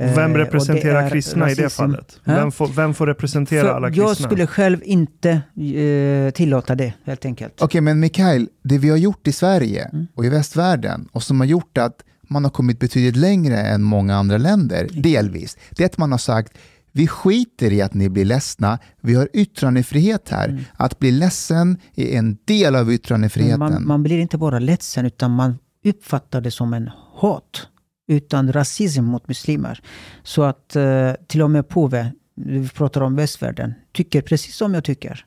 eh, 0.00 0.14
Vem 0.14 0.32
det 0.32 0.38
representerar 0.38 1.10
kristna 1.10 1.50
i 1.50 1.54
det 1.54 1.62
rasism. 1.64 1.82
fallet? 1.82 2.20
Vem 2.24 2.52
får, 2.52 2.68
vem 2.68 2.94
får 2.94 3.06
representera 3.06 3.62
För 3.62 3.68
alla 3.74 3.88
kristna? 3.88 4.04
jag 4.04 4.16
skulle 4.16 4.46
själv 4.46 4.78
inte 4.84 5.30
eh, 5.30 6.30
tillåta 6.34 6.74
det, 6.74 6.92
helt 7.04 7.24
enkelt. 7.24 7.62
Okej, 7.62 7.80
men 7.80 8.00
Mikael, 8.00 8.48
det 8.62 8.78
vi 8.78 8.88
har 8.90 8.96
gjort 8.96 9.26
i 9.28 9.32
Sverige 9.32 9.90
Mm. 9.92 10.06
och 10.14 10.24
i 10.24 10.28
västvärlden 10.28 11.08
och 11.12 11.22
som 11.22 11.40
har 11.40 11.46
gjort 11.46 11.78
att 11.78 11.96
man 12.28 12.44
har 12.44 12.50
kommit 12.50 12.78
betydligt 12.80 13.16
längre 13.16 13.56
än 13.60 13.82
många 13.82 14.16
andra 14.16 14.36
länder, 14.38 14.88
delvis, 14.92 15.56
det 15.70 15.82
är 15.82 15.86
att 15.86 15.98
man 15.98 16.10
har 16.10 16.18
sagt 16.18 16.52
vi 16.92 17.06
skiter 17.06 17.72
i 17.72 17.82
att 17.82 17.94
ni 17.94 18.08
blir 18.08 18.24
ledsna, 18.24 18.78
vi 19.00 19.14
har 19.14 19.28
yttrandefrihet 19.32 20.28
här. 20.28 20.48
Mm. 20.48 20.62
Att 20.74 20.98
bli 20.98 21.10
ledsen 21.10 21.76
är 21.96 22.18
en 22.18 22.38
del 22.44 22.76
av 22.76 22.92
yttrandefriheten. 22.92 23.58
man, 23.58 23.86
man 23.86 24.02
blir 24.02 24.18
inte 24.18 24.38
bara 24.38 24.58
ledsen, 24.58 25.06
utan 25.06 25.30
man 25.30 25.58
uppfattar 25.84 26.40
det 26.40 26.50
som 26.50 26.74
en 26.74 26.90
hat. 27.12 27.68
Utan 28.08 28.52
rasism 28.52 29.04
mot 29.04 29.28
muslimer. 29.28 29.80
Så 30.22 30.42
att 30.42 30.76
eh, 30.76 31.12
till 31.26 31.42
och 31.42 31.50
med 31.50 31.68
påve, 31.68 32.12
vi 32.34 32.68
pratar 32.68 33.00
om 33.00 33.16
västvärlden, 33.16 33.74
tycker 33.92 34.22
precis 34.22 34.56
som 34.56 34.74
jag 34.74 34.84
tycker. 34.84 35.26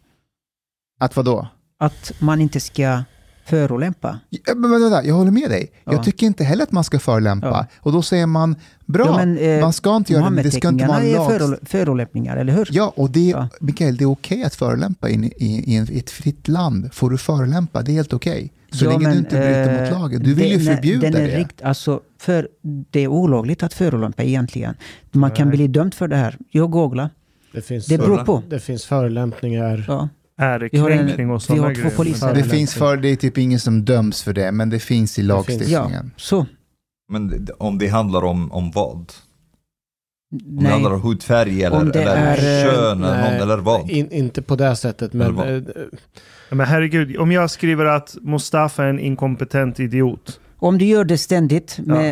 Att 0.99 1.15
vadå? 1.15 1.47
Att 1.77 2.11
man 2.19 2.41
inte 2.41 2.59
ska 2.59 3.03
förolämpa. 3.45 4.19
Ja, 4.29 4.55
men 4.55 4.71
vänta, 4.71 5.03
jag 5.05 5.15
håller 5.15 5.31
med 5.31 5.49
dig. 5.49 5.71
Ja. 5.83 5.91
Jag 5.93 6.03
tycker 6.03 6.25
inte 6.27 6.43
heller 6.43 6.63
att 6.63 6.71
man 6.71 6.83
ska 6.83 6.99
förolämpa. 6.99 7.47
Ja. 7.47 7.65
Och 7.79 7.91
då 7.91 8.01
säger 8.01 8.25
man, 8.25 8.55
bra, 8.85 9.05
Ja, 9.05 9.15
men, 9.25 9.37
eh, 9.37 9.61
man 9.61 9.73
ska 9.73 9.95
inte 9.95 10.13
göra 10.13 10.23
det, 10.23 10.29
men 10.31 10.43
det 10.43 10.51
ska 10.51 10.67
inte 10.69 10.85
vara 10.87 10.97
lag... 10.99 11.07
är 11.07 11.39
förol- 11.39 11.65
förolämpningar, 11.65 12.37
eller 12.37 12.53
hur? 12.53 12.67
Ja, 12.71 12.93
och 12.95 13.09
det, 13.11 13.19
Ja. 13.29 13.47
Mikael, 13.59 13.97
det 13.97 14.03
är 14.03 14.09
okej 14.11 14.43
att 14.43 14.55
förolämpa 14.55 15.09
i, 15.09 15.13
i, 15.37 15.75
i, 15.77 15.99
ett 15.99 16.09
fritt 16.09 16.47
land. 16.47 16.93
Får 16.93 17.09
du 17.09 17.17
förolämpa, 17.17 17.81
det 17.81 17.91
är 17.91 17.93
helt 17.93 18.13
okej. 18.13 18.51
Så 18.71 18.85
Ja, 18.85 18.89
länge 18.89 18.99
du 19.03 19.07
men, 19.09 19.17
inte 19.17 19.29
bryter 19.35 19.81
mot 19.81 19.91
eh, 19.93 19.99
lagen. 19.99 20.23
Du 20.23 20.33
vill 20.33 20.51
ju 20.51 20.57
den 20.57 20.67
är- 20.67 20.75
förbjuda 20.75 21.09
den 21.11 21.21
är 21.21 21.27
det. 21.27 21.37
Rikt, 21.37 21.61
alltså, 21.61 21.99
för 22.19 22.47
det 22.91 22.99
är 22.99 23.07
olagligt 23.07 23.63
att 23.63 23.73
förolämpa 23.73 24.23
egentligen. 24.23 24.75
Man 25.11 25.31
kan 25.31 25.47
Nej. 25.47 25.57
bli 25.57 25.67
dömd 25.67 25.93
för 25.93 26.07
det 26.07 26.15
här. 26.15 26.37
Jag 26.51 26.71
googlar. 26.71 27.09
Det 27.53 27.61
finns, 27.61 27.85
Det 27.85 27.97
beror 27.97 28.17
på. 28.17 28.41
det 28.49 28.59
finns 28.59 28.85
förolämpningar. 28.85 30.09
Ja. 30.37 30.43
Är 30.43 30.69
Vi 30.71 30.77
har 30.79 30.89
en- 30.89 30.97
kränkning 31.07 31.29
och 31.29 31.35
vi 31.35 31.39
sådana 31.45 31.63
har 31.63 31.73
två 31.75 31.81
grejer. 31.81 31.95
poliser. 31.97 32.33
Det 32.33 32.43
finns 32.43 32.73
för, 32.73 32.97
det 32.97 33.09
är 33.09 33.15
typ 33.15 33.37
ingen 33.37 33.59
som 33.59 33.85
döms 33.85 34.23
för 34.23 34.33
det, 34.33 34.51
men 34.51 34.69
det 34.69 34.79
finns 34.79 35.11
i 35.11 35.15
finns. 35.15 35.27
ja, 35.29 35.35
lagstiftningen. 35.35 36.11
så. 36.17 36.45
Men 37.11 37.45
det- 37.45 37.53
om 37.53 37.77
det 37.77 37.87
handlar 37.87 38.23
om, 38.23 38.51
om 38.51 38.71
vad? 38.71 38.91
Om 38.95 39.05
det 40.31 40.63
Nej. 40.63 40.71
handlar 40.71 40.93
om 40.93 41.01
hudfärg 41.01 41.63
eller, 41.63 41.77
Om 41.81 41.91
det 41.91 42.01
eller 42.01 42.15
är, 42.15 42.31
eh, 42.65 42.71
kön 42.71 43.03
eller, 43.03 43.17
nej, 43.21 43.31
någon, 43.31 43.41
eller 43.49 43.57
vad? 43.57 43.89
In, 43.89 44.11
inte 44.11 44.41
på 44.41 44.55
det 44.55 44.75
sättet, 44.75 45.13
men 45.13 45.37
Eller 45.39 45.89
Men 46.49 46.67
herregud, 46.67 47.17
om 47.17 47.31
jag 47.31 47.51
skriver 47.51 47.85
att 47.85 48.15
Mustafa 48.21 48.83
är 48.83 48.87
en 48.89 48.99
inkompetent 48.99 49.79
idiot. 49.79 50.39
Om 50.63 50.77
du 50.77 50.85
gör 50.85 51.03
det 51.05 51.17
ständigt 51.17 51.79
med 51.83 52.09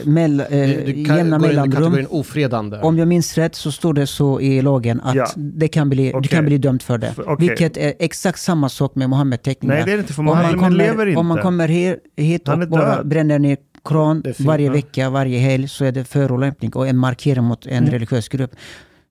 eh, 0.00 0.06
mell, 0.06 0.40
eh, 0.40 0.46
du, 0.50 0.82
du 0.86 1.04
kan 1.04 1.16
jämna 1.16 1.36
in 1.36 1.44
i 1.44 1.46
mellanrum. 1.46 2.06
ofredande. 2.10 2.78
Om 2.78 2.98
jag 2.98 3.08
minns 3.08 3.38
rätt 3.38 3.54
så 3.54 3.72
står 3.72 3.92
det 3.94 4.06
så 4.06 4.40
i 4.40 4.62
lagen 4.62 5.00
att 5.00 5.14
Ja. 5.14 5.26
det 5.36 5.68
kan 5.68 5.90
bli, 5.90 6.10
du 6.10 6.18
Okej. 6.18 6.28
kan 6.28 6.44
bli 6.44 6.58
dömd 6.58 6.82
för 6.82 6.98
det. 6.98 7.12
För- 7.12 7.28
okej. 7.28 7.48
Vilket 7.48 7.76
är 7.76 7.92
exakt 7.98 8.40
samma 8.40 8.68
sak 8.68 8.94
med 8.94 9.10
Mohammed-teckningar. 9.10 9.74
Nej, 9.74 9.84
det 9.84 9.92
är 9.92 9.96
det 9.96 10.00
inte 10.00 10.12
för 10.12 10.22
Mohammed 10.22 10.72
lever 10.72 11.06
inte. 11.06 11.20
om 11.20 11.26
man 11.26 11.38
kommer 11.38 11.68
här, 11.68 11.98
hit 12.16 12.48
och 12.48 12.68
bara 12.68 13.04
bränner 13.04 13.38
ner 13.38 13.56
Koran 13.82 14.22
varje 14.38 14.66
ja. 14.66 14.72
vecka, 14.72 15.10
varje 15.10 15.38
helg 15.38 15.68
så 15.68 15.84
är 15.84 15.92
det 15.92 16.04
förolämpning 16.04 16.72
och 16.74 16.88
en 16.88 16.96
markering 16.96 17.44
mot 17.44 17.66
en 17.66 17.78
Mm. 17.78 17.90
religiös 17.90 18.28
grupp. 18.28 18.50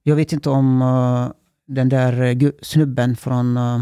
Jag 0.03 0.15
vet 0.15 0.33
inte 0.33 0.49
om 0.49 0.81
eh, 0.81 1.27
den 1.67 1.89
där 1.89 2.21
eh, 2.43 2.49
snubben 2.61 3.15
från 3.15 3.57
eh, 3.57 3.81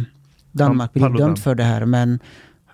Danmark 0.52 0.94
blir 0.94 1.10
dömd 1.18 1.40
för 1.40 1.56
det 1.56 1.64
här, 1.64 1.86
men 1.86 2.20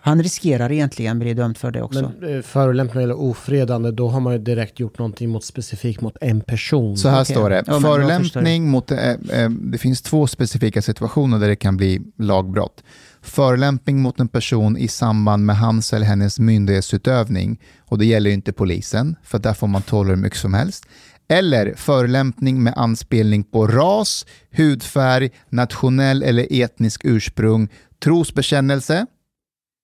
han 0.08 0.24
riskerar 0.24 0.72
egentligen 0.72 1.20
bli 1.20 1.34
dömd 1.34 1.58
för 1.58 1.72
det 1.72 1.82
också. 1.82 2.12
Men 2.20 2.36
eh, 2.36 2.42
förolämpning 2.42 3.04
eller 3.04 3.20
ofredande, 3.20 3.92
då 3.92 4.10
har 4.10 4.20
man 4.20 4.34
ju 4.34 4.40
direkt 4.40 4.80
gjort 4.80 5.00
någonting 5.00 5.30
mot, 5.30 5.44
specifikt 5.44 6.02
mot 6.02 6.18
en 6.22 6.42
person. 6.42 6.98
Så 6.98 7.10
här 7.10 7.22
Okej. 7.22 7.36
står 7.36 7.50
det. 7.50 7.64
Ja, 7.68 7.80
Förolämpning 7.80 8.70
mot... 8.70 8.92
Eh, 8.92 9.10
eh, 9.10 9.50
det 9.50 9.78
finns 9.78 10.02
två 10.02 10.28
specifika 10.28 10.82
situationer 10.82 11.40
där 11.40 11.48
det 11.48 11.56
kan 11.56 11.78
bli 11.78 12.02
lagbrott. 12.18 12.84
Förolämpning 13.22 14.02
mot 14.02 14.20
en 14.20 14.28
person 14.28 14.78
i 14.78 14.88
samband 14.88 15.46
med 15.46 15.58
hans 15.58 15.94
eller 15.94 16.06
hennes 16.06 16.40
myndighetsutövning. 16.40 17.60
Och 17.80 17.98
det 17.98 18.06
gäller 18.06 18.30
ju 18.30 18.34
inte 18.34 18.54
polisen, 18.54 19.16
för 19.24 19.40
där 19.40 19.54
får 19.54 19.68
man 19.68 19.82
tåla 19.82 20.10
hur 20.10 20.16
mycket 20.16 20.40
som 20.40 20.54
helst. 20.54 20.86
Eller 21.30 21.74
förolämpning 21.78 22.64
med 22.64 22.74
anspelning 22.78 23.44
på 23.44 23.68
ras, 23.68 24.26
hudfärg, 24.52 25.30
nationell 25.50 26.24
eller 26.24 26.48
etnisk 26.64 27.02
ursprung, 27.04 27.70
trosbekännelse, 28.04 29.06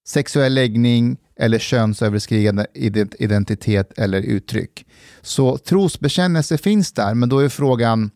sexuell 0.06 0.54
läggning 0.54 1.18
eller 1.40 1.60
könsöverskridande 1.60 2.66
ident- 2.76 3.16
identitet 3.20 4.00
eller 4.00 4.22
uttryck. 4.22 4.86
Så 5.22 5.58
trosbekännelse 5.58 6.58
finns 6.58 6.92
där, 6.92 7.14
men 7.14 7.30
då 7.30 7.40
är 7.40 7.50
frågan 7.50 8.12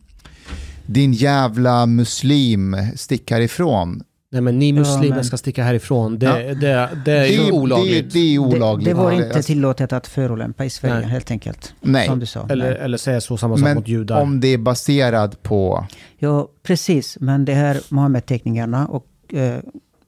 din 0.86 1.14
jävla 1.14 1.86
muslim, 1.86 2.76
stick 2.96 3.32
härifrån. 3.32 4.04
Nej 4.32 4.42
men 4.42 4.60
ni 4.60 4.74
muslimer 4.74 5.16
men- 5.16 5.24
ska 5.24 5.38
sticka 5.38 5.64
härifrån. 5.64 6.20
Det, 6.20 6.26
Ja. 6.26 6.54
det, 6.54 6.90
det 7.06 7.12
är 7.12 7.26
ju 7.26 7.38
det, 7.46 7.52
olagligt. 7.52 8.14
Det, 8.14 8.20
det 8.20 8.36
är 8.36 8.40
olagligt. 8.40 8.86
Det, 8.86 8.92
det 8.92 8.96
var 9.04 9.12
inte 9.12 9.26
alltså, 9.28 9.44
tillåtet 9.44 9.94
att 9.94 10.08
förolämpa 10.08 10.66
i 10.66 10.70
Sverige 10.70 10.96
Nej. 11.00 11.10
helt 11.10 11.32
enkelt. 11.32 11.74
Nej, 11.82 12.08
Som 12.08 12.20
du 12.20 12.26
sa. 12.26 12.48
eller, 12.50 12.70
Nej. 12.70 12.80
eller 12.82 12.98
säga 12.98 13.22
så 13.22 13.38
samma 13.38 13.58
sak 13.58 13.64
men 13.64 13.76
mot 13.76 13.88
judar. 13.88 14.22
om 14.22 14.40
det 14.40 14.48
är 14.48 14.58
baserat 14.58 15.44
på... 15.44 15.86
Ja, 16.18 16.48
precis. 16.64 17.18
Men 17.22 17.46
det 17.46 17.54
här 17.54 17.82
Mohammed-teckningarna 17.90 18.88
och 18.88 19.34
eh, 19.34 19.60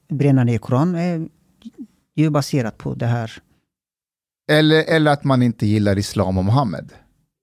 bränna 0.08 0.44
ner 0.44 0.58
Koran 0.58 0.94
är 0.94 1.26
ju 2.20 2.30
baserat 2.30 2.78
på 2.78 2.94
det 2.94 3.06
här. 3.06 3.32
Eller, 4.50 4.84
eller 4.88 5.10
att 5.10 5.24
man 5.24 5.42
inte 5.42 5.66
gillar 5.66 5.98
islam 5.98 6.38
och 6.38 6.44
Mohammed. 6.44 6.92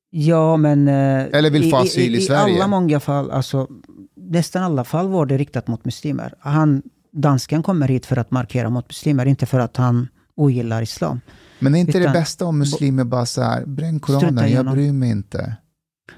Ja, 0.10 0.58
men... 0.58 0.88
eh, 0.88 1.26
Eller 1.34 1.50
vill 1.50 1.72
få 1.72 1.78
asyl 1.78 2.16
i 2.16 2.18
i, 2.18 2.22
Sverige. 2.22 2.56
alla 2.56 2.68
många 2.68 3.00
fall, 3.00 3.32
alltså 3.32 3.68
nästan 4.16 4.64
alla 4.64 4.84
fall 4.84 5.08
var 5.08 5.26
det 5.26 5.38
riktat 5.38 5.68
mot 5.68 5.86
muslimer. 5.86 6.34
Han, 6.40 6.82
dansken 7.12 7.64
kommer 7.64 7.88
hit 7.88 8.06
för 8.06 8.18
att 8.18 8.32
markera 8.32 8.70
mot 8.70 8.88
muslimer, 8.90 9.26
inte 9.26 9.46
för 9.46 9.60
att 9.60 9.78
han 9.78 10.08
ogillar 10.36 10.82
islam. 10.82 11.22
Men 11.60 11.76
är 11.76 11.80
inte 11.80 11.92
det 11.92 12.00
Utan- 12.00 12.14
bästa 12.14 12.46
om 12.46 12.60
muslimer 12.60 13.04
bara 13.04 13.26
så 13.26 13.42
här, 13.42 13.66
bränn 13.66 14.00
Koranen, 14.00 14.52
jag 14.52 14.72
bryr 14.72 14.94
mig 14.94 15.10
inte. 15.10 15.56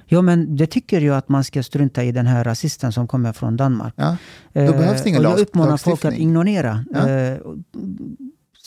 Ja, 0.06 0.22
men 0.22 0.56
det 0.56 0.68
tycker 0.68 1.02
jag 1.02 1.18
att 1.18 1.30
man 1.30 1.44
ska 1.44 1.64
strunta 1.64 2.04
i 2.04 2.12
den 2.12 2.28
här 2.28 2.44
rasisten 2.44 2.92
som 2.92 3.08
kommer 3.08 3.34
från 3.34 3.58
Danmark. 3.58 3.94
Ja, 3.98 4.18
Eh, 4.54 4.66
då 4.66 4.72
behövs 4.72 5.04
det 5.04 5.10
ingen 5.10 5.26
och 5.26 5.32
jag 5.32 5.40
uppmanar 5.40 5.78
folk 5.78 5.98
att 6.00 6.04
lagstiftning. 6.04 6.28
ignorera. 6.30 6.86
Ja. 6.94 7.10
Eh, 7.10 7.38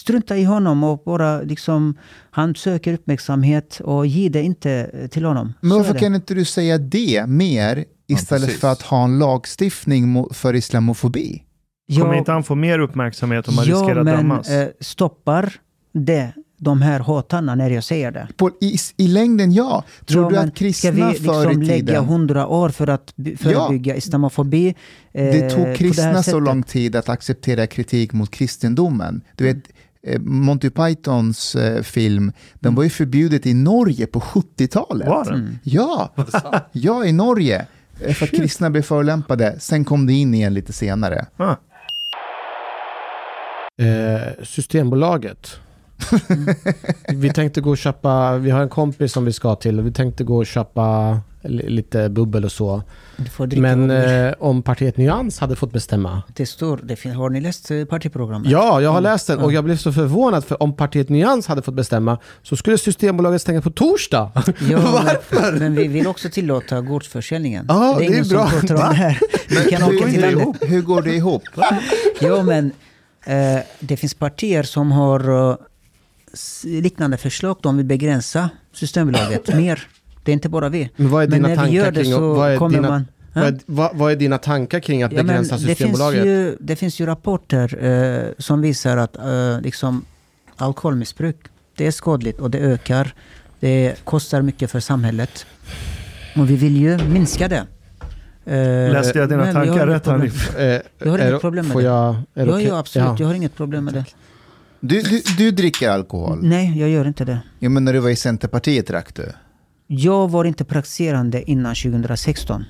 strunta 0.03 0.37
i 0.37 0.45
honom 0.45 0.85
och 0.85 1.03
bara 1.05 1.43
liksom, 1.43 1.95
han 2.31 2.55
söker 2.55 2.95
uppmärksamhet 2.95 3.81
och 3.85 4.07
ge 4.07 4.29
det 4.29 4.43
inte 4.43 4.91
till 5.11 5.25
honom. 5.25 5.53
Men 5.61 5.71
Så 5.71 5.77
varför 5.79 5.93
det. 5.95 5.99
kan 6.01 6.15
inte 6.15 6.35
du 6.35 6.45
säga 6.45 6.79
det 6.79 7.25
mer 7.29 7.85
istället 8.07 8.45
precis. 8.47 8.61
för 8.61 8.73
att 8.73 8.83
ha 8.83 9.05
en 9.05 9.19
lagstiftning 9.19 10.27
för 10.33 10.55
islamofobi? 10.55 11.43
Kommer 12.01 12.15
inte 12.15 12.33
han 12.33 12.45
få 12.45 12.55
mer 12.55 12.79
uppmärksamhet 12.79 13.49
om 13.49 13.55
man 13.55 13.65
ja, 13.67 13.75
riskerar 13.75 13.99
att 14.01 14.05
men 14.05 14.17
dömas? 14.17 14.49
eh, 14.51 14.69
stoppar 14.81 15.53
det 15.93 16.33
de 16.59 16.83
här 16.83 17.01
hatarna 17.01 17.55
när 17.55 17.71
jag 17.71 17.85
säger 17.85 18.11
det? 18.11 18.29
På, 18.37 18.51
i, 18.61 18.77
I 18.97 19.09
längden 19.09 19.53
ja. 19.53 19.85
Tror 20.07 20.23
ja, 20.25 20.29
du 20.31 20.37
att 20.49 20.55
kristna 20.57 20.91
ska 20.91 20.97
vi 21.09 21.15
förr 21.19 21.47
liksom 21.47 21.63
i 21.63 21.67
lägga 21.67 21.87
tiden... 21.87 22.05
hundra 22.05 22.47
år 22.47 22.69
för 22.69 22.87
att 22.87 23.17
by- 23.17 23.37
förebygga 23.37 23.97
islamofobi? 23.97 24.69
eh, 24.69 24.75
Det 25.25 25.51
tog 25.51 25.67
här 25.67 25.75
kristna 25.75 26.15
så 26.17 26.23
sättet? 26.23 26.43
lång 26.43 26.63
tid 26.63 26.97
att 26.97 27.09
acceptera 27.09 27.67
kritik 27.67 28.13
mot 28.13 28.31
kristendomen. 28.31 29.23
Du 29.37 29.45
vet, 29.45 29.57
eh, 29.57 29.63
Monty 30.19 30.71
Pythons 30.71 31.55
eh, 31.55 31.83
film, 31.83 32.33
den 32.55 32.75
var 32.75 32.83
ju 32.83 32.91
förbjudet 32.91 33.47
i 33.47 33.55
Norge 33.55 34.07
på 34.07 34.21
70-talet. 34.21 35.09
Var 35.09 35.25
den? 35.25 35.35
Mm. 35.35 35.59
Ja, 35.63 36.13
ja, 36.73 37.05
i 37.05 37.13
Norge. 37.13 37.67
Eh, 38.01 38.15
För 38.15 38.25
att 38.25 38.31
kristna 38.31 38.71
blev 38.71 38.83
förolämpade. 38.83 39.57
Sen 39.61 39.85
kom 39.85 40.07
det 40.07 40.13
in 40.13 40.35
igen 40.35 40.55
lite 40.55 40.73
senare. 40.73 41.27
Ah, 41.37 41.55
Eh, 43.83 44.45
systembolaget. 44.45 45.61
Vi 47.09 47.33
tänkte 47.33 47.61
gå 47.61 47.71
och 47.71 47.79
köpa, 47.79 48.37
vi 48.37 48.51
har 48.51 48.61
en 48.61 48.69
kompis 48.69 49.13
som 49.13 49.25
vi 49.25 49.33
ska 49.33 49.55
till, 49.55 49.81
vi 49.81 49.93
tänkte 49.93 50.25
gå 50.25 50.37
och 50.37 50.47
köpa 50.47 51.19
li- 51.43 51.69
lite 51.71 52.09
bubbel 52.09 52.45
och 52.45 52.53
så. 52.53 52.83
Men 53.57 53.91
eh, 53.91 54.33
om 54.39 54.63
partiet 54.63 54.97
Nyans 54.97 55.39
hade 55.39 55.57
fått 55.57 55.73
bestämma. 55.73 56.23
Det 56.37 56.47
står, 56.47 56.81
det 56.83 56.97
finns, 56.97 57.17
har 57.17 57.31
ni 57.31 57.41
läst 57.41 57.71
eh, 57.71 57.85
partiprogrammet? 57.85 58.51
Ja, 58.51 58.81
jag 58.81 58.91
har 58.91 59.01
läst 59.01 59.27
den 59.27 59.39
och 59.39 59.51
Ja. 59.53 59.55
jag 59.55 59.65
blev 59.65 59.77
så 59.77 59.93
förvånad 59.93 60.45
för 60.45 60.63
om 60.63 60.77
partiet 60.77 61.09
Nyans 61.09 61.47
hade 61.47 61.63
fått 61.63 61.75
bestämma 61.75 62.19
så 62.43 62.57
skulle 62.57 62.79
Systembolaget 62.79 63.43
stänga 63.43 63.61
på 63.63 63.71
torsdag. 63.71 64.31
Ja, 64.71 64.79
Varför? 64.79 65.59
men, 65.59 65.75
vi 65.75 65.89
vill 65.89 66.07
också 66.07 66.29
tillåta 66.31 66.81
gårdsförsäljningen. 66.81 67.67
Ja, 67.69 67.95
det 67.99 68.05
är 68.05 68.09
ingen 68.11 68.29
bra. 68.29 68.49
som 68.51 68.61
pratar 68.61 68.75
om 68.75 68.81
det 68.91 68.95
här. 68.97 69.19
Vi 69.49 69.71
kan 69.71 69.83
åka 69.83 70.07
till 70.09 70.21
landet. 70.21 70.57
hur 70.61 70.83
går 70.83 71.03
det 71.03 71.15
ihop? 71.15 71.43
Ja, 72.21 72.43
men 72.43 72.73
eh, 73.27 73.63
det 73.81 73.97
finns 73.97 74.15
partier 74.15 74.63
som 74.63 74.93
har 74.93 75.51
eh, 75.51 75.57
liknande 76.65 77.17
förslag. 77.17 77.57
De 77.62 77.77
vill 77.77 77.86
begränsa 77.86 78.51
Systembolaget 78.73 79.55
mer. 79.57 79.86
Det 80.25 80.31
är 80.31 80.33
inte 80.33 80.49
bara 80.49 80.69
vi. 80.69 80.91
Men 80.97 81.09
vad 81.11 81.23
är 81.23 81.28
Men 81.28 81.36
dina 81.43 81.49
när 81.49 81.55
vi 81.55 81.57
tankar 81.57 81.73
gör 81.75 81.91
det 81.93 82.02
kring, 82.02 82.12
så 82.12 82.35
vad 82.35 82.52
är 82.52 82.57
kommer 82.59 82.75
dina, 82.77 82.89
man... 82.89 83.07
vad, 83.33 83.44
är, 83.44 83.59
vad, 83.67 83.97
vad 83.97 84.12
är 84.12 84.17
dina 84.17 84.39
tankar 84.39 84.81
kring 84.81 85.02
att 85.02 85.12
Ja, 85.12 85.17
men 85.17 85.27
begränsa 85.27 85.55
det, 85.55 85.61
finns 85.61 85.78
Systembolaget? 85.78 86.27
ju, 86.27 86.57
det 86.61 86.77
finns 86.77 87.01
ju 87.01 87.07
rapporter 87.07 87.85
eh, 87.85 88.28
som 88.39 88.61
visar 88.61 88.97
att 88.97 89.17
eh, 89.17 89.61
liksom, 89.61 90.05
alkoholmissbruk, 90.57 91.36
det 91.77 91.86
är 91.86 91.91
skadligt 91.91 92.41
och 92.41 92.51
det 92.51 92.59
ökar. 92.59 93.15
Det 93.61 94.05
kostar 94.05 94.43
mycket 94.43 94.70
för 94.70 94.81
samhället. 94.81 95.47
Och 96.36 96.51
vi 96.51 96.57
vill 96.57 96.77
ju 96.77 96.99
minska 96.99 97.49
det. 97.49 97.67
Eh, 98.44 98.93
Läste 98.93 99.19
jag 99.19 99.28
dina 99.28 99.44
men 99.44 99.55
tankar 99.55 99.86
rätt. 99.86 100.07
Hanif? 100.07 100.57
Eh, 100.57 100.81
Jag 100.99 101.11
har 101.11 101.19
inget 101.19 101.41
problem 101.41 101.69
med 101.69 101.77
det. 101.77 101.83
Jag, 101.83 102.17
är 102.35 102.47
det 102.47 102.62
Ja, 102.62 102.78
absolut. 102.78 103.07
Ja. 103.09 103.17
Jag 103.19 103.27
har 103.27 103.35
inget 103.35 103.57
problem 103.57 103.85
med 103.85 103.94
det. 103.94 104.05
Du, 104.85 105.02
du, 105.02 105.23
du 105.39 105.51
dricker 105.51 105.91
alkohol? 105.91 106.39
Nej, 106.43 106.78
jag 106.78 106.89
gör 106.89 107.07
inte 107.07 107.25
det. 107.25 107.43
Jo, 107.59 107.70
men 107.70 107.85
när 107.85 107.93
du 107.93 107.99
var 107.99 108.11
i 108.11 108.17
Centerpartiet 108.17 108.86
drack 108.86 109.15
du? 109.15 109.33
Jag 109.86 110.31
var 110.31 110.44
inte 110.44 110.65
praktiserande 110.65 111.51
innan 111.51 111.75
2016. 111.75 112.65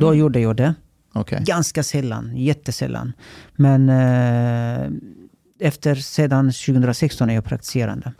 Då 0.00 0.14
gjorde 0.14 0.40
jag 0.40 0.56
det. 0.56 0.74
Okej. 1.12 1.42
Ganska 1.46 1.82
sällan, 1.82 2.36
jättesällan. 2.36 3.12
Men 3.56 3.88
eh, 3.88 4.90
efter 5.60 5.94
sedan 5.94 6.52
2016 6.52 7.30
är 7.30 7.34
jag 7.34 7.44
praktiserande. 7.44 8.12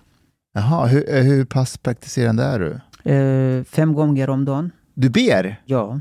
Jaha, 0.54 0.86
hur, 0.86 1.14
eh, 1.14 1.22
hur 1.22 1.44
pass 1.44 1.78
praktiserande 1.78 2.42
är 2.42 2.58
du? 2.58 2.80
Eh, 3.12 3.64
fem 3.64 3.92
gånger 3.92 4.30
om 4.30 4.44
dagen. 4.44 4.70
Du 4.94 5.10
ber? 5.10 5.60
Ja. 5.64 6.00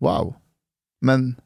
Wow. 0.00 0.34
Men 1.00 1.36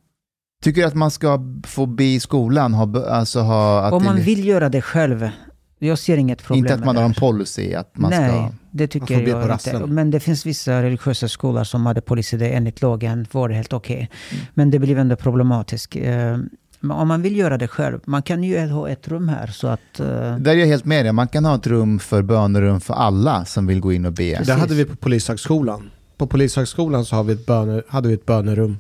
tycker 0.63 0.81
du 0.81 0.87
att 0.87 0.95
man 0.95 1.11
ska 1.11 1.41
få 1.67 1.87
be 1.87 2.05
i 2.05 2.21
skolan? 2.21 2.75
Ha, 2.75 3.07
alltså 3.09 3.41
ha, 3.41 3.81
att 3.81 3.93
Om 3.93 4.05
man 4.05 4.17
det, 4.17 4.23
vill 4.23 4.45
göra 4.45 4.69
det 4.69 4.83
själv. 4.83 5.31
Jag 5.79 5.99
ser 5.99 6.17
inget 6.17 6.43
problem 6.43 6.65
inte 6.65 6.75
att 6.75 6.85
man 6.85 6.97
har 6.97 7.05
en 7.05 7.15
policy 7.15 7.75
att 7.75 7.99
man 7.99 8.11
Nej, 8.11 8.29
ska... 8.29 8.53
det 8.71 8.85
Man 8.85 8.89
tycker 8.89 9.15
får 9.19 9.43
på 9.43 9.49
jag 9.49 9.53
inte. 9.53 9.87
Men 9.87 10.11
det 10.11 10.21
finns 10.21 10.47
vissa 10.47 10.83
religiösa 10.83 11.29
skolor 11.29 11.65
som 11.65 11.87
hade 11.87 12.01
policy 12.01 12.37
det 12.37 12.49
enligt 12.49 12.83
lagen 12.83 13.27
var 13.33 13.49
det 13.49 13.55
helt 13.55 13.73
okej. 13.73 14.11
Mm. 14.31 14.45
Men 14.55 14.71
det 14.71 14.79
blev 14.79 14.99
ändå 14.99 15.17
problematiskt. 15.17 15.97
Eh, 15.97 16.37
men 16.81 16.91
om 16.91 17.09
man 17.09 17.23
vill 17.23 17.37
göra 17.37 17.59
det 17.59 17.69
själv, 17.69 18.01
man 18.05 18.23
kan 18.23 18.45
ju 18.45 18.67
ha 18.69 18.89
ett 18.89 19.09
rum 19.09 19.29
här 19.29 19.47
så 19.47 19.67
att... 19.67 20.01
eh, 20.01 20.37
Där 20.37 20.49
är 20.49 20.55
jag 20.55 20.67
helt 20.67 20.85
med 20.85 21.05
dig. 21.05 21.13
Man 21.13 21.29
kan 21.29 21.45
ha 21.45 21.55
ett 21.55 21.67
rum 21.67 21.99
för 21.99 22.23
bönerum 22.23 22.81
för 22.81 22.95
alla 22.95 23.45
som 23.45 23.67
vill 23.67 23.81
gå 23.81 23.93
in 23.93 24.05
och 24.07 24.13
be. 24.13 24.43
Det 24.47 24.53
hade 24.53 24.75
vi 24.75 24.85
på 24.85 24.97
Polishögskolan. 24.97 25.91
På 26.17 26.27
Polishögskolan 26.27 27.05
så 27.05 27.17
har 27.17 27.25
vi 27.25 27.33
ett 27.33 27.47
böne, 27.47 27.83
hade 27.89 28.09
vi 28.09 28.15
ett 28.15 28.27
bönerum. 28.27 28.79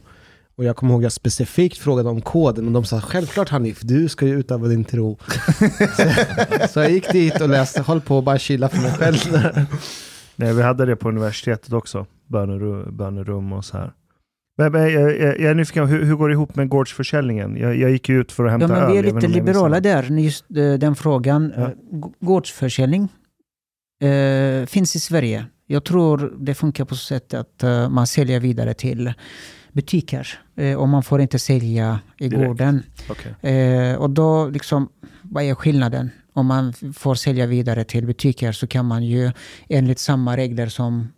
Och 0.59 0.65
jag 0.65 0.77
kommer 0.77 0.93
ihåg 0.93 1.01
att 1.01 1.03
jag 1.03 1.13
specifikt 1.13 1.79
frågade 1.79 2.09
om 2.09 2.21
koden 2.21 2.67
och 2.67 2.73
de 2.73 2.85
sa 2.85 3.01
självklart 3.01 3.49
Hanif, 3.49 3.81
du 3.81 4.09
ska 4.09 4.27
ju 4.27 4.39
utöva 4.39 4.69
din 4.69 4.85
tro. 4.85 5.19
så, 5.97 6.69
så 6.69 6.81
jag 6.81 6.91
gick 6.91 7.13
dit 7.13 7.41
och 7.41 7.49
läste, 7.49 7.83
höll 7.83 8.01
på 8.01 8.17
och 8.17 8.23
bara 8.23 8.39
chilla 8.39 8.69
för 8.69 8.83
mig 8.83 8.93
själv. 8.93 9.17
Nej, 10.37 10.55
vi 10.55 10.63
hade 10.63 10.87
det 10.87 10.97
på 10.97 11.09
universitetet 11.09 11.73
också. 11.73 12.07
Bönerum, 12.27 12.97
bönerum 12.97 13.53
och 13.53 13.65
så 13.65 13.79
här. 13.79 13.93
Men, 14.57 14.73
men, 14.73 14.93
jag, 14.93 15.17
jag, 15.19 15.41
jag 15.41 15.51
är 15.51 15.55
nyfiken, 15.55 15.87
hur, 15.87 16.05
hur 16.05 16.15
går 16.15 16.29
det 16.29 16.33
ihop 16.33 16.57
med 16.57 16.69
gårdsförsäljningen? 16.69 17.57
Jag, 17.57 17.77
jag 17.77 17.91
gick 17.91 18.09
ju 18.09 18.21
ut 18.21 18.33
för 18.33 18.45
att 18.45 18.51
hämta 18.51 18.67
Ja, 18.67 18.73
men 18.73 18.83
öl. 18.83 18.93
vi 18.93 18.99
är 18.99 19.15
lite 19.15 19.29
liberala 19.29 19.81
där, 19.81 20.03
just 20.03 20.45
eh, 20.57 20.73
den 20.73 20.97
frågan. 20.97 21.53
Ja. 21.57 21.63
Eh, 21.63 21.71
Gårdsförsäljning 22.21 23.09
eh, 24.03 24.67
finns 24.67 24.97
i 24.97 25.01
Sverige. 25.01 25.47
Jag 25.67 25.85
tror 25.85 26.33
det 26.39 26.55
funkar 26.55 26.85
på 26.85 26.95
så 26.95 27.05
sätt 27.05 27.35
att 27.35 27.63
eh, 27.63 27.89
man 27.89 28.07
säljer 28.07 28.41
vidare 28.41 28.75
till 28.75 29.13
butiker 29.73 30.41
eh, 30.57 30.75
och 30.79 30.89
man 30.89 31.03
får 31.03 31.21
inte 31.21 31.39
sälja 31.39 32.01
i 32.19 32.29
Direkt. 32.29 32.47
gården. 32.47 32.83
Okej. 33.11 33.53
Eh, 33.55 33.95
och 33.95 34.11
då, 34.11 34.49
liksom, 34.49 34.89
vad 35.23 35.45
är 35.45 35.55
skillnaden? 35.55 36.11
Om 36.33 36.47
man 36.47 36.73
får 36.95 37.15
sälja 37.15 37.47
vidare 37.47 37.85
till 37.85 38.07
butiker 38.07 38.53
så 38.53 38.67
kan 38.67 38.87
man 38.87 39.05
ju 39.05 39.33
enligt 39.69 39.99
samma 39.99 40.37
regler 40.37 40.67
som 40.67 41.09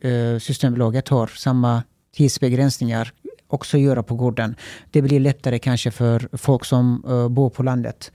eh, 0.00 0.38
Systembolaget 0.38 1.08
har, 1.08 1.26
samma 1.26 1.82
tidsbegränsningar, 2.16 3.12
också 3.48 3.78
göra 3.78 4.02
på 4.02 4.14
gården. 4.14 4.56
Det 4.90 5.02
blir 5.02 5.20
lättare 5.20 5.58
kanske 5.58 5.90
för 5.90 6.28
folk 6.32 6.64
som 6.64 7.04
eh, 7.08 7.28
bor 7.28 7.50
på 7.50 7.62
landet. 7.62 8.12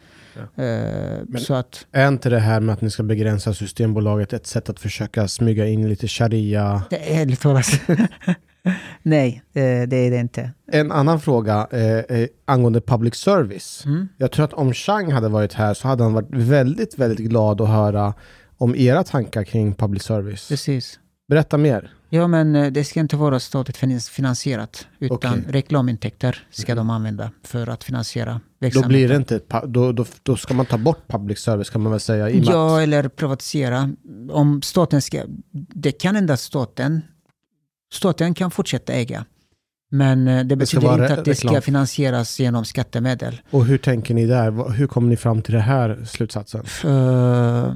Eh, 0.55 1.37
så 1.39 1.53
att, 1.53 1.85
Är 1.91 2.07
inte 2.07 2.29
det 2.29 2.39
här 2.39 2.59
med 2.59 2.73
att 2.73 2.81
ni 2.81 2.89
ska 2.91 3.03
begränsa 3.03 3.53
Systembolaget 3.53 4.33
ett 4.33 4.47
sätt 4.47 4.69
att 4.69 4.79
försöka 4.79 5.27
smyga 5.27 5.67
in 5.67 5.89
lite 5.89 6.07
sharia? 6.07 6.83
det 6.89 7.15
är 7.15 7.35
talat. 7.35 7.81
Nej, 9.03 9.43
eh, 9.53 9.61
det 9.61 9.95
är 9.95 10.11
det 10.11 10.17
inte. 10.17 10.51
En 10.71 10.91
annan 10.91 11.19
fråga 11.19 11.67
eh, 11.71 11.81
eh, 12.17 12.27
angående 12.45 12.81
public 12.81 13.15
service. 13.15 13.83
Mm. 13.85 14.07
Jag 14.17 14.31
tror 14.31 14.45
att 14.45 14.53
om 14.53 14.73
Chang 14.73 15.11
hade 15.11 15.29
varit 15.29 15.53
här 15.53 15.73
så 15.73 15.87
hade 15.87 16.03
han 16.03 16.13
varit 16.13 16.29
väldigt, 16.29 16.99
väldigt 16.99 17.29
glad 17.29 17.61
att 17.61 17.69
höra 17.69 18.13
om 18.57 18.75
era 18.75 19.03
tankar 19.03 19.43
kring 19.43 19.73
public 19.75 20.03
service. 20.03 20.47
Precis. 20.49 20.99
Berätta 21.27 21.57
mer. 21.57 21.91
Ja, 22.09 22.27
men 22.27 22.55
eh, 22.55 22.71
det 22.71 22.83
ska 22.83 22.99
inte 22.99 23.15
vara 23.15 23.39
statligt 23.39 23.77
finans- 23.77 24.09
finansierat, 24.09 24.87
utan 24.99 25.17
Okej. 25.17 25.43
reklamintäkter 25.47 26.47
ska 26.51 26.75
de 26.75 26.89
använda 26.89 27.31
för 27.43 27.67
att 27.67 27.83
finansiera 27.83 28.33
Då 28.33 28.39
verksamheten. 28.59 28.89
blir 28.89 29.07
det 29.09 29.15
inte, 29.15 29.39
då, 29.67 29.91
då, 29.91 30.05
då 30.23 30.35
ska 30.35 30.53
man 30.53 30.65
ta 30.65 30.77
bort 30.77 31.07
public 31.07 31.39
service 31.39 31.69
kan 31.69 31.81
man 31.81 31.91
väl 31.91 31.99
säga. 31.99 32.29
Ja, 32.29 32.81
eller 32.81 33.07
privatisera. 33.07 33.89
Om 34.31 34.61
staten 34.61 35.01
ska... 35.01 35.21
Det 35.51 35.91
kan 35.91 36.15
endast 36.15 36.43
staten... 36.43 37.01
Staten 37.91 38.33
kan 38.33 38.51
fortsätta 38.51 38.93
äga. 38.93 39.25
Men 39.91 40.27
eh, 40.27 40.45
det 40.45 40.55
Det 40.55 40.65
ska 40.65 40.77
betyder 40.79 40.97
vara 40.97 41.03
inte 41.03 41.19
att 41.19 41.25
det 41.25 41.35
ska 41.35 41.61
finansieras 41.61 42.39
genom 42.39 42.65
skattemedel. 42.65 43.41
Och 43.49 43.65
hur 43.65 43.77
tänker 43.77 44.13
ni 44.13 44.25
där? 44.25 44.69
Hur 44.71 44.87
kommer 44.87 45.09
ni 45.09 45.17
fram 45.17 45.41
till 45.41 45.53
det 45.53 45.59
här 45.59 46.05
slutsatsen? 46.05 46.65
För 46.65 47.75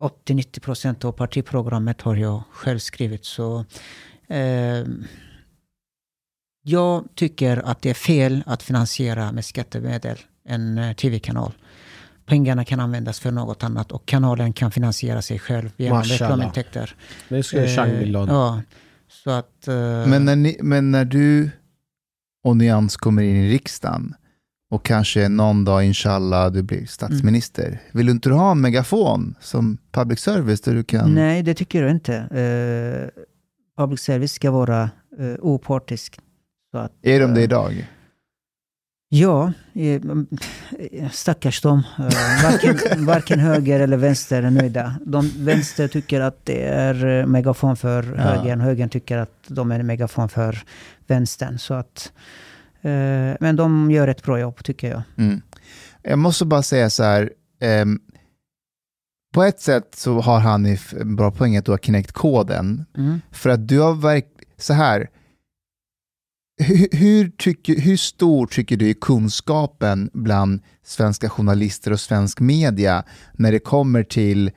80-90 0.00 0.60
procent 0.60 1.04
av 1.04 1.12
partiprogrammet 1.12 2.02
har 2.02 2.16
jag 2.16 2.42
själv 2.50 2.78
skrivit. 2.78 3.24
Så, 3.24 3.64
eh, 4.28 4.84
jag 6.62 7.04
tycker 7.14 7.56
att 7.64 7.82
det 7.82 7.90
är 7.90 7.94
fel 7.94 8.42
att 8.46 8.62
finansiera 8.62 9.32
med 9.32 9.44
skattemedel 9.44 10.18
en 10.48 10.78
eh, 10.78 10.92
tv-kanal. 10.92 11.52
Pengarna 12.26 12.64
kan 12.64 12.80
användas 12.80 13.20
för 13.20 13.30
något 13.30 13.64
annat 13.64 13.92
och 13.92 14.06
kanalen 14.06 14.52
kan 14.52 14.70
finansiera 14.70 15.22
sig 15.22 15.38
själv 15.38 15.70
genom 15.76 16.02
reklamintäkter. 16.02 16.94
Det 17.28 17.42
skulle 17.42 17.68
Chang 17.68 17.90
bli 17.90 17.98
Eh, 17.98 18.08
glad. 18.08 18.28
Ja, 18.28 18.62
så 19.24 19.30
att... 19.30 19.68
eh, 19.68 19.74
Men 20.06 20.24
när, 20.24 20.36
ni, 20.36 20.56
men 20.62 20.90
när 20.90 21.04
du 21.04 21.50
och 22.44 22.56
Nyans 22.56 22.96
kommer 22.96 23.22
in 23.22 23.36
i 23.36 23.50
riksdagen 23.52 24.14
och 24.70 24.84
kanske 24.84 25.28
någon 25.28 25.64
dag, 25.64 25.84
inshallah, 25.84 26.52
du 26.52 26.62
blir 26.62 26.86
statsminister. 26.86 27.66
Mm. 27.66 27.78
Vill 27.92 28.06
du 28.06 28.12
inte 28.12 28.30
ha 28.30 28.50
en 28.50 28.60
megafon 28.60 29.34
som 29.40 29.78
public 29.92 30.20
service 30.20 30.60
där 30.60 30.74
du 30.74 30.84
kan... 30.84 31.14
Nej, 31.14 31.42
det 31.42 31.54
tycker 31.54 31.82
jag 31.82 31.90
inte. 31.90 32.14
Eh, 32.16 33.22
public 33.82 34.00
service 34.00 34.32
ska 34.32 34.50
vara 34.50 34.82
eh, 35.18 35.34
opartisk. 35.40 36.18
Så 36.70 36.78
att, 36.78 36.92
Är 37.02 37.20
de 37.20 37.34
det 37.34 37.42
idag? 37.42 37.88
Ja, 39.10 39.52
eh, 39.74 39.94
mm, 39.94 40.26
stackars 41.12 41.60
dem. 41.60 41.82
Eh, 41.98 42.04
Varken, 42.44 43.06
varken 43.06 43.38
höger 43.40 43.80
eller 43.80 43.96
vänster 43.96 44.42
är 44.42 44.50
nöjda. 44.50 44.94
De 45.06 45.30
vänster 45.44 45.88
tycker 45.88 46.20
att 46.20 46.44
det 46.44 46.62
är 46.66 47.06
eh, 47.20 47.26
megafon 47.26 47.76
för 47.76 48.02
Ja. 48.16 48.22
högern. 48.22 48.60
Högern 48.60 48.88
tycker 48.88 49.18
att 49.18 49.32
de 49.46 49.72
är 49.72 49.82
megafon 49.82 50.28
för 50.28 50.62
vänstern. 51.06 51.58
Så 51.58 51.74
att, 51.74 52.12
eh, 52.82 52.90
men 53.40 53.56
de 53.56 53.90
gör 53.90 54.08
ett 54.08 54.22
bra 54.22 54.40
jobb 54.40 54.64
tycker 54.64 54.90
jag. 54.90 55.02
Mm. 55.16 55.42
Jag 56.02 56.18
måste 56.18 56.44
bara 56.44 56.62
säga 56.62 56.90
så 56.90 57.02
här. 57.02 57.30
ehm, 57.60 58.00
på 59.34 59.42
ett 59.42 59.60
sätt 59.60 59.94
så 59.96 60.20
har 60.20 60.40
Hanif 60.40 60.94
en 61.00 61.16
bra 61.16 61.30
poäng 61.30 61.56
att 61.56 61.64
du 61.64 61.70
har 61.70 61.78
knäckt 61.78 62.12
koden. 62.12 62.84
Mm. 62.96 63.20
För 63.32 63.50
att 63.50 63.68
du 63.68 63.80
har 63.80 63.94
verk... 63.94 64.26
Så 64.56 64.72
här. 64.74 65.08
Hur, 66.58 66.88
hur, 66.92 67.28
tycker, 67.28 67.80
hur 67.80 67.96
stor 67.96 68.46
tycker 68.46 68.76
du 68.76 68.90
är 68.90 68.94
kunskapen 68.94 70.10
bland 70.12 70.60
svenska 70.84 71.28
journalister 71.28 71.92
och 71.92 72.00
svensk 72.00 72.40
media 72.40 73.04
när 73.32 73.52
det 73.52 73.58
kommer 73.58 74.02
till 74.02 74.50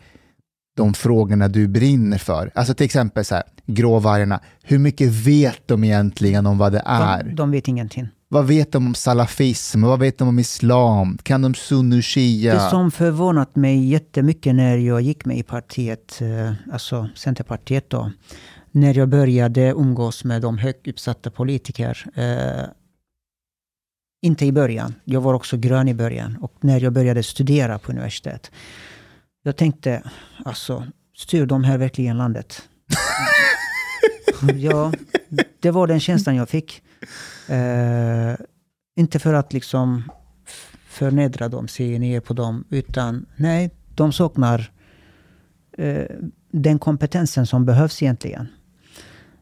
de 0.77 0.93
frågorna 0.93 1.47
du 1.47 1.67
brinner 1.67 2.17
för? 2.17 2.51
Alltså 2.55 2.73
till 2.73 2.85
exempel 2.85 3.25
så 3.25 3.35
här, 3.35 3.43
gråvargarna. 3.65 4.39
Hur 4.63 4.79
mycket 4.79 5.09
vet 5.11 5.67
de 5.67 5.83
egentligen 5.83 6.45
om 6.45 6.57
vad 6.57 6.71
det 6.71 6.83
är? 6.85 7.23
De, 7.23 7.35
de 7.35 7.51
vet 7.51 7.67
ingenting. 7.67 8.07
Vad 8.33 8.47
vet 8.47 8.71
de 8.71 8.87
om 8.87 8.95
salafism? 8.95 9.81
Vad 9.81 9.99
vet 9.99 10.17
de 10.17 10.27
om 10.27 10.39
islam? 10.39 11.17
Kan 11.23 11.41
de 11.41 11.53
sunni 11.53 12.01
shia? 12.01 12.53
Det 12.53 12.69
som 12.69 12.91
förvånat 12.91 13.55
mig 13.55 13.85
jättemycket 13.85 14.55
när 14.55 14.77
jag 14.77 15.01
gick 15.01 15.25
med 15.25 15.37
i 15.37 15.43
partiet, 15.43 16.21
eh, 16.21 16.53
alltså 16.73 17.09
Centerpartiet 17.15 17.89
då, 17.89 18.11
när 18.71 18.97
jag 18.97 19.09
började 19.09 19.71
umgås 19.71 20.23
med 20.23 20.41
de 20.41 20.57
högt 20.57 20.87
uppsatta 20.87 21.31
politiker. 21.31 22.05
Eh, 22.15 22.65
inte 24.21 24.45
i 24.45 24.51
början, 24.51 24.95
jag 25.03 25.21
var 25.21 25.33
också 25.33 25.57
grön 25.57 25.87
i 25.87 25.93
början. 25.93 26.37
Och 26.41 26.53
när 26.59 26.79
jag 26.79 26.93
började 26.93 27.23
studera 27.23 27.79
på 27.79 27.91
universitet. 27.91 28.51
Jag 29.43 29.57
tänkte, 29.57 30.03
alltså, 30.45 30.87
styr 31.15 31.45
de 31.45 31.63
här 31.63 31.77
verkligen 31.77 32.17
landet? 32.17 32.69
ja, 34.55 34.91
det 35.59 35.71
var 35.71 35.87
den 35.87 35.99
känslan 35.99 36.35
jag 36.35 36.49
fick. 36.49 36.83
Eh, 37.47 38.35
inte 38.95 39.19
för 39.19 39.33
att 39.33 39.53
liksom 39.53 40.03
förnedra 40.87 41.49
dem, 41.49 41.67
se 41.67 41.99
ner 41.99 42.19
på 42.19 42.33
dem, 42.33 42.63
utan 42.69 43.25
nej, 43.35 43.71
de 43.95 44.13
saknar 44.13 44.71
eh, 45.77 46.05
den 46.51 46.79
kompetensen 46.79 47.47
som 47.47 47.65
behövs 47.65 48.03
egentligen. 48.03 48.47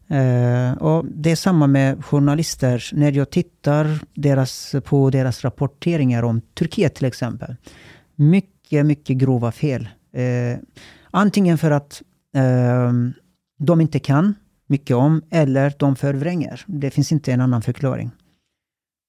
Eh, 0.10 0.72
och 0.78 1.06
det 1.06 1.32
är 1.32 1.36
samma 1.36 1.68
med 1.68 2.06
journalister. 2.06 2.90
När 2.94 3.12
jag 3.12 3.30
tittar 3.30 4.00
deras, 4.14 4.76
på 4.86 5.10
deras 5.10 5.44
rapporteringar 5.44 6.24
om 6.24 6.42
Turkiet 6.42 6.96
till 6.96 7.06
exempel. 7.06 7.56
Mycket, 8.16 8.86
mycket 8.86 9.18
grova 9.18 9.52
fel. 9.52 9.90
Eh, 10.14 10.60
antingen 11.12 11.58
för 11.58 11.72
att 11.72 12.02
eh, 12.36 12.94
de 13.60 13.82
inte 13.82 14.00
kan 14.00 14.34
mycket 14.68 14.96
om, 14.96 15.22
eller 15.30 15.74
de 15.80 15.96
förvränger. 15.96 16.64
Det 16.68 16.92
finns 16.92 17.12
inte 17.12 17.32
en 17.34 17.42
annan 17.42 17.62
förklaring. 17.62 18.12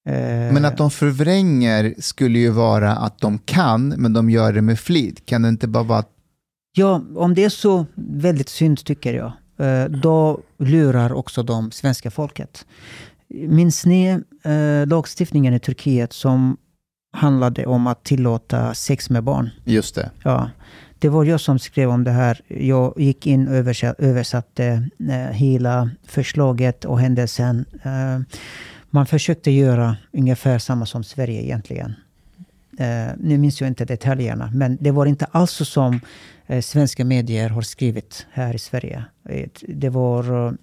Eh, 0.07 0.53
Men 0.53 0.65
att 0.65 0.77
de 0.77 0.91
förvränger 0.91 1.93
skulle 1.99 2.39
ju 2.39 2.49
vara 2.49 2.91
att 2.91 3.19
de 3.19 3.39
kan, 3.39 3.87
men 3.87 4.13
de 4.13 4.29
gör 4.29 4.53
det 4.53 4.61
med 4.61 4.79
flit. 4.79 5.25
Kan 5.25 5.41
det 5.41 5.49
inte 5.49 5.67
bara 5.67 5.83
vara 5.83 6.03
Ja, 6.73 7.01
om 7.15 7.33
det 7.33 7.43
är 7.43 7.49
så 7.49 7.85
väldigt 7.95 8.49
synd 8.49 8.83
tycker 8.85 9.13
jag, 9.13 9.33
då 9.89 10.39
lurar 10.57 11.13
också 11.13 11.43
de 11.43 11.71
svenska 11.71 12.11
folket. 12.11 12.65
Minns 13.27 13.85
ni 13.85 14.19
eh, 14.43 14.87
lagstiftningen 14.87 15.53
i 15.53 15.59
Turkiet 15.59 16.13
som 16.13 16.57
handlade 17.13 17.65
om 17.65 17.87
att 17.87 18.03
tillåta 18.03 18.73
sex 18.73 19.09
med 19.09 19.23
barn? 19.23 19.49
just 19.63 19.95
det? 19.95 20.09
Ja, 20.23 20.49
det 20.99 21.09
var 21.09 21.25
jag 21.25 21.41
som 21.41 21.59
skrev 21.59 21.89
om 21.89 22.03
det 22.03 22.11
här. 22.11 22.41
Jag 22.47 22.93
gick 22.97 23.27
in 23.27 23.47
och 23.47 23.53
översa- 23.53 23.95
översatte 23.97 24.89
eh, 25.09 25.15
hela 25.35 25.89
förslaget 26.03 26.85
och 26.85 26.99
händelsen. 26.99 27.65
Eh, 27.83 28.19
man 28.89 29.05
försökte 29.05 29.51
göra 29.51 29.97
ungefär 30.13 30.59
samma 30.59 30.85
som 30.85 31.03
Sverige 31.03 31.41
egentligen. 31.43 31.93
Eh, 32.79 33.13
nu 33.17 33.37
minns 33.37 33.61
jag 33.61 33.67
inte 33.67 33.85
detaljerna, 33.85 34.49
men 34.53 34.77
det 34.81 34.91
var 34.91 35.05
inte 35.05 35.25
alls 35.31 35.51
så 35.51 35.65
som 35.65 35.93
eh, 35.93 35.99
svenska 36.61 37.05
medier 37.05 37.49
har 37.49 37.61
skrivit 37.61 38.25
här 38.31 38.55
i 38.55 38.59
Sverige. 38.59 39.05
Eh, 39.29 39.49
Det 39.67 39.89
var 39.89 40.47
eh, 40.47 40.53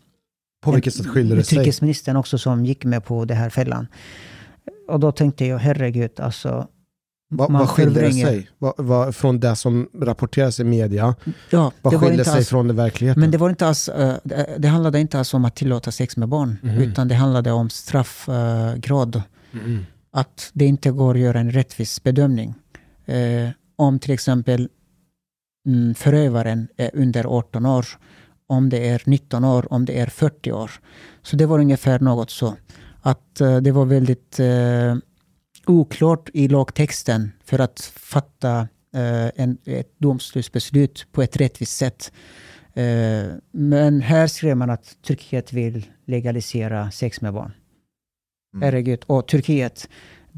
På 0.63 0.71
vilket 0.73 0.95
sätt 0.95 1.07
skiljer 1.07 1.37
det 1.37 1.43
sig? 1.45 1.59
utrikesministern 1.59 2.17
också 2.17 2.39
som 2.39 2.65
gick 2.67 2.85
med 2.85 3.05
på 3.05 3.25
det 3.25 3.35
här 3.35 3.51
fällan. 3.51 3.87
Och 4.89 5.01
då 5.01 5.13
tänkte 5.13 5.45
jag, 5.45 5.59
herregud, 5.59 6.21
alltså. 6.21 6.69
Vad, 7.31 7.51
man 7.51 7.59
vad 7.59 7.69
skiljer 7.69 8.03
det 8.03 8.13
sig? 8.13 8.49
Vad, 8.59 8.73
vad, 8.77 9.17
från 9.17 9.41
det 9.41 9.57
som 9.57 9.89
rapporteras 10.01 10.61
i 10.61 10.65
media? 10.65 11.15
Ja, 11.51 11.73
Vad 11.83 11.93
det 11.93 11.99
skiljer 11.99 12.13
inte 12.13 12.25
sig 12.25 12.35
alls, 12.35 12.49
från 12.49 12.69
det 12.69 12.75
verkligheten? 12.75 13.21
Men 13.21 13.31
det 13.31 13.39
var 13.39 13.51
inte 13.51 13.67
alls, 13.67 13.89
eh, 13.89 14.15
det- 14.25 14.55
det 14.59 14.69
handlade 14.69 15.01
inte 15.01 15.19
alls 15.19 15.35
om 15.35 15.45
att 15.45 15.57
tillåta 15.57 15.91
sex 15.91 16.17
med 16.17 16.29
barn, 16.29 16.57
Mhm. 16.63 16.79
utan 16.79 17.09
det 17.09 17.15
handlade 17.15 17.53
om 17.53 17.71
straffgrad. 17.71 19.23
Mm. 19.53 19.87
Att 20.13 20.51
det 20.53 20.65
inte 20.67 20.91
går 20.91 21.15
att 21.15 21.21
göra 21.21 21.41
en 21.41 21.51
rättvis 21.51 22.03
bedömning. 22.03 22.55
Eh, 23.07 23.49
om 23.77 23.99
till 23.99 24.11
exempel 24.15 24.69
mm, 25.69 25.95
förövaren 25.95 26.69
är 26.77 26.91
under 26.95 27.25
18 27.39 27.67
år, 27.67 27.87
om 28.47 28.69
det 28.69 28.89
är 28.89 29.03
19 29.07 29.45
år, 29.45 29.73
om 29.73 29.85
det 29.85 30.01
är 30.01 30.07
40 30.07 30.53
år. 30.53 30.71
Så 31.23 31.37
det 31.37 31.47
var 31.47 31.59
ungefär 31.59 32.01
något 32.01 32.31
så. 32.31 32.57
Att 33.01 33.41
eh, 33.41 33.57
det 33.57 33.73
var 33.73 33.85
väldigt 33.85 34.41
eh, 34.41 34.97
oklart 35.67 36.31
i 36.33 36.49
lagtexten 36.49 37.33
för 37.45 37.59
att 37.59 37.81
fatta 37.97 38.69
eh, 38.95 39.31
en, 39.35 39.59
ett 39.65 39.99
domstolsbeslut 39.99 41.07
på 41.13 41.23
ett 41.23 41.37
rättvist 41.37 41.77
sätt. 41.77 42.13
Men 43.53 44.01
här 44.01 44.27
skrev 44.27 44.57
man 44.57 44.71
att 44.71 44.97
Turkiet 45.03 45.53
vill 45.53 45.87
legalisera 46.07 46.91
sex 46.91 47.21
med 47.21 47.33
barn. 47.33 47.53
Mm. 48.55 48.63
Herregud. 48.63 49.05
Och 49.07 49.29
Turkiet, 49.29 49.89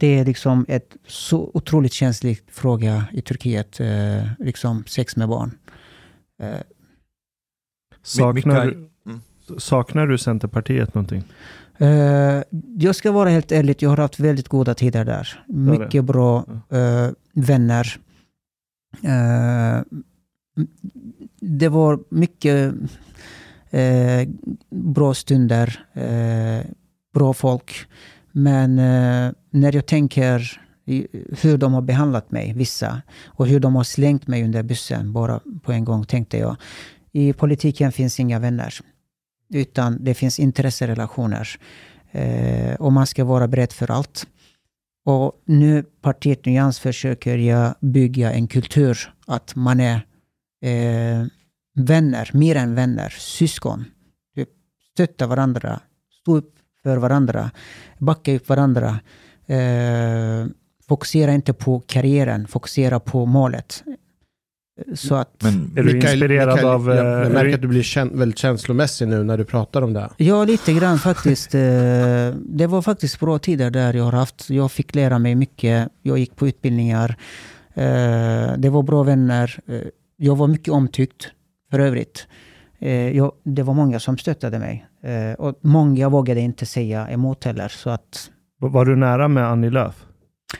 det 0.00 0.18
är 0.18 0.24
liksom 0.24 0.64
ett 0.68 0.96
så 1.06 1.50
otroligt 1.54 1.92
känslig 1.92 2.38
fråga 2.50 3.04
i 3.12 3.20
Turkiet, 3.22 3.80
eh, 3.80 4.26
liksom 4.38 4.84
sex 4.86 5.16
med 5.16 5.28
barn. 5.28 5.50
Eh, 6.42 6.60
Saknar, 8.02 8.62
Mm. 9.06 9.20
saknar 9.58 10.06
du 10.06 10.18
Centerpartiet 10.18 10.94
någonting? 10.94 11.24
Eh, 11.78 12.42
jag 12.78 12.96
ska 12.96 13.12
vara 13.12 13.28
helt 13.28 13.52
ärlig, 13.52 13.76
jag 13.78 13.90
har 13.90 13.96
haft 13.96 14.20
väldigt 14.20 14.48
goda 14.48 14.74
tider 14.74 15.04
där. 15.04 15.44
Mycket 15.48 16.04
bra 16.04 16.44
eh, 16.68 17.08
vänner. 17.32 17.96
Eh, 19.02 19.82
det 21.40 21.68
var 21.68 21.98
mycket 22.08 22.74
eh, 23.70 24.28
bra 24.70 25.14
stunder, 25.14 25.86
eh, 25.92 26.66
bra 27.14 27.32
folk. 27.34 27.86
Men 28.32 28.78
eh, 28.78 29.32
när 29.50 29.74
jag 29.74 29.86
tänker 29.86 30.60
hur 31.42 31.58
de 31.58 31.74
har 31.74 31.82
behandlat 31.82 32.30
mig, 32.30 32.52
vissa, 32.52 33.02
och 33.26 33.46
hur 33.46 33.60
de 33.60 33.76
har 33.76 33.84
slängt 33.84 34.26
mig 34.26 34.44
under 34.44 34.62
bussen 34.62 35.12
bara 35.12 35.40
på 35.62 35.72
en 35.72 35.84
gång, 35.84 36.04
tänkte 36.04 36.38
jag. 36.38 36.56
I 37.12 37.32
politiken 37.32 37.92
finns 37.92 38.20
inga 38.20 38.38
vänner, 38.38 38.74
utan 39.54 40.04
det 40.04 40.14
finns 40.14 40.40
intresserelationer. 40.40 41.48
Eh, 42.12 42.74
och 42.74 42.92
man 42.92 43.06
ska 43.06 43.24
vara 43.24 43.48
beredd 43.48 43.72
för 43.72 43.90
allt. 43.90 44.26
Och 45.04 45.42
nu, 45.44 45.82
partiet 45.82 46.44
Nyans, 46.44 46.80
försöker 46.80 47.36
jag 47.36 47.74
bygga 47.80 48.32
en 48.32 48.48
kultur 48.48 48.98
att 49.26 49.54
man 49.56 49.80
är 49.80 49.94
eh, 50.62 51.26
vänner, 51.74 52.30
mer 52.32 52.56
än 52.56 52.74
vänner, 52.74 53.08
syskon. 53.18 53.84
Typ, 54.34 54.48
Stötta 54.92 55.26
varandra, 55.26 55.80
stå 56.20 56.36
upp 56.36 56.54
för 56.82 56.96
varandra, 56.96 57.50
backa 57.98 58.34
upp 58.34 58.48
varandra. 58.48 59.00
Eh, 59.50 60.46
fokusera 60.88 61.32
inte 61.32 61.52
på 61.52 61.80
karriären, 61.86 62.46
fokusera 62.46 63.00
på 63.00 63.26
målet. 63.26 63.84
Så 64.94 65.14
att, 65.14 65.42
Men 65.42 65.72
Är 65.76 65.82
du 65.82 65.96
inspirerad 65.96 66.64
av, 66.64 66.88
Jag, 66.88 66.96
eh, 66.98 67.04
jag 67.04 67.26
är 67.26 67.30
märker 67.30 67.48
du- 67.48 67.54
att 67.54 67.60
du 67.62 67.68
blir 67.68 67.82
kän, 67.82 68.18
väldigt 68.18 68.38
känslomässig 68.38 69.08
nu 69.08 69.24
när 69.24 69.38
du 69.38 69.44
pratar 69.44 69.82
om 69.82 69.92
det. 69.92 70.10
ja, 70.16 70.44
lite 70.44 70.72
grann 70.72 70.98
faktiskt. 70.98 71.54
Eh, 71.54 71.60
det 72.36 72.66
var 72.68 72.82
faktiskt 72.82 73.20
bra 73.20 73.38
tider 73.38 73.70
där 73.70 73.94
jag 73.94 74.04
har 74.04 74.12
haft. 74.12 74.50
Jag 74.50 74.72
fick 74.72 74.94
lära 74.94 75.18
mig 75.18 75.34
mycket. 75.34 75.88
Jag 76.02 76.18
gick 76.18 76.36
på 76.36 76.48
utbildningar. 76.48 77.16
Eh, 77.74 78.52
det 78.58 78.68
var 78.70 78.82
bra 78.82 79.02
vänner. 79.02 79.58
Eh, 79.68 79.80
jag 80.16 80.36
var 80.36 80.46
mycket 80.46 80.68
omtyckt 80.68 81.28
för 81.70 81.78
övrigt. 81.78 82.26
Eh, 82.78 83.16
jag, 83.16 83.32
det 83.44 83.62
var 83.62 83.74
många 83.74 84.00
som 84.00 84.18
stöttade 84.18 84.58
mig. 84.58 84.86
Eh, 85.02 85.32
och 85.32 85.58
många 85.60 86.08
vågade 86.08 86.40
inte 86.40 86.66
säga 86.66 87.08
emot 87.10 87.44
heller. 87.44 87.68
Så 87.68 87.90
att, 87.90 88.30
Var 88.60 88.84
du 88.84 88.96
nära 88.96 89.28
med 89.28 89.46
Annie 89.46 89.70
Lööf? 89.70 90.06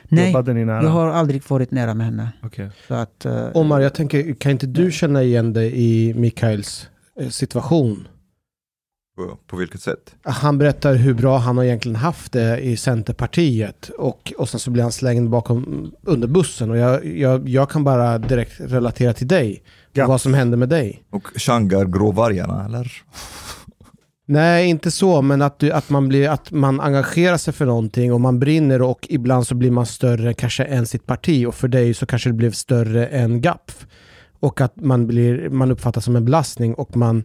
nej, 0.07 0.31
Jobbade 0.31 0.53
ni 0.53 0.65
nära? 0.65 0.83
jag 0.83 0.89
har 0.89 1.09
aldrig 1.09 1.43
varit 1.47 1.71
nära 1.71 1.93
med 1.93 2.05
henne. 2.05 2.31
Okej. 2.43 2.69
Så 2.87 2.93
att, 2.93 3.25
eh, 3.25 3.47
Omar, 3.53 3.79
jag 3.79 3.93
tänker, 3.93 4.33
kan 4.33 4.51
inte 4.51 4.67
du 4.67 4.91
känna 4.91 5.23
igen 5.23 5.53
dig 5.53 5.71
i 5.75 6.13
Mikaels 6.13 6.89
eh, 7.19 7.29
situation? 7.29 8.07
på, 9.47 9.55
vilket 9.57 9.81
sätt? 9.81 10.15
Han 10.23 10.57
berättar 10.57 10.95
hur 10.95 11.13
bra 11.13 11.37
han 11.37 11.57
har 11.57 11.63
egentligen 11.63 11.95
haft 11.95 12.31
det 12.31 12.59
i 12.59 12.77
Centerpartiet 12.77 13.89
och, 13.97 14.33
och 14.37 14.49
sen 14.49 14.59
så 14.59 14.71
blir 14.71 14.83
han 14.83 14.91
slängd 14.91 15.29
bakom 15.29 15.91
under 16.03 16.27
bussen 16.27 16.71
och 16.71 16.77
jag, 16.77 17.05
jag, 17.05 17.49
jag 17.49 17.69
kan 17.69 17.83
bara 17.83 18.17
direkt 18.17 18.59
relatera 18.59 19.13
till 19.13 19.27
dig. 19.27 19.63
Ja. 19.93 20.07
Vad 20.07 20.21
som 20.21 20.33
hände 20.33 20.57
med 20.57 20.69
dig. 20.69 21.03
Och 21.09 21.27
Shangar 21.35 21.85
Gråvargarna, 21.85 22.65
eller? 22.65 22.91
Nej, 24.31 24.67
inte 24.67 24.91
så, 24.91 25.21
men 25.21 25.41
att, 25.41 25.59
du, 25.59 25.71
att, 25.71 25.89
man 25.89 26.07
blir, 26.07 26.29
att 26.29 26.51
man 26.51 26.79
engagerar 26.79 27.37
sig 27.37 27.53
för 27.53 27.65
någonting 27.65 28.13
och 28.13 28.21
man 28.21 28.39
brinner 28.39 28.81
och 28.81 29.07
ibland 29.09 29.47
så 29.47 29.55
blir 29.55 29.71
man 29.71 29.85
större 29.85 30.33
kanske 30.33 30.63
än 30.63 30.85
sitt 30.85 31.05
parti 31.05 31.45
och 31.45 31.55
för 31.55 31.67
dig 31.67 31.93
så 31.93 32.05
kanske 32.05 32.29
det 32.29 32.33
blev 32.33 32.51
större 32.51 33.07
än 33.07 33.41
GAPF. 33.41 33.87
Och 34.39 34.61
att 34.61 34.75
man, 34.75 35.07
blir, 35.07 35.49
man 35.49 35.71
uppfattas 35.71 36.05
som 36.05 36.15
en 36.15 36.25
belastning 36.25 36.73
och 36.73 36.97
man 36.97 37.17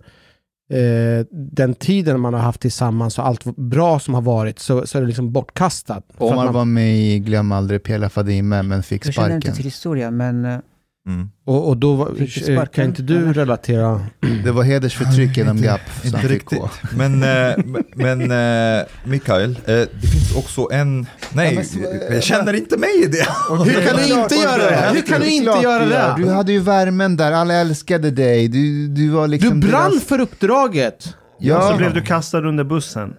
eh, 0.72 1.26
den 1.30 1.74
tiden 1.74 2.20
man 2.20 2.34
har 2.34 2.40
haft 2.40 2.60
tillsammans 2.60 3.18
och 3.18 3.26
allt 3.26 3.44
bra 3.56 3.98
som 3.98 4.14
har 4.14 4.22
varit 4.22 4.58
så, 4.58 4.86
så 4.86 4.98
är 4.98 5.02
det 5.02 5.06
liksom 5.06 5.32
bortkastat. 5.32 6.04
Omar 6.18 6.44
man, 6.44 6.54
var 6.54 6.64
med 6.64 6.98
i 6.98 7.18
Glöm 7.18 7.52
aldrig 7.52 7.82
Pela 7.82 8.08
Fadime 8.08 8.62
men 8.62 8.82
fick 8.82 9.06
jag 9.06 9.14
känner 9.14 9.34
inte 9.34 9.46
sparken. 9.46 9.56
till 9.56 9.64
historien, 9.64 10.16
men 10.16 10.44
eh, 10.44 10.58
Mm. 11.06 11.28
Och, 11.44 11.68
och 11.68 11.76
då 11.76 11.94
var- 11.94 12.10
du 12.46 12.66
kan 12.72 12.84
inte 12.84 13.02
du 13.02 13.32
relatera? 13.32 14.00
Det 14.44 14.50
var 14.52 14.62
hedersförtryck 14.62 15.38
inom 15.38 15.62
GAP. 15.62 15.80
som 16.00 16.06
Inte 16.16 16.28
riktigt. 16.28 16.60
Men, 16.96 17.22
eh, 17.22 17.54
men 17.94 18.30
eh, 18.78 18.84
Mikael, 19.04 19.50
eh, 19.50 19.74
det 19.74 20.06
finns 20.12 20.36
också 20.36 20.68
en... 20.72 21.06
Nej, 21.32 21.66
jag 22.10 22.22
känner 22.22 22.52
inte 22.52 22.76
mig 22.76 23.02
i 23.04 23.06
det. 23.06 23.26
Hur 23.64 23.86
kan 23.86 23.96
du 23.96 24.02
inte 24.22 24.34
göra 24.34 24.70
det? 24.70 24.90
Hur 24.94 25.02
kan 25.02 25.20
du 25.20 25.26
inte 25.30 25.58
göra 25.62 25.84
du 25.84 25.90
gör. 25.90 26.16
det? 26.16 26.22
Du 26.24 26.30
hade 26.30 26.52
ju 26.52 26.58
värmen 26.60 27.16
där, 27.16 27.32
alla 27.32 27.54
älskade 27.54 28.10
dig. 28.10 28.48
Du, 28.48 28.88
du 28.88 29.08
var 29.08 29.22
Du 29.26 29.28
liksom 29.32 29.60
brann 29.60 29.90
deras- 29.90 30.04
för 30.04 30.20
uppdraget! 30.20 31.14
Ja, 31.38 31.70
Så 31.70 31.76
blev 31.76 31.94
du 31.94 32.00
kastad 32.02 32.38
under 32.48 32.64
bussen. 32.64 33.14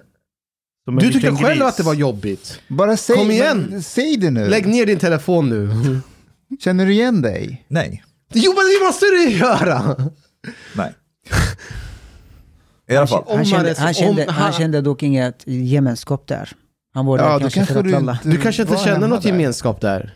Du 1.00 1.12
tyckte 1.12 1.32
själv 1.32 1.60
gris. 1.60 1.62
att 1.62 1.78
det 1.78 1.84
var 1.84 1.94
jobbigt. 1.94 2.60
bara 2.68 2.98
säg, 2.98 3.16
Kom 3.16 3.32
igen. 3.32 3.68
men 3.70 3.84
Säg 3.84 4.18
det 4.18 4.32
nu. 4.32 4.48
Lägg 4.50 4.68
ner 4.68 4.86
din 4.86 5.00
telefon 5.00 5.50
nu. 5.50 5.70
Känner 6.64 6.86
du 6.86 6.92
igen 6.94 7.22
dig? 7.22 7.66
Nej, 7.68 8.04
Jo 8.34 8.52
men 8.52 8.58
det 8.66 8.86
måste 8.86 9.06
du 9.06 9.30
göra! 9.30 9.96
nej. 10.76 10.94
I 12.90 12.96
alla 12.96 13.08
fall. 13.08 13.24
Om 13.26 13.36
Han 13.36 13.46
kände, 13.46 13.76
han, 13.78 13.94
kände, 13.94 14.32
han 14.32 14.54
kände 14.54 14.82
dock 14.82 15.04
inget 15.04 15.44
gemenskap 15.46 16.28
där. 16.28 16.52
Han 16.94 17.06
var 17.06 17.18
där 17.18 17.26
Ja, 17.26 17.34
då 17.34 17.40
kanske, 17.40 17.60
kanske 17.60 17.74
för 17.74 17.80
att 17.80 17.86
du 17.86 17.92
lalla. 17.92 18.20
Du 18.24 18.38
kanske 18.38 18.62
inte 18.62 18.78
känner 18.78 19.08
något 19.08 19.22
där. 19.24 19.30
gemenskap 19.30 19.82
där? 19.82 20.14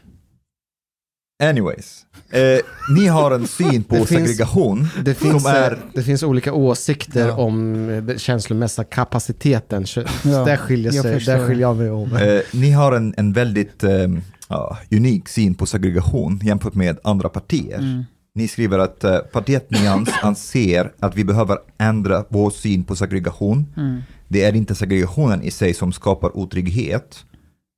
Anyways. 1.44 2.06
Eh, 2.30 2.60
ni 2.96 3.08
har 3.08 3.32
en 3.32 3.48
syn 3.48 3.84
på 3.84 3.96
Det 3.96 4.06
finns- 4.06 4.10
segregation 4.30 4.88
Det 5.04 5.14
finns, 5.14 5.44
som 5.44 5.52
är... 5.52 5.78
det 5.94 6.04
finns 6.04 6.24
olika 6.24 6.54
åsikter 6.54 7.28
Ja. 7.28 7.36
om 7.38 7.90
eh, 8.10 8.18
känslomässiga 8.18 8.86
kapaciteten. 8.86 9.86
Ja, 9.96 10.04
där 10.46 10.58
skiljer, 10.58 10.92
sig, 10.92 11.20
där 11.20 11.48
skiljer 11.48 11.62
jag 11.62 11.78
mig 11.78 11.90
om. 11.90 12.16
Eh, 12.16 12.42
ni 12.54 12.72
har 12.72 12.92
en, 12.92 13.14
en 13.18 13.34
väldigt 13.34 13.84
eh, 13.84 14.08
ja, 14.52 14.78
unik 14.92 15.30
syn 15.30 15.56
på 15.56 15.66
segregation 15.66 16.40
jämfört 16.44 16.76
med 16.76 17.00
andra 17.04 17.30
partier. 17.30 17.80
Mm. 17.80 18.04
Ni 18.36 18.48
skriver 18.48 18.80
att 18.80 19.04
eh, 19.04 19.18
partiet 19.18 19.72
Nyans 19.72 20.10
anser 20.22 20.92
att 21.00 21.16
vi 21.16 21.24
behöver 21.24 21.58
ändra 21.78 22.26
vår 22.30 22.50
syn 22.50 22.84
på 22.84 22.96
segregation. 22.96 23.74
Mm. 23.78 24.02
Det 24.28 24.44
är 24.44 24.56
inte 24.56 24.76
segregationen 24.76 25.44
i 25.44 25.52
sig 25.52 25.74
som 25.74 25.94
skapar 25.94 26.38
otrygghet. 26.38 27.26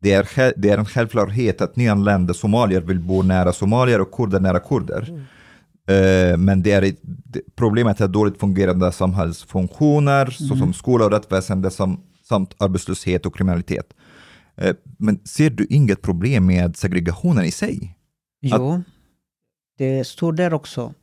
Det 0.01 0.13
är, 0.13 0.53
det 0.57 0.69
är 0.69 0.77
en 0.77 0.85
självklarhet 0.85 1.61
att 1.61 1.75
nyanlända 1.75 2.33
somalier 2.33 2.81
vill 2.81 2.99
bo 2.99 3.21
nära 3.21 3.53
somalier 3.53 4.01
och 4.01 4.11
kurder 4.11 4.39
nära 4.39 4.59
kurder. 4.59 5.27
Eh, 5.89 6.37
men 6.37 6.63
det 6.63 6.71
är 6.71 6.81
ett, 6.81 6.99
det, 7.01 7.41
problemet 7.55 8.01
är 8.01 8.07
dåligt 8.07 8.39
fungerande 8.39 8.91
samhällsfunktioner 8.91 10.25
såsom 10.25 10.73
skola 10.73 11.05
och 11.05 11.11
rättsväsende 11.11 11.71
sam, 11.71 11.99
samt 12.29 12.55
arbetslöshet 12.57 13.25
och 13.25 13.35
kriminalitet. 13.35 13.93
Eh, 14.57 14.75
men 14.97 15.19
ser 15.25 15.49
du 15.49 15.65
inget 15.69 16.01
problem 16.01 16.45
med 16.45 16.75
segregationen 16.75 17.45
i 17.45 17.51
sig? 17.51 17.97
Jo, 18.41 18.83
det 19.77 20.07
står 20.07 20.33
där 20.33 20.53
också. 20.53 20.93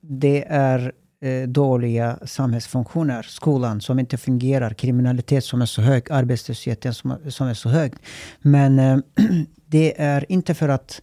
Det 0.00 0.44
är 0.48 0.92
eh, 1.20 1.48
dåliga 1.48 2.18
samhällsfunktioner, 2.26 3.22
skolan 3.22 3.80
som 3.80 3.98
inte 3.98 4.16
fungerar, 4.16 4.74
kriminalitet 4.74 5.44
som 5.44 5.62
är 5.62 5.66
så 5.66 5.82
hög, 5.82 6.12
arbetslösheten 6.12 6.94
som, 6.94 7.16
som 7.28 7.46
är 7.46 7.54
så 7.54 7.68
hög. 7.68 7.92
Men 8.40 8.78
äh, 8.78 8.98
det 9.66 10.00
är 10.00 10.32
inte 10.32 10.54
för 10.54 10.68
att 10.68 11.02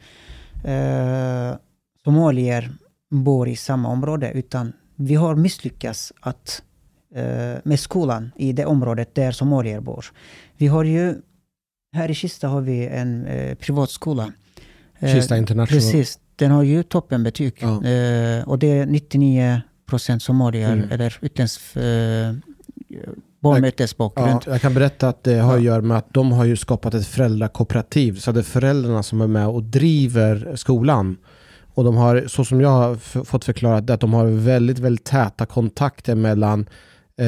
äh, 0.64 1.58
somalier 2.04 2.72
bor 3.10 3.48
i 3.48 3.56
samma 3.56 3.90
område, 3.90 4.32
utan 4.32 4.74
vi 4.96 5.16
har 5.16 5.36
misslyckats 5.36 6.14
att, 6.20 6.64
äh, 7.16 7.56
med 7.64 7.80
skolan 7.80 8.32
i 8.36 8.54
det 8.54 8.66
området 8.66 9.16
där 9.16 9.32
somalier 9.32 9.80
bor. 9.80 10.06
Vi 10.58 10.68
har 10.68 10.84
ju, 10.84 11.16
här 11.94 12.12
i 12.12 12.16
Kista 12.16 12.48
har 12.48 12.62
vi 12.62 12.88
en 12.88 13.26
eh, 13.26 13.56
privatskola. 13.56 14.32
Eh, 15.00 15.14
Kista 15.14 15.38
International. 15.38 15.80
Precis, 15.82 16.20
den 16.36 16.52
har 16.52 16.64
ju 16.64 16.84
toppenbetyg. 16.84 17.54
Ja. 17.60 17.68
Eh, 17.86 18.50
och 18.50 18.60
det 18.60 18.68
är 18.80 18.86
99 18.86 19.62
procent 19.90 20.24
somalier 20.24 20.74
Mm. 20.74 20.92
eller 20.92 21.18
utländsk 21.22 21.76
eh, 21.76 22.34
barn 23.40 23.62
med 23.62 23.68
utländsk 23.68 23.98
bakgrund. 23.98 24.42
Ja, 24.46 24.52
jag 24.52 24.62
kan 24.62 24.74
berätta 24.74 25.10
att 25.10 25.24
det 25.24 25.36
har 25.36 25.56
att 25.58 25.64
göra 25.64 25.82
med 25.82 25.98
att 25.98 26.14
de 26.14 26.32
har 26.32 26.46
ju 26.46 26.56
skapat 26.58 26.94
ett 26.94 27.08
föräldrakooperativ. 27.08 28.16
Så 28.20 28.32
det 28.32 28.40
är 28.40 28.44
föräldrarna 28.44 29.04
som 29.04 29.22
är 29.22 29.28
med 29.28 29.48
och 29.48 29.64
driver 29.64 30.56
skolan. 30.56 31.18
Och 31.74 31.84
de 31.84 31.96
har, 31.98 32.24
så 32.28 32.46
som 32.46 32.62
jag 32.62 32.70
har 32.70 32.96
fått 33.24 33.46
förklarat, 33.46 33.90
att 33.90 34.00
de 34.00 34.14
har 34.14 34.26
väldigt, 34.26 34.80
väldigt 34.80 35.06
täta 35.06 35.46
kontakter 35.46 36.16
mellan 36.16 36.70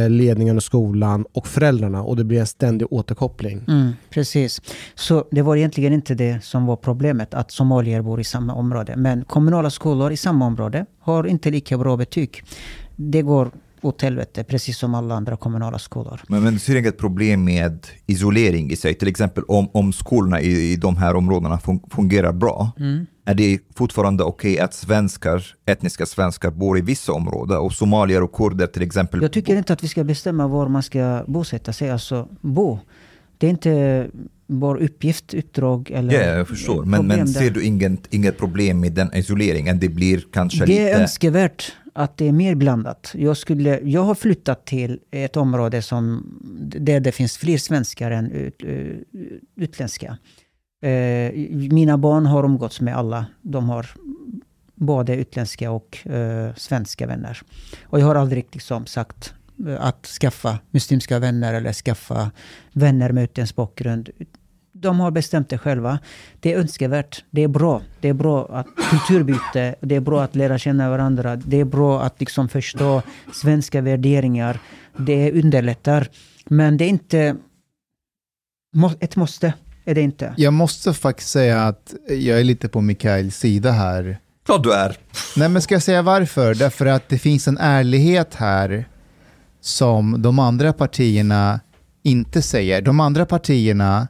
ledningen 0.09 0.57
och 0.57 0.63
skolan 0.63 1.25
och 1.33 1.47
föräldrarna. 1.47 2.03
Och 2.03 2.15
det 2.15 2.23
blir 2.23 2.39
en 2.39 2.47
ständig 2.47 2.87
återkoppling. 2.93 3.63
Mm, 3.67 3.91
precis. 4.09 4.61
Så 4.95 5.25
det 5.31 5.41
var 5.41 5.55
egentligen 5.55 5.93
inte 5.93 6.15
det 6.15 6.43
som 6.43 6.65
var 6.65 6.75
problemet, 6.75 7.33
att 7.33 7.51
somalier 7.51 8.01
bor 8.01 8.19
i 8.19 8.23
samma 8.23 8.53
område. 8.53 8.95
Men 8.97 9.23
kommunala 9.23 9.69
skolor 9.69 10.11
i 10.11 10.17
samma 10.17 10.45
område 10.45 10.85
har 10.99 11.27
inte 11.27 11.51
lika 11.51 11.77
bra 11.77 11.97
betyg. 11.97 12.43
Det 12.95 13.21
går 13.21 13.51
åt 13.81 14.01
helvete, 14.01 14.43
precis 14.43 14.77
som 14.77 14.95
alla 14.95 15.15
andra 15.15 15.37
kommunala 15.37 15.79
skolor. 15.79 16.21
Men, 16.27 16.43
men 16.43 16.53
du 16.53 16.59
ser 16.59 16.75
inget 16.75 16.97
problem 16.97 17.43
med 17.43 17.87
isolering 18.05 18.71
i 18.71 18.75
sig? 18.75 18.93
Till 18.93 19.07
exempel 19.07 19.43
om, 19.43 19.69
om 19.73 19.93
skolorna 19.93 20.41
i, 20.41 20.71
i 20.71 20.75
de 20.75 20.97
här 20.97 21.15
områdena 21.15 21.59
fun, 21.59 21.79
fungerar 21.91 22.31
bra, 22.31 22.71
är 23.25 23.33
det 23.35 23.59
fortfarande 23.75 24.23
okej 24.23 24.59
att 24.59 24.73
svenskar, 24.73 25.45
etniska 25.65 26.05
svenskar 26.05 26.51
bor 26.51 26.77
i 26.77 26.81
vissa 26.81 27.13
områden 27.13 27.57
och 27.57 27.73
somalier 27.73 28.23
och 28.23 28.33
kurder 28.33 28.67
till 28.67 28.81
exempel 28.81 29.21
Jag 29.21 29.31
tycker 29.31 29.55
inte 29.55 29.73
att 29.73 29.83
vi 29.83 29.87
ska 29.87 30.03
bestämma 30.03 30.47
var 30.47 30.67
man 30.67 30.83
ska 30.83 31.23
bosätta 31.27 31.73
sig, 31.73 31.89
alltså 31.89 32.27
bo. 32.41 32.79
Det 33.37 33.47
är 33.47 33.51
inte 33.51 34.07
vår 34.47 34.77
uppgift, 34.77 35.33
uppdrag 35.33 35.91
eller 35.91 36.13
Ja, 36.13 36.37
jag 36.37 36.47
förstår. 36.47 36.85
Men, 36.85 37.07
men 37.07 37.27
ser 37.27 37.49
du 37.49 37.63
inget, 37.63 38.13
inget 38.13 38.37
problem 38.37 38.79
med 38.79 38.91
den 38.91 39.15
isoleringen? 39.15 39.79
Det 39.79 39.89
blir 39.89 40.23
kanske 40.33 40.65
Det 40.65 40.79
är 40.79 40.85
lite... 40.85 41.01
önskvärt 41.01 41.73
att 41.93 42.17
det 42.17 42.27
är 42.27 42.31
mer 42.31 42.55
blandat. 42.55 43.11
Jag, 43.15 43.37
skulle, 43.37 43.79
jag 43.79 44.01
har 44.01 44.15
flyttat 44.15 44.65
till 44.65 44.99
ett 45.11 45.37
område 45.37 45.81
som, 45.81 46.25
där 46.63 46.99
det 46.99 47.11
finns 47.11 47.37
fler 47.37 47.57
svenskar 47.57 48.11
än 48.11 48.31
ut, 48.31 48.63
utländska. 49.55 50.17
Eh, 50.81 51.31
mina 51.71 51.97
barn 51.97 52.25
har 52.25 52.43
umgåtts 52.43 52.81
med 52.81 52.97
alla. 52.97 53.25
De 53.41 53.69
har 53.69 53.87
både 54.75 55.15
utländska 55.15 55.71
och 55.71 56.07
eh, 56.07 56.55
svenska 56.55 57.07
vänner. 57.07 57.41
Och 57.83 57.99
jag 57.99 58.05
har 58.05 58.15
aldrig 58.15 58.47
liksom 58.51 58.85
sagt 58.85 59.33
eh, 59.67 59.85
att 59.85 60.05
skaffa 60.05 60.59
muslimska 60.71 61.19
vänner 61.19 61.53
eller 61.53 61.73
skaffa 61.73 62.31
vänner 62.73 63.11
med 63.11 63.23
utländsk 63.23 63.55
bakgrund. 63.55 64.09
De 64.73 64.99
har 64.99 65.11
bestämt 65.11 65.49
det 65.49 65.57
själva. 65.57 65.99
Det 66.39 66.53
är 66.53 66.59
önskvärt. 66.59 67.23
Det 67.29 67.41
är 67.41 67.47
bra. 67.47 67.81
Det 67.99 68.09
är 68.09 68.13
bra 68.13 68.47
att 68.51 68.67
kulturbyte. 68.89 69.75
Det 69.81 69.95
är 69.95 69.99
bra 69.99 70.23
att 70.23 70.35
lära 70.35 70.57
känna 70.57 70.89
varandra. 70.89 71.35
Det 71.35 71.59
är 71.59 71.65
bra 71.65 72.01
att 72.01 72.19
liksom 72.19 72.49
förstå 72.49 73.01
svenska 73.33 73.81
värderingar. 73.81 74.59
Det 74.97 75.31
underlättar. 75.31 76.07
Men 76.45 76.77
det 76.77 76.85
är 76.85 76.89
inte 76.89 77.35
ett 78.99 79.15
måste. 79.15 79.53
Är 79.85 79.95
det 79.95 80.01
inte. 80.01 80.33
Jag 80.37 80.53
måste 80.53 80.93
faktiskt 80.93 81.29
säga 81.29 81.63
att 81.63 81.93
jag 82.07 82.39
är 82.39 82.43
lite 82.43 82.69
på 82.69 82.81
Mikaels 82.81 83.37
sida 83.37 83.71
här. 83.71 84.19
Klart 84.45 84.63
du 84.63 84.73
är. 84.73 84.97
Nej, 85.35 85.49
men 85.49 85.61
ska 85.61 85.75
jag 85.75 85.83
säga 85.83 86.01
varför? 86.01 86.53
Därför 86.55 86.85
att 86.85 87.09
det 87.09 87.17
finns 87.17 87.47
en 87.47 87.57
ärlighet 87.57 88.35
här 88.35 88.85
som 89.61 90.21
de 90.21 90.39
andra 90.39 90.73
partierna 90.73 91.59
inte 92.03 92.41
säger. 92.41 92.81
De 92.81 92.99
andra 92.99 93.25
partierna, 93.25 94.07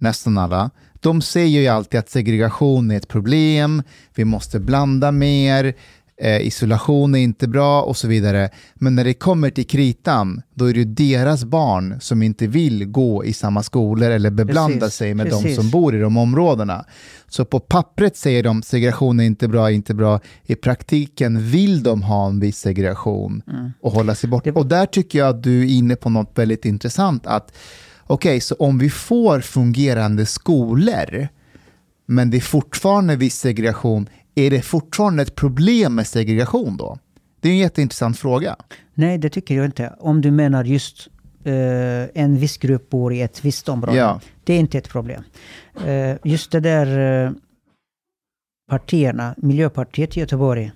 nästan 0.00 0.38
alla, 0.38 0.70
de 1.00 1.22
säger 1.22 1.60
ju 1.60 1.68
alltid 1.68 2.00
att 2.00 2.10
segregation 2.10 2.90
är 2.90 2.96
ett 2.96 3.08
problem, 3.08 3.82
vi 4.14 4.24
måste 4.24 4.60
blanda 4.60 5.12
mer, 5.12 5.74
eh, 6.18 6.46
isolation 6.46 7.14
är 7.14 7.18
inte 7.18 7.48
bra 7.48 7.82
och 7.82 7.96
så 7.96 8.08
vidare. 8.08 8.50
Men 8.74 8.94
när 8.94 9.04
det 9.04 9.14
kommer 9.14 9.50
till 9.50 9.66
kritan, 9.66 10.42
då 10.54 10.70
är 10.70 10.74
det 10.74 10.84
deras 10.84 11.44
barn 11.44 11.96
som 12.00 12.22
inte 12.22 12.46
vill 12.46 12.84
gå 12.84 13.24
i 13.24 13.32
samma 13.32 13.62
skolor 13.62 14.10
eller 14.10 14.30
beblanda 14.30 14.78
Precis, 14.78 14.94
sig 14.94 15.14
med 15.14 15.26
de 15.26 15.42
precis. 15.42 15.56
som 15.56 15.70
bor 15.70 15.96
i 15.96 15.98
de 15.98 16.16
områdena. 16.16 16.84
Så 17.28 17.44
på 17.44 17.60
pappret 17.60 18.16
säger 18.16 18.42
de 18.42 18.62
segregation 18.62 19.20
är 19.20 19.24
inte 19.24 19.48
bra, 19.48 19.70
inte 19.70 19.94
bra. 19.94 20.20
I 20.44 20.54
praktiken 20.54 21.50
vill 21.50 21.82
de 21.82 22.02
ha 22.02 22.26
en 22.26 22.40
viss 22.40 22.58
segregation 22.58 23.42
och 23.80 23.92
hålla 23.92 24.14
sig 24.14 24.30
borta. 24.30 24.52
Och 24.52 24.66
där 24.66 24.86
tycker 24.86 25.18
jag 25.18 25.28
att 25.28 25.42
du 25.42 25.60
är 25.60 25.66
inne 25.66 25.96
på 25.96 26.10
något 26.10 26.38
väldigt 26.38 26.64
intressant. 26.64 27.26
att 27.26 27.52
Okej, 28.08 28.40
så 28.40 28.54
om 28.54 28.78
vi 28.78 28.90
får 28.90 29.40
fungerande 29.40 30.26
skolor, 30.26 31.28
men 32.06 32.30
det 32.30 32.36
är 32.36 32.40
fortfarande 32.40 33.16
viss 33.16 33.38
segregation, 33.38 34.08
är 34.36 34.50
det 34.50 34.62
fortfarande 34.62 35.22
ett 35.22 35.34
problem 35.34 35.94
med 35.94 36.06
segregation 36.06 36.76
då? 36.76 36.98
Det 37.40 37.48
är 37.48 37.52
en 37.52 37.58
jätteintressant 37.58 38.18
fråga. 38.18 38.56
Nej, 38.94 39.18
det 39.18 39.30
tycker 39.30 39.54
jag 39.54 39.64
inte. 39.64 39.92
Om 39.98 40.20
du 40.20 40.30
menar 40.30 40.64
just 40.64 41.08
eh, 41.44 42.22
en 42.22 42.36
viss 42.38 42.58
grupp 42.58 42.90
bor 42.90 43.12
i 43.12 43.22
ett 43.22 43.44
visst 43.44 43.68
område. 43.68 43.98
Ja. 43.98 44.20
Det 44.44 44.54
är 44.54 44.58
inte 44.58 44.78
ett 44.78 44.88
problem. 44.88 45.22
Eh, 45.86 46.16
just 46.24 46.50
det 46.50 46.60
där 46.60 47.24
eh, 47.26 47.32
partierna, 48.70 49.34
Miljöpartiet 49.38 50.16
i 50.16 50.20
Göteborg, 50.20 50.72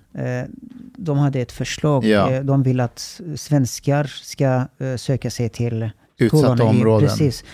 de 0.96 1.18
hade 1.18 1.40
ett 1.40 1.52
förslag. 1.52 2.04
Ja. 2.04 2.42
De 2.42 2.62
vill 2.62 2.80
att 2.80 3.20
svenskar 3.36 4.04
ska 4.04 4.66
söka 4.96 5.30
sig 5.30 5.48
till 5.48 5.90
Utsatta 6.18 6.64
områden. 6.64 7.08
Precis. 7.08 7.44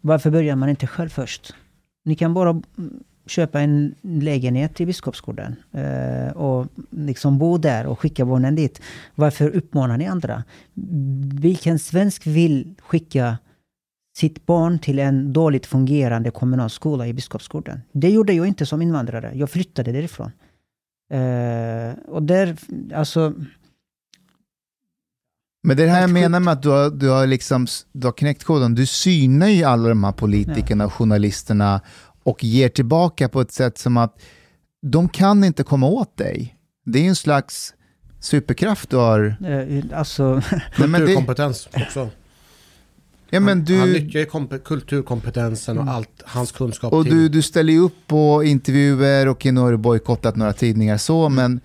Varför 0.00 0.30
börjar 0.30 0.56
man 0.56 0.68
inte 0.68 0.86
själv 0.86 1.08
först? 1.08 1.54
Ni 2.04 2.14
kan 2.14 2.34
bara 2.34 2.62
köpa 3.26 3.60
en 3.60 3.94
lägenhet 4.02 4.80
i 4.80 4.86
Biskopsgården 4.86 5.56
eh, 5.72 6.32
och 6.36 6.66
liksom 6.90 7.38
bo 7.38 7.58
där 7.58 7.86
och 7.86 8.00
skicka 8.00 8.24
barnen 8.24 8.54
dit. 8.54 8.80
Varför 9.14 9.50
uppmanar 9.50 9.98
ni 9.98 10.06
andra? 10.06 10.44
Vilken 11.34 11.78
svensk 11.78 12.26
vill 12.26 12.74
skicka 12.78 13.38
sitt 14.16 14.46
barn 14.46 14.78
till 14.78 14.98
en 14.98 15.32
dåligt 15.32 15.66
fungerande 15.66 16.30
kommunal 16.30 16.70
skola 16.70 17.06
i 17.06 17.12
Biskopsgården? 17.12 17.80
Det 17.92 18.10
gjorde 18.10 18.32
jag 18.32 18.46
inte 18.46 18.66
som 18.66 18.82
invandrare. 18.82 19.32
Jag 19.34 19.50
flyttade 19.50 19.92
därifrån. 19.92 20.32
Eh, 21.12 21.92
och 22.08 22.22
där, 22.22 22.56
alltså... 22.94 23.34
Men 25.62 25.76
det 25.76 25.82
är 25.82 25.86
det 25.86 25.92
här 25.92 26.00
jag 26.00 26.10
menar 26.10 26.40
med 26.40 26.52
att 26.52 26.62
du 26.62 26.68
har, 26.68 26.90
du 26.90 27.08
har, 27.08 27.26
liksom, 27.26 27.66
du 27.92 28.06
har 28.06 28.12
knäckt 28.12 28.44
koden. 28.44 28.74
Du 28.74 28.86
synar 28.86 29.48
ju 29.48 29.64
alla 29.64 29.88
de 29.88 30.04
här 30.04 30.12
politikerna 30.12 30.86
och 30.86 30.92
journalisterna 30.92 31.80
och 32.22 32.44
ger 32.44 32.68
tillbaka 32.68 33.28
på 33.28 33.40
ett 33.40 33.52
sätt 33.52 33.78
som 33.78 33.96
att 33.96 34.22
de 34.82 35.08
kan 35.08 35.44
inte 35.44 35.62
komma 35.62 35.86
åt 35.86 36.16
dig. 36.16 36.56
Det 36.86 36.98
är 37.04 37.08
en 37.08 37.16
slags 37.16 37.74
superkraft 38.20 38.90
du 38.90 38.96
har. 38.96 39.36
Eh, 39.46 39.98
alltså, 39.98 40.34
Nej, 40.78 40.88
men 40.88 40.92
det, 40.92 40.98
Kulturkompetens 40.98 41.68
också. 41.72 42.10
ja, 43.30 43.40
men 43.40 43.48
Han 43.58 43.64
du, 43.64 43.92
nyttjar 43.92 44.20
ju 44.20 44.26
kompe- 44.26 44.58
kulturkompetensen 44.58 45.78
och 45.78 45.88
allt, 45.88 46.22
hans 46.24 46.52
kunskap 46.52 46.92
och 46.92 47.04
till. 47.04 47.14
du, 47.14 47.28
du 47.28 47.42
ställer 47.42 47.72
ju 47.72 47.78
upp 47.78 47.96
på 48.06 48.44
intervjuer 48.44 49.28
och 49.28 49.44
nu 49.46 49.60
har 49.60 49.70
du 49.70 49.76
bojkottat 49.78 50.36
några 50.36 50.52
tidningar 50.52 50.96
så, 50.96 51.28
men, 51.28 51.60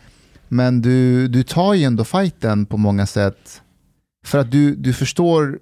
men 0.48 0.82
du, 0.82 1.28
du 1.28 1.44
tar 1.44 1.74
ju 1.74 1.84
ändå 1.84 2.04
fighten 2.04 2.66
på 2.66 2.78
många 2.78 3.06
sätt. 3.06 3.62
För 4.26 4.38
att 4.40 4.52
du, 4.52 4.76
du 4.76 4.94
förstår 4.94 5.60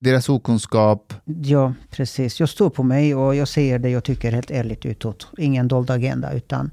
deras 0.00 0.28
okunskap. 0.28 1.14
Ja, 1.24 1.74
precis. 1.90 2.40
Jag 2.40 2.48
står 2.48 2.70
på 2.70 2.82
mig 2.82 3.14
och 3.14 3.34
jag 3.34 3.48
säger 3.48 3.78
det 3.78 3.90
jag 3.90 4.04
tycker 4.04 4.32
helt 4.32 4.50
ärligt 4.50 4.86
utåt. 4.86 5.26
Ingen 5.38 5.68
dold 5.68 5.90
agenda, 5.90 6.32
utan 6.32 6.70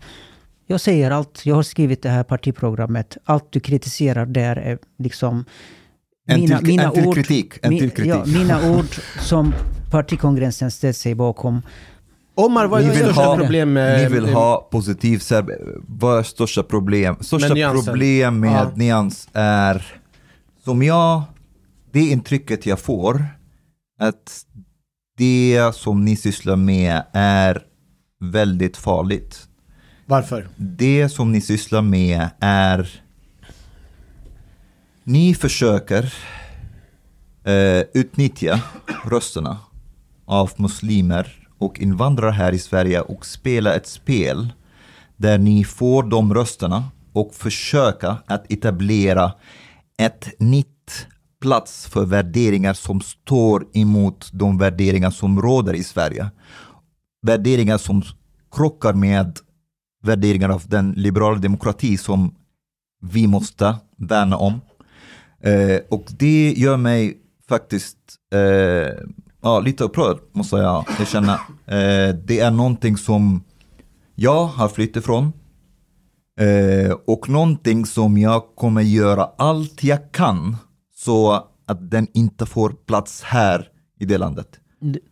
jag 0.68 0.82
säger 0.82 1.12
allt. 1.12 1.42
Jag 1.46 1.56
har 1.56 1.64
skrivit 1.64 2.04
det 2.04 2.10
här 2.10 2.24
partiprogrammet. 2.24 3.18
Allt 3.26 3.52
du 3.52 3.60
kritiserar 3.60 4.26
där 4.26 4.56
är 4.56 4.78
liksom 5.00 5.46
En 6.28 6.40
till- 6.40 6.52
en 6.80 6.92
till 6.94 7.14
kritik, 7.14 7.54
en 7.62 7.74
mi- 7.74 7.80
till 7.80 7.90
kritik. 7.90 8.14
Ja, 8.16 8.24
mina 8.26 8.72
ord 8.72 8.86
som 9.20 9.54
partikongressen 9.92 10.72
ställt 10.72 10.98
sig 10.98 11.16
bakom. 11.16 11.62
Omar, 12.36 12.66
vad 12.68 12.80
är 12.82 12.84
Ni 12.86 12.90
ditt 12.90 12.98
vill 13.00 13.06
största 13.06 13.22
ha- 13.22 13.36
problem 13.38 13.74
med... 13.74 14.02
Ni 14.12 14.16
vill 14.16 14.34
ha 14.34 14.68
positiv 14.72 15.20
serb... 15.20 15.52
Vad 15.88 16.20
är 16.20 16.24
största 16.24 16.64
problem? 16.64 17.16
Största 17.22 17.72
problem 17.84 18.40
med 18.40 18.52
Ja. 18.52 18.72
nyans 18.76 19.30
är, 19.34 19.86
som 20.64 20.84
jag, 20.84 21.22
det 21.98 22.10
intrycket 22.10 22.66
jag 22.66 22.80
får, 22.80 23.26
att 24.00 24.46
det 25.18 25.72
som 25.76 26.06
ni 26.06 26.16
sysslar 26.16 26.56
med 26.56 27.04
är 27.14 27.64
väldigt 28.20 28.78
farligt. 28.78 29.48
Varför? 30.06 30.48
Det 30.56 31.10
som 31.10 31.32
ni 31.32 31.42
sysslar 31.42 31.82
med 31.82 32.30
är, 32.40 33.02
ni 35.04 35.34
försöker 35.34 36.14
eh, 37.44 37.84
utnyttja 37.94 38.62
rösterna 39.06 39.58
av 40.26 40.52
muslimer 40.58 41.48
och 41.58 41.80
invandrare 41.80 42.32
här 42.32 42.52
i 42.52 42.60
Sverige 42.60 43.02
och 43.02 43.26
spela 43.26 43.76
ett 43.76 43.88
spel 43.88 44.54
där 45.16 45.38
ni 45.38 45.64
får 45.64 46.04
de 46.04 46.34
rösterna 46.34 46.84
och 47.14 47.34
försöka 47.34 48.18
att 48.26 48.52
etablera 48.52 49.34
ett 49.98 50.40
nytt 50.40 50.77
plats 51.42 51.88
för 51.88 52.06
värderingar 52.06 52.74
som 52.74 53.02
står 53.02 53.68
emot 53.74 54.30
de 54.34 54.58
värderingar 54.58 55.10
som 55.10 55.42
råder 55.42 55.74
i 55.74 55.84
Sverige. 55.84 56.32
Värderingar 57.22 57.78
som 57.78 58.04
krockar 58.52 58.94
med 58.94 59.40
värderingar 60.04 60.50
av 60.50 60.64
den 60.68 60.92
liberala 60.92 61.38
demokrati 61.38 61.98
som 61.98 62.36
vi 63.02 63.28
måste 63.28 63.76
värna 63.98 64.38
om. 64.38 64.62
Eh, 65.42 65.80
och 65.90 66.06
det 66.20 66.54
gör 66.58 66.78
mig 66.78 67.18
faktiskt 67.50 67.98
eh, 68.34 68.94
ja, 69.42 69.60
lite 69.60 69.84
upprörd, 69.84 70.18
måste 70.32 70.56
jag 70.56 70.86
erkänna. 71.00 71.34
Eh, 71.66 72.16
det 72.26 72.40
är 72.40 72.52
någonting 72.52 72.98
som 72.98 73.44
jag 74.16 74.46
har 74.46 74.70
flytt 74.70 74.96
ifrån. 74.96 75.34
Eh, 76.40 76.92
och 77.08 77.30
någonting 77.30 77.86
som 77.86 78.18
jag 78.18 78.44
kommer 78.56 78.82
göra 78.82 79.30
allt 79.38 79.84
jag 79.84 80.12
kan 80.12 80.56
så 81.08 81.48
att 81.66 81.92
den 81.92 82.08
inte 82.14 82.46
får 82.46 82.70
plats 82.70 83.24
här 83.24 83.68
i 84.00 84.06
det 84.06 84.18
landet. 84.18 84.48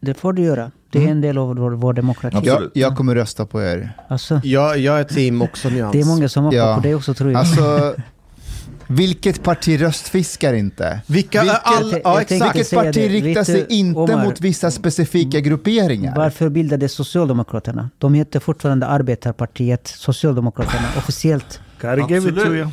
Det 0.02 0.14
får 0.14 0.34
du 0.34 0.42
göra. 0.42 0.72
Det 0.92 1.06
är 1.06 1.08
en 1.12 1.22
del 1.22 1.38
av 1.38 1.56
vår, 1.56 1.72
vår 1.72 1.94
demokrati. 1.94 2.38
Jag, 2.44 2.70
jag 2.74 2.98
kommer 2.98 3.16
rösta 3.16 3.46
på 3.46 3.62
er. 3.64 3.94
Alltså, 4.08 4.42
Jag, 4.44 4.78
jag 4.78 5.00
är 5.00 5.04
team 5.04 5.42
också 5.42 5.70
nyans. 5.70 5.92
det 5.92 6.00
är 6.02 6.06
många 6.06 6.30
som 6.30 6.44
hoppar 6.44 6.58
Ja. 6.58 6.76
på 6.76 6.82
det 6.82 6.96
också 6.96 7.14
tror 7.14 7.32
jag. 7.32 7.40
Alltså, 7.40 7.96
vilket 8.88 9.44
parti 9.44 9.82
röstfiskar 9.82 10.54
inte? 10.54 11.02
Vilka, 11.08 11.42
Vilket- 11.42 11.60
all, 11.64 12.02
ja, 12.04 12.22
exakt. 12.22 12.56
Vilket 12.56 12.74
parti 12.74 12.94
det. 12.94 13.08
riktar 13.08 13.42
Vet 13.42 13.46
sig 13.46 13.66
du, 13.70 13.76
inte 13.76 14.00
Omar, 14.00 14.26
mot 14.26 14.42
vissa 14.42 14.72
specifika 14.72 15.40
grupperingar? 15.40 16.16
Varför 16.16 16.50
bildades 16.50 16.94
Socialdemokraterna? 16.94 17.90
De 17.98 18.14
heter 18.14 18.40
fortfarande 18.40 18.88
Arbetarpartiet 18.88 19.88
Socialdemokraterna 19.88 20.88
officiellt. 20.98 21.60
You. 21.84 22.68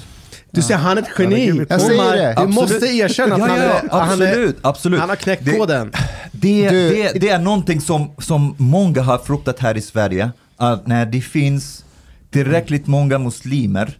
Du 0.54 0.62
ser, 0.62 0.76
han 0.76 0.98
är 0.98 1.02
ett 1.02 1.08
geni. 1.18 1.64
Jag 1.68 1.80
säger 1.80 2.00
Omar, 2.00 2.16
det. 2.16 2.34
Du 2.40 2.46
måste 2.46 2.86
erkänna 2.86 3.34
att 3.34 3.40
Ja, 3.40 3.46
han, 3.46 3.58
ja, 3.58 3.64
är, 3.64 3.88
han, 3.90 4.22
är, 4.22 4.26
absolut, 4.28 4.58
absolut. 4.62 5.00
han 5.00 5.08
har 5.08 5.16
knäckt 5.16 5.44
Det- 5.44 5.52
koden. 5.58 5.92
Det, 6.32 6.70
det, 6.70 7.12
det 7.20 7.28
är 7.28 7.38
någonting 7.38 7.80
som, 7.80 8.10
som 8.18 8.54
många 8.58 9.02
har 9.02 9.18
fruktat 9.18 9.58
här 9.58 9.76
i 9.76 9.80
Sverige, 9.80 10.30
att 10.56 10.86
när 10.86 11.06
det 11.06 11.20
finns 11.20 11.84
tillräckligt 12.30 12.86
många 12.86 13.18
muslimer 13.18 13.98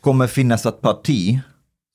kommer 0.00 0.26
finnas 0.26 0.66
ett 0.66 0.80
parti 0.80 1.40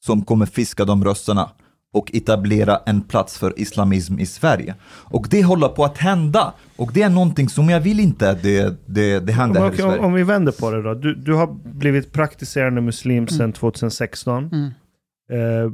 som 0.06 0.22
kommer 0.26 0.46
fiska 0.46 0.86
de 0.86 1.04
rösterna 1.06 1.50
och 1.94 2.12
etablera 2.14 2.80
en 2.86 3.02
plats 3.02 3.38
för 3.38 3.60
islamism 3.60 4.20
i 4.20 4.26
Sverige. 4.26 4.76
Och 4.86 5.28
det 5.30 5.44
håller 5.44 5.68
på 5.68 5.86
att 5.86 5.98
hända. 5.98 6.54
Och 6.76 6.92
det 6.94 7.02
är 7.02 7.10
någonting 7.10 7.50
som 7.50 7.70
jag 7.70 7.80
vill 7.80 8.00
inte 8.00 8.30
att 8.30 8.44
det, 8.44 8.76
det, 8.86 9.20
det 9.20 9.34
händer 9.34 9.60
Om, 9.60 9.66
här 9.66 9.80
i 9.80 9.84
om, 9.84 9.90
Sverige. 9.90 10.06
om 10.06 10.14
vi 10.14 10.24
vänder 10.24 10.52
på 10.52 10.72
det 10.72 10.82
då. 10.82 10.94
Du, 10.94 11.16
du 11.16 11.34
har 11.34 11.48
blivit 11.64 12.12
praktiserande 12.12 12.82
muslim 12.82 13.28
sedan 13.28 13.54
2016. 13.54 14.50
Mm. 14.52 14.66
Eh, 15.32 15.72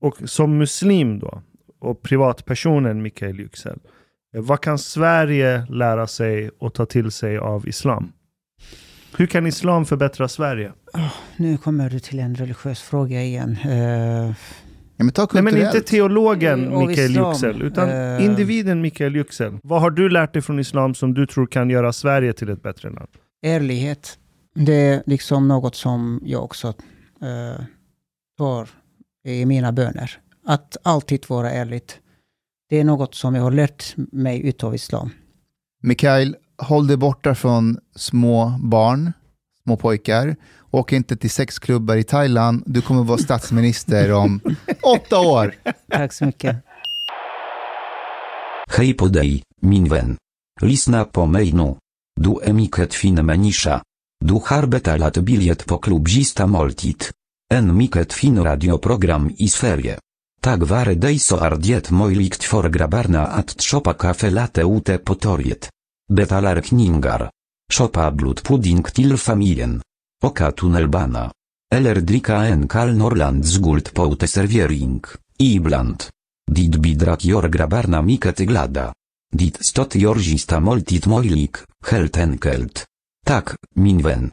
och 0.00 0.16
som 0.24 0.58
muslim 0.58 1.18
då, 1.18 1.42
och 1.80 2.02
privatpersonen 2.02 3.02
Mikael 3.02 3.40
Yüksel, 3.40 3.78
eh, 4.34 4.42
vad 4.42 4.60
kan 4.60 4.78
Sverige 4.78 5.66
lära 5.68 6.06
sig 6.06 6.50
och 6.58 6.74
ta 6.74 6.86
till 6.86 7.10
sig 7.10 7.38
av 7.38 7.68
islam? 7.68 8.12
Hur 9.16 9.26
kan 9.26 9.46
islam 9.46 9.84
förbättra 9.84 10.28
Sverige? 10.28 10.72
Nu 11.36 11.56
kommer 11.56 11.90
du 11.90 12.00
till 12.00 12.18
en 12.18 12.34
religiös 12.34 12.82
fråga 12.82 13.22
igen. 13.22 13.56
Eh, 13.64 14.34
Ja, 14.98 15.04
men 15.04 15.12
ta 15.12 15.28
Nej 15.32 15.42
men 15.42 15.52
kulturellt. 15.52 15.74
inte 15.74 15.88
teologen 15.88 16.72
Av 16.72 16.86
Mikael 16.86 17.16
Yüksel, 17.16 17.62
utan 17.62 17.90
eh, 17.90 18.24
individen 18.24 18.80
Mikael 18.80 19.16
Yüksel. 19.16 19.58
Vad 19.62 19.80
har 19.80 19.90
du 19.90 20.08
lärt 20.08 20.32
dig 20.32 20.42
från 20.42 20.58
islam 20.58 20.94
som 20.94 21.14
du 21.14 21.26
tror 21.26 21.46
kan 21.46 21.70
göra 21.70 21.92
Sverige 21.92 22.32
till 22.32 22.48
ett 22.48 22.62
bättre 22.62 22.90
land? 22.90 23.08
ärlighet. 23.42 24.18
Det 24.54 24.72
är 24.74 25.02
liksom 25.06 25.48
något 25.48 25.74
som 25.74 26.20
jag 26.24 26.44
också 26.44 26.68
eh, 27.22 27.64
tar 28.38 28.68
i 29.24 29.46
mina 29.46 29.72
böner. 29.72 30.10
Att 30.46 30.76
alltid 30.82 31.24
vara 31.28 31.50
ärligt. 31.50 31.98
Det 32.68 32.80
är 32.80 32.84
något 32.84 33.14
som 33.14 33.34
jag 33.34 33.42
har 33.42 33.50
lärt 33.50 33.94
mig 33.96 34.46
utav 34.48 34.74
islam. 34.74 35.10
Mikael, 35.82 36.36
håll 36.62 36.86
dig 36.86 36.96
borta 36.96 37.34
från 37.34 37.78
små 37.96 38.58
barn, 38.62 39.12
små 39.62 39.76
pojkar. 39.76 40.36
Åk 40.70 40.92
inte 40.92 41.16
till 41.16 41.30
sexklubbar 41.30 41.96
i 41.96 42.04
Thailand. 42.04 42.62
Du 42.66 42.82
kommer 42.82 43.04
vara 43.04 43.18
statsminister 43.18 44.12
om 44.12 44.40
åtta 44.82 45.20
år. 45.20 45.54
Tack 45.90 46.12
så 46.12 46.26
mycket. 46.26 46.56
Hej 48.70 48.94
på 48.94 49.08
dig, 49.08 49.42
min 49.60 49.88
vän. 49.88 50.16
Lyssna 50.60 51.04
på 51.04 51.26
mig 51.26 51.52
nu. 51.52 51.76
Du 52.20 52.40
är 52.42 52.52
mycket 52.52 52.94
fin 52.94 53.26
människa. 53.26 53.82
Du 54.24 54.34
har 54.44 54.66
betalat 54.66 55.16
biljett 55.18 55.66
på 55.66 55.78
klubbzista 55.78 56.46
måltid. 56.46 57.04
En 57.54 57.76
mycket 57.76 58.12
fin 58.12 58.44
radioprogram 58.44 59.30
i 59.36 59.48
Sverige. 59.48 59.98
Tack 60.40 60.62
vare 60.62 60.94
dig 60.94 61.18
så 61.18 61.36
är 61.36 61.56
det 61.56 61.90
möjligt 61.90 62.44
för 62.44 62.68
grabbarna 62.68 63.26
att 63.26 63.62
shoppa 63.62 63.94
kaffe 63.94 64.30
latte 64.30 64.62
ute 64.62 64.98
på 64.98 65.14
torget. 65.14 65.68
Betalar 66.12 66.60
kningar. 66.60 67.30
Shoppa 67.72 68.10
blodpudding 68.10 68.82
till 68.82 69.16
familjen. 69.16 69.82
Oka 70.22 70.52
tunnelbana. 70.52 71.30
Eller 71.74 71.94
dricka 71.94 72.44
en 72.44 72.68
kall 72.68 72.96
Norrlands 72.96 73.58
guld 73.58 73.94
på 73.94 74.12
uteservering. 74.12 75.04
Ibland. 75.38 76.02
Dit 76.50 76.76
bidrak 76.76 77.24
jor 77.24 77.48
grabbarna 77.48 78.02
mycket 78.02 78.38
glada. 78.38 78.92
Dit 79.30 79.58
stot 79.66 79.94
jorzista 79.94 80.60
måltid 80.60 81.06
möjlig, 81.06 81.54
helt 81.90 82.16
enkelt. 82.16 82.84
Tak, 83.26 83.54
min 83.74 84.02
vän. 84.02 84.30